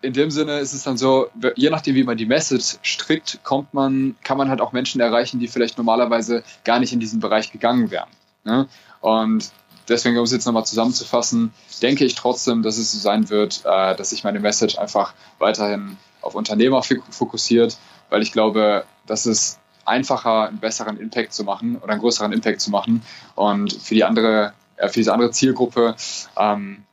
in 0.01 0.13
dem 0.13 0.31
Sinne 0.31 0.59
ist 0.59 0.73
es 0.73 0.83
dann 0.83 0.97
so, 0.97 1.27
je 1.55 1.69
nachdem, 1.69 1.95
wie 1.95 2.03
man 2.03 2.17
die 2.17 2.25
Message 2.25 2.77
strickt, 2.81 3.39
kommt 3.43 3.73
man, 3.73 4.15
kann 4.23 4.37
man 4.37 4.49
halt 4.49 4.61
auch 4.61 4.71
Menschen 4.71 5.01
erreichen, 5.01 5.39
die 5.39 5.47
vielleicht 5.47 5.77
normalerweise 5.77 6.43
gar 6.63 6.79
nicht 6.79 6.93
in 6.93 6.99
diesen 6.99 7.19
Bereich 7.19 7.51
gegangen 7.51 7.91
wären. 7.91 8.09
Ne? 8.45 8.67
Und 9.01 9.51
deswegen, 9.89 10.17
um 10.17 10.23
es 10.23 10.31
jetzt 10.31 10.45
nochmal 10.45 10.65
zusammenzufassen, 10.65 11.53
denke 11.81 12.05
ich 12.05 12.15
trotzdem, 12.15 12.63
dass 12.63 12.77
es 12.77 12.93
so 12.93 12.99
sein 12.99 13.29
wird, 13.29 13.61
äh, 13.65 13.95
dass 13.95 14.11
sich 14.11 14.23
meine 14.23 14.39
Message 14.39 14.77
einfach 14.77 15.13
weiterhin 15.37 15.97
auf 16.21 16.35
Unternehmer 16.35 16.81
fokussiert, 16.83 17.77
weil 18.09 18.21
ich 18.21 18.31
glaube, 18.31 18.85
dass 19.05 19.25
es 19.25 19.59
einfacher 19.85 20.47
einen 20.47 20.59
besseren 20.59 20.97
Impact 20.97 21.33
zu 21.33 21.43
machen 21.43 21.77
oder 21.77 21.93
einen 21.93 22.01
größeren 22.01 22.31
Impact 22.31 22.61
zu 22.61 22.69
machen 22.71 23.01
und 23.35 23.73
für 23.73 23.95
die 23.95 24.03
andere, 24.03 24.53
äh, 24.77 24.87
für 24.87 24.99
diese 24.99 25.13
andere 25.13 25.31
Zielgruppe, 25.31 25.95
ähm, 26.37 26.85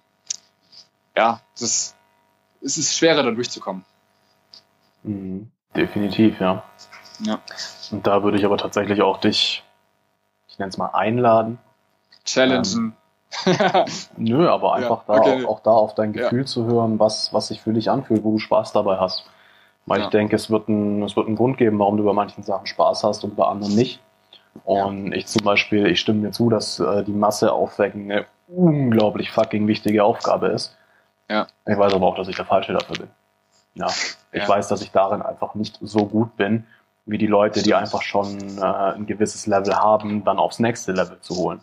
ja, 1.17 1.41
das, 1.59 1.97
es 2.63 2.79
ist 2.79 2.97
schwerer 2.97 3.23
da 3.23 3.31
durchzukommen. 3.31 3.85
Mhm, 5.03 5.51
definitiv, 5.75 6.41
ja. 6.41 6.63
Ja. 7.21 7.41
Und 7.91 8.07
da 8.07 8.23
würde 8.23 8.39
ich 8.39 8.45
aber 8.45 8.59
tatsächlich 8.59 9.01
auch 9.03 9.19
dich, 9.19 9.65
ich 10.49 10.59
nenne 10.59 10.71
es 10.71 10.77
mal, 10.77 10.91
einladen, 10.93 11.59
challengen. 12.25 12.65
Ähm, 12.75 12.93
nö, 14.17 14.49
aber 14.49 14.75
einfach 14.75 15.09
ja, 15.09 15.15
da 15.15 15.21
okay. 15.21 15.45
auch, 15.45 15.49
auch, 15.49 15.61
da 15.61 15.71
auf 15.71 15.95
dein 15.95 16.13
Gefühl 16.13 16.41
ja. 16.41 16.47
zu 16.47 16.65
hören, 16.67 16.99
was, 16.99 17.33
was 17.33 17.49
sich 17.49 17.61
für 17.61 17.73
dich 17.73 17.91
anfühlt, 17.91 18.23
wo 18.25 18.33
du 18.33 18.39
Spaß 18.39 18.73
dabei 18.73 18.99
hast. 18.99 19.25
Weil 19.87 20.01
ja. 20.01 20.05
ich 20.07 20.11
denke, 20.11 20.37
es 20.37 20.51
wird, 20.51 20.69
ein, 20.69 21.03
es 21.03 21.17
wird 21.17 21.27
einen 21.27 21.37
Grund 21.37 21.59
geben, 21.59 21.79
warum 21.79 21.97
du 21.97 22.05
bei 22.05 22.13
manchen 22.13 22.43
Sachen 22.43 22.67
Spaß 22.67 23.05
hast 23.05 23.25
und 23.25 23.37
bei 23.37 23.45
anderen 23.45 23.75
nicht. 23.75 24.01
Und 24.65 25.13
ja. 25.13 25.19
ich 25.19 25.27
zum 25.27 25.45
Beispiel, 25.45 25.87
ich 25.87 26.01
stimme 26.01 26.21
mir 26.21 26.31
zu, 26.33 26.51
dass 26.51 26.81
äh, 26.81 27.05
die 27.05 27.13
Masse 27.13 27.53
aufwecken 27.53 28.11
eine 28.11 28.27
unglaublich 28.49 29.31
fucking 29.31 29.67
wichtige 29.67 30.05
Aufgabe 30.05 30.49
ist. 30.49 30.77
Ja. 31.29 31.47
Ich 31.67 31.77
weiß 31.77 31.93
aber 31.93 32.07
auch, 32.07 32.17
dass 32.17 32.29
ich 32.29 32.37
der 32.37 32.45
Falsche 32.45 32.73
dafür 32.73 32.97
bin. 32.97 33.09
Ja. 33.75 33.89
Ich 34.33 34.43
ja. 34.43 34.49
weiß, 34.49 34.69
dass 34.69 34.83
ich 34.83 34.91
darin 34.91 35.23
einfach 35.23 35.55
nicht 35.55 35.79
so 35.81 36.07
gut 36.07 36.37
bin, 36.37 36.65
wie 37.05 37.19
die 37.19 37.27
Leute, 37.27 37.63
die 37.63 37.75
einfach 37.75 38.03
schon 38.03 38.59
äh, 38.59 38.63
ein 38.63 39.07
gewisses 39.07 39.47
Level 39.47 39.75
haben, 39.77 40.25
dann 40.25 40.39
aufs 40.39 40.59
nächste 40.59 40.93
Level 40.93 41.19
zu 41.21 41.37
holen. 41.37 41.61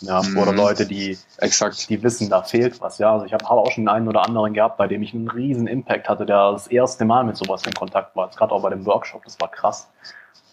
Ja, 0.00 0.22
mhm. 0.22 0.38
oder 0.38 0.52
Leute, 0.52 0.86
die, 0.86 1.18
Exakt. 1.38 1.88
die 1.88 2.02
wissen, 2.02 2.28
da 2.30 2.42
fehlt 2.42 2.80
was. 2.80 2.98
Ja, 2.98 3.12
also 3.12 3.26
ich 3.26 3.32
habe 3.32 3.44
hab 3.44 3.52
auch 3.52 3.70
schon 3.70 3.84
den 3.84 3.88
einen 3.88 4.06
oder 4.06 4.24
anderen 4.24 4.52
gehabt, 4.54 4.76
bei 4.76 4.86
dem 4.86 5.02
ich 5.02 5.12
einen 5.12 5.28
riesen 5.28 5.66
Impact 5.66 6.08
hatte, 6.08 6.24
der 6.24 6.52
das 6.52 6.68
erste 6.68 7.04
Mal 7.04 7.24
mit 7.24 7.36
sowas 7.36 7.64
in 7.66 7.74
Kontakt 7.74 8.14
war. 8.14 8.28
Gerade 8.28 8.52
auch 8.52 8.62
bei 8.62 8.70
dem 8.70 8.86
Workshop, 8.86 9.24
das 9.24 9.40
war 9.40 9.48
krass. 9.50 9.90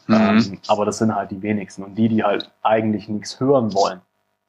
Mhm. 0.08 0.16
Ähm, 0.16 0.60
aber 0.68 0.86
das 0.86 0.98
sind 0.98 1.14
halt 1.14 1.32
die 1.32 1.42
wenigsten 1.42 1.84
und 1.84 1.96
die, 1.96 2.10
die 2.10 2.24
halt 2.24 2.52
eigentlich 2.64 3.08
nichts 3.08 3.40
hören 3.40 3.74
wollen. 3.74 4.02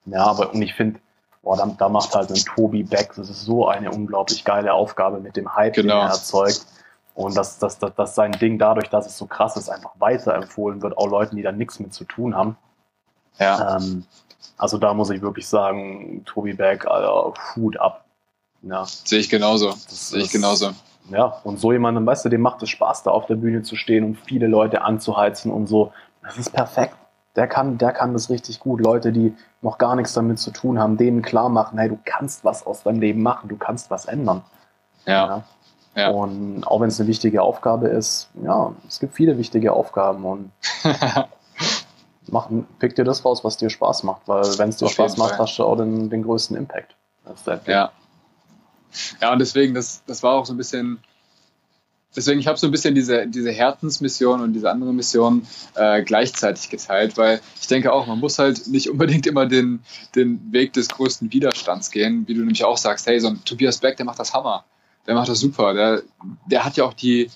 Ja, 0.07 0.25
aber 0.25 0.55
und 0.55 0.63
ich 0.63 0.75
finde, 0.75 1.01
boah, 1.47 1.57
da, 1.57 1.67
da 1.79 1.89
macht 1.89 2.13
halt 2.13 2.29
ein 2.31 2.45
Tobi 2.45 2.83
Beck, 2.83 3.13
das 3.15 3.31
ist 3.31 3.45
so 3.45 3.69
eine 3.69 3.93
unglaublich 3.93 4.45
geile 4.45 4.75
Aufgabe 4.75 5.21
mit 5.21 5.37
dem 5.37 5.55
Hype, 5.55 5.75
genau. 5.75 5.95
den 5.95 6.09
er 6.09 6.09
erzeugt. 6.09 6.67
Und 7.15 7.37
dass, 7.37 7.61
dass, 7.61 7.79
dass, 7.79 7.95
dass 7.95 8.15
sein 8.17 8.33
Ding 8.33 8.59
dadurch, 8.59 8.91
dass 8.91 9.07
es 9.07 9.17
so 9.17 9.27
krass 9.27 9.57
ist, 9.57 9.69
einfach 9.69 9.93
weiterempfohlen 10.01 10.83
wird, 10.83 10.99
auch 10.99 11.07
Leuten, 11.07 11.37
die 11.37 11.43
da 11.43 11.53
nichts 11.53 11.79
mit 11.79 11.95
zu 11.95 12.03
tun 12.03 12.35
haben. 12.35 12.57
Ja. 13.39 13.77
Ähm, 13.77 14.05
also 14.59 14.77
da 14.77 14.93
muss 14.93 15.09
ich 15.11 15.23
wirklich 15.23 15.47
sagen, 15.47 16.25
Tobi 16.27 16.53
Beck, 16.53 16.85
Alter, 16.85 17.33
Hut 17.55 17.79
ab. 17.79 18.05
Ja. 18.63 18.85
Sehe 18.85 19.21
ich 19.21 19.31
genauso. 19.31 19.71
Das 19.71 20.09
Sehe 20.09 20.23
ich 20.23 20.33
genauso. 20.33 20.73
Ja, 21.11 21.41
und 21.45 21.61
so 21.61 21.71
jemandem, 21.71 22.05
weißt 22.05 22.25
du, 22.25 22.29
dem 22.29 22.41
macht 22.41 22.61
es 22.65 22.71
Spaß, 22.71 23.05
da 23.05 23.13
auf 23.13 23.27
der 23.27 23.37
Bühne 23.37 23.63
zu 23.63 23.77
stehen 23.77 24.03
und 24.03 24.17
viele 24.17 24.49
Leute 24.49 24.83
anzuheizen 24.83 25.53
und 25.53 25.69
so. 25.69 25.93
Das 26.25 26.37
ist 26.39 26.53
perfekt. 26.53 26.97
Der 27.37 27.47
kann, 27.47 27.79
der 27.79 27.93
kann 27.93 28.13
das 28.13 28.31
richtig 28.31 28.61
gut. 28.61 28.81
Leute, 28.81 29.13
die 29.13 29.35
noch 29.63 29.79
gar 29.79 29.95
nichts 29.95 30.15
damit 30.15 30.39
zu 30.39 30.51
tun 30.51 30.79
haben, 30.79 30.97
denen 30.97 31.23
klar 31.23 31.49
machen, 31.49 31.79
hey, 31.79 31.89
du 31.89 31.99
kannst 32.05 32.45
was 32.45 32.67
aus 32.67 32.83
deinem 32.83 33.01
Leben 33.01 33.23
machen, 33.23 33.49
du 33.49 33.57
kannst 33.57 33.91
was 33.91 34.07
ändern. 34.07 34.43
Ja. 35.05 35.27
ja. 35.27 35.45
ja. 35.95 36.11
Und 36.11 36.65
auch 36.65 36.81
wenn 36.81 36.89
es 36.89 36.99
eine 36.99 37.09
wichtige 37.09 37.43
Aufgabe 37.43 37.89
ist, 37.89 38.31
ja, 38.43 38.73
es 38.89 39.01
gibt 39.01 39.15
viele 39.15 39.39
wichtige 39.39 39.73
Aufgaben 39.73 40.25
und 40.25 40.51
mach, 42.29 42.49
pick 42.79 42.97
dir 42.97 43.05
das 43.05 43.25
raus, 43.25 43.45
was 43.45 43.57
dir 43.57 43.71
Spaß 43.71 44.03
macht, 44.03 44.23
weil 44.27 44.45
wenn 44.59 44.71
es 44.71 44.79
dir 44.79 44.87
Auf 44.87 44.93
Spaß 44.93 45.17
macht, 45.17 45.31
Fall. 45.31 45.41
hast 45.41 45.59
du 45.59 45.65
auch 45.65 45.77
den, 45.77 46.11
den 46.11 46.23
größten 46.23 46.57
Impact. 46.57 46.97
Ja. 47.67 47.93
Ja, 49.21 49.33
und 49.33 49.39
deswegen, 49.41 49.75
das, 49.75 50.03
das 50.07 50.23
war 50.23 50.35
auch 50.35 50.47
so 50.47 50.55
ein 50.55 50.57
bisschen, 50.57 51.01
deswegen, 52.17 52.41
ich 52.41 52.47
habe 52.47 52.59
so 52.59 52.67
ein 52.67 52.71
bisschen 52.71 52.95
diese, 52.95 53.27
diese 53.27 53.53
Herzensmission 53.53 54.41
und 54.41 54.53
diese 54.55 54.71
andere 54.71 54.93
Mission 54.93 55.47
äh, 55.75 56.03
gleichzeitig 56.03 56.69
geteilt, 56.71 57.17
weil 57.17 57.41
ich 57.61 57.67
denke 57.67 57.93
auch, 57.93 58.07
man 58.07 58.19
muss 58.19 58.39
halt 58.39 58.67
nicht 58.67 58.89
unbedingt 58.89 59.27
immer 59.27 59.47
den, 59.47 59.81
den 60.15 60.53
Weg 60.53 60.73
des 60.73 60.89
größten 60.89 61.33
Widerstands 61.33 61.91
gehen, 61.91 62.27
wie 62.27 62.35
du 62.35 62.41
nämlich 62.41 62.65
auch 62.65 62.79
sagst, 62.79 63.07
hey, 63.07 63.21
so 63.21 63.29
ein 63.29 63.45
Tobias 63.45 63.79
Beck, 63.79 63.97
der 63.97 64.07
macht 64.07 64.19
das 64.19 64.33
Hammer, 64.33 64.65
der 65.07 65.15
macht 65.15 65.29
das 65.29 65.39
super, 65.39 65.75
der, 65.75 66.03
der 66.47 66.65
hat 66.65 66.77
ja 66.77 66.85
auch 66.85 66.95
die, 66.95 67.31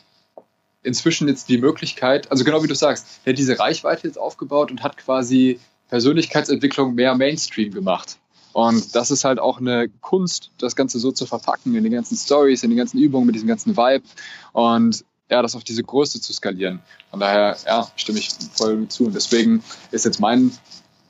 inzwischen 0.82 1.28
jetzt 1.28 1.48
die 1.48 1.58
Möglichkeit, 1.58 2.30
also 2.30 2.44
genau 2.44 2.62
wie 2.62 2.68
du 2.68 2.74
sagst, 2.74 3.20
der 3.24 3.32
hat 3.32 3.38
diese 3.38 3.58
Reichweite 3.58 4.06
jetzt 4.06 4.18
aufgebaut 4.18 4.70
und 4.70 4.82
hat 4.82 4.96
quasi 4.96 5.60
Persönlichkeitsentwicklung 5.88 6.94
mehr 6.94 7.14
Mainstream 7.14 7.72
gemacht. 7.72 8.16
Und 8.52 8.94
das 8.96 9.10
ist 9.10 9.24
halt 9.24 9.38
auch 9.38 9.58
eine 9.58 9.88
Kunst, 10.00 10.50
das 10.58 10.74
Ganze 10.74 10.98
so 10.98 11.12
zu 11.12 11.26
verpacken 11.26 11.74
in 11.74 11.84
den 11.84 11.92
ganzen 11.92 12.16
Stories, 12.16 12.62
in 12.62 12.70
den 12.70 12.78
ganzen 12.78 12.98
Übungen, 12.98 13.26
mit 13.26 13.34
diesem 13.34 13.48
ganzen 13.48 13.76
Vibe 13.76 14.04
und 14.52 15.04
ja, 15.30 15.42
das 15.42 15.54
auf 15.54 15.62
diese 15.62 15.84
Größe 15.84 16.20
zu 16.20 16.32
skalieren. 16.32 16.80
Von 17.10 17.20
daher, 17.20 17.56
ja, 17.64 17.86
stimme 17.94 18.18
ich 18.18 18.30
voll 18.52 18.88
zu. 18.88 19.06
Und 19.06 19.14
deswegen 19.14 19.62
ist 19.92 20.04
jetzt 20.04 20.18
mein 20.18 20.52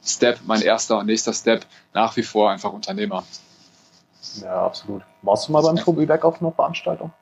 Step, 0.04 0.40
mein 0.46 0.60
erster 0.60 0.98
und 0.98 1.06
nächster 1.06 1.32
Step 1.32 1.64
nach 1.94 2.16
wie 2.16 2.22
vor 2.22 2.50
einfach 2.50 2.72
Unternehmer. 2.72 3.24
Ja, 4.42 4.66
absolut. 4.66 5.02
Warst 5.22 5.48
du 5.48 5.52
mal 5.52 5.62
beim 5.62 5.76
Tobi 5.76 6.06
Beck 6.06 6.24
auf 6.24 6.40
einer 6.40 6.52
Veranstaltung? 6.52 7.12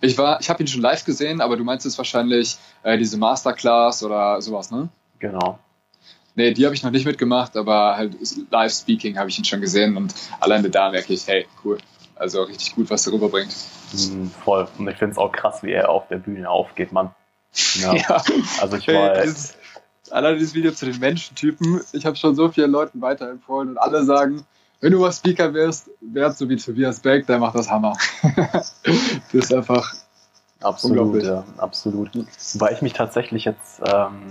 Ich 0.00 0.16
war, 0.16 0.40
ich 0.40 0.48
habe 0.48 0.62
ihn 0.62 0.68
schon 0.68 0.82
live 0.82 1.04
gesehen, 1.04 1.40
aber 1.40 1.56
du 1.56 1.64
meinst 1.64 1.84
jetzt 1.84 1.98
wahrscheinlich 1.98 2.56
äh, 2.82 2.98
diese 2.98 3.16
Masterclass 3.16 4.02
oder 4.02 4.40
sowas, 4.40 4.70
ne? 4.70 4.88
Genau. 5.18 5.58
Nee, 6.36 6.52
die 6.52 6.66
habe 6.66 6.74
ich 6.74 6.82
noch 6.82 6.90
nicht 6.90 7.06
mitgemacht, 7.06 7.56
aber 7.56 7.96
halt 7.96 8.14
Live-Speaking 8.50 9.18
habe 9.18 9.30
ich 9.30 9.38
ihn 9.38 9.44
schon 9.44 9.62
gesehen 9.62 9.96
und 9.96 10.14
alleine 10.38 10.68
da 10.68 10.90
merke 10.90 11.14
ich, 11.14 11.26
hey, 11.26 11.46
cool. 11.64 11.78
Also 12.14 12.42
richtig 12.42 12.74
gut, 12.74 12.88
was 12.90 13.06
er 13.06 13.14
rüberbringt. 13.14 13.54
Mhm, 13.92 14.30
voll. 14.44 14.68
Und 14.78 14.88
ich 14.88 14.96
finde 14.96 15.12
es 15.12 15.18
auch 15.18 15.32
krass, 15.32 15.62
wie 15.62 15.72
er 15.72 15.88
auf 15.88 16.08
der 16.08 16.16
Bühne 16.16 16.48
aufgeht, 16.48 16.92
Mann. 16.92 17.10
Ja. 17.74 17.94
ja. 18.08 18.22
Also 18.60 18.76
ich 18.76 18.88
war. 18.88 19.16
Hey, 19.16 19.22
dieses, 19.24 19.54
alleine 20.10 20.38
dieses 20.38 20.54
Video 20.54 20.72
zu 20.72 20.86
den 20.86 20.98
Menschentypen, 20.98 21.80
ich 21.92 22.04
habe 22.04 22.16
schon 22.16 22.34
so 22.34 22.50
vielen 22.50 22.70
Leuten 22.70 23.00
weiterempfohlen 23.00 23.70
und 23.70 23.78
alle 23.78 24.04
sagen, 24.04 24.44
wenn 24.80 24.92
du 24.92 25.00
mal 25.00 25.12
Speaker 25.12 25.54
wirst, 25.54 25.90
wärst 26.00 26.38
so 26.38 26.48
wie 26.48 26.56
Tobias 26.56 27.00
Beck, 27.00 27.26
der 27.26 27.38
macht 27.38 27.54
das 27.54 27.70
Hammer. 27.70 27.96
das 28.52 28.74
ist 29.32 29.54
einfach 29.54 29.94
absolut, 30.60 31.22
ja, 31.22 31.44
absolut. 31.56 32.10
Weil 32.54 32.74
ich 32.74 32.82
mich 32.82 32.92
tatsächlich 32.92 33.46
jetzt 33.46 33.80
ähm, 33.84 34.22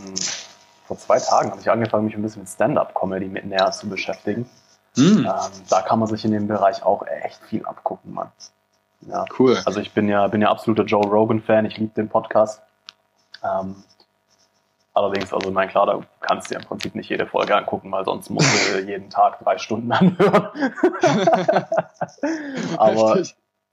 vor 0.87 0.97
zwei 0.97 1.19
Tagen 1.19 1.51
habe 1.51 1.61
ich 1.61 1.69
angefangen, 1.69 2.05
mich 2.05 2.15
ein 2.15 2.21
bisschen 2.21 2.43
mit 2.43 2.49
Stand-up-Comedy 2.49 3.27
mit 3.27 3.45
näher 3.45 3.71
zu 3.71 3.89
beschäftigen. 3.89 4.49
Mm. 4.95 5.25
Ähm, 5.25 5.25
da 5.69 5.81
kann 5.81 5.99
man 5.99 6.07
sich 6.07 6.23
in 6.25 6.31
dem 6.31 6.47
Bereich 6.47 6.83
auch 6.83 7.05
echt 7.07 7.41
viel 7.45 7.65
abgucken, 7.65 8.13
Mann. 8.13 8.31
Ja. 9.01 9.25
Cool. 9.37 9.57
Also 9.65 9.79
ich 9.79 9.93
bin 9.93 10.07
ja, 10.07 10.27
bin 10.27 10.41
ja 10.41 10.49
absoluter 10.49 10.83
Joe 10.83 11.05
Rogan-Fan, 11.05 11.65
ich 11.65 11.77
liebe 11.77 11.93
den 11.93 12.09
Podcast. 12.09 12.61
Ähm, 13.43 13.83
Allerdings, 14.95 15.33
also 15.33 15.51
mein 15.51 15.67
klar, 15.67 15.85
da 15.85 15.99
kannst 16.21 16.49
du 16.49 16.53
ja 16.53 16.61
im 16.61 16.65
Prinzip 16.65 16.95
nicht 16.95 17.09
jede 17.09 17.27
Folge 17.27 17.53
angucken, 17.53 17.91
weil 17.91 18.05
sonst 18.05 18.29
musst 18.29 18.47
du 18.73 18.79
jeden 18.87 19.09
Tag 19.09 19.39
drei 19.39 19.57
Stunden 19.57 19.91
anhören. 19.91 20.47
Aber 22.77 23.21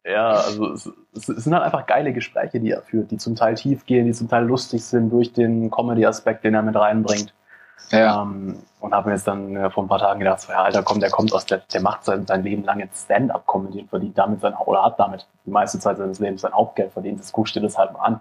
ja, 0.05 0.31
also 0.31 0.73
es, 0.73 0.91
es, 1.15 1.27
sind 1.27 1.55
halt 1.55 1.65
einfach 1.65 1.87
geile 1.87 2.13
Gespräche, 2.13 2.59
die 2.59 2.73
er 2.73 2.83
führt, 2.83 3.11
die 3.11 3.19
zum 3.19 3.37
Teil 3.37 3.55
tief 3.55 3.87
gehen, 3.87 4.07
die 4.07 4.13
zum 4.13 4.29
Teil 4.29 4.45
lustig 4.45 4.85
sind 4.85 5.11
durch 5.11 5.33
den 5.33 5.71
Comedy-Aspekt, 5.71 6.45
den 6.45 6.55
er 6.55 6.63
mit 6.63 6.75
reinbringt. 6.75 7.33
Ja. 7.91 8.23
Ähm, 8.23 8.63
und 8.81 8.95
habe 8.95 9.11
mir 9.11 9.15
jetzt 9.15 9.29
dann 9.29 9.55
äh, 9.55 9.71
vor 9.71 9.85
ein 9.85 9.89
paar 9.89 9.99
Tagen 9.99 10.19
gedacht, 10.19 10.41
so, 10.41 10.51
ja, 10.51 10.63
Alter, 10.63 10.83
komm, 10.83 10.99
der 10.99 11.11
kommt 11.11 11.33
aus 11.33 11.47
der, 11.47 11.59
der 11.59 11.83
macht 11.83 12.05
sein, 12.05 12.27
sein 12.27 12.43
Leben 12.43 12.65
lang 12.65 12.81
jetzt 12.81 13.05
Stand-up-Comedy 13.05 13.83
und 13.83 13.91
verdient 13.91 14.19
damit 14.19 14.41
sein, 14.41 14.55
oder 14.55 14.85
hat 14.85 14.99
damit 14.99 15.27
die 15.47 15.51
meiste 15.51 15.79
Zeit 15.79 15.99
seines 15.99 16.19
Lebens 16.19 16.41
sein 16.41 16.53
Hauptgeld 16.53 16.93
verdient. 16.93 17.21
Das 17.21 17.33
guckst 17.33 17.55
du 17.55 17.61
dir 17.61 17.67
das 17.67 17.79
halt 17.79 17.93
mal 17.93 18.01
an. 18.01 18.21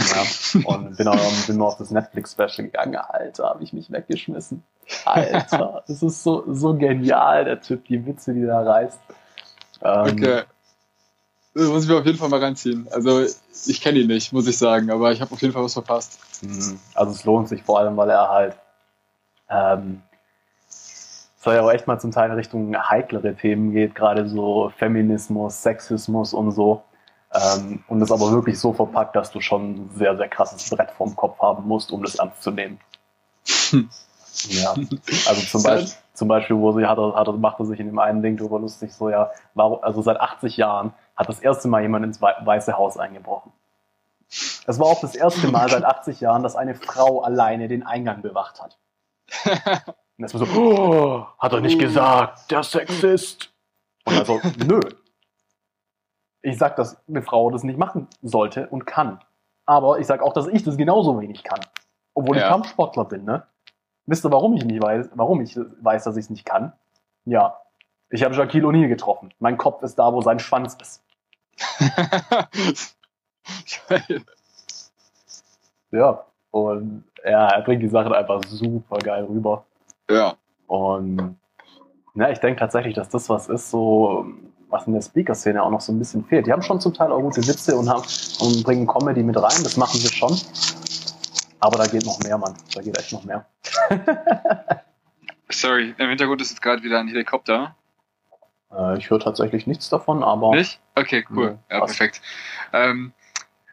Ja, 0.00 0.60
und 0.66 0.96
bin, 0.96 1.08
auch, 1.08 1.46
bin 1.46 1.56
nur 1.56 1.68
auf 1.68 1.78
das 1.78 1.90
Netflix-Special 1.90 2.66
gegangen. 2.66 2.96
Alter, 2.96 3.48
habe 3.48 3.62
ich 3.62 3.72
mich 3.72 3.90
weggeschmissen. 3.90 4.62
Alter, 5.04 5.84
das 5.86 6.02
ist 6.02 6.22
so, 6.22 6.44
so 6.52 6.74
genial, 6.74 7.44
der 7.44 7.60
Typ, 7.60 7.86
die 7.86 8.04
Witze, 8.04 8.34
die 8.34 8.44
da 8.44 8.60
reißt. 8.62 9.00
Ähm, 9.82 10.12
okay. 10.12 10.42
Das 11.54 11.68
muss 11.68 11.84
ich 11.84 11.88
mir 11.88 11.96
auf 11.96 12.06
jeden 12.06 12.18
Fall 12.18 12.28
mal 12.28 12.40
reinziehen. 12.40 12.88
Also 12.90 13.24
ich 13.66 13.80
kenne 13.80 14.00
ihn 14.00 14.08
nicht, 14.08 14.32
muss 14.32 14.46
ich 14.46 14.58
sagen, 14.58 14.90
aber 14.90 15.12
ich 15.12 15.20
habe 15.20 15.32
auf 15.32 15.40
jeden 15.40 15.54
Fall 15.54 15.62
was 15.62 15.74
verpasst. 15.74 16.18
Mhm. 16.42 16.80
Also 16.94 17.12
es 17.12 17.24
lohnt 17.24 17.48
sich 17.48 17.62
vor 17.62 17.78
allem, 17.78 17.96
weil 17.96 18.10
er 18.10 18.28
halt 18.28 18.56
ähm, 19.48 20.02
soll 21.44 21.54
ja 21.54 21.62
auch 21.62 21.70
echt 21.70 21.86
mal 21.86 22.00
zum 22.00 22.10
Teil 22.10 22.30
in 22.30 22.36
Richtung 22.36 22.74
heiklere 22.76 23.34
Themen 23.34 23.72
geht, 23.72 23.94
gerade 23.94 24.28
so 24.28 24.72
Feminismus, 24.76 25.62
Sexismus 25.62 26.32
und 26.32 26.52
so. 26.52 26.82
Ähm, 27.32 27.84
und 27.88 28.00
es 28.00 28.10
aber 28.10 28.30
wirklich 28.30 28.58
so 28.58 28.72
verpackt, 28.72 29.14
dass 29.14 29.30
du 29.30 29.40
schon 29.40 29.72
ein 29.72 29.90
sehr, 29.94 30.16
sehr 30.16 30.28
krasses 30.28 30.70
Brett 30.70 30.90
vorm 30.92 31.14
Kopf 31.14 31.38
haben 31.40 31.66
musst, 31.68 31.92
um 31.92 32.02
das 32.02 32.14
ernst 32.14 32.42
zu 32.42 32.50
nehmen. 32.50 32.80
ja, 34.48 34.74
also 35.28 35.42
zum 35.42 35.62
Beispiel, 35.62 35.92
zum 36.14 36.28
Beispiel, 36.28 36.56
wo 36.56 36.72
sie 36.72 36.86
hat, 36.86 36.96
hat, 36.96 37.38
machte 37.38 37.64
sich 37.66 37.78
in 37.78 37.86
dem 37.86 37.98
einen 37.98 38.22
Ding 38.22 38.36
drüber 38.36 38.58
lustig, 38.58 38.92
so 38.94 39.10
ja, 39.10 39.30
warum, 39.54 39.82
also 39.82 40.00
seit 40.00 40.20
80 40.20 40.56
Jahren 40.56 40.94
hat 41.16 41.28
das 41.28 41.40
erste 41.40 41.68
Mal 41.68 41.82
jemand 41.82 42.04
ins 42.04 42.20
Weiße 42.20 42.76
Haus 42.76 42.96
eingebrochen. 42.96 43.52
Es 44.66 44.78
war 44.78 44.86
auch 44.86 45.00
das 45.00 45.14
erste 45.14 45.48
Mal 45.48 45.68
seit 45.68 45.84
80 45.84 46.20
Jahren, 46.20 46.42
dass 46.42 46.56
eine 46.56 46.74
Frau 46.74 47.22
alleine 47.22 47.68
den 47.68 47.84
Eingang 47.84 48.22
bewacht 48.22 48.60
hat. 48.62 48.78
Und 50.16 50.22
das 50.22 50.34
war 50.34 50.46
so, 50.46 50.60
oh, 50.60 51.26
hat 51.38 51.52
er 51.52 51.60
nicht 51.60 51.78
gesagt, 51.78 52.50
der 52.50 52.62
Sexist. 52.62 53.52
Und 54.04 54.18
also, 54.18 54.40
nö, 54.64 54.80
ich 56.44 56.58
sage, 56.58 56.74
dass 56.76 57.02
eine 57.08 57.22
Frau 57.22 57.50
das 57.50 57.64
nicht 57.64 57.78
machen 57.78 58.06
sollte 58.22 58.68
und 58.68 58.86
kann. 58.86 59.18
Aber 59.66 59.98
ich 59.98 60.06
sage 60.06 60.22
auch, 60.22 60.34
dass 60.34 60.46
ich 60.46 60.62
das 60.62 60.76
genauso 60.76 61.18
wenig 61.20 61.42
kann. 61.42 61.60
Obwohl 62.12 62.36
ja. 62.36 62.44
ich 62.44 62.48
Kampfsportler 62.48 63.06
bin, 63.06 63.24
ne? 63.24 63.46
Wisst 64.06 64.26
ihr, 64.26 64.30
warum 64.30 64.54
ich 64.54 64.64
nicht 64.64 64.82
weiß, 64.82 65.08
warum 65.14 65.40
ich 65.40 65.56
weiß, 65.56 66.04
dass 66.04 66.16
ich 66.18 66.24
es 66.24 66.30
nicht 66.30 66.44
kann? 66.44 66.74
Ja. 67.24 67.58
Ich 68.14 68.22
habe 68.22 68.32
Shaquille 68.32 68.68
O'Neal 68.68 68.86
getroffen. 68.86 69.34
Mein 69.40 69.56
Kopf 69.56 69.82
ist 69.82 69.96
da, 69.96 70.12
wo 70.12 70.22
sein 70.22 70.38
Schwanz 70.38 70.76
ist. 70.80 71.02
ja. 75.90 76.24
Und 76.52 77.02
ja, 77.24 77.48
er 77.48 77.62
bringt 77.62 77.82
die 77.82 77.88
Sachen 77.88 78.12
einfach 78.12 78.40
super 78.46 78.98
geil 78.98 79.24
rüber. 79.24 79.64
Ja. 80.08 80.36
Und 80.68 81.40
ja, 82.14 82.30
ich 82.30 82.38
denke 82.38 82.60
tatsächlich, 82.60 82.94
dass 82.94 83.08
das 83.08 83.28
was 83.28 83.48
ist, 83.48 83.68
so 83.68 84.26
was 84.68 84.86
in 84.86 84.92
der 84.92 85.02
Speaker-Szene 85.02 85.60
auch 85.60 85.70
noch 85.70 85.80
so 85.80 85.90
ein 85.90 85.98
bisschen 85.98 86.24
fehlt. 86.24 86.46
Die 86.46 86.52
haben 86.52 86.62
schon 86.62 86.80
zum 86.80 86.94
Teil 86.94 87.10
auch 87.10 87.20
gute 87.20 87.44
Witze 87.44 87.76
und, 87.76 87.88
haben, 87.88 88.04
und 88.38 88.62
bringen 88.62 88.86
Comedy 88.86 89.24
mit 89.24 89.36
rein, 89.36 89.64
das 89.64 89.76
machen 89.76 89.98
sie 89.98 90.14
schon. 90.14 90.38
Aber 91.58 91.78
da 91.78 91.86
geht 91.88 92.06
noch 92.06 92.20
mehr, 92.20 92.38
Mann. 92.38 92.54
Da 92.76 92.80
geht 92.80 92.96
echt 92.96 93.12
noch 93.12 93.24
mehr. 93.24 93.44
Sorry, 95.50 95.96
im 95.98 96.08
Hintergrund 96.10 96.40
ist 96.42 96.50
jetzt 96.50 96.62
gerade 96.62 96.80
wieder 96.84 97.00
ein 97.00 97.08
Helikopter. 97.08 97.74
Äh, 98.76 98.98
ich 98.98 99.10
höre 99.10 99.20
tatsächlich 99.20 99.66
nichts 99.66 99.88
davon, 99.88 100.22
aber. 100.22 100.50
Nicht? 100.50 100.80
Okay, 100.94 101.24
cool. 101.30 101.58
Ja, 101.70 101.78
perfekt. 101.80 102.20
Ähm, 102.72 103.12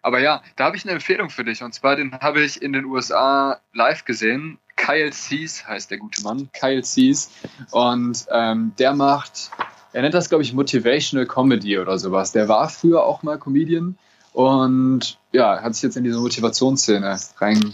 aber 0.01 0.19
ja, 0.19 0.41
da 0.55 0.65
habe 0.65 0.77
ich 0.77 0.83
eine 0.83 0.93
Empfehlung 0.93 1.29
für 1.29 1.43
dich. 1.43 1.63
Und 1.63 1.73
zwar, 1.73 1.95
den 1.95 2.11
habe 2.19 2.41
ich 2.41 2.61
in 2.61 2.73
den 2.73 2.85
USA 2.85 3.59
live 3.73 4.05
gesehen. 4.05 4.57
Kyle 4.75 5.11
Sees 5.11 5.67
heißt 5.67 5.91
der 5.91 5.99
gute 5.99 6.23
Mann. 6.23 6.49
Kyle 6.53 6.83
Sees. 6.83 7.31
Und 7.69 8.25
ähm, 8.31 8.73
der 8.79 8.93
macht, 8.95 9.51
er 9.93 10.01
nennt 10.01 10.15
das, 10.15 10.29
glaube 10.29 10.43
ich, 10.43 10.53
Motivational 10.53 11.27
Comedy 11.27 11.77
oder 11.77 11.99
sowas. 11.99 12.31
Der 12.31 12.47
war 12.47 12.67
früher 12.69 13.03
auch 13.03 13.21
mal 13.21 13.37
Comedian 13.37 13.97
und 14.33 15.19
ja, 15.31 15.61
hat 15.61 15.75
sich 15.75 15.83
jetzt 15.83 15.97
in 15.97 16.03
diese 16.03 16.19
Motivationsszene 16.19 17.17
rein, 17.37 17.73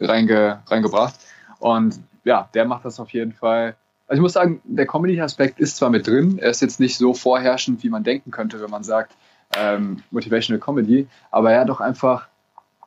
reinge, 0.00 0.62
reingebracht. 0.66 1.14
Und 1.58 2.00
ja, 2.24 2.48
der 2.54 2.64
macht 2.64 2.84
das 2.84 2.98
auf 2.98 3.10
jeden 3.10 3.32
Fall. 3.32 3.76
Also 4.08 4.20
ich 4.20 4.22
muss 4.22 4.34
sagen, 4.34 4.60
der 4.64 4.86
Comedy-Aspekt 4.86 5.58
ist 5.58 5.76
zwar 5.76 5.90
mit 5.90 6.06
drin, 6.06 6.38
er 6.38 6.50
ist 6.50 6.62
jetzt 6.62 6.78
nicht 6.78 6.96
so 6.96 7.12
vorherrschend, 7.12 7.82
wie 7.82 7.90
man 7.90 8.04
denken 8.04 8.30
könnte, 8.30 8.60
wenn 8.60 8.70
man 8.70 8.84
sagt, 8.84 9.12
ähm, 9.56 10.02
Motivational 10.10 10.60
Comedy, 10.60 11.08
aber 11.30 11.52
er 11.52 11.60
hat 11.62 11.68
doch 11.68 11.80
einfach 11.80 12.28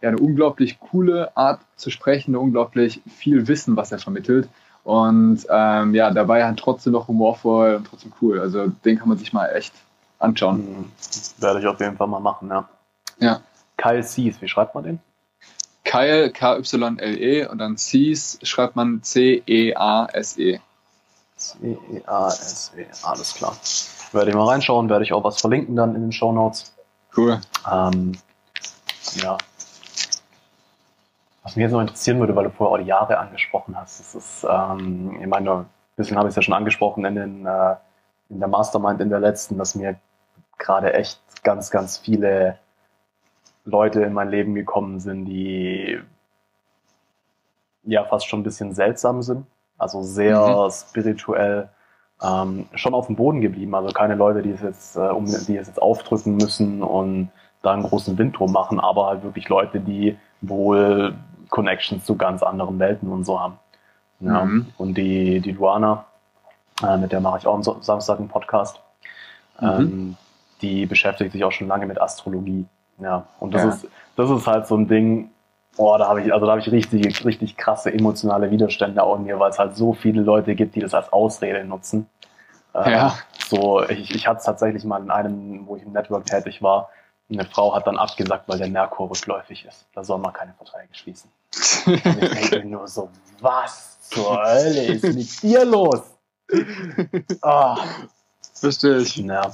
ja, 0.01 0.09
eine 0.09 0.17
unglaublich 0.17 0.79
coole 0.79 1.35
Art 1.35 1.59
zu 1.75 1.89
sprechen, 1.89 2.35
unglaublich 2.35 3.01
viel 3.07 3.47
Wissen, 3.47 3.75
was 3.75 3.91
er 3.91 3.99
vermittelt. 3.99 4.47
Und 4.83 5.45
ähm, 5.49 5.93
ja, 5.93 6.11
dabei 6.11 6.45
halt 6.45 6.57
trotzdem 6.57 6.93
noch 6.93 7.07
humorvoll 7.07 7.75
und 7.75 7.87
trotzdem 7.87 8.13
cool. 8.21 8.39
Also 8.39 8.67
den 8.67 8.97
kann 8.97 9.09
man 9.09 9.17
sich 9.17 9.33
mal 9.33 9.47
echt 9.47 9.73
anschauen. 10.19 10.57
Mhm. 10.57 10.91
Werde 11.37 11.59
ich 11.59 11.67
auf 11.67 11.79
jeden 11.79 11.97
Fall 11.97 12.07
mal 12.07 12.19
machen, 12.19 12.49
ja. 12.49 12.67
Ja. 13.19 13.41
Kyle 13.77 14.03
Sees, 14.03 14.41
wie 14.41 14.47
schreibt 14.47 14.75
man 14.75 14.83
den? 14.83 14.99
Kyle, 15.83 16.31
K-Y-L-E 16.31 17.47
und 17.47 17.57
dann 17.57 17.77
Sees 17.77 18.39
schreibt 18.43 18.75
man 18.75 19.01
C-E-A-S-E. 19.03 20.59
C-E-A-S-E, 21.39 22.85
alles 23.03 23.33
klar. 23.33 23.55
Werde 24.11 24.29
ich 24.29 24.35
mal 24.35 24.47
reinschauen, 24.47 24.89
werde 24.89 25.03
ich 25.03 25.13
auch 25.13 25.23
was 25.23 25.39
verlinken 25.39 25.75
dann 25.75 25.95
in 25.95 26.01
den 26.01 26.11
Show 26.11 26.31
Notes. 26.31 26.75
Cool. 27.15 27.39
Ähm, 27.71 28.13
ja. 29.15 29.37
Was 31.43 31.55
mich 31.55 31.63
jetzt 31.63 31.71
noch 31.71 31.81
interessieren 31.81 32.19
würde, 32.19 32.35
weil 32.35 32.43
du 32.45 32.51
vorher 32.51 32.73
auch 32.73 32.83
die 32.83 32.87
Jahre 32.87 33.17
angesprochen 33.17 33.75
hast, 33.77 33.99
das 33.99 34.15
ist, 34.15 34.47
ähm, 34.47 35.17
ich 35.19 35.27
meine, 35.27 35.51
ein 35.51 35.65
bisschen 35.95 36.17
habe 36.17 36.27
ich 36.27 36.33
es 36.33 36.35
ja 36.35 36.41
schon 36.41 36.53
angesprochen 36.53 37.05
in, 37.05 37.15
den, 37.15 37.45
äh, 37.45 37.75
in 38.29 38.39
der 38.39 38.47
Mastermind 38.47 39.01
in 39.01 39.09
der 39.09 39.19
letzten, 39.19 39.57
dass 39.57 39.75
mir 39.75 39.99
gerade 40.57 40.93
echt 40.93 41.19
ganz, 41.43 41.71
ganz 41.71 41.97
viele 41.97 42.59
Leute 43.65 44.01
in 44.03 44.13
mein 44.13 44.29
Leben 44.29 44.53
gekommen 44.55 44.99
sind, 44.99 45.25
die 45.25 46.01
ja 47.83 48.03
fast 48.05 48.27
schon 48.27 48.41
ein 48.41 48.43
bisschen 48.43 48.73
seltsam 48.73 49.21
sind. 49.21 49.45
Also 49.79 50.03
sehr 50.03 50.65
mhm. 50.65 50.71
spirituell 50.71 51.69
ähm, 52.21 52.67
schon 52.75 52.93
auf 52.93 53.07
dem 53.07 53.15
Boden 53.15 53.41
geblieben. 53.41 53.73
Also 53.73 53.89
keine 53.89 54.15
Leute, 54.15 54.41
die 54.41 54.51
es 54.51 54.61
jetzt, 54.61 54.95
äh, 54.97 54.99
um, 54.99 55.25
die 55.25 55.57
es 55.57 55.67
jetzt 55.67 55.81
aufdrücken 55.81 56.35
müssen 56.35 56.83
und 56.83 57.29
da 57.61 57.73
einen 57.73 57.83
großen 57.83 58.17
Wind 58.17 58.37
drum 58.37 58.51
machen, 58.51 58.79
aber 58.79 59.07
halt 59.07 59.23
wirklich 59.23 59.49
Leute, 59.49 59.79
die 59.79 60.17
wohl 60.41 61.15
Connections 61.49 62.05
zu 62.05 62.15
ganz 62.15 62.43
anderen 62.43 62.79
Welten 62.79 63.09
und 63.09 63.25
so 63.25 63.39
haben. 63.39 63.57
Ja. 64.19 64.45
Mhm. 64.45 64.67
Und 64.77 64.97
die, 64.97 65.39
die 65.39 65.51
Luana, 65.51 66.05
äh, 66.83 66.97
mit 66.97 67.11
der 67.11 67.21
mache 67.21 67.39
ich 67.39 67.47
auch 67.47 67.55
am 67.55 67.63
Samstag 67.63 68.19
einen 68.19 68.29
Podcast. 68.29 68.81
Mhm. 69.59 69.67
Ähm, 69.67 70.17
die 70.61 70.85
beschäftigt 70.85 71.31
sich 71.31 71.43
auch 71.43 71.51
schon 71.51 71.67
lange 71.67 71.85
mit 71.85 71.99
Astrologie. 71.99 72.65
Ja, 73.01 73.25
und 73.39 73.53
das 73.53 73.63
ja. 73.63 73.69
ist, 73.69 73.87
das 74.17 74.29
ist 74.29 74.45
halt 74.45 74.67
so 74.67 74.75
ein 74.75 74.87
Ding, 74.87 75.31
boah, 75.75 75.97
da 75.97 76.07
habe 76.07 76.21
ich, 76.21 76.33
also 76.33 76.45
da 76.45 76.51
habe 76.53 76.61
ich 76.61 76.71
richtig, 76.71 77.25
richtig 77.25 77.57
krasse 77.57 77.93
emotionale 77.93 78.51
Widerstände 78.51 79.03
auch 79.03 79.17
in 79.17 79.23
mir, 79.23 79.39
weil 79.39 79.51
es 79.51 79.59
halt 79.59 79.75
so 79.75 79.93
viele 79.93 80.21
Leute 80.21 80.55
gibt, 80.55 80.75
die 80.75 80.81
das 80.81 80.93
als 80.93 81.11
Ausrede 81.11 81.63
nutzen. 81.63 82.07
Äh, 82.73 82.91
ja. 82.91 83.15
so, 83.47 83.83
ich, 83.87 84.13
ich 84.13 84.27
hatte 84.27 84.39
es 84.39 84.45
tatsächlich 84.45 84.83
mal 84.83 85.01
in 85.01 85.09
einem, 85.09 85.67
wo 85.67 85.75
ich 85.75 85.83
im 85.83 85.91
Network 85.91 86.25
tätig 86.25 86.61
war, 86.61 86.89
eine 87.31 87.45
Frau 87.45 87.75
hat 87.75 87.85
dann 87.85 87.97
abgesagt, 87.97 88.45
weil 88.47 88.57
der 88.57 88.69
Merkur 88.69 89.09
rückläufig 89.09 89.65
ist. 89.65 89.85
Da 89.93 90.03
soll 90.03 90.17
man 90.17 90.33
keine 90.33 90.53
Verträge 90.53 90.93
schließen. 90.93 91.29
und 91.85 92.23
ich 92.23 92.49
denke 92.49 92.65
nur 92.67 92.87
so, 92.87 93.09
was 93.39 94.09
zur 94.09 94.43
Hölle 94.43 94.85
ist 94.85 95.03
mit 95.03 95.43
dir 95.43 95.65
los? 95.65 96.01
Oh. 97.43 97.75
Verstehe 98.59 98.97
ich. 98.97 99.15
Ja. 99.17 99.51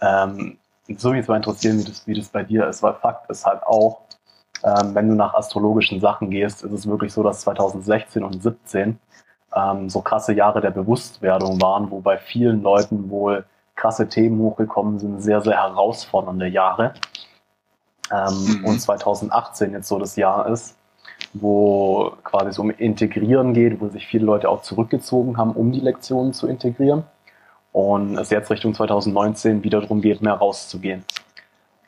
Ähm, 0.00 0.58
so 0.96 1.10
mich 1.10 1.18
jetzt 1.18 1.28
mal 1.28 1.36
interessieren, 1.36 1.78
wie 1.78 1.84
das, 1.84 2.06
wie 2.06 2.14
das 2.14 2.28
bei 2.28 2.42
dir 2.42 2.66
ist, 2.68 2.82
weil 2.82 2.94
Fakt 2.94 3.30
ist 3.30 3.44
halt 3.44 3.62
auch, 3.64 4.02
ähm, 4.64 4.94
wenn 4.94 5.08
du 5.08 5.14
nach 5.14 5.34
astrologischen 5.34 6.00
Sachen 6.00 6.30
gehst, 6.30 6.62
ist 6.62 6.72
es 6.72 6.86
wirklich 6.86 7.12
so, 7.12 7.22
dass 7.22 7.40
2016 7.40 8.22
und 8.24 8.42
2017 8.42 8.98
ähm, 9.54 9.88
so 9.88 10.00
krasse 10.00 10.32
Jahre 10.32 10.60
der 10.60 10.70
Bewusstwerdung 10.70 11.60
waren, 11.60 11.90
wo 11.90 12.00
bei 12.00 12.18
vielen 12.18 12.62
Leuten 12.62 13.10
wohl 13.10 13.44
krasse 13.76 14.08
Themen 14.08 14.40
hochgekommen 14.40 14.98
sind, 14.98 15.22
sehr, 15.22 15.40
sehr 15.40 15.56
herausfordernde 15.56 16.48
Jahre. 16.48 16.94
Ähm, 18.12 18.58
mhm. 18.60 18.64
Und 18.64 18.80
2018 18.80 19.72
jetzt 19.72 19.88
so 19.88 19.98
das 19.98 20.16
Jahr 20.16 20.48
ist, 20.48 20.76
wo 21.32 22.12
quasi 22.24 22.52
so 22.52 22.62
um 22.62 22.70
Integrieren 22.70 23.54
geht, 23.54 23.80
wo 23.80 23.88
sich 23.88 24.06
viele 24.06 24.24
Leute 24.24 24.48
auch 24.48 24.62
zurückgezogen 24.62 25.36
haben, 25.36 25.52
um 25.52 25.72
die 25.72 25.80
Lektionen 25.80 26.32
zu 26.32 26.46
integrieren 26.46 27.04
und 27.72 28.18
es 28.18 28.30
jetzt 28.30 28.50
Richtung 28.50 28.74
2019 28.74 29.62
wieder 29.62 29.80
darum 29.80 30.00
geht, 30.00 30.22
mehr 30.22 30.34
rauszugehen. 30.34 31.04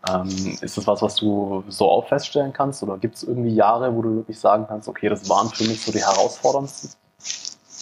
Ähm, 0.09 0.59
ist 0.61 0.77
das 0.77 0.87
was, 0.87 1.03
was 1.03 1.17
du 1.17 1.65
so 1.69 1.89
auch 1.91 2.09
feststellen 2.09 2.53
kannst? 2.53 2.83
Oder 2.83 2.97
gibt 2.99 3.17
es 3.17 3.23
irgendwie 3.23 3.55
Jahre, 3.55 3.95
wo 3.95 4.03
du 4.03 4.17
wirklich 4.17 4.39
sagen 4.39 4.67
kannst, 4.67 4.89
okay, 4.89 5.09
das 5.09 5.29
waren 5.29 5.51
für 5.51 5.65
mich 5.65 5.83
so 5.83 5.93
die 5.93 6.01
herausforderndsten? 6.01 6.91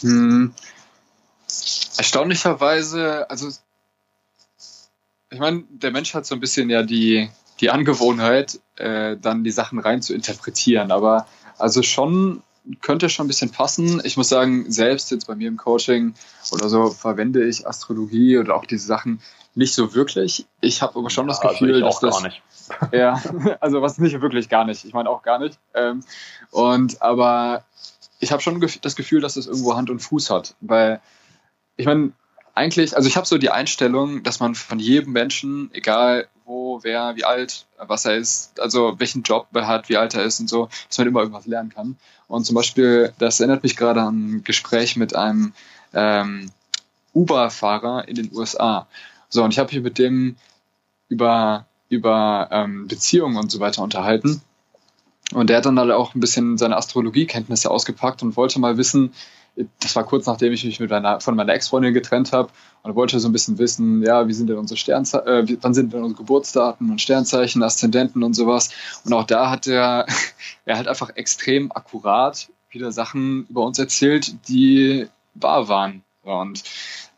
Hm. 0.01 0.55
Erstaunlicherweise, 1.97 3.29
also 3.31 3.49
ich 5.31 5.39
meine, 5.39 5.65
der 5.69 5.91
Mensch 5.91 6.15
hat 6.15 6.27
so 6.27 6.35
ein 6.35 6.41
bisschen 6.41 6.71
ja 6.71 6.83
die, 6.83 7.31
die 7.61 7.71
Angewohnheit, 7.71 8.61
äh, 8.77 9.17
dann 9.17 9.45
die 9.45 9.51
Sachen 9.51 9.79
rein 9.79 10.03
zu 10.03 10.15
interpretieren. 10.15 10.91
Aber 10.91 11.27
also 11.59 11.83
schon 11.83 12.43
könnte 12.81 13.09
schon 13.09 13.27
ein 13.27 13.29
bisschen 13.29 13.51
passen. 13.51 14.01
Ich 14.05 14.17
muss 14.17 14.29
sagen, 14.29 14.71
selbst 14.71 15.11
jetzt 15.11 15.27
bei 15.27 15.35
mir 15.35 15.49
im 15.49 15.57
Coaching 15.57 16.15
oder 16.51 16.69
so 16.69 16.91
verwende 16.91 17.47
ich 17.47 17.67
Astrologie 17.67 18.39
oder 18.39 18.55
auch 18.55 18.67
diese 18.67 18.87
Sachen 18.87 19.21
nicht 19.59 19.75
so 19.75 19.93
wirklich. 19.93 20.47
Ich 20.61 20.83
habe 20.83 20.97
aber 20.97 21.11
schon 21.11 21.27
ja, 21.27 21.33
das 21.33 21.41
also 21.41 21.53
Gefühl, 21.53 21.85
also 21.85 22.07
dass 22.07 22.23
das, 22.23 22.89
ja, 22.93 23.21
also 23.61 23.83
was 23.83 23.99
nicht 23.99 24.21
wirklich 24.21 24.49
gar 24.49 24.65
nicht. 24.65 24.85
Ich 24.85 24.95
meine 24.95 25.11
auch 25.11 25.23
gar 25.23 25.41
nicht. 25.41 25.59
Ähm, 25.75 26.05
und 26.53 27.03
aber 27.03 27.65
ich 28.21 28.31
habe 28.31 28.41
schon 28.41 28.65
das 28.83 28.95
Gefühl, 28.95 29.21
dass 29.21 29.35
das 29.35 29.47
irgendwo 29.47 29.75
Hand 29.75 29.91
und 29.91 29.99
Fuß 29.99 30.31
hat, 30.31 30.55
weil 30.61 31.01
ich 31.77 31.87
meine 31.87 32.13
eigentlich, 32.55 32.97
also 32.97 33.09
ich 33.09 33.17
habe 33.17 33.27
so 33.27 33.37
die 33.37 33.51
Einstellung, 33.51 34.23
dass 34.23 34.39
man 34.39 34.55
von 34.55 34.79
jedem 34.79 35.13
Menschen, 35.13 35.71
egal 35.73 36.29
wo, 36.45 36.81
wer, 36.83 37.17
wie 37.17 37.25
alt, 37.25 37.67
was 37.79 38.05
er 38.05 38.17
ist, 38.17 38.61
also 38.61 38.99
welchen 38.99 39.23
Job 39.23 39.49
er 39.55 39.67
hat, 39.67 39.89
wie 39.89 39.97
alt 39.97 40.15
er 40.15 40.23
ist 40.23 40.39
und 40.39 40.49
so, 40.49 40.69
dass 40.89 40.99
man 40.99 41.09
immer 41.09 41.21
irgendwas 41.21 41.47
lernen 41.47 41.71
kann. 41.71 41.97
Und 42.29 42.45
zum 42.45 42.55
Beispiel, 42.55 43.13
das 43.19 43.41
erinnert 43.41 43.65
mich 43.65 43.77
gerade 43.77 44.03
an 44.03 44.37
ein 44.37 44.45
Gespräch 44.45 44.97
mit 44.97 45.15
einem 45.17 45.53
ähm, 45.95 46.51
Uber-Fahrer 47.13 48.07
in 48.09 48.15
den 48.15 48.31
USA. 48.33 48.87
So, 49.29 49.45
und 49.45 49.53
ich 49.53 49.59
habe 49.59 49.71
hier 49.71 49.83
mit 49.83 49.99
dem 49.99 50.37
über, 51.09 51.67
über 51.89 52.49
ähm, 52.51 52.89
Beziehungen 52.89 53.37
und 53.37 53.51
so 53.51 53.61
weiter 53.61 53.83
unterhalten. 53.83 54.43
Und 55.35 55.51
der 55.51 55.59
hat 55.59 55.67
dann 55.67 55.79
halt 55.79 55.91
auch 55.91 56.15
ein 56.15 56.21
bisschen 56.21 56.57
seine 56.57 56.77
Astrologiekenntnisse 56.77 57.71
ausgepackt 57.71 58.23
und 58.23 58.37
wollte 58.37 58.61
mal 58.61 58.79
wissen, 58.79 59.13
das 59.81 59.97
war 59.97 60.05
kurz 60.05 60.27
nachdem 60.27 60.53
ich 60.53 60.65
mich 60.65 60.79
mit 60.81 60.91
meiner, 60.91 61.21
von 61.21 61.35
meiner 61.35 61.53
Ex-Freundin 61.53 61.93
getrennt 61.93 62.33
habe 62.33 62.51
und 62.83 62.95
wollte 62.95 63.19
so 63.19 63.29
ein 63.29 63.33
bisschen 63.33 63.59
wissen, 63.59 64.03
ja, 64.03 64.29
wie 64.29 64.33
sind 64.33 64.49
denn 64.49 64.57
unsere 64.57 64.79
Sternzeichen, 64.79 65.27
äh, 65.27 65.57
wann 65.61 65.75
sind 65.75 65.93
denn 65.93 66.03
unsere 66.03 66.19
Geburtsdaten 66.19 66.91
und 66.91 67.01
Sternzeichen, 67.01 67.63
Aszendenten 67.63 68.23
und 68.23 68.35
sowas. 68.35 68.71
Und 69.05 69.13
auch 69.13 69.25
da 69.25 69.51
hat 69.51 69.67
er, 69.67 70.07
er 70.65 70.79
hat 70.79 70.89
einfach 70.89 71.11
extrem 71.17 71.73
akkurat 71.73 72.49
wieder 72.71 72.93
Sachen 72.93 73.47
über 73.49 73.65
uns 73.65 73.79
erzählt, 73.79 74.49
die 74.49 75.09
wahr 75.35 75.69
waren. 75.69 76.05
Und 76.23 76.63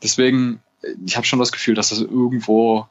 deswegen, 0.03 0.63
ich 1.05 1.17
habe 1.17 1.27
schon 1.27 1.39
das 1.39 1.53
Gefühl, 1.53 1.75
dass 1.75 1.91
das 1.91 2.01
irgendwo 2.01 2.87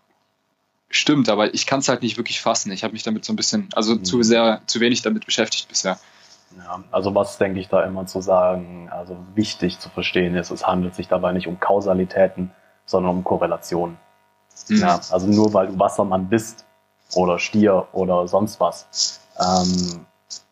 stimmt, 0.89 1.29
aber 1.29 1.53
ich 1.53 1.65
kann 1.65 1.79
es 1.79 1.89
halt 1.89 2.01
nicht 2.01 2.17
wirklich 2.17 2.41
fassen. 2.41 2.71
Ich 2.71 2.83
habe 2.83 2.93
mich 2.93 3.03
damit 3.03 3.25
so 3.25 3.33
ein 3.33 3.35
bisschen, 3.35 3.69
also 3.75 3.95
mhm. 3.95 4.05
zu 4.05 4.23
sehr, 4.23 4.61
zu 4.65 4.79
wenig 4.79 5.01
damit 5.01 5.25
beschäftigt 5.25 5.67
bisher. 5.67 5.99
Ja, 6.57 6.83
also 6.91 7.13
was 7.13 7.37
denke 7.37 7.59
ich 7.59 7.67
da 7.67 7.83
immer 7.83 8.07
zu 8.07 8.21
sagen, 8.21 8.89
also 8.91 9.17
wichtig 9.35 9.79
zu 9.79 9.89
verstehen 9.89 10.35
ist, 10.35 10.49
es 10.49 10.65
handelt 10.65 10.95
sich 10.95 11.07
dabei 11.07 11.31
nicht 11.31 11.47
um 11.47 11.59
Kausalitäten, 11.59 12.51
sondern 12.85 13.17
um 13.17 13.23
Korrelationen. 13.23 13.97
Mhm. 14.67 14.77
Ja, 14.77 14.99
also 15.11 15.27
nur 15.27 15.53
weil 15.53 15.67
du 15.67 15.79
Wassermann 15.79 16.27
bist 16.27 16.65
oder 17.13 17.37
Stier 17.37 17.87
oder 17.91 18.27
sonst 18.27 18.59
was, 18.59 19.19
ähm, 19.39 20.05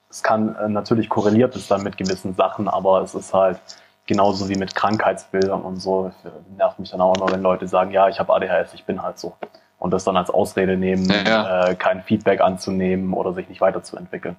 es 0.09 0.23
kann 0.23 0.55
äh, 0.55 0.69
natürlich 0.69 1.09
korreliert 1.09 1.55
es 1.55 1.67
dann 1.67 1.83
mit 1.83 1.97
gewissen 1.97 2.33
Sachen, 2.35 2.67
aber 2.67 3.01
es 3.01 3.13
ist 3.13 3.33
halt 3.33 3.59
genauso 4.07 4.49
wie 4.49 4.55
mit 4.55 4.73
Krankheitsbildern 4.73 5.61
und 5.61 5.77
so. 5.77 6.11
Nervt 6.57 6.79
mich 6.79 6.89
dann 6.91 7.01
auch 7.01 7.15
immer, 7.15 7.31
wenn 7.31 7.41
Leute 7.41 7.67
sagen, 7.67 7.91
ja, 7.91 8.07
ich 8.07 8.19
habe 8.19 8.33
ADHS, 8.33 8.73
ich 8.73 8.85
bin 8.85 9.03
halt 9.03 9.19
so. 9.19 9.35
Und 9.79 9.91
das 9.91 10.03
dann 10.03 10.17
als 10.17 10.31
Ausrede 10.31 10.75
nehmen, 10.75 11.07
ja. 11.09 11.67
äh, 11.67 11.75
kein 11.75 12.01
Feedback 12.01 12.41
anzunehmen 12.41 13.13
oder 13.13 13.33
sich 13.33 13.47
nicht 13.47 13.61
weiterzuentwickeln. 13.61 14.37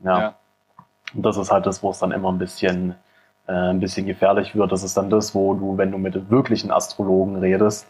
Ja. 0.00 0.20
ja. 0.20 0.34
Und 1.14 1.24
das 1.24 1.36
ist 1.36 1.50
halt 1.50 1.66
das, 1.66 1.82
wo 1.82 1.90
es 1.90 1.98
dann 1.98 2.12
immer 2.12 2.30
ein 2.30 2.38
bisschen, 2.38 2.94
äh, 3.48 3.52
ein 3.52 3.80
bisschen 3.80 4.06
gefährlich 4.06 4.54
wird. 4.54 4.70
Das 4.70 4.84
ist 4.84 4.96
dann 4.96 5.10
das, 5.10 5.34
wo 5.34 5.54
du, 5.54 5.78
wenn 5.78 5.90
du 5.90 5.98
mit 5.98 6.30
wirklichen 6.30 6.70
Astrologen 6.70 7.36
redest, 7.36 7.86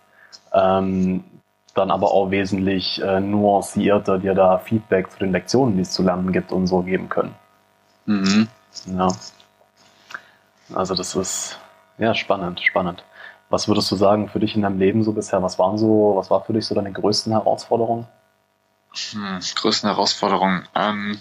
ähm, 0.52 1.24
dann 1.74 1.90
aber 1.90 2.12
auch 2.12 2.30
wesentlich 2.30 3.02
äh, 3.02 3.20
nuancierter 3.20 4.18
dir 4.18 4.34
da 4.34 4.58
Feedback 4.58 5.10
zu 5.10 5.18
den 5.18 5.32
Lektionen, 5.32 5.76
die 5.76 5.82
es 5.82 5.90
zu 5.90 6.02
lernen 6.02 6.32
gibt 6.32 6.52
und 6.52 6.66
so 6.66 6.80
geben 6.80 7.08
können. 7.08 7.34
Mhm. 8.06 8.48
Ja. 8.96 9.08
Also 10.74 10.94
das 10.94 11.14
ist 11.14 11.58
ja 11.98 12.14
spannend, 12.14 12.60
spannend. 12.60 13.04
Was 13.48 13.68
würdest 13.68 13.90
du 13.90 13.96
sagen 13.96 14.28
für 14.28 14.40
dich 14.40 14.56
in 14.56 14.62
deinem 14.62 14.78
Leben 14.78 15.04
so 15.04 15.12
bisher? 15.12 15.42
Was 15.42 15.58
waren 15.58 15.78
so, 15.78 16.14
was 16.16 16.30
war 16.30 16.44
für 16.44 16.52
dich 16.52 16.66
so 16.66 16.74
deine 16.74 16.92
größten 16.92 17.32
Herausforderungen? 17.32 18.06
Hm, 19.12 19.40
größten 19.54 19.88
Herausforderungen. 19.88 20.66
Ähm, 20.74 21.20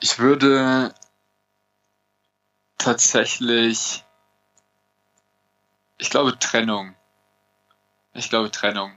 ich 0.00 0.18
würde 0.18 0.92
tatsächlich, 2.76 4.04
ich 5.98 6.10
glaube 6.10 6.38
Trennung. 6.38 6.94
Ich 8.12 8.28
glaube 8.28 8.50
Trennung. 8.50 8.92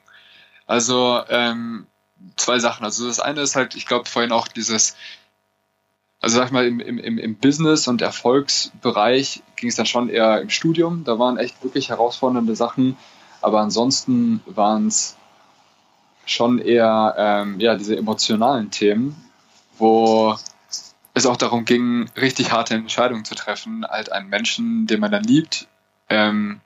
Also 0.68 1.24
ähm, 1.30 1.88
zwei 2.36 2.60
Sachen. 2.60 2.84
Also 2.84 3.08
das 3.08 3.20
eine 3.20 3.42
ist 3.42 3.56
halt, 3.56 3.76
ich 3.76 3.86
glaube 3.86 4.10
vorhin 4.10 4.32
auch 4.34 4.48
dieses, 4.48 4.98
also 6.26 6.38
sag 6.38 6.48
ich 6.48 6.52
mal, 6.52 6.66
im, 6.66 6.80
im, 6.80 7.20
im 7.20 7.36
Business- 7.36 7.88
und 7.88 8.02
Erfolgsbereich 8.02 9.44
ging 9.58 9.70
es 9.70 9.76
dann 9.76 9.86
schon 9.86 10.10
eher 10.10 10.42
im 10.42 10.50
Studium. 10.50 11.04
Da 11.04 11.20
waren 11.20 11.38
echt 11.38 11.64
wirklich 11.64 11.90
herausfordernde 11.90 12.56
Sachen. 12.56 12.98
Aber 13.42 13.62
ansonsten 13.62 14.42
waren 14.48 14.88
es 14.88 15.18
schon 16.26 16.58
eher 16.58 17.14
ähm, 17.16 17.60
ja, 17.60 17.76
diese 17.76 17.96
emotionalen 17.96 18.72
Themen, 18.72 19.16
wo 19.78 20.36
es 21.14 21.28
auch 21.28 21.38
darum 21.38 21.64
ging, 21.64 22.10
richtig 22.20 22.52
harte 22.52 22.74
Entscheidungen 22.74 23.24
zu 23.24 23.36
treffen, 23.36 23.86
halt 23.88 24.12
einen 24.12 24.28
Menschen, 24.28 24.88
den 24.88 25.02
man 25.02 25.12
dann 25.12 25.24
liebt, 25.24 25.68
ähm, 26.10 26.60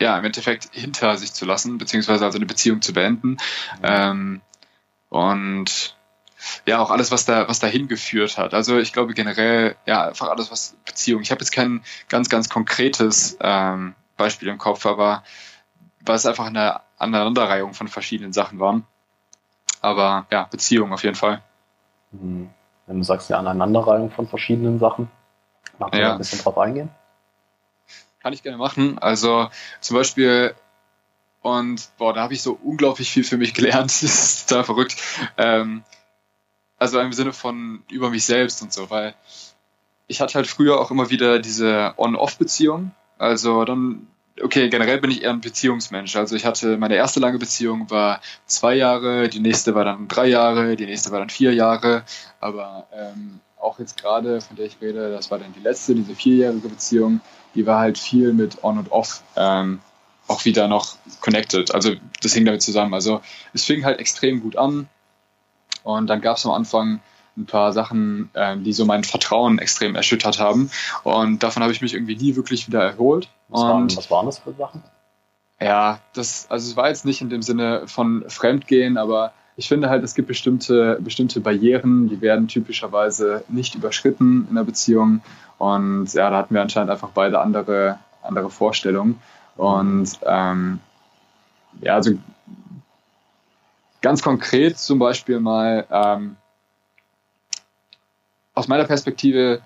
ja, 0.00 0.18
im 0.18 0.24
Endeffekt 0.24 0.70
hinter 0.72 1.18
sich 1.18 1.34
zu 1.34 1.44
lassen, 1.44 1.76
beziehungsweise 1.76 2.24
also 2.24 2.38
eine 2.38 2.46
Beziehung 2.46 2.80
zu 2.80 2.94
beenden. 2.94 3.32
Mhm. 3.32 3.38
Ähm, 3.82 4.40
und 5.10 5.97
ja, 6.66 6.78
auch 6.78 6.90
alles, 6.90 7.10
was 7.10 7.24
da, 7.24 7.48
was 7.48 7.58
dahin 7.58 7.88
geführt 7.88 8.38
hat. 8.38 8.54
Also 8.54 8.78
ich 8.78 8.92
glaube 8.92 9.14
generell, 9.14 9.76
ja, 9.86 10.06
einfach 10.06 10.28
alles, 10.28 10.50
was 10.50 10.76
Beziehung. 10.84 11.22
Ich 11.22 11.30
habe 11.30 11.40
jetzt 11.40 11.50
kein 11.50 11.82
ganz, 12.08 12.28
ganz 12.28 12.48
konkretes 12.48 13.36
ähm, 13.40 13.94
Beispiel 14.16 14.48
im 14.48 14.58
Kopf, 14.58 14.86
aber 14.86 15.22
weil 16.00 16.16
es 16.16 16.26
einfach 16.26 16.46
eine 16.46 16.80
Aneinanderreihung 16.98 17.74
von 17.74 17.88
verschiedenen 17.88 18.32
Sachen 18.32 18.60
waren. 18.60 18.86
Aber 19.80 20.26
ja, 20.30 20.44
Beziehung 20.44 20.92
auf 20.92 21.04
jeden 21.04 21.16
Fall. 21.16 21.42
Hm. 22.12 22.50
Wenn 22.86 22.98
du 22.98 23.04
sagst, 23.04 23.30
eine 23.30 23.38
Aneinanderreihung 23.38 24.10
von 24.10 24.26
verschiedenen 24.26 24.78
Sachen, 24.78 25.10
magst 25.78 25.94
du 25.94 26.00
ja. 26.00 26.12
ein 26.12 26.18
bisschen 26.18 26.40
drauf 26.40 26.56
eingehen? 26.56 26.90
Kann 28.20 28.32
ich 28.32 28.42
gerne 28.42 28.58
machen. 28.58 28.98
Also 28.98 29.48
zum 29.80 29.96
Beispiel 29.96 30.54
und 31.42 31.90
boah, 31.98 32.12
da 32.12 32.22
habe 32.22 32.34
ich 32.34 32.42
so 32.42 32.58
unglaublich 32.62 33.10
viel 33.10 33.24
für 33.24 33.36
mich 33.36 33.54
gelernt. 33.54 33.90
Das 34.02 34.02
ist 34.02 34.48
total 34.48 34.64
verrückt. 34.64 34.96
Ähm, 35.36 35.84
also 36.78 37.00
im 37.00 37.12
Sinne 37.12 37.32
von 37.32 37.82
über 37.90 38.10
mich 38.10 38.24
selbst 38.24 38.62
und 38.62 38.72
so, 38.72 38.90
weil 38.90 39.14
ich 40.06 40.20
hatte 40.20 40.34
halt 40.34 40.46
früher 40.46 40.80
auch 40.80 40.90
immer 40.90 41.10
wieder 41.10 41.38
diese 41.38 41.94
On-Off-Beziehung. 41.96 42.92
Also 43.18 43.64
dann, 43.64 44.06
okay, 44.40 44.68
generell 44.68 45.00
bin 45.00 45.10
ich 45.10 45.22
eher 45.22 45.30
ein 45.30 45.40
Beziehungsmensch. 45.40 46.16
Also 46.16 46.34
ich 46.34 46.46
hatte, 46.46 46.78
meine 46.78 46.96
erste 46.96 47.20
lange 47.20 47.38
Beziehung 47.38 47.90
war 47.90 48.20
zwei 48.46 48.74
Jahre, 48.74 49.28
die 49.28 49.40
nächste 49.40 49.74
war 49.74 49.84
dann 49.84 50.08
drei 50.08 50.28
Jahre, 50.28 50.76
die 50.76 50.86
nächste 50.86 51.10
war 51.10 51.18
dann 51.18 51.30
vier 51.30 51.52
Jahre. 51.52 52.04
Aber 52.40 52.86
ähm, 52.92 53.40
auch 53.60 53.78
jetzt 53.78 54.00
gerade, 54.00 54.40
von 54.40 54.56
der 54.56 54.66
ich 54.66 54.78
rede, 54.80 55.10
das 55.10 55.30
war 55.30 55.38
dann 55.38 55.52
die 55.52 55.60
letzte, 55.60 55.94
diese 55.94 56.14
vierjährige 56.14 56.68
Beziehung, 56.68 57.20
die 57.54 57.66
war 57.66 57.80
halt 57.80 57.98
viel 57.98 58.32
mit 58.32 58.62
On 58.64 58.78
und 58.78 58.90
Off. 58.92 59.22
Ähm, 59.36 59.80
auch 60.26 60.44
wieder 60.44 60.68
noch 60.68 60.96
connected. 61.20 61.74
Also 61.74 61.94
das 62.22 62.34
hing 62.34 62.44
damit 62.44 62.62
zusammen. 62.62 62.94
Also 62.94 63.20
es 63.52 63.64
fing 63.64 63.84
halt 63.84 63.98
extrem 63.98 64.40
gut 64.40 64.56
an. 64.56 64.88
Und 65.88 66.08
dann 66.08 66.20
gab 66.20 66.36
es 66.36 66.44
am 66.44 66.52
Anfang 66.52 67.00
ein 67.34 67.46
paar 67.46 67.72
Sachen, 67.72 68.28
ähm, 68.34 68.62
die 68.62 68.74
so 68.74 68.84
mein 68.84 69.04
Vertrauen 69.04 69.58
extrem 69.58 69.96
erschüttert 69.96 70.38
haben. 70.38 70.70
Und 71.02 71.42
davon 71.42 71.62
habe 71.62 71.72
ich 71.72 71.80
mich 71.80 71.94
irgendwie 71.94 72.16
nie 72.16 72.36
wirklich 72.36 72.66
wieder 72.66 72.82
erholt. 72.82 73.30
Was, 73.48 73.62
waren, 73.62 73.96
was 73.96 74.10
waren 74.10 74.26
das 74.26 74.38
für 74.38 74.52
Sachen? 74.52 74.82
Ja, 75.58 76.00
das, 76.12 76.46
also 76.50 76.70
es 76.70 76.76
war 76.76 76.88
jetzt 76.88 77.06
nicht 77.06 77.22
in 77.22 77.30
dem 77.30 77.40
Sinne 77.40 77.84
von 77.86 78.22
Fremdgehen, 78.28 78.98
aber 78.98 79.32
ich 79.56 79.66
finde 79.66 79.88
halt, 79.88 80.04
es 80.04 80.14
gibt 80.14 80.28
bestimmte, 80.28 80.98
bestimmte 81.00 81.40
Barrieren, 81.40 82.10
die 82.10 82.20
werden 82.20 82.48
typischerweise 82.48 83.42
nicht 83.48 83.74
überschritten 83.74 84.46
in 84.50 84.56
der 84.56 84.64
Beziehung. 84.64 85.22
Und 85.56 86.12
ja, 86.12 86.28
da 86.28 86.36
hatten 86.36 86.52
wir 86.52 86.60
anscheinend 86.60 86.90
einfach 86.90 87.12
beide 87.14 87.40
andere, 87.40 87.98
andere 88.22 88.50
Vorstellungen. 88.50 89.22
Und 89.56 90.18
ähm, 90.26 90.80
ja, 91.80 91.94
also 91.94 92.10
ganz 94.00 94.22
konkret 94.22 94.78
zum 94.78 94.98
Beispiel 94.98 95.40
mal 95.40 95.86
ähm, 95.90 96.36
aus 98.54 98.68
meiner 98.68 98.84
Perspektive, 98.84 99.60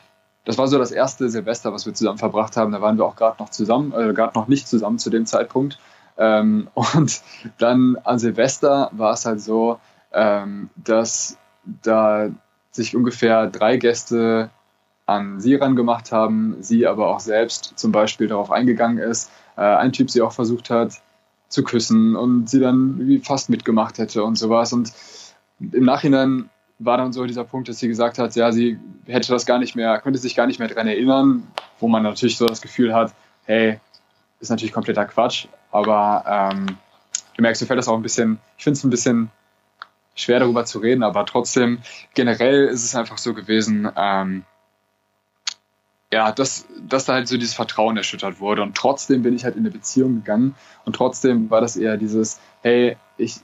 das 0.45 0.59
war 0.59 0.69
so 0.69 0.79
das 0.79 0.91
erste 0.91 1.29
Silvester, 1.29 1.73
was 1.73 1.87
wir 1.87 1.95
zusammen 1.95 2.19
verbracht 2.19 2.57
haben. 2.57 2.73
Da 2.73 2.81
waren 2.81 2.99
wir 2.99 3.05
auch 3.05 3.17
gerade 3.17 3.43
noch 3.43 3.51
zusammen, 3.51 3.93
äh, 3.93 4.13
gerade 4.13 4.39
noch 4.39 4.49
nicht 4.49 4.69
zusammen 4.69 4.99
zu 4.99 5.11
dem 5.11 5.27
Zeitpunkt. 5.27 5.79
Ähm, 6.19 6.69
und 6.75 7.23
dann 7.59 7.97
an 8.05 8.19
Silvester 8.19 8.91
war 8.93 9.15
es 9.15 9.25
halt 9.25 9.41
so, 9.41 9.79
ähm, 10.13 10.71
dass 10.77 11.39
da 11.65 12.29
sich 12.71 12.97
ungefähr 12.97 13.47
drei 13.49 13.77
Gäste 13.77 14.51
an 15.07 15.41
sie 15.41 15.55
rangemacht 15.57 16.13
haben, 16.13 16.57
sie 16.61 16.87
aber 16.87 17.09
auch 17.09 17.21
selbst 17.21 17.73
zum 17.77 17.93
Beispiel 17.93 18.29
darauf 18.29 18.51
eingegangen 18.51 18.99
ist, 18.99 19.31
äh, 19.57 19.63
ein 19.63 19.93
Typ 19.93 20.11
sie 20.11 20.23
auch 20.23 20.33
versucht 20.33 20.71
hat 20.71 21.03
zu 21.53 21.63
küssen 21.63 22.17
und 22.17 22.49
sie 22.49 22.61
dann 22.61 23.21
fast 23.23 23.51
mitgemacht 23.51 23.99
hätte 23.99 24.25
und 24.25 24.37
sowas. 24.37 24.73
Und 24.73 24.93
im 25.61 25.85
Nachhinein 25.85 26.51
war 26.79 26.97
dann 26.97 27.13
so 27.13 27.25
dieser 27.27 27.45
Punkt, 27.45 27.69
dass 27.69 27.79
sie 27.79 27.89
gesagt 27.89 28.19
hat, 28.19 28.35
ja, 28.35 28.51
sie 28.51 28.79
hätte 29.07 29.31
das 29.31 29.47
gar 29.47 29.59
nicht 29.59 29.77
mehr, 29.77 30.01
könnte 30.01 30.19
sich 30.19 30.35
gar 30.35 30.47
nicht 30.47 30.59
mehr 30.59 30.69
daran 30.69 30.89
erinnern, 30.89 31.47
wo 31.79 31.89
man 31.89 32.03
natürlich 32.03 32.37
so 32.37 32.47
das 32.47 32.63
Gefühl 32.63 32.95
hat, 32.95 33.15
hey, 33.45 33.79
ist 34.41 34.51
natürlich 34.51 34.73
kompletter 34.73 35.05
Quatsch, 35.05 35.47
aber 35.71 36.25
ähm, 36.27 36.67
du 37.37 37.43
merkst, 37.43 37.63
du 37.63 37.67
fällt 37.67 37.79
das 37.79 37.89
auch 37.89 37.97
ein 37.97 38.03
bisschen, 38.03 38.39
ich 38.59 38.65
finde 38.65 38.79
es 38.79 38.85
ein 38.85 38.91
bisschen 38.91 39.31
schwer 40.15 40.41
darüber 40.41 40.65
zu 40.65 40.79
reden, 40.79 41.03
aber 41.03 41.25
trotzdem, 41.27 41.79
generell 42.15 42.67
ist 42.67 42.85
es 42.85 42.95
einfach 42.95 43.19
so 43.19 43.35
gewesen, 43.35 43.89
ähm, 43.97 44.45
ja, 46.13 46.31
dass, 46.31 46.67
dass 46.87 47.07
da 47.07 47.15
halt 47.15 47.27
so 47.27 47.39
dieses 47.39 47.55
Vertrauen 47.55 47.97
erschüttert 47.97 48.39
wurde. 48.39 48.63
Und 48.63 48.77
trotzdem 48.77 49.23
bin 49.23 49.35
ich 49.35 49.45
halt 49.45 49.57
in 49.57 49.63
eine 49.63 49.71
Beziehung 49.71 50.17
gegangen 50.17 50.55
und 50.85 50.95
trotzdem 50.95 51.51
war 51.51 51.63
das 51.63 51.77
eher 51.77 51.97
dieses, 51.97 52.39
hey, 52.61 52.99
ich, 53.17 53.41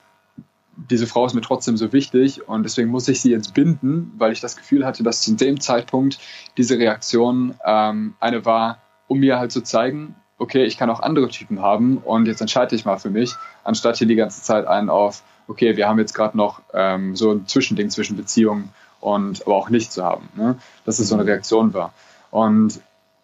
diese 0.76 1.06
Frau 1.06 1.24
ist 1.24 1.34
mir 1.34 1.40
trotzdem 1.40 1.78
so 1.78 1.92
wichtig 1.92 2.46
und 2.46 2.62
deswegen 2.64 2.90
muss 2.90 3.08
ich 3.08 3.22
sie 3.22 3.30
jetzt 3.30 3.54
binden, 3.54 4.12
weil 4.18 4.32
ich 4.32 4.40
das 4.40 4.54
Gefühl 4.54 4.84
hatte, 4.84 5.02
dass 5.02 5.22
zu 5.22 5.34
dem 5.34 5.60
Zeitpunkt 5.60 6.20
diese 6.58 6.78
Reaktion 6.78 7.54
ähm, 7.64 8.14
eine 8.20 8.44
war, 8.44 8.78
um 9.08 9.18
mir 9.18 9.38
halt 9.38 9.50
zu 9.50 9.62
zeigen, 9.62 10.14
okay, 10.36 10.64
ich 10.64 10.76
kann 10.76 10.90
auch 10.90 11.00
andere 11.00 11.28
Typen 11.30 11.62
haben 11.62 11.96
und 11.96 12.26
jetzt 12.26 12.42
entscheide 12.42 12.76
ich 12.76 12.84
mal 12.84 12.98
für 12.98 13.10
mich, 13.10 13.32
anstatt 13.64 13.96
hier 13.96 14.06
die 14.06 14.14
ganze 14.14 14.42
Zeit 14.42 14.66
einen 14.66 14.90
auf, 14.90 15.22
okay, 15.48 15.78
wir 15.78 15.88
haben 15.88 15.98
jetzt 15.98 16.12
gerade 16.12 16.36
noch 16.36 16.60
ähm, 16.74 17.16
so 17.16 17.32
ein 17.32 17.46
Zwischending 17.46 17.88
zwischen 17.88 18.16
Beziehungen 18.16 18.72
und 19.00 19.42
aber 19.46 19.56
auch 19.56 19.70
nicht 19.70 19.90
zu 19.90 20.04
haben. 20.04 20.28
Ne? 20.36 20.56
Dass 20.84 20.98
es 20.98 21.08
so 21.08 21.14
eine 21.14 21.24
Reaktion 21.24 21.72
war. 21.72 21.92
Und 22.30 22.80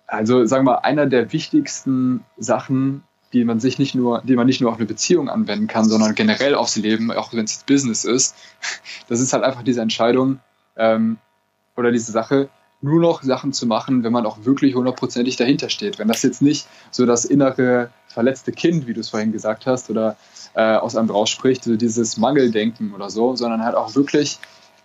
also 0.07 0.45
sagen 0.47 0.67
wir 0.67 0.85
einer 0.85 1.07
der 1.07 1.33
wichtigsten 1.33 2.25
Sachen, 2.37 3.03
die 3.33 3.45
man 3.45 3.59
sich 3.59 3.79
nicht 3.79 3.95
nur, 3.95 4.23
die 4.23 4.37
man 4.37 4.47
nicht 4.47 4.61
nur 4.61 4.71
auf 4.71 4.77
eine 4.77 4.87
Beziehung 4.87 5.29
anwenden 5.29 5.67
kann, 5.67 5.85
sondern 5.89 6.15
generell 6.15 6.55
aufs 6.55 6.77
Leben, 6.77 7.11
auch 7.11 7.33
wenn 7.33 7.45
es 7.45 7.65
Business 7.65 8.05
ist, 8.05 8.37
das 9.09 9.21
ist 9.21 9.33
halt 9.33 9.43
einfach 9.45 9.63
diese 9.63 9.81
Entscheidung 9.81 10.39
ähm, 10.77 11.19
oder 11.77 11.91
diese 11.91 12.13
Sache, 12.13 12.49
nur 12.81 13.01
noch 13.01 13.23
Sachen 13.23 13.53
zu 13.53 13.67
machen, 13.67 14.05
wenn 14.05 14.13
man 14.13 14.27
auch 14.27 14.45
wirklich 14.45 14.75
hundertprozentig 14.75 15.37
dahinter 15.37 15.71
steht. 15.71 15.99
Wenn 15.99 16.07
das 16.07 16.23
jetzt 16.23 16.43
nicht 16.43 16.69
so 16.91 17.07
das 17.07 17.25
innere 17.25 17.91
verletzte 18.09 18.53
Kind, 18.53 18.87
wie 18.87 18.93
du 18.93 19.01
es 19.01 19.09
vorhin 19.09 19.33
gesagt 19.33 19.67
hast, 19.67 19.91
oder 19.91 20.17
äh, 20.55 20.77
aus 20.77 20.95
einem 20.95 21.11
rausspricht, 21.11 21.65
so 21.65 21.77
dieses 21.77 22.19
Mangeldenken 22.19 22.95
oder 22.95 23.11
so, 23.11 23.37
sondern 23.37 23.65
halt 23.65 23.75
auch 23.75 23.95
wirklich 23.95 24.39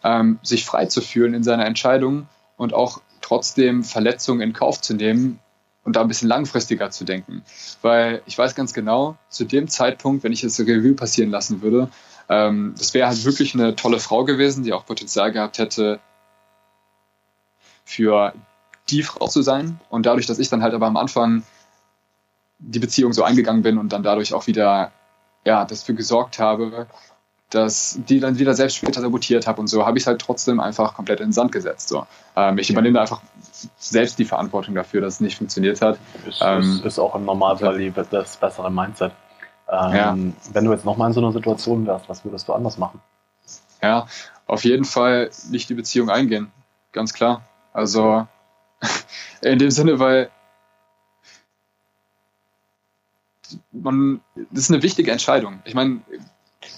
ähm, 0.03 0.39
sich 0.41 0.65
frei 0.65 0.85
zu 0.85 1.01
fühlen 1.01 1.33
in 1.33 1.43
seiner 1.43 1.65
Entscheidung 1.65 2.27
und 2.57 2.73
auch 2.73 3.01
trotzdem 3.29 3.83
Verletzungen 3.83 4.41
in 4.41 4.53
Kauf 4.53 4.81
zu 4.81 4.95
nehmen 4.95 5.39
und 5.83 5.95
da 5.95 6.01
ein 6.01 6.07
bisschen 6.07 6.27
langfristiger 6.27 6.89
zu 6.89 7.05
denken. 7.05 7.43
Weil 7.83 8.23
ich 8.25 8.37
weiß 8.37 8.55
ganz 8.55 8.73
genau, 8.73 9.17
zu 9.29 9.45
dem 9.45 9.67
Zeitpunkt, 9.67 10.23
wenn 10.23 10.33
ich 10.33 10.41
jetzt 10.41 10.59
eine 10.59 10.69
Revue 10.69 10.93
passieren 10.93 11.29
lassen 11.29 11.61
würde, 11.61 11.89
ähm, 12.27 12.73
das 12.77 12.93
wäre 12.95 13.07
halt 13.07 13.23
wirklich 13.25 13.53
eine 13.53 13.75
tolle 13.75 13.99
Frau 13.99 14.25
gewesen, 14.25 14.63
die 14.63 14.73
auch 14.73 14.85
Potenzial 14.85 15.31
gehabt 15.31 15.59
hätte, 15.59 15.99
für 17.85 18.33
die 18.89 19.03
Frau 19.03 19.27
zu 19.27 19.43
sein. 19.43 19.79
Und 19.89 20.07
dadurch, 20.07 20.25
dass 20.25 20.39
ich 20.39 20.49
dann 20.49 20.63
halt 20.63 20.73
aber 20.73 20.87
am 20.87 20.97
Anfang 20.97 21.43
die 22.57 22.79
Beziehung 22.79 23.13
so 23.13 23.23
eingegangen 23.23 23.61
bin 23.61 23.77
und 23.77 23.93
dann 23.93 24.03
dadurch 24.03 24.33
auch 24.33 24.47
wieder 24.47 24.91
ja, 25.45 25.65
dafür 25.65 25.95
gesorgt 25.95 26.39
habe, 26.39 26.87
dass 27.49 27.99
die 28.07 28.19
dann 28.19 28.37
wieder 28.37 28.53
selbst 28.53 28.77
später 28.77 29.01
sabotiert 29.01 29.47
habe 29.47 29.59
und 29.59 29.67
so, 29.67 29.85
habe 29.85 29.97
ich 29.97 30.03
es 30.03 30.07
halt 30.07 30.21
trotzdem 30.21 30.59
einfach 30.59 30.93
komplett 30.93 31.19
in 31.19 31.27
den 31.27 31.33
Sand 31.33 31.51
gesetzt. 31.51 31.89
So. 31.89 32.05
Ähm, 32.35 32.57
ich 32.59 32.69
übernehme 32.69 33.01
einfach 33.01 33.21
selbst 33.77 34.19
die 34.19 34.25
Verantwortung 34.25 34.75
dafür, 34.75 35.01
dass 35.01 35.15
es 35.15 35.19
nicht 35.19 35.37
funktioniert 35.37 35.81
hat. 35.81 35.97
Ist, 36.27 36.41
ähm, 36.43 36.81
ist 36.83 36.99
auch 36.99 37.15
im 37.15 37.25
Normalfall 37.25 37.81
ja. 37.81 37.91
das 38.11 38.37
bessere 38.37 38.71
Mindset. 38.71 39.13
Ähm, 39.67 39.95
ja. 39.95 40.17
Wenn 40.53 40.65
du 40.65 40.71
jetzt 40.71 40.85
nochmal 40.85 41.07
in 41.07 41.13
so 41.13 41.21
einer 41.21 41.31
Situation 41.31 41.87
wärst, 41.87 42.07
was 42.07 42.23
würdest 42.23 42.47
du 42.47 42.53
anders 42.53 42.77
machen? 42.77 43.01
Ja, 43.81 44.07
auf 44.45 44.63
jeden 44.63 44.85
Fall 44.85 45.31
nicht 45.49 45.69
die 45.69 45.75
Beziehung 45.75 46.09
eingehen. 46.09 46.51
Ganz 46.91 47.13
klar. 47.13 47.43
Also 47.73 48.27
in 49.41 49.57
dem 49.57 49.71
Sinne, 49.71 49.99
weil 49.99 50.29
man, 53.71 54.21
das 54.51 54.65
ist 54.65 54.71
eine 54.71 54.83
wichtige 54.83 55.11
Entscheidung. 55.11 55.61
Ich 55.65 55.73
meine, 55.73 56.01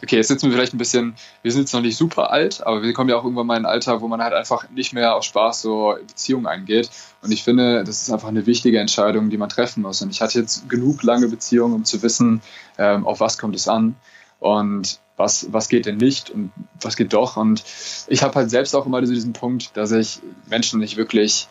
okay, 0.04 0.18
jetzt 0.18 0.28
sitzen 0.28 0.50
wir 0.50 0.54
vielleicht 0.54 0.74
ein 0.74 0.78
bisschen, 0.78 1.16
wir 1.42 1.52
sind 1.52 1.62
jetzt 1.62 1.74
noch 1.74 1.82
nicht 1.82 1.98
super 1.98 2.32
alt, 2.32 2.66
aber 2.66 2.82
wir 2.82 2.94
kommen 2.94 3.10
ja 3.10 3.18
auch 3.18 3.24
irgendwann 3.24 3.48
mal 3.48 3.58
in 3.58 3.66
ein 3.66 3.72
Alter, 3.72 4.02
wo 4.02 4.08
man 4.08 4.22
halt 4.22 4.34
einfach 4.34 4.70
nicht 4.70 4.94
mehr 4.94 5.16
aus 5.16 5.26
Spaß 5.26 5.62
so 5.62 5.96
Beziehungen 6.08 6.48
eingeht. 6.48 6.90
Und 7.22 7.32
ich 7.32 7.44
finde, 7.44 7.84
das 7.84 8.02
ist 8.02 8.12
einfach 8.12 8.28
eine 8.28 8.46
wichtige 8.46 8.80
Entscheidung, 8.80 9.30
die 9.30 9.38
man 9.38 9.50
treffen 9.50 9.84
muss. 9.84 10.02
Und 10.02 10.10
ich 10.10 10.22
hatte 10.22 10.40
jetzt 10.40 10.70
genug 10.70 11.04
lange 11.04 11.28
Beziehungen, 11.28 11.74
um 11.74 11.86
zu 11.86 12.02
wissen, 12.02 12.42
ähm, 12.78 13.06
auf 13.06 13.20
was 13.20 13.38
kommt 13.38 13.56
es 13.56 13.68
an 13.68 13.96
und 14.40 15.00
was, 15.18 15.48
was 15.52 15.70
geht 15.70 15.86
denn 15.86 15.98
nicht 15.98 16.32
und 16.32 16.52
was 16.82 16.96
geht 16.96 17.14
doch. 17.14 17.38
Und 17.38 17.64
ich 18.08 18.24
habe 18.24 18.36
halt 18.36 18.50
selbst 18.50 18.76
auch 18.76 18.86
immer 18.86 19.02
diesen 19.02 19.34
Punkt, 19.34 19.78
dass 19.78 19.92
ich 19.92 20.20
Menschen 20.48 20.80
nicht 20.80 20.98
wirklich 20.98 21.48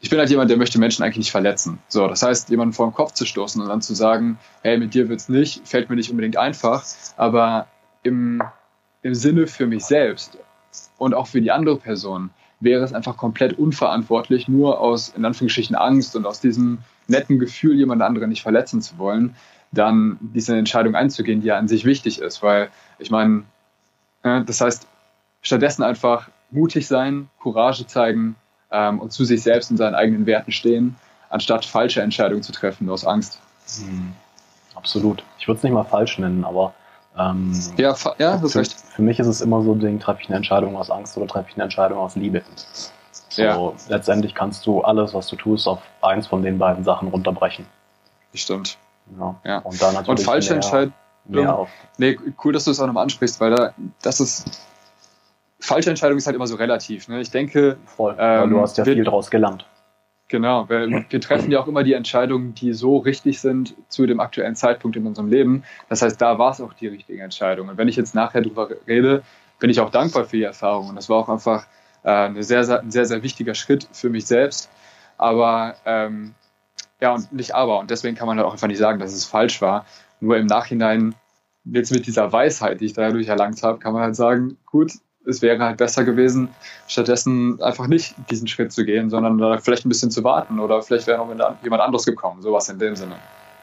ich 0.00 0.10
bin 0.10 0.18
halt 0.18 0.30
jemand, 0.30 0.50
der 0.50 0.56
möchte 0.56 0.78
Menschen 0.78 1.02
eigentlich 1.02 1.18
nicht 1.18 1.30
verletzen. 1.30 1.78
So, 1.88 2.06
das 2.06 2.22
heißt, 2.22 2.50
jemanden 2.50 2.72
vor 2.72 2.86
den 2.86 2.94
Kopf 2.94 3.12
zu 3.12 3.24
stoßen 3.24 3.60
und 3.60 3.68
dann 3.68 3.82
zu 3.82 3.94
sagen, 3.94 4.38
hey, 4.62 4.78
mit 4.78 4.94
dir 4.94 5.08
wird's 5.08 5.28
nicht, 5.28 5.66
fällt 5.66 5.90
mir 5.90 5.96
nicht 5.96 6.10
unbedingt 6.10 6.36
einfach, 6.36 6.84
aber 7.16 7.66
im, 8.04 8.42
im 9.02 9.14
Sinne 9.14 9.46
für 9.46 9.66
mich 9.66 9.84
selbst 9.84 10.38
und 10.98 11.14
auch 11.14 11.26
für 11.26 11.40
die 11.40 11.50
andere 11.50 11.76
Person 11.76 12.30
wäre 12.60 12.84
es 12.84 12.92
einfach 12.92 13.16
komplett 13.16 13.58
unverantwortlich, 13.58 14.48
nur 14.48 14.80
aus, 14.80 15.10
in 15.10 15.24
Anführungsstrichen, 15.24 15.76
Angst 15.76 16.16
und 16.16 16.26
aus 16.26 16.40
diesem 16.40 16.78
netten 17.06 17.38
Gefühl, 17.38 17.76
jemand 17.76 18.02
anderen 18.02 18.28
nicht 18.28 18.42
verletzen 18.42 18.82
zu 18.82 18.98
wollen, 18.98 19.34
dann 19.72 20.18
diese 20.20 20.56
Entscheidung 20.56 20.94
einzugehen, 20.94 21.40
die 21.40 21.48
ja 21.48 21.58
an 21.58 21.68
sich 21.68 21.84
wichtig 21.84 22.20
ist, 22.20 22.42
weil 22.42 22.70
ich 22.98 23.10
meine, 23.10 23.44
das 24.22 24.60
heißt, 24.60 24.86
stattdessen 25.42 25.82
einfach 25.82 26.30
mutig 26.50 26.86
sein, 26.86 27.28
Courage 27.40 27.86
zeigen, 27.86 28.36
ähm, 28.70 29.00
und 29.00 29.12
zu 29.12 29.24
sich 29.24 29.42
selbst 29.42 29.70
und 29.70 29.76
seinen 29.76 29.94
eigenen 29.94 30.26
Werten 30.26 30.52
stehen, 30.52 30.96
anstatt 31.30 31.64
falsche 31.64 32.02
Entscheidungen 32.02 32.42
zu 32.42 32.52
treffen 32.52 32.88
aus 32.90 33.04
Angst. 33.04 33.40
Mhm. 33.80 34.12
Absolut. 34.74 35.22
Ich 35.38 35.48
würde 35.48 35.58
es 35.58 35.62
nicht 35.64 35.72
mal 35.72 35.84
falsch 35.84 36.18
nennen, 36.18 36.44
aber 36.44 36.74
ähm, 37.18 37.52
ja, 37.76 37.94
ja, 38.18 38.36
das 38.36 38.52
für, 38.52 38.60
recht. 38.60 38.76
für 38.94 39.02
mich 39.02 39.18
ist 39.18 39.26
es 39.26 39.40
immer 39.40 39.62
so 39.62 39.72
ein 39.72 39.80
Ding, 39.80 39.98
treffe 39.98 40.20
ich 40.22 40.28
eine 40.28 40.36
Entscheidung 40.36 40.76
aus 40.76 40.90
Angst 40.90 41.16
oder 41.16 41.26
treffe 41.26 41.48
ich 41.50 41.56
eine 41.56 41.64
Entscheidung 41.64 41.98
aus 41.98 42.14
Liebe. 42.14 42.42
So, 43.28 43.42
ja. 43.42 43.72
letztendlich 43.88 44.34
kannst 44.34 44.66
du 44.66 44.82
alles, 44.82 45.14
was 45.14 45.26
du 45.26 45.36
tust, 45.36 45.66
auf 45.66 45.80
eins 46.00 46.26
von 46.26 46.42
den 46.42 46.58
beiden 46.58 46.84
Sachen 46.84 47.08
runterbrechen. 47.08 47.66
Stimmt. 48.34 48.78
Ja. 49.18 49.34
ja. 49.44 49.58
Und, 49.58 49.80
da 49.82 49.92
natürlich 49.92 50.08
und 50.08 50.20
falsche 50.20 50.54
Entscheidungen. 50.54 50.94
Nee, 51.98 52.18
cool, 52.44 52.52
dass 52.52 52.64
du 52.64 52.70
es 52.70 52.80
auch 52.80 52.86
nochmal 52.86 53.02
ansprichst, 53.02 53.40
weil 53.40 53.50
da, 53.50 53.74
das 54.00 54.20
ist 54.20 54.67
falsche 55.60 55.90
Entscheidung 55.90 56.18
ist 56.18 56.26
halt 56.26 56.36
immer 56.36 56.46
so 56.46 56.56
relativ. 56.56 57.08
Ne? 57.08 57.20
Ich 57.20 57.30
denke. 57.30 57.76
Voll, 57.84 58.16
ähm, 58.18 58.50
du 58.50 58.60
hast 58.60 58.78
ja 58.78 58.86
wir, 58.86 58.94
viel 58.94 59.04
draus 59.04 59.30
gelernt. 59.30 59.66
Genau, 60.28 60.68
weil 60.68 61.06
wir 61.08 61.20
treffen 61.20 61.50
ja 61.50 61.58
auch 61.60 61.66
immer 61.66 61.82
die 61.82 61.94
Entscheidungen, 61.94 62.54
die 62.54 62.74
so 62.74 62.98
richtig 62.98 63.40
sind 63.40 63.74
zu 63.88 64.06
dem 64.06 64.20
aktuellen 64.20 64.56
Zeitpunkt 64.56 64.96
in 64.96 65.06
unserem 65.06 65.28
Leben. 65.28 65.64
Das 65.88 66.02
heißt, 66.02 66.20
da 66.20 66.38
war 66.38 66.50
es 66.52 66.60
auch 66.60 66.74
die 66.74 66.88
richtige 66.88 67.22
Entscheidung. 67.22 67.70
Und 67.70 67.78
wenn 67.78 67.88
ich 67.88 67.96
jetzt 67.96 68.14
nachher 68.14 68.42
drüber 68.42 68.68
rede, 68.86 69.22
bin 69.58 69.70
ich 69.70 69.80
auch 69.80 69.90
dankbar 69.90 70.26
für 70.26 70.36
die 70.36 70.42
Erfahrung. 70.42 70.90
Und 70.90 70.96
das 70.96 71.08
war 71.08 71.16
auch 71.16 71.30
einfach 71.30 71.66
äh, 72.04 72.10
eine 72.10 72.42
sehr, 72.42 72.64
sehr, 72.64 72.80
ein 72.80 72.90
sehr, 72.90 73.06
sehr 73.06 73.22
wichtiger 73.22 73.54
Schritt 73.54 73.88
für 73.92 74.10
mich 74.10 74.26
selbst. 74.26 74.70
Aber 75.16 75.76
ähm, 75.86 76.34
ja, 77.00 77.14
und 77.14 77.32
nicht 77.32 77.54
aber. 77.54 77.78
Und 77.78 77.90
deswegen 77.90 78.14
kann 78.14 78.26
man 78.26 78.36
halt 78.36 78.46
auch 78.46 78.52
einfach 78.52 78.68
nicht 78.68 78.78
sagen, 78.78 78.98
dass 78.98 79.14
es 79.14 79.24
falsch 79.24 79.62
war. 79.62 79.86
Nur 80.20 80.36
im 80.36 80.46
Nachhinein, 80.46 81.14
jetzt 81.64 81.90
mit 81.90 82.06
dieser 82.06 82.32
Weisheit, 82.32 82.80
die 82.80 82.86
ich 82.86 82.92
dadurch 82.92 83.28
erlangt 83.28 83.62
habe, 83.62 83.78
kann 83.78 83.94
man 83.94 84.02
halt 84.02 84.16
sagen, 84.16 84.58
gut, 84.66 84.92
es 85.28 85.42
wäre 85.42 85.62
halt 85.62 85.76
besser 85.76 86.04
gewesen, 86.04 86.48
stattdessen 86.86 87.62
einfach 87.62 87.86
nicht 87.86 88.14
diesen 88.30 88.48
Schritt 88.48 88.72
zu 88.72 88.84
gehen, 88.84 89.10
sondern 89.10 89.38
da 89.38 89.58
vielleicht 89.58 89.84
ein 89.84 89.90
bisschen 89.90 90.10
zu 90.10 90.24
warten 90.24 90.58
oder 90.58 90.82
vielleicht 90.82 91.06
wäre 91.06 91.18
noch 91.18 91.62
jemand 91.62 91.82
anderes 91.82 92.06
gekommen, 92.06 92.40
sowas 92.40 92.68
in 92.68 92.78
dem 92.78 92.96
Sinne. 92.96 93.16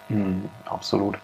Mhm, 0.10 0.50
absolut. 0.66 1.16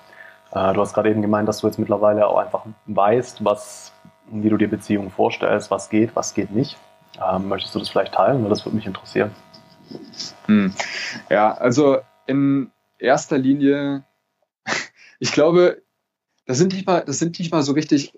Äh, 0.51 0.73
du 0.73 0.81
hast 0.81 0.93
gerade 0.93 1.11
eben 1.11 1.21
gemeint, 1.21 1.47
dass 1.47 1.59
du 1.59 1.67
jetzt 1.67 1.77
mittlerweile 1.77 2.27
auch 2.27 2.37
einfach 2.37 2.65
weißt, 2.87 3.45
was, 3.45 3.93
wie 4.31 4.49
du 4.49 4.57
dir 4.57 4.67
Beziehungen 4.67 5.11
vorstellst, 5.11 5.69
was 5.69 5.89
geht, 5.89 6.15
was 6.15 6.33
geht 6.33 6.51
nicht. 6.51 6.77
Ähm, 7.21 7.47
möchtest 7.47 7.75
du 7.75 7.79
das 7.79 7.89
vielleicht 7.89 8.13
teilen? 8.13 8.41
Weil 8.41 8.49
das 8.49 8.65
würde 8.65 8.75
mich 8.75 8.87
interessieren. 8.87 9.31
Hm. 10.47 10.73
Ja, 11.29 11.53
also 11.53 11.99
in 12.25 12.71
erster 12.97 13.37
Linie, 13.37 14.05
ich 15.19 15.31
glaube, 15.31 15.83
das 16.47 16.57
sind 16.57 16.73
nicht 16.73 16.87
mal, 16.87 17.03
das 17.05 17.19
sind 17.19 17.37
nicht 17.37 17.51
mal 17.51 17.61
so 17.61 17.73
richtig 17.73 18.13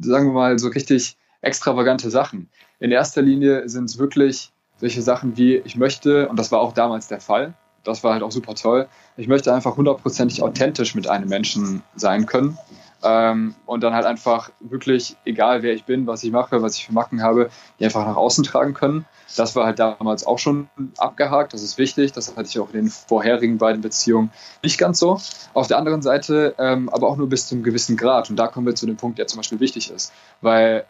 sagen 0.00 0.28
wir 0.28 0.32
mal, 0.32 0.58
so 0.58 0.68
richtig 0.68 1.16
extravagante 1.40 2.10
Sachen. 2.10 2.48
In 2.80 2.90
erster 2.90 3.22
Linie 3.22 3.68
sind 3.68 3.84
es 3.84 3.98
wirklich 3.98 4.52
solche 4.78 5.02
Sachen 5.02 5.36
wie, 5.36 5.56
ich 5.56 5.76
möchte, 5.76 6.28
und 6.28 6.38
das 6.38 6.50
war 6.52 6.60
auch 6.60 6.72
damals 6.72 7.08
der 7.08 7.20
Fall, 7.20 7.54
das 7.84 8.02
war 8.02 8.14
halt 8.14 8.22
auch 8.22 8.32
super 8.32 8.54
toll, 8.54 8.88
ich 9.16 9.28
möchte 9.28 9.54
einfach 9.54 9.76
hundertprozentig 9.76 10.42
authentisch 10.42 10.94
mit 10.94 11.06
einem 11.06 11.28
Menschen 11.28 11.82
sein 11.94 12.26
können. 12.26 12.58
Ähm, 13.04 13.54
und 13.66 13.82
dann 13.82 13.92
halt 13.92 14.06
einfach 14.06 14.50
wirklich, 14.60 15.16
egal 15.24 15.62
wer 15.62 15.74
ich 15.74 15.84
bin, 15.84 16.06
was 16.06 16.24
ich 16.24 16.32
mache, 16.32 16.62
was 16.62 16.76
ich 16.76 16.86
für 16.86 16.94
Macken 16.94 17.22
habe, 17.22 17.50
die 17.78 17.84
einfach 17.84 18.06
nach 18.06 18.16
außen 18.16 18.44
tragen 18.44 18.72
können. 18.72 19.04
Das 19.36 19.54
war 19.54 19.66
halt 19.66 19.78
damals 19.78 20.26
auch 20.26 20.38
schon 20.38 20.68
abgehakt, 20.96 21.52
das 21.52 21.62
ist 21.62 21.76
wichtig. 21.76 22.12
Das 22.12 22.34
hatte 22.34 22.48
ich 22.48 22.58
auch 22.58 22.68
in 22.68 22.84
den 22.84 22.88
vorherigen 22.88 23.58
beiden 23.58 23.82
Beziehungen 23.82 24.30
nicht 24.62 24.78
ganz 24.78 24.98
so. 24.98 25.20
Auf 25.52 25.66
der 25.66 25.78
anderen 25.78 26.02
Seite 26.02 26.54
ähm, 26.58 26.88
aber 26.88 27.08
auch 27.08 27.16
nur 27.16 27.28
bis 27.28 27.46
zu 27.46 27.54
einem 27.54 27.64
gewissen 27.64 27.96
Grad. 27.96 28.30
Und 28.30 28.36
da 28.36 28.46
kommen 28.46 28.66
wir 28.66 28.74
zu 28.74 28.86
dem 28.86 28.96
Punkt, 28.96 29.18
der 29.18 29.26
zum 29.26 29.38
Beispiel 29.38 29.60
wichtig 29.60 29.90
ist. 29.90 30.12
Weil 30.40 30.86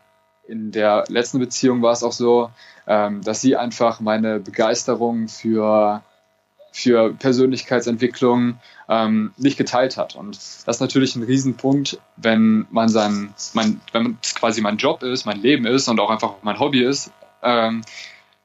in 0.46 0.70
der 0.70 1.04
letzten 1.08 1.38
Beziehung 1.38 1.82
war 1.82 1.92
es 1.92 2.02
auch 2.02 2.12
so, 2.12 2.50
ähm, 2.86 3.22
dass 3.22 3.40
sie 3.40 3.56
einfach 3.56 4.00
meine 4.00 4.40
Begeisterung 4.40 5.28
für 5.28 6.02
für 6.76 7.14
Persönlichkeitsentwicklung 7.14 8.58
ähm, 8.88 9.32
nicht 9.36 9.56
geteilt 9.56 9.96
hat. 9.96 10.16
Und 10.16 10.34
das 10.34 10.66
ist 10.66 10.80
natürlich 10.80 11.14
ein 11.14 11.22
Riesenpunkt, 11.22 12.00
wenn 12.16 12.66
man 12.72 12.88
sein, 12.88 13.32
mein, 13.52 13.80
wenn 13.92 14.18
es 14.20 14.34
quasi 14.34 14.60
mein 14.60 14.76
Job 14.76 15.04
ist, 15.04 15.24
mein 15.24 15.40
Leben 15.40 15.66
ist 15.66 15.86
und 15.86 16.00
auch 16.00 16.10
einfach 16.10 16.34
mein 16.42 16.58
Hobby 16.58 16.82
ist, 16.82 17.12
ähm, 17.44 17.82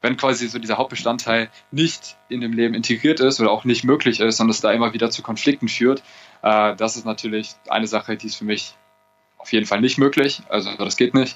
wenn 0.04 0.16
quasi 0.16 0.48
so 0.48 0.60
dieser 0.60 0.78
Hauptbestandteil 0.78 1.50
nicht 1.72 2.18
in 2.30 2.40
dem 2.40 2.54
Leben 2.54 2.76
integriert 2.76 3.20
ist 3.20 3.42
oder 3.42 3.50
auch 3.50 3.66
nicht 3.66 3.84
möglich 3.84 4.20
ist 4.20 4.40
und 4.40 4.50
es 4.52 4.62
da 4.62 4.72
immer 4.74 4.94
wieder 4.94 5.10
zu 5.10 5.24
Konflikten 5.24 5.68
führt, 5.68 6.04
äh, 6.44 6.76
das 6.76 6.98
ist 6.98 7.06
natürlich 7.06 7.56
eine 7.68 7.88
Sache, 7.88 8.16
die 8.16 8.28
ist 8.28 8.36
für 8.36 8.46
mich 8.46 8.76
auf 9.40 9.52
jeden 9.52 9.66
Fall 9.66 9.82
nicht 9.82 9.98
möglich. 9.98 10.44
Also 10.50 10.70
das 10.76 10.98
geht 10.98 11.16
nicht. 11.16 11.36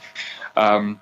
Ähm, 0.56 1.00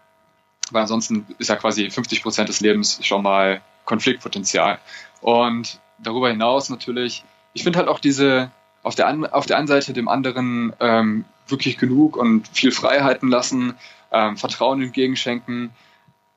weil 0.72 0.84
ansonsten 0.84 1.28
ist 1.38 1.50
ja 1.50 1.58
quasi 1.58 1.90
50 1.90 2.24
Prozent 2.24 2.48
des 2.48 2.62
Lebens 2.62 3.06
schon 3.06 3.24
mal 3.24 3.62
Konfliktpotenzial. 3.86 4.80
Und 5.22 5.80
darüber 6.00 6.30
hinaus 6.30 6.70
natürlich, 6.70 7.24
ich 7.54 7.64
finde 7.64 7.80
halt 7.80 7.88
auch 7.88 8.00
diese, 8.00 8.52
auf 8.84 8.96
der, 8.96 9.34
auf 9.34 9.46
der 9.46 9.58
einen 9.58 9.68
Seite 9.68 9.94
dem 9.94 10.08
anderen 10.08 10.74
ähm, 10.80 11.26
wirklich 11.48 11.78
genug 11.78 12.18
und 12.18 12.48
viel 12.48 12.72
Freiheiten 12.72 13.30
lassen, 13.30 13.76
ähm, 14.12 14.38
Vertrauen 14.38 14.82
entgegenschenken, 14.82 15.72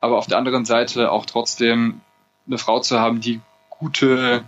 aber 0.01 0.19
auf 0.19 0.27
der 0.27 0.39
anderen 0.39 0.65
Seite 0.65 1.11
auch 1.11 1.27
trotzdem 1.27 2.01
eine 2.47 2.59
Frau 2.59 2.81
zu 2.81 3.01
haben, 3.01 3.21
die 3.21 3.41
gute, 3.71 4.45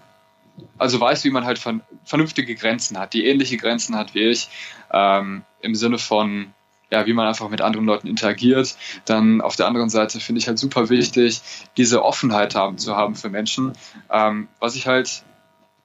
also 0.77 1.01
weiß, 1.01 1.25
wie 1.25 1.31
man 1.31 1.45
halt 1.45 1.61
vernünftige 2.05 2.55
Grenzen 2.55 2.99
hat, 2.99 3.15
die 3.15 3.27
ähnliche 3.27 3.57
Grenzen 3.57 3.97
hat 3.97 4.15
wie 4.15 4.29
ich, 4.29 4.49
ähm, 4.93 5.43
im 5.61 5.75
Sinne 5.75 5.99
von, 5.99 6.53
ja, 6.91 7.07
wie 7.07 7.13
man 7.13 7.27
einfach 7.27 7.49
mit 7.49 7.61
anderen 7.61 7.87
Leuten 7.87 8.07
interagiert. 8.07 8.77
Dann 9.05 9.41
auf 9.41 9.57
der 9.57 9.67
anderen 9.67 9.89
Seite 9.89 10.21
finde 10.21 10.41
ich 10.41 10.49
halt 10.49 10.59
super 10.59 10.89
wichtig, 10.89 11.41
diese 11.77 12.05
Offenheit 12.05 12.55
haben, 12.55 12.79
zu 12.79 12.97
haben 12.97 13.15
für 13.15 13.29
Menschen. 13.29 13.73
Ähm, 14.11 14.49
was 14.61 14.77
ich 14.77 14.87
halt 14.87 15.25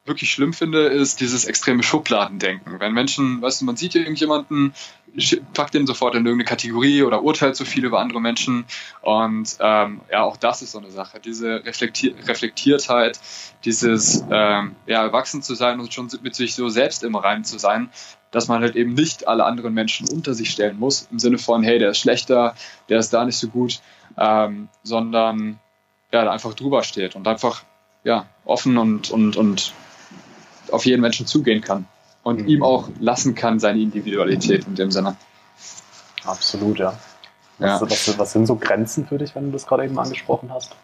wirklich 0.06 0.32
schlimm 0.32 0.54
finde, 0.54 0.88
ist 0.88 1.22
dieses 1.22 1.46
extreme 1.46 1.84
Schubladendenken. 1.84 2.80
Wenn 2.80 2.94
Menschen, 2.94 3.42
weißt 3.42 3.62
du, 3.62 3.66
man 3.66 3.76
sieht 3.76 3.94
irgendjemanden, 3.94 4.74
packt 5.54 5.74
den 5.74 5.86
sofort 5.86 6.16
in 6.16 6.26
irgendeine 6.26 6.48
Kategorie 6.48 7.04
oder 7.04 7.22
urteilt 7.22 7.56
so 7.56 7.66
viel 7.66 7.86
über 7.86 8.00
andere 8.00 8.20
Menschen. 8.20 8.66
Und 9.02 9.58
ähm, 9.60 10.02
ja, 10.12 10.24
auch 10.24 10.38
das 10.38 10.62
ist 10.62 10.72
so 10.72 10.80
eine 10.80 10.90
Sache. 10.90 11.20
Diese 11.20 11.64
Reflektier 11.66 12.16
Reflektiertheit, 12.28 13.20
dieses 13.64 14.24
ähm, 14.32 14.76
ja, 14.88 15.04
erwachsen 15.04 15.44
zu 15.44 15.54
sein 15.54 15.80
und 15.80 15.94
schon 15.94 16.10
mit 16.24 16.34
sich 16.34 16.56
so 16.56 16.70
selbst 16.70 17.04
im 17.04 17.16
Reinen 17.16 17.44
zu 17.44 17.60
sein, 17.60 17.92
dass 18.32 18.48
man 18.48 18.62
halt 18.62 18.76
eben 18.76 18.94
nicht 18.94 19.28
alle 19.28 19.46
anderen 19.46 19.74
Menschen 19.74 20.08
unter 20.10 20.34
sich 20.34 20.50
stellen 20.50 20.80
muss, 20.80 21.08
im 21.12 21.20
Sinne 21.20 21.38
von, 21.38 21.64
hey, 21.64 21.80
der 21.80 21.92
ist 21.92 22.00
schlechter, 22.00 22.56
der 22.90 23.00
ist 23.00 23.14
da 23.14 23.26
nicht 23.26 23.38
so 23.38 23.50
gut, 23.50 23.82
ähm, 24.18 24.70
sondern 24.84 25.60
ja, 26.12 26.30
einfach 26.30 26.54
drüber 26.54 26.84
steht 26.84 27.16
und 27.16 27.28
einfach 27.28 27.64
ja, 28.04 28.26
offen 28.46 28.78
und, 28.78 29.12
und, 29.12 29.36
und 29.36 29.74
auf 30.72 30.86
jeden 30.86 31.02
Menschen 31.02 31.28
zugehen 31.28 31.62
kann 31.62 31.86
und 32.24 32.42
mhm. 32.42 32.48
ihm 32.48 32.64
auch 32.64 32.90
lassen 33.00 33.36
kann, 33.36 33.60
seine 33.60 33.80
Individualität 33.80 34.66
in 34.66 34.76
dem 34.76 34.92
Sinne. 34.92 35.18
Absolut, 36.26 36.80
ja. 36.80 36.98
Was, 37.60 37.82
ja. 37.82 37.90
was, 37.90 38.18
was 38.18 38.32
sind 38.34 38.48
so 38.48 38.56
Grenzen 38.56 39.06
für 39.06 39.18
dich, 39.18 39.36
wenn 39.36 39.46
du 39.46 39.52
das 39.52 39.68
gerade 39.68 39.86
eben 39.86 39.98
angesprochen 40.00 40.52
hast? 40.52 40.76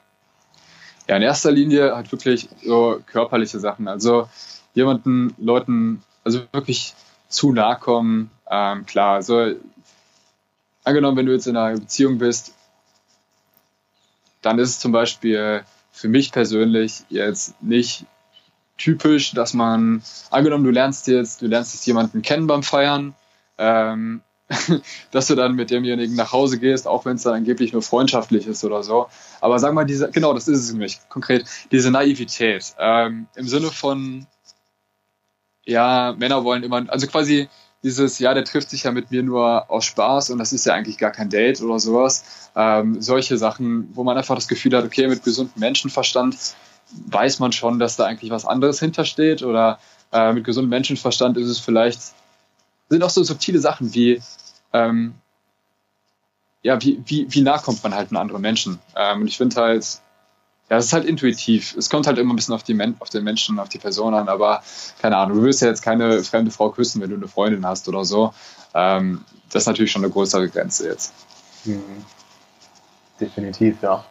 Ja, 1.07 1.15
in 1.15 1.21
erster 1.21 1.51
Linie 1.51 1.95
halt 1.95 2.11
wirklich 2.11 2.49
so 2.63 3.01
körperliche 3.05 3.59
Sachen. 3.59 3.87
Also 3.87 4.27
jemanden, 4.73 5.33
Leuten, 5.37 6.03
also 6.23 6.41
wirklich 6.51 6.93
zu 7.27 7.51
nahe 7.51 7.77
kommen. 7.77 8.31
Ähm, 8.49 8.85
klar, 8.85 9.15
also 9.15 9.53
angenommen, 10.83 11.17
wenn 11.17 11.25
du 11.25 11.33
jetzt 11.33 11.47
in 11.47 11.57
einer 11.57 11.79
Beziehung 11.79 12.17
bist, 12.17 12.53
dann 14.41 14.59
ist 14.59 14.69
es 14.69 14.79
zum 14.79 14.91
Beispiel 14.91 15.63
für 15.91 16.07
mich 16.07 16.31
persönlich 16.31 17.03
jetzt 17.09 17.61
nicht 17.61 18.05
typisch, 18.77 19.31
dass 19.31 19.53
man, 19.53 20.03
angenommen, 20.29 20.63
du 20.63 20.69
lernst 20.69 21.07
jetzt, 21.07 21.41
du 21.41 21.47
lernst 21.47 21.73
jetzt 21.73 21.85
jemanden 21.87 22.21
kennen 22.21 22.47
beim 22.47 22.63
Feiern, 22.63 23.15
ähm, 23.57 24.21
dass 25.11 25.27
du 25.27 25.35
dann 25.35 25.55
mit 25.55 25.71
demjenigen 25.71 26.15
nach 26.15 26.31
Hause 26.31 26.59
gehst, 26.59 26.87
auch 26.87 27.03
wenn 27.03 27.17
es 27.17 27.23
dann 27.23 27.33
angeblich 27.33 27.73
nur 27.73 27.81
freundschaftlich 27.81 28.47
ist 28.47 28.63
oder 28.63 28.83
so. 28.83 29.07
Aber 29.41 29.59
sag 29.59 29.73
mal, 29.73 29.85
diese, 29.85 30.09
genau, 30.11 30.33
das 30.33 30.47
ist 30.47 30.59
es 30.59 30.71
nämlich 30.71 30.99
konkret, 31.09 31.45
diese 31.71 31.91
Naivität 31.91 32.75
ähm, 32.79 33.27
im 33.35 33.47
Sinne 33.47 33.71
von, 33.71 34.25
ja, 35.67 36.15
Männer 36.17 36.43
wollen 36.43 36.63
immer, 36.63 36.85
also 36.87 37.07
quasi 37.07 37.49
dieses, 37.83 38.17
ja, 38.19 38.33
der 38.33 38.45
trifft 38.45 38.69
sich 38.69 38.83
ja 38.83 38.91
mit 38.91 39.11
mir 39.11 39.21
nur 39.21 39.69
aus 39.69 39.85
Spaß 39.85 40.31
und 40.31 40.39
das 40.39 40.53
ist 40.53 40.65
ja 40.65 40.73
eigentlich 40.73 40.97
gar 40.97 41.11
kein 41.11 41.29
Date 41.29 41.61
oder 41.61 41.79
sowas. 41.79 42.49
Ähm, 42.55 43.01
solche 43.01 43.37
Sachen, 43.37 43.89
wo 43.93 44.03
man 44.03 44.17
einfach 44.17 44.35
das 44.35 44.47
Gefühl 44.47 44.75
hat, 44.75 44.85
okay, 44.85 45.07
mit 45.07 45.23
gesundem 45.23 45.59
Menschenverstand 45.59 46.35
weiß 47.07 47.39
man 47.39 47.51
schon, 47.51 47.79
dass 47.79 47.97
da 47.97 48.05
eigentlich 48.05 48.31
was 48.31 48.45
anderes 48.45 48.79
hintersteht 48.79 49.43
oder 49.43 49.77
äh, 50.11 50.33
mit 50.33 50.45
gesundem 50.45 50.69
Menschenverstand 50.69 51.37
ist 51.37 51.49
es 51.49 51.59
vielleicht, 51.59 52.01
sind 52.89 53.03
auch 53.03 53.09
so 53.09 53.23
subtile 53.23 53.59
Sachen 53.59 53.93
wie, 53.93 54.21
ähm, 54.73 55.15
ja, 56.63 56.81
wie, 56.81 57.01
wie, 57.05 57.27
wie 57.29 57.41
nah 57.41 57.57
kommt 57.57 57.83
man 57.83 57.93
halt 57.93 58.09
an 58.11 58.17
andere 58.17 58.39
Menschen. 58.39 58.79
Ähm, 58.95 59.21
und 59.21 59.27
ich 59.27 59.37
finde 59.37 59.57
halt, 59.57 60.01
ja, 60.69 60.77
es 60.77 60.85
ist 60.85 60.93
halt 60.93 61.05
intuitiv. 61.05 61.75
Es 61.77 61.89
kommt 61.89 62.07
halt 62.07 62.17
immer 62.17 62.33
ein 62.33 62.35
bisschen 62.35 62.53
auf, 62.53 62.63
die 62.63 62.73
Men 62.73 62.95
auf 62.99 63.09
den 63.09 63.23
Menschen, 63.23 63.59
auf 63.59 63.69
die 63.69 63.77
Person 63.77 64.13
an, 64.13 64.27
aber 64.27 64.63
keine 65.01 65.17
Ahnung, 65.17 65.37
du 65.37 65.43
willst 65.43 65.61
ja 65.61 65.67
jetzt 65.67 65.81
keine 65.81 66.23
fremde 66.23 66.51
Frau 66.51 66.69
küssen, 66.69 67.01
wenn 67.01 67.09
du 67.09 67.15
eine 67.15 67.27
Freundin 67.27 67.65
hast 67.65 67.87
oder 67.87 68.03
so. 68.03 68.33
Ähm, 68.73 69.23
das 69.49 69.63
ist 69.63 69.67
natürlich 69.67 69.91
schon 69.91 70.03
eine 70.03 70.11
größere 70.11 70.49
Grenze 70.49 70.87
jetzt. 70.89 71.13
Mhm. 71.63 72.05
Definitiv, 73.19 73.81
ja. 73.81 74.03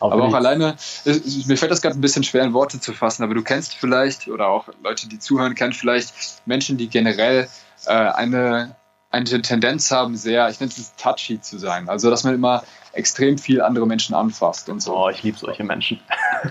Aber, 0.00 0.14
aber 0.14 0.24
auch 0.24 0.34
alleine, 0.34 0.76
mir 1.04 1.56
fällt 1.58 1.70
das 1.70 1.82
gerade 1.82 1.98
ein 1.98 2.00
bisschen 2.00 2.24
schwer 2.24 2.42
in 2.42 2.54
Worte 2.54 2.80
zu 2.80 2.94
fassen, 2.94 3.22
aber 3.22 3.34
du 3.34 3.42
kennst 3.42 3.74
vielleicht, 3.74 4.28
oder 4.28 4.48
auch 4.48 4.68
Leute, 4.82 5.08
die 5.08 5.18
zuhören, 5.18 5.54
kennen 5.54 5.74
vielleicht 5.74 6.14
Menschen, 6.46 6.78
die 6.78 6.88
generell 6.88 7.48
äh, 7.84 7.90
eine, 7.92 8.76
eine 9.10 9.42
Tendenz 9.42 9.90
haben, 9.90 10.16
sehr, 10.16 10.48
ich 10.48 10.60
nenne 10.60 10.70
es 10.70 10.94
touchy 10.96 11.40
zu 11.40 11.58
sein. 11.58 11.88
Also, 11.88 12.10
dass 12.10 12.24
man 12.24 12.34
immer 12.34 12.62
extrem 12.92 13.38
viel 13.38 13.60
andere 13.60 13.86
Menschen 13.86 14.14
anfasst 14.14 14.68
und 14.68 14.80
so. 14.80 14.96
Oh, 14.96 15.08
ich 15.08 15.22
liebe 15.22 15.38
solche 15.38 15.64
Menschen. 15.64 16.00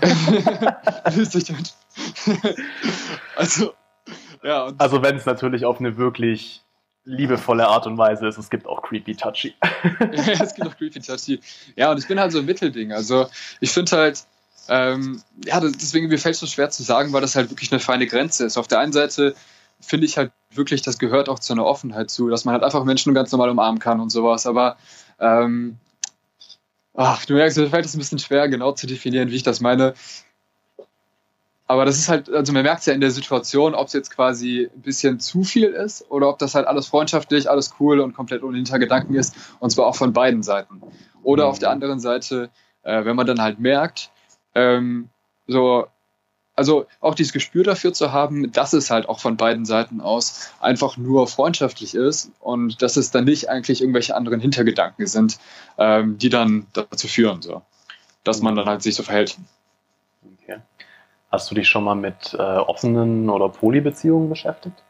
also, 3.36 3.72
ja. 4.42 4.72
also, 4.78 5.02
wenn 5.02 5.16
es 5.16 5.26
natürlich 5.26 5.64
auf 5.64 5.80
eine 5.80 5.96
wirklich 5.96 6.62
liebevolle 7.04 7.66
Art 7.66 7.86
und 7.86 7.98
Weise 7.98 8.28
ist. 8.28 8.38
Es 8.38 8.50
gibt 8.50 8.66
auch 8.66 8.82
Creepy 8.82 9.16
Touchy. 9.16 9.54
ja, 10.12 10.42
es 10.42 10.54
gibt 10.54 10.68
auch 10.68 10.76
Creepy 10.76 11.00
Touchy. 11.00 11.40
Ja, 11.76 11.90
und 11.90 11.98
ich 11.98 12.06
bin 12.06 12.20
halt 12.20 12.32
so 12.32 12.38
ein 12.38 12.44
Mittelding. 12.44 12.92
Also 12.92 13.26
ich 13.60 13.70
finde 13.70 13.96
halt, 13.96 14.24
ähm, 14.68 15.22
ja, 15.44 15.60
deswegen 15.60 16.08
mir 16.08 16.18
fällt 16.18 16.34
es 16.34 16.40
so 16.40 16.46
schwer 16.46 16.70
zu 16.70 16.82
sagen, 16.82 17.12
weil 17.12 17.22
das 17.22 17.36
halt 17.36 17.50
wirklich 17.50 17.72
eine 17.72 17.80
feine 17.80 18.06
Grenze 18.06 18.44
ist. 18.44 18.58
Auf 18.58 18.68
der 18.68 18.80
einen 18.80 18.92
Seite 18.92 19.34
finde 19.80 20.06
ich 20.06 20.16
halt 20.16 20.32
wirklich, 20.52 20.82
das 20.82 20.98
gehört 20.98 21.28
auch 21.28 21.38
zu 21.38 21.52
einer 21.52 21.64
Offenheit 21.64 22.10
zu, 22.10 22.28
dass 22.28 22.44
man 22.44 22.54
halt 22.54 22.64
einfach 22.64 22.84
Menschen 22.84 23.14
ganz 23.14 23.32
normal 23.32 23.50
umarmen 23.50 23.80
kann 23.80 24.00
und 24.00 24.10
sowas. 24.10 24.46
Aber 24.46 24.76
ähm, 25.18 25.76
ach, 26.94 27.24
du 27.24 27.34
merkst, 27.34 27.58
mir 27.58 27.68
fällt 27.68 27.84
es 27.84 27.94
ein 27.94 27.98
bisschen 27.98 28.18
schwer, 28.18 28.48
genau 28.48 28.72
zu 28.72 28.86
definieren, 28.86 29.30
wie 29.30 29.36
ich 29.36 29.42
das 29.42 29.60
meine. 29.60 29.94
Aber 31.66 31.84
das 31.84 31.98
ist 31.98 32.08
halt, 32.08 32.28
also 32.28 32.52
man 32.52 32.64
merkt 32.64 32.80
es 32.80 32.86
ja 32.86 32.94
in 32.94 33.00
der 33.00 33.12
Situation, 33.12 33.74
ob 33.74 33.86
es 33.86 33.92
jetzt 33.92 34.10
quasi 34.10 34.68
ein 34.74 34.82
bisschen 34.82 35.20
zu 35.20 35.44
viel 35.44 35.68
ist 35.68 36.10
oder 36.10 36.28
ob 36.28 36.38
das 36.40 36.56
halt 36.56 36.66
alles 36.66 36.88
freundschaftlich, 36.88 37.48
alles 37.48 37.74
cool 37.78 38.00
und 38.00 38.12
komplett 38.12 38.42
ohne 38.42 38.56
Hintergedanken 38.56 39.14
ist. 39.14 39.36
Und 39.60 39.70
zwar 39.70 39.86
auch 39.86 39.94
von 39.94 40.12
beiden 40.12 40.42
Seiten. 40.42 40.82
Oder 41.22 41.46
auf 41.46 41.60
der 41.60 41.70
anderen 41.70 42.00
Seite, 42.00 42.50
äh, 42.82 43.04
wenn 43.04 43.14
man 43.14 43.26
dann 43.26 43.40
halt 43.40 43.60
merkt, 43.60 44.10
ähm, 44.56 45.10
so, 45.46 45.86
also 46.56 46.86
auch 47.00 47.14
dieses 47.14 47.32
Gespür 47.32 47.64
dafür 47.64 47.92
zu 47.92 48.12
haben, 48.12 48.52
dass 48.52 48.72
es 48.72 48.90
halt 48.90 49.08
auch 49.08 49.20
von 49.20 49.36
beiden 49.36 49.64
Seiten 49.64 50.00
aus 50.00 50.50
einfach 50.60 50.96
nur 50.96 51.26
freundschaftlich 51.26 51.94
ist 51.94 52.32
und 52.40 52.82
dass 52.82 52.96
es 52.96 53.10
dann 53.10 53.24
nicht 53.24 53.48
eigentlich 53.48 53.80
irgendwelche 53.80 54.14
anderen 54.14 54.40
Hintergedanken 54.40 55.06
sind, 55.06 55.38
ähm, 55.78 56.18
die 56.18 56.28
dann 56.28 56.66
dazu 56.72 57.08
führen, 57.08 57.40
so, 57.42 57.62
dass 58.24 58.42
man 58.42 58.56
dann 58.56 58.66
halt 58.66 58.82
sich 58.82 58.94
so 58.94 59.02
verhält. 59.02 59.38
Okay. 60.42 60.58
Hast 61.30 61.50
du 61.50 61.54
dich 61.54 61.68
schon 61.68 61.84
mal 61.84 61.94
mit 61.94 62.34
äh, 62.34 62.42
offenen 62.42 63.30
oder 63.30 63.48
Polybeziehungen 63.48 64.28
beschäftigt? 64.28 64.82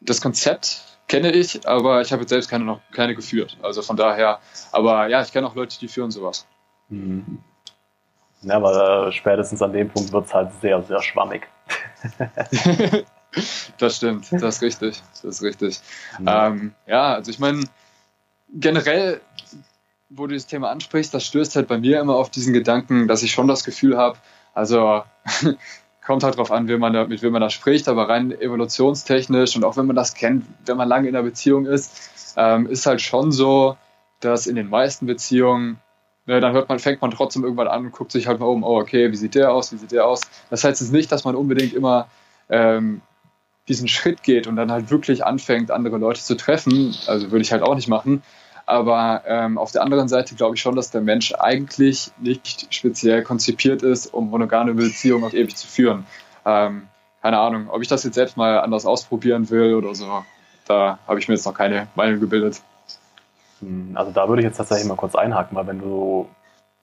Das 0.00 0.20
Konzept 0.20 0.98
kenne 1.08 1.30
ich, 1.32 1.68
aber 1.68 2.00
ich 2.00 2.12
habe 2.12 2.22
jetzt 2.22 2.30
selbst 2.30 2.48
keine 2.48 2.64
noch 2.64 2.80
keine 2.92 3.14
geführt. 3.14 3.58
Also 3.62 3.82
von 3.82 3.96
daher, 3.96 4.40
aber 4.72 5.08
ja, 5.08 5.20
ich 5.22 5.32
kenne 5.32 5.46
auch 5.46 5.54
Leute, 5.54 5.78
die 5.78 5.88
führen 5.88 6.10
sowas. 6.10 6.46
Mhm. 6.88 7.38
Ja, 8.42 8.56
aber 8.56 9.08
äh, 9.08 9.12
spätestens 9.12 9.60
an 9.62 9.72
dem 9.72 9.88
Punkt 9.88 10.12
wird 10.12 10.26
es 10.26 10.34
halt 10.34 10.50
sehr, 10.60 10.82
sehr 10.82 11.02
schwammig. 11.02 11.46
das 13.78 13.96
stimmt, 13.96 14.32
das 14.32 14.56
ist 14.56 14.62
richtig. 14.62 15.02
Das 15.12 15.24
ist 15.24 15.42
richtig. 15.42 15.80
Mhm. 16.18 16.26
Ähm, 16.28 16.74
ja, 16.86 17.14
also 17.14 17.30
ich 17.30 17.38
meine, 17.38 17.64
generell 18.52 19.20
wo 20.10 20.26
du 20.26 20.34
das 20.34 20.46
Thema 20.46 20.70
ansprichst, 20.70 21.14
das 21.14 21.24
stößt 21.24 21.56
halt 21.56 21.68
bei 21.68 21.78
mir 21.78 22.00
immer 22.00 22.16
auf 22.16 22.30
diesen 22.30 22.52
Gedanken, 22.52 23.06
dass 23.06 23.22
ich 23.22 23.30
schon 23.30 23.46
das 23.46 23.64
Gefühl 23.64 23.96
habe, 23.96 24.18
also 24.52 25.02
kommt 26.04 26.24
halt 26.24 26.36
drauf 26.36 26.50
an, 26.50 26.68
wie 26.68 26.76
man 26.76 26.92
da, 26.92 27.06
mit 27.06 27.22
wem 27.22 27.32
man 27.32 27.40
da 27.40 27.50
spricht, 27.50 27.88
aber 27.88 28.08
rein 28.08 28.32
evolutionstechnisch 28.32 29.56
und 29.56 29.64
auch 29.64 29.76
wenn 29.76 29.86
man 29.86 29.96
das 29.96 30.14
kennt, 30.14 30.44
wenn 30.66 30.76
man 30.76 30.88
lange 30.88 31.08
in 31.08 31.14
einer 31.14 31.22
Beziehung 31.22 31.66
ist, 31.66 32.34
ähm, 32.36 32.66
ist 32.66 32.86
halt 32.86 33.00
schon 33.00 33.30
so, 33.30 33.76
dass 34.18 34.48
in 34.48 34.56
den 34.56 34.68
meisten 34.68 35.06
Beziehungen, 35.06 35.78
ne, 36.30 36.40
dann 36.40 36.52
hört 36.52 36.68
man, 36.68 36.78
fängt 36.78 37.02
man 37.02 37.10
trotzdem 37.10 37.42
irgendwann 37.42 37.68
an 37.68 37.86
und 37.86 37.92
guckt 37.92 38.12
sich 38.12 38.26
halt 38.26 38.40
mal 38.40 38.46
um, 38.46 38.62
oh 38.62 38.78
okay, 38.78 39.10
wie 39.10 39.16
sieht 39.16 39.34
der 39.34 39.52
aus, 39.52 39.72
wie 39.72 39.76
sieht 39.76 39.92
der 39.92 40.06
aus. 40.06 40.22
Das 40.48 40.64
heißt 40.64 40.80
jetzt 40.80 40.92
nicht, 40.92 41.10
dass 41.12 41.24
man 41.24 41.34
unbedingt 41.34 41.74
immer 41.74 42.06
ähm, 42.48 43.02
diesen 43.68 43.88
Schritt 43.88 44.22
geht 44.22 44.46
und 44.46 44.56
dann 44.56 44.70
halt 44.70 44.90
wirklich 44.90 45.24
anfängt, 45.24 45.70
andere 45.70 45.98
Leute 45.98 46.20
zu 46.22 46.36
treffen. 46.36 46.94
Also 47.06 47.30
würde 47.30 47.42
ich 47.42 47.52
halt 47.52 47.62
auch 47.62 47.74
nicht 47.74 47.88
machen. 47.88 48.22
Aber 48.64 49.24
ähm, 49.26 49.58
auf 49.58 49.72
der 49.72 49.82
anderen 49.82 50.06
Seite 50.08 50.36
glaube 50.36 50.54
ich 50.54 50.62
schon, 50.62 50.76
dass 50.76 50.92
der 50.92 51.00
Mensch 51.00 51.34
eigentlich 51.34 52.12
nicht 52.18 52.72
speziell 52.72 53.22
konzipiert 53.22 53.82
ist, 53.82 54.06
um 54.14 54.30
monogame 54.30 54.74
Beziehungen 54.74 55.24
auf 55.24 55.34
ewig 55.34 55.56
zu 55.56 55.66
führen. 55.66 56.06
Ähm, 56.46 56.82
keine 57.20 57.38
Ahnung, 57.38 57.68
ob 57.68 57.82
ich 57.82 57.88
das 57.88 58.04
jetzt 58.04 58.14
selbst 58.14 58.36
mal 58.36 58.60
anders 58.60 58.86
ausprobieren 58.86 59.50
will 59.50 59.74
oder 59.74 59.94
so, 59.94 60.24
da 60.66 61.00
habe 61.06 61.18
ich 61.18 61.26
mir 61.26 61.34
jetzt 61.34 61.44
noch 61.44 61.54
keine 61.54 61.88
Meinung 61.96 62.20
gebildet. 62.20 62.62
Hm, 63.60 63.92
also 63.94 64.10
da 64.10 64.28
würde 64.28 64.42
ich 64.42 64.46
jetzt 64.46 64.56
tatsächlich 64.56 64.88
mal 64.88 64.96
kurz 64.96 65.14
einhaken, 65.14 65.56
weil 65.56 65.66
wenn 65.66 65.80
du 65.80 66.28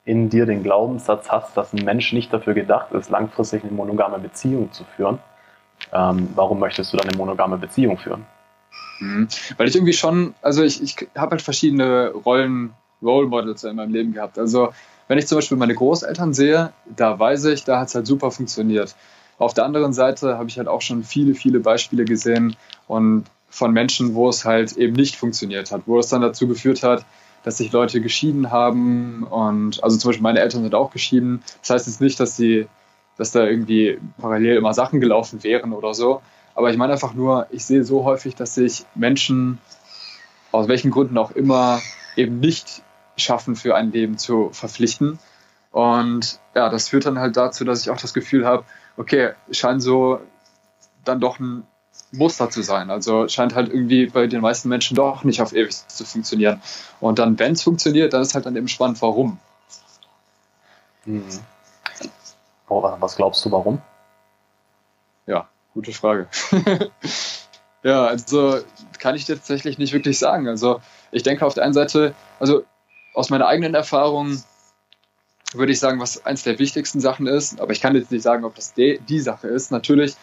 in 0.05 0.29
dir 0.29 0.45
den 0.45 0.63
Glaubenssatz 0.63 1.29
hast, 1.29 1.57
dass 1.57 1.73
ein 1.73 1.83
Mensch 1.83 2.13
nicht 2.13 2.31
dafür 2.31 2.53
gedacht 2.53 2.93
ist, 2.93 3.09
langfristig 3.09 3.63
eine 3.63 3.73
monogame 3.73 4.19
Beziehung 4.19 4.71
zu 4.71 4.85
führen, 4.95 5.19
ähm, 5.91 6.29
warum 6.35 6.59
möchtest 6.59 6.93
du 6.93 6.97
dann 6.97 7.09
eine 7.09 7.17
monogame 7.17 7.57
Beziehung 7.57 7.97
führen? 7.97 8.25
Mhm. 8.99 9.27
Weil 9.57 9.67
ich 9.67 9.75
irgendwie 9.75 9.93
schon, 9.93 10.33
also 10.41 10.63
ich, 10.63 10.81
ich 10.81 10.95
habe 11.15 11.31
halt 11.31 11.41
verschiedene 11.41 12.11
Rollen, 12.11 12.73
Role 13.01 13.27
Models 13.27 13.63
in 13.63 13.75
meinem 13.75 13.93
Leben 13.93 14.13
gehabt. 14.13 14.39
Also 14.39 14.69
wenn 15.07 15.17
ich 15.17 15.27
zum 15.27 15.37
Beispiel 15.37 15.57
meine 15.57 15.75
Großeltern 15.75 16.33
sehe, 16.33 16.71
da 16.85 17.19
weiß 17.19 17.45
ich, 17.45 17.63
da 17.63 17.79
hat 17.79 17.89
es 17.89 17.95
halt 17.95 18.07
super 18.07 18.31
funktioniert. 18.31 18.95
Auf 19.37 19.53
der 19.53 19.65
anderen 19.65 19.93
Seite 19.93 20.37
habe 20.37 20.49
ich 20.49 20.57
halt 20.57 20.67
auch 20.67 20.81
schon 20.81 21.03
viele, 21.03 21.35
viele 21.35 21.59
Beispiele 21.59 22.05
gesehen 22.05 22.55
und 22.87 23.25
von 23.49 23.71
Menschen, 23.71 24.13
wo 24.13 24.29
es 24.29 24.45
halt 24.45 24.73
eben 24.73 24.93
nicht 24.93 25.15
funktioniert 25.15 25.71
hat, 25.71 25.83
wo 25.85 25.99
es 25.99 26.09
dann 26.09 26.21
dazu 26.21 26.47
geführt 26.47 26.83
hat, 26.83 27.05
dass 27.43 27.57
sich 27.57 27.71
Leute 27.71 28.01
geschieden 28.01 28.51
haben 28.51 29.23
und 29.23 29.83
also 29.83 29.97
zum 29.97 30.09
Beispiel 30.09 30.23
meine 30.23 30.39
Eltern 30.39 30.63
sind 30.63 30.75
auch 30.75 30.91
geschieden. 30.91 31.41
Das 31.61 31.69
heißt 31.69 31.87
jetzt 31.87 32.01
nicht, 32.01 32.19
dass 32.19 32.35
sie, 32.35 32.67
dass 33.17 33.31
da 33.31 33.45
irgendwie 33.45 33.99
parallel 34.19 34.57
immer 34.57 34.73
Sachen 34.73 34.99
gelaufen 34.99 35.43
wären 35.43 35.71
oder 35.71 35.93
so, 35.93 36.21
aber 36.55 36.71
ich 36.71 36.77
meine 36.77 36.93
einfach 36.93 37.13
nur, 37.13 37.47
ich 37.51 37.65
sehe 37.65 37.83
so 37.83 38.03
häufig, 38.03 38.35
dass 38.35 38.55
sich 38.55 38.85
Menschen 38.95 39.59
aus 40.51 40.67
welchen 40.67 40.91
Gründen 40.91 41.17
auch 41.17 41.31
immer 41.31 41.81
eben 42.15 42.39
nicht 42.39 42.81
schaffen, 43.15 43.55
für 43.55 43.75
ein 43.75 43.91
Leben 43.91 44.17
zu 44.17 44.49
verpflichten. 44.51 45.19
Und 45.71 46.39
ja, 46.55 46.69
das 46.69 46.89
führt 46.89 47.05
dann 47.05 47.19
halt 47.19 47.37
dazu, 47.37 47.63
dass 47.63 47.81
ich 47.81 47.89
auch 47.89 48.01
das 48.01 48.13
Gefühl 48.13 48.45
habe, 48.45 48.63
okay, 48.97 49.33
scheint 49.51 49.83
so 49.83 50.19
dann 51.05 51.19
doch 51.19 51.39
ein 51.39 51.63
Muster 52.11 52.49
zu 52.49 52.61
sein. 52.61 52.89
Also 52.89 53.27
scheint 53.27 53.55
halt 53.55 53.69
irgendwie 53.69 54.07
bei 54.07 54.27
den 54.27 54.41
meisten 54.41 54.69
Menschen 54.69 54.95
doch 54.95 55.23
nicht 55.23 55.41
auf 55.41 55.53
ewig 55.53 55.75
zu 55.87 56.05
funktionieren. 56.05 56.61
Und 56.99 57.19
dann, 57.19 57.37
wenn 57.39 57.53
es 57.53 57.63
funktioniert, 57.63 58.13
dann 58.13 58.21
ist 58.21 58.33
halt 58.33 58.45
dann 58.45 58.55
eben 58.55 58.67
spannend, 58.67 59.01
warum. 59.01 59.39
Mhm. 61.05 61.23
Oh, 62.69 62.83
was 62.99 63.15
glaubst 63.15 63.43
du, 63.45 63.51
warum? 63.51 63.81
Ja, 65.25 65.47
gute 65.73 65.93
Frage. 65.93 66.27
ja, 67.83 68.05
also 68.05 68.59
kann 68.99 69.15
ich 69.15 69.25
dir 69.25 69.35
tatsächlich 69.35 69.77
nicht 69.77 69.93
wirklich 69.93 70.19
sagen. 70.19 70.47
Also 70.47 70.81
ich 71.11 71.23
denke 71.23 71.45
auf 71.45 71.53
der 71.53 71.63
einen 71.63 71.73
Seite, 71.73 72.13
also 72.39 72.63
aus 73.13 73.29
meiner 73.29 73.47
eigenen 73.47 73.73
Erfahrung 73.73 74.41
würde 75.53 75.71
ich 75.71 75.79
sagen, 75.79 75.99
was 75.99 76.25
eins 76.25 76.43
der 76.43 76.59
wichtigsten 76.59 76.99
Sachen 76.99 77.25
ist, 77.25 77.61
aber 77.61 77.71
ich 77.71 77.79
kann 77.79 77.95
jetzt 77.95 78.11
nicht 78.11 78.21
sagen, 78.21 78.43
ob 78.43 78.55
das 78.55 78.73
die, 78.73 78.99
die 79.07 79.19
Sache 79.19 79.47
ist. 79.47 79.71
Natürlich 79.71 80.15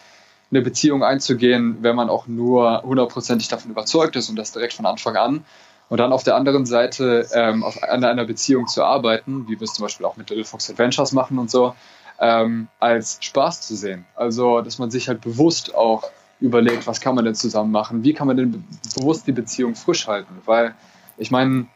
eine 0.55 0.63
Beziehung 0.63 1.03
einzugehen, 1.03 1.77
wenn 1.81 1.95
man 1.95 2.09
auch 2.09 2.27
nur 2.27 2.81
hundertprozentig 2.83 3.47
davon 3.47 3.71
überzeugt 3.71 4.15
ist 4.15 4.29
und 4.29 4.37
das 4.37 4.51
direkt 4.51 4.73
von 4.73 4.85
Anfang 4.85 5.15
an. 5.17 5.45
Und 5.87 5.99
dann 5.99 6.11
auf 6.11 6.23
der 6.23 6.35
anderen 6.35 6.65
Seite 6.65 7.27
ähm, 7.33 7.63
auf, 7.63 7.83
an 7.83 8.03
einer 8.03 8.25
Beziehung 8.25 8.67
zu 8.67 8.83
arbeiten, 8.83 9.47
wie 9.47 9.59
wir 9.59 9.65
es 9.65 9.73
zum 9.73 9.83
Beispiel 9.83 10.05
auch 10.05 10.17
mit 10.17 10.29
Little 10.29 10.45
Fox 10.45 10.69
Adventures 10.69 11.11
machen 11.11 11.37
und 11.37 11.51
so, 11.51 11.75
ähm, 12.19 12.69
als 12.79 13.17
Spaß 13.21 13.61
zu 13.61 13.75
sehen. 13.75 14.05
Also, 14.15 14.61
dass 14.61 14.79
man 14.79 14.89
sich 14.89 15.09
halt 15.09 15.21
bewusst 15.21 15.75
auch 15.75 16.09
überlegt, 16.39 16.87
was 16.87 17.01
kann 17.01 17.15
man 17.15 17.25
denn 17.25 17.35
zusammen 17.35 17.71
machen, 17.71 18.03
wie 18.03 18.13
kann 18.13 18.27
man 18.27 18.37
denn 18.37 18.63
bewusst 18.95 19.27
die 19.27 19.31
Beziehung 19.31 19.75
frisch 19.75 20.07
halten. 20.07 20.41
Weil 20.45 20.73
ich 21.17 21.29
meine, 21.29 21.67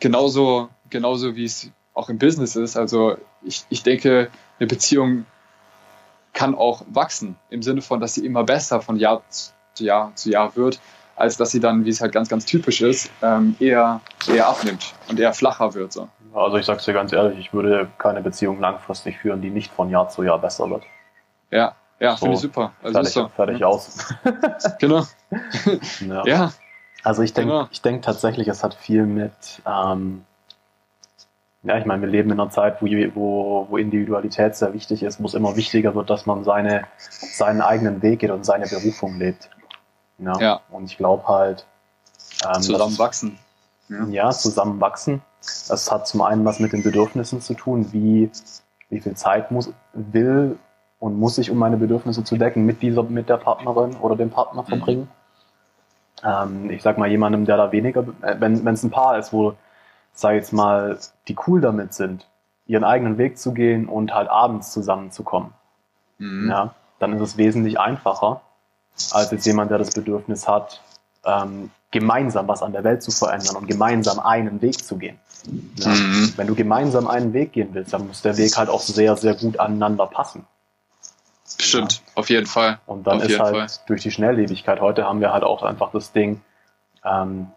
genauso, 0.00 0.68
genauso 0.90 1.36
wie 1.36 1.44
es 1.44 1.70
auch 1.94 2.08
im 2.08 2.18
Business 2.18 2.56
ist, 2.56 2.76
also 2.76 3.16
ich, 3.42 3.64
ich 3.68 3.82
denke, 3.82 4.30
eine 4.58 4.66
Beziehung 4.66 5.26
kann 6.36 6.54
auch 6.54 6.82
wachsen, 6.88 7.36
im 7.50 7.62
Sinne 7.62 7.82
von, 7.82 7.98
dass 7.98 8.14
sie 8.14 8.24
immer 8.24 8.44
besser 8.44 8.80
von 8.80 8.96
Jahr 8.96 9.22
zu 9.28 9.84
Jahr 9.84 10.12
zu 10.14 10.30
Jahr 10.30 10.54
wird, 10.54 10.78
als 11.16 11.36
dass 11.36 11.50
sie 11.50 11.60
dann, 11.60 11.84
wie 11.84 11.90
es 11.90 12.00
halt 12.00 12.12
ganz, 12.12 12.28
ganz 12.28 12.44
typisch 12.44 12.82
ist, 12.82 13.10
ähm, 13.22 13.56
eher, 13.58 14.00
eher 14.28 14.46
abnimmt 14.46 14.94
und 15.08 15.18
eher 15.18 15.32
flacher 15.32 15.74
wird. 15.74 15.92
So. 15.92 16.08
Also 16.34 16.58
ich 16.58 16.66
sag's 16.66 16.84
dir 16.84 16.92
ganz 16.92 17.12
ehrlich, 17.12 17.38
ich 17.38 17.52
würde 17.52 17.88
keine 17.98 18.20
Beziehung 18.20 18.60
langfristig 18.60 19.18
führen, 19.18 19.40
die 19.40 19.50
nicht 19.50 19.72
von 19.72 19.90
Jahr 19.90 20.08
zu 20.08 20.22
Jahr 20.22 20.38
besser 20.38 20.70
wird. 20.70 20.84
Ja, 21.50 21.74
ja, 21.98 22.12
so, 22.12 22.26
finde 22.26 22.34
ich 22.34 22.42
super. 22.42 22.72
Also 22.82 22.92
fertig, 22.92 23.12
so. 23.12 23.28
fertig 23.28 23.58
ja. 23.60 23.66
aus. 23.66 24.14
genau. 24.78 25.02
ja. 26.00 26.26
ja. 26.26 26.52
Also 27.02 27.22
ich 27.22 27.32
denke 27.32 27.52
genau. 27.52 27.68
ich 27.70 27.80
denk 27.80 28.02
tatsächlich, 28.02 28.48
es 28.48 28.62
hat 28.62 28.74
viel 28.74 29.06
mit, 29.06 29.62
ähm, 29.66 30.24
ja, 31.66 31.78
ich 31.78 31.84
meine, 31.84 32.02
wir 32.02 32.08
leben 32.08 32.30
in 32.30 32.40
einer 32.40 32.50
Zeit, 32.50 32.80
wo, 32.80 32.86
wo, 32.86 33.66
wo 33.68 33.76
Individualität 33.76 34.54
sehr 34.54 34.72
wichtig 34.72 35.02
ist, 35.02 35.20
wo 35.20 35.26
es 35.26 35.34
immer 35.34 35.56
wichtiger 35.56 35.94
wird, 35.94 36.10
dass 36.10 36.24
man 36.24 36.44
seine, 36.44 36.84
seinen 36.98 37.60
eigenen 37.60 38.02
Weg 38.02 38.20
geht 38.20 38.30
und 38.30 38.46
seine 38.46 38.66
Berufung 38.66 39.18
lebt. 39.18 39.50
Ja. 40.18 40.38
ja. 40.38 40.60
Und 40.70 40.84
ich 40.84 40.96
glaube 40.96 41.26
halt. 41.26 41.66
Ähm, 42.46 42.62
zusammenwachsen. 42.62 43.38
Ja. 43.88 44.06
ja, 44.06 44.30
zusammenwachsen. 44.30 45.22
Das 45.68 45.90
hat 45.90 46.06
zum 46.06 46.22
einen 46.22 46.44
was 46.44 46.60
mit 46.60 46.72
den 46.72 46.82
Bedürfnissen 46.82 47.40
zu 47.40 47.54
tun, 47.54 47.92
wie, 47.92 48.30
wie 48.88 49.00
viel 49.00 49.14
Zeit 49.14 49.50
muss, 49.50 49.72
will 49.92 50.58
und 50.98 51.18
muss 51.18 51.38
ich, 51.38 51.50
um 51.50 51.58
meine 51.58 51.76
Bedürfnisse 51.76 52.22
zu 52.22 52.36
decken, 52.36 52.64
mit 52.64 52.80
dieser, 52.82 53.02
mit 53.02 53.28
der 53.28 53.38
Partnerin 53.38 53.96
oder 53.96 54.16
dem 54.16 54.30
Partner 54.30 54.62
mhm. 54.62 54.66
verbringen. 54.66 55.08
Ähm, 56.24 56.70
ich 56.70 56.82
sag 56.82 56.96
mal, 56.96 57.08
jemandem, 57.08 57.44
der 57.44 57.56
da 57.56 57.72
weniger, 57.72 58.04
äh, 58.22 58.36
wenn 58.38 58.66
es 58.66 58.82
ein 58.82 58.90
Paar 58.90 59.18
ist, 59.18 59.32
wo, 59.32 59.54
sag 60.16 60.34
jetzt 60.34 60.52
mal, 60.52 60.98
die 61.28 61.36
cool 61.46 61.60
damit 61.60 61.94
sind, 61.94 62.26
ihren 62.66 62.84
eigenen 62.84 63.18
Weg 63.18 63.38
zu 63.38 63.52
gehen 63.52 63.88
und 63.88 64.12
halt 64.12 64.28
abends 64.28 64.72
zusammenzukommen, 64.72 65.52
mhm. 66.18 66.50
ja, 66.50 66.74
dann 66.98 67.12
ist 67.12 67.20
es 67.20 67.36
wesentlich 67.36 67.78
einfacher, 67.78 68.40
als 69.12 69.30
jetzt 69.30 69.46
jemand, 69.46 69.70
der 69.70 69.78
das 69.78 69.90
Bedürfnis 69.90 70.48
hat, 70.48 70.82
ähm, 71.24 71.70
gemeinsam 71.90 72.48
was 72.48 72.62
an 72.62 72.72
der 72.72 72.82
Welt 72.82 73.02
zu 73.02 73.10
verändern 73.10 73.56
und 73.56 73.66
gemeinsam 73.66 74.18
einen 74.18 74.62
Weg 74.62 74.84
zu 74.84 74.96
gehen. 74.96 75.18
Ja? 75.76 75.90
Mhm. 75.90 76.32
Wenn 76.36 76.46
du 76.46 76.54
gemeinsam 76.54 77.06
einen 77.06 77.32
Weg 77.32 77.52
gehen 77.52 77.68
willst, 77.72 77.92
dann 77.92 78.06
muss 78.08 78.22
der 78.22 78.36
Weg 78.36 78.56
halt 78.56 78.70
auch 78.70 78.80
sehr, 78.80 79.16
sehr 79.16 79.34
gut 79.34 79.60
aneinander 79.60 80.06
passen. 80.06 80.46
Stimmt, 81.58 81.94
ja. 81.94 82.00
auf 82.14 82.30
jeden 82.30 82.46
Fall. 82.46 82.80
Und 82.86 83.06
dann 83.06 83.18
auf 83.18 83.28
ist 83.28 83.38
halt 83.38 83.56
Fall. 83.56 83.66
durch 83.86 84.02
die 84.02 84.10
Schnelllebigkeit 84.10 84.80
heute 84.80 85.04
haben 85.04 85.20
wir 85.20 85.32
halt 85.32 85.44
auch 85.44 85.62
einfach 85.62 85.90
das 85.92 86.12
Ding, 86.12 86.40
ähm, 87.04 87.48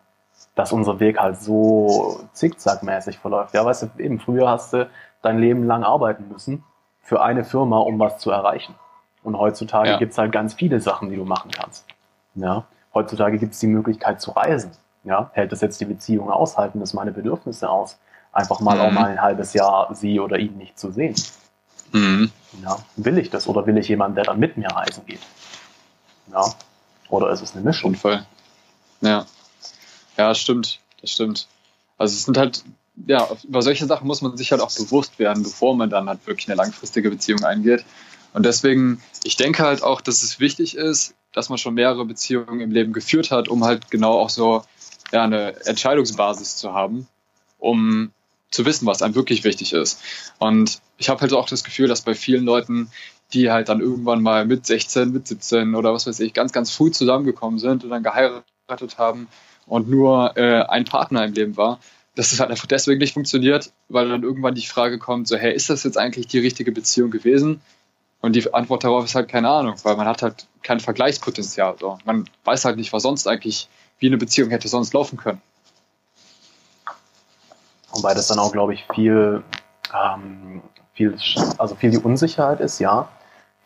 dass 0.60 0.74
unser 0.74 1.00
Weg 1.00 1.18
halt 1.18 1.42
so 1.42 2.20
zickzackmäßig 2.34 3.20
verläuft. 3.20 3.54
Ja, 3.54 3.64
weißt 3.64 3.84
du, 3.84 4.04
eben 4.04 4.20
früher 4.20 4.50
hast 4.50 4.74
du 4.74 4.90
dein 5.22 5.40
Leben 5.40 5.64
lang 5.64 5.86
arbeiten 5.86 6.28
müssen 6.28 6.66
für 7.02 7.22
eine 7.22 7.46
Firma, 7.46 7.78
um 7.78 7.98
was 7.98 8.18
zu 8.18 8.30
erreichen. 8.30 8.76
Und 9.24 9.38
heutzutage 9.38 9.92
ja. 9.92 9.98
gibt 9.98 10.12
es 10.12 10.18
halt 10.18 10.34
ganz 10.34 10.54
viele 10.56 10.82
Sachen, 10.82 11.12
die 11.12 11.16
du 11.16 11.24
machen 11.24 11.50
kannst. 11.52 11.86
Ja? 12.36 12.66
Heutzutage 12.94 13.38
gibt 13.38 13.54
es 13.54 13.62
die 13.62 13.68
Möglichkeit 13.68 14.20
zu 14.20 14.32
reisen. 14.32 14.72
Ja? 15.06 15.30
Hält 15.32 15.54
das 15.54 15.62
jetzt 15.62 15.80
die 15.80 15.86
Beziehung 15.86 16.30
aus? 16.30 16.58
Halten 16.58 16.82
das 16.82 16.94
meine 16.94 17.14
Bedürfnisse 17.14 17.70
aus? 17.70 17.98
Einfach 18.34 18.60
mal 18.60 18.76
mhm. 18.76 18.82
auch 18.82 18.92
mal 18.92 19.06
ein 19.06 19.22
halbes 19.22 19.54
Jahr 19.54 19.88
sie 19.96 20.20
oder 20.20 20.40
ihn 20.40 20.58
nicht 20.58 20.78
zu 20.78 20.92
sehen. 20.92 21.16
Mhm. 21.94 22.32
Ja? 22.62 22.76
Will 22.98 23.18
ich 23.18 23.30
das 23.30 23.48
oder 23.48 23.66
will 23.66 23.78
ich 23.78 23.88
jemanden, 23.88 24.16
der 24.16 24.26
dann 24.26 24.40
mit 24.40 24.58
mir 24.58 24.68
reisen 24.68 25.06
geht? 25.06 25.22
Ja? 26.34 26.44
Oder 27.08 27.30
ist 27.30 27.42
es 27.42 27.56
eine 27.56 27.64
Mischung? 27.64 27.96
Fall. 27.96 28.26
Ja. 29.00 29.26
Ja, 30.20 30.36
stimmt. 30.36 30.82
Das 31.00 31.12
stimmt. 31.14 31.48
Also 31.98 32.14
es 32.14 32.26
sind 32.26 32.38
halt, 32.38 32.66
ja, 33.08 33.26
über 33.48 33.62
solche 33.62 33.86
Sachen 33.86 34.06
muss 34.06 34.22
man 34.22 34.36
sich 34.36 34.52
halt 34.52 34.62
auch 34.62 34.76
bewusst 34.76 35.18
werden, 35.18 35.44
bevor 35.44 35.78
man 35.78 35.90
dann 35.90 36.10
halt 36.10 36.28
wirklich 36.28 36.50
eine 36.50 36.58
langfristige 36.58 37.10
Beziehung 37.10 37.46
eingeht. 37.46 37.86
Und 38.34 38.46
deswegen, 38.46 39.02
ich 39.24 39.38
denke 39.38 39.64
halt 39.64 39.82
auch, 39.82 40.02
dass 40.02 40.22
es 40.22 40.42
wichtig 40.42 40.76
ist, 40.76 41.16
dass 41.32 41.48
man 41.48 41.58
schon 41.58 41.74
mehrere 41.74 42.04
Beziehungen 42.04 42.60
im 42.60 42.72
Leben 42.72 42.92
geführt 42.92 43.32
hat, 43.32 43.48
um 43.48 43.64
halt 43.64 43.90
genau 43.92 44.20
auch 44.20 44.30
so 44.30 44.62
ja, 45.14 45.24
eine 45.24 45.66
Entscheidungsbasis 45.66 46.58
zu 46.58 46.74
haben, 46.74 47.08
um 47.58 48.12
zu 48.52 48.66
wissen, 48.66 48.86
was 48.88 49.02
einem 49.02 49.16
wirklich 49.16 49.46
wichtig 49.46 49.72
ist. 49.72 50.02
Und 50.38 50.82
ich 50.98 51.08
habe 51.08 51.22
halt 51.22 51.32
auch 51.32 51.48
das 51.48 51.64
Gefühl, 51.64 51.88
dass 51.88 52.02
bei 52.02 52.14
vielen 52.14 52.44
Leuten, 52.44 52.92
die 53.32 53.52
halt 53.52 53.70
dann 53.70 53.80
irgendwann 53.80 54.22
mal 54.22 54.46
mit 54.46 54.66
16, 54.66 55.14
mit 55.14 55.30
17 55.30 55.76
oder 55.76 55.94
was 55.94 56.08
weiß 56.08 56.20
ich, 56.20 56.34
ganz, 56.34 56.52
ganz 56.52 56.72
früh 56.72 56.92
zusammengekommen 56.92 57.58
sind 57.58 57.86
und 57.86 57.90
dann 57.90 58.04
geheiratet 58.04 58.98
haben 58.98 59.30
und 59.70 59.90
nur 59.90 60.36
äh, 60.36 60.64
ein 60.64 60.86
Partner 60.86 61.24
im 61.24 61.34
Leben 61.34 61.56
war, 61.56 61.80
dass 62.16 62.34
es 62.34 62.40
halt 62.40 62.50
einfach 62.50 62.66
deswegen 62.66 63.00
nicht 63.00 63.14
funktioniert, 63.14 63.72
weil 63.88 64.10
dann 64.10 64.24
irgendwann 64.24 64.56
die 64.56 64.66
Frage 64.66 65.00
kommt, 65.00 65.28
so, 65.28 65.38
hey, 65.38 65.54
ist 65.54 65.70
das 65.70 65.84
jetzt 65.84 65.98
eigentlich 65.98 66.28
die 66.28 66.40
richtige 66.40 66.72
Beziehung 66.72 67.12
gewesen? 67.12 67.62
Und 68.22 68.36
die 68.36 68.54
Antwort 68.54 68.84
darauf 68.84 69.06
ist 69.06 69.16
halt 69.16 69.30
keine 69.30 69.50
Ahnung, 69.50 69.76
weil 69.84 69.96
man 69.96 70.08
hat 70.08 70.22
halt 70.22 70.48
kein 70.62 70.82
Vergleichspotenzial. 70.82 71.78
So. 71.80 71.98
Man 72.04 72.26
weiß 72.44 72.66
halt 72.66 72.76
nicht, 72.76 72.92
was 72.92 73.04
sonst 73.04 73.28
eigentlich, 73.28 73.70
wie 74.00 74.08
eine 74.08 74.18
Beziehung 74.18 74.50
hätte 74.50 74.68
sonst 74.68 74.94
laufen 74.94 75.18
können. 75.18 75.42
Wobei 77.92 78.14
das 78.14 78.28
dann 78.28 78.40
auch, 78.40 78.52
glaube 78.52 78.74
ich, 78.74 78.86
viel, 78.94 79.44
ähm, 79.96 80.62
viel, 80.94 81.16
also 81.58 81.76
viel 81.76 81.92
die 81.92 81.98
Unsicherheit 81.98 82.60
ist, 82.60 82.80
ja. 82.80 83.08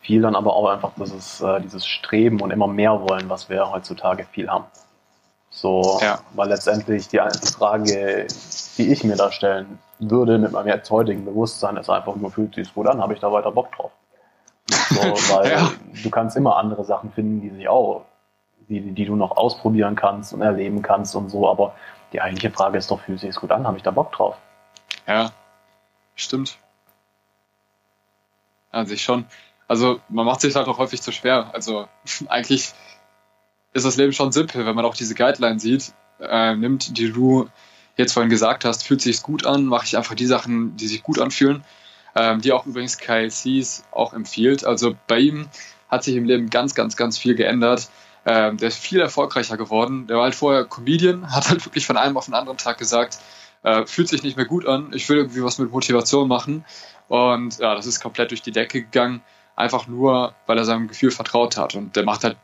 Viel 0.00 0.22
dann 0.22 0.36
aber 0.36 0.54
auch 0.54 0.68
einfach 0.68 0.92
dieses, 0.96 1.40
äh, 1.40 1.60
dieses 1.60 1.86
Streben 1.86 2.40
und 2.40 2.50
immer 2.50 2.68
mehr 2.68 3.00
wollen, 3.00 3.28
was 3.28 3.48
wir 3.48 3.70
heutzutage 3.70 4.26
viel 4.30 4.48
haben. 4.48 4.66
So, 5.54 6.00
ja. 6.02 6.18
weil 6.34 6.48
letztendlich 6.48 7.06
die 7.06 7.20
Frage, 7.56 8.26
die 8.76 8.92
ich 8.92 9.04
mir 9.04 9.14
da 9.14 9.30
stellen 9.30 9.78
würde 10.00 10.36
mit 10.36 10.50
meinem 10.50 10.66
jetzt 10.66 10.90
heutigen 10.90 11.24
Bewusstsein, 11.24 11.76
ist 11.76 11.88
einfach 11.88 12.16
nur, 12.16 12.32
fühlt 12.32 12.56
sich 12.56 12.74
gut 12.74 12.88
an, 12.88 13.00
habe 13.00 13.14
ich 13.14 13.20
da 13.20 13.30
weiter 13.30 13.52
Bock 13.52 13.70
drauf? 13.70 13.92
So, 14.68 15.00
weil 15.34 15.52
ja. 15.52 15.70
du 16.02 16.10
kannst 16.10 16.36
immer 16.36 16.56
andere 16.56 16.84
Sachen 16.84 17.12
finden, 17.12 17.40
die 17.40 17.50
sich 17.50 17.68
auch, 17.68 18.04
die, 18.68 18.80
die 18.80 19.04
du 19.04 19.14
noch 19.14 19.36
ausprobieren 19.36 19.94
kannst 19.94 20.32
und 20.32 20.42
erleben 20.42 20.82
kannst 20.82 21.14
und 21.14 21.28
so, 21.28 21.48
aber 21.48 21.76
die 22.12 22.20
eigentliche 22.20 22.50
Frage 22.50 22.76
ist 22.76 22.90
doch, 22.90 23.00
fühlt 23.00 23.20
sich 23.20 23.36
gut 23.36 23.52
an? 23.52 23.64
Habe 23.64 23.76
ich 23.76 23.84
da 23.84 23.92
Bock 23.92 24.10
drauf? 24.10 24.36
Ja, 25.06 25.30
stimmt. 26.16 26.58
An 28.72 28.86
sich 28.86 29.04
schon. 29.04 29.24
Also 29.68 30.00
man 30.08 30.26
macht 30.26 30.40
sich 30.40 30.56
halt 30.56 30.66
auch 30.66 30.78
häufig 30.78 31.00
zu 31.00 31.12
schwer. 31.12 31.50
Also 31.52 31.86
eigentlich 32.28 32.74
ist 33.74 33.84
das 33.84 33.96
Leben 33.96 34.12
schon 34.12 34.32
simpel, 34.32 34.64
wenn 34.64 34.74
man 34.74 34.84
auch 34.84 34.96
diese 34.96 35.14
Guideline 35.14 35.60
sieht, 35.60 35.92
äh, 36.20 36.54
nimmt, 36.54 36.96
die 36.96 37.12
du 37.12 37.48
jetzt 37.96 38.12
vorhin 38.12 38.30
gesagt 38.30 38.64
hast, 38.64 38.84
fühlt 38.84 39.02
sich 39.02 39.22
gut 39.22 39.44
an, 39.44 39.66
mache 39.66 39.84
ich 39.84 39.96
einfach 39.96 40.14
die 40.14 40.26
Sachen, 40.26 40.76
die 40.76 40.86
sich 40.86 41.02
gut 41.02 41.20
anfühlen 41.20 41.64
ähm, 42.14 42.40
die 42.40 42.52
auch 42.52 42.66
übrigens 42.66 42.98
Kyle 42.98 43.30
Cease 43.30 43.82
auch 43.90 44.12
empfiehlt. 44.12 44.64
Also 44.64 44.94
bei 45.06 45.18
ihm 45.18 45.48
hat 45.88 46.04
sich 46.04 46.16
im 46.16 46.24
Leben 46.24 46.50
ganz, 46.50 46.74
ganz, 46.74 46.96
ganz 46.96 47.18
viel 47.18 47.34
geändert. 47.34 47.88
Ähm, 48.26 48.56
der 48.56 48.68
ist 48.68 48.78
viel 48.78 49.00
erfolgreicher 49.00 49.56
geworden. 49.56 50.06
Der 50.06 50.16
war 50.16 50.24
halt 50.24 50.34
vorher 50.34 50.64
Comedian, 50.64 51.30
hat 51.34 51.48
halt 51.48 51.64
wirklich 51.64 51.86
von 51.86 51.96
einem 51.96 52.16
auf 52.16 52.26
den 52.26 52.34
anderen 52.34 52.58
Tag 52.58 52.78
gesagt, 52.78 53.18
äh, 53.62 53.86
fühlt 53.86 54.08
sich 54.08 54.22
nicht 54.22 54.36
mehr 54.36 54.46
gut 54.46 54.66
an, 54.66 54.92
ich 54.94 55.08
will 55.08 55.18
irgendwie 55.18 55.42
was 55.42 55.58
mit 55.58 55.70
Motivation 55.70 56.28
machen. 56.28 56.64
Und 57.08 57.58
ja, 57.58 57.74
das 57.74 57.86
ist 57.86 58.00
komplett 58.00 58.30
durch 58.30 58.42
die 58.42 58.52
Decke 58.52 58.82
gegangen, 58.82 59.22
einfach 59.56 59.86
nur, 59.86 60.34
weil 60.46 60.58
er 60.58 60.64
seinem 60.64 60.88
Gefühl 60.88 61.10
vertraut 61.10 61.56
hat. 61.56 61.74
Und 61.74 61.96
der 61.96 62.04
macht 62.04 62.24
halt 62.24 62.36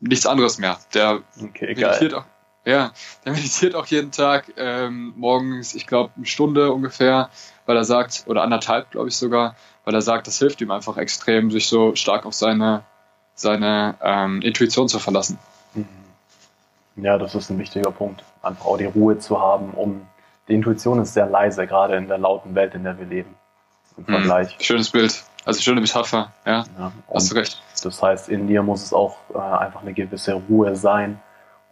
nichts 0.00 0.26
anderes 0.26 0.58
mehr. 0.58 0.78
Der 0.94 1.20
okay, 1.42 1.74
meditiert 1.74 2.14
auch, 2.14 2.24
ja, 2.64 2.92
der 3.24 3.32
meditiert 3.34 3.74
auch 3.74 3.86
jeden 3.86 4.10
Tag 4.10 4.52
ähm, 4.56 5.14
morgens, 5.16 5.74
ich 5.74 5.86
glaube, 5.86 6.12
eine 6.16 6.26
Stunde 6.26 6.72
ungefähr, 6.72 7.30
weil 7.66 7.76
er 7.76 7.84
sagt, 7.84 8.24
oder 8.26 8.42
anderthalb, 8.42 8.90
glaube 8.90 9.08
ich 9.08 9.16
sogar, 9.16 9.54
weil 9.84 9.94
er 9.94 10.02
sagt, 10.02 10.26
das 10.26 10.38
hilft 10.38 10.60
ihm 10.60 10.70
einfach 10.70 10.96
extrem, 10.96 11.50
sich 11.50 11.68
so 11.68 11.94
stark 11.94 12.26
auf 12.26 12.34
seine, 12.34 12.82
seine 13.34 13.96
ähm, 14.02 14.42
Intuition 14.42 14.88
zu 14.88 14.98
verlassen. 14.98 15.38
Mhm. 15.74 15.86
Ja, 16.96 17.16
das 17.16 17.34
ist 17.34 17.50
ein 17.50 17.58
wichtiger 17.58 17.90
Punkt. 17.90 18.24
Einfach 18.42 18.66
auch 18.66 18.78
die 18.78 18.86
Ruhe 18.86 19.18
zu 19.18 19.40
haben, 19.40 19.70
um 19.70 20.06
die 20.48 20.54
Intuition 20.54 21.00
ist 21.00 21.14
sehr 21.14 21.26
leise, 21.26 21.66
gerade 21.66 21.96
in 21.96 22.08
der 22.08 22.18
lauten 22.18 22.54
Welt, 22.54 22.74
in 22.74 22.84
der 22.84 22.98
wir 22.98 23.06
leben. 23.06 23.34
im 23.96 24.04
Vergleich. 24.04 24.58
Mhm. 24.58 24.62
Schönes 24.62 24.90
Bild. 24.90 25.22
Also 25.44 25.60
schöne 25.62 25.80
Metapher, 25.80 26.32
ja. 26.44 26.64
ja 26.78 26.92
hast 27.12 27.30
du 27.30 27.36
recht. 27.36 27.62
Das 27.82 28.02
heißt, 28.02 28.28
in 28.28 28.46
dir 28.46 28.62
muss 28.62 28.82
es 28.82 28.92
auch 28.92 29.16
äh, 29.34 29.38
einfach 29.38 29.82
eine 29.82 29.94
gewisse 29.94 30.34
Ruhe 30.34 30.76
sein, 30.76 31.20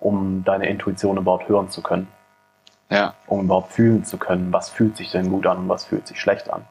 um 0.00 0.42
deine 0.44 0.68
Intuition 0.68 1.16
überhaupt 1.16 1.48
hören 1.48 1.68
zu 1.70 1.82
können. 1.82 2.08
Ja. 2.90 3.14
Um 3.26 3.44
überhaupt 3.44 3.72
fühlen 3.72 4.04
zu 4.04 4.16
können, 4.16 4.52
was 4.52 4.70
fühlt 4.70 4.96
sich 4.96 5.10
denn 5.10 5.28
gut 5.28 5.46
an 5.46 5.58
und 5.58 5.68
was 5.68 5.84
fühlt 5.84 6.06
sich 6.06 6.18
schlecht 6.18 6.50
an. 6.50 6.64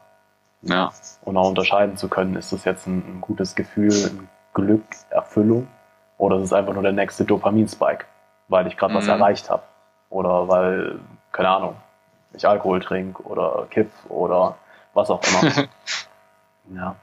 Ja. 0.62 0.90
Und 1.22 1.36
auch 1.36 1.48
unterscheiden 1.48 1.96
zu 1.96 2.08
können, 2.08 2.34
ist 2.34 2.52
das 2.52 2.64
jetzt 2.64 2.86
ein, 2.88 2.98
ein 2.98 3.20
gutes 3.20 3.54
Gefühl, 3.54 3.92
ein 3.92 4.28
Glück, 4.52 4.82
Erfüllung 5.10 5.68
oder 6.16 6.38
ist 6.38 6.44
es 6.44 6.52
einfach 6.52 6.74
nur 6.74 6.82
der 6.82 6.92
nächste 6.92 7.24
Dopaminspike, 7.24 8.04
weil 8.48 8.66
ich 8.66 8.76
gerade 8.76 8.92
mhm. 8.92 8.98
was 8.98 9.06
erreicht 9.06 9.50
habe. 9.50 9.62
Oder 10.10 10.48
weil, 10.48 10.98
keine 11.30 11.50
Ahnung, 11.50 11.76
ich 12.32 12.46
Alkohol 12.46 12.80
trinke 12.80 13.22
oder 13.22 13.66
kiff 13.70 13.90
oder 14.08 14.56
was 14.94 15.10
auch 15.10 15.22
immer. 15.22 15.52
ja. 16.74 16.96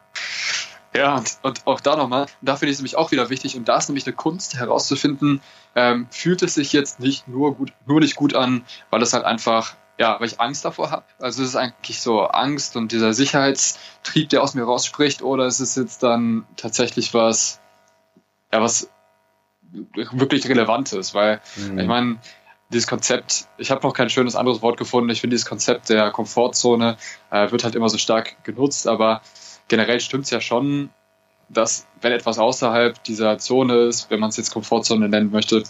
Ja, 0.95 1.21
und, 1.41 1.67
auch 1.67 1.81
da 1.81 1.97
nochmal, 1.97 2.27
da 2.41 2.55
finde 2.55 2.71
ich 2.71 2.75
es 2.75 2.79
nämlich 2.79 2.95
auch 2.95 3.11
wieder 3.11 3.29
wichtig, 3.29 3.57
und 3.57 3.67
da 3.67 3.77
ist 3.77 3.89
nämlich 3.89 4.05
eine 4.05 4.15
Kunst 4.15 4.55
herauszufinden, 4.55 5.41
ähm, 5.75 6.07
fühlt 6.09 6.41
es 6.41 6.53
sich 6.53 6.71
jetzt 6.71 7.01
nicht 7.01 7.27
nur 7.27 7.55
gut, 7.55 7.73
nur 7.85 7.99
nicht 7.99 8.15
gut 8.15 8.33
an, 8.33 8.63
weil 8.91 9.01
es 9.01 9.11
halt 9.11 9.25
einfach, 9.25 9.75
ja, 9.99 10.17
weil 10.19 10.27
ich 10.27 10.39
Angst 10.39 10.63
davor 10.63 10.91
habe. 10.91 11.03
Also 11.19 11.43
ist 11.43 11.49
es 11.49 11.55
eigentlich 11.57 11.99
so 11.99 12.21
Angst 12.21 12.77
und 12.77 12.93
dieser 12.93 13.13
Sicherheitstrieb, 13.13 14.29
der 14.29 14.41
aus 14.41 14.53
mir 14.53 14.63
rausspricht, 14.63 15.21
oder 15.21 15.47
ist 15.47 15.59
es 15.59 15.75
jetzt 15.75 16.01
dann 16.01 16.45
tatsächlich 16.55 17.13
was, 17.13 17.59
ja, 18.53 18.61
was 18.61 18.89
wirklich 19.73 20.47
Relevantes, 20.47 21.13
weil 21.13 21.41
mhm. 21.57 21.79
ich 21.79 21.87
meine, 21.87 22.19
dieses 22.69 22.87
Konzept, 22.87 23.47
ich 23.57 23.69
habe 23.69 23.85
noch 23.85 23.93
kein 23.93 24.09
schönes 24.09 24.35
anderes 24.35 24.61
Wort 24.61 24.77
gefunden, 24.77 25.09
ich 25.09 25.19
finde 25.21 25.35
dieses 25.35 25.47
Konzept 25.47 25.89
der 25.89 26.11
Komfortzone 26.11 26.95
äh, 27.31 27.51
wird 27.51 27.65
halt 27.65 27.75
immer 27.75 27.89
so 27.89 27.97
stark 27.97 28.43
genutzt, 28.43 28.87
aber 28.87 29.21
generell 29.67 29.99
stimmt 29.99 30.25
es 30.25 30.31
ja 30.31 30.41
schon, 30.41 30.89
dass 31.49 31.85
wenn 32.01 32.11
etwas 32.11 32.39
außerhalb 32.39 33.03
dieser 33.03 33.37
Zone 33.37 33.75
ist, 33.85 34.09
wenn 34.09 34.19
man 34.19 34.29
es 34.29 34.37
jetzt 34.37 34.51
Komfortzone 34.51 35.09
nennen 35.09 35.31
möchte, 35.31 35.63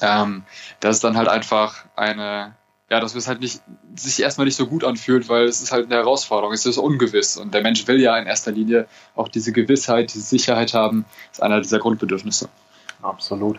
ähm, 0.00 0.44
dass 0.80 0.96
es 0.96 1.00
dann 1.00 1.16
halt 1.16 1.28
einfach 1.28 1.84
eine, 1.96 2.54
ja, 2.90 3.00
dass 3.00 3.14
es 3.14 3.26
halt 3.26 3.40
nicht, 3.40 3.60
sich 3.94 4.20
erstmal 4.20 4.44
nicht 4.44 4.56
so 4.56 4.66
gut 4.66 4.84
anfühlt, 4.84 5.28
weil 5.28 5.44
es 5.44 5.60
ist 5.60 5.72
halt 5.72 5.86
eine 5.86 5.96
Herausforderung, 5.96 6.52
es 6.52 6.66
ist 6.66 6.78
ungewiss 6.78 7.36
und 7.36 7.52
der 7.52 7.62
Mensch 7.62 7.86
will 7.86 8.00
ja 8.00 8.16
in 8.16 8.26
erster 8.26 8.52
Linie 8.52 8.86
auch 9.14 9.28
diese 9.28 9.52
Gewissheit, 9.52 10.12
diese 10.14 10.24
Sicherheit 10.24 10.74
haben, 10.74 11.04
ist 11.32 11.42
einer 11.42 11.60
dieser 11.60 11.78
Grundbedürfnisse. 11.78 12.48
Absolut. 13.02 13.58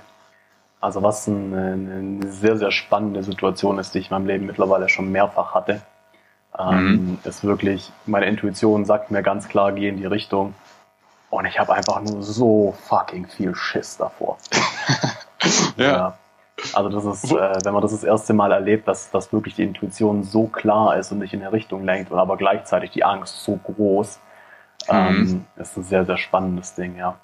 Also 0.79 1.01
was 1.01 1.27
eine, 1.27 1.73
eine 1.73 2.31
sehr, 2.31 2.57
sehr 2.57 2.71
spannende 2.71 3.23
Situation 3.23 3.79
ist, 3.79 3.93
die 3.93 3.99
ich 3.99 4.11
in 4.11 4.15
meinem 4.15 4.27
Leben 4.27 4.45
mittlerweile 4.45 4.87
schon 4.89 5.11
mehrfach 5.11 5.53
hatte, 5.53 5.81
ähm, 6.59 6.91
mhm. 6.91 7.19
ist 7.23 7.43
wirklich, 7.43 7.91
meine 8.05 8.25
Intuition 8.25 8.85
sagt 8.85 9.11
mir 9.11 9.23
ganz 9.23 9.47
klar, 9.47 9.71
geh 9.71 9.89
in 9.89 9.97
die 9.97 10.05
Richtung. 10.05 10.53
Und 11.29 11.45
ich 11.45 11.59
habe 11.59 11.73
einfach 11.73 12.01
nur 12.01 12.23
so 12.23 12.73
fucking 12.87 13.27
viel 13.27 13.53
Schiss 13.53 13.97
davor. 13.97 14.37
ja. 15.77 15.85
ja. 15.85 16.17
Also 16.73 16.89
das 16.89 17.23
ist, 17.23 17.31
äh, 17.31 17.59
wenn 17.63 17.73
man 17.73 17.81
das 17.81 17.91
das 17.91 18.03
erste 18.03 18.33
Mal 18.33 18.51
erlebt, 18.51 18.87
dass, 18.87 19.11
dass 19.11 19.31
wirklich 19.31 19.55
die 19.55 19.63
Intuition 19.63 20.23
so 20.23 20.47
klar 20.47 20.97
ist 20.97 21.11
und 21.11 21.19
nicht 21.19 21.33
in 21.33 21.41
eine 21.41 21.51
Richtung 21.51 21.83
lenkt 21.83 22.11
und 22.11 22.17
aber 22.17 22.37
gleichzeitig 22.37 22.91
die 22.91 23.03
Angst 23.03 23.43
so 23.43 23.57
groß, 23.57 24.19
ähm, 24.87 25.17
mhm. 25.17 25.45
ist 25.61 25.77
ein 25.77 25.83
sehr, 25.83 26.05
sehr 26.05 26.17
spannendes 26.17 26.73
Ding, 26.73 26.97
ja. 26.97 27.17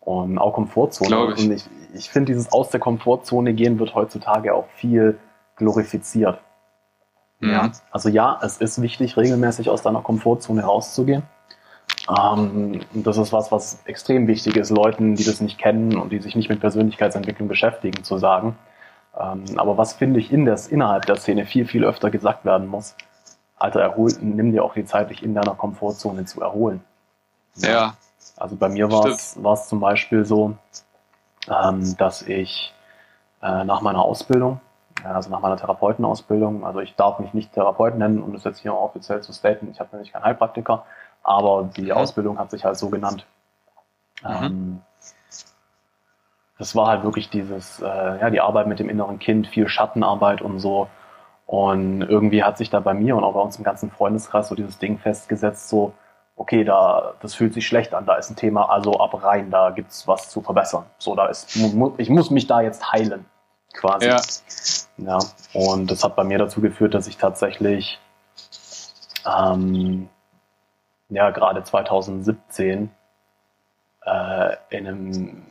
Und 0.00 0.38
auch 0.38 0.54
Komfortzone. 0.54 1.08
Glaube 1.08 1.34
ich. 1.34 1.44
Und 1.44 1.52
ich, 1.52 1.64
ich 1.94 2.10
finde, 2.10 2.32
dieses 2.32 2.52
aus 2.52 2.70
der 2.70 2.80
Komfortzone 2.80 3.54
gehen 3.54 3.78
wird 3.78 3.94
heutzutage 3.94 4.54
auch 4.54 4.66
viel 4.76 5.18
glorifiziert. 5.56 6.40
Ja. 7.40 7.70
Also 7.90 8.08
ja, 8.08 8.38
es 8.42 8.58
ist 8.58 8.82
wichtig, 8.82 9.16
regelmäßig 9.16 9.70
aus 9.70 9.82
deiner 9.82 10.02
Komfortzone 10.02 10.62
rauszugehen. 10.62 11.22
Ähm, 12.08 12.80
das 12.92 13.18
ist 13.18 13.32
was, 13.32 13.52
was 13.52 13.80
extrem 13.84 14.26
wichtig 14.26 14.56
ist, 14.56 14.70
Leuten, 14.70 15.14
die 15.14 15.24
das 15.24 15.40
nicht 15.40 15.58
kennen 15.58 15.96
und 15.96 16.10
die 16.10 16.20
sich 16.20 16.34
nicht 16.36 16.48
mit 16.48 16.60
Persönlichkeitsentwicklung 16.60 17.48
beschäftigen, 17.48 18.02
zu 18.02 18.18
sagen. 18.18 18.56
Ähm, 19.18 19.44
aber 19.56 19.76
was 19.76 19.94
finde 19.94 20.20
ich 20.20 20.32
in 20.32 20.44
der, 20.44 20.58
innerhalb 20.70 21.06
der 21.06 21.16
Szene 21.16 21.44
viel, 21.44 21.66
viel 21.66 21.84
öfter 21.84 22.10
gesagt 22.10 22.44
werden 22.44 22.66
muss, 22.66 22.96
Alter, 23.56 23.80
erhol, 23.80 24.12
nimm 24.20 24.52
dir 24.52 24.64
auch 24.64 24.74
die 24.74 24.84
Zeit, 24.84 25.10
dich 25.10 25.22
in 25.22 25.34
deiner 25.34 25.54
Komfortzone 25.54 26.24
zu 26.24 26.40
erholen. 26.40 26.80
Ja. 27.56 27.70
ja. 27.70 27.94
Also 28.36 28.56
bei 28.56 28.68
mir 28.68 28.90
war 28.90 29.06
es 29.06 29.68
zum 29.68 29.80
Beispiel 29.80 30.24
so, 30.24 30.56
ähm, 31.48 31.96
dass 31.96 32.22
ich 32.22 32.72
äh, 33.42 33.64
nach 33.64 33.80
meiner 33.80 34.02
Ausbildung, 34.02 34.60
also 35.04 35.30
nach 35.30 35.40
meiner 35.40 35.56
Therapeutenausbildung, 35.56 36.64
also 36.64 36.80
ich 36.80 36.94
darf 36.96 37.18
mich 37.18 37.34
nicht 37.34 37.52
Therapeut 37.52 37.96
nennen, 37.96 38.22
um 38.22 38.32
das 38.32 38.44
jetzt 38.44 38.58
hier 38.60 38.74
offiziell 38.74 39.20
zu 39.20 39.32
staten, 39.32 39.68
ich 39.70 39.80
habe 39.80 39.90
nämlich 39.92 40.12
keinen 40.12 40.24
Heilpraktiker, 40.24 40.84
aber 41.22 41.70
die 41.76 41.86
mhm. 41.86 41.92
Ausbildung 41.92 42.38
hat 42.38 42.50
sich 42.50 42.64
halt 42.64 42.76
so 42.76 42.88
genannt. 42.88 43.26
Mhm. 44.22 44.30
Ähm, 44.42 44.82
das 46.58 46.74
war 46.74 46.88
halt 46.88 47.04
wirklich 47.04 47.30
dieses, 47.30 47.80
äh, 47.80 47.86
ja, 47.86 48.30
die 48.30 48.40
Arbeit 48.40 48.66
mit 48.66 48.80
dem 48.80 48.88
inneren 48.88 49.18
Kind, 49.18 49.46
viel 49.46 49.68
Schattenarbeit 49.68 50.42
und 50.42 50.58
so. 50.58 50.88
Und 51.46 52.02
irgendwie 52.02 52.42
hat 52.42 52.58
sich 52.58 52.68
da 52.68 52.80
bei 52.80 52.94
mir 52.94 53.16
und 53.16 53.24
auch 53.24 53.32
bei 53.32 53.40
uns 53.40 53.56
im 53.56 53.64
ganzen 53.64 53.90
Freundeskreis 53.90 54.48
so 54.48 54.54
dieses 54.54 54.78
Ding 54.78 54.98
festgesetzt, 54.98 55.68
so, 55.68 55.94
okay, 56.36 56.64
da, 56.64 57.14
das 57.20 57.34
fühlt 57.34 57.54
sich 57.54 57.66
schlecht 57.66 57.94
an, 57.94 58.06
da 58.06 58.16
ist 58.16 58.30
ein 58.30 58.36
Thema, 58.36 58.68
also 58.68 58.98
ab 58.98 59.22
rein, 59.22 59.50
da 59.50 59.70
gibt's 59.70 60.06
was 60.06 60.28
zu 60.28 60.42
verbessern. 60.42 60.84
So, 60.98 61.14
da 61.14 61.26
ist, 61.26 61.56
ich 61.96 62.10
muss 62.10 62.30
mich 62.30 62.46
da 62.46 62.60
jetzt 62.60 62.92
heilen, 62.92 63.24
quasi. 63.72 64.06
Ja. 64.06 64.20
ja. 64.98 65.18
Und 65.52 65.90
das 65.90 66.04
hat 66.04 66.16
bei 66.16 66.24
mir 66.24 66.38
dazu 66.38 66.60
geführt, 66.60 66.94
dass 66.94 67.06
ich 67.06 67.16
tatsächlich, 67.16 67.98
ähm, 69.26 70.08
ja, 71.08 71.30
gerade 71.30 71.64
2017 71.64 72.90
äh, 74.04 74.56
in 74.70 74.86
einem 74.86 75.46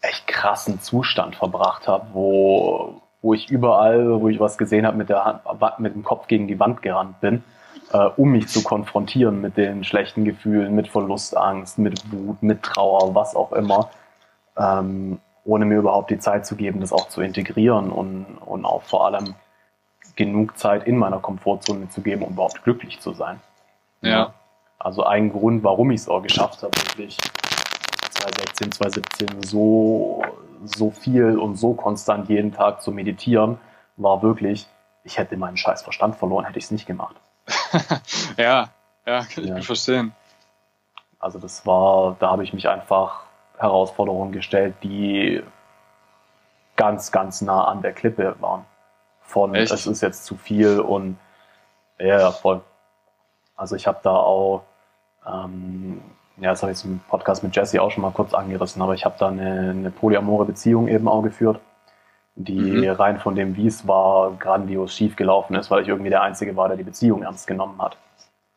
echt 0.00 0.26
krassen 0.26 0.80
Zustand 0.80 1.36
verbracht 1.36 1.88
habe, 1.88 2.06
wo, 2.12 3.02
wo 3.22 3.34
ich 3.34 3.50
überall, 3.50 4.20
wo 4.20 4.28
ich 4.28 4.38
was 4.38 4.58
gesehen 4.58 4.86
habe, 4.86 4.96
mit, 4.96 5.08
der 5.08 5.24
Hand, 5.24 5.42
mit 5.78 5.94
dem 5.94 6.04
Kopf 6.04 6.26
gegen 6.28 6.46
die 6.46 6.60
Wand 6.60 6.82
gerannt 6.82 7.20
bin 7.20 7.42
äh, 7.92 8.08
um 8.16 8.30
mich 8.30 8.48
zu 8.48 8.62
konfrontieren 8.62 9.40
mit 9.40 9.56
den 9.56 9.84
schlechten 9.84 10.24
Gefühlen, 10.24 10.74
mit 10.74 10.88
Verlustangst, 10.88 11.78
mit 11.78 12.12
Wut, 12.12 12.42
mit 12.42 12.62
Trauer, 12.62 13.14
was 13.14 13.36
auch 13.36 13.52
immer, 13.52 13.90
ähm, 14.56 15.18
ohne 15.46 15.64
mir 15.64 15.78
überhaupt 15.78 16.10
die 16.10 16.18
Zeit 16.18 16.44
zu 16.44 16.56
geben, 16.56 16.80
das 16.80 16.92
auch 16.92 17.08
zu 17.08 17.22
integrieren 17.22 17.90
und, 17.90 18.24
und 18.44 18.64
auch 18.64 18.82
vor 18.82 19.06
allem 19.06 19.34
genug 20.16 20.58
Zeit 20.58 20.86
in 20.86 20.96
meiner 20.96 21.18
Komfortzone 21.18 21.88
zu 21.88 22.00
geben, 22.02 22.22
um 22.22 22.32
überhaupt 22.32 22.62
glücklich 22.64 23.00
zu 23.00 23.12
sein. 23.12 23.40
Ja. 24.00 24.34
Also 24.78 25.04
ein 25.04 25.30
Grund, 25.30 25.62
warum 25.62 25.90
ich 25.90 26.02
es 26.02 26.08
auch 26.08 26.22
geschafft 26.22 26.62
habe, 26.62 26.76
wirklich 26.76 27.18
2016, 28.10 28.72
2017 28.72 29.42
so, 29.42 30.22
so 30.64 30.90
viel 30.90 31.38
und 31.38 31.56
so 31.56 31.74
konstant 31.74 32.28
jeden 32.28 32.52
Tag 32.52 32.82
zu 32.82 32.90
meditieren, 32.90 33.58
war 33.96 34.22
wirklich, 34.22 34.66
ich 35.04 35.18
hätte 35.18 35.36
meinen 35.36 35.56
scheiß 35.56 35.82
Verstand 35.82 36.16
verloren, 36.16 36.44
hätte 36.44 36.58
ich 36.58 36.64
es 36.64 36.70
nicht 36.70 36.86
gemacht. 36.86 37.16
ja, 38.36 38.68
ja, 39.06 39.24
kann 39.24 39.44
ich 39.44 39.50
ja. 39.50 39.60
verstehen. 39.60 40.12
Also 41.18 41.38
das 41.38 41.64
war, 41.66 42.16
da 42.18 42.30
habe 42.30 42.44
ich 42.44 42.52
mich 42.52 42.68
einfach 42.68 43.25
Herausforderungen 43.58 44.32
gestellt, 44.32 44.74
die 44.82 45.42
ganz, 46.76 47.10
ganz 47.12 47.40
nah 47.40 47.64
an 47.64 47.82
der 47.82 47.92
Klippe 47.92 48.36
waren. 48.40 48.64
Von 49.22 49.54
Echt? 49.54 49.72
es 49.72 49.86
ist 49.86 50.02
jetzt 50.02 50.24
zu 50.24 50.36
viel 50.36 50.80
und 50.80 51.18
ja, 51.98 52.30
voll. 52.30 52.60
Also 53.56 53.74
ich 53.74 53.86
habe 53.86 53.98
da 54.02 54.14
auch, 54.14 54.62
ähm, 55.26 56.02
ja, 56.36 56.50
das 56.50 56.62
habe 56.62 56.72
ich 56.72 56.84
im 56.84 57.00
Podcast 57.08 57.42
mit 57.42 57.56
Jesse 57.56 57.80
auch 57.80 57.90
schon 57.90 58.02
mal 58.02 58.12
kurz 58.12 58.34
angerissen, 58.34 58.82
aber 58.82 58.94
ich 58.94 59.04
habe 59.04 59.16
da 59.18 59.28
eine, 59.28 59.70
eine 59.70 59.90
polyamore 59.90 60.44
Beziehung 60.44 60.88
eben 60.88 61.08
auch 61.08 61.22
geführt 61.22 61.58
die 62.36 62.60
mhm. 62.60 62.90
rein 62.90 63.18
von 63.18 63.34
dem, 63.34 63.56
wie 63.56 63.66
es 63.66 63.88
war, 63.88 64.32
grandios 64.38 64.94
schief 64.94 65.16
gelaufen 65.16 65.54
ist, 65.56 65.70
weil 65.70 65.82
ich 65.82 65.88
irgendwie 65.88 66.10
der 66.10 66.22
Einzige 66.22 66.54
war, 66.54 66.68
der 66.68 66.76
die 66.76 66.84
Beziehung 66.84 67.22
ernst 67.22 67.46
genommen 67.46 67.80
hat. 67.80 67.96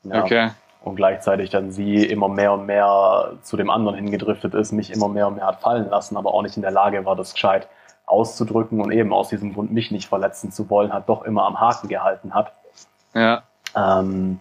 Ja. 0.04 0.24
Okay. 0.24 0.50
Und 0.82 0.96
gleichzeitig 0.96 1.50
dann 1.50 1.72
sie 1.72 2.06
immer 2.06 2.30
mehr 2.30 2.54
und 2.54 2.66
mehr 2.66 3.34
zu 3.42 3.58
dem 3.58 3.70
anderen 3.70 3.96
hingedriftet 3.98 4.54
ist, 4.54 4.72
mich 4.72 4.92
immer 4.92 5.10
mehr 5.10 5.28
und 5.28 5.36
mehr 5.36 5.46
hat 5.46 5.60
fallen 5.60 5.90
lassen, 5.90 6.16
aber 6.16 6.34
auch 6.34 6.42
nicht 6.42 6.56
in 6.56 6.62
der 6.62 6.72
Lage 6.72 7.04
war, 7.06 7.16
das 7.16 7.34
gescheit 7.34 7.68
auszudrücken 8.06 8.82
und 8.82 8.92
eben 8.92 9.14
aus 9.14 9.30
diesem 9.30 9.54
Grund 9.54 9.72
mich 9.72 9.92
nicht 9.92 10.08
verletzen 10.08 10.52
zu 10.52 10.70
wollen, 10.70 10.94
hat 10.94 11.10
doch 11.10 11.24
immer 11.24 11.46
am 11.46 11.60
Haken 11.60 11.90
gehalten 11.90 12.34
hat. 12.34 12.54
Ja. 13.14 13.44
Ähm, 13.76 14.40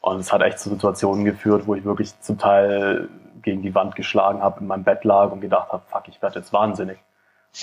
und 0.00 0.20
es 0.20 0.32
hat 0.32 0.42
echt 0.42 0.58
zu 0.58 0.70
Situationen 0.70 1.24
geführt, 1.24 1.66
wo 1.66 1.74
ich 1.74 1.84
wirklich 1.84 2.18
zum 2.20 2.38
Teil 2.38 3.08
gegen 3.42 3.62
die 3.62 3.74
Wand 3.74 3.96
geschlagen 3.96 4.42
habe, 4.42 4.60
in 4.60 4.66
meinem 4.66 4.84
Bett 4.84 5.04
lag 5.04 5.30
und 5.30 5.40
gedacht 5.40 5.72
habe, 5.72 5.82
fuck, 5.86 6.08
ich 6.08 6.20
werde 6.20 6.38
jetzt 6.38 6.52
wahnsinnig. 6.52 6.98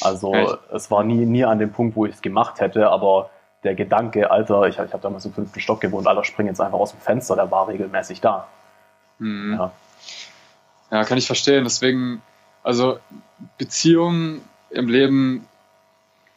Also 0.01 0.33
Echt? 0.33 0.57
es 0.71 0.91
war 0.91 1.03
nie, 1.03 1.25
nie 1.25 1.45
an 1.45 1.59
dem 1.59 1.71
Punkt, 1.71 1.95
wo 1.95 2.05
ich 2.05 2.15
es 2.15 2.21
gemacht 2.21 2.59
hätte, 2.59 2.89
aber 2.89 3.29
der 3.63 3.75
Gedanke, 3.75 4.29
Alter, 4.29 4.63
ich, 4.67 4.77
ich 4.77 4.93
habe 4.93 5.01
damals 5.01 5.25
im 5.25 5.33
fünften 5.33 5.59
Stock 5.59 5.81
gewohnt, 5.81 6.07
Alter, 6.07 6.23
spring 6.23 6.47
jetzt 6.47 6.61
einfach 6.61 6.77
aus 6.77 6.91
dem 6.91 6.99
Fenster, 6.99 7.35
der 7.35 7.49
war 7.51 7.67
regelmäßig 7.67 8.21
da. 8.21 8.47
Mhm. 9.19 9.53
Ja. 9.53 9.71
ja, 10.91 11.03
kann 11.03 11.17
ich 11.17 11.25
verstehen. 11.25 11.63
Deswegen, 11.63 12.21
also 12.63 12.99
Beziehungen 13.57 14.41
im 14.69 14.87
Leben, 14.87 15.47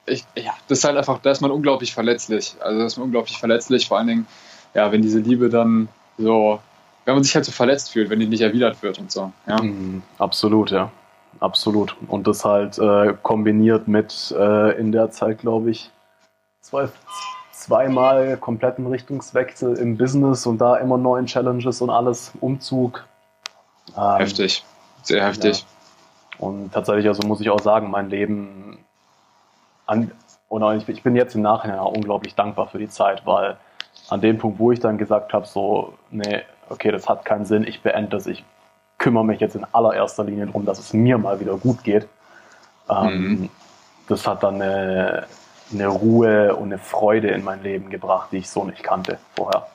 ich, 0.07 0.25
ja, 0.35 0.53
das 0.69 0.79
ist 0.79 0.85
halt 0.85 0.97
einfach, 0.97 1.21
da 1.21 1.31
ist 1.31 1.41
man 1.41 1.51
unglaublich 1.51 1.95
verletzlich. 1.95 2.57
Also 2.61 2.79
da 2.79 2.87
ist 2.87 2.97
man 2.97 3.05
unglaublich 3.07 3.39
verletzlich, 3.39 3.89
vor 3.89 3.99
allen 3.99 4.09
Dingen, 4.09 4.27
ja, 4.75 4.91
wenn 4.93 5.03
diese 5.03 5.19
Liebe 5.19 5.51
dann 5.51 5.89
so, 6.17 6.61
wenn 7.05 7.15
man 7.15 7.25
sich 7.25 7.35
halt 7.35 7.45
so 7.45 7.53
verletzt 7.53 7.93
fühlt, 7.93 8.11
wenn 8.11 8.21
die 8.21 8.27
nicht 8.27 8.41
erwidert 8.41 8.83
wird 8.83 8.99
und 8.99 9.11
so. 9.11 9.33
Ja. 9.47 9.61
Mhm, 9.63 10.03
absolut, 10.19 10.71
ja. 10.71 10.91
Absolut. 11.39 11.97
Und 12.09 12.27
das 12.27 12.45
halt 12.45 12.79
äh, 12.79 13.15
kombiniert 13.23 13.89
mit 13.89 14.35
äh, 14.37 14.79
in 14.79 14.93
der 14.93 15.11
Zeit, 15.11 15.39
glaube 15.39 15.71
ich, 15.71 15.91
zwei, 16.71 16.89
zweimal 17.53 18.37
kompletten 18.37 18.87
Richtungswechsel 18.87 19.77
im 19.77 19.97
Business 19.97 20.47
und 20.47 20.59
da 20.59 20.77
immer 20.77 20.97
neuen 20.97 21.27
Challenges 21.27 21.83
und 21.83 21.91
alles, 21.91 22.33
Umzug. 22.41 23.05
Ähm, 23.97 24.19
heftig, 24.19 24.65
sehr 25.03 25.25
heftig. 25.25 25.61
Ja. 25.61 26.47
Und 26.47 26.73
tatsächlich, 26.73 27.07
also 27.07 27.27
muss 27.27 27.41
ich 27.41 27.51
auch 27.51 27.61
sagen, 27.61 27.91
mein 27.91 28.09
Leben 28.09 28.79
an, 29.87 30.11
oder 30.49 30.75
ich, 30.75 30.89
ich 30.89 31.03
bin 31.03 31.17
jetzt 31.17 31.35
im 31.35 31.43
Nachhinein 31.43 31.79
auch 31.79 31.93
unglaublich 31.93 32.35
dankbar 32.35 32.69
für 32.69 32.79
die 32.79 32.89
Zeit, 32.89 33.27
weil 33.27 33.57
an 34.09 34.21
dem 34.21 34.39
Punkt, 34.39 34.59
wo 34.59 34.73
ich 34.73 34.81
dann 34.81 34.97
gesagt 34.97 35.33
habe, 35.33 35.47
so, 35.47 35.95
nee, 36.11 36.43
okay, 36.69 36.91
das 36.91 37.09
hat 37.09 37.25
keinen 37.25 37.45
Sinn, 37.45 37.65
ich 37.67 37.83
beende 37.83 38.11
das, 38.11 38.27
ich 38.27 38.45
kümmere 38.99 39.25
mich 39.25 39.41
jetzt 39.41 39.57
in 39.57 39.67
allererster 39.73 40.25
Linie 40.25 40.47
darum, 40.47 40.65
dass 40.65 40.79
es 40.79 40.93
mir 40.93 41.19
mal 41.19 41.41
wieder 41.41 41.57
gut 41.57 41.85
geht. 41.85 42.07
Ähm, 42.89 43.29
mhm. 43.29 43.49
Das 44.09 44.27
hat 44.27 44.43
dann 44.43 44.57
eine, 44.61 45.27
eine 45.73 45.89
Ruhe 45.89 46.55
und 46.57 46.73
eine 46.73 46.79
Freude 46.79 47.29
in 47.29 47.45
mein 47.45 47.63
Leben 47.63 47.91
gebracht, 47.91 48.31
die 48.33 48.39
ich 48.39 48.51
so 48.51 48.65
nicht 48.65 48.83
kannte 48.83 49.19
vorher. 49.35 49.67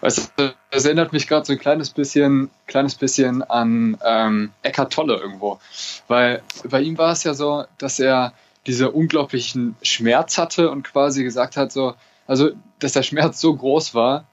Weißt 0.00 0.32
du, 0.36 0.54
das 0.70 0.84
erinnert 0.84 1.12
mich 1.12 1.26
gerade 1.26 1.46
so 1.46 1.52
ein 1.52 1.58
kleines 1.58 1.90
bisschen, 1.90 2.50
kleines 2.66 2.94
bisschen 2.94 3.42
an 3.42 3.96
ähm, 4.04 4.52
Eckhart 4.62 4.92
Tolle 4.92 5.16
irgendwo. 5.16 5.58
Weil 6.06 6.42
bei 6.64 6.80
ihm 6.80 6.98
war 6.98 7.12
es 7.12 7.24
ja 7.24 7.34
so, 7.34 7.64
dass 7.78 7.98
er 7.98 8.32
diese 8.66 8.90
unglaublichen 8.90 9.76
Schmerz 9.82 10.38
hatte 10.38 10.70
und 10.70 10.84
quasi 10.84 11.24
gesagt 11.24 11.56
hat, 11.56 11.72
so, 11.72 11.94
also, 12.26 12.50
dass 12.78 12.92
der 12.92 13.02
Schmerz 13.02 13.40
so 13.40 13.54
groß 13.54 13.94
war, 13.94 14.26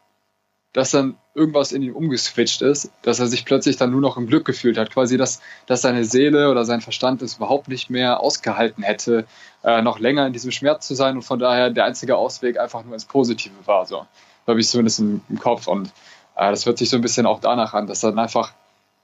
dass 0.73 0.91
dann 0.91 1.17
irgendwas 1.35 1.71
in 1.71 1.83
ihm 1.83 1.95
umgeswitcht 1.95 2.61
ist, 2.61 2.91
dass 3.03 3.19
er 3.19 3.27
sich 3.27 3.45
plötzlich 3.45 3.77
dann 3.77 3.91
nur 3.91 4.01
noch 4.01 4.17
im 4.17 4.27
Glück 4.27 4.45
gefühlt 4.45 4.77
hat. 4.77 4.91
Quasi, 4.91 5.17
dass, 5.17 5.41
dass 5.67 5.81
seine 5.81 6.03
Seele 6.03 6.49
oder 6.49 6.65
sein 6.65 6.81
Verstand 6.81 7.21
es 7.21 7.37
überhaupt 7.37 7.67
nicht 7.67 7.89
mehr 7.89 8.19
ausgehalten 8.19 8.83
hätte, 8.83 9.25
äh, 9.63 9.81
noch 9.81 9.99
länger 9.99 10.25
in 10.27 10.33
diesem 10.33 10.51
Schmerz 10.51 10.87
zu 10.87 10.95
sein 10.95 11.15
und 11.15 11.21
von 11.21 11.39
daher 11.39 11.69
der 11.69 11.85
einzige 11.85 12.17
Ausweg 12.17 12.59
einfach 12.59 12.83
nur 12.83 12.95
ins 12.95 13.05
Positive 13.05 13.53
war. 13.65 13.85
So 13.85 14.05
habe 14.47 14.59
ich 14.59 14.67
zumindest 14.67 14.99
im, 14.99 15.21
im 15.29 15.39
Kopf. 15.39 15.67
Und 15.67 15.87
äh, 16.35 16.49
das 16.49 16.65
hört 16.65 16.77
sich 16.77 16.89
so 16.89 16.97
ein 16.97 17.01
bisschen 17.01 17.25
auch 17.25 17.39
danach 17.39 17.73
an, 17.73 17.87
dass 17.87 18.01
dann 18.01 18.17
einfach 18.17 18.53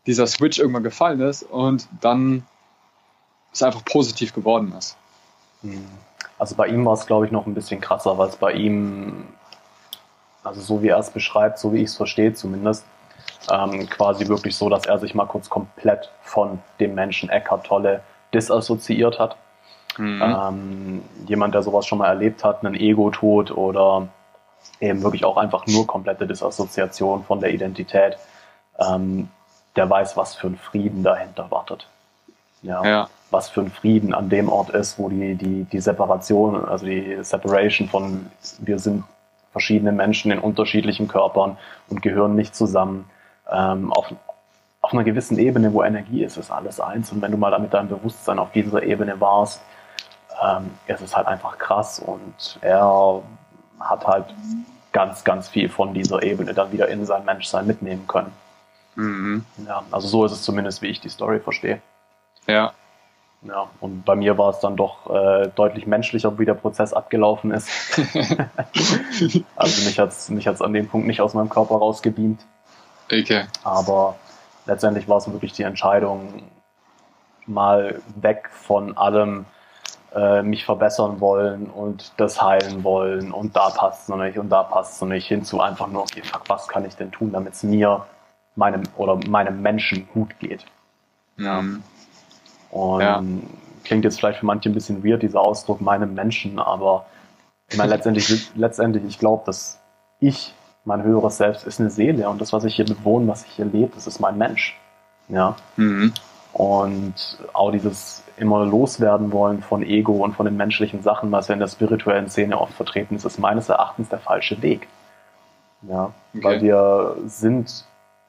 dieser 0.05 0.27
Switch 0.27 0.59
irgendwann 0.59 0.83
gefallen 0.83 1.21
ist 1.21 1.43
und 1.43 1.87
dann 2.01 2.45
es 3.53 3.63
einfach 3.63 3.85
positiv 3.85 4.33
geworden 4.33 4.73
ist. 4.77 4.97
Hm. 5.61 5.85
Also 6.37 6.55
bei 6.55 6.67
ihm 6.67 6.85
war 6.85 6.93
es, 6.93 7.05
glaube 7.05 7.25
ich, 7.25 7.31
noch 7.31 7.45
ein 7.45 7.53
bisschen 7.53 7.81
krasser, 7.81 8.17
weil 8.17 8.29
es 8.29 8.37
bei 8.37 8.53
ihm, 8.53 9.27
also 10.43 10.61
so 10.61 10.81
wie 10.81 10.89
er 10.89 10.97
es 10.97 11.09
beschreibt, 11.09 11.59
so 11.59 11.73
wie 11.73 11.79
ich 11.79 11.89
es 11.89 11.95
verstehe 11.95 12.33
zumindest, 12.33 12.85
ähm, 13.51 13.89
quasi 13.89 14.27
wirklich 14.27 14.55
so, 14.55 14.69
dass 14.69 14.85
er 14.85 14.99
sich 14.99 15.15
mal 15.15 15.25
kurz 15.25 15.49
komplett 15.49 16.11
von 16.21 16.59
dem 16.79 16.95
Menschen 16.95 17.29
Eckhart 17.29 17.65
Tolle 17.65 18.01
disassoziiert 18.33 19.19
hat. 19.19 19.35
Mhm. 19.97 20.21
Ähm, 20.21 21.03
jemand, 21.27 21.55
der 21.55 21.63
sowas 21.63 21.85
schon 21.85 21.97
mal 21.97 22.07
erlebt 22.07 22.43
hat, 22.43 22.63
einen 22.63 22.75
Ego-Tod 22.75 23.51
oder 23.51 24.07
eben 24.79 25.03
wirklich 25.03 25.25
auch 25.25 25.37
einfach 25.37 25.65
nur 25.67 25.87
komplette 25.87 26.27
Disassoziation 26.27 27.23
von 27.23 27.39
der 27.39 27.51
Identität, 27.51 28.17
ähm, 28.77 29.29
der 29.75 29.89
weiß, 29.89 30.15
was 30.15 30.35
für 30.35 30.47
ein 30.47 30.57
Frieden 30.57 31.03
dahinter 31.03 31.49
wartet. 31.51 31.87
Ja. 32.61 32.83
ja 32.83 33.09
was 33.31 33.49
für 33.49 33.61
ein 33.61 33.71
Frieden 33.71 34.13
an 34.13 34.29
dem 34.29 34.49
Ort 34.49 34.69
ist, 34.71 34.97
wo 34.97 35.09
die, 35.09 35.35
die, 35.35 35.63
die 35.65 35.79
Separation, 35.79 36.65
also 36.65 36.85
die 36.85 37.17
Separation 37.21 37.87
von 37.87 38.27
wir 38.59 38.79
sind 38.79 39.03
verschiedene 39.51 39.91
Menschen 39.91 40.31
in 40.31 40.39
unterschiedlichen 40.39 41.07
Körpern 41.07 41.57
und 41.89 42.01
gehören 42.01 42.35
nicht 42.35 42.55
zusammen. 42.55 43.09
Ähm, 43.51 43.91
auf, 43.91 44.13
auf 44.81 44.93
einer 44.93 45.03
gewissen 45.03 45.37
Ebene, 45.39 45.73
wo 45.73 45.83
Energie 45.83 46.23
ist, 46.23 46.37
ist 46.37 46.51
alles 46.51 46.79
eins. 46.79 47.11
Und 47.11 47.21
wenn 47.21 47.31
du 47.31 47.37
mal 47.37 47.57
mit 47.59 47.73
deinem 47.73 47.89
Bewusstsein 47.89 48.39
auf 48.39 48.51
dieser 48.51 48.83
Ebene 48.83 49.19
warst, 49.19 49.61
ähm, 50.43 50.71
ist 50.87 51.01
es 51.01 51.15
halt 51.15 51.27
einfach 51.27 51.57
krass. 51.57 51.99
Und 51.99 52.59
er 52.61 53.21
hat 53.79 54.05
halt 54.05 54.25
ganz, 54.91 55.23
ganz 55.23 55.49
viel 55.49 55.69
von 55.69 55.93
dieser 55.93 56.23
Ebene 56.23 56.53
dann 56.53 56.71
wieder 56.71 56.87
in 56.87 57.05
sein 57.05 57.25
Menschsein 57.25 57.67
mitnehmen 57.67 58.07
können. 58.07 58.31
Mhm. 58.95 59.45
Ja, 59.65 59.83
also 59.91 60.07
so 60.07 60.25
ist 60.25 60.31
es 60.31 60.43
zumindest, 60.43 60.81
wie 60.81 60.87
ich 60.87 60.99
die 60.99 61.09
Story 61.09 61.39
verstehe. 61.39 61.81
Ja, 62.47 62.73
ja, 63.41 63.69
und 63.79 64.03
bei 64.03 64.15
mir 64.15 64.37
war 64.37 64.49
es 64.49 64.59
dann 64.59 64.75
doch 64.75 65.09
äh, 65.09 65.49
deutlich 65.55 65.87
menschlicher, 65.87 66.37
wie 66.39 66.45
der 66.45 66.55
Prozess 66.55 66.93
abgelaufen 66.93 67.51
ist. 67.51 67.69
also 69.55 69.85
mich 69.85 69.97
hat 69.97 70.09
es 70.09 70.29
mich 70.29 70.45
hat's 70.45 70.61
an 70.61 70.73
dem 70.73 70.89
Punkt 70.89 71.07
nicht 71.07 71.21
aus 71.21 71.33
meinem 71.33 71.49
Körper 71.49 71.75
rausgebeamt. 71.75 72.41
Okay. 73.05 73.45
Aber 73.63 74.15
letztendlich 74.65 75.07
war 75.07 75.17
es 75.17 75.31
wirklich 75.31 75.53
die 75.53 75.63
Entscheidung, 75.63 76.43
mal 77.45 78.01
weg 78.15 78.49
von 78.51 78.97
allem 78.97 79.45
äh, 80.13 80.41
mich 80.43 80.65
verbessern 80.65 81.21
wollen 81.21 81.67
und 81.67 82.11
das 82.17 82.41
heilen 82.41 82.83
wollen 82.83 83.31
und 83.31 83.55
da 83.55 83.69
passt 83.69 84.03
es 84.03 84.09
noch 84.09 84.17
nicht 84.17 84.37
und 84.37 84.49
da 84.49 84.63
passt 84.63 84.95
es 84.95 85.01
noch 85.01 85.07
nicht, 85.07 85.27
hinzu 85.27 85.61
einfach 85.61 85.87
nur, 85.87 86.01
okay, 86.01 86.21
fuck, 86.23 86.43
was 86.47 86.67
kann 86.67 86.85
ich 86.85 86.95
denn 86.95 87.11
tun, 87.11 87.31
damit 87.31 87.53
es 87.53 87.63
mir, 87.63 88.05
meinem 88.55 88.83
oder 88.97 89.15
meinem 89.27 89.61
Menschen 89.61 90.07
gut 90.13 90.37
geht. 90.39 90.65
Ja. 91.37 91.63
Und 92.71 93.01
ja. 93.01 93.23
klingt 93.83 94.05
jetzt 94.05 94.19
vielleicht 94.19 94.39
für 94.39 94.45
manche 94.45 94.69
ein 94.69 94.73
bisschen 94.73 95.03
weird, 95.03 95.23
dieser 95.23 95.41
Ausdruck 95.41 95.81
meinem 95.81 96.13
Menschen, 96.13 96.59
aber 96.59 97.05
ich 97.69 97.77
meine, 97.77 97.91
letztendlich, 97.91 98.51
letztendlich, 98.55 99.03
ich 99.05 99.19
glaube, 99.19 99.43
dass 99.45 99.79
ich, 100.19 100.53
mein 100.85 101.03
höheres 101.03 101.37
Selbst, 101.37 101.67
ist 101.67 101.79
eine 101.79 101.89
Seele 101.89 102.29
und 102.29 102.41
das, 102.41 102.53
was 102.53 102.63
ich 102.63 102.75
hier 102.75 102.85
bewohne, 102.85 103.27
was 103.27 103.45
ich 103.45 103.51
hier 103.51 103.65
lebe, 103.65 103.91
das 103.93 104.07
ist 104.07 104.19
mein 104.19 104.37
Mensch. 104.37 104.79
Ja. 105.27 105.55
Mhm. 105.75 106.13
Und 106.53 107.37
auch 107.53 107.71
dieses 107.71 108.23
immer 108.37 108.65
loswerden 108.65 109.31
wollen 109.31 109.61
von 109.61 109.83
Ego 109.83 110.23
und 110.23 110.33
von 110.35 110.45
den 110.45 110.57
menschlichen 110.57 111.03
Sachen, 111.03 111.31
was 111.31 111.47
ja 111.47 111.53
in 111.53 111.59
der 111.59 111.67
spirituellen 111.67 112.29
Szene 112.29 112.59
oft 112.59 112.73
vertreten 112.73 113.15
ist, 113.15 113.25
ist 113.25 113.37
meines 113.37 113.69
Erachtens 113.69 114.09
der 114.09 114.19
falsche 114.19 114.61
Weg. 114.61 114.87
Ja. 115.83 116.11
Okay. 116.33 116.43
Weil 116.43 116.61
wir 116.61 117.17
sind 117.27 117.85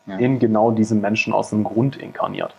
ja. 0.06 0.16
in 0.16 0.38
genau 0.38 0.70
diesem 0.70 1.00
Menschen 1.00 1.32
aus 1.32 1.50
dem 1.50 1.64
Grund 1.64 1.96
inkarniert. 1.96 2.54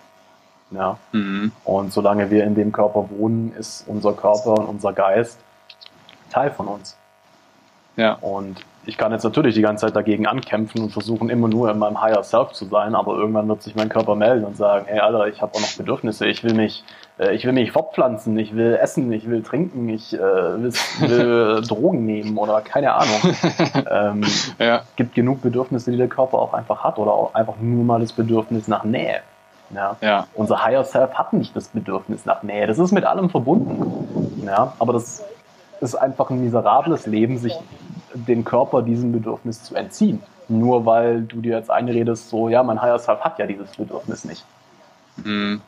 Ja. 0.71 0.97
Mhm. 1.11 1.51
Und 1.63 1.93
solange 1.93 2.29
wir 2.31 2.43
in 2.43 2.55
dem 2.55 2.71
Körper 2.71 3.09
wohnen, 3.09 3.53
ist 3.57 3.85
unser 3.87 4.13
Körper 4.13 4.53
und 4.53 4.65
unser 4.65 4.93
Geist 4.93 5.37
Teil 6.29 6.51
von 6.51 6.67
uns. 6.67 6.97
Ja. 7.97 8.13
Und 8.21 8.65
ich 8.85 8.97
kann 8.97 9.11
jetzt 9.11 9.23
natürlich 9.23 9.53
die 9.53 9.61
ganze 9.61 9.85
Zeit 9.85 9.95
dagegen 9.95 10.25
ankämpfen 10.25 10.81
und 10.81 10.91
versuchen 10.91 11.29
immer 11.29 11.47
nur 11.47 11.69
in 11.69 11.77
meinem 11.77 12.01
Higher 12.01 12.23
Self 12.23 12.53
zu 12.53 12.65
sein, 12.65 12.95
aber 12.95 13.15
irgendwann 13.15 13.47
wird 13.47 13.61
sich 13.61 13.75
mein 13.75 13.89
Körper 13.89 14.15
melden 14.15 14.43
und 14.43 14.57
sagen, 14.57 14.85
hey 14.87 14.99
Alter, 14.99 15.27
ich 15.27 15.41
habe 15.41 15.53
auch 15.53 15.61
noch 15.61 15.77
Bedürfnisse, 15.77 16.25
ich 16.25 16.43
will 16.43 16.53
mich, 16.53 16.83
äh, 17.19 17.35
ich 17.35 17.45
will 17.45 17.53
mich 17.53 17.71
fortpflanzen, 17.71 18.37
ich 18.39 18.55
will 18.55 18.77
essen, 18.81 19.11
ich 19.11 19.29
will 19.29 19.43
trinken, 19.43 19.87
ich 19.89 20.13
äh, 20.13 20.19
will, 20.19 20.73
will 20.99 21.61
Drogen 21.67 22.05
nehmen 22.05 22.37
oder 22.37 22.61
keine 22.61 22.93
Ahnung. 22.93 23.21
ähm, 23.91 24.23
ja. 24.57 24.81
gibt 24.95 25.13
genug 25.13 25.41
Bedürfnisse, 25.41 25.91
die 25.91 25.97
der 25.97 26.07
Körper 26.07 26.39
auch 26.39 26.53
einfach 26.53 26.83
hat 26.83 26.97
oder 26.97 27.11
auch 27.11 27.35
einfach 27.35 27.57
nur 27.59 27.83
mal 27.83 27.99
das 27.99 28.13
Bedürfnis 28.13 28.67
nach 28.67 28.83
Nähe. 28.83 29.21
Ja. 29.73 29.97
ja. 30.01 30.27
Unser 30.33 30.63
Higher 30.63 30.83
Self 30.83 31.13
hat 31.13 31.33
nicht 31.33 31.55
das 31.55 31.69
Bedürfnis 31.69 32.25
nach 32.25 32.43
Nähe. 32.43 32.67
Das 32.67 32.79
ist 32.79 32.91
mit 32.91 33.05
allem 33.05 33.29
verbunden. 33.29 34.43
Ja. 34.45 34.73
Aber 34.79 34.93
das 34.93 35.23
ist 35.79 35.95
einfach 35.95 36.29
ein 36.29 36.43
miserables 36.43 37.05
Leben, 37.07 37.37
sich 37.37 37.53
den 38.13 38.43
Körper 38.43 38.81
diesem 38.81 39.11
Bedürfnis 39.11 39.63
zu 39.63 39.75
entziehen. 39.75 40.21
Nur 40.47 40.85
weil 40.85 41.21
du 41.21 41.41
dir 41.41 41.57
jetzt 41.57 41.71
einredest, 41.71 42.29
so, 42.29 42.49
ja, 42.49 42.61
mein 42.63 42.81
Higher 42.81 42.99
Self 42.99 43.21
hat 43.21 43.39
ja 43.39 43.47
dieses 43.47 43.71
Bedürfnis 43.71 44.25
nicht. 44.25 44.43
Mhm. 45.17 45.61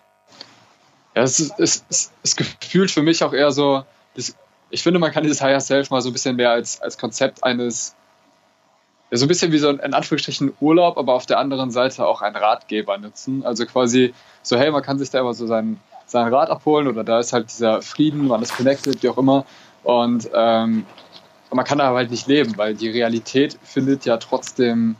Ja, 1.15 1.21
es 1.21 1.39
ist, 1.39 1.59
es, 1.59 1.85
ist, 1.89 2.13
es 2.23 2.35
gefühlt 2.35 2.91
für 2.91 3.01
mich 3.01 3.23
auch 3.23 3.33
eher 3.33 3.51
so, 3.51 3.83
das, 4.15 4.35
ich 4.69 4.83
finde, 4.83 4.99
man 4.99 5.11
kann 5.11 5.23
dieses 5.23 5.41
Higher 5.41 5.61
Self 5.61 5.89
mal 5.89 6.01
so 6.01 6.09
ein 6.09 6.13
bisschen 6.13 6.35
mehr 6.35 6.51
als, 6.51 6.81
als 6.81 6.97
Konzept 6.97 7.43
eines 7.43 7.95
ja, 9.13 9.17
so 9.17 9.25
ein 9.25 9.27
bisschen 9.27 9.51
wie 9.51 9.59
so 9.59 9.69
ein 9.69 9.77
in 9.77 9.93
Anführungsstrichen 9.93 10.53
Urlaub, 10.59 10.97
aber 10.97 11.13
auf 11.13 11.27
der 11.27 11.37
anderen 11.37 11.69
Seite 11.69 12.07
auch 12.07 12.23
ein 12.23 12.35
Ratgeber 12.35 12.97
nutzen. 12.97 13.45
Also 13.45 13.67
quasi 13.67 14.11
so, 14.41 14.57
hey, 14.57 14.71
man 14.71 14.81
kann 14.81 14.97
sich 14.97 15.11
da 15.11 15.19
immer 15.19 15.35
so 15.35 15.45
sein, 15.45 15.79
sein 16.07 16.33
Rat 16.33 16.49
abholen 16.49 16.87
oder 16.87 17.03
da 17.03 17.19
ist 17.19 17.31
halt 17.31 17.51
dieser 17.51 17.83
Frieden, 17.83 18.25
man 18.25 18.41
ist 18.41 18.57
connected, 18.57 19.03
wie 19.03 19.09
auch 19.09 19.19
immer. 19.19 19.45
Und 19.83 20.27
ähm, 20.33 20.87
man 21.51 21.63
kann 21.63 21.77
da 21.77 21.93
halt 21.93 22.09
nicht 22.09 22.25
leben, 22.25 22.57
weil 22.57 22.73
die 22.73 22.89
Realität 22.89 23.59
findet 23.61 24.03
ja 24.05 24.17
trotzdem 24.17 24.95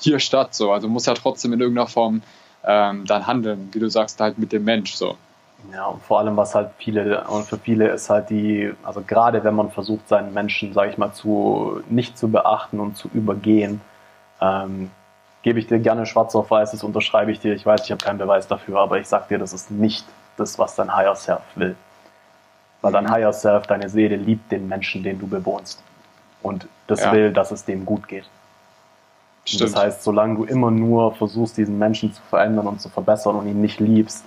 hier 0.00 0.18
statt. 0.18 0.52
So. 0.52 0.72
Also 0.72 0.88
muss 0.88 1.06
ja 1.06 1.14
trotzdem 1.14 1.52
in 1.52 1.60
irgendeiner 1.60 1.86
Form 1.86 2.22
ähm, 2.64 3.06
dann 3.06 3.28
handeln, 3.28 3.68
wie 3.70 3.78
du 3.78 3.88
sagst, 3.88 4.20
halt 4.20 4.38
mit 4.38 4.50
dem 4.50 4.64
Mensch. 4.64 4.96
So. 4.96 5.16
Ja, 5.72 5.86
und 5.86 6.02
vor 6.02 6.20
allem, 6.20 6.36
was 6.36 6.54
halt 6.54 6.70
viele, 6.78 7.24
und 7.28 7.46
für 7.46 7.58
viele 7.58 7.88
ist 7.88 8.08
halt 8.10 8.30
die, 8.30 8.72
also 8.84 9.02
gerade 9.06 9.42
wenn 9.44 9.54
man 9.54 9.70
versucht, 9.70 10.08
seinen 10.08 10.32
Menschen, 10.32 10.72
sage 10.72 10.90
ich 10.90 10.98
mal, 10.98 11.12
zu, 11.12 11.82
nicht 11.88 12.16
zu 12.16 12.28
beachten 12.30 12.80
und 12.80 12.96
zu 12.96 13.08
übergehen, 13.12 13.80
ähm, 14.40 14.90
gebe 15.42 15.58
ich 15.58 15.66
dir 15.66 15.78
gerne 15.78 16.06
schwarz 16.06 16.34
auf 16.34 16.50
weiß, 16.50 16.70
das 16.70 16.84
unterschreibe 16.84 17.32
ich 17.32 17.40
dir. 17.40 17.54
Ich 17.54 17.66
weiß, 17.66 17.82
ich 17.84 17.90
habe 17.90 18.02
keinen 18.02 18.18
Beweis 18.18 18.46
dafür, 18.46 18.78
aber 18.80 18.98
ich 18.98 19.08
sag 19.08 19.28
dir, 19.28 19.38
das 19.38 19.52
ist 19.52 19.70
nicht 19.70 20.06
das, 20.36 20.58
was 20.58 20.74
dein 20.76 20.94
Higher 20.94 21.16
Self 21.16 21.42
will. 21.56 21.76
Weil 22.80 22.92
dein. 22.92 23.10
Higher 23.10 23.32
Self, 23.32 23.66
deine 23.66 23.88
Seele 23.88 24.16
liebt 24.16 24.52
den 24.52 24.68
Menschen, 24.68 25.02
den 25.02 25.18
du 25.18 25.26
bewohnst. 25.26 25.82
und 26.40 26.68
das 26.86 27.00
Ja. 27.00 27.10
will, 27.12 27.32
dass 27.32 27.50
es 27.50 27.64
dem 27.64 27.84
gut 27.84 28.06
geht. 28.06 28.24
Das 29.58 29.74
heißt, 29.74 30.04
solange 30.04 30.36
du 30.36 30.44
immer 30.44 30.70
nur 30.70 31.14
versuchst, 31.16 31.56
diesen 31.56 31.78
Menschen 31.78 32.12
zu 32.12 32.22
verändern 32.22 32.68
und 32.68 32.80
zu 32.80 32.88
verbessern 32.88 33.34
und 33.34 33.48
ihn 33.48 33.60
nicht 33.60 33.80
liebst, 33.80 34.24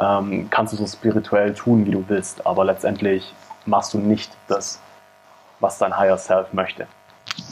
ähm, 0.00 0.48
kannst 0.50 0.72
du 0.72 0.76
so 0.76 0.86
spirituell 0.86 1.54
tun, 1.54 1.86
wie 1.86 1.90
du 1.90 2.04
willst. 2.08 2.46
Aber 2.46 2.64
letztendlich 2.64 3.32
machst 3.64 3.94
du 3.94 3.98
nicht 3.98 4.30
das, 4.48 4.80
was 5.60 5.78
dein 5.78 5.96
Higher 5.96 6.18
Self 6.18 6.52
möchte. 6.52 6.86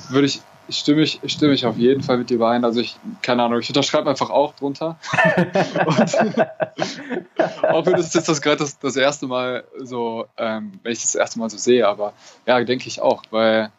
würde 0.09 0.27
ich, 0.27 0.43
stimme 0.69 1.03
ich, 1.03 1.21
stimme 1.27 1.53
ich 1.53 1.67
auf 1.67 1.77
jeden 1.77 2.03
Fall 2.03 2.19
mit 2.19 2.31
dir 2.31 2.37
überein. 2.37 2.65
Also 2.65 2.81
ich, 2.81 2.97
keine 3.23 3.43
Ahnung, 3.43 3.61
ich 3.61 3.69
unterschreibe 3.69 4.11
einfach 4.11 4.31
auch 4.31 4.55
drunter. 4.55 4.99
Auch 7.63 7.87
wenn 7.87 7.95
das 7.95 8.15
jetzt 8.15 8.29
das 8.29 8.41
gerade 8.41 8.59
das, 8.59 8.79
das 8.79 8.97
erste 8.97 9.27
Mal 9.27 9.65
so, 9.79 10.27
ähm, 10.37 10.79
wenn 10.83 10.93
ich 10.93 11.03
das 11.03 11.15
erste 11.15 11.39
Mal 11.39 11.51
so 11.51 11.59
sehe, 11.59 11.87
aber 11.87 12.13
ja, 12.47 12.63
denke 12.63 12.89
ich 12.89 13.01
auch, 13.01 13.23
weil 13.31 13.71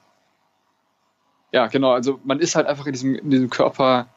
ja, 1.52 1.68
genau, 1.68 1.94
also 1.94 2.20
man 2.24 2.40
ist 2.40 2.56
halt 2.56 2.68
einfach 2.68 2.86
in 2.86 2.94
diesem, 2.94 3.16
in 3.16 3.30
diesem 3.30 3.50
Körper 3.50 4.08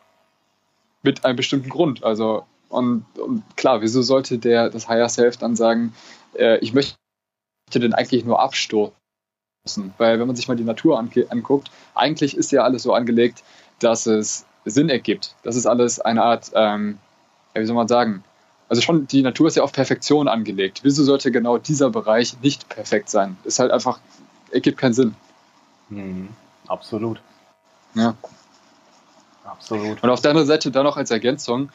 mit 1.02 1.24
einem 1.24 1.36
bestimmten 1.36 1.68
Grund. 1.68 2.02
Also 2.02 2.44
und, 2.68 3.04
und 3.18 3.42
klar, 3.56 3.80
wieso 3.80 4.02
sollte 4.02 4.38
der 4.38 4.70
das 4.70 4.88
Higher 4.88 5.08
Self 5.08 5.36
dann 5.36 5.56
sagen, 5.56 5.94
äh, 6.34 6.58
ich 6.58 6.72
möchte 6.72 6.96
den 7.74 7.94
eigentlich 7.94 8.24
nur 8.24 8.40
abstoßen? 8.40 8.92
Weil 9.98 10.18
wenn 10.18 10.26
man 10.26 10.36
sich 10.36 10.48
mal 10.48 10.56
die 10.56 10.64
Natur 10.64 10.98
anguckt, 10.98 11.70
eigentlich 11.94 12.36
ist 12.36 12.52
ja 12.52 12.62
alles 12.62 12.82
so 12.82 12.92
angelegt, 12.94 13.42
dass 13.80 14.06
es 14.06 14.46
Sinn 14.64 14.88
ergibt. 14.88 15.34
Das 15.42 15.56
ist 15.56 15.66
alles 15.66 16.00
eine 16.00 16.22
Art, 16.22 16.50
ähm, 16.54 16.98
wie 17.54 17.66
soll 17.66 17.76
man 17.76 17.88
sagen, 17.88 18.24
also 18.68 18.82
schon, 18.82 19.06
die 19.06 19.22
Natur 19.22 19.48
ist 19.48 19.56
ja 19.56 19.62
auf 19.62 19.72
Perfektion 19.72 20.28
angelegt. 20.28 20.80
Wieso 20.82 21.02
sollte 21.02 21.30
genau 21.30 21.58
dieser 21.58 21.90
Bereich 21.90 22.38
nicht 22.42 22.68
perfekt 22.68 23.08
sein? 23.08 23.38
Ist 23.44 23.58
halt 23.58 23.70
einfach, 23.70 23.98
ergibt 24.50 24.78
keinen 24.78 24.92
Sinn. 24.92 25.14
Mhm. 25.88 26.28
Absolut. 26.66 27.20
Ja. 27.94 28.14
Absolut. 29.44 30.02
Und 30.02 30.10
auf 30.10 30.20
der 30.20 30.32
anderen 30.32 30.46
Seite 30.46 30.70
dann 30.70 30.84
noch 30.84 30.98
als 30.98 31.10
Ergänzung, 31.10 31.70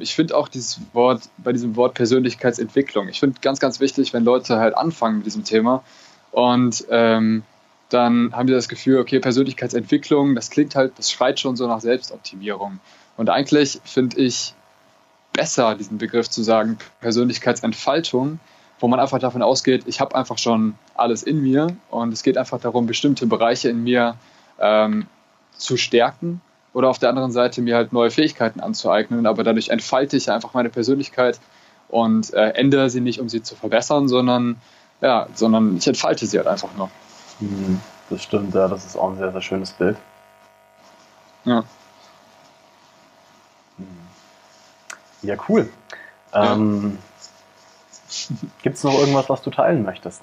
ich 0.00 0.14
finde 0.14 0.36
auch 0.36 0.48
dieses 0.48 0.80
Wort, 0.92 1.30
bei 1.38 1.52
diesem 1.52 1.76
Wort 1.76 1.94
Persönlichkeitsentwicklung, 1.94 3.08
ich 3.08 3.20
finde 3.20 3.40
ganz, 3.40 3.58
ganz 3.58 3.80
wichtig, 3.80 4.12
wenn 4.12 4.24
Leute 4.24 4.58
halt 4.58 4.76
anfangen 4.76 5.18
mit 5.18 5.26
diesem 5.26 5.44
Thema 5.44 5.82
und 6.30 6.84
ähm, 6.90 7.42
dann 7.88 8.34
haben 8.34 8.46
die 8.46 8.52
das 8.52 8.68
Gefühl, 8.68 8.98
okay, 8.98 9.20
Persönlichkeitsentwicklung, 9.20 10.34
das 10.34 10.50
klingt 10.50 10.74
halt, 10.74 10.98
das 10.98 11.10
schreit 11.10 11.40
schon 11.40 11.56
so 11.56 11.66
nach 11.66 11.80
Selbstoptimierung. 11.80 12.80
Und 13.16 13.28
eigentlich 13.28 13.80
finde 13.84 14.18
ich 14.18 14.54
besser, 15.32 15.74
diesen 15.74 15.98
Begriff 15.98 16.28
zu 16.28 16.42
sagen, 16.42 16.78
Persönlichkeitsentfaltung, 17.00 18.40
wo 18.80 18.88
man 18.88 18.98
einfach 18.98 19.18
davon 19.18 19.42
ausgeht, 19.42 19.84
ich 19.86 20.00
habe 20.00 20.14
einfach 20.14 20.38
schon 20.38 20.74
alles 20.94 21.22
in 21.22 21.42
mir 21.42 21.76
und 21.90 22.12
es 22.12 22.22
geht 22.22 22.38
einfach 22.38 22.60
darum, 22.60 22.86
bestimmte 22.86 23.26
Bereiche 23.26 23.68
in 23.68 23.84
mir 23.84 24.16
ähm, 24.58 25.06
zu 25.56 25.76
stärken 25.76 26.40
oder 26.74 26.88
auf 26.88 26.98
der 26.98 27.08
anderen 27.08 27.32
Seite 27.32 27.60
mir 27.60 27.76
halt 27.76 27.92
neue 27.92 28.10
Fähigkeiten 28.10 28.60
anzueignen, 28.60 29.26
aber 29.26 29.44
dadurch 29.44 29.68
entfalte 29.68 30.16
ich 30.16 30.30
einfach 30.30 30.54
meine 30.54 30.70
Persönlichkeit 30.70 31.38
und 31.88 32.32
äh, 32.32 32.50
ändere 32.50 32.88
sie 32.90 33.00
nicht, 33.00 33.20
um 33.20 33.28
sie 33.28 33.42
zu 33.42 33.54
verbessern, 33.54 34.08
sondern 34.08 34.60
ja, 35.00 35.26
sondern 35.34 35.76
ich 35.76 35.86
entfalte 35.86 36.26
sie 36.26 36.38
halt 36.38 36.46
einfach 36.46 36.74
nur. 36.76 36.90
Mhm. 37.40 37.80
Das 38.08 38.22
stimmt, 38.22 38.54
ja, 38.54 38.68
das 38.68 38.84
ist 38.84 38.96
auch 38.96 39.10
ein 39.10 39.18
sehr, 39.18 39.32
sehr 39.32 39.40
schönes 39.40 39.72
Bild. 39.72 39.96
Ja. 41.44 41.64
Mhm. 43.78 43.86
Ja, 45.22 45.36
cool. 45.48 45.68
Ja. 46.32 46.52
Ähm, 46.54 46.98
Gibt 48.62 48.76
es 48.76 48.84
noch 48.84 48.98
irgendwas, 48.98 49.28
was 49.28 49.42
du 49.42 49.50
teilen 49.50 49.84
möchtest? 49.84 50.22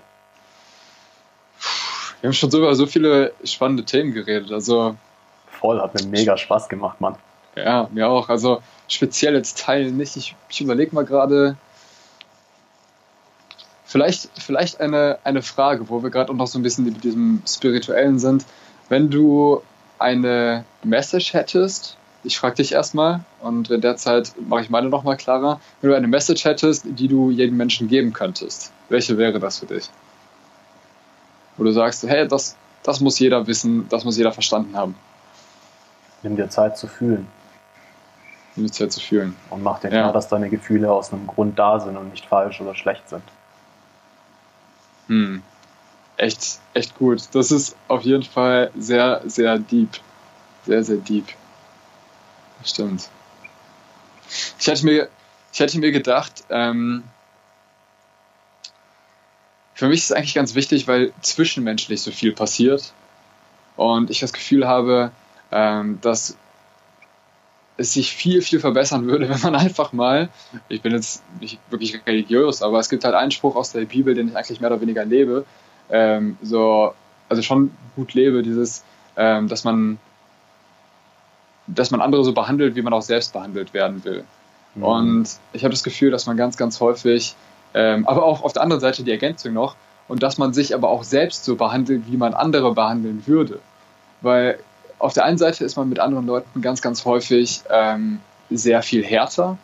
Wir 2.22 2.28
haben 2.28 2.34
schon 2.34 2.52
so 2.52 2.60
über 2.60 2.76
so 2.76 2.86
viele 2.86 3.34
spannende 3.44 3.86
Themen 3.86 4.14
geredet. 4.14 4.52
Also 4.52 4.96
Voll, 5.60 5.82
hat 5.82 5.94
mir 5.94 6.08
mega 6.08 6.38
Spaß 6.38 6.70
gemacht, 6.70 7.02
Mann. 7.02 7.16
ja, 7.56 7.90
mir 7.92 8.08
auch. 8.08 8.30
Also 8.30 8.62
speziell 8.88 9.36
jetzt 9.36 9.60
teilen 9.60 9.98
nicht. 9.98 10.16
Ich, 10.16 10.36
ich 10.50 10.62
überlege 10.62 10.96
mal 10.96 11.06
gerade. 11.06 11.58
Vielleicht, 13.84 14.30
vielleicht 14.40 14.80
eine, 14.80 15.18
eine 15.24 15.42
Frage, 15.42 15.90
wo 15.90 16.04
wir 16.04 16.12
gerade 16.12 16.32
auch 16.32 16.36
noch 16.36 16.48
so 16.48 16.60
ein 16.60 16.62
bisschen 16.62 16.86
mit 16.86 17.04
diesem 17.04 17.42
Spirituellen 17.48 18.20
sind. 18.20 18.46
Wenn 18.88 19.10
du 19.10 19.62
eine 19.98 20.64
Message 20.84 21.34
hättest, 21.34 21.98
ich 22.24 22.38
frage 22.38 22.56
dich 22.56 22.72
erstmal 22.72 23.22
und 23.42 23.70
in 23.72 23.82
der 23.82 23.98
Zeit 23.98 24.32
mache 24.48 24.62
ich 24.62 24.70
meine 24.70 24.90
nochmal 24.90 25.18
klarer. 25.18 25.60
Wenn 25.82 25.90
du 25.90 25.96
eine 25.98 26.08
Message 26.08 26.46
hättest, 26.46 26.86
die 26.86 27.08
du 27.08 27.32
jedem 27.32 27.58
Menschen 27.58 27.88
geben 27.88 28.14
könntest, 28.14 28.72
welche 28.90 29.18
wäre 29.18 29.40
das 29.40 29.60
für 29.60 29.66
dich? 29.66 29.90
Wo 31.58 31.64
du 31.64 31.72
sagst, 31.72 32.04
hey, 32.04 32.28
das, 32.28 32.56
das 32.84 33.00
muss 33.00 33.20
jeder 33.20 33.48
wissen, 33.48 33.88
das 33.90 34.06
muss 34.06 34.18
jeder 34.18 34.32
verstanden 34.32 34.78
haben, 34.78 34.96
Nimm 36.22 36.36
dir 36.36 36.50
Zeit 36.50 36.78
zu 36.78 36.88
fühlen 36.88 37.28
um 38.60 38.66
die 38.66 38.72
Zeit 38.72 38.92
zu 38.92 39.00
fühlen. 39.00 39.36
und 39.50 39.64
mach 39.64 39.80
dir 39.80 39.90
Ja. 39.90 40.02
klar, 40.02 40.14
dass 40.14 40.28
deine 40.28 40.50
Gefühle 40.50 40.92
aus 40.92 41.12
einem 41.14 41.28
Grund 41.28 41.58
da 41.58 41.80
sind 41.80 41.98
und 41.98 42.10
nicht 42.10 42.26
falsch 42.26 42.60
oder 42.62 42.76
schlecht 42.76 43.08
sind. 43.10 43.24
Hm. 45.08 45.44
Echt, 46.18 46.60
echt 46.74 46.96
gut. 46.96 47.24
Das 47.34 47.52
ist 47.52 47.76
auf 47.88 48.02
jeden 48.04 48.24
Fall 48.24 48.72
sehr, 48.78 49.22
sehr 49.26 49.58
deep. 49.58 50.00
Sehr, 50.66 50.84
sehr 50.84 50.98
deep. 50.98 51.28
Stimmt. 52.66 53.10
Ich 54.60 54.68
hätte 54.68 54.86
mir, 54.86 55.08
ich 55.54 55.60
hätte 55.60 55.80
mir 55.80 55.92
gedacht, 55.92 56.44
ähm, 56.50 57.06
für 59.74 59.88
mich 59.88 60.00
ist 60.02 60.06
es 60.10 60.12
eigentlich 60.12 60.36
ganz 60.36 60.56
wichtig, 60.56 60.88
weil 60.88 61.14
zwischenmenschlich 61.22 62.02
so 62.02 62.12
viel 62.12 62.34
passiert 62.34 62.92
und 63.78 64.10
ich 64.10 64.20
das 64.20 64.34
Gefühl 64.34 64.68
habe, 64.68 65.12
ähm, 65.52 66.00
dass 66.02 66.38
es 67.78 67.94
sich 67.94 68.14
viel, 68.14 68.42
viel 68.42 68.60
verbessern 68.60 69.06
würde, 69.06 69.30
wenn 69.30 69.42
man 69.42 69.56
einfach 69.56 69.94
mal, 69.94 70.30
ich 70.68 70.82
bin 70.82 70.94
jetzt 70.94 71.24
nicht 71.40 71.60
wirklich 71.70 72.00
religiös, 72.06 72.62
aber 72.62 72.80
es 72.80 72.90
gibt 72.90 73.04
halt 73.04 73.16
einen 73.16 73.32
Spruch 73.32 73.56
aus 73.56 73.72
der 73.72 73.86
Bibel, 73.86 74.14
den 74.14 74.30
ich 74.30 74.36
eigentlich 74.36 74.60
mehr 74.60 74.72
oder 74.72 74.82
weniger 74.82 75.06
lebe, 75.06 75.46
ähm, 75.90 76.38
so, 76.42 76.94
also 77.30 77.42
schon 77.42 77.72
gut 77.96 78.14
lebe, 78.14 78.44
dieses, 78.44 78.84
ähm, 79.16 79.48
dass 79.48 79.64
man, 79.64 79.98
dass 81.68 81.92
man 81.92 82.02
andere 82.02 82.24
so 82.24 82.34
behandelt, 82.34 82.76
wie 82.76 82.82
man 82.82 82.94
auch 82.94 83.02
selbst 83.02 83.34
behandelt 83.34 83.74
werden 83.74 84.04
will. 84.04 84.24
Mhm. 84.76 84.84
Und 84.84 85.30
ich 85.54 85.64
habe 85.64 85.72
das 85.72 85.84
Gefühl, 85.84 86.12
dass 86.12 86.26
man 86.26 86.38
ganz, 86.38 86.58
ganz 86.58 86.80
häufig, 86.80 87.36
ähm, 87.74 88.08
aber 88.08 88.24
auch 88.24 88.44
auf 88.44 88.54
der 88.54 88.64
anderen 88.64 88.82
Seite 88.82 89.04
die 89.04 89.12
Ergänzung 89.12 89.54
noch, 89.54 89.76
und 90.08 90.24
dass 90.24 90.40
man 90.40 90.54
sich 90.54 90.74
aber 90.74 90.90
auch 90.90 91.04
selbst 91.04 91.46
so 91.46 91.56
behandelt, 91.56 92.04
wie 92.08 92.18
man 92.18 92.34
andere 92.34 92.74
behandeln 92.74 93.24
würde. 93.28 93.60
Weil 94.22 94.60
auf 95.00 95.14
der 95.14 95.26
einen 95.26 95.38
Seite 95.38 95.64
ist 95.64 95.78
man 95.78 95.90
mit 95.90 96.00
anderen 96.00 96.28
Leuten 96.28 96.62
ganz, 96.62 96.82
ganz 96.82 97.06
häufig 97.06 97.62
ähm, 97.70 98.20
sehr 98.50 98.82
viel 98.84 99.04
härter 99.04 99.58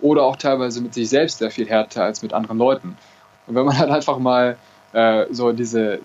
oder 0.00 0.22
auch 0.24 0.36
teilweise 0.36 0.80
mit 0.80 0.94
sich 0.94 1.08
selbst 1.08 1.38
sehr 1.38 1.50
viel 1.50 1.68
härter 1.68 2.04
als 2.04 2.22
mit 2.22 2.32
anderen 2.32 2.58
Leuten. 2.58 2.96
Und 3.46 3.54
wenn 3.54 3.64
man 3.64 3.78
halt 3.78 3.90
einfach 3.90 4.18
mal 4.18 4.56
äh, 4.92 5.26
so 5.30 5.52
diese, 5.52 6.00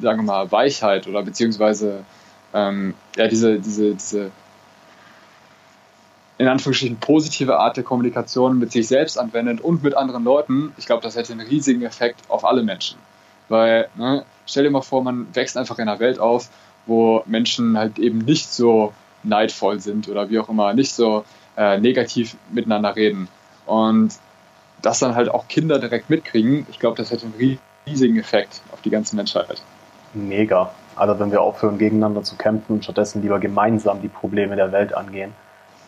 sagen 0.00 0.18
wir 0.18 0.24
mal, 0.24 0.52
Weichheit 0.52 1.06
oder 1.06 1.22
beziehungsweise 1.22 2.04
ähm, 2.52 2.94
ja, 3.16 3.28
diese, 3.28 3.60
diese, 3.60 3.94
diese 3.94 4.30
in 6.38 6.48
Anführungsstrichen 6.48 6.98
positive 6.98 7.58
Art 7.58 7.76
der 7.76 7.84
Kommunikation 7.84 8.58
mit 8.58 8.72
sich 8.72 8.88
selbst 8.88 9.18
anwendet 9.18 9.60
und 9.60 9.82
mit 9.82 9.96
anderen 9.96 10.24
Leuten, 10.24 10.72
ich 10.76 10.86
glaube, 10.86 11.02
das 11.02 11.16
hätte 11.16 11.32
einen 11.32 11.46
riesigen 11.46 11.82
Effekt 11.82 12.20
auf 12.28 12.44
alle 12.44 12.62
Menschen. 12.62 12.98
Weil, 13.48 13.88
ne, 13.94 14.24
stell 14.44 14.64
dir 14.64 14.70
mal 14.70 14.82
vor, 14.82 15.02
man 15.02 15.34
wächst 15.34 15.56
einfach 15.56 15.78
in 15.78 15.88
einer 15.88 15.98
Welt 16.00 16.18
auf, 16.18 16.50
wo 16.86 17.22
Menschen 17.26 17.76
halt 17.76 17.98
eben 17.98 18.18
nicht 18.18 18.52
so 18.52 18.92
neidvoll 19.22 19.80
sind 19.80 20.08
oder 20.08 20.30
wie 20.30 20.38
auch 20.38 20.48
immer, 20.48 20.72
nicht 20.72 20.92
so 20.92 21.24
äh, 21.56 21.78
negativ 21.78 22.36
miteinander 22.50 22.94
reden. 22.94 23.28
Und 23.66 24.14
das 24.82 24.98
dann 25.00 25.14
halt 25.14 25.28
auch 25.28 25.48
Kinder 25.48 25.78
direkt 25.78 26.10
mitkriegen, 26.10 26.66
ich 26.70 26.78
glaube, 26.78 26.96
das 26.96 27.10
hätte 27.10 27.26
einen 27.26 27.58
riesigen 27.86 28.18
Effekt 28.18 28.62
auf 28.72 28.80
die 28.82 28.90
ganze 28.90 29.16
Menschheit. 29.16 29.62
Mega. 30.14 30.70
Also 30.94 31.18
wenn 31.18 31.30
wir 31.30 31.42
aufhören, 31.42 31.78
gegeneinander 31.78 32.22
zu 32.22 32.36
kämpfen 32.36 32.74
und 32.74 32.84
stattdessen 32.84 33.22
lieber 33.22 33.38
gemeinsam 33.38 34.00
die 34.00 34.08
Probleme 34.08 34.56
der 34.56 34.72
Welt 34.72 34.94
angehen. 34.94 35.32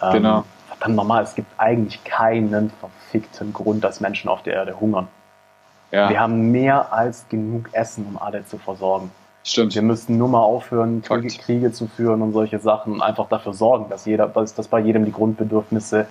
Ähm, 0.02 0.12
Genau. 0.12 0.44
Verdammt 0.68 0.96
normal, 0.96 1.22
es 1.24 1.34
gibt 1.34 1.50
eigentlich 1.56 2.04
keinen 2.04 2.70
verfickten 2.70 3.52
Grund, 3.52 3.82
dass 3.82 4.00
Menschen 4.00 4.28
auf 4.28 4.42
der 4.42 4.54
Erde 4.54 4.78
hungern. 4.78 5.08
Ja, 5.90 6.10
Wir 6.10 6.20
haben 6.20 6.50
mehr 6.50 6.92
als 6.92 7.26
genug 7.28 7.70
Essen, 7.72 8.06
um 8.06 8.18
alle 8.18 8.44
zu 8.44 8.58
versorgen. 8.58 9.10
Stimmt. 9.50 9.74
Wir 9.74 9.82
müssten 9.82 10.18
nur 10.18 10.28
mal 10.28 10.40
aufhören, 10.40 11.02
Kriege. 11.02 11.28
Kriege 11.28 11.72
zu 11.72 11.86
führen 11.86 12.22
und 12.22 12.32
solche 12.32 12.58
Sachen 12.58 12.94
und 12.94 13.02
einfach 13.02 13.28
dafür 13.28 13.52
sorgen, 13.52 13.88
dass, 13.88 14.04
jeder, 14.04 14.28
dass, 14.28 14.54
dass 14.54 14.68
bei 14.68 14.80
jedem 14.80 15.04
die 15.04 15.12
Grundbedürfnisse 15.12 16.06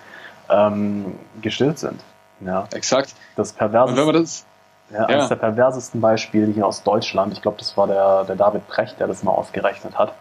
ähm, 0.50 1.18
gestillt 1.42 1.80
sind. 1.80 2.02
Ja, 2.40 2.68
Exakt. 2.74 3.16
das 3.36 3.54
Und 3.54 3.98
wenn 3.98 4.06
man 4.06 4.14
das, 4.14 4.46
ja, 4.92 5.02
ja. 5.02 5.06
eines 5.06 5.30
der 5.30 5.36
perversesten 5.36 6.00
Beispiele 6.02 6.52
hier 6.52 6.66
aus 6.66 6.84
Deutschland, 6.84 7.34
ich 7.34 7.42
glaube, 7.42 7.58
das 7.58 7.76
war 7.76 7.88
der, 7.88 8.24
der 8.26 8.36
David 8.36 8.68
Precht, 8.68 9.00
der 9.00 9.08
das 9.08 9.24
mal 9.24 9.32
ausgerechnet 9.32 9.98
hat, 9.98 10.14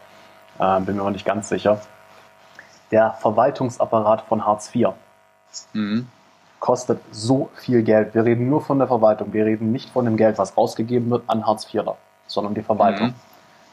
ähm, 0.58 0.86
bin 0.86 0.96
mir 0.96 1.02
aber 1.02 1.10
nicht 1.10 1.26
ganz 1.26 1.48
sicher. 1.48 1.80
Der 2.90 3.12
Verwaltungsapparat 3.20 4.22
von 4.22 4.46
Hartz 4.46 4.74
IV 4.74 4.90
mhm. 5.72 6.08
kostet 6.60 7.00
so 7.10 7.50
viel 7.56 7.82
Geld. 7.82 8.14
Wir 8.14 8.24
reden 8.24 8.48
nur 8.48 8.62
von 8.62 8.78
der 8.78 8.88
Verwaltung. 8.88 9.32
Wir 9.32 9.44
reden 9.44 9.72
nicht 9.72 9.90
von 9.90 10.04
dem 10.04 10.16
Geld, 10.16 10.38
was 10.38 10.56
ausgegeben 10.56 11.10
wird 11.10 11.24
an 11.26 11.46
Hartz 11.46 11.72
IVer, 11.72 11.96
sondern 12.26 12.54
die 12.54 12.62
Verwaltung. 12.62 13.08
Mhm. 13.08 13.14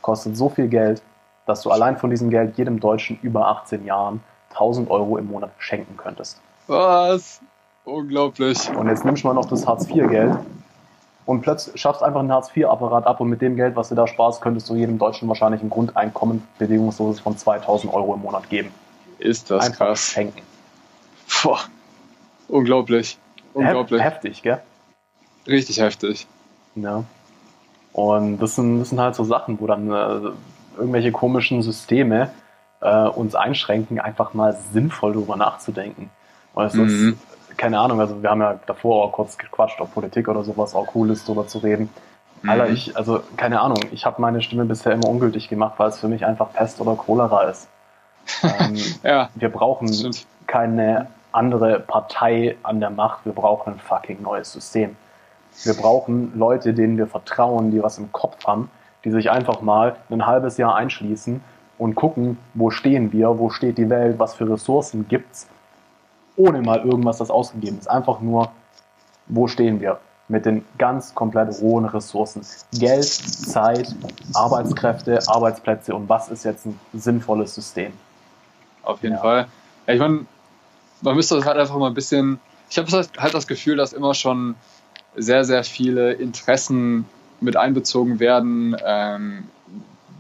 kostet 0.02 0.36
so 0.38 0.50
viel 0.50 0.68
Geld, 0.68 1.02
dass 1.46 1.62
du 1.62 1.72
allein 1.72 1.98
von 1.98 2.10
diesem 2.10 2.30
Geld 2.30 2.58
jedem 2.58 2.80
Deutschen 2.80 3.18
über 3.22 3.48
18 3.48 3.86
Jahren 3.86 4.22
1000 4.52 4.90
Euro 4.92 5.18
im 5.18 5.28
Monat 5.28 5.52
schenken 5.58 5.98
könntest. 5.98 6.40
Was? 6.68 7.42
Unglaublich. 7.86 8.70
Und 8.76 8.88
jetzt 8.88 9.04
nimmst 9.06 9.24
du 9.24 9.28
mal 9.28 9.34
noch 9.34 9.46
das 9.46 9.66
Hartz-IV-Geld 9.68 10.38
und 11.26 11.42
plötzlich 11.42 11.80
schaffst 11.82 12.02
einfach 12.04 12.20
einen 12.22 12.32
Hartz-IV-Apparat 12.32 13.06
ab 13.08 13.20
und 13.20 13.30
mit 13.30 13.42
dem 13.42 13.56
Geld, 13.56 13.76
was 13.76 13.90
du 13.90 13.96
da 13.96 14.08
sparst, 14.08 14.42
könntest 14.42 14.70
du 14.70 14.76
jedem 14.76 14.98
Deutschen 14.98 15.28
wahrscheinlich 15.28 15.62
ein 15.62 15.70
Grundeinkommen 15.70 16.46
bedingungsloses 16.60 17.20
von 17.22 17.38
2000 17.38 17.94
Euro 17.94 18.14
im 18.14 18.22
Monat 18.22 18.50
geben. 18.50 18.72
Ist 19.20 19.52
das 19.52 19.66
einfach 19.66 19.88
krass. 19.88 20.00
schenken. 20.08 20.42
Boah. 21.44 21.60
Unglaublich. 22.48 23.18
Unglaublich. 23.54 24.02
Hef- 24.02 24.14
Heftig, 24.16 24.42
gell? 24.44 24.62
Richtig 25.48 25.80
heftig. 25.82 26.28
Ja. 26.76 27.04
Und 27.94 28.40
das 28.40 28.56
sind, 28.56 28.80
das 28.80 28.90
sind 28.90 28.99
halt 28.99 29.15
so 29.15 29.24
Sachen, 29.24 29.60
wo 29.60 29.68
dann 29.68 29.91
äh, 29.91 30.32
irgendwelche 30.78 31.11
komischen 31.11 31.61
Systeme 31.61 32.32
äh, 32.82 33.07
uns 33.07 33.36
einschränken, 33.36 33.99
einfach 33.99 34.34
mal 34.34 34.57
sinnvoll 34.74 35.14
drüber 35.14 35.36
nachzudenken. 35.38 36.10
Und 36.53 36.65
es 36.65 36.74
Mhm. 36.74 37.10
ist, 37.49 37.57
keine 37.57 37.80
Ahnung, 37.80 37.99
also 38.02 38.22
wir 38.24 38.30
haben 38.32 38.41
ja 38.41 38.60
davor 38.65 39.06
auch 39.06 39.11
kurz 39.11 39.38
gequatscht, 39.38 39.80
ob 39.80 39.94
Politik 39.94 40.28
oder 40.28 40.44
sowas 40.44 40.74
auch 40.74 40.95
cool 40.95 41.11
ist, 41.11 41.28
drüber 41.28 41.48
zu 41.48 41.60
reden. 41.60 41.90
Alter, 42.48 42.68
Mhm. 42.68 42.74
ich, 42.74 42.98
also 42.98 43.22
keine 43.38 43.61
Ahnung, 43.61 43.78
ich 43.91 44.06
habe 44.06 44.20
meine 44.22 44.41
Stimme 44.41 44.65
bisher 44.65 44.91
immer 44.91 45.07
ungültig 45.07 45.48
gemacht, 45.48 45.76
weil 45.78 45.90
es 45.90 45.99
für 45.99 46.07
mich 46.07 46.26
einfach 46.26 46.52
Pest 46.52 46.82
oder 46.82 46.95
Cholera 46.95 47.44
ist. 47.44 47.68
Ähm, 48.44 48.76
Ja, 49.03 49.30
wir 49.36 49.49
brauchen 49.49 49.88
keine 50.48 51.07
andere 51.32 51.80
Partei 51.80 52.57
an 52.64 52.80
der 52.80 52.90
Macht. 52.90 53.20
Wir 53.26 53.34
brauchen 53.34 53.74
ein 53.74 53.80
fucking 53.80 54.22
neues 54.22 54.52
System. 54.52 54.95
Wir 55.64 55.74
brauchen 55.74 56.38
Leute, 56.38 56.74
denen 56.74 56.98
wir 56.98 57.08
vertrauen, 57.08 57.72
die 57.72 57.82
was 57.82 57.98
im 57.98 58.12
Kopf 58.12 58.46
haben, 58.46 58.70
die 59.06 59.12
sich 59.12 59.30
einfach 59.30 59.62
mal 59.62 59.96
ein 60.10 60.26
halbes 60.26 60.58
Jahr 60.58 60.76
einschließen 60.76 61.42
und 61.78 61.96
gucken, 61.96 62.38
wo 62.54 62.70
stehen 62.70 63.12
wir, 63.12 63.38
wo 63.40 63.50
steht 63.50 63.78
die 63.78 63.90
Welt, 63.90 64.20
was 64.20 64.34
für 64.34 64.50
Ressourcen 64.50 65.08
gibt's, 65.08 65.48
ohne 66.36 66.62
mal 66.62 66.80
irgendwas, 66.80 67.18
das 67.18 67.30
ausgegeben 67.30 67.78
ist. 67.80 67.90
Einfach 67.90 68.20
nur, 68.20 68.52
wo 69.28 69.48
stehen 69.48 69.80
wir 69.82 70.00
mit 70.28 70.46
den 70.46 70.66
ganz 70.78 71.14
komplett 71.14 71.62
rohen 71.62 71.86
Ressourcen. 71.86 72.42
Geld, 72.74 73.04
Zeit, 73.06 73.94
Arbeitskräfte, 74.34 75.20
Arbeitsplätze 75.28 75.94
und 75.94 76.10
was 76.10 76.30
ist 76.30 76.44
jetzt 76.46 76.66
ein 76.66 76.80
sinnvolles 76.94 77.54
System? 77.54 77.92
Auf 78.84 79.02
jeden 79.04 79.16
Ja. 79.16 79.22
Fall. 79.22 79.48
Ja, 79.88 79.94
ich 79.94 80.00
meine, 80.00 80.26
man 81.02 81.16
müsste 81.16 81.36
das 81.36 81.46
halt 81.46 81.58
einfach 81.58 81.78
mal 81.78 81.88
ein 81.88 81.94
bisschen. 81.94 82.40
Ich 82.70 82.78
habe 82.78 82.90
halt 82.92 83.34
das 83.34 83.48
Gefühl, 83.48 83.76
dass 83.76 83.94
immer 83.94 84.14
schon 84.14 84.56
sehr, 85.15 85.45
sehr 85.45 85.64
viele 85.64 86.14
Interessen 86.14 87.06
mit 87.40 87.57
einbezogen 87.57 88.19
werden, 88.19 88.76
ähm, 88.85 89.44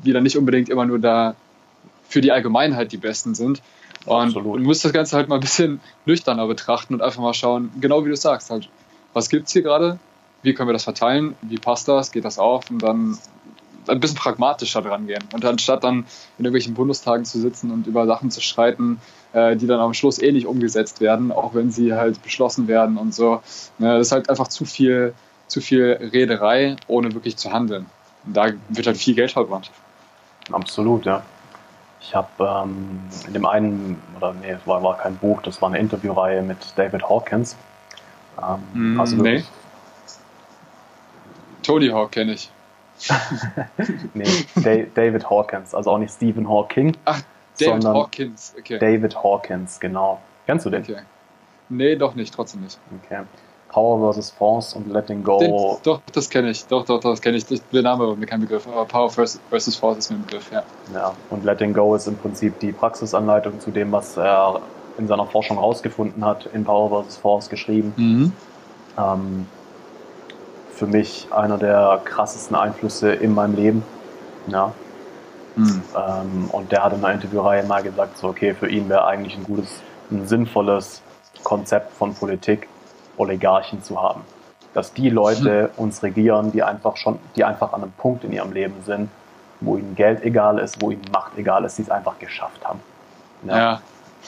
die 0.05 0.11
dann 0.11 0.23
nicht 0.23 0.37
unbedingt 0.37 0.69
immer 0.69 0.85
nur 0.85 0.99
da 0.99 1.35
für 2.07 2.21
die 2.21 2.31
Allgemeinheit 2.31 2.91
die 2.91 2.97
besten 2.97 3.35
sind. 3.35 3.61
Und 4.05 4.27
Absolut. 4.27 4.59
du 4.59 4.63
musst 4.63 4.83
das 4.83 4.91
Ganze 4.91 5.15
halt 5.15 5.29
mal 5.29 5.35
ein 5.35 5.41
bisschen 5.41 5.79
nüchterner 6.05 6.47
betrachten 6.47 6.93
und 6.93 7.01
einfach 7.01 7.21
mal 7.21 7.33
schauen, 7.33 7.71
genau 7.79 8.05
wie 8.05 8.09
du 8.09 8.15
sagst, 8.15 8.49
halt, 8.49 8.69
was 9.13 9.29
gibt 9.29 9.47
es 9.47 9.53
hier 9.53 9.61
gerade, 9.61 9.99
wie 10.41 10.53
können 10.53 10.69
wir 10.69 10.73
das 10.73 10.83
verteilen, 10.83 11.35
wie 11.41 11.57
passt 11.57 11.87
das, 11.87 12.11
geht 12.11 12.25
das 12.25 12.37
auf 12.37 12.69
und 12.69 12.83
dann 12.83 13.17
ein 13.87 13.99
bisschen 13.99 14.17
pragmatischer 14.17 14.81
dran 14.81 15.07
gehen. 15.07 15.23
Und 15.33 15.45
anstatt 15.45 15.83
dann 15.83 16.05
in 16.37 16.45
irgendwelchen 16.45 16.73
Bundestagen 16.73 17.25
zu 17.25 17.39
sitzen 17.39 17.71
und 17.71 17.87
über 17.87 18.05
Sachen 18.05 18.31
zu 18.31 18.41
streiten, 18.41 18.99
äh, 19.33 19.55
die 19.55 19.67
dann 19.67 19.79
am 19.79 19.93
Schluss 19.93 20.19
eh 20.21 20.31
nicht 20.31 20.47
umgesetzt 20.47 21.01
werden, 21.01 21.31
auch 21.31 21.53
wenn 21.53 21.71
sie 21.71 21.93
halt 21.93 22.21
beschlossen 22.23 22.67
werden 22.67 22.97
und 22.97 23.13
so. 23.13 23.41
Ne, 23.79 23.97
das 23.97 24.07
ist 24.07 24.11
halt 24.11 24.29
einfach 24.29 24.47
zu 24.47 24.65
viel, 24.65 25.13
zu 25.47 25.59
viel 25.61 25.97
Rederei, 26.13 26.75
ohne 26.87 27.13
wirklich 27.13 27.37
zu 27.37 27.51
handeln. 27.51 27.85
Und 28.25 28.37
da 28.37 28.47
wird 28.69 28.87
halt 28.87 28.97
viel 28.97 29.15
Geld 29.15 29.31
verbrannt. 29.31 29.69
Absolut, 30.51 31.05
ja. 31.05 31.23
Ich 32.01 32.13
habe 32.13 32.27
ähm, 32.65 32.99
in 33.27 33.33
dem 33.33 33.45
einen, 33.45 34.01
oder 34.17 34.33
nee, 34.33 34.51
es 34.51 34.67
war, 34.67 34.83
war 34.83 34.97
kein 34.97 35.15
Buch, 35.17 35.41
das 35.41 35.61
war 35.61 35.69
eine 35.69 35.79
Interviewreihe 35.79 36.41
mit 36.41 36.57
David 36.75 37.03
Hawkins. 37.07 37.55
Ähm, 38.41 38.59
Mm, 38.95 38.99
also 38.99 39.17
wirklich, 39.17 39.45
Tony 41.61 41.87
Hawk 41.89 42.11
kenne 42.11 42.33
ich. 42.33 42.49
nee, 44.13 44.25
Da- 44.55 44.85
David 44.93 45.29
Hawkins, 45.29 45.73
also 45.73 45.91
auch 45.91 45.97
nicht 45.97 46.13
Stephen 46.13 46.47
Hawking, 46.47 46.95
David 47.59 47.85
Hawkins, 47.85 48.55
okay. 48.57 48.79
David 48.79 49.15
Hawkins, 49.15 49.79
genau. 49.79 50.19
Kennst 50.45 50.65
du 50.65 50.69
den? 50.69 50.81
okay. 50.81 51.01
Nee, 51.69 51.95
doch 51.95 52.15
nicht, 52.15 52.33
trotzdem 52.33 52.61
nicht. 52.61 52.77
Okay. 53.03 53.21
Power 53.69 54.13
vs. 54.13 54.29
Force 54.29 54.73
und 54.75 54.91
Letting 54.91 55.23
Go. 55.23 55.39
Den, 55.39 55.51
doch, 55.83 56.01
das 56.11 56.29
kenne 56.29 56.51
ich. 56.51 56.65
Doch, 56.67 56.85
doch, 56.85 56.99
das 56.99 57.21
kenne 57.21 57.37
ich. 57.37 57.45
Der 57.45 57.81
Name 57.81 58.07
war 58.07 58.15
mir 58.15 58.27
kein 58.27 58.41
Begriff, 58.41 58.67
aber 58.67 58.85
Power 58.85 59.09
vs. 59.09 59.39
versus 59.49 59.75
Force 59.75 59.97
ist 59.97 60.11
mir 60.11 60.17
ein 60.17 60.25
Begriff, 60.25 60.51
ja. 60.51 60.63
Ja, 60.93 61.13
und 61.31 61.43
Letting 61.43 61.73
Go 61.73 61.95
ist 61.95 62.07
im 62.07 62.15
Prinzip 62.15 62.59
die 62.59 62.71
Praxisanleitung 62.71 63.59
zu 63.59 63.71
dem, 63.71 63.91
was 63.91 64.15
er 64.17 64.61
in 64.99 65.07
seiner 65.07 65.25
Forschung 65.25 65.57
herausgefunden 65.57 66.23
hat, 66.23 66.47
in 66.53 66.63
Power 66.63 67.03
vs. 67.03 67.17
Force 67.17 67.49
geschrieben. 67.49 68.31
Ähm, 68.95 69.47
für 70.71 70.85
mich 70.85 71.27
einer 71.31 71.57
der 71.57 72.01
krassesten 72.05 72.55
Einflüsse 72.55 73.11
in 73.11 73.33
meinem 73.33 73.55
Leben. 73.55 73.83
Ja, 74.47 74.73
Mhm. 75.55 75.83
ähm, 75.95 76.49
und 76.51 76.71
der 76.71 76.83
hat 76.83 76.93
in 76.93 77.03
einer 77.03 77.13
Interviewreihe 77.13 77.63
mal 77.63 77.83
gesagt, 77.83 78.17
so, 78.17 78.29
okay, 78.29 78.53
für 78.53 78.69
ihn 78.69 78.89
wäre 78.89 79.05
eigentlich 79.05 79.37
ein 79.37 79.43
gutes, 79.43 79.81
ein 80.11 80.27
sinnvolles 80.27 81.01
Konzept 81.43 81.93
von 81.93 82.13
Politik, 82.13 82.67
Oligarchen 83.17 83.83
zu 83.83 84.01
haben. 84.01 84.21
Dass 84.73 84.93
die 84.93 85.09
Leute 85.09 85.69
uns 85.77 86.01
regieren, 86.01 86.51
die 86.51 86.63
einfach 86.63 86.97
schon, 86.97 87.19
die 87.35 87.43
einfach 87.43 87.73
an 87.73 87.83
einem 87.83 87.91
Punkt 87.91 88.23
in 88.23 88.33
ihrem 88.33 88.51
Leben 88.53 88.81
sind, 88.83 89.09
wo 89.61 89.77
ihnen 89.77 89.95
Geld 89.95 90.23
egal 90.23 90.57
ist, 90.57 90.81
wo 90.81 90.89
ihnen 90.89 91.03
Macht 91.11 91.37
egal 91.37 91.63
ist, 91.65 91.77
die 91.77 91.83
es 91.83 91.91
einfach 91.91 92.17
geschafft 92.17 92.65
haben. 92.65 92.79
Ja, 93.47 93.81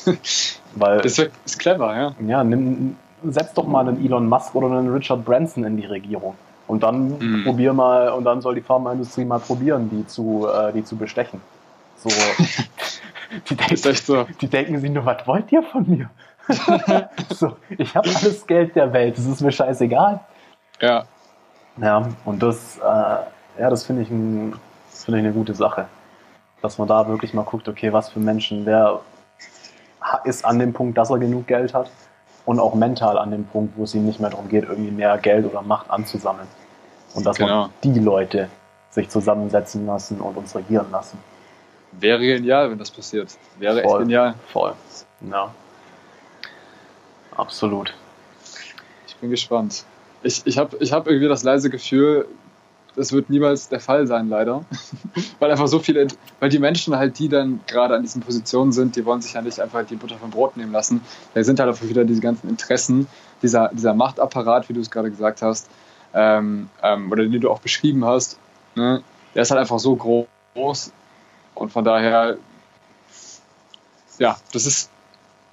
weil, 0.76 1.02
das 1.02 1.18
ist 1.18 1.60
clever, 1.60 1.96
ja. 1.96 2.16
ja, 2.28 2.44
nimm, 2.44 2.98
setz 3.24 3.54
doch 3.54 3.66
mal 3.66 3.88
einen 3.88 4.04
Elon 4.06 4.28
Musk 4.28 4.54
oder 4.56 4.68
einen 4.68 4.94
Richard 4.94 5.26
Branson 5.26 5.64
in 5.64 5.78
die 5.78 5.86
Regierung. 5.86 6.36
Und 6.68 6.84
dann 6.84 7.20
Mhm. 7.20 7.44
probier 7.44 7.74
mal, 7.74 8.10
und 8.10 8.24
dann 8.24 8.42
soll 8.42 8.56
die 8.56 8.62
Pharmaindustrie 8.62 9.26
mal 9.26 9.40
probieren, 9.40 9.90
die 9.90 10.08
zu, 10.08 10.48
äh, 10.48 10.74
die 10.74 10.84
zu 10.84 10.96
bestechen. 10.96 11.42
So, 11.98 12.10
die, 13.50 13.56
denken, 13.56 13.96
so. 13.96 14.26
die 14.42 14.48
denken 14.48 14.80
sich 14.80 14.90
nur, 14.92 15.06
was 15.06 15.26
wollt 15.28 15.52
ihr 15.52 15.64
von 15.64 15.88
mir? 15.88 16.10
so, 17.30 17.56
ich 17.78 17.96
habe 17.96 18.10
alles 18.16 18.46
Geld 18.46 18.76
der 18.76 18.94
Welt, 18.94 19.18
das 19.18 19.26
ist 19.26 19.42
mir 19.42 19.52
scheißegal. 19.52 20.20
Ja, 20.82 21.06
Ja, 21.82 22.08
und 22.26 22.42
das, 22.42 22.78
äh, 22.78 22.82
ja, 22.82 23.70
das 23.70 23.84
finde 23.84 24.04
ich, 24.04 24.10
ein, 24.10 24.54
das 24.92 25.06
finde 25.06 25.20
ich 25.20 25.26
eine 25.26 25.34
gute 25.34 25.54
Sache. 25.54 25.88
Dass 26.62 26.78
man 26.78 26.88
da 26.88 27.08
wirklich 27.08 27.34
mal 27.34 27.44
guckt, 27.44 27.68
okay, 27.68 27.94
was 27.94 28.10
für 28.10 28.20
Menschen, 28.20 28.66
wer 28.66 29.02
ist 30.24 30.46
an 30.46 30.60
dem 30.60 30.74
Punkt, 30.74 30.98
dass 30.98 31.10
er 31.10 31.18
genug 31.20 31.48
Geld 31.48 31.74
hat 31.74 31.90
und 32.46 32.60
auch 32.60 32.76
mental 32.76 33.18
an 33.18 33.32
dem 33.32 33.46
Punkt, 33.46 33.74
wo 33.78 33.84
es 33.84 33.94
ihm 33.96 34.06
nicht 34.06 34.20
mehr 34.20 34.30
darum 34.30 34.48
geht, 34.50 34.64
irgendwie 34.66 34.92
mehr 34.92 35.18
Geld 35.18 35.46
oder 35.46 35.62
Macht 35.62 35.90
anzusammeln. 35.90 36.48
Und 37.14 37.26
dass 37.26 37.38
Genau. 37.38 37.62
man 37.64 37.70
die 37.84 38.00
Leute 38.00 38.50
sich 38.92 39.10
zusammensetzen 39.10 39.86
lassen 39.86 40.20
und 40.22 40.38
uns 40.38 40.56
regieren 40.56 40.88
lassen. 40.92 41.18
wäre 41.98 42.20
genial, 42.20 42.70
wenn 42.72 42.78
das 42.78 42.92
passiert. 42.92 43.30
Wäre 43.58 43.80
echt 43.82 43.90
Voll. 43.90 44.00
genial. 44.02 44.36
Voll. 44.52 44.74
Ja. 45.32 45.50
Absolut. 47.36 47.94
Ich 49.08 49.16
bin 49.18 49.30
gespannt. 49.30 49.86
Ich, 50.24 50.42
ich 50.46 50.58
habe 50.58 50.78
ich 50.80 50.92
hab 50.94 51.08
irgendwie 51.08 51.28
das 51.28 51.44
leise 51.44 51.70
Gefühl, 51.70 52.28
das 52.96 53.12
wird 53.12 53.30
niemals 53.30 53.70
der 53.70 53.80
Fall 53.80 54.08
sein, 54.08 54.30
leider. 54.30 54.64
weil 55.40 55.52
einfach 55.52 55.68
so 55.68 55.80
viele, 55.80 56.08
weil 56.40 56.50
die 56.50 56.60
Menschen 56.60 56.96
halt, 56.96 57.20
die 57.20 57.30
dann 57.30 57.60
gerade 57.68 57.96
an 57.96 58.02
diesen 58.02 58.22
Positionen 58.22 58.72
sind, 58.72 58.96
die 58.96 59.06
wollen 59.06 59.22
sich 59.22 59.34
ja 59.34 59.42
nicht 59.42 59.60
einfach 59.60 59.86
die 59.86 59.96
Butter 59.96 60.18
vom 60.18 60.32
Brot 60.32 60.58
nehmen 60.58 60.72
lassen. 60.72 61.02
Da 61.34 61.44
sind 61.44 61.60
halt 61.60 61.70
einfach 61.70 61.88
wieder 61.88 62.06
diese 62.06 62.22
ganzen 62.22 62.50
Interessen, 62.50 63.08
dieser, 63.42 63.70
dieser 63.74 63.94
Machtapparat, 63.94 64.70
wie 64.70 64.74
du 64.74 64.82
es 64.82 64.90
gerade 64.90 65.10
gesagt 65.10 65.42
hast, 65.42 65.70
ähm, 66.14 66.70
ähm, 66.82 67.12
oder 67.12 67.24
den 67.24 67.42
du 67.42 67.50
auch 67.50 67.60
beschrieben 67.60 68.06
hast, 68.06 68.40
ne? 68.76 69.04
der 69.34 69.42
ist 69.42 69.52
halt 69.52 69.60
einfach 69.60 69.80
so 69.80 69.96
groß. 69.96 70.92
Und 71.54 71.72
von 71.72 71.84
daher, 71.84 72.38
ja, 74.20 74.38
das 74.54 74.66
ist, 74.66 74.90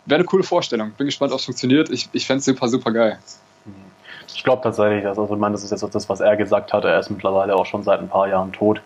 wäre 0.06 0.20
eine 0.20 0.24
coole 0.26 0.44
Vorstellung. 0.44 0.92
Bin 0.92 1.06
gespannt, 1.06 1.32
ob 1.32 1.38
es 1.38 1.44
funktioniert. 1.44 1.90
Ich, 1.90 2.08
ich 2.12 2.26
fände 2.26 2.38
es 2.38 2.44
super, 2.44 2.68
super 2.68 2.92
geil. 2.92 3.18
Ich 4.42 4.44
glaube 4.44 4.60
tatsächlich, 4.60 5.04
dass, 5.04 5.16
also 5.20 5.34
ich 5.34 5.40
meine, 5.40 5.52
das 5.52 5.62
ist 5.62 5.70
jetzt 5.70 5.84
auch 5.84 5.90
das, 5.90 6.08
was 6.08 6.18
er 6.18 6.36
gesagt 6.36 6.72
hat. 6.72 6.84
Er 6.84 6.98
ist 6.98 7.10
mittlerweile 7.10 7.54
auch 7.54 7.64
schon 7.64 7.84
seit 7.84 8.00
ein 8.00 8.08
paar 8.08 8.26
Jahren 8.26 8.50
tot. 8.50 8.82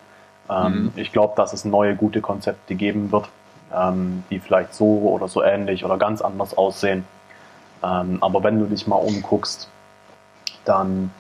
Ähm, 0.50 0.72
Mhm. 0.72 0.92
Ich 0.96 1.12
glaube, 1.12 1.32
dass 1.34 1.54
es 1.54 1.64
neue 1.64 1.96
gute 1.96 2.20
Konzepte 2.20 2.74
geben 2.74 3.10
wird, 3.10 3.30
ähm, 3.74 4.22
die 4.28 4.38
vielleicht 4.38 4.74
so 4.74 4.84
oder 4.84 5.28
so 5.28 5.42
ähnlich 5.42 5.82
oder 5.82 5.96
ganz 5.96 6.20
anders 6.20 6.58
aussehen. 6.58 7.06
Ähm, 7.82 8.18
aber 8.20 8.42
wenn 8.44 8.60
du 8.60 8.66
dich 8.66 8.86
mal 8.86 8.96
umguckst, 8.96 9.70
dann 10.66 11.10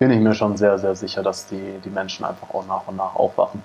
bin 0.00 0.10
ich 0.10 0.18
mir 0.18 0.34
schon 0.34 0.56
sehr, 0.56 0.80
sehr 0.80 0.96
sicher, 0.96 1.22
dass 1.22 1.46
die, 1.46 1.78
die 1.84 1.90
Menschen 1.90 2.24
einfach 2.24 2.52
auch 2.52 2.66
nach 2.66 2.88
und 2.88 2.96
nach 2.96 3.14
aufwachen. 3.14 3.62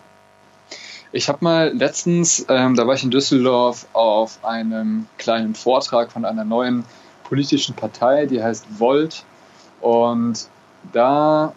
Ich 1.11 1.29
habe 1.29 1.39
mal 1.41 1.73
letztens, 1.75 2.45
ähm, 2.47 2.75
da 2.75 2.85
war 2.85 2.93
ich 2.93 3.03
in 3.03 3.09
Düsseldorf 3.09 3.87
auf 3.93 4.37
einem 4.43 5.07
kleinen 5.17 5.55
Vortrag 5.55 6.11
von 6.11 6.25
einer 6.25 6.43
neuen 6.43 6.85
politischen 7.23 7.75
Partei, 7.75 8.27
die 8.27 8.43
heißt 8.43 8.67
Volt. 8.79 9.25
Und 9.81 10.47
da 10.93 11.53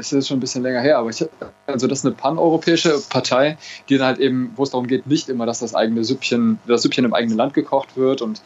es 0.00 0.12
ist 0.12 0.28
schon 0.28 0.38
ein 0.38 0.40
bisschen 0.40 0.62
länger 0.62 0.80
her, 0.80 0.98
aber 0.98 1.10
ich, 1.10 1.24
also 1.66 1.86
das 1.86 1.98
ist 2.00 2.06
eine 2.06 2.14
paneuropäische 2.14 3.00
Partei, 3.10 3.58
die 3.88 3.98
dann 3.98 4.06
halt 4.06 4.18
eben, 4.18 4.52
wo 4.56 4.62
es 4.62 4.70
darum 4.70 4.86
geht, 4.86 5.06
nicht 5.06 5.28
immer, 5.28 5.46
dass 5.46 5.60
das 5.60 5.74
eigene 5.74 6.04
Süppchen, 6.04 6.58
das 6.66 6.82
Süppchen 6.82 7.04
im 7.04 7.14
eigenen 7.14 7.36
Land 7.36 7.54
gekocht 7.54 7.96
wird 7.96 8.22
und 8.22 8.40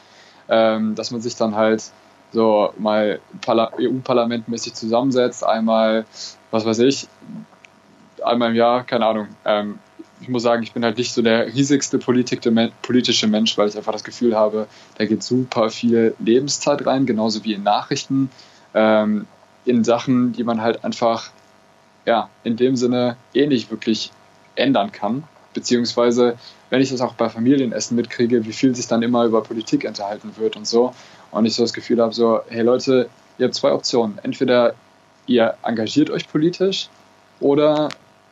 ähm, 0.49 0.95
dass 0.95 1.11
man 1.11 1.21
sich 1.21 1.37
dann 1.37 1.55
halt 1.55 1.85
so 2.33 2.73
mal 2.77 3.21
EU-Parlamentmäßig 3.47 4.75
zusammensetzt, 4.75 5.45
einmal, 5.45 6.05
was 6.51 6.65
weiß 6.67 6.81
ich, 6.81 7.07
einmal 8.25 8.51
im 8.51 8.57
Jahr, 8.57 8.85
keine 8.85 9.07
Ahnung. 9.07 9.29
Ähm, 9.45 9.79
ich 10.21 10.29
muss 10.29 10.43
sagen, 10.43 10.63
ich 10.63 10.73
bin 10.73 10.85
halt 10.85 10.97
nicht 10.97 11.13
so 11.13 11.23
der 11.23 11.47
riesigste 11.47 11.99
politische 11.99 13.27
Mensch, 13.27 13.59
weil 13.59 13.69
ich 13.69 13.77
einfach 13.77 13.93
das 13.93 14.05
Gefühl 14.05 14.35
habe, 14.35 14.67
da 14.97 15.05
geht 15.05 15.23
super 15.23 15.71
viel 15.71 16.15
Lebenszeit 16.19 16.87
rein, 16.87 17.07
genauso 17.07 17.45
wie 17.45 17.53
in 17.53 17.63
Nachrichten, 17.63 18.31
ähm, 18.75 19.27
in 19.65 19.85
Sachen, 19.85 20.33
die 20.33 20.45
man 20.45 20.61
halt 20.61 20.85
einfach, 20.85 21.31
ja, 22.05 22.29
in 22.43 22.57
dem 22.57 22.77
Sinne 22.77 23.17
eh 23.33 23.47
nicht 23.47 23.71
wirklich 23.71 24.11
ändern 24.57 24.93
kann. 24.93 25.25
Beziehungsweise, 25.55 26.37
wenn 26.71 26.83
ich 26.83 26.91
das 26.91 27.01
auch 27.01 27.15
bei 27.15 27.29
Familienessen 27.29 27.97
mitkriege, 27.97 28.45
wie 28.45 28.53
viel 28.53 28.75
sich 28.75 28.89
dann 28.89 29.03
immer 29.03 29.25
über 29.25 29.43
Politik 29.43 29.85
enthalten 29.85 30.33
wird 30.37 30.57
und 30.57 30.67
so. 30.67 30.93
Und 31.31 31.47
ich 31.47 31.55
so 31.55 31.63
das 31.63 31.73
Gefühl 31.73 32.01
habe, 32.01 32.13
so, 32.13 32.41
hey 32.49 32.63
Leute, 32.63 33.09
ihr 33.39 33.47
habt 33.47 33.55
zwei 33.55 33.73
Optionen. 33.73 34.19
Entweder 34.23 34.75
ihr 35.27 35.55
engagiert 35.63 36.11
euch 36.11 36.29
politisch 36.29 36.89
oder 37.41 37.89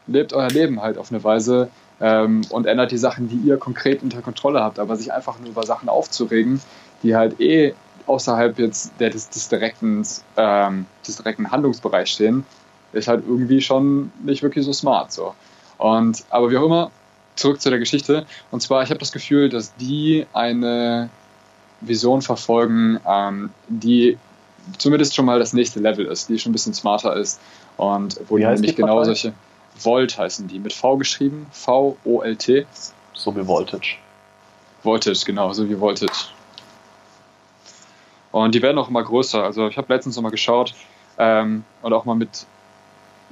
lebt 0.07 0.33
euer 0.33 0.49
Leben 0.49 0.83
halt 0.83 0.99
auf 0.99 1.11
eine 1.11 1.23
Weise 1.23 1.71
ähm, 2.01 2.43
und 2.51 2.67
ändert 2.67 2.91
die 2.91 2.99
Sachen, 2.99 3.29
die 3.29 3.37
ihr 3.37 3.57
konkret 3.57 4.03
unter 4.03 4.21
Kontrolle 4.21 4.61
habt. 4.63 4.79
Aber 4.79 4.97
sich 4.97 5.13
einfach 5.13 5.39
nur 5.39 5.49
über 5.49 5.65
Sachen 5.65 5.89
aufzuregen, 5.89 6.61
die 7.03 7.17
halt 7.17 7.41
eh 7.41 7.75
außerhalb 8.07 8.59
jetzt 8.59 8.93
der, 8.99 9.11
des, 9.11 9.29
des, 9.31 9.49
direkten, 9.49 10.07
ähm, 10.37 10.87
des 11.07 11.17
direkten 11.17 11.51
Handlungsbereichs 11.51 12.11
stehen, 12.11 12.45
ist 12.93 13.09
halt 13.09 13.25
irgendwie 13.27 13.61
schon 13.61 14.13
nicht 14.23 14.43
wirklich 14.43 14.65
so 14.65 14.73
smart. 14.73 15.13
So. 15.13 15.35
Und, 15.79 16.25
aber 16.31 16.51
wie 16.51 16.57
auch 16.57 16.67
immer, 16.67 16.91
zurück 17.37 17.61
zu 17.61 17.71
der 17.71 17.79
Geschichte. 17.79 18.27
Und 18.51 18.61
zwar, 18.61 18.83
ich 18.83 18.91
habe 18.91 19.01
das 19.01 19.13
Gefühl, 19.13 19.49
dass 19.49 19.75
die 19.77 20.27
eine 20.33 21.11
Vision 21.81 22.23
verfolgen, 22.23 23.01
ähm, 23.07 23.51
die 23.69 24.19
zumindest 24.79 25.15
schon 25.15 25.25
mal 25.25 25.39
das 25.39 25.53
nächste 25.53 25.81
Level 25.81 26.07
ist, 26.07 26.29
die 26.29 26.39
schon 26.39 26.51
ein 26.51 26.53
bisschen 26.53 26.75
smarter 26.75 27.17
ist 27.17 27.41
und 27.77 28.21
wo 28.29 28.37
die 28.37 28.45
nämlich 28.45 28.77
genau 28.77 29.03
solche 29.03 29.33
Volt 29.81 30.17
heißen 30.19 30.49
die, 30.49 30.59
mit 30.59 30.73
V 30.73 30.97
geschrieben, 30.99 31.47
V-O-L-T. 31.51 32.67
So 33.15 33.35
wie 33.37 33.47
Voltage. 33.47 33.97
Voltage, 34.83 35.23
genau, 35.25 35.53
so 35.53 35.69
wie 35.69 35.79
Voltage. 35.79 36.29
Und 38.33 38.55
die 38.55 38.63
werden 38.63 38.79
auch 38.79 38.89
immer 38.89 39.03
größer. 39.03 39.43
Also 39.43 39.69
ich 39.69 39.77
habe 39.77 39.93
letztens 39.93 40.17
noch 40.17 40.23
mal 40.23 40.31
geschaut 40.31 40.75
ähm, 41.19 41.65
und 41.83 41.93
auch 41.93 42.05
mal 42.05 42.15
mit 42.15 42.47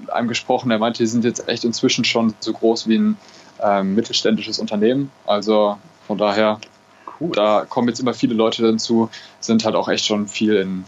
einem 0.09 0.29
gesprochen, 0.29 0.69
der 0.69 0.79
meinte, 0.79 1.03
die 1.03 1.07
sind 1.07 1.25
jetzt 1.25 1.49
echt 1.49 1.65
inzwischen 1.65 2.05
schon 2.05 2.35
so 2.41 2.53
groß 2.53 2.87
wie 2.87 2.99
ein 2.99 3.17
ähm, 3.63 3.95
mittelständisches 3.95 4.59
Unternehmen. 4.59 5.11
Also 5.27 5.79
von 6.07 6.19
daher, 6.19 6.59
cool. 7.21 7.33
da 7.33 7.65
kommen 7.69 7.89
jetzt 7.89 8.01
immer 8.01 8.15
viele 8.15 8.35
Leute 8.35 8.63
dazu, 8.63 9.11
sind 9.41 9.65
halt 9.65 9.75
auch 9.75 9.89
echt 9.89 10.05
schon 10.07 10.27
viel 10.27 10.57
in 10.57 10.85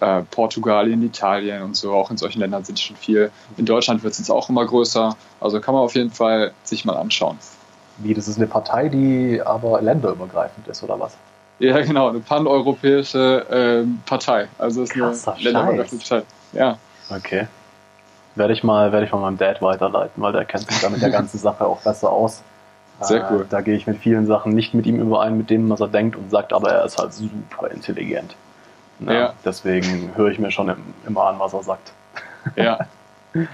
äh, 0.00 0.22
Portugal, 0.30 0.90
in 0.90 1.02
Italien 1.02 1.62
und 1.62 1.76
so, 1.76 1.92
auch 1.92 2.10
in 2.10 2.16
solchen 2.16 2.40
Ländern 2.40 2.64
sind 2.64 2.78
die 2.78 2.82
schon 2.82 2.96
viel. 2.96 3.30
In 3.56 3.66
Deutschland 3.66 4.02
wird 4.02 4.12
es 4.12 4.18
jetzt 4.18 4.30
auch 4.30 4.48
immer 4.48 4.64
größer. 4.64 5.16
Also 5.40 5.60
kann 5.60 5.74
man 5.74 5.82
auf 5.82 5.94
jeden 5.94 6.10
Fall 6.10 6.52
sich 6.62 6.84
mal 6.84 6.96
anschauen. 6.96 7.38
Wie, 7.98 8.14
das 8.14 8.28
ist 8.28 8.36
eine 8.36 8.46
Partei, 8.46 8.88
die 8.88 9.42
aber 9.44 9.82
länderübergreifend 9.82 10.68
ist, 10.68 10.82
oder 10.82 11.00
was? 11.00 11.16
Ja, 11.58 11.80
genau, 11.80 12.08
eine 12.08 12.20
paneuropäische 12.20 13.46
ähm, 13.50 14.00
Partei. 14.06 14.48
Also 14.58 14.82
ist 14.82 14.94
eine 14.94 15.12
länderübergreifende 15.40 16.04
Partei. 16.04 16.26
Ja. 16.52 16.78
Okay. 17.10 17.48
Werde 18.36 18.52
ich 18.52 18.62
mal, 18.62 18.92
werde 18.92 19.06
ich 19.06 19.12
mal 19.12 19.20
meinem 19.20 19.38
Dad 19.38 19.60
weiterleiten, 19.60 20.22
weil 20.22 20.32
der 20.32 20.44
kennt 20.44 20.70
sich 20.70 20.80
da 20.80 20.88
mit 20.88 21.02
der 21.02 21.10
ganzen 21.10 21.38
Sache 21.38 21.66
auch 21.66 21.80
besser 21.80 22.10
aus. 22.10 22.42
Sehr 23.00 23.28
cool. 23.30 23.42
Äh, 23.42 23.44
da 23.48 23.60
gehe 23.60 23.74
ich 23.74 23.86
mit 23.86 23.98
vielen 23.98 24.26
Sachen 24.26 24.52
nicht 24.52 24.74
mit 24.74 24.86
ihm 24.86 25.00
überein, 25.00 25.36
mit 25.36 25.50
dem, 25.50 25.68
was 25.70 25.80
er 25.80 25.88
denkt 25.88 26.16
und 26.16 26.30
sagt, 26.30 26.52
aber 26.52 26.70
er 26.70 26.84
ist 26.84 26.98
halt 26.98 27.12
super 27.12 27.70
intelligent. 27.70 28.34
Ja, 29.00 29.12
ja. 29.12 29.34
Deswegen 29.44 30.12
höre 30.16 30.30
ich 30.30 30.38
mir 30.38 30.50
schon 30.50 30.74
immer 31.06 31.24
an, 31.24 31.38
was 31.38 31.52
er 31.52 31.62
sagt. 31.62 31.92
Ja. 32.56 32.78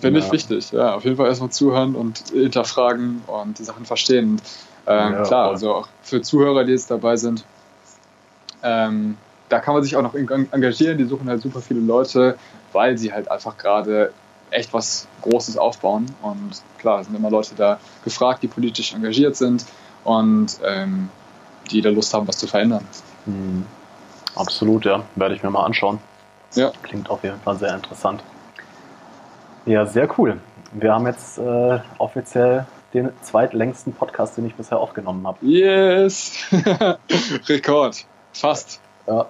Finde 0.00 0.18
ich 0.18 0.32
wichtig. 0.32 0.72
Ja, 0.72 0.94
auf 0.94 1.04
jeden 1.04 1.16
Fall 1.16 1.28
erstmal 1.28 1.50
zuhören 1.50 1.94
und 1.94 2.30
hinterfragen 2.30 3.22
und 3.26 3.58
die 3.58 3.64
Sachen 3.64 3.84
verstehen. 3.84 4.40
Ähm, 4.86 5.12
ja, 5.12 5.22
klar, 5.22 5.48
also 5.50 5.74
auch 5.74 5.88
für 6.02 6.22
Zuhörer, 6.22 6.64
die 6.64 6.72
jetzt 6.72 6.90
dabei 6.90 7.16
sind, 7.16 7.44
ähm, 8.62 9.16
da 9.48 9.60
kann 9.60 9.74
man 9.74 9.82
sich 9.82 9.96
auch 9.96 10.02
noch 10.02 10.14
engagieren. 10.14 10.98
Die 10.98 11.04
suchen 11.04 11.28
halt 11.28 11.42
super 11.42 11.60
viele 11.60 11.80
Leute, 11.80 12.36
weil 12.72 12.96
sie 12.96 13.12
halt 13.12 13.30
einfach 13.30 13.56
gerade 13.58 14.12
echt 14.50 14.72
was 14.72 15.06
Großes 15.22 15.58
aufbauen. 15.58 16.06
Und 16.22 16.62
klar, 16.78 17.04
sind 17.04 17.14
immer 17.14 17.30
Leute 17.30 17.54
da 17.54 17.78
gefragt, 18.04 18.42
die 18.42 18.48
politisch 18.48 18.94
engagiert 18.94 19.36
sind 19.36 19.64
und 20.04 20.58
ähm, 20.64 21.10
die 21.70 21.80
da 21.80 21.90
Lust 21.90 22.12
haben, 22.14 22.26
was 22.26 22.38
zu 22.38 22.46
verändern. 22.46 22.86
Mhm. 23.26 23.66
Absolut, 24.34 24.86
ja. 24.86 25.02
Werde 25.16 25.34
ich 25.34 25.42
mir 25.42 25.50
mal 25.50 25.64
anschauen. 25.64 25.98
Ja. 26.54 26.72
Klingt 26.82 27.10
auf 27.10 27.22
jeden 27.22 27.40
Fall 27.40 27.56
sehr 27.56 27.74
interessant. 27.74 28.22
Ja, 29.66 29.86
sehr 29.86 30.08
cool. 30.18 30.40
Wir 30.72 30.94
haben 30.94 31.06
jetzt 31.06 31.38
äh, 31.38 31.78
offiziell 31.98 32.66
den 32.94 33.10
zweitlängsten 33.22 33.92
Podcast, 33.92 34.36
den 34.36 34.46
ich 34.46 34.54
bisher 34.54 34.78
aufgenommen 34.78 35.26
habe. 35.26 35.38
Yes! 35.44 36.34
Rekord. 37.48 38.04
Fast. 38.32 38.80
Ja. 39.06 39.26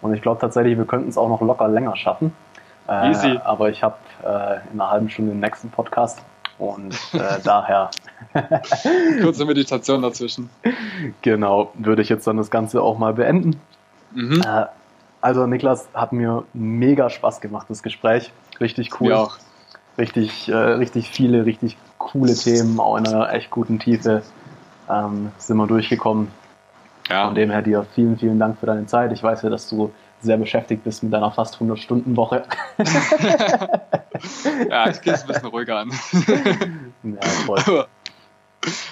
Und 0.00 0.14
ich 0.14 0.22
glaube 0.22 0.40
tatsächlich, 0.40 0.76
wir 0.76 0.84
könnten 0.84 1.08
es 1.08 1.18
auch 1.18 1.28
noch 1.28 1.40
locker 1.40 1.68
länger 1.68 1.96
schaffen. 1.96 2.32
Äh, 2.88 3.10
Easy. 3.10 3.38
Aber 3.44 3.70
ich 3.70 3.82
habe 3.82 3.96
äh, 4.24 4.58
in 4.72 4.80
einer 4.80 4.90
halben 4.90 5.08
Stunde 5.08 5.32
den 5.32 5.40
nächsten 5.40 5.70
Podcast 5.70 6.20
und 6.58 6.94
äh, 7.12 7.40
daher. 7.44 7.90
Kurze 9.22 9.44
Meditation 9.44 10.02
dazwischen. 10.02 10.50
Genau, 11.22 11.72
würde 11.74 12.02
ich 12.02 12.08
jetzt 12.08 12.26
dann 12.26 12.36
das 12.36 12.50
Ganze 12.50 12.82
auch 12.82 12.98
mal 12.98 13.14
beenden. 13.14 13.60
Mhm. 14.12 14.42
Äh, 14.44 14.66
also 15.20 15.46
Niklas, 15.46 15.88
hat 15.94 16.12
mir 16.12 16.44
mega 16.52 17.08
Spaß 17.08 17.40
gemacht, 17.40 17.66
das 17.70 17.82
Gespräch. 17.82 18.32
Richtig 18.60 19.00
cool. 19.00 19.12
Auch. 19.12 19.38
Richtig, 19.98 20.48
äh, 20.48 20.54
richtig 20.54 21.10
viele, 21.10 21.46
richtig 21.46 21.76
coole 22.02 22.34
Themen, 22.34 22.78
auch 22.80 22.96
in 22.96 23.06
einer 23.06 23.32
echt 23.32 23.50
guten 23.50 23.78
Tiefe 23.78 24.22
ähm, 24.90 25.32
sind 25.38 25.56
wir 25.56 25.66
durchgekommen. 25.66 26.28
Ja. 27.08 27.26
Von 27.26 27.34
dem 27.34 27.50
her 27.50 27.62
dir 27.62 27.86
vielen, 27.94 28.18
vielen 28.18 28.38
Dank 28.38 28.58
für 28.58 28.66
deine 28.66 28.86
Zeit. 28.86 29.12
Ich 29.12 29.22
weiß 29.22 29.42
ja, 29.42 29.50
dass 29.50 29.68
du 29.68 29.92
sehr 30.20 30.36
beschäftigt 30.36 30.84
bist 30.84 31.02
mit 31.02 31.12
deiner 31.12 31.32
fast 31.32 31.56
100-Stunden-Woche. 31.56 32.44
ja, 34.70 34.88
ich 34.88 35.00
gehe 35.00 35.12
es 35.12 35.22
ein 35.22 35.26
bisschen 35.26 35.48
ruhiger 35.48 35.78
an. 35.78 35.90
ja, 37.02 37.28
voll. 37.44 37.86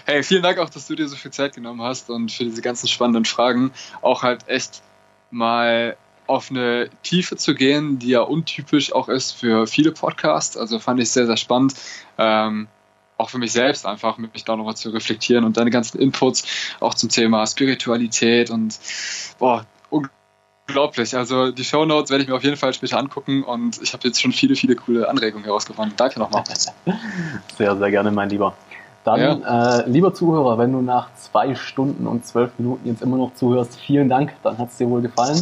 hey, 0.06 0.22
vielen 0.24 0.42
Dank 0.42 0.58
auch, 0.58 0.68
dass 0.68 0.88
du 0.88 0.96
dir 0.96 1.06
so 1.08 1.14
viel 1.14 1.30
Zeit 1.30 1.54
genommen 1.54 1.82
hast 1.82 2.10
und 2.10 2.32
für 2.32 2.44
diese 2.44 2.62
ganzen 2.62 2.88
spannenden 2.88 3.24
Fragen. 3.24 3.70
Auch 4.02 4.24
halt 4.24 4.48
echt 4.48 4.82
mal 5.30 5.96
auf 6.26 6.50
eine 6.50 6.90
Tiefe 7.02 7.36
zu 7.36 7.54
gehen, 7.54 7.98
die 7.98 8.08
ja 8.08 8.20
untypisch 8.20 8.92
auch 8.92 9.08
ist 9.08 9.32
für 9.32 9.66
viele 9.66 9.92
Podcasts. 9.92 10.56
Also 10.56 10.78
fand 10.78 11.00
ich 11.00 11.10
sehr, 11.10 11.26
sehr 11.26 11.36
spannend. 11.36 11.74
Ähm, 12.18 12.68
auch 13.20 13.30
für 13.30 13.38
mich 13.38 13.52
selbst 13.52 13.86
einfach, 13.86 14.18
mich 14.18 14.44
da 14.44 14.56
nochmal 14.56 14.76
zu 14.76 14.90
reflektieren 14.90 15.44
und 15.44 15.56
deine 15.56 15.70
ganzen 15.70 16.00
Inputs 16.00 16.44
auch 16.80 16.94
zum 16.94 17.08
Thema 17.08 17.46
Spiritualität 17.46 18.50
und 18.50 18.78
boah, 19.38 19.66
unglaublich. 19.90 21.16
Also 21.16 21.50
die 21.50 21.64
Show 21.64 21.84
Notes 21.84 22.10
werde 22.10 22.22
ich 22.22 22.28
mir 22.28 22.36
auf 22.36 22.44
jeden 22.44 22.56
Fall 22.56 22.72
später 22.72 22.98
angucken 22.98 23.42
und 23.42 23.80
ich 23.82 23.92
habe 23.92 24.06
jetzt 24.08 24.20
schon 24.20 24.32
viele, 24.32 24.56
viele 24.56 24.76
coole 24.76 25.08
Anregungen 25.08 25.44
herausgefunden. 25.44 25.94
Danke 25.96 26.18
nochmal. 26.18 26.44
Sehr, 27.58 27.76
sehr 27.76 27.90
gerne, 27.90 28.10
mein 28.10 28.30
Lieber. 28.30 28.54
Dann, 29.02 29.40
ja. 29.40 29.78
äh, 29.78 29.88
lieber 29.88 30.12
Zuhörer, 30.12 30.58
wenn 30.58 30.72
du 30.72 30.82
nach 30.82 31.08
zwei 31.14 31.54
Stunden 31.54 32.06
und 32.06 32.26
zwölf 32.26 32.50
Minuten 32.58 32.86
jetzt 32.86 33.00
immer 33.00 33.16
noch 33.16 33.32
zuhörst, 33.34 33.80
vielen 33.80 34.10
Dank, 34.10 34.34
dann 34.42 34.58
hat 34.58 34.68
es 34.68 34.76
dir 34.76 34.90
wohl 34.90 35.00
gefallen. 35.00 35.40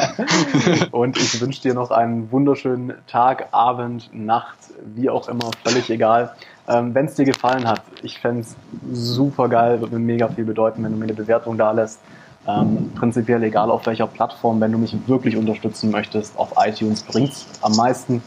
und 0.90 1.16
ich 1.16 1.40
wünsche 1.40 1.62
dir 1.62 1.72
noch 1.72 1.90
einen 1.90 2.30
wunderschönen 2.30 2.92
Tag, 3.06 3.48
Abend, 3.52 4.10
Nacht, 4.12 4.58
wie 4.94 5.08
auch 5.08 5.26
immer, 5.28 5.50
völlig 5.64 5.88
egal. 5.88 6.34
Ähm, 6.68 6.94
wenn 6.94 7.06
es 7.06 7.14
dir 7.14 7.24
gefallen 7.24 7.66
hat, 7.66 7.82
ich 8.02 8.18
fände 8.18 8.40
es 8.40 8.56
super 8.92 9.48
geil, 9.48 9.80
würde 9.80 9.98
mir 9.98 10.04
mega 10.04 10.28
viel 10.28 10.44
bedeuten, 10.44 10.82
wenn 10.82 10.92
du 10.92 10.98
mir 10.98 11.04
eine 11.04 11.14
Bewertung 11.14 11.56
da 11.56 11.70
lässt. 11.72 12.00
Ähm, 12.48 12.92
prinzipiell 12.94 13.42
egal 13.42 13.70
auf 13.70 13.86
welcher 13.86 14.06
Plattform, 14.06 14.60
wenn 14.60 14.72
du 14.72 14.78
mich 14.78 14.96
wirklich 15.08 15.36
unterstützen 15.36 15.90
möchtest, 15.90 16.38
auf 16.38 16.52
iTunes 16.56 17.02
bringt 17.02 17.32
es 17.32 17.46
am 17.62 17.74
meisten. 17.76 18.22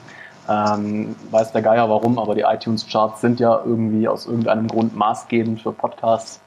Ähm, 0.50 1.16
weiß 1.32 1.52
der 1.52 1.62
Geier 1.62 1.90
warum, 1.90 2.18
aber 2.18 2.36
die 2.36 2.42
iTunes-Charts 2.42 3.22
sind 3.22 3.40
ja 3.40 3.62
irgendwie 3.64 4.08
aus 4.08 4.26
irgendeinem 4.26 4.68
Grund 4.68 4.96
maßgebend 4.96 5.62
für 5.62 5.72
Podcasts. 5.72 6.42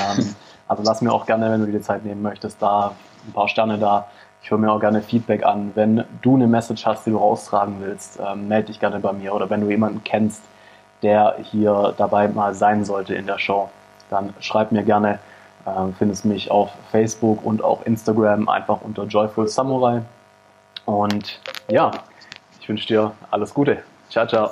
Ähm, 0.00 0.34
also 0.68 0.82
lass 0.84 1.02
mir 1.02 1.12
auch 1.12 1.26
gerne, 1.26 1.50
wenn 1.50 1.60
du 1.60 1.66
dir 1.66 1.78
die 1.78 1.80
Zeit 1.80 2.04
nehmen 2.04 2.22
möchtest, 2.22 2.62
da 2.62 2.92
ein 3.26 3.32
paar 3.32 3.48
Sterne 3.48 3.78
da. 3.78 4.06
Ich 4.42 4.50
höre 4.50 4.58
mir 4.58 4.70
auch 4.70 4.80
gerne 4.80 5.02
Feedback 5.02 5.44
an. 5.44 5.72
Wenn 5.74 6.04
du 6.22 6.36
eine 6.36 6.46
Message 6.46 6.86
hast, 6.86 7.04
die 7.04 7.10
du 7.10 7.18
raustragen 7.18 7.76
willst, 7.80 8.20
ähm, 8.24 8.48
melde 8.48 8.68
dich 8.68 8.78
gerne 8.78 9.00
bei 9.00 9.12
mir. 9.12 9.34
Oder 9.34 9.50
wenn 9.50 9.60
du 9.60 9.68
jemanden 9.68 10.04
kennst, 10.04 10.42
der 11.02 11.36
hier 11.42 11.94
dabei 11.96 12.28
mal 12.28 12.54
sein 12.54 12.84
sollte 12.84 13.14
in 13.14 13.26
der 13.26 13.38
Show, 13.38 13.68
dann 14.10 14.34
schreib 14.40 14.72
mir 14.72 14.82
gerne. 14.82 15.18
Ähm, 15.66 15.94
findest 15.98 16.24
mich 16.24 16.50
auf 16.50 16.70
Facebook 16.92 17.44
und 17.44 17.62
auch 17.62 17.82
Instagram 17.82 18.48
einfach 18.48 18.80
unter 18.82 19.04
Joyful 19.04 19.48
Samurai. 19.48 20.02
Und 20.84 21.40
ja, 21.68 21.90
Ich 22.60 22.68
wünsche 22.68 22.86
dir 22.88 23.12
alles 23.30 23.54
Gute. 23.54 23.82
Ciao, 24.10 24.26
ciao. 24.26 24.50